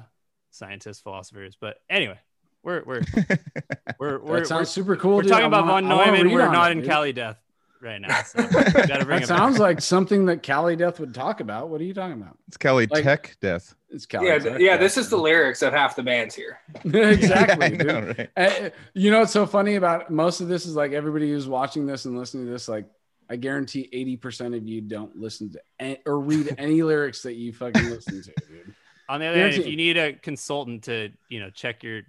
scientists 0.51 0.99
philosophers. 1.01 1.57
But 1.59 1.77
anyway. 1.89 2.19
We're 2.65 2.81
we're 2.85 3.01
we're 3.99 4.19
we're, 4.19 4.39
That 4.39 4.47
sounds 4.47 4.59
we're, 4.69 4.73
super 4.83 4.95
cool. 4.95 5.17
we're 5.17 5.23
dude. 5.23 5.31
talking 5.31 5.47
about 5.47 5.65
wanna- 5.67 5.87
von 5.87 6.07
Neumann. 6.13 6.31
We're 6.31 6.49
not 6.49 6.69
it, 6.69 6.77
in 6.77 6.77
dude. 6.79 6.89
Cali 6.89 7.11
Death 7.11 7.37
right 7.83 7.99
now. 8.01 8.21
So 8.23 8.41
we 8.41 8.47
bring 8.47 8.63
That 8.73 9.01
it 9.01 9.07
back. 9.07 9.25
sounds 9.25 9.59
like 9.59 9.81
something 9.81 10.25
that 10.27 10.41
Cali 10.41 10.75
Death 10.75 10.99
would 10.99 11.13
talk 11.13 11.39
about. 11.41 11.69
What 11.69 11.81
are 11.81 11.83
you 11.83 11.93
talking 11.93 12.21
about? 12.21 12.37
It's 12.47 12.57
Kelly 12.57 12.87
Like- 12.89 13.03
Tech 13.03 13.37
Death. 13.41 13.75
It's 13.89 14.05
Cali 14.07 14.27
yeah, 14.27 14.39
Death. 14.39 14.59
yeah. 14.59 14.77
This 14.77 14.97
is 14.97 15.09
the 15.09 15.17
lyrics 15.17 15.61
of 15.61 15.71
half 15.73 15.95
the 15.95 16.01
bands 16.01 16.33
here. 16.33 16.59
exactly. 16.85 17.65
I 17.65 17.69
know, 17.69 18.13
right? 18.17 18.29
Uh, 18.35 18.69
you 18.95 19.11
know 19.11 19.19
what's 19.19 19.31
so 19.31 19.45
funny 19.45 19.75
about 19.75 20.09
most 20.09 20.41
of 20.41 20.47
this 20.47 20.65
is 20.65 20.75
like 20.75 20.93
everybody 20.93 21.29
who's 21.29 21.47
watching 21.47 21.85
this 21.85 22.05
and 22.05 22.17
listening 22.17 22.45
to 22.47 22.51
this, 22.51 22.67
like 22.67 22.85
I 23.29 23.35
guarantee 23.35 23.87
80% 24.23 24.57
of 24.57 24.67
you 24.67 24.81
don't 24.81 25.15
listen 25.15 25.51
to 25.53 25.61
any, 25.79 25.99
or 26.05 26.19
read 26.19 26.55
any 26.57 26.81
lyrics 26.81 27.21
that 27.23 27.33
you 27.35 27.53
fucking 27.53 27.89
listen 27.89 28.23
to, 28.23 28.33
dude. 28.47 28.73
On 29.09 29.19
the 29.19 29.27
other 29.27 29.37
hand, 29.37 29.53
if 29.53 29.67
you 29.67 29.75
need 29.77 29.97
a 29.97 30.13
consultant 30.13 30.85
to, 30.85 31.11
you 31.29 31.39
know, 31.39 31.49
check 31.51 31.83
your 31.83 32.01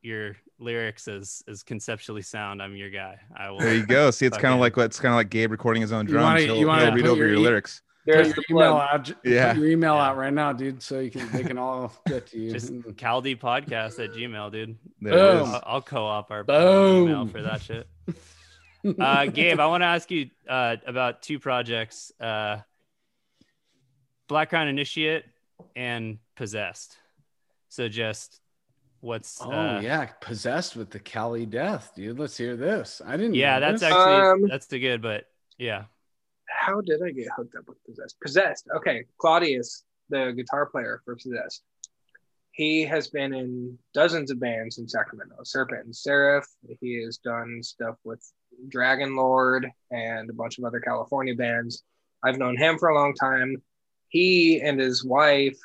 your 0.00 0.36
lyrics 0.58 1.06
as 1.08 1.42
as 1.48 1.62
conceptually 1.62 2.22
sound, 2.22 2.62
I'm 2.62 2.74
your 2.76 2.90
guy. 2.90 3.18
I 3.36 3.50
will. 3.50 3.58
There 3.60 3.74
you 3.74 3.86
go. 3.86 4.10
See, 4.10 4.26
it's 4.26 4.36
kind 4.38 4.54
of 4.54 4.60
Fucking- 4.60 4.78
like 4.80 4.86
it's 4.86 5.00
kind 5.00 5.12
of 5.12 5.16
like 5.16 5.30
Gabe 5.30 5.50
recording 5.50 5.82
his 5.82 5.92
own 5.92 6.06
You 6.06 6.12
drums. 6.12 6.24
wanna- 6.24 6.40
he'll, 6.40 6.56
you 6.56 6.66
wanna 6.66 6.84
he'll 6.86 6.94
read 6.94 7.06
over 7.06 7.18
your 7.18 7.28
your 7.30 7.38
lyrics. 7.40 7.82
There's 8.06 8.32
the 8.34 8.44
your 8.48 8.58
email 8.60 8.72
plug. 8.76 8.88
out, 8.88 9.04
put 9.06 9.16
Yeah. 9.24 9.52
your 9.54 9.66
email 9.68 9.94
Yeah. 9.96 10.02
out 10.10 10.16
right 10.16 10.32
now, 10.32 10.52
dude, 10.52 10.80
so 10.82 11.00
you 11.00 11.10
can 11.10 11.28
they 11.32 11.42
can 11.42 11.58
all 11.58 11.92
get 12.06 12.26
to 12.28 12.38
you. 12.38 12.52
Just 12.52 12.72
Caldi 12.96 13.36
podcast 13.38 14.02
at 14.02 14.12
Gmail, 14.12 14.52
dude. 14.52 14.76
There 15.00 15.12
Boom. 15.12 15.42
is. 15.42 15.48
I'll, 15.54 15.62
I'll 15.66 15.82
co-op 15.82 16.30
our 16.30 16.44
Boom. 16.44 17.08
email 17.08 17.26
for 17.26 17.42
that 17.42 17.62
shit. 17.62 17.88
Uh, 19.00 19.26
Gabe, 19.26 19.58
I 19.58 19.66
want 19.66 19.82
to 19.82 19.86
ask 19.86 20.08
you 20.12 20.30
uh, 20.48 20.76
about 20.86 21.20
two 21.20 21.40
projects: 21.40 22.12
uh, 22.20 22.58
Black 24.28 24.50
Crown 24.50 24.68
Initiate 24.68 25.24
and 25.74 26.18
Possessed. 26.36 26.96
So 27.68 27.88
just 27.88 28.40
what's 29.00 29.40
oh 29.42 29.50
uh, 29.50 29.80
yeah, 29.80 30.06
possessed 30.20 30.76
with 30.76 30.90
the 30.90 30.98
Cali 30.98 31.46
Death, 31.46 31.92
dude. 31.94 32.18
Let's 32.18 32.36
hear 32.36 32.56
this. 32.56 33.00
I 33.04 33.16
didn't. 33.16 33.34
yeah, 33.34 33.58
know 33.58 33.66
that's 33.66 33.80
this. 33.82 33.92
actually 33.92 34.44
Um, 34.44 34.48
that's 34.48 34.66
the 34.66 34.78
good, 34.78 35.02
but 35.02 35.24
yeah, 35.58 35.84
How 36.48 36.80
did 36.80 37.02
I 37.02 37.10
get 37.10 37.28
hooked 37.36 37.54
up 37.56 37.68
with 37.68 37.82
Possessed? 37.84 38.16
Possessed. 38.20 38.68
Okay, 38.76 39.04
Claudius, 39.18 39.84
the 40.10 40.32
guitar 40.36 40.66
player 40.66 41.00
for 41.04 41.16
Possessed. 41.16 41.62
He 42.52 42.82
has 42.84 43.08
been 43.08 43.34
in 43.34 43.78
dozens 43.92 44.30
of 44.30 44.40
bands 44.40 44.78
in 44.78 44.88
Sacramento. 44.88 45.36
Serpent 45.44 45.84
and 45.84 45.94
Seraph. 45.94 46.48
He 46.80 47.02
has 47.04 47.18
done 47.18 47.62
stuff 47.62 47.96
with 48.02 48.22
Dragon 48.68 49.14
Lord 49.14 49.70
and 49.90 50.30
a 50.30 50.32
bunch 50.32 50.56
of 50.56 50.64
other 50.64 50.80
California 50.80 51.34
bands. 51.34 51.82
I've 52.24 52.38
known 52.38 52.56
him 52.56 52.78
for 52.78 52.88
a 52.88 52.94
long 52.94 53.14
time. 53.14 53.62
He 54.08 54.62
and 54.62 54.80
his 54.80 55.04
wife 55.04 55.58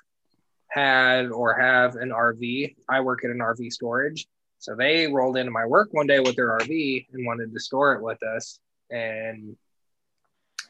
had 0.72 1.28
or 1.32 1.54
have 1.54 1.96
an 1.96 2.10
RV. 2.10 2.76
I 2.90 3.02
work 3.02 3.24
at 3.24 3.30
an 3.30 3.40
RV 3.40 3.72
storage. 3.72 4.28
So 4.60 4.76
they 4.76 5.08
rolled 5.08 5.38
into 5.38 5.52
my 5.52 5.66
work 5.66 5.90
one 5.92 6.08
day 6.08 6.20
with 6.20 6.36
their 6.36 6.58
RV 6.58 7.08
and 7.12 7.26
wanted 7.26 7.54
to 7.54 7.60
store 7.60 7.94
it 7.94 8.02
with 8.02 8.22
us. 8.24 8.60
And 8.90 9.58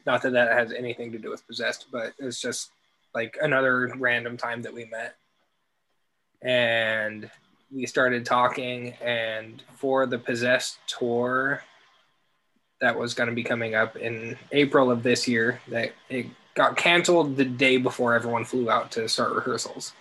not 0.04 0.22
that 0.22 0.32
that 0.32 0.52
has 0.52 0.72
anything 0.72 1.12
to 1.12 1.18
do 1.18 1.30
with 1.30 1.46
possessed, 1.46 1.86
but 1.92 2.12
it's 2.18 2.40
just 2.40 2.70
like 3.14 3.36
another 3.40 3.92
random 3.96 4.36
time 4.36 4.62
that 4.62 4.74
we 4.74 4.86
met. 4.86 5.14
And 6.42 7.30
we 7.72 7.86
started 7.86 8.24
talking, 8.24 8.94
and 9.00 9.62
for 9.76 10.06
the 10.06 10.18
possessed 10.18 10.78
tour, 10.88 11.62
that 12.80 12.98
was 12.98 13.14
going 13.14 13.28
to 13.28 13.34
be 13.34 13.44
coming 13.44 13.76
up 13.76 13.96
in 13.96 14.36
April 14.50 14.90
of 14.90 15.04
this 15.04 15.28
year 15.28 15.60
that 15.68 15.92
it 16.10 16.26
got 16.54 16.76
canceled 16.76 17.36
the 17.36 17.44
day 17.44 17.76
before 17.76 18.14
everyone 18.14 18.44
flew 18.44 18.70
out 18.70 18.90
to 18.92 19.08
start 19.08 19.34
rehearsals. 19.34 19.92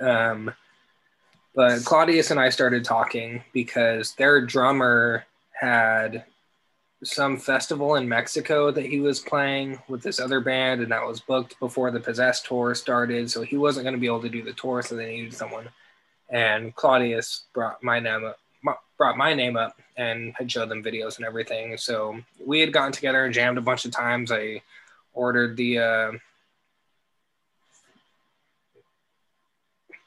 Um, 0.00 0.52
but 1.54 1.84
Claudius 1.84 2.30
and 2.30 2.40
I 2.40 2.50
started 2.50 2.84
talking 2.84 3.42
because 3.52 4.14
their 4.14 4.44
drummer 4.44 5.24
had 5.52 6.24
some 7.04 7.36
festival 7.36 7.94
in 7.94 8.08
Mexico 8.08 8.70
that 8.70 8.86
he 8.86 9.00
was 9.00 9.20
playing 9.20 9.78
with 9.88 10.02
this 10.02 10.20
other 10.20 10.40
band, 10.40 10.82
and 10.82 10.90
that 10.90 11.06
was 11.06 11.20
booked 11.20 11.58
before 11.60 11.90
the 11.90 12.00
Possessed 12.00 12.46
tour 12.46 12.74
started. 12.74 13.30
So 13.30 13.42
he 13.42 13.56
wasn't 13.56 13.84
going 13.84 13.94
to 13.94 14.00
be 14.00 14.06
able 14.06 14.22
to 14.22 14.28
do 14.28 14.42
the 14.42 14.52
tour, 14.52 14.82
so 14.82 14.96
they 14.96 15.16
needed 15.16 15.34
someone. 15.34 15.68
And 16.28 16.74
Claudius 16.74 17.44
brought 17.54 17.82
my 17.82 18.00
name 18.00 18.24
up, 18.24 18.38
brought 18.96 19.16
my 19.16 19.32
name 19.32 19.56
up, 19.56 19.76
and 19.96 20.34
had 20.36 20.50
showed 20.50 20.68
them 20.68 20.82
videos 20.82 21.16
and 21.16 21.26
everything. 21.26 21.76
So 21.76 22.20
we 22.44 22.60
had 22.60 22.72
gotten 22.72 22.92
together 22.92 23.24
and 23.24 23.34
jammed 23.34 23.58
a 23.58 23.62
bunch 23.62 23.84
of 23.84 23.92
times. 23.92 24.30
I 24.32 24.60
ordered 25.18 25.56
the 25.56 25.78
uh, 25.78 26.12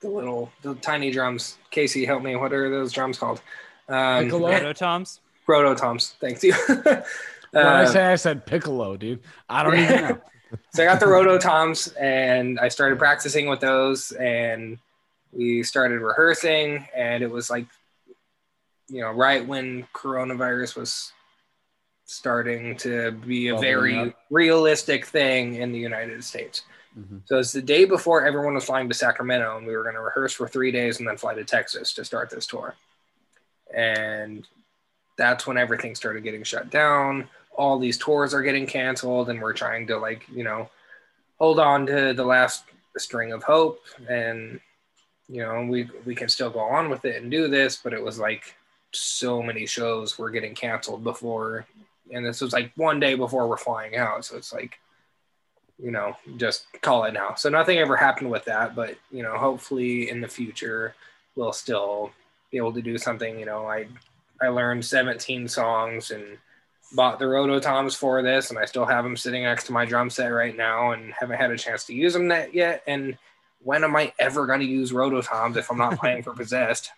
the 0.01 0.09
little 0.09 0.51
the 0.61 0.75
tiny 0.75 1.11
drums. 1.11 1.57
Casey, 1.69 2.05
help 2.05 2.23
me. 2.23 2.35
What 2.35 2.53
are 2.53 2.69
those 2.69 2.91
drums 2.91 3.19
called? 3.19 3.41
Um, 3.87 4.29
Roto 4.29 4.73
Toms. 4.73 5.19
Roto 5.45 5.75
Toms. 5.75 6.15
Thank 6.19 6.41
you. 6.43 6.53
uh, 6.69 7.01
When 7.51 7.65
I 7.65 7.83
say 7.85 8.05
I 8.05 8.15
said 8.15 8.45
piccolo, 8.45 8.95
dude, 8.95 9.19
I 9.49 9.63
don't 9.63 9.77
even 9.77 10.01
know. 10.01 10.21
so 10.73 10.83
I 10.83 10.85
got 10.85 11.01
the 11.01 11.07
Roto 11.07 11.37
Toms 11.37 11.87
and 11.99 12.57
I 12.57 12.69
started 12.69 12.97
practicing 12.97 13.49
with 13.49 13.59
those 13.59 14.13
and 14.13 14.77
we 15.33 15.61
started 15.63 15.99
rehearsing 15.99 16.87
and 16.95 17.21
it 17.21 17.29
was 17.29 17.49
like 17.49 17.65
you 18.87 19.01
know 19.01 19.11
right 19.11 19.45
when 19.45 19.85
coronavirus 19.93 20.77
was 20.77 21.11
starting 22.11 22.75
to 22.77 23.11
be 23.11 23.47
a 23.47 23.57
very 23.57 24.13
realistic 24.29 25.05
thing 25.05 25.55
in 25.55 25.71
the 25.71 25.79
United 25.79 26.23
States. 26.23 26.63
Mhm. 26.97 27.21
So 27.25 27.39
it's 27.39 27.53
the 27.53 27.61
day 27.61 27.85
before 27.85 28.25
everyone 28.25 28.53
was 28.53 28.65
flying 28.65 28.89
to 28.89 28.93
Sacramento 28.93 29.57
and 29.57 29.65
we 29.65 29.75
were 29.75 29.83
going 29.83 29.95
to 29.95 30.01
rehearse 30.01 30.33
for 30.33 30.47
3 30.47 30.71
days 30.71 30.99
and 30.99 31.07
then 31.07 31.15
fly 31.15 31.33
to 31.35 31.45
Texas 31.45 31.93
to 31.93 32.03
start 32.03 32.29
this 32.29 32.45
tour. 32.45 32.75
And 33.73 34.45
that's 35.17 35.47
when 35.47 35.57
everything 35.57 35.95
started 35.95 36.23
getting 36.23 36.43
shut 36.43 36.69
down. 36.69 37.29
All 37.53 37.79
these 37.79 37.97
tours 37.97 38.33
are 38.33 38.41
getting 38.41 38.67
canceled, 38.67 39.29
and 39.29 39.41
we're 39.41 39.53
trying 39.53 39.87
to 39.87 39.97
like 39.97 40.27
you 40.29 40.43
know 40.43 40.69
hold 41.39 41.59
on 41.59 41.85
to 41.85 42.13
the 42.13 42.25
last 42.25 42.65
string 42.97 43.31
of 43.31 43.43
hope, 43.43 43.81
and 44.09 44.59
you 45.29 45.41
know 45.41 45.63
we 45.63 45.89
we 46.05 46.15
can 46.15 46.27
still 46.27 46.49
go 46.49 46.59
on 46.59 46.89
with 46.89 47.05
it 47.05 47.21
and 47.21 47.31
do 47.31 47.47
this. 47.47 47.77
But 47.77 47.93
it 47.93 48.03
was 48.03 48.19
like 48.19 48.55
so 48.91 49.41
many 49.41 49.65
shows 49.65 50.17
were 50.17 50.29
getting 50.29 50.55
canceled 50.55 51.03
before, 51.03 51.65
and 52.11 52.25
this 52.25 52.41
was 52.41 52.53
like 52.53 52.71
one 52.75 52.99
day 52.99 53.15
before 53.15 53.47
we're 53.47 53.57
flying 53.57 53.95
out. 53.95 54.25
So 54.25 54.37
it's 54.37 54.53
like 54.53 54.79
you 55.81 55.91
know 55.91 56.15
just 56.37 56.65
call 56.81 57.05
it 57.05 57.13
now. 57.13 57.35
So 57.35 57.49
nothing 57.49 57.77
ever 57.77 57.95
happened 57.95 58.31
with 58.31 58.45
that, 58.45 58.75
but 58.75 58.95
you 59.11 59.23
know 59.23 59.37
hopefully 59.37 60.09
in 60.09 60.21
the 60.21 60.27
future 60.27 60.95
we'll 61.35 61.53
still 61.53 62.11
be 62.51 62.57
able 62.57 62.73
to 62.73 62.81
do 62.81 62.97
something. 62.97 63.39
You 63.39 63.45
know 63.45 63.67
I 63.67 63.87
I 64.41 64.47
learned 64.47 64.83
17 64.83 65.47
songs 65.47 66.11
and 66.11 66.37
bought 66.93 67.19
the 67.19 67.25
Rototoms 67.25 67.95
for 67.95 68.21
this, 68.21 68.49
and 68.49 68.59
I 68.59 68.65
still 68.65 68.85
have 68.85 69.03
them 69.03 69.15
sitting 69.15 69.43
next 69.43 69.65
to 69.65 69.71
my 69.71 69.85
drum 69.85 70.09
set 70.09 70.27
right 70.27 70.55
now, 70.55 70.91
and 70.91 71.13
haven't 71.13 71.37
had 71.37 71.51
a 71.51 71.57
chance 71.57 71.85
to 71.85 71.93
use 71.93 72.13
them 72.13 72.27
that 72.29 72.53
yet. 72.53 72.83
And 72.87 73.17
when 73.63 73.83
am 73.83 73.95
I 73.95 74.13
ever 74.19 74.45
going 74.45 74.59
to 74.59 74.65
use 74.65 74.91
Rototoms 74.91 75.57
if 75.57 75.71
I'm 75.71 75.77
not 75.77 75.99
playing 75.99 76.23
for 76.23 76.33
Possessed? 76.35 76.91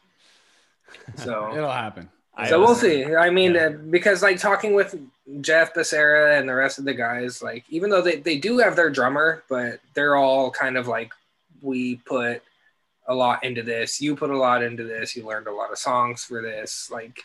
So, 1.15 1.55
It'll 1.55 1.71
happen. 1.71 2.09
I 2.35 2.49
so 2.49 2.59
we'll 2.59 2.75
see. 2.75 3.05
I 3.15 3.29
mean, 3.29 3.53
Yeah. 3.53 3.65
uh, 3.67 3.69
because 3.71 4.23
like 4.23 4.39
talking 4.39 4.73
with 4.73 4.95
Jeff 5.41 5.73
Becerra 5.73 6.39
and 6.39 6.49
the 6.49 6.55
rest 6.55 6.79
of 6.79 6.85
the 6.85 6.93
guys, 6.93 7.43
like 7.43 7.63
even 7.69 7.89
though 7.89 8.01
they, 8.01 8.15
they 8.17 8.37
do 8.37 8.57
have 8.57 8.75
their 8.75 8.89
drummer, 8.89 9.43
but 9.49 9.79
they're 9.93 10.15
all 10.15 10.49
kind 10.49 10.77
of 10.77 10.87
like 10.87 11.11
we 11.61 11.97
put 11.97 12.41
a 13.07 13.13
lot 13.13 13.43
into 13.43 13.61
this. 13.61 14.01
You 14.01 14.15
put 14.15 14.31
a 14.31 14.37
lot 14.37 14.63
into 14.63 14.83
this. 14.83 15.15
You 15.15 15.25
learned 15.27 15.47
a 15.47 15.53
lot 15.53 15.71
of 15.71 15.77
songs 15.77 16.23
for 16.23 16.41
this. 16.41 16.89
Like 16.91 17.19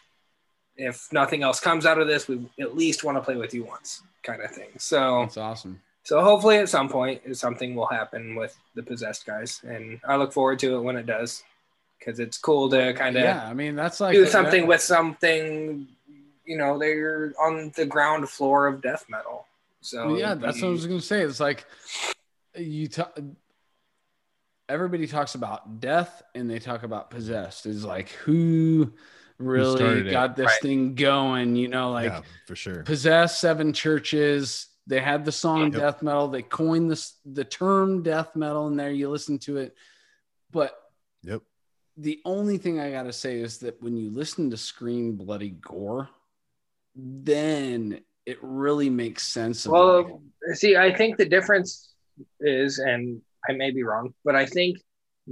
if 0.76 1.08
nothing 1.12 1.42
else 1.42 1.58
comes 1.58 1.86
out 1.86 1.98
of 1.98 2.06
this, 2.06 2.28
we 2.28 2.46
at 2.60 2.76
least 2.76 3.02
want 3.02 3.16
to 3.16 3.22
play 3.22 3.36
with 3.36 3.54
you 3.54 3.64
once, 3.64 4.02
kind 4.22 4.42
of 4.42 4.50
thing. 4.50 4.68
So 4.78 5.22
That's 5.22 5.36
awesome. 5.38 5.80
so 6.04 6.20
hopefully 6.22 6.58
at 6.58 6.68
some 6.68 6.88
point 6.88 7.22
something 7.36 7.74
will 7.74 7.86
happen 7.86 8.36
with 8.36 8.56
the 8.74 8.82
possessed 8.82 9.24
guys, 9.26 9.60
and 9.66 10.00
I 10.06 10.16
look 10.16 10.32
forward 10.32 10.58
to 10.60 10.76
it 10.76 10.80
when 10.82 10.96
it 10.96 11.06
does, 11.06 11.42
because 11.98 12.20
it's 12.20 12.38
cool 12.38 12.68
to 12.70 12.92
kind 12.94 13.16
of 13.16 13.22
Yeah, 13.22 13.46
I 13.46 13.54
mean 13.54 13.76
that's 13.76 14.00
like 14.00 14.14
do 14.14 14.26
something 14.26 14.66
with 14.66 14.80
something 14.80 15.88
you 16.44 16.56
know 16.56 16.78
they're 16.78 17.32
on 17.40 17.72
the 17.76 17.84
ground 17.86 18.28
floor 18.28 18.66
of 18.66 18.80
death 18.80 19.04
metal 19.08 19.46
so 19.80 20.16
yeah, 20.16 20.34
that's 20.34 20.60
what 20.60 20.68
I 20.68 20.72
was 20.72 20.86
gonna 20.86 21.00
say. 21.00 21.22
It's 21.22 21.40
like 21.40 21.64
you 22.56 22.88
talk. 22.88 23.18
Everybody 24.68 25.06
talks 25.06 25.34
about 25.34 25.80
death 25.80 26.22
and 26.34 26.50
they 26.50 26.58
talk 26.58 26.82
about 26.82 27.10
possessed. 27.10 27.64
Is 27.64 27.84
like 27.84 28.10
who 28.10 28.92
really 29.38 29.76
started 29.76 30.06
it? 30.08 30.10
got 30.10 30.36
this 30.36 30.46
Right. 30.46 30.60
thing 30.60 30.94
going? 30.94 31.56
You 31.56 31.68
know, 31.68 31.90
like 31.90 32.10
yeah, 32.10 32.22
for 32.46 32.56
sure. 32.56 32.82
possessed 32.82 33.40
seven 33.40 33.72
churches. 33.72 34.66
They 34.86 35.00
had 35.00 35.24
the 35.24 35.32
song 35.32 35.72
Yep. 35.72 35.80
death 35.80 36.02
metal. 36.02 36.28
They 36.28 36.42
coined 36.42 36.90
this 36.90 37.14
the 37.24 37.44
term 37.44 38.02
death 38.02 38.34
metal 38.36 38.66
in 38.68 38.76
there. 38.76 38.90
You 38.90 39.08
listen 39.08 39.38
to 39.40 39.58
it, 39.58 39.74
but 40.50 40.76
Yep. 41.22 41.42
The 41.98 42.20
only 42.24 42.58
thing 42.58 42.80
I 42.80 42.90
gotta 42.90 43.12
say 43.12 43.38
is 43.40 43.58
that 43.58 43.82
when 43.82 43.96
you 43.96 44.10
listen 44.10 44.50
to 44.50 44.56
Scream 44.56 45.16
Bloody 45.16 45.50
Gore, 45.50 46.08
then 46.94 48.00
it 48.24 48.38
really 48.40 48.90
makes 48.90 49.26
sense. 49.26 49.66
Well 49.66 50.22
see 50.54 50.76
i 50.76 50.94
think 50.94 51.16
the 51.16 51.24
difference 51.24 51.90
is 52.40 52.78
and 52.78 53.20
i 53.48 53.52
may 53.52 53.70
be 53.70 53.82
wrong 53.82 54.14
but 54.24 54.34
i 54.34 54.46
think 54.46 54.78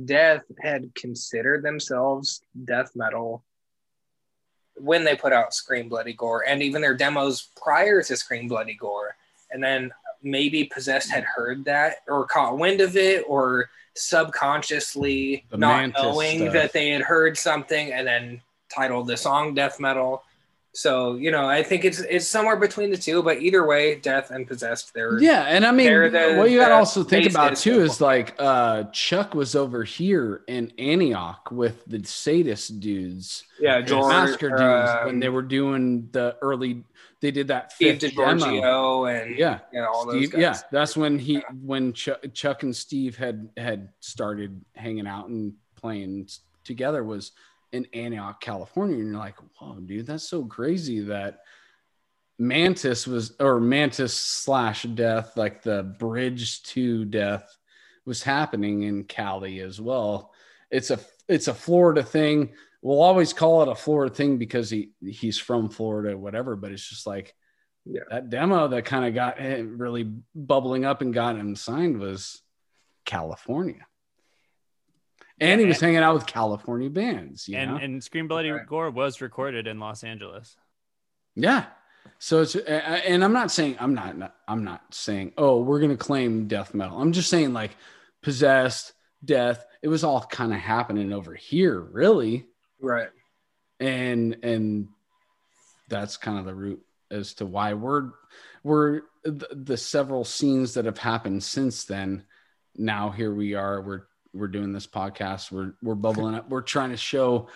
death 0.05 0.43
had 0.61 0.95
considered 0.95 1.63
themselves 1.63 2.43
death 2.65 2.91
metal 2.95 3.45
when 4.77 5.05
they 5.05 5.17
put 5.17 5.33
out 5.33 5.55
scream 5.55 5.89
bloody 5.89 6.13
gore 6.13 6.47
and 6.47 6.63
even 6.63 6.83
their 6.83 6.95
demos 6.95 7.49
prior 7.61 8.03
to 8.03 8.17
scream 8.17 8.47
bloody 8.49 8.75
gore 8.75 9.17
and 9.51 9.63
then 9.63 9.91
maybe 10.27 10.65
possessed 10.65 11.11
had 11.11 11.25
heard 11.25 11.65
that 11.65 11.99
or 12.09 12.27
caught 12.27 12.59
wind 12.59 12.81
of 12.81 12.97
it 12.97 13.25
or 13.29 13.71
subconsciously 13.95 15.45
The 15.51 15.57
not 15.57 15.93
knowing 15.95 16.41
stuff. 16.41 16.53
that 16.53 16.73
they 16.73 16.91
had 16.91 17.03
heard 17.03 17.39
something 17.39 17.93
and 17.93 18.07
then 18.07 18.43
titled 18.75 19.07
the 19.07 19.17
song 19.17 19.55
death 19.55 19.81
metal 19.81 20.23
so 20.77 21.15
you 21.15 21.31
know 21.31 21.49
i 21.49 21.63
think 21.63 21.85
it's 21.87 22.01
it's 22.01 22.29
somewhere 22.29 22.57
between 22.57 22.91
the 22.91 22.97
two 22.99 23.23
but 23.23 23.41
either 23.41 23.65
way 23.67 23.95
death 23.95 24.31
and 24.31 24.47
possessed 24.47 24.93
they're 24.93 25.19
Yeah, 25.19 25.43
and 25.45 25.65
I 25.65 25.73
mean, 25.73 25.87
the- 26.13 26.35
what 26.37 26.51
you 26.51 26.59
got 26.59 26.69
to 26.69 26.75
also 26.75 27.03
think 27.03 27.31
about 27.31 27.51
basis 27.53 27.65
too 27.65 27.81
is 27.81 28.01
like 28.01 28.35
uh, 28.39 28.85
Chuck 28.93 29.35
was 29.35 29.55
over 29.57 29.85
here 29.85 30.43
in 30.47 30.73
Antioch 30.79 31.51
with 31.51 31.83
the 31.87 31.99
Sadus 32.01 32.69
dudes, 32.69 33.45
yeah 33.59 33.81
george 33.81 34.13
masker 34.13 34.51
dudes, 34.51 34.91
um, 34.91 35.07
when 35.07 35.21
they 35.21 35.31
were 35.31 35.43
doing 35.43 36.09
the 36.13 36.37
early. 36.43 36.85
They 37.23 37.31
did 37.31 37.49
that 37.49 37.73
steve 37.73 37.99
fifth 37.99 38.15
demo. 38.15 38.35
DiGiorgio 38.45 39.23
and 39.23 39.39
Yeah, 39.39 39.61
yeah 39.73 39.87
all 39.87 40.05
those 40.07 40.29
guys. 40.29 40.39
yeah, 40.41 40.57
that's 40.71 40.95
when 40.99 41.19
he 41.19 41.43
when 41.65 41.95
Chuck, 41.95 42.21
Chuck 42.35 42.63
and 42.63 42.77
Steve 42.77 43.17
had 43.17 43.49
had 43.57 43.89
started 44.01 44.61
hanging 44.75 45.07
out 45.07 45.29
and 45.29 45.55
playing 45.77 46.29
together 46.65 47.03
was 47.03 47.33
in 47.73 47.87
Antioch, 47.93 48.41
California, 48.41 48.97
and 48.97 49.09
you're 49.09 49.19
like, 49.19 49.37
whoa, 49.59 49.79
dude, 49.81 50.07
that's 50.07 50.29
so 50.29 50.45
crazy 50.45 51.01
that 51.01 51.41
Mantas 52.39 53.07
was 53.07 53.35
or 53.41 53.61
Mantas 53.61 54.13
slash 54.15 54.83
Death, 54.83 55.37
like 55.37 55.63
the 55.63 55.83
bridge 55.99 56.63
to 56.65 57.05
Death, 57.05 57.57
was 58.05 58.23
happening 58.23 58.83
in 58.83 59.05
Cali 59.05 59.61
as 59.61 59.81
well. 59.81 60.33
It's 60.71 60.91
a 60.91 61.01
it's 61.29 61.49
a 61.49 61.55
Florida 61.55 62.03
thing. 62.03 62.53
We'll 62.83 63.01
always 63.03 63.33
call 63.33 63.63
it 63.63 63.69
a 63.69 63.75
Florida 63.75 64.15
thing 64.15 64.37
because 64.37 64.71
he 64.71 64.91
he's 65.01 65.39
from 65.39 65.71
Florida, 65.71 66.17
whatever. 66.17 66.57
But 66.57 66.73
it's 66.73 66.87
just 66.89 67.07
like 67.07 67.35
Yeah. 67.87 68.03
that 68.11 68.29
demo 68.31 68.69
that 68.69 68.85
kind 68.85 69.07
of 69.07 69.15
got 69.15 69.41
eh, 69.41 69.63
really 69.65 70.13
bubbling 70.35 70.85
up 70.85 71.01
and 71.01 71.15
got 71.15 71.37
him 71.37 71.57
signed 71.57 71.99
was 71.99 72.43
California. 73.07 73.87
And 75.41 75.61
he 75.61 75.67
was 75.67 75.81
hanging 75.81 75.99
out 75.99 76.15
with 76.15 76.27
California 76.27 76.89
bands, 76.89 77.47
you 77.49 77.57
and 77.57 77.73
know? 77.73 77.77
and 77.77 78.03
Scream 78.03 78.27
Bloody 78.27 78.51
Right. 78.51 78.67
Gore 78.67 78.91
was 78.91 79.21
recorded 79.21 79.67
in 79.67 79.79
Los 79.79 80.03
Angeles. 80.03 80.57
Yeah. 81.35 81.67
So 82.19 82.41
it's 82.41 82.55
a- 82.55 82.61
a- 82.71 83.09
and 83.11 83.23
I'm 83.23 83.33
not 83.35 83.51
saying 83.51 83.77
I'm 83.79 83.95
not 83.95 84.35
I'm 84.49 84.65
not 84.65 84.95
saying 84.95 85.33
oh 85.37 85.61
we're 85.61 85.81
gonna 85.81 85.97
claim 85.97 86.47
death 86.49 86.73
metal. 86.73 87.01
I'm 87.01 87.13
just 87.13 87.29
saying 87.29 87.53
like 87.53 87.77
possessed, 88.23 88.95
death. 89.25 89.67
It 89.83 89.89
was 89.89 90.05
all 90.05 90.23
kind 90.23 90.53
of 90.55 90.59
happening 90.59 91.13
over 91.13 91.35
here, 91.35 91.79
really, 91.81 92.47
right 92.81 93.09
and 93.79 94.39
and 94.43 94.89
that's 95.89 96.17
kind 96.17 96.39
of 96.39 96.47
the 96.47 96.55
root 96.55 96.83
as 97.11 97.35
to 97.35 97.47
why 97.47 97.75
we're 97.75 98.11
we're 98.65 99.03
the, 99.23 99.49
the 99.53 99.77
several 99.77 100.25
scenes 100.25 100.75
that 100.75 100.87
have 100.87 100.99
happened 100.99 101.43
since 101.43 101.85
then. 101.85 102.25
Now 102.77 103.11
here 103.11 103.35
we 103.35 103.55
are. 103.55 103.83
We're 103.83 104.03
we're 104.37 104.49
doing 104.49 104.73
this 104.73 104.87
podcast. 104.87 105.51
We're 105.51 105.73
we're 105.83 105.95
bubbling 105.95 106.35
up. 106.35 106.49
We're 106.49 106.63
trying 106.63 106.91
to 106.91 106.97
show 106.97 107.49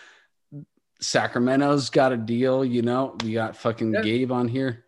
Sacramento's 1.01 1.91
got 1.91 2.13
a 2.13 2.17
deal. 2.17 2.65
You 2.65 2.83
know, 2.83 3.17
we 3.25 3.33
got 3.33 3.57
fucking 3.57 3.95
Yeah. 3.95 4.03
Gabe 4.03 4.33
on 4.33 4.49
here. 4.49 4.85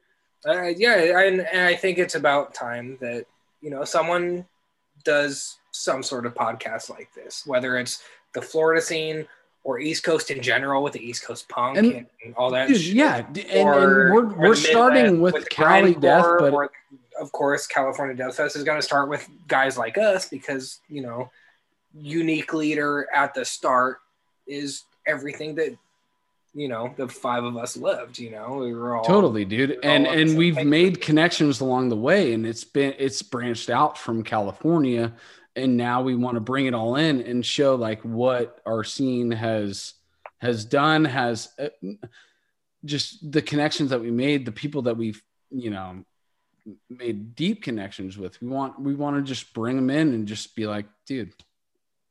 Uh, 0.46 0.66
yeah, 0.76 1.20
and, 1.20 1.40
and 1.40 1.66
I 1.66 1.76
think 1.76 1.98
it's 1.98 2.16
about 2.16 2.52
time 2.54 2.98
that 3.00 3.26
you 3.60 3.70
know 3.70 3.84
someone 3.84 4.44
does 5.04 5.56
some 5.70 6.02
sort 6.02 6.26
of 6.26 6.34
podcast 6.34 6.90
like 6.90 7.08
this, 7.14 7.44
whether 7.46 7.78
it's 7.78 8.02
the 8.34 8.42
Florida 8.42 8.80
scene 8.82 9.26
or 9.64 9.78
East 9.78 10.02
Coast 10.02 10.30
in 10.32 10.42
general 10.42 10.82
with 10.82 10.92
the 10.94 11.00
East 11.04 11.24
Coast 11.24 11.48
punk 11.48 11.78
And- 11.78 11.92
and, 11.92 12.06
and 12.24 12.34
all 12.34 12.50
that. 12.50 12.66
Dude, 12.68 12.80
shit. 12.80 12.94
yeah, 12.94 13.18
and, 13.26 13.38
and 13.38 13.64
we're 13.66 14.24
we're 14.34 14.54
starting 14.56 15.12
Midwest 15.12 15.34
with 15.34 15.48
Cali 15.48 15.94
Death, 15.94 16.24
but 16.40 16.52
or, 16.52 16.70
of 17.20 17.30
course 17.30 17.66
California 17.68 18.16
Death 18.16 18.36
Fest 18.36 18.56
is 18.56 18.64
going 18.64 18.78
to 18.78 18.82
start 18.82 19.08
with 19.08 19.28
guys 19.46 19.78
like 19.78 19.96
us 19.96 20.28
because 20.28 20.80
you 20.88 21.02
know 21.02 21.30
unique 22.00 22.54
leader 22.54 23.08
at 23.14 23.34
the 23.34 23.44
start 23.44 23.98
is 24.46 24.84
everything 25.06 25.54
that 25.56 25.76
you 26.54 26.68
know 26.68 26.92
the 26.96 27.08
five 27.08 27.44
of 27.44 27.56
us 27.56 27.76
loved. 27.76 28.18
You 28.18 28.30
know, 28.30 28.58
we 28.58 28.74
were 28.74 28.96
all 28.96 29.04
totally 29.04 29.44
dude 29.44 29.70
we're 29.70 29.80
and 29.82 30.06
all 30.06 30.12
on 30.12 30.16
the 30.16 30.22
and 30.22 30.38
we've 30.38 30.64
made 30.64 31.00
connections 31.00 31.60
along 31.60 31.88
the 31.88 31.96
way 31.96 32.34
and 32.34 32.46
it's 32.46 32.64
been 32.64 32.94
it's 32.98 33.22
branched 33.22 33.70
out 33.70 33.96
from 33.96 34.22
california 34.22 35.12
and 35.56 35.76
now 35.76 36.02
we 36.02 36.14
want 36.14 36.34
to 36.34 36.40
bring 36.40 36.66
it 36.66 36.74
all 36.74 36.96
in 36.96 37.20
and 37.22 37.44
show 37.44 37.74
like 37.74 38.00
what 38.02 38.60
our 38.66 38.84
scene 38.84 39.30
has 39.30 39.94
has 40.40 40.64
done 40.64 41.04
has 41.04 41.50
uh, 41.58 41.68
just 42.84 43.30
the 43.30 43.42
connections 43.42 43.90
that 43.90 44.00
we 44.00 44.10
made 44.10 44.44
the 44.44 44.52
people 44.52 44.82
that 44.82 44.96
we've 44.96 45.22
you 45.50 45.70
know 45.70 46.04
made 46.88 47.34
deep 47.34 47.62
connections 47.62 48.16
with 48.16 48.40
we 48.40 48.48
want 48.48 48.80
we 48.80 48.94
want 48.94 49.16
to 49.16 49.22
just 49.22 49.52
bring 49.52 49.76
them 49.76 49.90
in 49.90 50.14
and 50.14 50.26
just 50.26 50.54
be 50.54 50.66
like 50.66 50.86
dude 51.06 51.32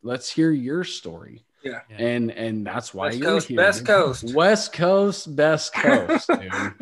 let's 0.03 0.29
hear 0.31 0.51
your 0.51 0.83
story 0.83 1.43
Yeah. 1.63 1.79
Yeah. 1.89 1.97
and 1.97 2.31
and 2.31 2.65
that's 2.67 2.93
why 2.93 3.07
West 3.07 3.17
you're 3.19 3.27
Coast, 3.27 3.47
here 3.47 3.57
Best. 3.57 3.85
Coast. 3.85 4.33
west 4.33 4.73
coast 4.73 5.35
best 5.35 5.73
coast 5.75 6.27
dude 6.27 6.73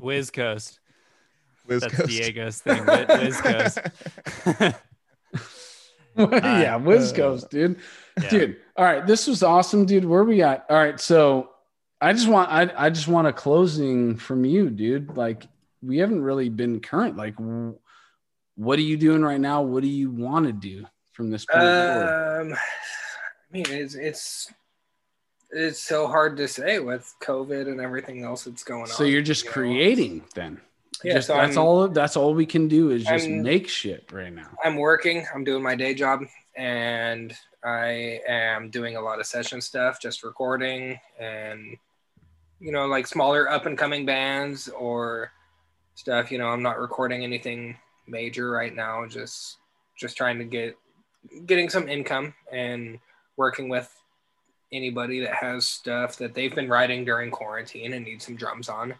Wiz 0.00 0.30
Coast. 0.30 0.78
Wiz 1.66 1.82
That's 1.82 1.94
Coast. 1.94 2.08
Diego's 2.08 2.60
thing. 2.60 2.84
Wi- 2.84 3.22
Wiz 3.22 3.40
Coast. 3.40 3.78
yeah, 6.16 6.76
Wiz 6.76 7.12
uh, 7.12 7.16
Coast, 7.16 7.50
dude. 7.50 7.78
Yeah. 8.20 8.28
Dude, 8.28 8.56
all 8.76 8.84
right, 8.84 9.06
this 9.06 9.26
was 9.26 9.42
awesome, 9.42 9.86
dude. 9.86 10.04
Where 10.04 10.24
we 10.24 10.42
at? 10.42 10.66
All 10.68 10.76
right, 10.76 10.98
so 10.98 11.50
I 12.00 12.12
just 12.12 12.28
want 12.28 12.50
I 12.50 12.70
I 12.76 12.90
just 12.90 13.08
want 13.08 13.28
a 13.28 13.32
closing 13.32 14.16
from 14.16 14.44
you, 14.44 14.68
dude. 14.70 15.16
Like 15.16 15.46
we 15.82 15.98
haven't 15.98 16.22
really 16.22 16.48
been 16.48 16.80
current. 16.80 17.16
Like, 17.16 17.34
what 18.56 18.78
are 18.78 18.82
you 18.82 18.96
doing 18.96 19.22
right 19.22 19.40
now? 19.40 19.62
What 19.62 19.82
do 19.82 19.88
you 19.88 20.10
want 20.10 20.46
to 20.46 20.52
do 20.52 20.84
from 21.12 21.30
this 21.30 21.44
point? 21.44 21.62
Um, 21.62 22.52
I 22.54 23.52
mean, 23.52 23.66
it's 23.68 23.94
it's 23.94 24.52
it's 25.50 25.80
so 25.80 26.06
hard 26.06 26.36
to 26.36 26.46
say 26.46 26.78
with 26.78 27.12
COVID 27.20 27.66
and 27.68 27.80
everything 27.80 28.22
else 28.24 28.44
that's 28.44 28.62
going 28.62 28.82
on. 28.82 28.88
So 28.88 29.04
you're 29.04 29.22
just 29.22 29.44
you 29.44 29.50
know? 29.50 29.54
creating 29.54 30.24
then. 30.34 30.60
Yeah, 31.02 31.14
Just- 31.14 31.28
so 31.28 31.34
that's 31.34 31.56
I'm- 31.56 31.66
all. 31.66 31.88
That's 31.88 32.16
all 32.16 32.34
we 32.34 32.46
can 32.46 32.68
do 32.68 32.90
is 32.90 33.04
just 33.04 33.26
I'm- 33.26 33.42
make 33.42 33.68
shit 33.68 34.10
right 34.12 34.32
now. 34.32 34.50
I'm 34.62 34.76
working. 34.76 35.26
I'm 35.34 35.44
doing 35.44 35.62
my 35.62 35.74
day 35.74 35.94
job, 35.94 36.22
and 36.56 37.34
I 37.64 38.20
am 38.28 38.70
doing 38.70 38.96
a 38.96 39.00
lot 39.00 39.18
of 39.20 39.26
session 39.26 39.60
stuff, 39.60 40.00
just 40.00 40.22
recording, 40.22 40.98
and 41.18 41.76
you 42.58 42.72
know, 42.72 42.86
like 42.86 43.06
smaller 43.06 43.50
up 43.50 43.64
and 43.66 43.78
coming 43.78 44.04
bands 44.04 44.68
or 44.68 45.32
stuff. 45.94 46.30
You 46.30 46.38
know, 46.38 46.48
I'm 46.48 46.62
not 46.62 46.78
recording 46.78 47.24
anything 47.24 47.76
major 48.06 48.50
right 48.50 48.74
now. 48.74 49.06
Just 49.06 49.56
just 49.98 50.16
trying 50.16 50.38
to 50.38 50.44
get 50.44 50.76
getting 51.46 51.68
some 51.68 51.88
income 51.88 52.34
and 52.52 52.98
working 53.36 53.68
with 53.68 53.92
anybody 54.72 55.20
that 55.20 55.34
has 55.34 55.68
stuff 55.68 56.16
that 56.16 56.34
they've 56.34 56.54
been 56.54 56.68
writing 56.68 57.04
during 57.04 57.30
quarantine 57.30 57.92
and 57.92 58.04
need 58.04 58.22
some 58.22 58.36
drums 58.36 58.68
on 58.68 58.94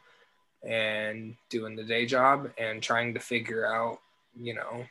and 0.63 1.37
doing 1.49 1.77
the 1.77 1.85
day 1.85 2.05
job 2.05 2.51
and 2.59 2.83
trying 2.83 3.15
to 3.15 3.21
figure 3.21 3.67
out 3.67 3.99
you 4.37 4.55
know 4.55 4.85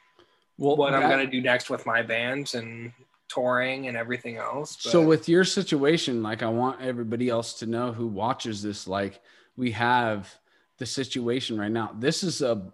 Well, 0.58 0.78
what 0.78 0.94
I'm 0.94 1.10
gonna 1.10 1.28
do 1.28 1.42
next 1.42 1.70
with 1.70 1.86
my 1.86 2.02
bands 2.02 2.56
and 2.56 2.92
touring 3.28 3.88
and 3.88 3.96
everything 3.96 4.38
else. 4.38 4.76
So 4.80 5.06
with 5.06 5.30
your 5.30 5.44
situation, 5.44 6.24
like 6.24 6.42
I 6.42 6.48
want 6.48 6.82
everybody 6.82 7.30
else 7.30 7.54
to 7.60 7.68
know 7.68 7.92
who 7.92 8.08
watches 8.08 8.64
this, 8.64 8.88
like 8.88 9.22
we 9.56 9.72
have 9.72 10.34
the 10.80 10.86
situation 10.86 11.60
right 11.60 11.72
now. 11.72 11.92
This 11.98 12.24
is 12.24 12.42
a 12.42 12.72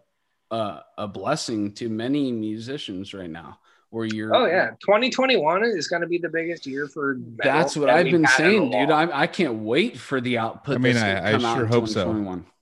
a, 0.52 0.82
a 0.98 1.08
blessing 1.08 1.74
to 1.74 1.90
many 1.90 2.32
musicians 2.32 3.14
right 3.14 3.30
now, 3.30 3.60
where 3.96 4.06
you're. 4.06 4.36
oh 4.36 4.46
yeah, 4.46 4.72
2021 4.82 5.64
is 5.64 5.88
gonna 5.88 6.06
be 6.06 6.18
the 6.18 6.28
biggest 6.30 6.68
year 6.68 6.88
for. 6.88 7.16
metal 7.16 7.36
That's 7.38 7.76
what 7.78 7.86
that 7.88 7.96
I've 7.96 8.06
been 8.06 8.24
had 8.26 8.40
in 8.42 8.46
a 8.46 8.50
saying, 8.50 8.72
dude. 8.72 8.90
long- 8.90 9.12
I, 9.12 9.22
I 9.22 9.28
can't 9.28 9.56
wait 9.60 9.98
for 9.98 10.20
the 10.20 10.38
output. 10.38 10.76
I 10.76 10.78
mean, 10.80 10.94
that's 10.96 11.26
I- 11.26 11.32
gonna 11.32 11.48
I 11.48 11.52
out 11.52 11.58
sure 11.58 11.66
hope 11.66 11.88
so. 11.88 12.04
2021. 12.06 12.46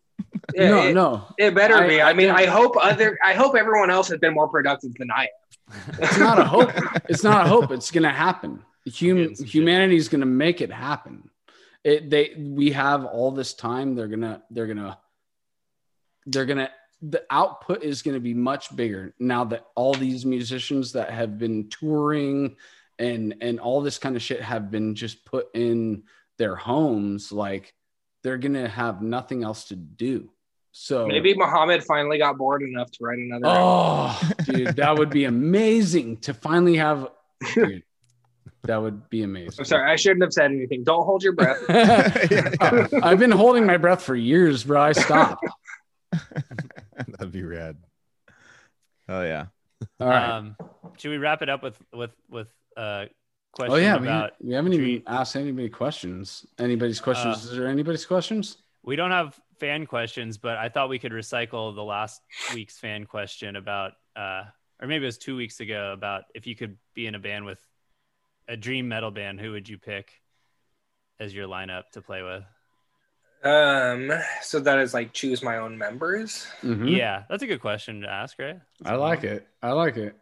Yeah, 0.56 0.70
no, 0.70 0.88
it, 0.88 0.94
no, 0.94 1.26
it 1.40 1.56
better 1.56 1.76
I- 1.78 1.88
be. 1.88 2.02
I 2.02 2.10
I, 2.12 2.14
mean, 2.14 2.30
I 2.30 2.46
hope 2.46 2.76
other. 2.80 3.18
I 3.24 3.34
hope 3.34 3.56
everyone 3.56 3.90
else 3.90 4.08
has 4.10 4.20
been 4.20 4.34
more 4.34 4.48
productive 4.48 4.94
than 4.96 5.10
I 5.12 5.24
am. 5.24 5.96
it's 6.00 6.18
not 6.20 6.38
a 6.40 6.44
hope. 6.44 6.70
It's 7.10 7.24
not 7.24 7.46
a 7.46 7.50
hope. 7.50 7.72
It's 7.72 7.90
gonna 7.92 8.12
happen. 8.14 8.52
Hum- 8.52 8.64
Getting 8.94 9.36
some 9.36 9.46
shit. 9.46 9.54
humanity 9.56 9.96
is 9.96 10.10
gonna 10.10 10.26
make 10.28 10.62
it 10.62 10.72
happen. 10.72 11.30
It 11.84 12.10
they 12.10 12.34
we 12.38 12.72
have 12.72 13.06
all 13.06 13.32
this 13.32 13.54
time. 13.54 13.96
They're 13.96 14.08
gonna 14.08 14.44
they're 14.52 14.68
gonna 14.68 14.98
they're 16.26 16.46
gonna 16.46 16.70
the 17.04 17.24
output 17.30 17.84
is 17.84 18.02
gonna 18.02 18.20
be 18.20 18.34
much 18.34 18.74
bigger 18.76 19.14
now 19.20 19.44
that 19.44 19.66
all 19.76 19.94
these 19.94 20.26
musicians 20.26 20.94
that 20.94 21.10
have 21.10 21.38
been 21.38 21.70
touring 21.70 22.56
and 22.98 23.36
and 23.42 23.60
all 23.60 23.82
this 23.82 23.98
kind 23.98 24.16
of 24.16 24.22
shit 24.22 24.42
have 24.42 24.72
been 24.72 24.96
just 24.96 25.26
put 25.26 25.48
in 25.54 26.04
their 26.38 26.56
homes. 26.56 27.32
Like 27.32 27.74
they're 28.24 28.38
gonna 28.38 28.70
have 28.70 29.02
nothing 29.02 29.44
else 29.44 29.66
to 29.66 29.76
do. 29.76 30.30
So 30.72 31.06
Maybe 31.06 31.36
Muhammad 31.36 31.84
finally 31.84 32.18
got 32.18 32.38
bored 32.38 32.64
enough 32.64 32.90
to 32.92 33.04
write 33.04 33.20
another. 33.20 33.46
Oh, 33.46 34.20
dude, 34.46 34.76
that 34.78 34.98
would 34.98 35.12
be 35.12 35.26
amazing 35.26 36.18
to 36.22 36.34
finally 36.34 36.78
have. 36.78 37.10
Dude, 37.54 37.84
that 38.64 38.82
would 38.82 39.10
be 39.10 39.22
amazing. 39.22 39.56
I'm 39.60 39.66
sorry, 39.66 39.92
I 39.92 39.98
shouldn't 39.98 40.24
have 40.24 40.34
said 40.34 40.52
anything. 40.52 40.84
Don't 40.84 41.06
hold 41.06 41.22
your 41.22 41.34
breath. 41.34 41.62
I've 41.70 43.20
been 43.20 43.32
holding 43.32 43.68
my 43.68 43.78
breath 43.78 44.02
for 44.02 44.16
years, 44.16 44.64
bro. 44.64 44.82
I 44.82 44.94
stopped. 44.94 45.46
That'd 47.34 47.50
be 47.50 47.56
rad. 47.56 47.78
Oh 49.10 49.24
yeah. 49.24 49.48
All 50.00 50.08
right. 50.08 50.30
Um, 50.30 50.56
should 50.98 51.10
we 51.10 51.18
wrap 51.18 51.42
it 51.42 51.50
up 51.50 51.64
with 51.64 51.78
with 51.92 52.12
with 52.30 52.48
uh 52.78 53.06
question 53.54 53.74
oh 53.74 53.78
yeah, 53.78 53.98
we, 53.98 54.08
about 54.08 54.34
we 54.40 54.54
haven't 54.54 54.74
even 54.74 55.02
asked 55.08 55.36
anybody 55.36 55.70
questions. 55.70 56.46
Anybody's 56.60 57.02
questions? 57.02 57.38
Uh, 57.38 57.52
Is 57.52 57.58
there 57.58 57.68
anybody's 57.68 58.06
questions? 58.06 58.58
we 58.84 58.96
don't 58.96 59.12
have 59.12 59.40
fan 59.60 59.86
questions, 59.86 60.38
but 60.38 60.58
I 60.58 60.68
thought 60.68 60.90
we 60.90 61.00
could 61.00 61.14
recycle 61.14 61.74
the 61.74 61.84
last 61.84 62.22
week's 62.54 62.78
fan 62.78 63.06
question 63.06 63.56
about 63.56 63.94
uh 64.16 64.44
or 64.80 64.88
maybe 64.88 65.06
it 65.06 65.08
was 65.08 65.18
two 65.18 65.36
weeks 65.36 65.60
ago 65.60 65.92
about 65.94 66.26
if 66.36 66.46
you 66.46 66.56
could 66.56 66.78
be 66.94 67.08
in 67.08 67.16
a 67.16 67.20
band 67.20 67.46
with 67.46 67.60
a 68.48 68.56
dream 68.58 68.88
metal 68.88 69.10
band, 69.10 69.40
who 69.40 69.52
would 69.54 69.68
you 69.68 69.80
pick 69.80 70.12
as 71.20 71.34
your 71.34 71.48
lineup 71.48 71.90
to 71.94 72.02
play 72.02 72.22
with? 72.22 72.44
Um, 73.44 74.12
so 74.42 74.60
that 74.62 74.80
is 74.80 74.94
like 74.94 75.12
choose 75.14 75.44
my 75.44 75.58
own 75.58 75.78
members. 75.78 76.48
Mhm. 76.62 76.96
Yeah, 76.96 77.24
that's 77.30 77.44
a 77.44 77.48
good 77.48 77.60
question 77.62 78.02
to 78.02 78.10
ask, 78.10 78.40
right? 78.40 78.60
I 78.86 78.96
like 78.96 79.24
it. 79.26 79.46
I 79.62 79.72
like 79.72 79.98
it. 79.98 80.16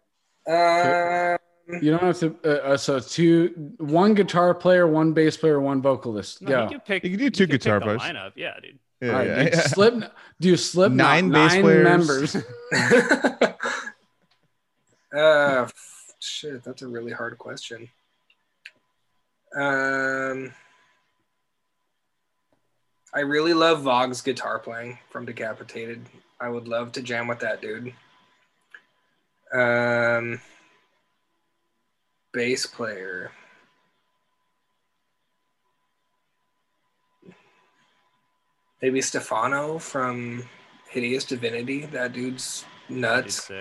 Um, 0.47 1.37
You 1.81 1.91
don't 1.91 2.01
have 2.01 2.19
to. 2.19 2.35
Uh, 2.43 2.73
uh, 2.73 2.77
so 2.77 2.99
two, 2.99 3.73
one 3.77 4.15
guitar 4.15 4.55
player, 4.55 4.87
one 4.87 5.13
bass 5.13 5.37
player, 5.37 5.59
one 5.61 5.81
vocalist. 5.83 6.41
No, 6.41 6.49
Go. 6.49 6.63
you 6.63 6.69
could 6.69 6.85
pick. 6.85 7.03
You 7.03 7.11
can 7.11 7.19
do 7.19 7.29
two 7.29 7.43
could 7.45 7.51
pick 7.51 7.61
guitar 7.61 7.79
the 7.79 7.85
players. 7.85 8.01
Lineup, 8.01 8.31
yeah, 8.35 8.55
dude. 8.61 8.79
Yeah, 9.01 9.09
All 9.09 9.15
right, 9.19 9.27
yeah, 9.27 9.43
dude. 9.43 9.53
yeah. 9.53 9.59
Slip. 9.61 10.13
Do 10.39 10.47
you 10.49 10.57
slip 10.57 10.91
Nine 10.91 11.29
nine 11.29 11.31
bass 11.31 11.61
players. 11.61 11.83
members. 11.85 12.35
uh, 15.15 15.63
f- 15.63 16.13
shit, 16.19 16.63
that's 16.63 16.81
a 16.81 16.87
really 16.87 17.11
hard 17.11 17.37
question. 17.37 17.87
Um, 19.55 20.51
I 23.13 23.19
really 23.21 23.53
love 23.53 23.81
Vogg's 23.81 24.21
guitar 24.21 24.57
playing 24.59 24.97
from 25.09 25.25
Decapitated. 25.25 26.05
I 26.39 26.49
would 26.49 26.67
love 26.67 26.93
to 26.93 27.01
jam 27.01 27.27
with 27.27 27.39
that 27.39 27.61
dude. 27.61 27.93
Um, 29.53 30.39
bass 32.31 32.65
player. 32.65 33.31
Maybe 38.81 39.01
Stefano 39.01 39.77
from 39.77 40.47
Hideous 40.89 41.25
Divinity. 41.25 41.85
That 41.87 42.13
dude's 42.13 42.65
nuts. 42.89 43.51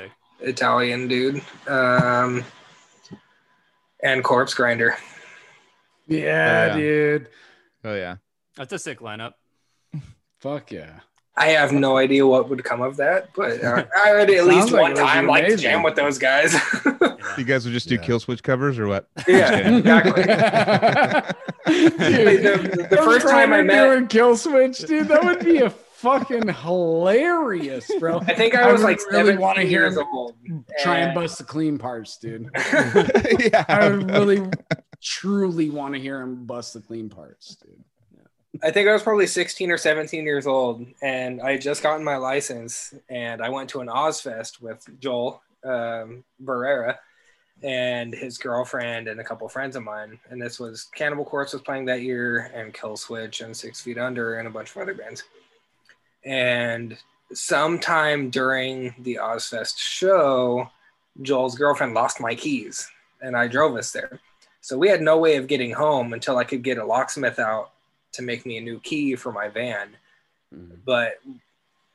Italian 0.40 1.08
dude. 1.08 1.42
Um, 1.66 2.44
and 4.02 4.24
Corpse 4.24 4.54
Grinder. 4.54 4.96
yeah, 6.06 6.68
yeah. 6.68 6.76
dude. 6.76 7.28
Oh 7.84 7.94
yeah. 7.94 8.16
That's 8.60 8.74
a 8.74 8.78
sick 8.78 8.98
lineup. 9.00 9.32
Fuck 10.40 10.70
yeah. 10.70 11.00
I 11.34 11.46
have 11.46 11.72
no 11.72 11.96
idea 11.96 12.26
what 12.26 12.50
would 12.50 12.62
come 12.62 12.82
of 12.82 12.98
that, 12.98 13.30
but 13.34 13.64
uh, 13.64 13.84
I 14.04 14.12
would 14.16 14.28
at 14.30 14.44
least 14.44 14.70
like 14.70 14.82
one 14.82 14.90
it 14.90 14.94
would 14.96 15.00
time 15.00 15.26
like 15.26 15.46
to 15.46 15.56
jam 15.56 15.82
with 15.82 15.96
those 15.96 16.18
guys. 16.18 16.54
You 17.38 17.44
guys 17.44 17.64
would 17.64 17.72
just 17.72 17.88
do 17.88 17.94
Yeah. 17.94 18.00
kill 18.02 18.18
switch 18.20 18.42
covers 18.42 18.78
or 18.78 18.88
what? 18.88 19.06
yeah, 19.28 19.68
exactly. 19.76 20.22
Dude, 21.66 21.92
The- 21.98 22.86
the 22.90 22.96
first 22.96 23.26
time 23.28 23.52
I 23.52 23.58
Ryder 23.58 23.64
met- 23.64 23.84
doing 23.94 24.06
kill 24.08 24.36
switch, 24.36 24.78
dude, 24.80 25.06
that 25.08 25.22
would 25.24 25.44
be 25.44 25.58
a 25.58 25.70
fucking 25.70 26.48
hilarious, 26.48 27.88
bro. 28.00 28.18
I 28.20 28.34
think 28.34 28.54
I 28.56 28.62
I 28.68 28.72
was 28.72 28.80
would 28.82 28.88
like 28.90 28.98
really 29.10 29.36
wanna 29.36 29.62
hear 29.62 29.82
years 29.82 29.96
him 29.96 30.06
old. 30.12 30.34
Try 30.82 30.96
and 30.98 31.10
And- 31.10 31.14
bust 31.14 31.38
the 31.38 31.44
clean 31.44 31.78
parts, 31.78 32.16
dude. 32.18 32.48
yeah. 33.38 33.64
I 33.68 33.88
would 33.88 34.10
really, 34.10 34.50
truly 35.02 35.70
want 35.70 35.94
to 35.94 36.00
hear 36.00 36.20
him 36.20 36.46
bust 36.46 36.74
the 36.74 36.80
clean 36.80 37.08
parts, 37.08 37.56
dude. 37.56 37.84
I 38.62 38.70
think 38.70 38.88
I 38.88 38.92
was 38.92 39.02
probably 39.02 39.26
16 39.26 39.70
or 39.70 39.78
17 39.78 40.24
years 40.24 40.46
old, 40.46 40.84
and 41.00 41.40
I 41.40 41.52
had 41.52 41.62
just 41.62 41.82
gotten 41.82 42.04
my 42.04 42.16
license, 42.16 42.92
and 43.08 43.40
I 43.40 43.48
went 43.48 43.70
to 43.70 43.80
an 43.80 43.88
Ozzfest 43.88 44.60
with 44.60 44.86
Joel 45.00 45.40
um, 45.64 46.24
Barrera 46.44 46.96
and 47.62 48.14
his 48.14 48.36
girlfriend 48.36 49.08
and 49.08 49.20
a 49.20 49.24
couple 49.24 49.48
friends 49.48 49.76
of 49.76 49.82
mine. 49.82 50.18
And 50.28 50.40
this 50.40 50.60
was 50.60 50.88
Cannibal 50.94 51.24
Corpse 51.24 51.54
was 51.54 51.62
playing 51.62 51.86
that 51.86 52.02
year, 52.02 52.50
and 52.54 52.74
Kill 52.74 52.98
Switch 52.98 53.40
and 53.40 53.56
Six 53.56 53.80
Feet 53.80 53.96
Under, 53.96 54.38
and 54.38 54.46
a 54.46 54.50
bunch 54.50 54.70
of 54.70 54.82
other 54.82 54.94
bands. 54.94 55.24
And 56.26 56.98
sometime 57.32 58.28
during 58.28 58.94
the 58.98 59.20
Ozzfest 59.22 59.78
show, 59.78 60.68
Joel's 61.22 61.56
girlfriend 61.56 61.94
lost 61.94 62.20
my 62.20 62.34
keys, 62.34 62.90
and 63.22 63.34
I 63.34 63.46
drove 63.46 63.74
us 63.76 63.90
there. 63.90 64.20
So 64.60 64.76
we 64.76 64.88
had 64.88 65.00
no 65.00 65.16
way 65.16 65.36
of 65.36 65.46
getting 65.46 65.72
home 65.72 66.12
until 66.12 66.36
I 66.36 66.44
could 66.44 66.62
get 66.62 66.76
a 66.76 66.84
locksmith 66.84 67.38
out 67.38 67.70
to 68.12 68.22
make 68.22 68.44
me 68.46 68.58
a 68.58 68.60
new 68.60 68.80
key 68.80 69.14
for 69.16 69.32
my 69.32 69.48
van. 69.48 69.96
Mm-hmm. 70.54 70.76
But 70.84 71.14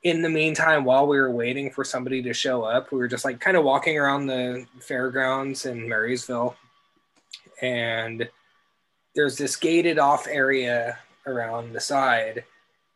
in 0.02 0.22
the 0.22 0.28
meantime, 0.28 0.84
while 0.84 1.06
we 1.06 1.18
were 1.18 1.30
waiting 1.30 1.70
for 1.70 1.84
somebody 1.84 2.22
to 2.22 2.32
show 2.32 2.62
up, 2.62 2.92
we 2.92 2.98
were 2.98 3.08
just 3.08 3.24
like 3.24 3.40
kind 3.40 3.56
of 3.56 3.64
walking 3.64 3.98
around 3.98 4.26
the 4.26 4.66
fairgrounds 4.80 5.66
in 5.66 5.88
Marysville. 5.88 6.56
And 7.60 8.28
there's 9.14 9.36
this 9.36 9.56
gated 9.56 9.98
off 9.98 10.26
area 10.28 10.98
around 11.26 11.72
the 11.72 11.80
side. 11.80 12.44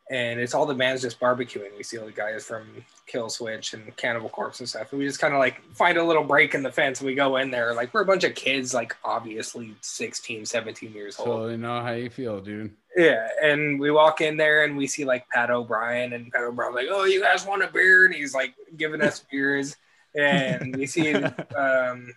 And 0.09 0.39
it's 0.39 0.53
all 0.53 0.65
the 0.65 0.73
bands 0.73 1.01
just 1.01 1.19
barbecuing. 1.19 1.75
We 1.75 1.83
see 1.83 1.97
all 1.97 2.05
the 2.05 2.11
guys 2.11 2.45
from 2.45 2.85
Kill 3.07 3.29
Switch 3.29 3.73
and 3.73 3.95
Cannibal 3.97 4.29
Corpse 4.29 4.59
and 4.59 4.69
stuff. 4.69 4.91
And 4.91 4.99
we 4.99 5.05
just 5.07 5.19
kind 5.19 5.33
of 5.33 5.39
like 5.39 5.61
find 5.75 5.97
a 5.97 6.03
little 6.03 6.23
break 6.23 6.53
in 6.55 6.63
the 6.63 6.71
fence 6.71 6.99
and 6.99 7.07
we 7.07 7.15
go 7.15 7.37
in 7.37 7.51
there. 7.51 7.73
Like 7.73 7.93
we're 7.93 8.01
a 8.01 8.05
bunch 8.05 8.23
of 8.23 8.35
kids, 8.35 8.73
like 8.73 8.95
obviously 9.03 9.75
16, 9.81 10.45
17 10.45 10.93
years 10.93 11.17
old. 11.19 11.27
Totally 11.27 11.57
know 11.57 11.81
how 11.81 11.91
you 11.91 12.09
feel, 12.09 12.39
dude. 12.41 12.71
Yeah, 12.95 13.27
and 13.41 13.79
we 13.79 13.89
walk 13.91 14.19
in 14.21 14.35
there 14.37 14.63
and 14.65 14.75
we 14.75 14.85
see 14.87 15.05
like 15.05 15.27
Pat 15.29 15.49
O'Brien 15.49 16.13
and 16.13 16.31
Pat 16.31 16.43
O'Brien's 16.43 16.75
like, 16.75 16.87
"Oh, 16.89 17.05
you 17.05 17.21
guys 17.21 17.45
want 17.45 17.63
a 17.63 17.67
beer?" 17.67 18.05
And 18.05 18.13
he's 18.13 18.33
like 18.33 18.53
giving 18.75 19.01
us 19.01 19.23
beers, 19.31 19.77
and 20.13 20.75
we 20.75 20.85
see 20.85 21.13
um, 21.55 22.13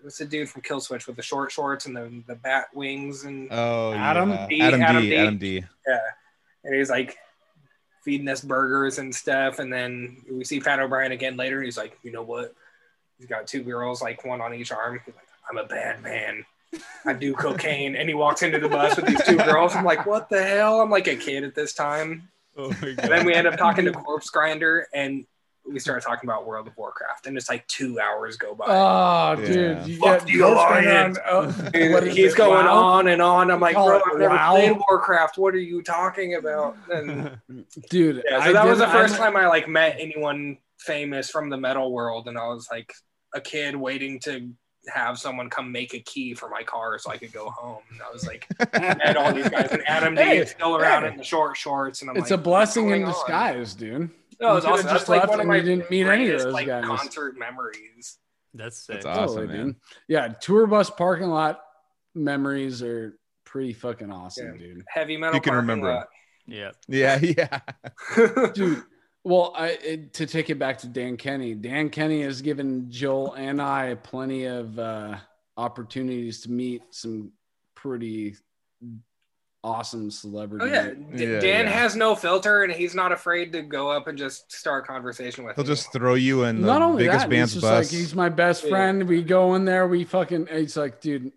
what's 0.00 0.16
the 0.16 0.24
dude 0.24 0.48
from 0.48 0.62
Kill 0.62 0.80
Switch 0.80 1.06
with 1.06 1.16
the 1.16 1.22
short 1.22 1.52
shorts 1.52 1.84
and 1.84 1.94
the 1.94 2.22
the 2.26 2.34
bat 2.34 2.68
wings 2.72 3.24
and 3.24 3.48
Oh, 3.50 3.92
Adam 3.92 4.30
yeah. 4.30 4.46
D, 4.48 4.60
Adam, 4.62 4.82
Adam 4.82 5.02
D. 5.02 5.08
D. 5.10 5.16
Adam 5.16 5.38
D. 5.38 5.64
yeah, 5.86 5.98
and 6.64 6.74
he's 6.74 6.88
like 6.88 7.18
feeding 8.06 8.28
us 8.28 8.40
burgers 8.40 8.98
and 8.98 9.12
stuff, 9.12 9.58
and 9.58 9.70
then 9.70 10.16
we 10.30 10.44
see 10.44 10.60
Pat 10.60 10.78
O'Brien 10.78 11.10
again 11.10 11.36
later, 11.36 11.60
he's 11.60 11.76
like, 11.76 11.98
"You 12.04 12.12
know 12.12 12.22
what? 12.22 12.54
He's 13.18 13.26
got 13.26 13.48
two 13.48 13.64
girls, 13.64 14.00
like 14.00 14.24
one 14.24 14.40
on 14.40 14.54
each 14.54 14.70
arm. 14.70 15.00
He's 15.04 15.12
like, 15.12 15.26
I'm 15.50 15.58
a 15.58 15.66
bad 15.66 16.02
man." 16.02 16.46
I 17.04 17.14
do 17.14 17.34
cocaine, 17.34 17.96
and 17.96 18.08
he 18.08 18.14
walks 18.14 18.42
into 18.42 18.58
the 18.58 18.68
bus 18.68 18.96
with 18.96 19.06
these 19.06 19.24
two 19.24 19.36
girls. 19.36 19.74
I'm 19.74 19.84
like, 19.84 20.06
what 20.06 20.28
the 20.28 20.42
hell? 20.42 20.80
I'm 20.80 20.90
like 20.90 21.08
a 21.08 21.16
kid 21.16 21.42
at 21.42 21.54
this 21.54 21.72
time. 21.72 22.28
Oh 22.56 22.70
then 22.70 23.26
we 23.26 23.34
end 23.34 23.46
up 23.46 23.56
talking 23.56 23.84
to 23.84 23.92
Corpse 23.92 24.30
Grinder, 24.30 24.86
and 24.94 25.26
we 25.68 25.78
started 25.80 26.02
talking 26.06 26.28
about 26.28 26.46
World 26.46 26.66
of 26.68 26.76
Warcraft, 26.76 27.26
and 27.26 27.36
it's 27.36 27.48
like 27.48 27.66
two 27.66 27.98
hours 28.00 28.36
go 28.36 28.54
by. 28.54 28.64
Oh, 28.68 29.40
Yeah. 29.40 29.46
dude, 29.46 29.86
you 29.88 29.96
Fuck 29.98 30.18
get 30.20 30.26
the 30.26 30.38
Ghost 30.38 30.56
Rider 30.64 30.88
Alliance. 30.88 31.18
on- 31.18 31.24
oh, 31.30 31.70
Dude, 31.72 31.92
what 31.92 32.04
is 32.06 32.16
he's 32.16 32.32
it, 32.34 32.36
going 32.36 32.66
WoW? 32.66 32.74
on 32.84 33.08
and 33.08 33.20
on. 33.20 33.50
I'm 33.50 33.60
like, 33.60 33.74
bro, 33.74 33.96
I've 34.04 34.18
never 34.18 34.34
WoW? 34.34 34.50
played 34.52 34.76
Warcraft. 34.88 35.38
What 35.38 35.54
are 35.54 35.58
you 35.58 35.82
talking 35.82 36.34
about? 36.34 36.76
And 36.92 37.38
dude. 37.90 38.22
yeah, 38.30 38.42
so 38.44 38.50
I 38.50 38.52
that 38.52 38.66
was 38.66 38.78
the 38.78 38.86
first 38.88 39.14
I'm- 39.20 39.32
time 39.32 39.36
I 39.42 39.48
like 39.48 39.68
met 39.68 39.96
anyone 39.98 40.58
famous 40.78 41.30
from 41.30 41.50
the 41.50 41.56
metal 41.56 41.92
world, 41.92 42.28
and 42.28 42.38
I 42.38 42.46
was 42.48 42.68
like 42.70 42.92
a 43.34 43.40
kid 43.40 43.74
waiting 43.74 44.20
to 44.20 44.48
have 44.94 45.18
someone 45.18 45.50
come 45.50 45.72
make 45.72 45.94
a 45.94 45.98
key 45.98 46.32
for 46.32 46.48
my 46.48 46.62
car 46.62 46.96
so 47.00 47.10
I 47.10 47.16
could 47.16 47.32
go 47.32 47.50
home. 47.50 47.82
And 47.90 48.00
I 48.00 48.08
was 48.12 48.24
like, 48.24 48.46
met 48.72 49.16
all 49.16 49.32
these 49.34 49.48
guys, 49.48 49.72
and 49.72 49.82
Adam 49.88 50.14
D 50.14 50.22
is 50.22 50.50
still 50.50 50.76
around 50.76 51.02
hey. 51.02 51.08
in 51.10 51.16
the 51.16 51.24
short 51.24 51.56
shorts, 51.56 52.02
and 52.02 52.10
I'm 52.10 52.16
It's 52.18 52.30
like, 52.30 52.38
a 52.38 52.42
blessing 52.42 52.90
in 52.90 53.02
what's 53.02 53.20
going 53.24 53.32
on? 53.34 53.54
disguise, 53.58 53.74
dude. 53.74 54.10
No, 54.40 54.52
it 54.52 54.54
was 54.56 54.64
You 54.64 54.70
awesome. 54.70 54.84
just 54.84 54.92
That's 55.06 55.08
like 55.08 55.20
left 55.20 55.30
one 55.30 55.40
of 55.40 55.40
and 55.42 55.48
my 55.48 55.56
you 55.56 55.62
didn't 55.62 55.90
meet 55.90 56.06
any 56.06 56.28
of 56.30 56.42
those 56.42 56.52
like, 56.52 56.66
guys. 56.66 56.84
concert 56.84 57.38
memories. 57.38 58.18
That's 58.54 58.78
sick. 58.86 58.96
That's 59.02 59.06
awesome, 59.06 59.36
Totally, 59.42 59.46
man. 59.58 59.66
dude. 59.66 59.76
Yeah, 60.08 60.28
tour 60.28 60.66
bus 60.66 60.90
parking 60.90 61.28
lot 61.28 61.60
memories 62.14 62.82
are 62.82 63.18
pretty 63.44 63.72
fucking 63.72 64.10
awesome, 64.10 64.52
Yeah. 64.52 64.58
dude. 64.58 64.84
Heavy 64.88 65.16
metal. 65.16 65.34
You 65.36 65.40
can 65.40 65.54
remember. 65.54 65.92
lot. 65.92 66.08
Yeah. 66.46 66.70
Yeah, 66.88 67.18
yeah. 67.22 67.60
Dude, 68.54 68.82
well, 69.24 69.52
I 69.56 69.68
it, 69.70 70.14
to 70.14 70.26
take 70.26 70.48
it 70.50 70.58
back 70.58 70.78
to 70.78 70.86
Dan 70.86 71.16
Kenny. 71.16 71.54
Dan 71.54 71.90
Kenny 71.90 72.22
has 72.22 72.40
given 72.40 72.90
Joel 72.90 73.34
and 73.34 73.60
I 73.60 73.94
plenty 73.96 74.44
of 74.44 74.78
uh, 74.78 75.16
opportunities 75.56 76.40
to 76.42 76.50
meet 76.52 76.82
some 76.90 77.32
pretty 77.74 78.36
awesome 79.64 80.10
celebrity. 80.10 80.64
Oh 80.64 80.68
yeah, 80.72 80.90
D- 80.90 81.24
Yeah, 81.26 81.40
Dan 81.40 81.64
yeah. 81.66 81.70
has 81.70 81.96
no 81.96 82.14
filter, 82.14 82.62
and 82.62 82.72
he's 82.72 82.94
not 82.94 83.12
afraid 83.12 83.52
to 83.52 83.62
go 83.62 83.90
up 83.90 84.06
and 84.06 84.16
just 84.16 84.52
start 84.52 84.84
a 84.84 84.86
conversation 84.86 85.44
with. 85.44 85.56
He'll 85.56 85.64
me. 85.64 85.68
just 85.68 85.92
throw 85.92 86.14
you 86.14 86.44
in 86.44 86.60
the 86.60 86.66
Not 86.66 86.82
only 86.82 87.04
biggest 87.04 87.20
that, 87.24 87.30
band's 87.30 87.52
he's 87.54 87.62
bus. 87.62 87.92
like 87.92 87.98
he's 88.00 88.14
my 88.14 88.28
best 88.28 88.64
Yeah. 88.64 88.70
friend. 88.70 89.08
We 89.08 89.22
go 89.22 89.54
in 89.54 89.64
there, 89.64 89.86
we 89.88 90.04
fucking. 90.04 90.48
It's 90.50 90.76
like, 90.76 91.00
dude, 91.00 91.32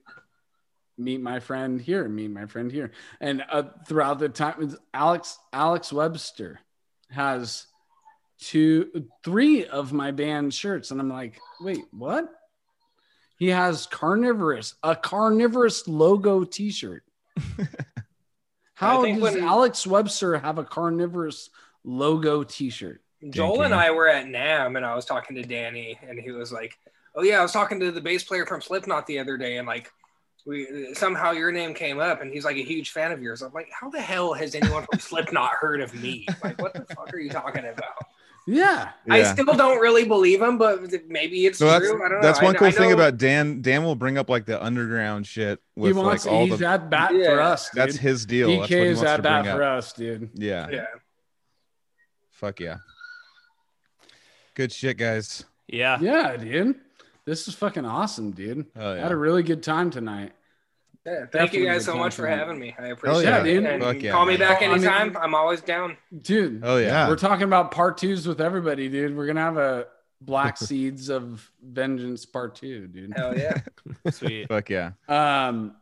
meet 0.98 1.22
my 1.22 1.40
friend 1.40 1.80
here, 1.82 2.08
meet 2.08 2.30
my 2.30 2.46
friend 2.46 2.72
here, 2.72 2.92
and 3.20 3.44
uh, 3.52 3.64
throughout 3.88 4.20
the 4.20 4.30
time, 4.30 4.78
Alex 4.94 5.38
Alex 5.54 5.92
Webster 5.94 6.60
has 7.10 7.66
two, 8.40 9.06
three 9.24 9.66
of 9.66 9.92
my 9.92 10.12
band 10.12 10.54
shirts, 10.54 10.92
and 10.92 11.02
I'm 11.02 11.10
like, 11.10 11.40
wait, 11.60 11.80
what? 11.92 12.30
He 13.38 13.48
has 13.50 13.86
carnivorous, 13.86 14.76
a 14.84 14.96
carnivorous 14.96 15.88
logo 15.88 16.44
T-shirt. 16.44 17.04
How 18.80 19.04
I 19.04 19.12
does 19.12 19.22
when- 19.22 19.44
Alex 19.44 19.86
Webster 19.86 20.38
have 20.40 20.58
a 20.58 20.64
carnivorous 20.64 21.50
logo 21.84 22.44
T-shirt? 22.44 23.02
Joel 23.30 23.64
and 23.64 23.74
King. 23.74 23.80
I 23.82 23.92
were 23.92 24.08
at 24.08 24.26
NAMM, 24.26 24.78
and 24.78 24.86
I 24.86 24.96
was 24.96 25.04
talking 25.04 25.36
to 25.36 25.44
Danny, 25.44 26.00
and 26.08 26.18
he 26.18 26.32
was 26.32 26.54
like, 26.54 26.80
"Oh 27.14 27.22
yeah, 27.22 27.40
I 27.40 27.42
was 27.42 27.52
talking 27.52 27.78
to 27.82 27.92
the 27.92 28.00
bass 28.00 28.24
player 28.24 28.46
from 28.46 28.62
Slipknot 28.62 29.06
the 29.08 29.20
other 29.20 29.38
day, 29.38 29.58
and 29.58 29.68
like." 29.68 29.92
We, 30.46 30.94
somehow 30.96 31.32
your 31.32 31.52
name 31.52 31.74
came 31.76 32.00
up 32.00 32.22
and 32.22 32.32
he's 32.32 32.46
like 32.46 32.56
a 32.56 32.64
huge 32.64 32.92
fan 32.92 33.12
of 33.12 33.22
yours. 33.22 33.42
I'm 33.44 33.52
like, 33.54 33.70
how 33.78 33.90
the 33.90 34.00
hell 34.00 34.34
has 34.34 34.56
anyone 34.56 34.86
from 34.90 34.98
Slipknot 35.00 35.52
heard 35.52 35.82
of 35.82 35.94
me? 35.94 36.26
Like, 36.42 36.60
what 36.60 36.74
the 36.74 36.86
fuck 36.96 37.14
are 37.14 37.20
you 37.20 37.30
talking 37.30 37.66
about? 37.66 38.06
Yeah, 38.52 38.90
I 39.10 39.24
still 39.24 39.46
don't 39.54 39.80
really 39.80 40.06
believe 40.06 40.42
him, 40.42 40.58
but 40.58 40.82
maybe 41.08 41.46
it's 41.46 41.60
So 41.60 41.68
that's 41.68 41.86
true. 41.86 42.04
I 42.04 42.10
don't 42.10 42.18
know. 42.20 42.22
that's 42.28 42.40
I- 42.40 42.44
one 42.46 42.56
cool 42.56 42.68
I 42.68 42.72
thing 42.72 42.92
about 42.94 43.18
Dan. 43.18 43.62
Dan 43.62 43.84
will 43.84 43.96
bring 43.96 44.18
up 44.18 44.30
like 44.30 44.46
the 44.46 44.62
underground 44.64 45.28
shit 45.28 45.60
he 45.76 45.82
with 45.82 45.98
wants. 45.98 46.26
like 46.26 46.34
all 46.34 46.46
he's 46.46 46.60
the. 46.60 46.68
at 46.68 46.90
bat 46.90 47.12
for 47.12 47.40
us. 47.42 47.70
Dude. 47.70 47.82
That's 47.84 47.98
his 47.98 48.26
deal. 48.26 48.50
That's 48.50 48.60
what 48.62 48.70
he 48.70 48.76
DK 48.76 48.86
is 48.86 48.98
wants 48.98 49.12
at 49.12 49.22
bat 49.22 49.44
bring 49.44 49.56
for 49.56 49.64
up. 49.64 49.78
us, 49.78 49.94
dude. 49.94 50.30
Yeah. 50.34 50.68
Yeah. 50.72 50.86
Fuck 52.32 52.60
yeah. 52.60 52.78
Good 54.56 54.72
shit, 54.72 54.98
guys. 54.98 55.46
Yeah. 55.68 56.00
Yeah, 56.02 56.36
dude. 56.38 56.76
This 57.26 57.48
is 57.48 57.54
fucking 57.56 57.86
awesome, 57.86 58.32
dude. 58.32 58.66
Oh 58.76 58.94
I 58.94 58.98
had 58.98 59.12
a 59.12 59.16
really 59.18 59.44
good 59.44 59.62
time 59.62 59.92
tonight. 59.92 60.32
Yeah, 61.06 61.26
thank 61.32 61.54
you 61.54 61.66
guys 61.66 61.86
so 61.86 61.96
much 61.96 62.14
for 62.14 62.28
having 62.28 62.60
me. 62.60 62.76
I 62.78 62.88
appreciate 62.88 63.24
yeah, 63.24 63.40
it. 63.42 63.44
dude. 63.46 63.66
And 63.66 63.82
Fuck 63.82 64.02
yeah, 64.02 64.12
call 64.12 64.26
me 64.26 64.38
back 64.38 64.62
Well, 64.62 64.72
I 64.72 64.76
mean- 64.78 64.86
anytime. 64.86 65.18
I'm 65.18 65.34
always 65.34 65.62
down. 65.62 65.98
Dude, 66.22 66.62
Oh 66.64 66.78
yeah. 66.78 67.08
we're 67.08 67.16
talking 67.16 67.44
about 67.46 67.72
part 67.72 67.98
twos 67.98 68.28
with 68.28 68.42
everybody, 68.42 68.90
dude. 68.90 69.16
We're 69.16 69.26
gonna 69.28 69.40
have 69.42 69.58
a 69.58 69.88
Black 70.22 70.58
Seeds 70.60 71.10
of 71.10 71.50
Vengeance 71.64 72.26
part 72.26 72.56
two, 72.56 72.88
dude. 72.88 73.14
Hell 73.16 73.36
yeah. 73.38 73.62
Sweet. 74.12 74.48
Fuck 74.50 74.70
yeah. 74.70 74.92
Um 75.08 75.76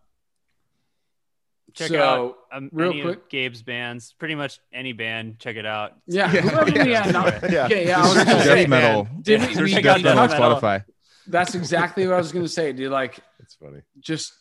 Check 1.73 1.89
so, 1.89 1.99
out 2.01 2.35
um, 2.51 2.69
real 2.73 2.91
any 2.91 3.01
quick- 3.03 3.17
of 3.23 3.29
Gabe's 3.29 3.61
bands. 3.61 4.13
Pretty 4.17 4.33
much 4.35 4.59
any 4.73 4.93
band. 4.93 5.37
Check 5.37 5.57
it 5.57 5.65
out. 5.65 5.93
Yeah, 6.07 6.31
Yeah. 6.31 6.41
whoever- 6.41 6.69
Yeah. 6.71 6.83
yeah, 7.05 7.11
no, 7.11 7.25
Yeah. 7.49 7.65
okay, 7.65 7.87
yeah, 7.87 7.97
I 7.99 8.01
was 8.01 8.13
Search 8.13 8.25
gonna 8.25 8.37
death 8.39 8.45
say, 8.45 8.65
metal. 8.65 9.07
Did 9.21 9.41
Yeah. 9.41 9.47
we- 9.47 9.53
Search 9.53 9.63
we 9.63 9.73
death 9.73 9.83
got 9.83 10.01
metal 10.01 10.19
on. 10.19 10.29
Spotify. 10.61 10.85
that's 11.27 11.53
exactly 11.55 12.07
what 12.07 12.15
I 12.15 12.17
was 12.17 12.31
gonna 12.31 12.47
say, 12.47 12.71
dude. 12.73 12.91
Like 12.91 13.19
That's 13.39 13.55
funny. 13.55 13.81
just 13.99 14.33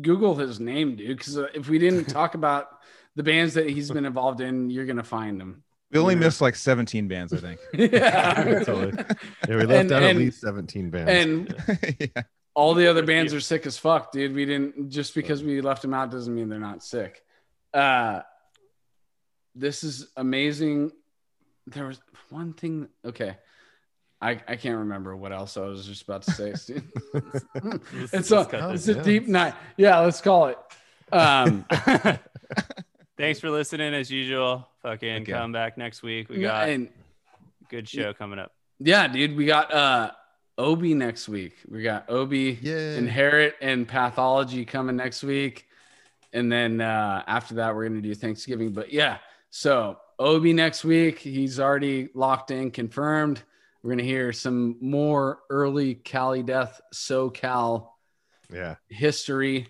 Google 0.00 0.34
his 0.36 0.60
name, 0.60 0.96
dude. 0.96 1.16
Because 1.16 1.36
if 1.36 1.68
we 1.68 1.78
didn't 1.78 2.04
talk 2.18 2.34
about 2.34 2.68
the 3.14 3.22
bands 3.22 3.54
that 3.54 3.68
he's 3.70 3.90
been 3.90 4.04
involved 4.04 4.40
in, 4.40 4.70
you're 4.70 4.86
gonna 4.86 5.02
find 5.04 5.40
them. 5.40 5.62
We 5.90 5.98
only 6.00 6.14
Yeah. 6.14 6.20
missed 6.20 6.40
like 6.40 6.56
17 6.56 7.06
bands, 7.08 7.32
I 7.32 7.36
think. 7.38 7.60
yeah, 7.92 8.34
Totally. 8.64 8.92
Yeah, 9.48 9.56
we 9.56 9.64
left 9.64 9.70
And- 9.82 9.92
out 9.92 10.02
and- 10.02 10.10
at 10.10 10.16
least 10.16 10.40
17 10.40 10.90
bands. 10.90 11.10
and 11.10 11.96
yeah. 12.00 12.22
all 12.54 12.74
the 12.74 12.88
other 12.88 13.04
bands 13.04 13.32
are 13.32 13.40
sick 13.40 13.66
as 13.66 13.78
fuck, 13.78 14.12
dude. 14.12 14.34
We 14.34 14.44
didn't 14.46 14.90
just 14.90 15.14
because 15.14 15.42
we 15.42 15.60
left 15.60 15.82
them 15.82 15.94
out 15.94 16.10
doesn't 16.10 16.34
mean 16.34 16.48
they're 16.48 16.58
not 16.58 16.82
sick. 16.82 17.22
Uh, 17.72 18.20
this 19.54 19.84
is 19.84 20.08
amazing. 20.16 20.90
there 21.66 21.86
was 21.86 22.00
one 22.30 22.52
thing. 22.52 22.88
Okay. 23.04 23.36
I, 24.20 24.40
I 24.48 24.56
can't 24.56 24.78
remember 24.78 25.14
what 25.14 25.32
else 25.32 25.56
I 25.56 25.60
was 25.62 25.86
just 25.86 26.02
about 26.02 26.22
to 26.22 26.30
say. 26.32 26.52
Steve. 26.54 26.82
Let's- 27.12 28.12
it's 28.14 28.30
a 28.32 28.70
it's 28.72 28.88
a 28.88 29.02
deep 29.02 29.28
night. 29.28 29.54
Yeah, 29.76 29.98
let's 30.00 30.20
call 30.20 30.46
it. 30.46 30.58
Um, 31.12 31.64
Thanks 33.16 33.40
for 33.40 33.48
listening 33.50 33.94
as 33.94 34.10
usual. 34.10 34.68
Fucking 34.82 35.22
Okay. 35.22 35.32
come 35.32 35.52
back 35.52 35.78
next 35.78 36.02
week. 36.02 36.28
We 36.28 36.40
got 36.40 36.68
and 36.68 36.88
good 37.70 37.88
show 37.88 38.12
coming 38.12 38.38
up. 38.38 38.52
yeah, 38.78 39.08
dude, 39.08 39.36
we 39.36 39.46
got 39.46 39.72
uh 39.72 40.10
Obi 40.58 40.94
next 40.94 41.28
week. 41.28 41.54
We 41.68 41.82
got 41.82 42.08
Obi 42.10 42.58
Yeah. 42.62 42.96
Inherit 42.96 43.56
and 43.60 43.86
Pathology 43.88 44.64
coming 44.64 44.96
next 44.96 45.22
week. 45.22 45.66
And 46.32 46.50
then 46.52 46.80
uh, 46.80 47.22
after 47.26 47.54
that, 47.54 47.74
we're 47.74 47.88
going 47.88 48.00
to 48.02 48.06
do 48.06 48.14
Thanksgiving. 48.14 48.72
But 48.72 48.92
yeah, 48.92 49.18
so 49.50 49.98
Obi 50.18 50.52
next 50.52 50.84
week, 50.84 51.18
he's 51.18 51.58
already 51.60 52.08
locked 52.14 52.50
in, 52.50 52.70
confirmed. 52.70 53.42
We're 53.82 53.90
going 53.90 53.98
to 53.98 54.04
hear 54.04 54.32
some 54.32 54.76
more 54.80 55.40
early 55.50 55.94
Cali 55.94 56.42
Death 56.42 56.80
SoCal 56.94 57.88
Yeah. 58.52 58.76
history. 58.88 59.68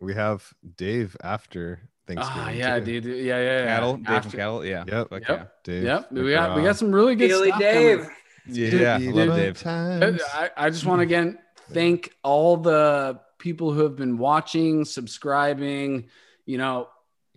We 0.00 0.14
have 0.14 0.48
Dave 0.76 1.16
after 1.22 1.80
Thanksgiving. 2.06 2.42
Ah, 2.42 2.50
yeah, 2.50 2.78
too. 2.80 3.00
dude. 3.00 3.04
Yeah, 3.04 3.38
yeah, 3.38 3.42
yeah. 3.60 3.64
Cattle, 3.66 3.96
Dave 3.96 4.08
After- 4.08 4.30
from 4.30 4.38
Cattle. 4.38 4.64
Yeah. 4.64 4.84
Yep. 4.86 5.10
Fuck 5.10 5.28
Yep. 5.28 5.64
Dave. 5.64 5.82
Yep. 5.84 6.12
We 6.12 6.20
Look 6.22 6.30
got, 6.34 6.56
we 6.56 6.62
got 6.62 6.76
some 6.76 6.92
really 6.94 7.14
good 7.14 7.28
Daily 7.28 7.48
stuff 7.48 7.60
Dave. 7.60 7.98
coming. 8.00 8.12
yeah. 8.48 8.70
Dude, 8.70 8.80
Yeah. 8.80 8.98
Love 9.12 9.36
Dave. 9.36 9.58
Times. 9.60 10.22
I, 10.34 10.50
I 10.56 10.70
just 10.70 10.84
want 10.84 10.98
to 10.98 11.02
again 11.04 11.38
thank 11.70 12.12
all 12.22 12.56
the 12.58 13.20
people 13.38 13.72
who 13.72 13.82
have 13.84 13.96
been 13.96 14.18
watching, 14.18 14.84
subscribing. 14.84 16.08
You 16.44 16.58
know, 16.58 16.88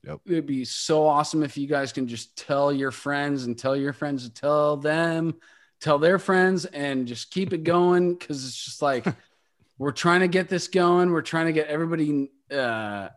Yep. 0.03 0.19
it'd 0.26 0.45
be 0.45 0.66
so 0.66 1.06
awesome 1.06 1.44
if 1.44 1.58
you 1.58 1.68
guys 1.68 1.92
can 1.94 2.08
just 2.08 2.36
tell 2.38 2.72
your 2.74 2.92
friends 2.92 3.45
and 3.45 3.58
tell 3.58 3.76
your 3.76 3.94
friends 3.94 4.24
to 4.27 4.34
tell 4.34 4.76
them, 4.77 5.36
tell 5.80 5.99
their 5.99 6.19
friends, 6.19 6.65
and 6.65 7.07
just 7.07 7.31
keep 7.31 7.53
it 7.53 7.64
going 7.64 8.15
because 8.15 8.45
it's 8.45 8.65
just 8.65 8.81
like 8.81 9.06
we're 9.77 9.91
trying 9.91 10.22
to 10.22 10.27
get 10.27 10.49
this 10.49 10.67
going. 10.67 11.11
We're 11.11 11.22
trying 11.22 11.47
to 11.47 11.53
get 11.53 11.67
everybody 11.67 12.31
uh, 12.51 13.09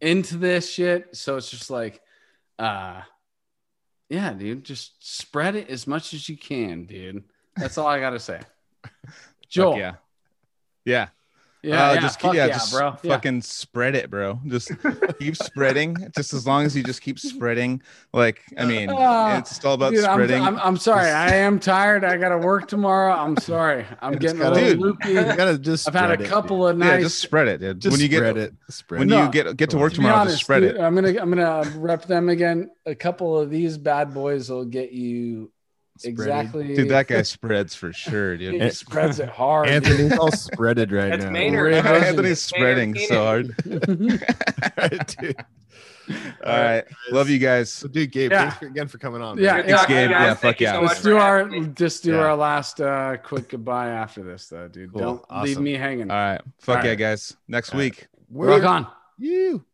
into 0.00 0.36
this 0.36 0.70
shit. 0.70 1.16
So 1.16 1.36
it's 1.36 1.50
just 1.50 1.70
like, 1.70 2.00
uh, 2.58 3.02
yeah, 4.08 4.32
dude, 4.32 4.64
just 4.64 4.92
spread 5.00 5.56
it 5.56 5.68
as 5.68 5.86
much 5.86 6.14
as 6.14 6.28
you 6.28 6.36
can, 6.36 6.84
dude. 6.84 7.24
That's 7.56 7.78
all 7.78 7.86
I 7.86 8.00
got 8.00 8.10
to 8.10 8.20
say. 8.20 8.40
Joel. 9.48 9.72
Fuck 9.72 9.80
yeah. 9.80 9.94
Yeah. 10.84 11.08
Yeah, 11.62 11.90
Uh, 11.90 11.94
yeah, 11.94 12.00
just 12.00 12.18
keep, 12.18 12.32
yeah, 12.34 12.46
yeah, 12.46 12.52
just 12.54 12.72
bro. 12.72 12.96
Yeah. 13.02 13.14
fucking 13.14 13.42
spread 13.42 13.94
it, 13.94 14.10
bro. 14.10 14.40
Just 14.46 14.72
keep 15.18 15.36
spreading. 15.36 15.94
Just 16.16 16.32
as 16.32 16.46
long 16.46 16.64
as 16.64 16.74
you 16.74 16.82
just 16.82 17.02
keep 17.02 17.18
spreading. 17.18 17.82
Like, 18.14 18.40
I 18.56 18.64
mean, 18.64 18.88
Ah, 18.90 19.38
it's 19.38 19.50
just 19.50 19.64
all 19.66 19.74
about 19.74 19.92
Dude, 19.92 20.04
I'm, 20.04 20.16
spreading. 20.16 20.42
I'm, 20.42 20.58
I'm 20.58 20.76
sorry. 20.78 21.10
I 21.10 21.34
am 21.36 21.58
tired. 21.60 22.02
I 22.04 22.16
got 22.16 22.30
to 22.30 22.38
work 22.38 22.66
tomorrow. 22.66 23.12
I'm 23.12 23.36
sorry. 23.36 23.84
I'm 24.00 24.12
Just 24.18 24.22
getting 24.22 24.40
a 24.40 24.44
gotta- 24.44 24.54
little 24.54 24.70
Dude. 24.70 24.80
loopy. 24.80 25.08
You 25.10 25.36
gotta 25.36 25.58
just. 25.58 25.86
I've 25.86 25.94
had 25.94 26.04
spread 26.06 26.20
a 26.20 26.24
it, 26.24 26.28
couple 26.28 26.66
of 26.66 26.78
yeah, 26.78 26.84
nights. 26.92 27.04
just 27.04 27.18
spread 27.20 27.48
it, 27.48 27.60
dude. 27.60 27.80
Just 27.80 27.92
when 27.92 28.00
you 28.00 28.08
get 28.08 28.18
spread 28.18 28.36
it. 28.38 28.54
Spread 28.70 28.98
when 29.00 29.08
it. 29.08 29.10
No. 29.14 29.24
you 29.24 29.30
get 29.30 29.56
get 29.56 29.70
to 29.70 29.78
work 29.78 29.92
to 29.92 29.96
tomorrow, 29.96 30.16
honest, 30.16 30.34
just 30.36 30.44
spread 30.44 30.60
dude, 30.60 30.76
it. 30.76 30.80
I'm 30.80 30.94
gonna 30.94 31.08
I'm 31.20 31.28
gonna 31.30 31.70
rep 31.76 32.06
them 32.06 32.28
again. 32.30 32.70
A 32.86 32.94
couple 32.94 33.38
of 33.38 33.50
these 33.50 33.76
bad 33.76 34.14
boys 34.14 34.48
will 34.48 34.64
get 34.64 34.92
you 34.92 35.52
Spread 36.00 36.12
it. 36.12 36.20
exactly. 36.20 36.74
Dude, 36.74 36.88
that 36.88 37.06
guy 37.08 37.22
spreads 37.22 37.74
for 37.74 37.92
sure, 37.92 38.36
dude. 38.36 38.60
He 38.62 38.70
spreads 38.70 39.20
it 39.20 39.28
hard. 39.28 39.66
dude. 39.66 39.74
Anthony's 39.84 40.18
all 40.18 40.30
spreaded 40.30 40.92
right 40.92 41.10
That's 41.10 41.24
now. 41.24 41.30
Maynard. 41.30 41.74
Anthony's 41.74 42.40
spreading 42.40 42.92
Maynard 42.92 43.08
so 43.08 43.24
hard. 43.24 43.56
Dude. 45.18 45.36
All 46.44 46.52
right, 46.58 46.84
love 47.12 47.28
you 47.28 47.38
guys. 47.38 47.72
So, 47.72 47.86
dude, 47.86 48.10
Gabe, 48.10 48.32
Yeah. 48.32 48.50
thanks 48.50 48.62
again 48.66 48.88
for 48.88 48.98
coming 48.98 49.22
on. 49.22 49.38
Yeah, 49.38 49.52
man. 49.52 49.60
Good 49.62 49.68
yeah. 49.70 49.76
talking 49.76 49.94
Gabe. 49.96 50.10
guys. 50.10 50.20
Yeah, 50.26 50.34
fuck 50.34 50.60
yeah. 50.60 50.72
so 50.72 50.80
Let's 50.82 51.02
do 51.02 51.16
our 51.18 51.44
me. 51.46 51.66
just 51.68 52.02
do 52.02 52.12
Yeah. 52.12 52.18
our 52.18 52.36
last 52.36 52.80
uh, 52.80 53.16
quick 53.18 53.48
goodbye 53.50 53.88
after 53.90 54.24
this, 54.24 54.48
though, 54.48 54.66
dude. 54.66 54.92
Cool. 54.92 55.00
Don't 55.00 55.42
leave 55.44 55.60
me 55.60 55.74
hanging. 55.74 56.10
All 56.10 56.16
right, 56.16 56.40
fuck 56.58 56.78
All 56.78 56.82
yeah, 56.84 56.90
right. 56.90 56.98
guys. 56.98 57.36
Next 57.46 57.70
All 57.72 57.78
right. 57.78 57.84
week. 57.84 58.08
Rock 58.30 58.64
on. 58.64 58.86
You. 59.18 59.64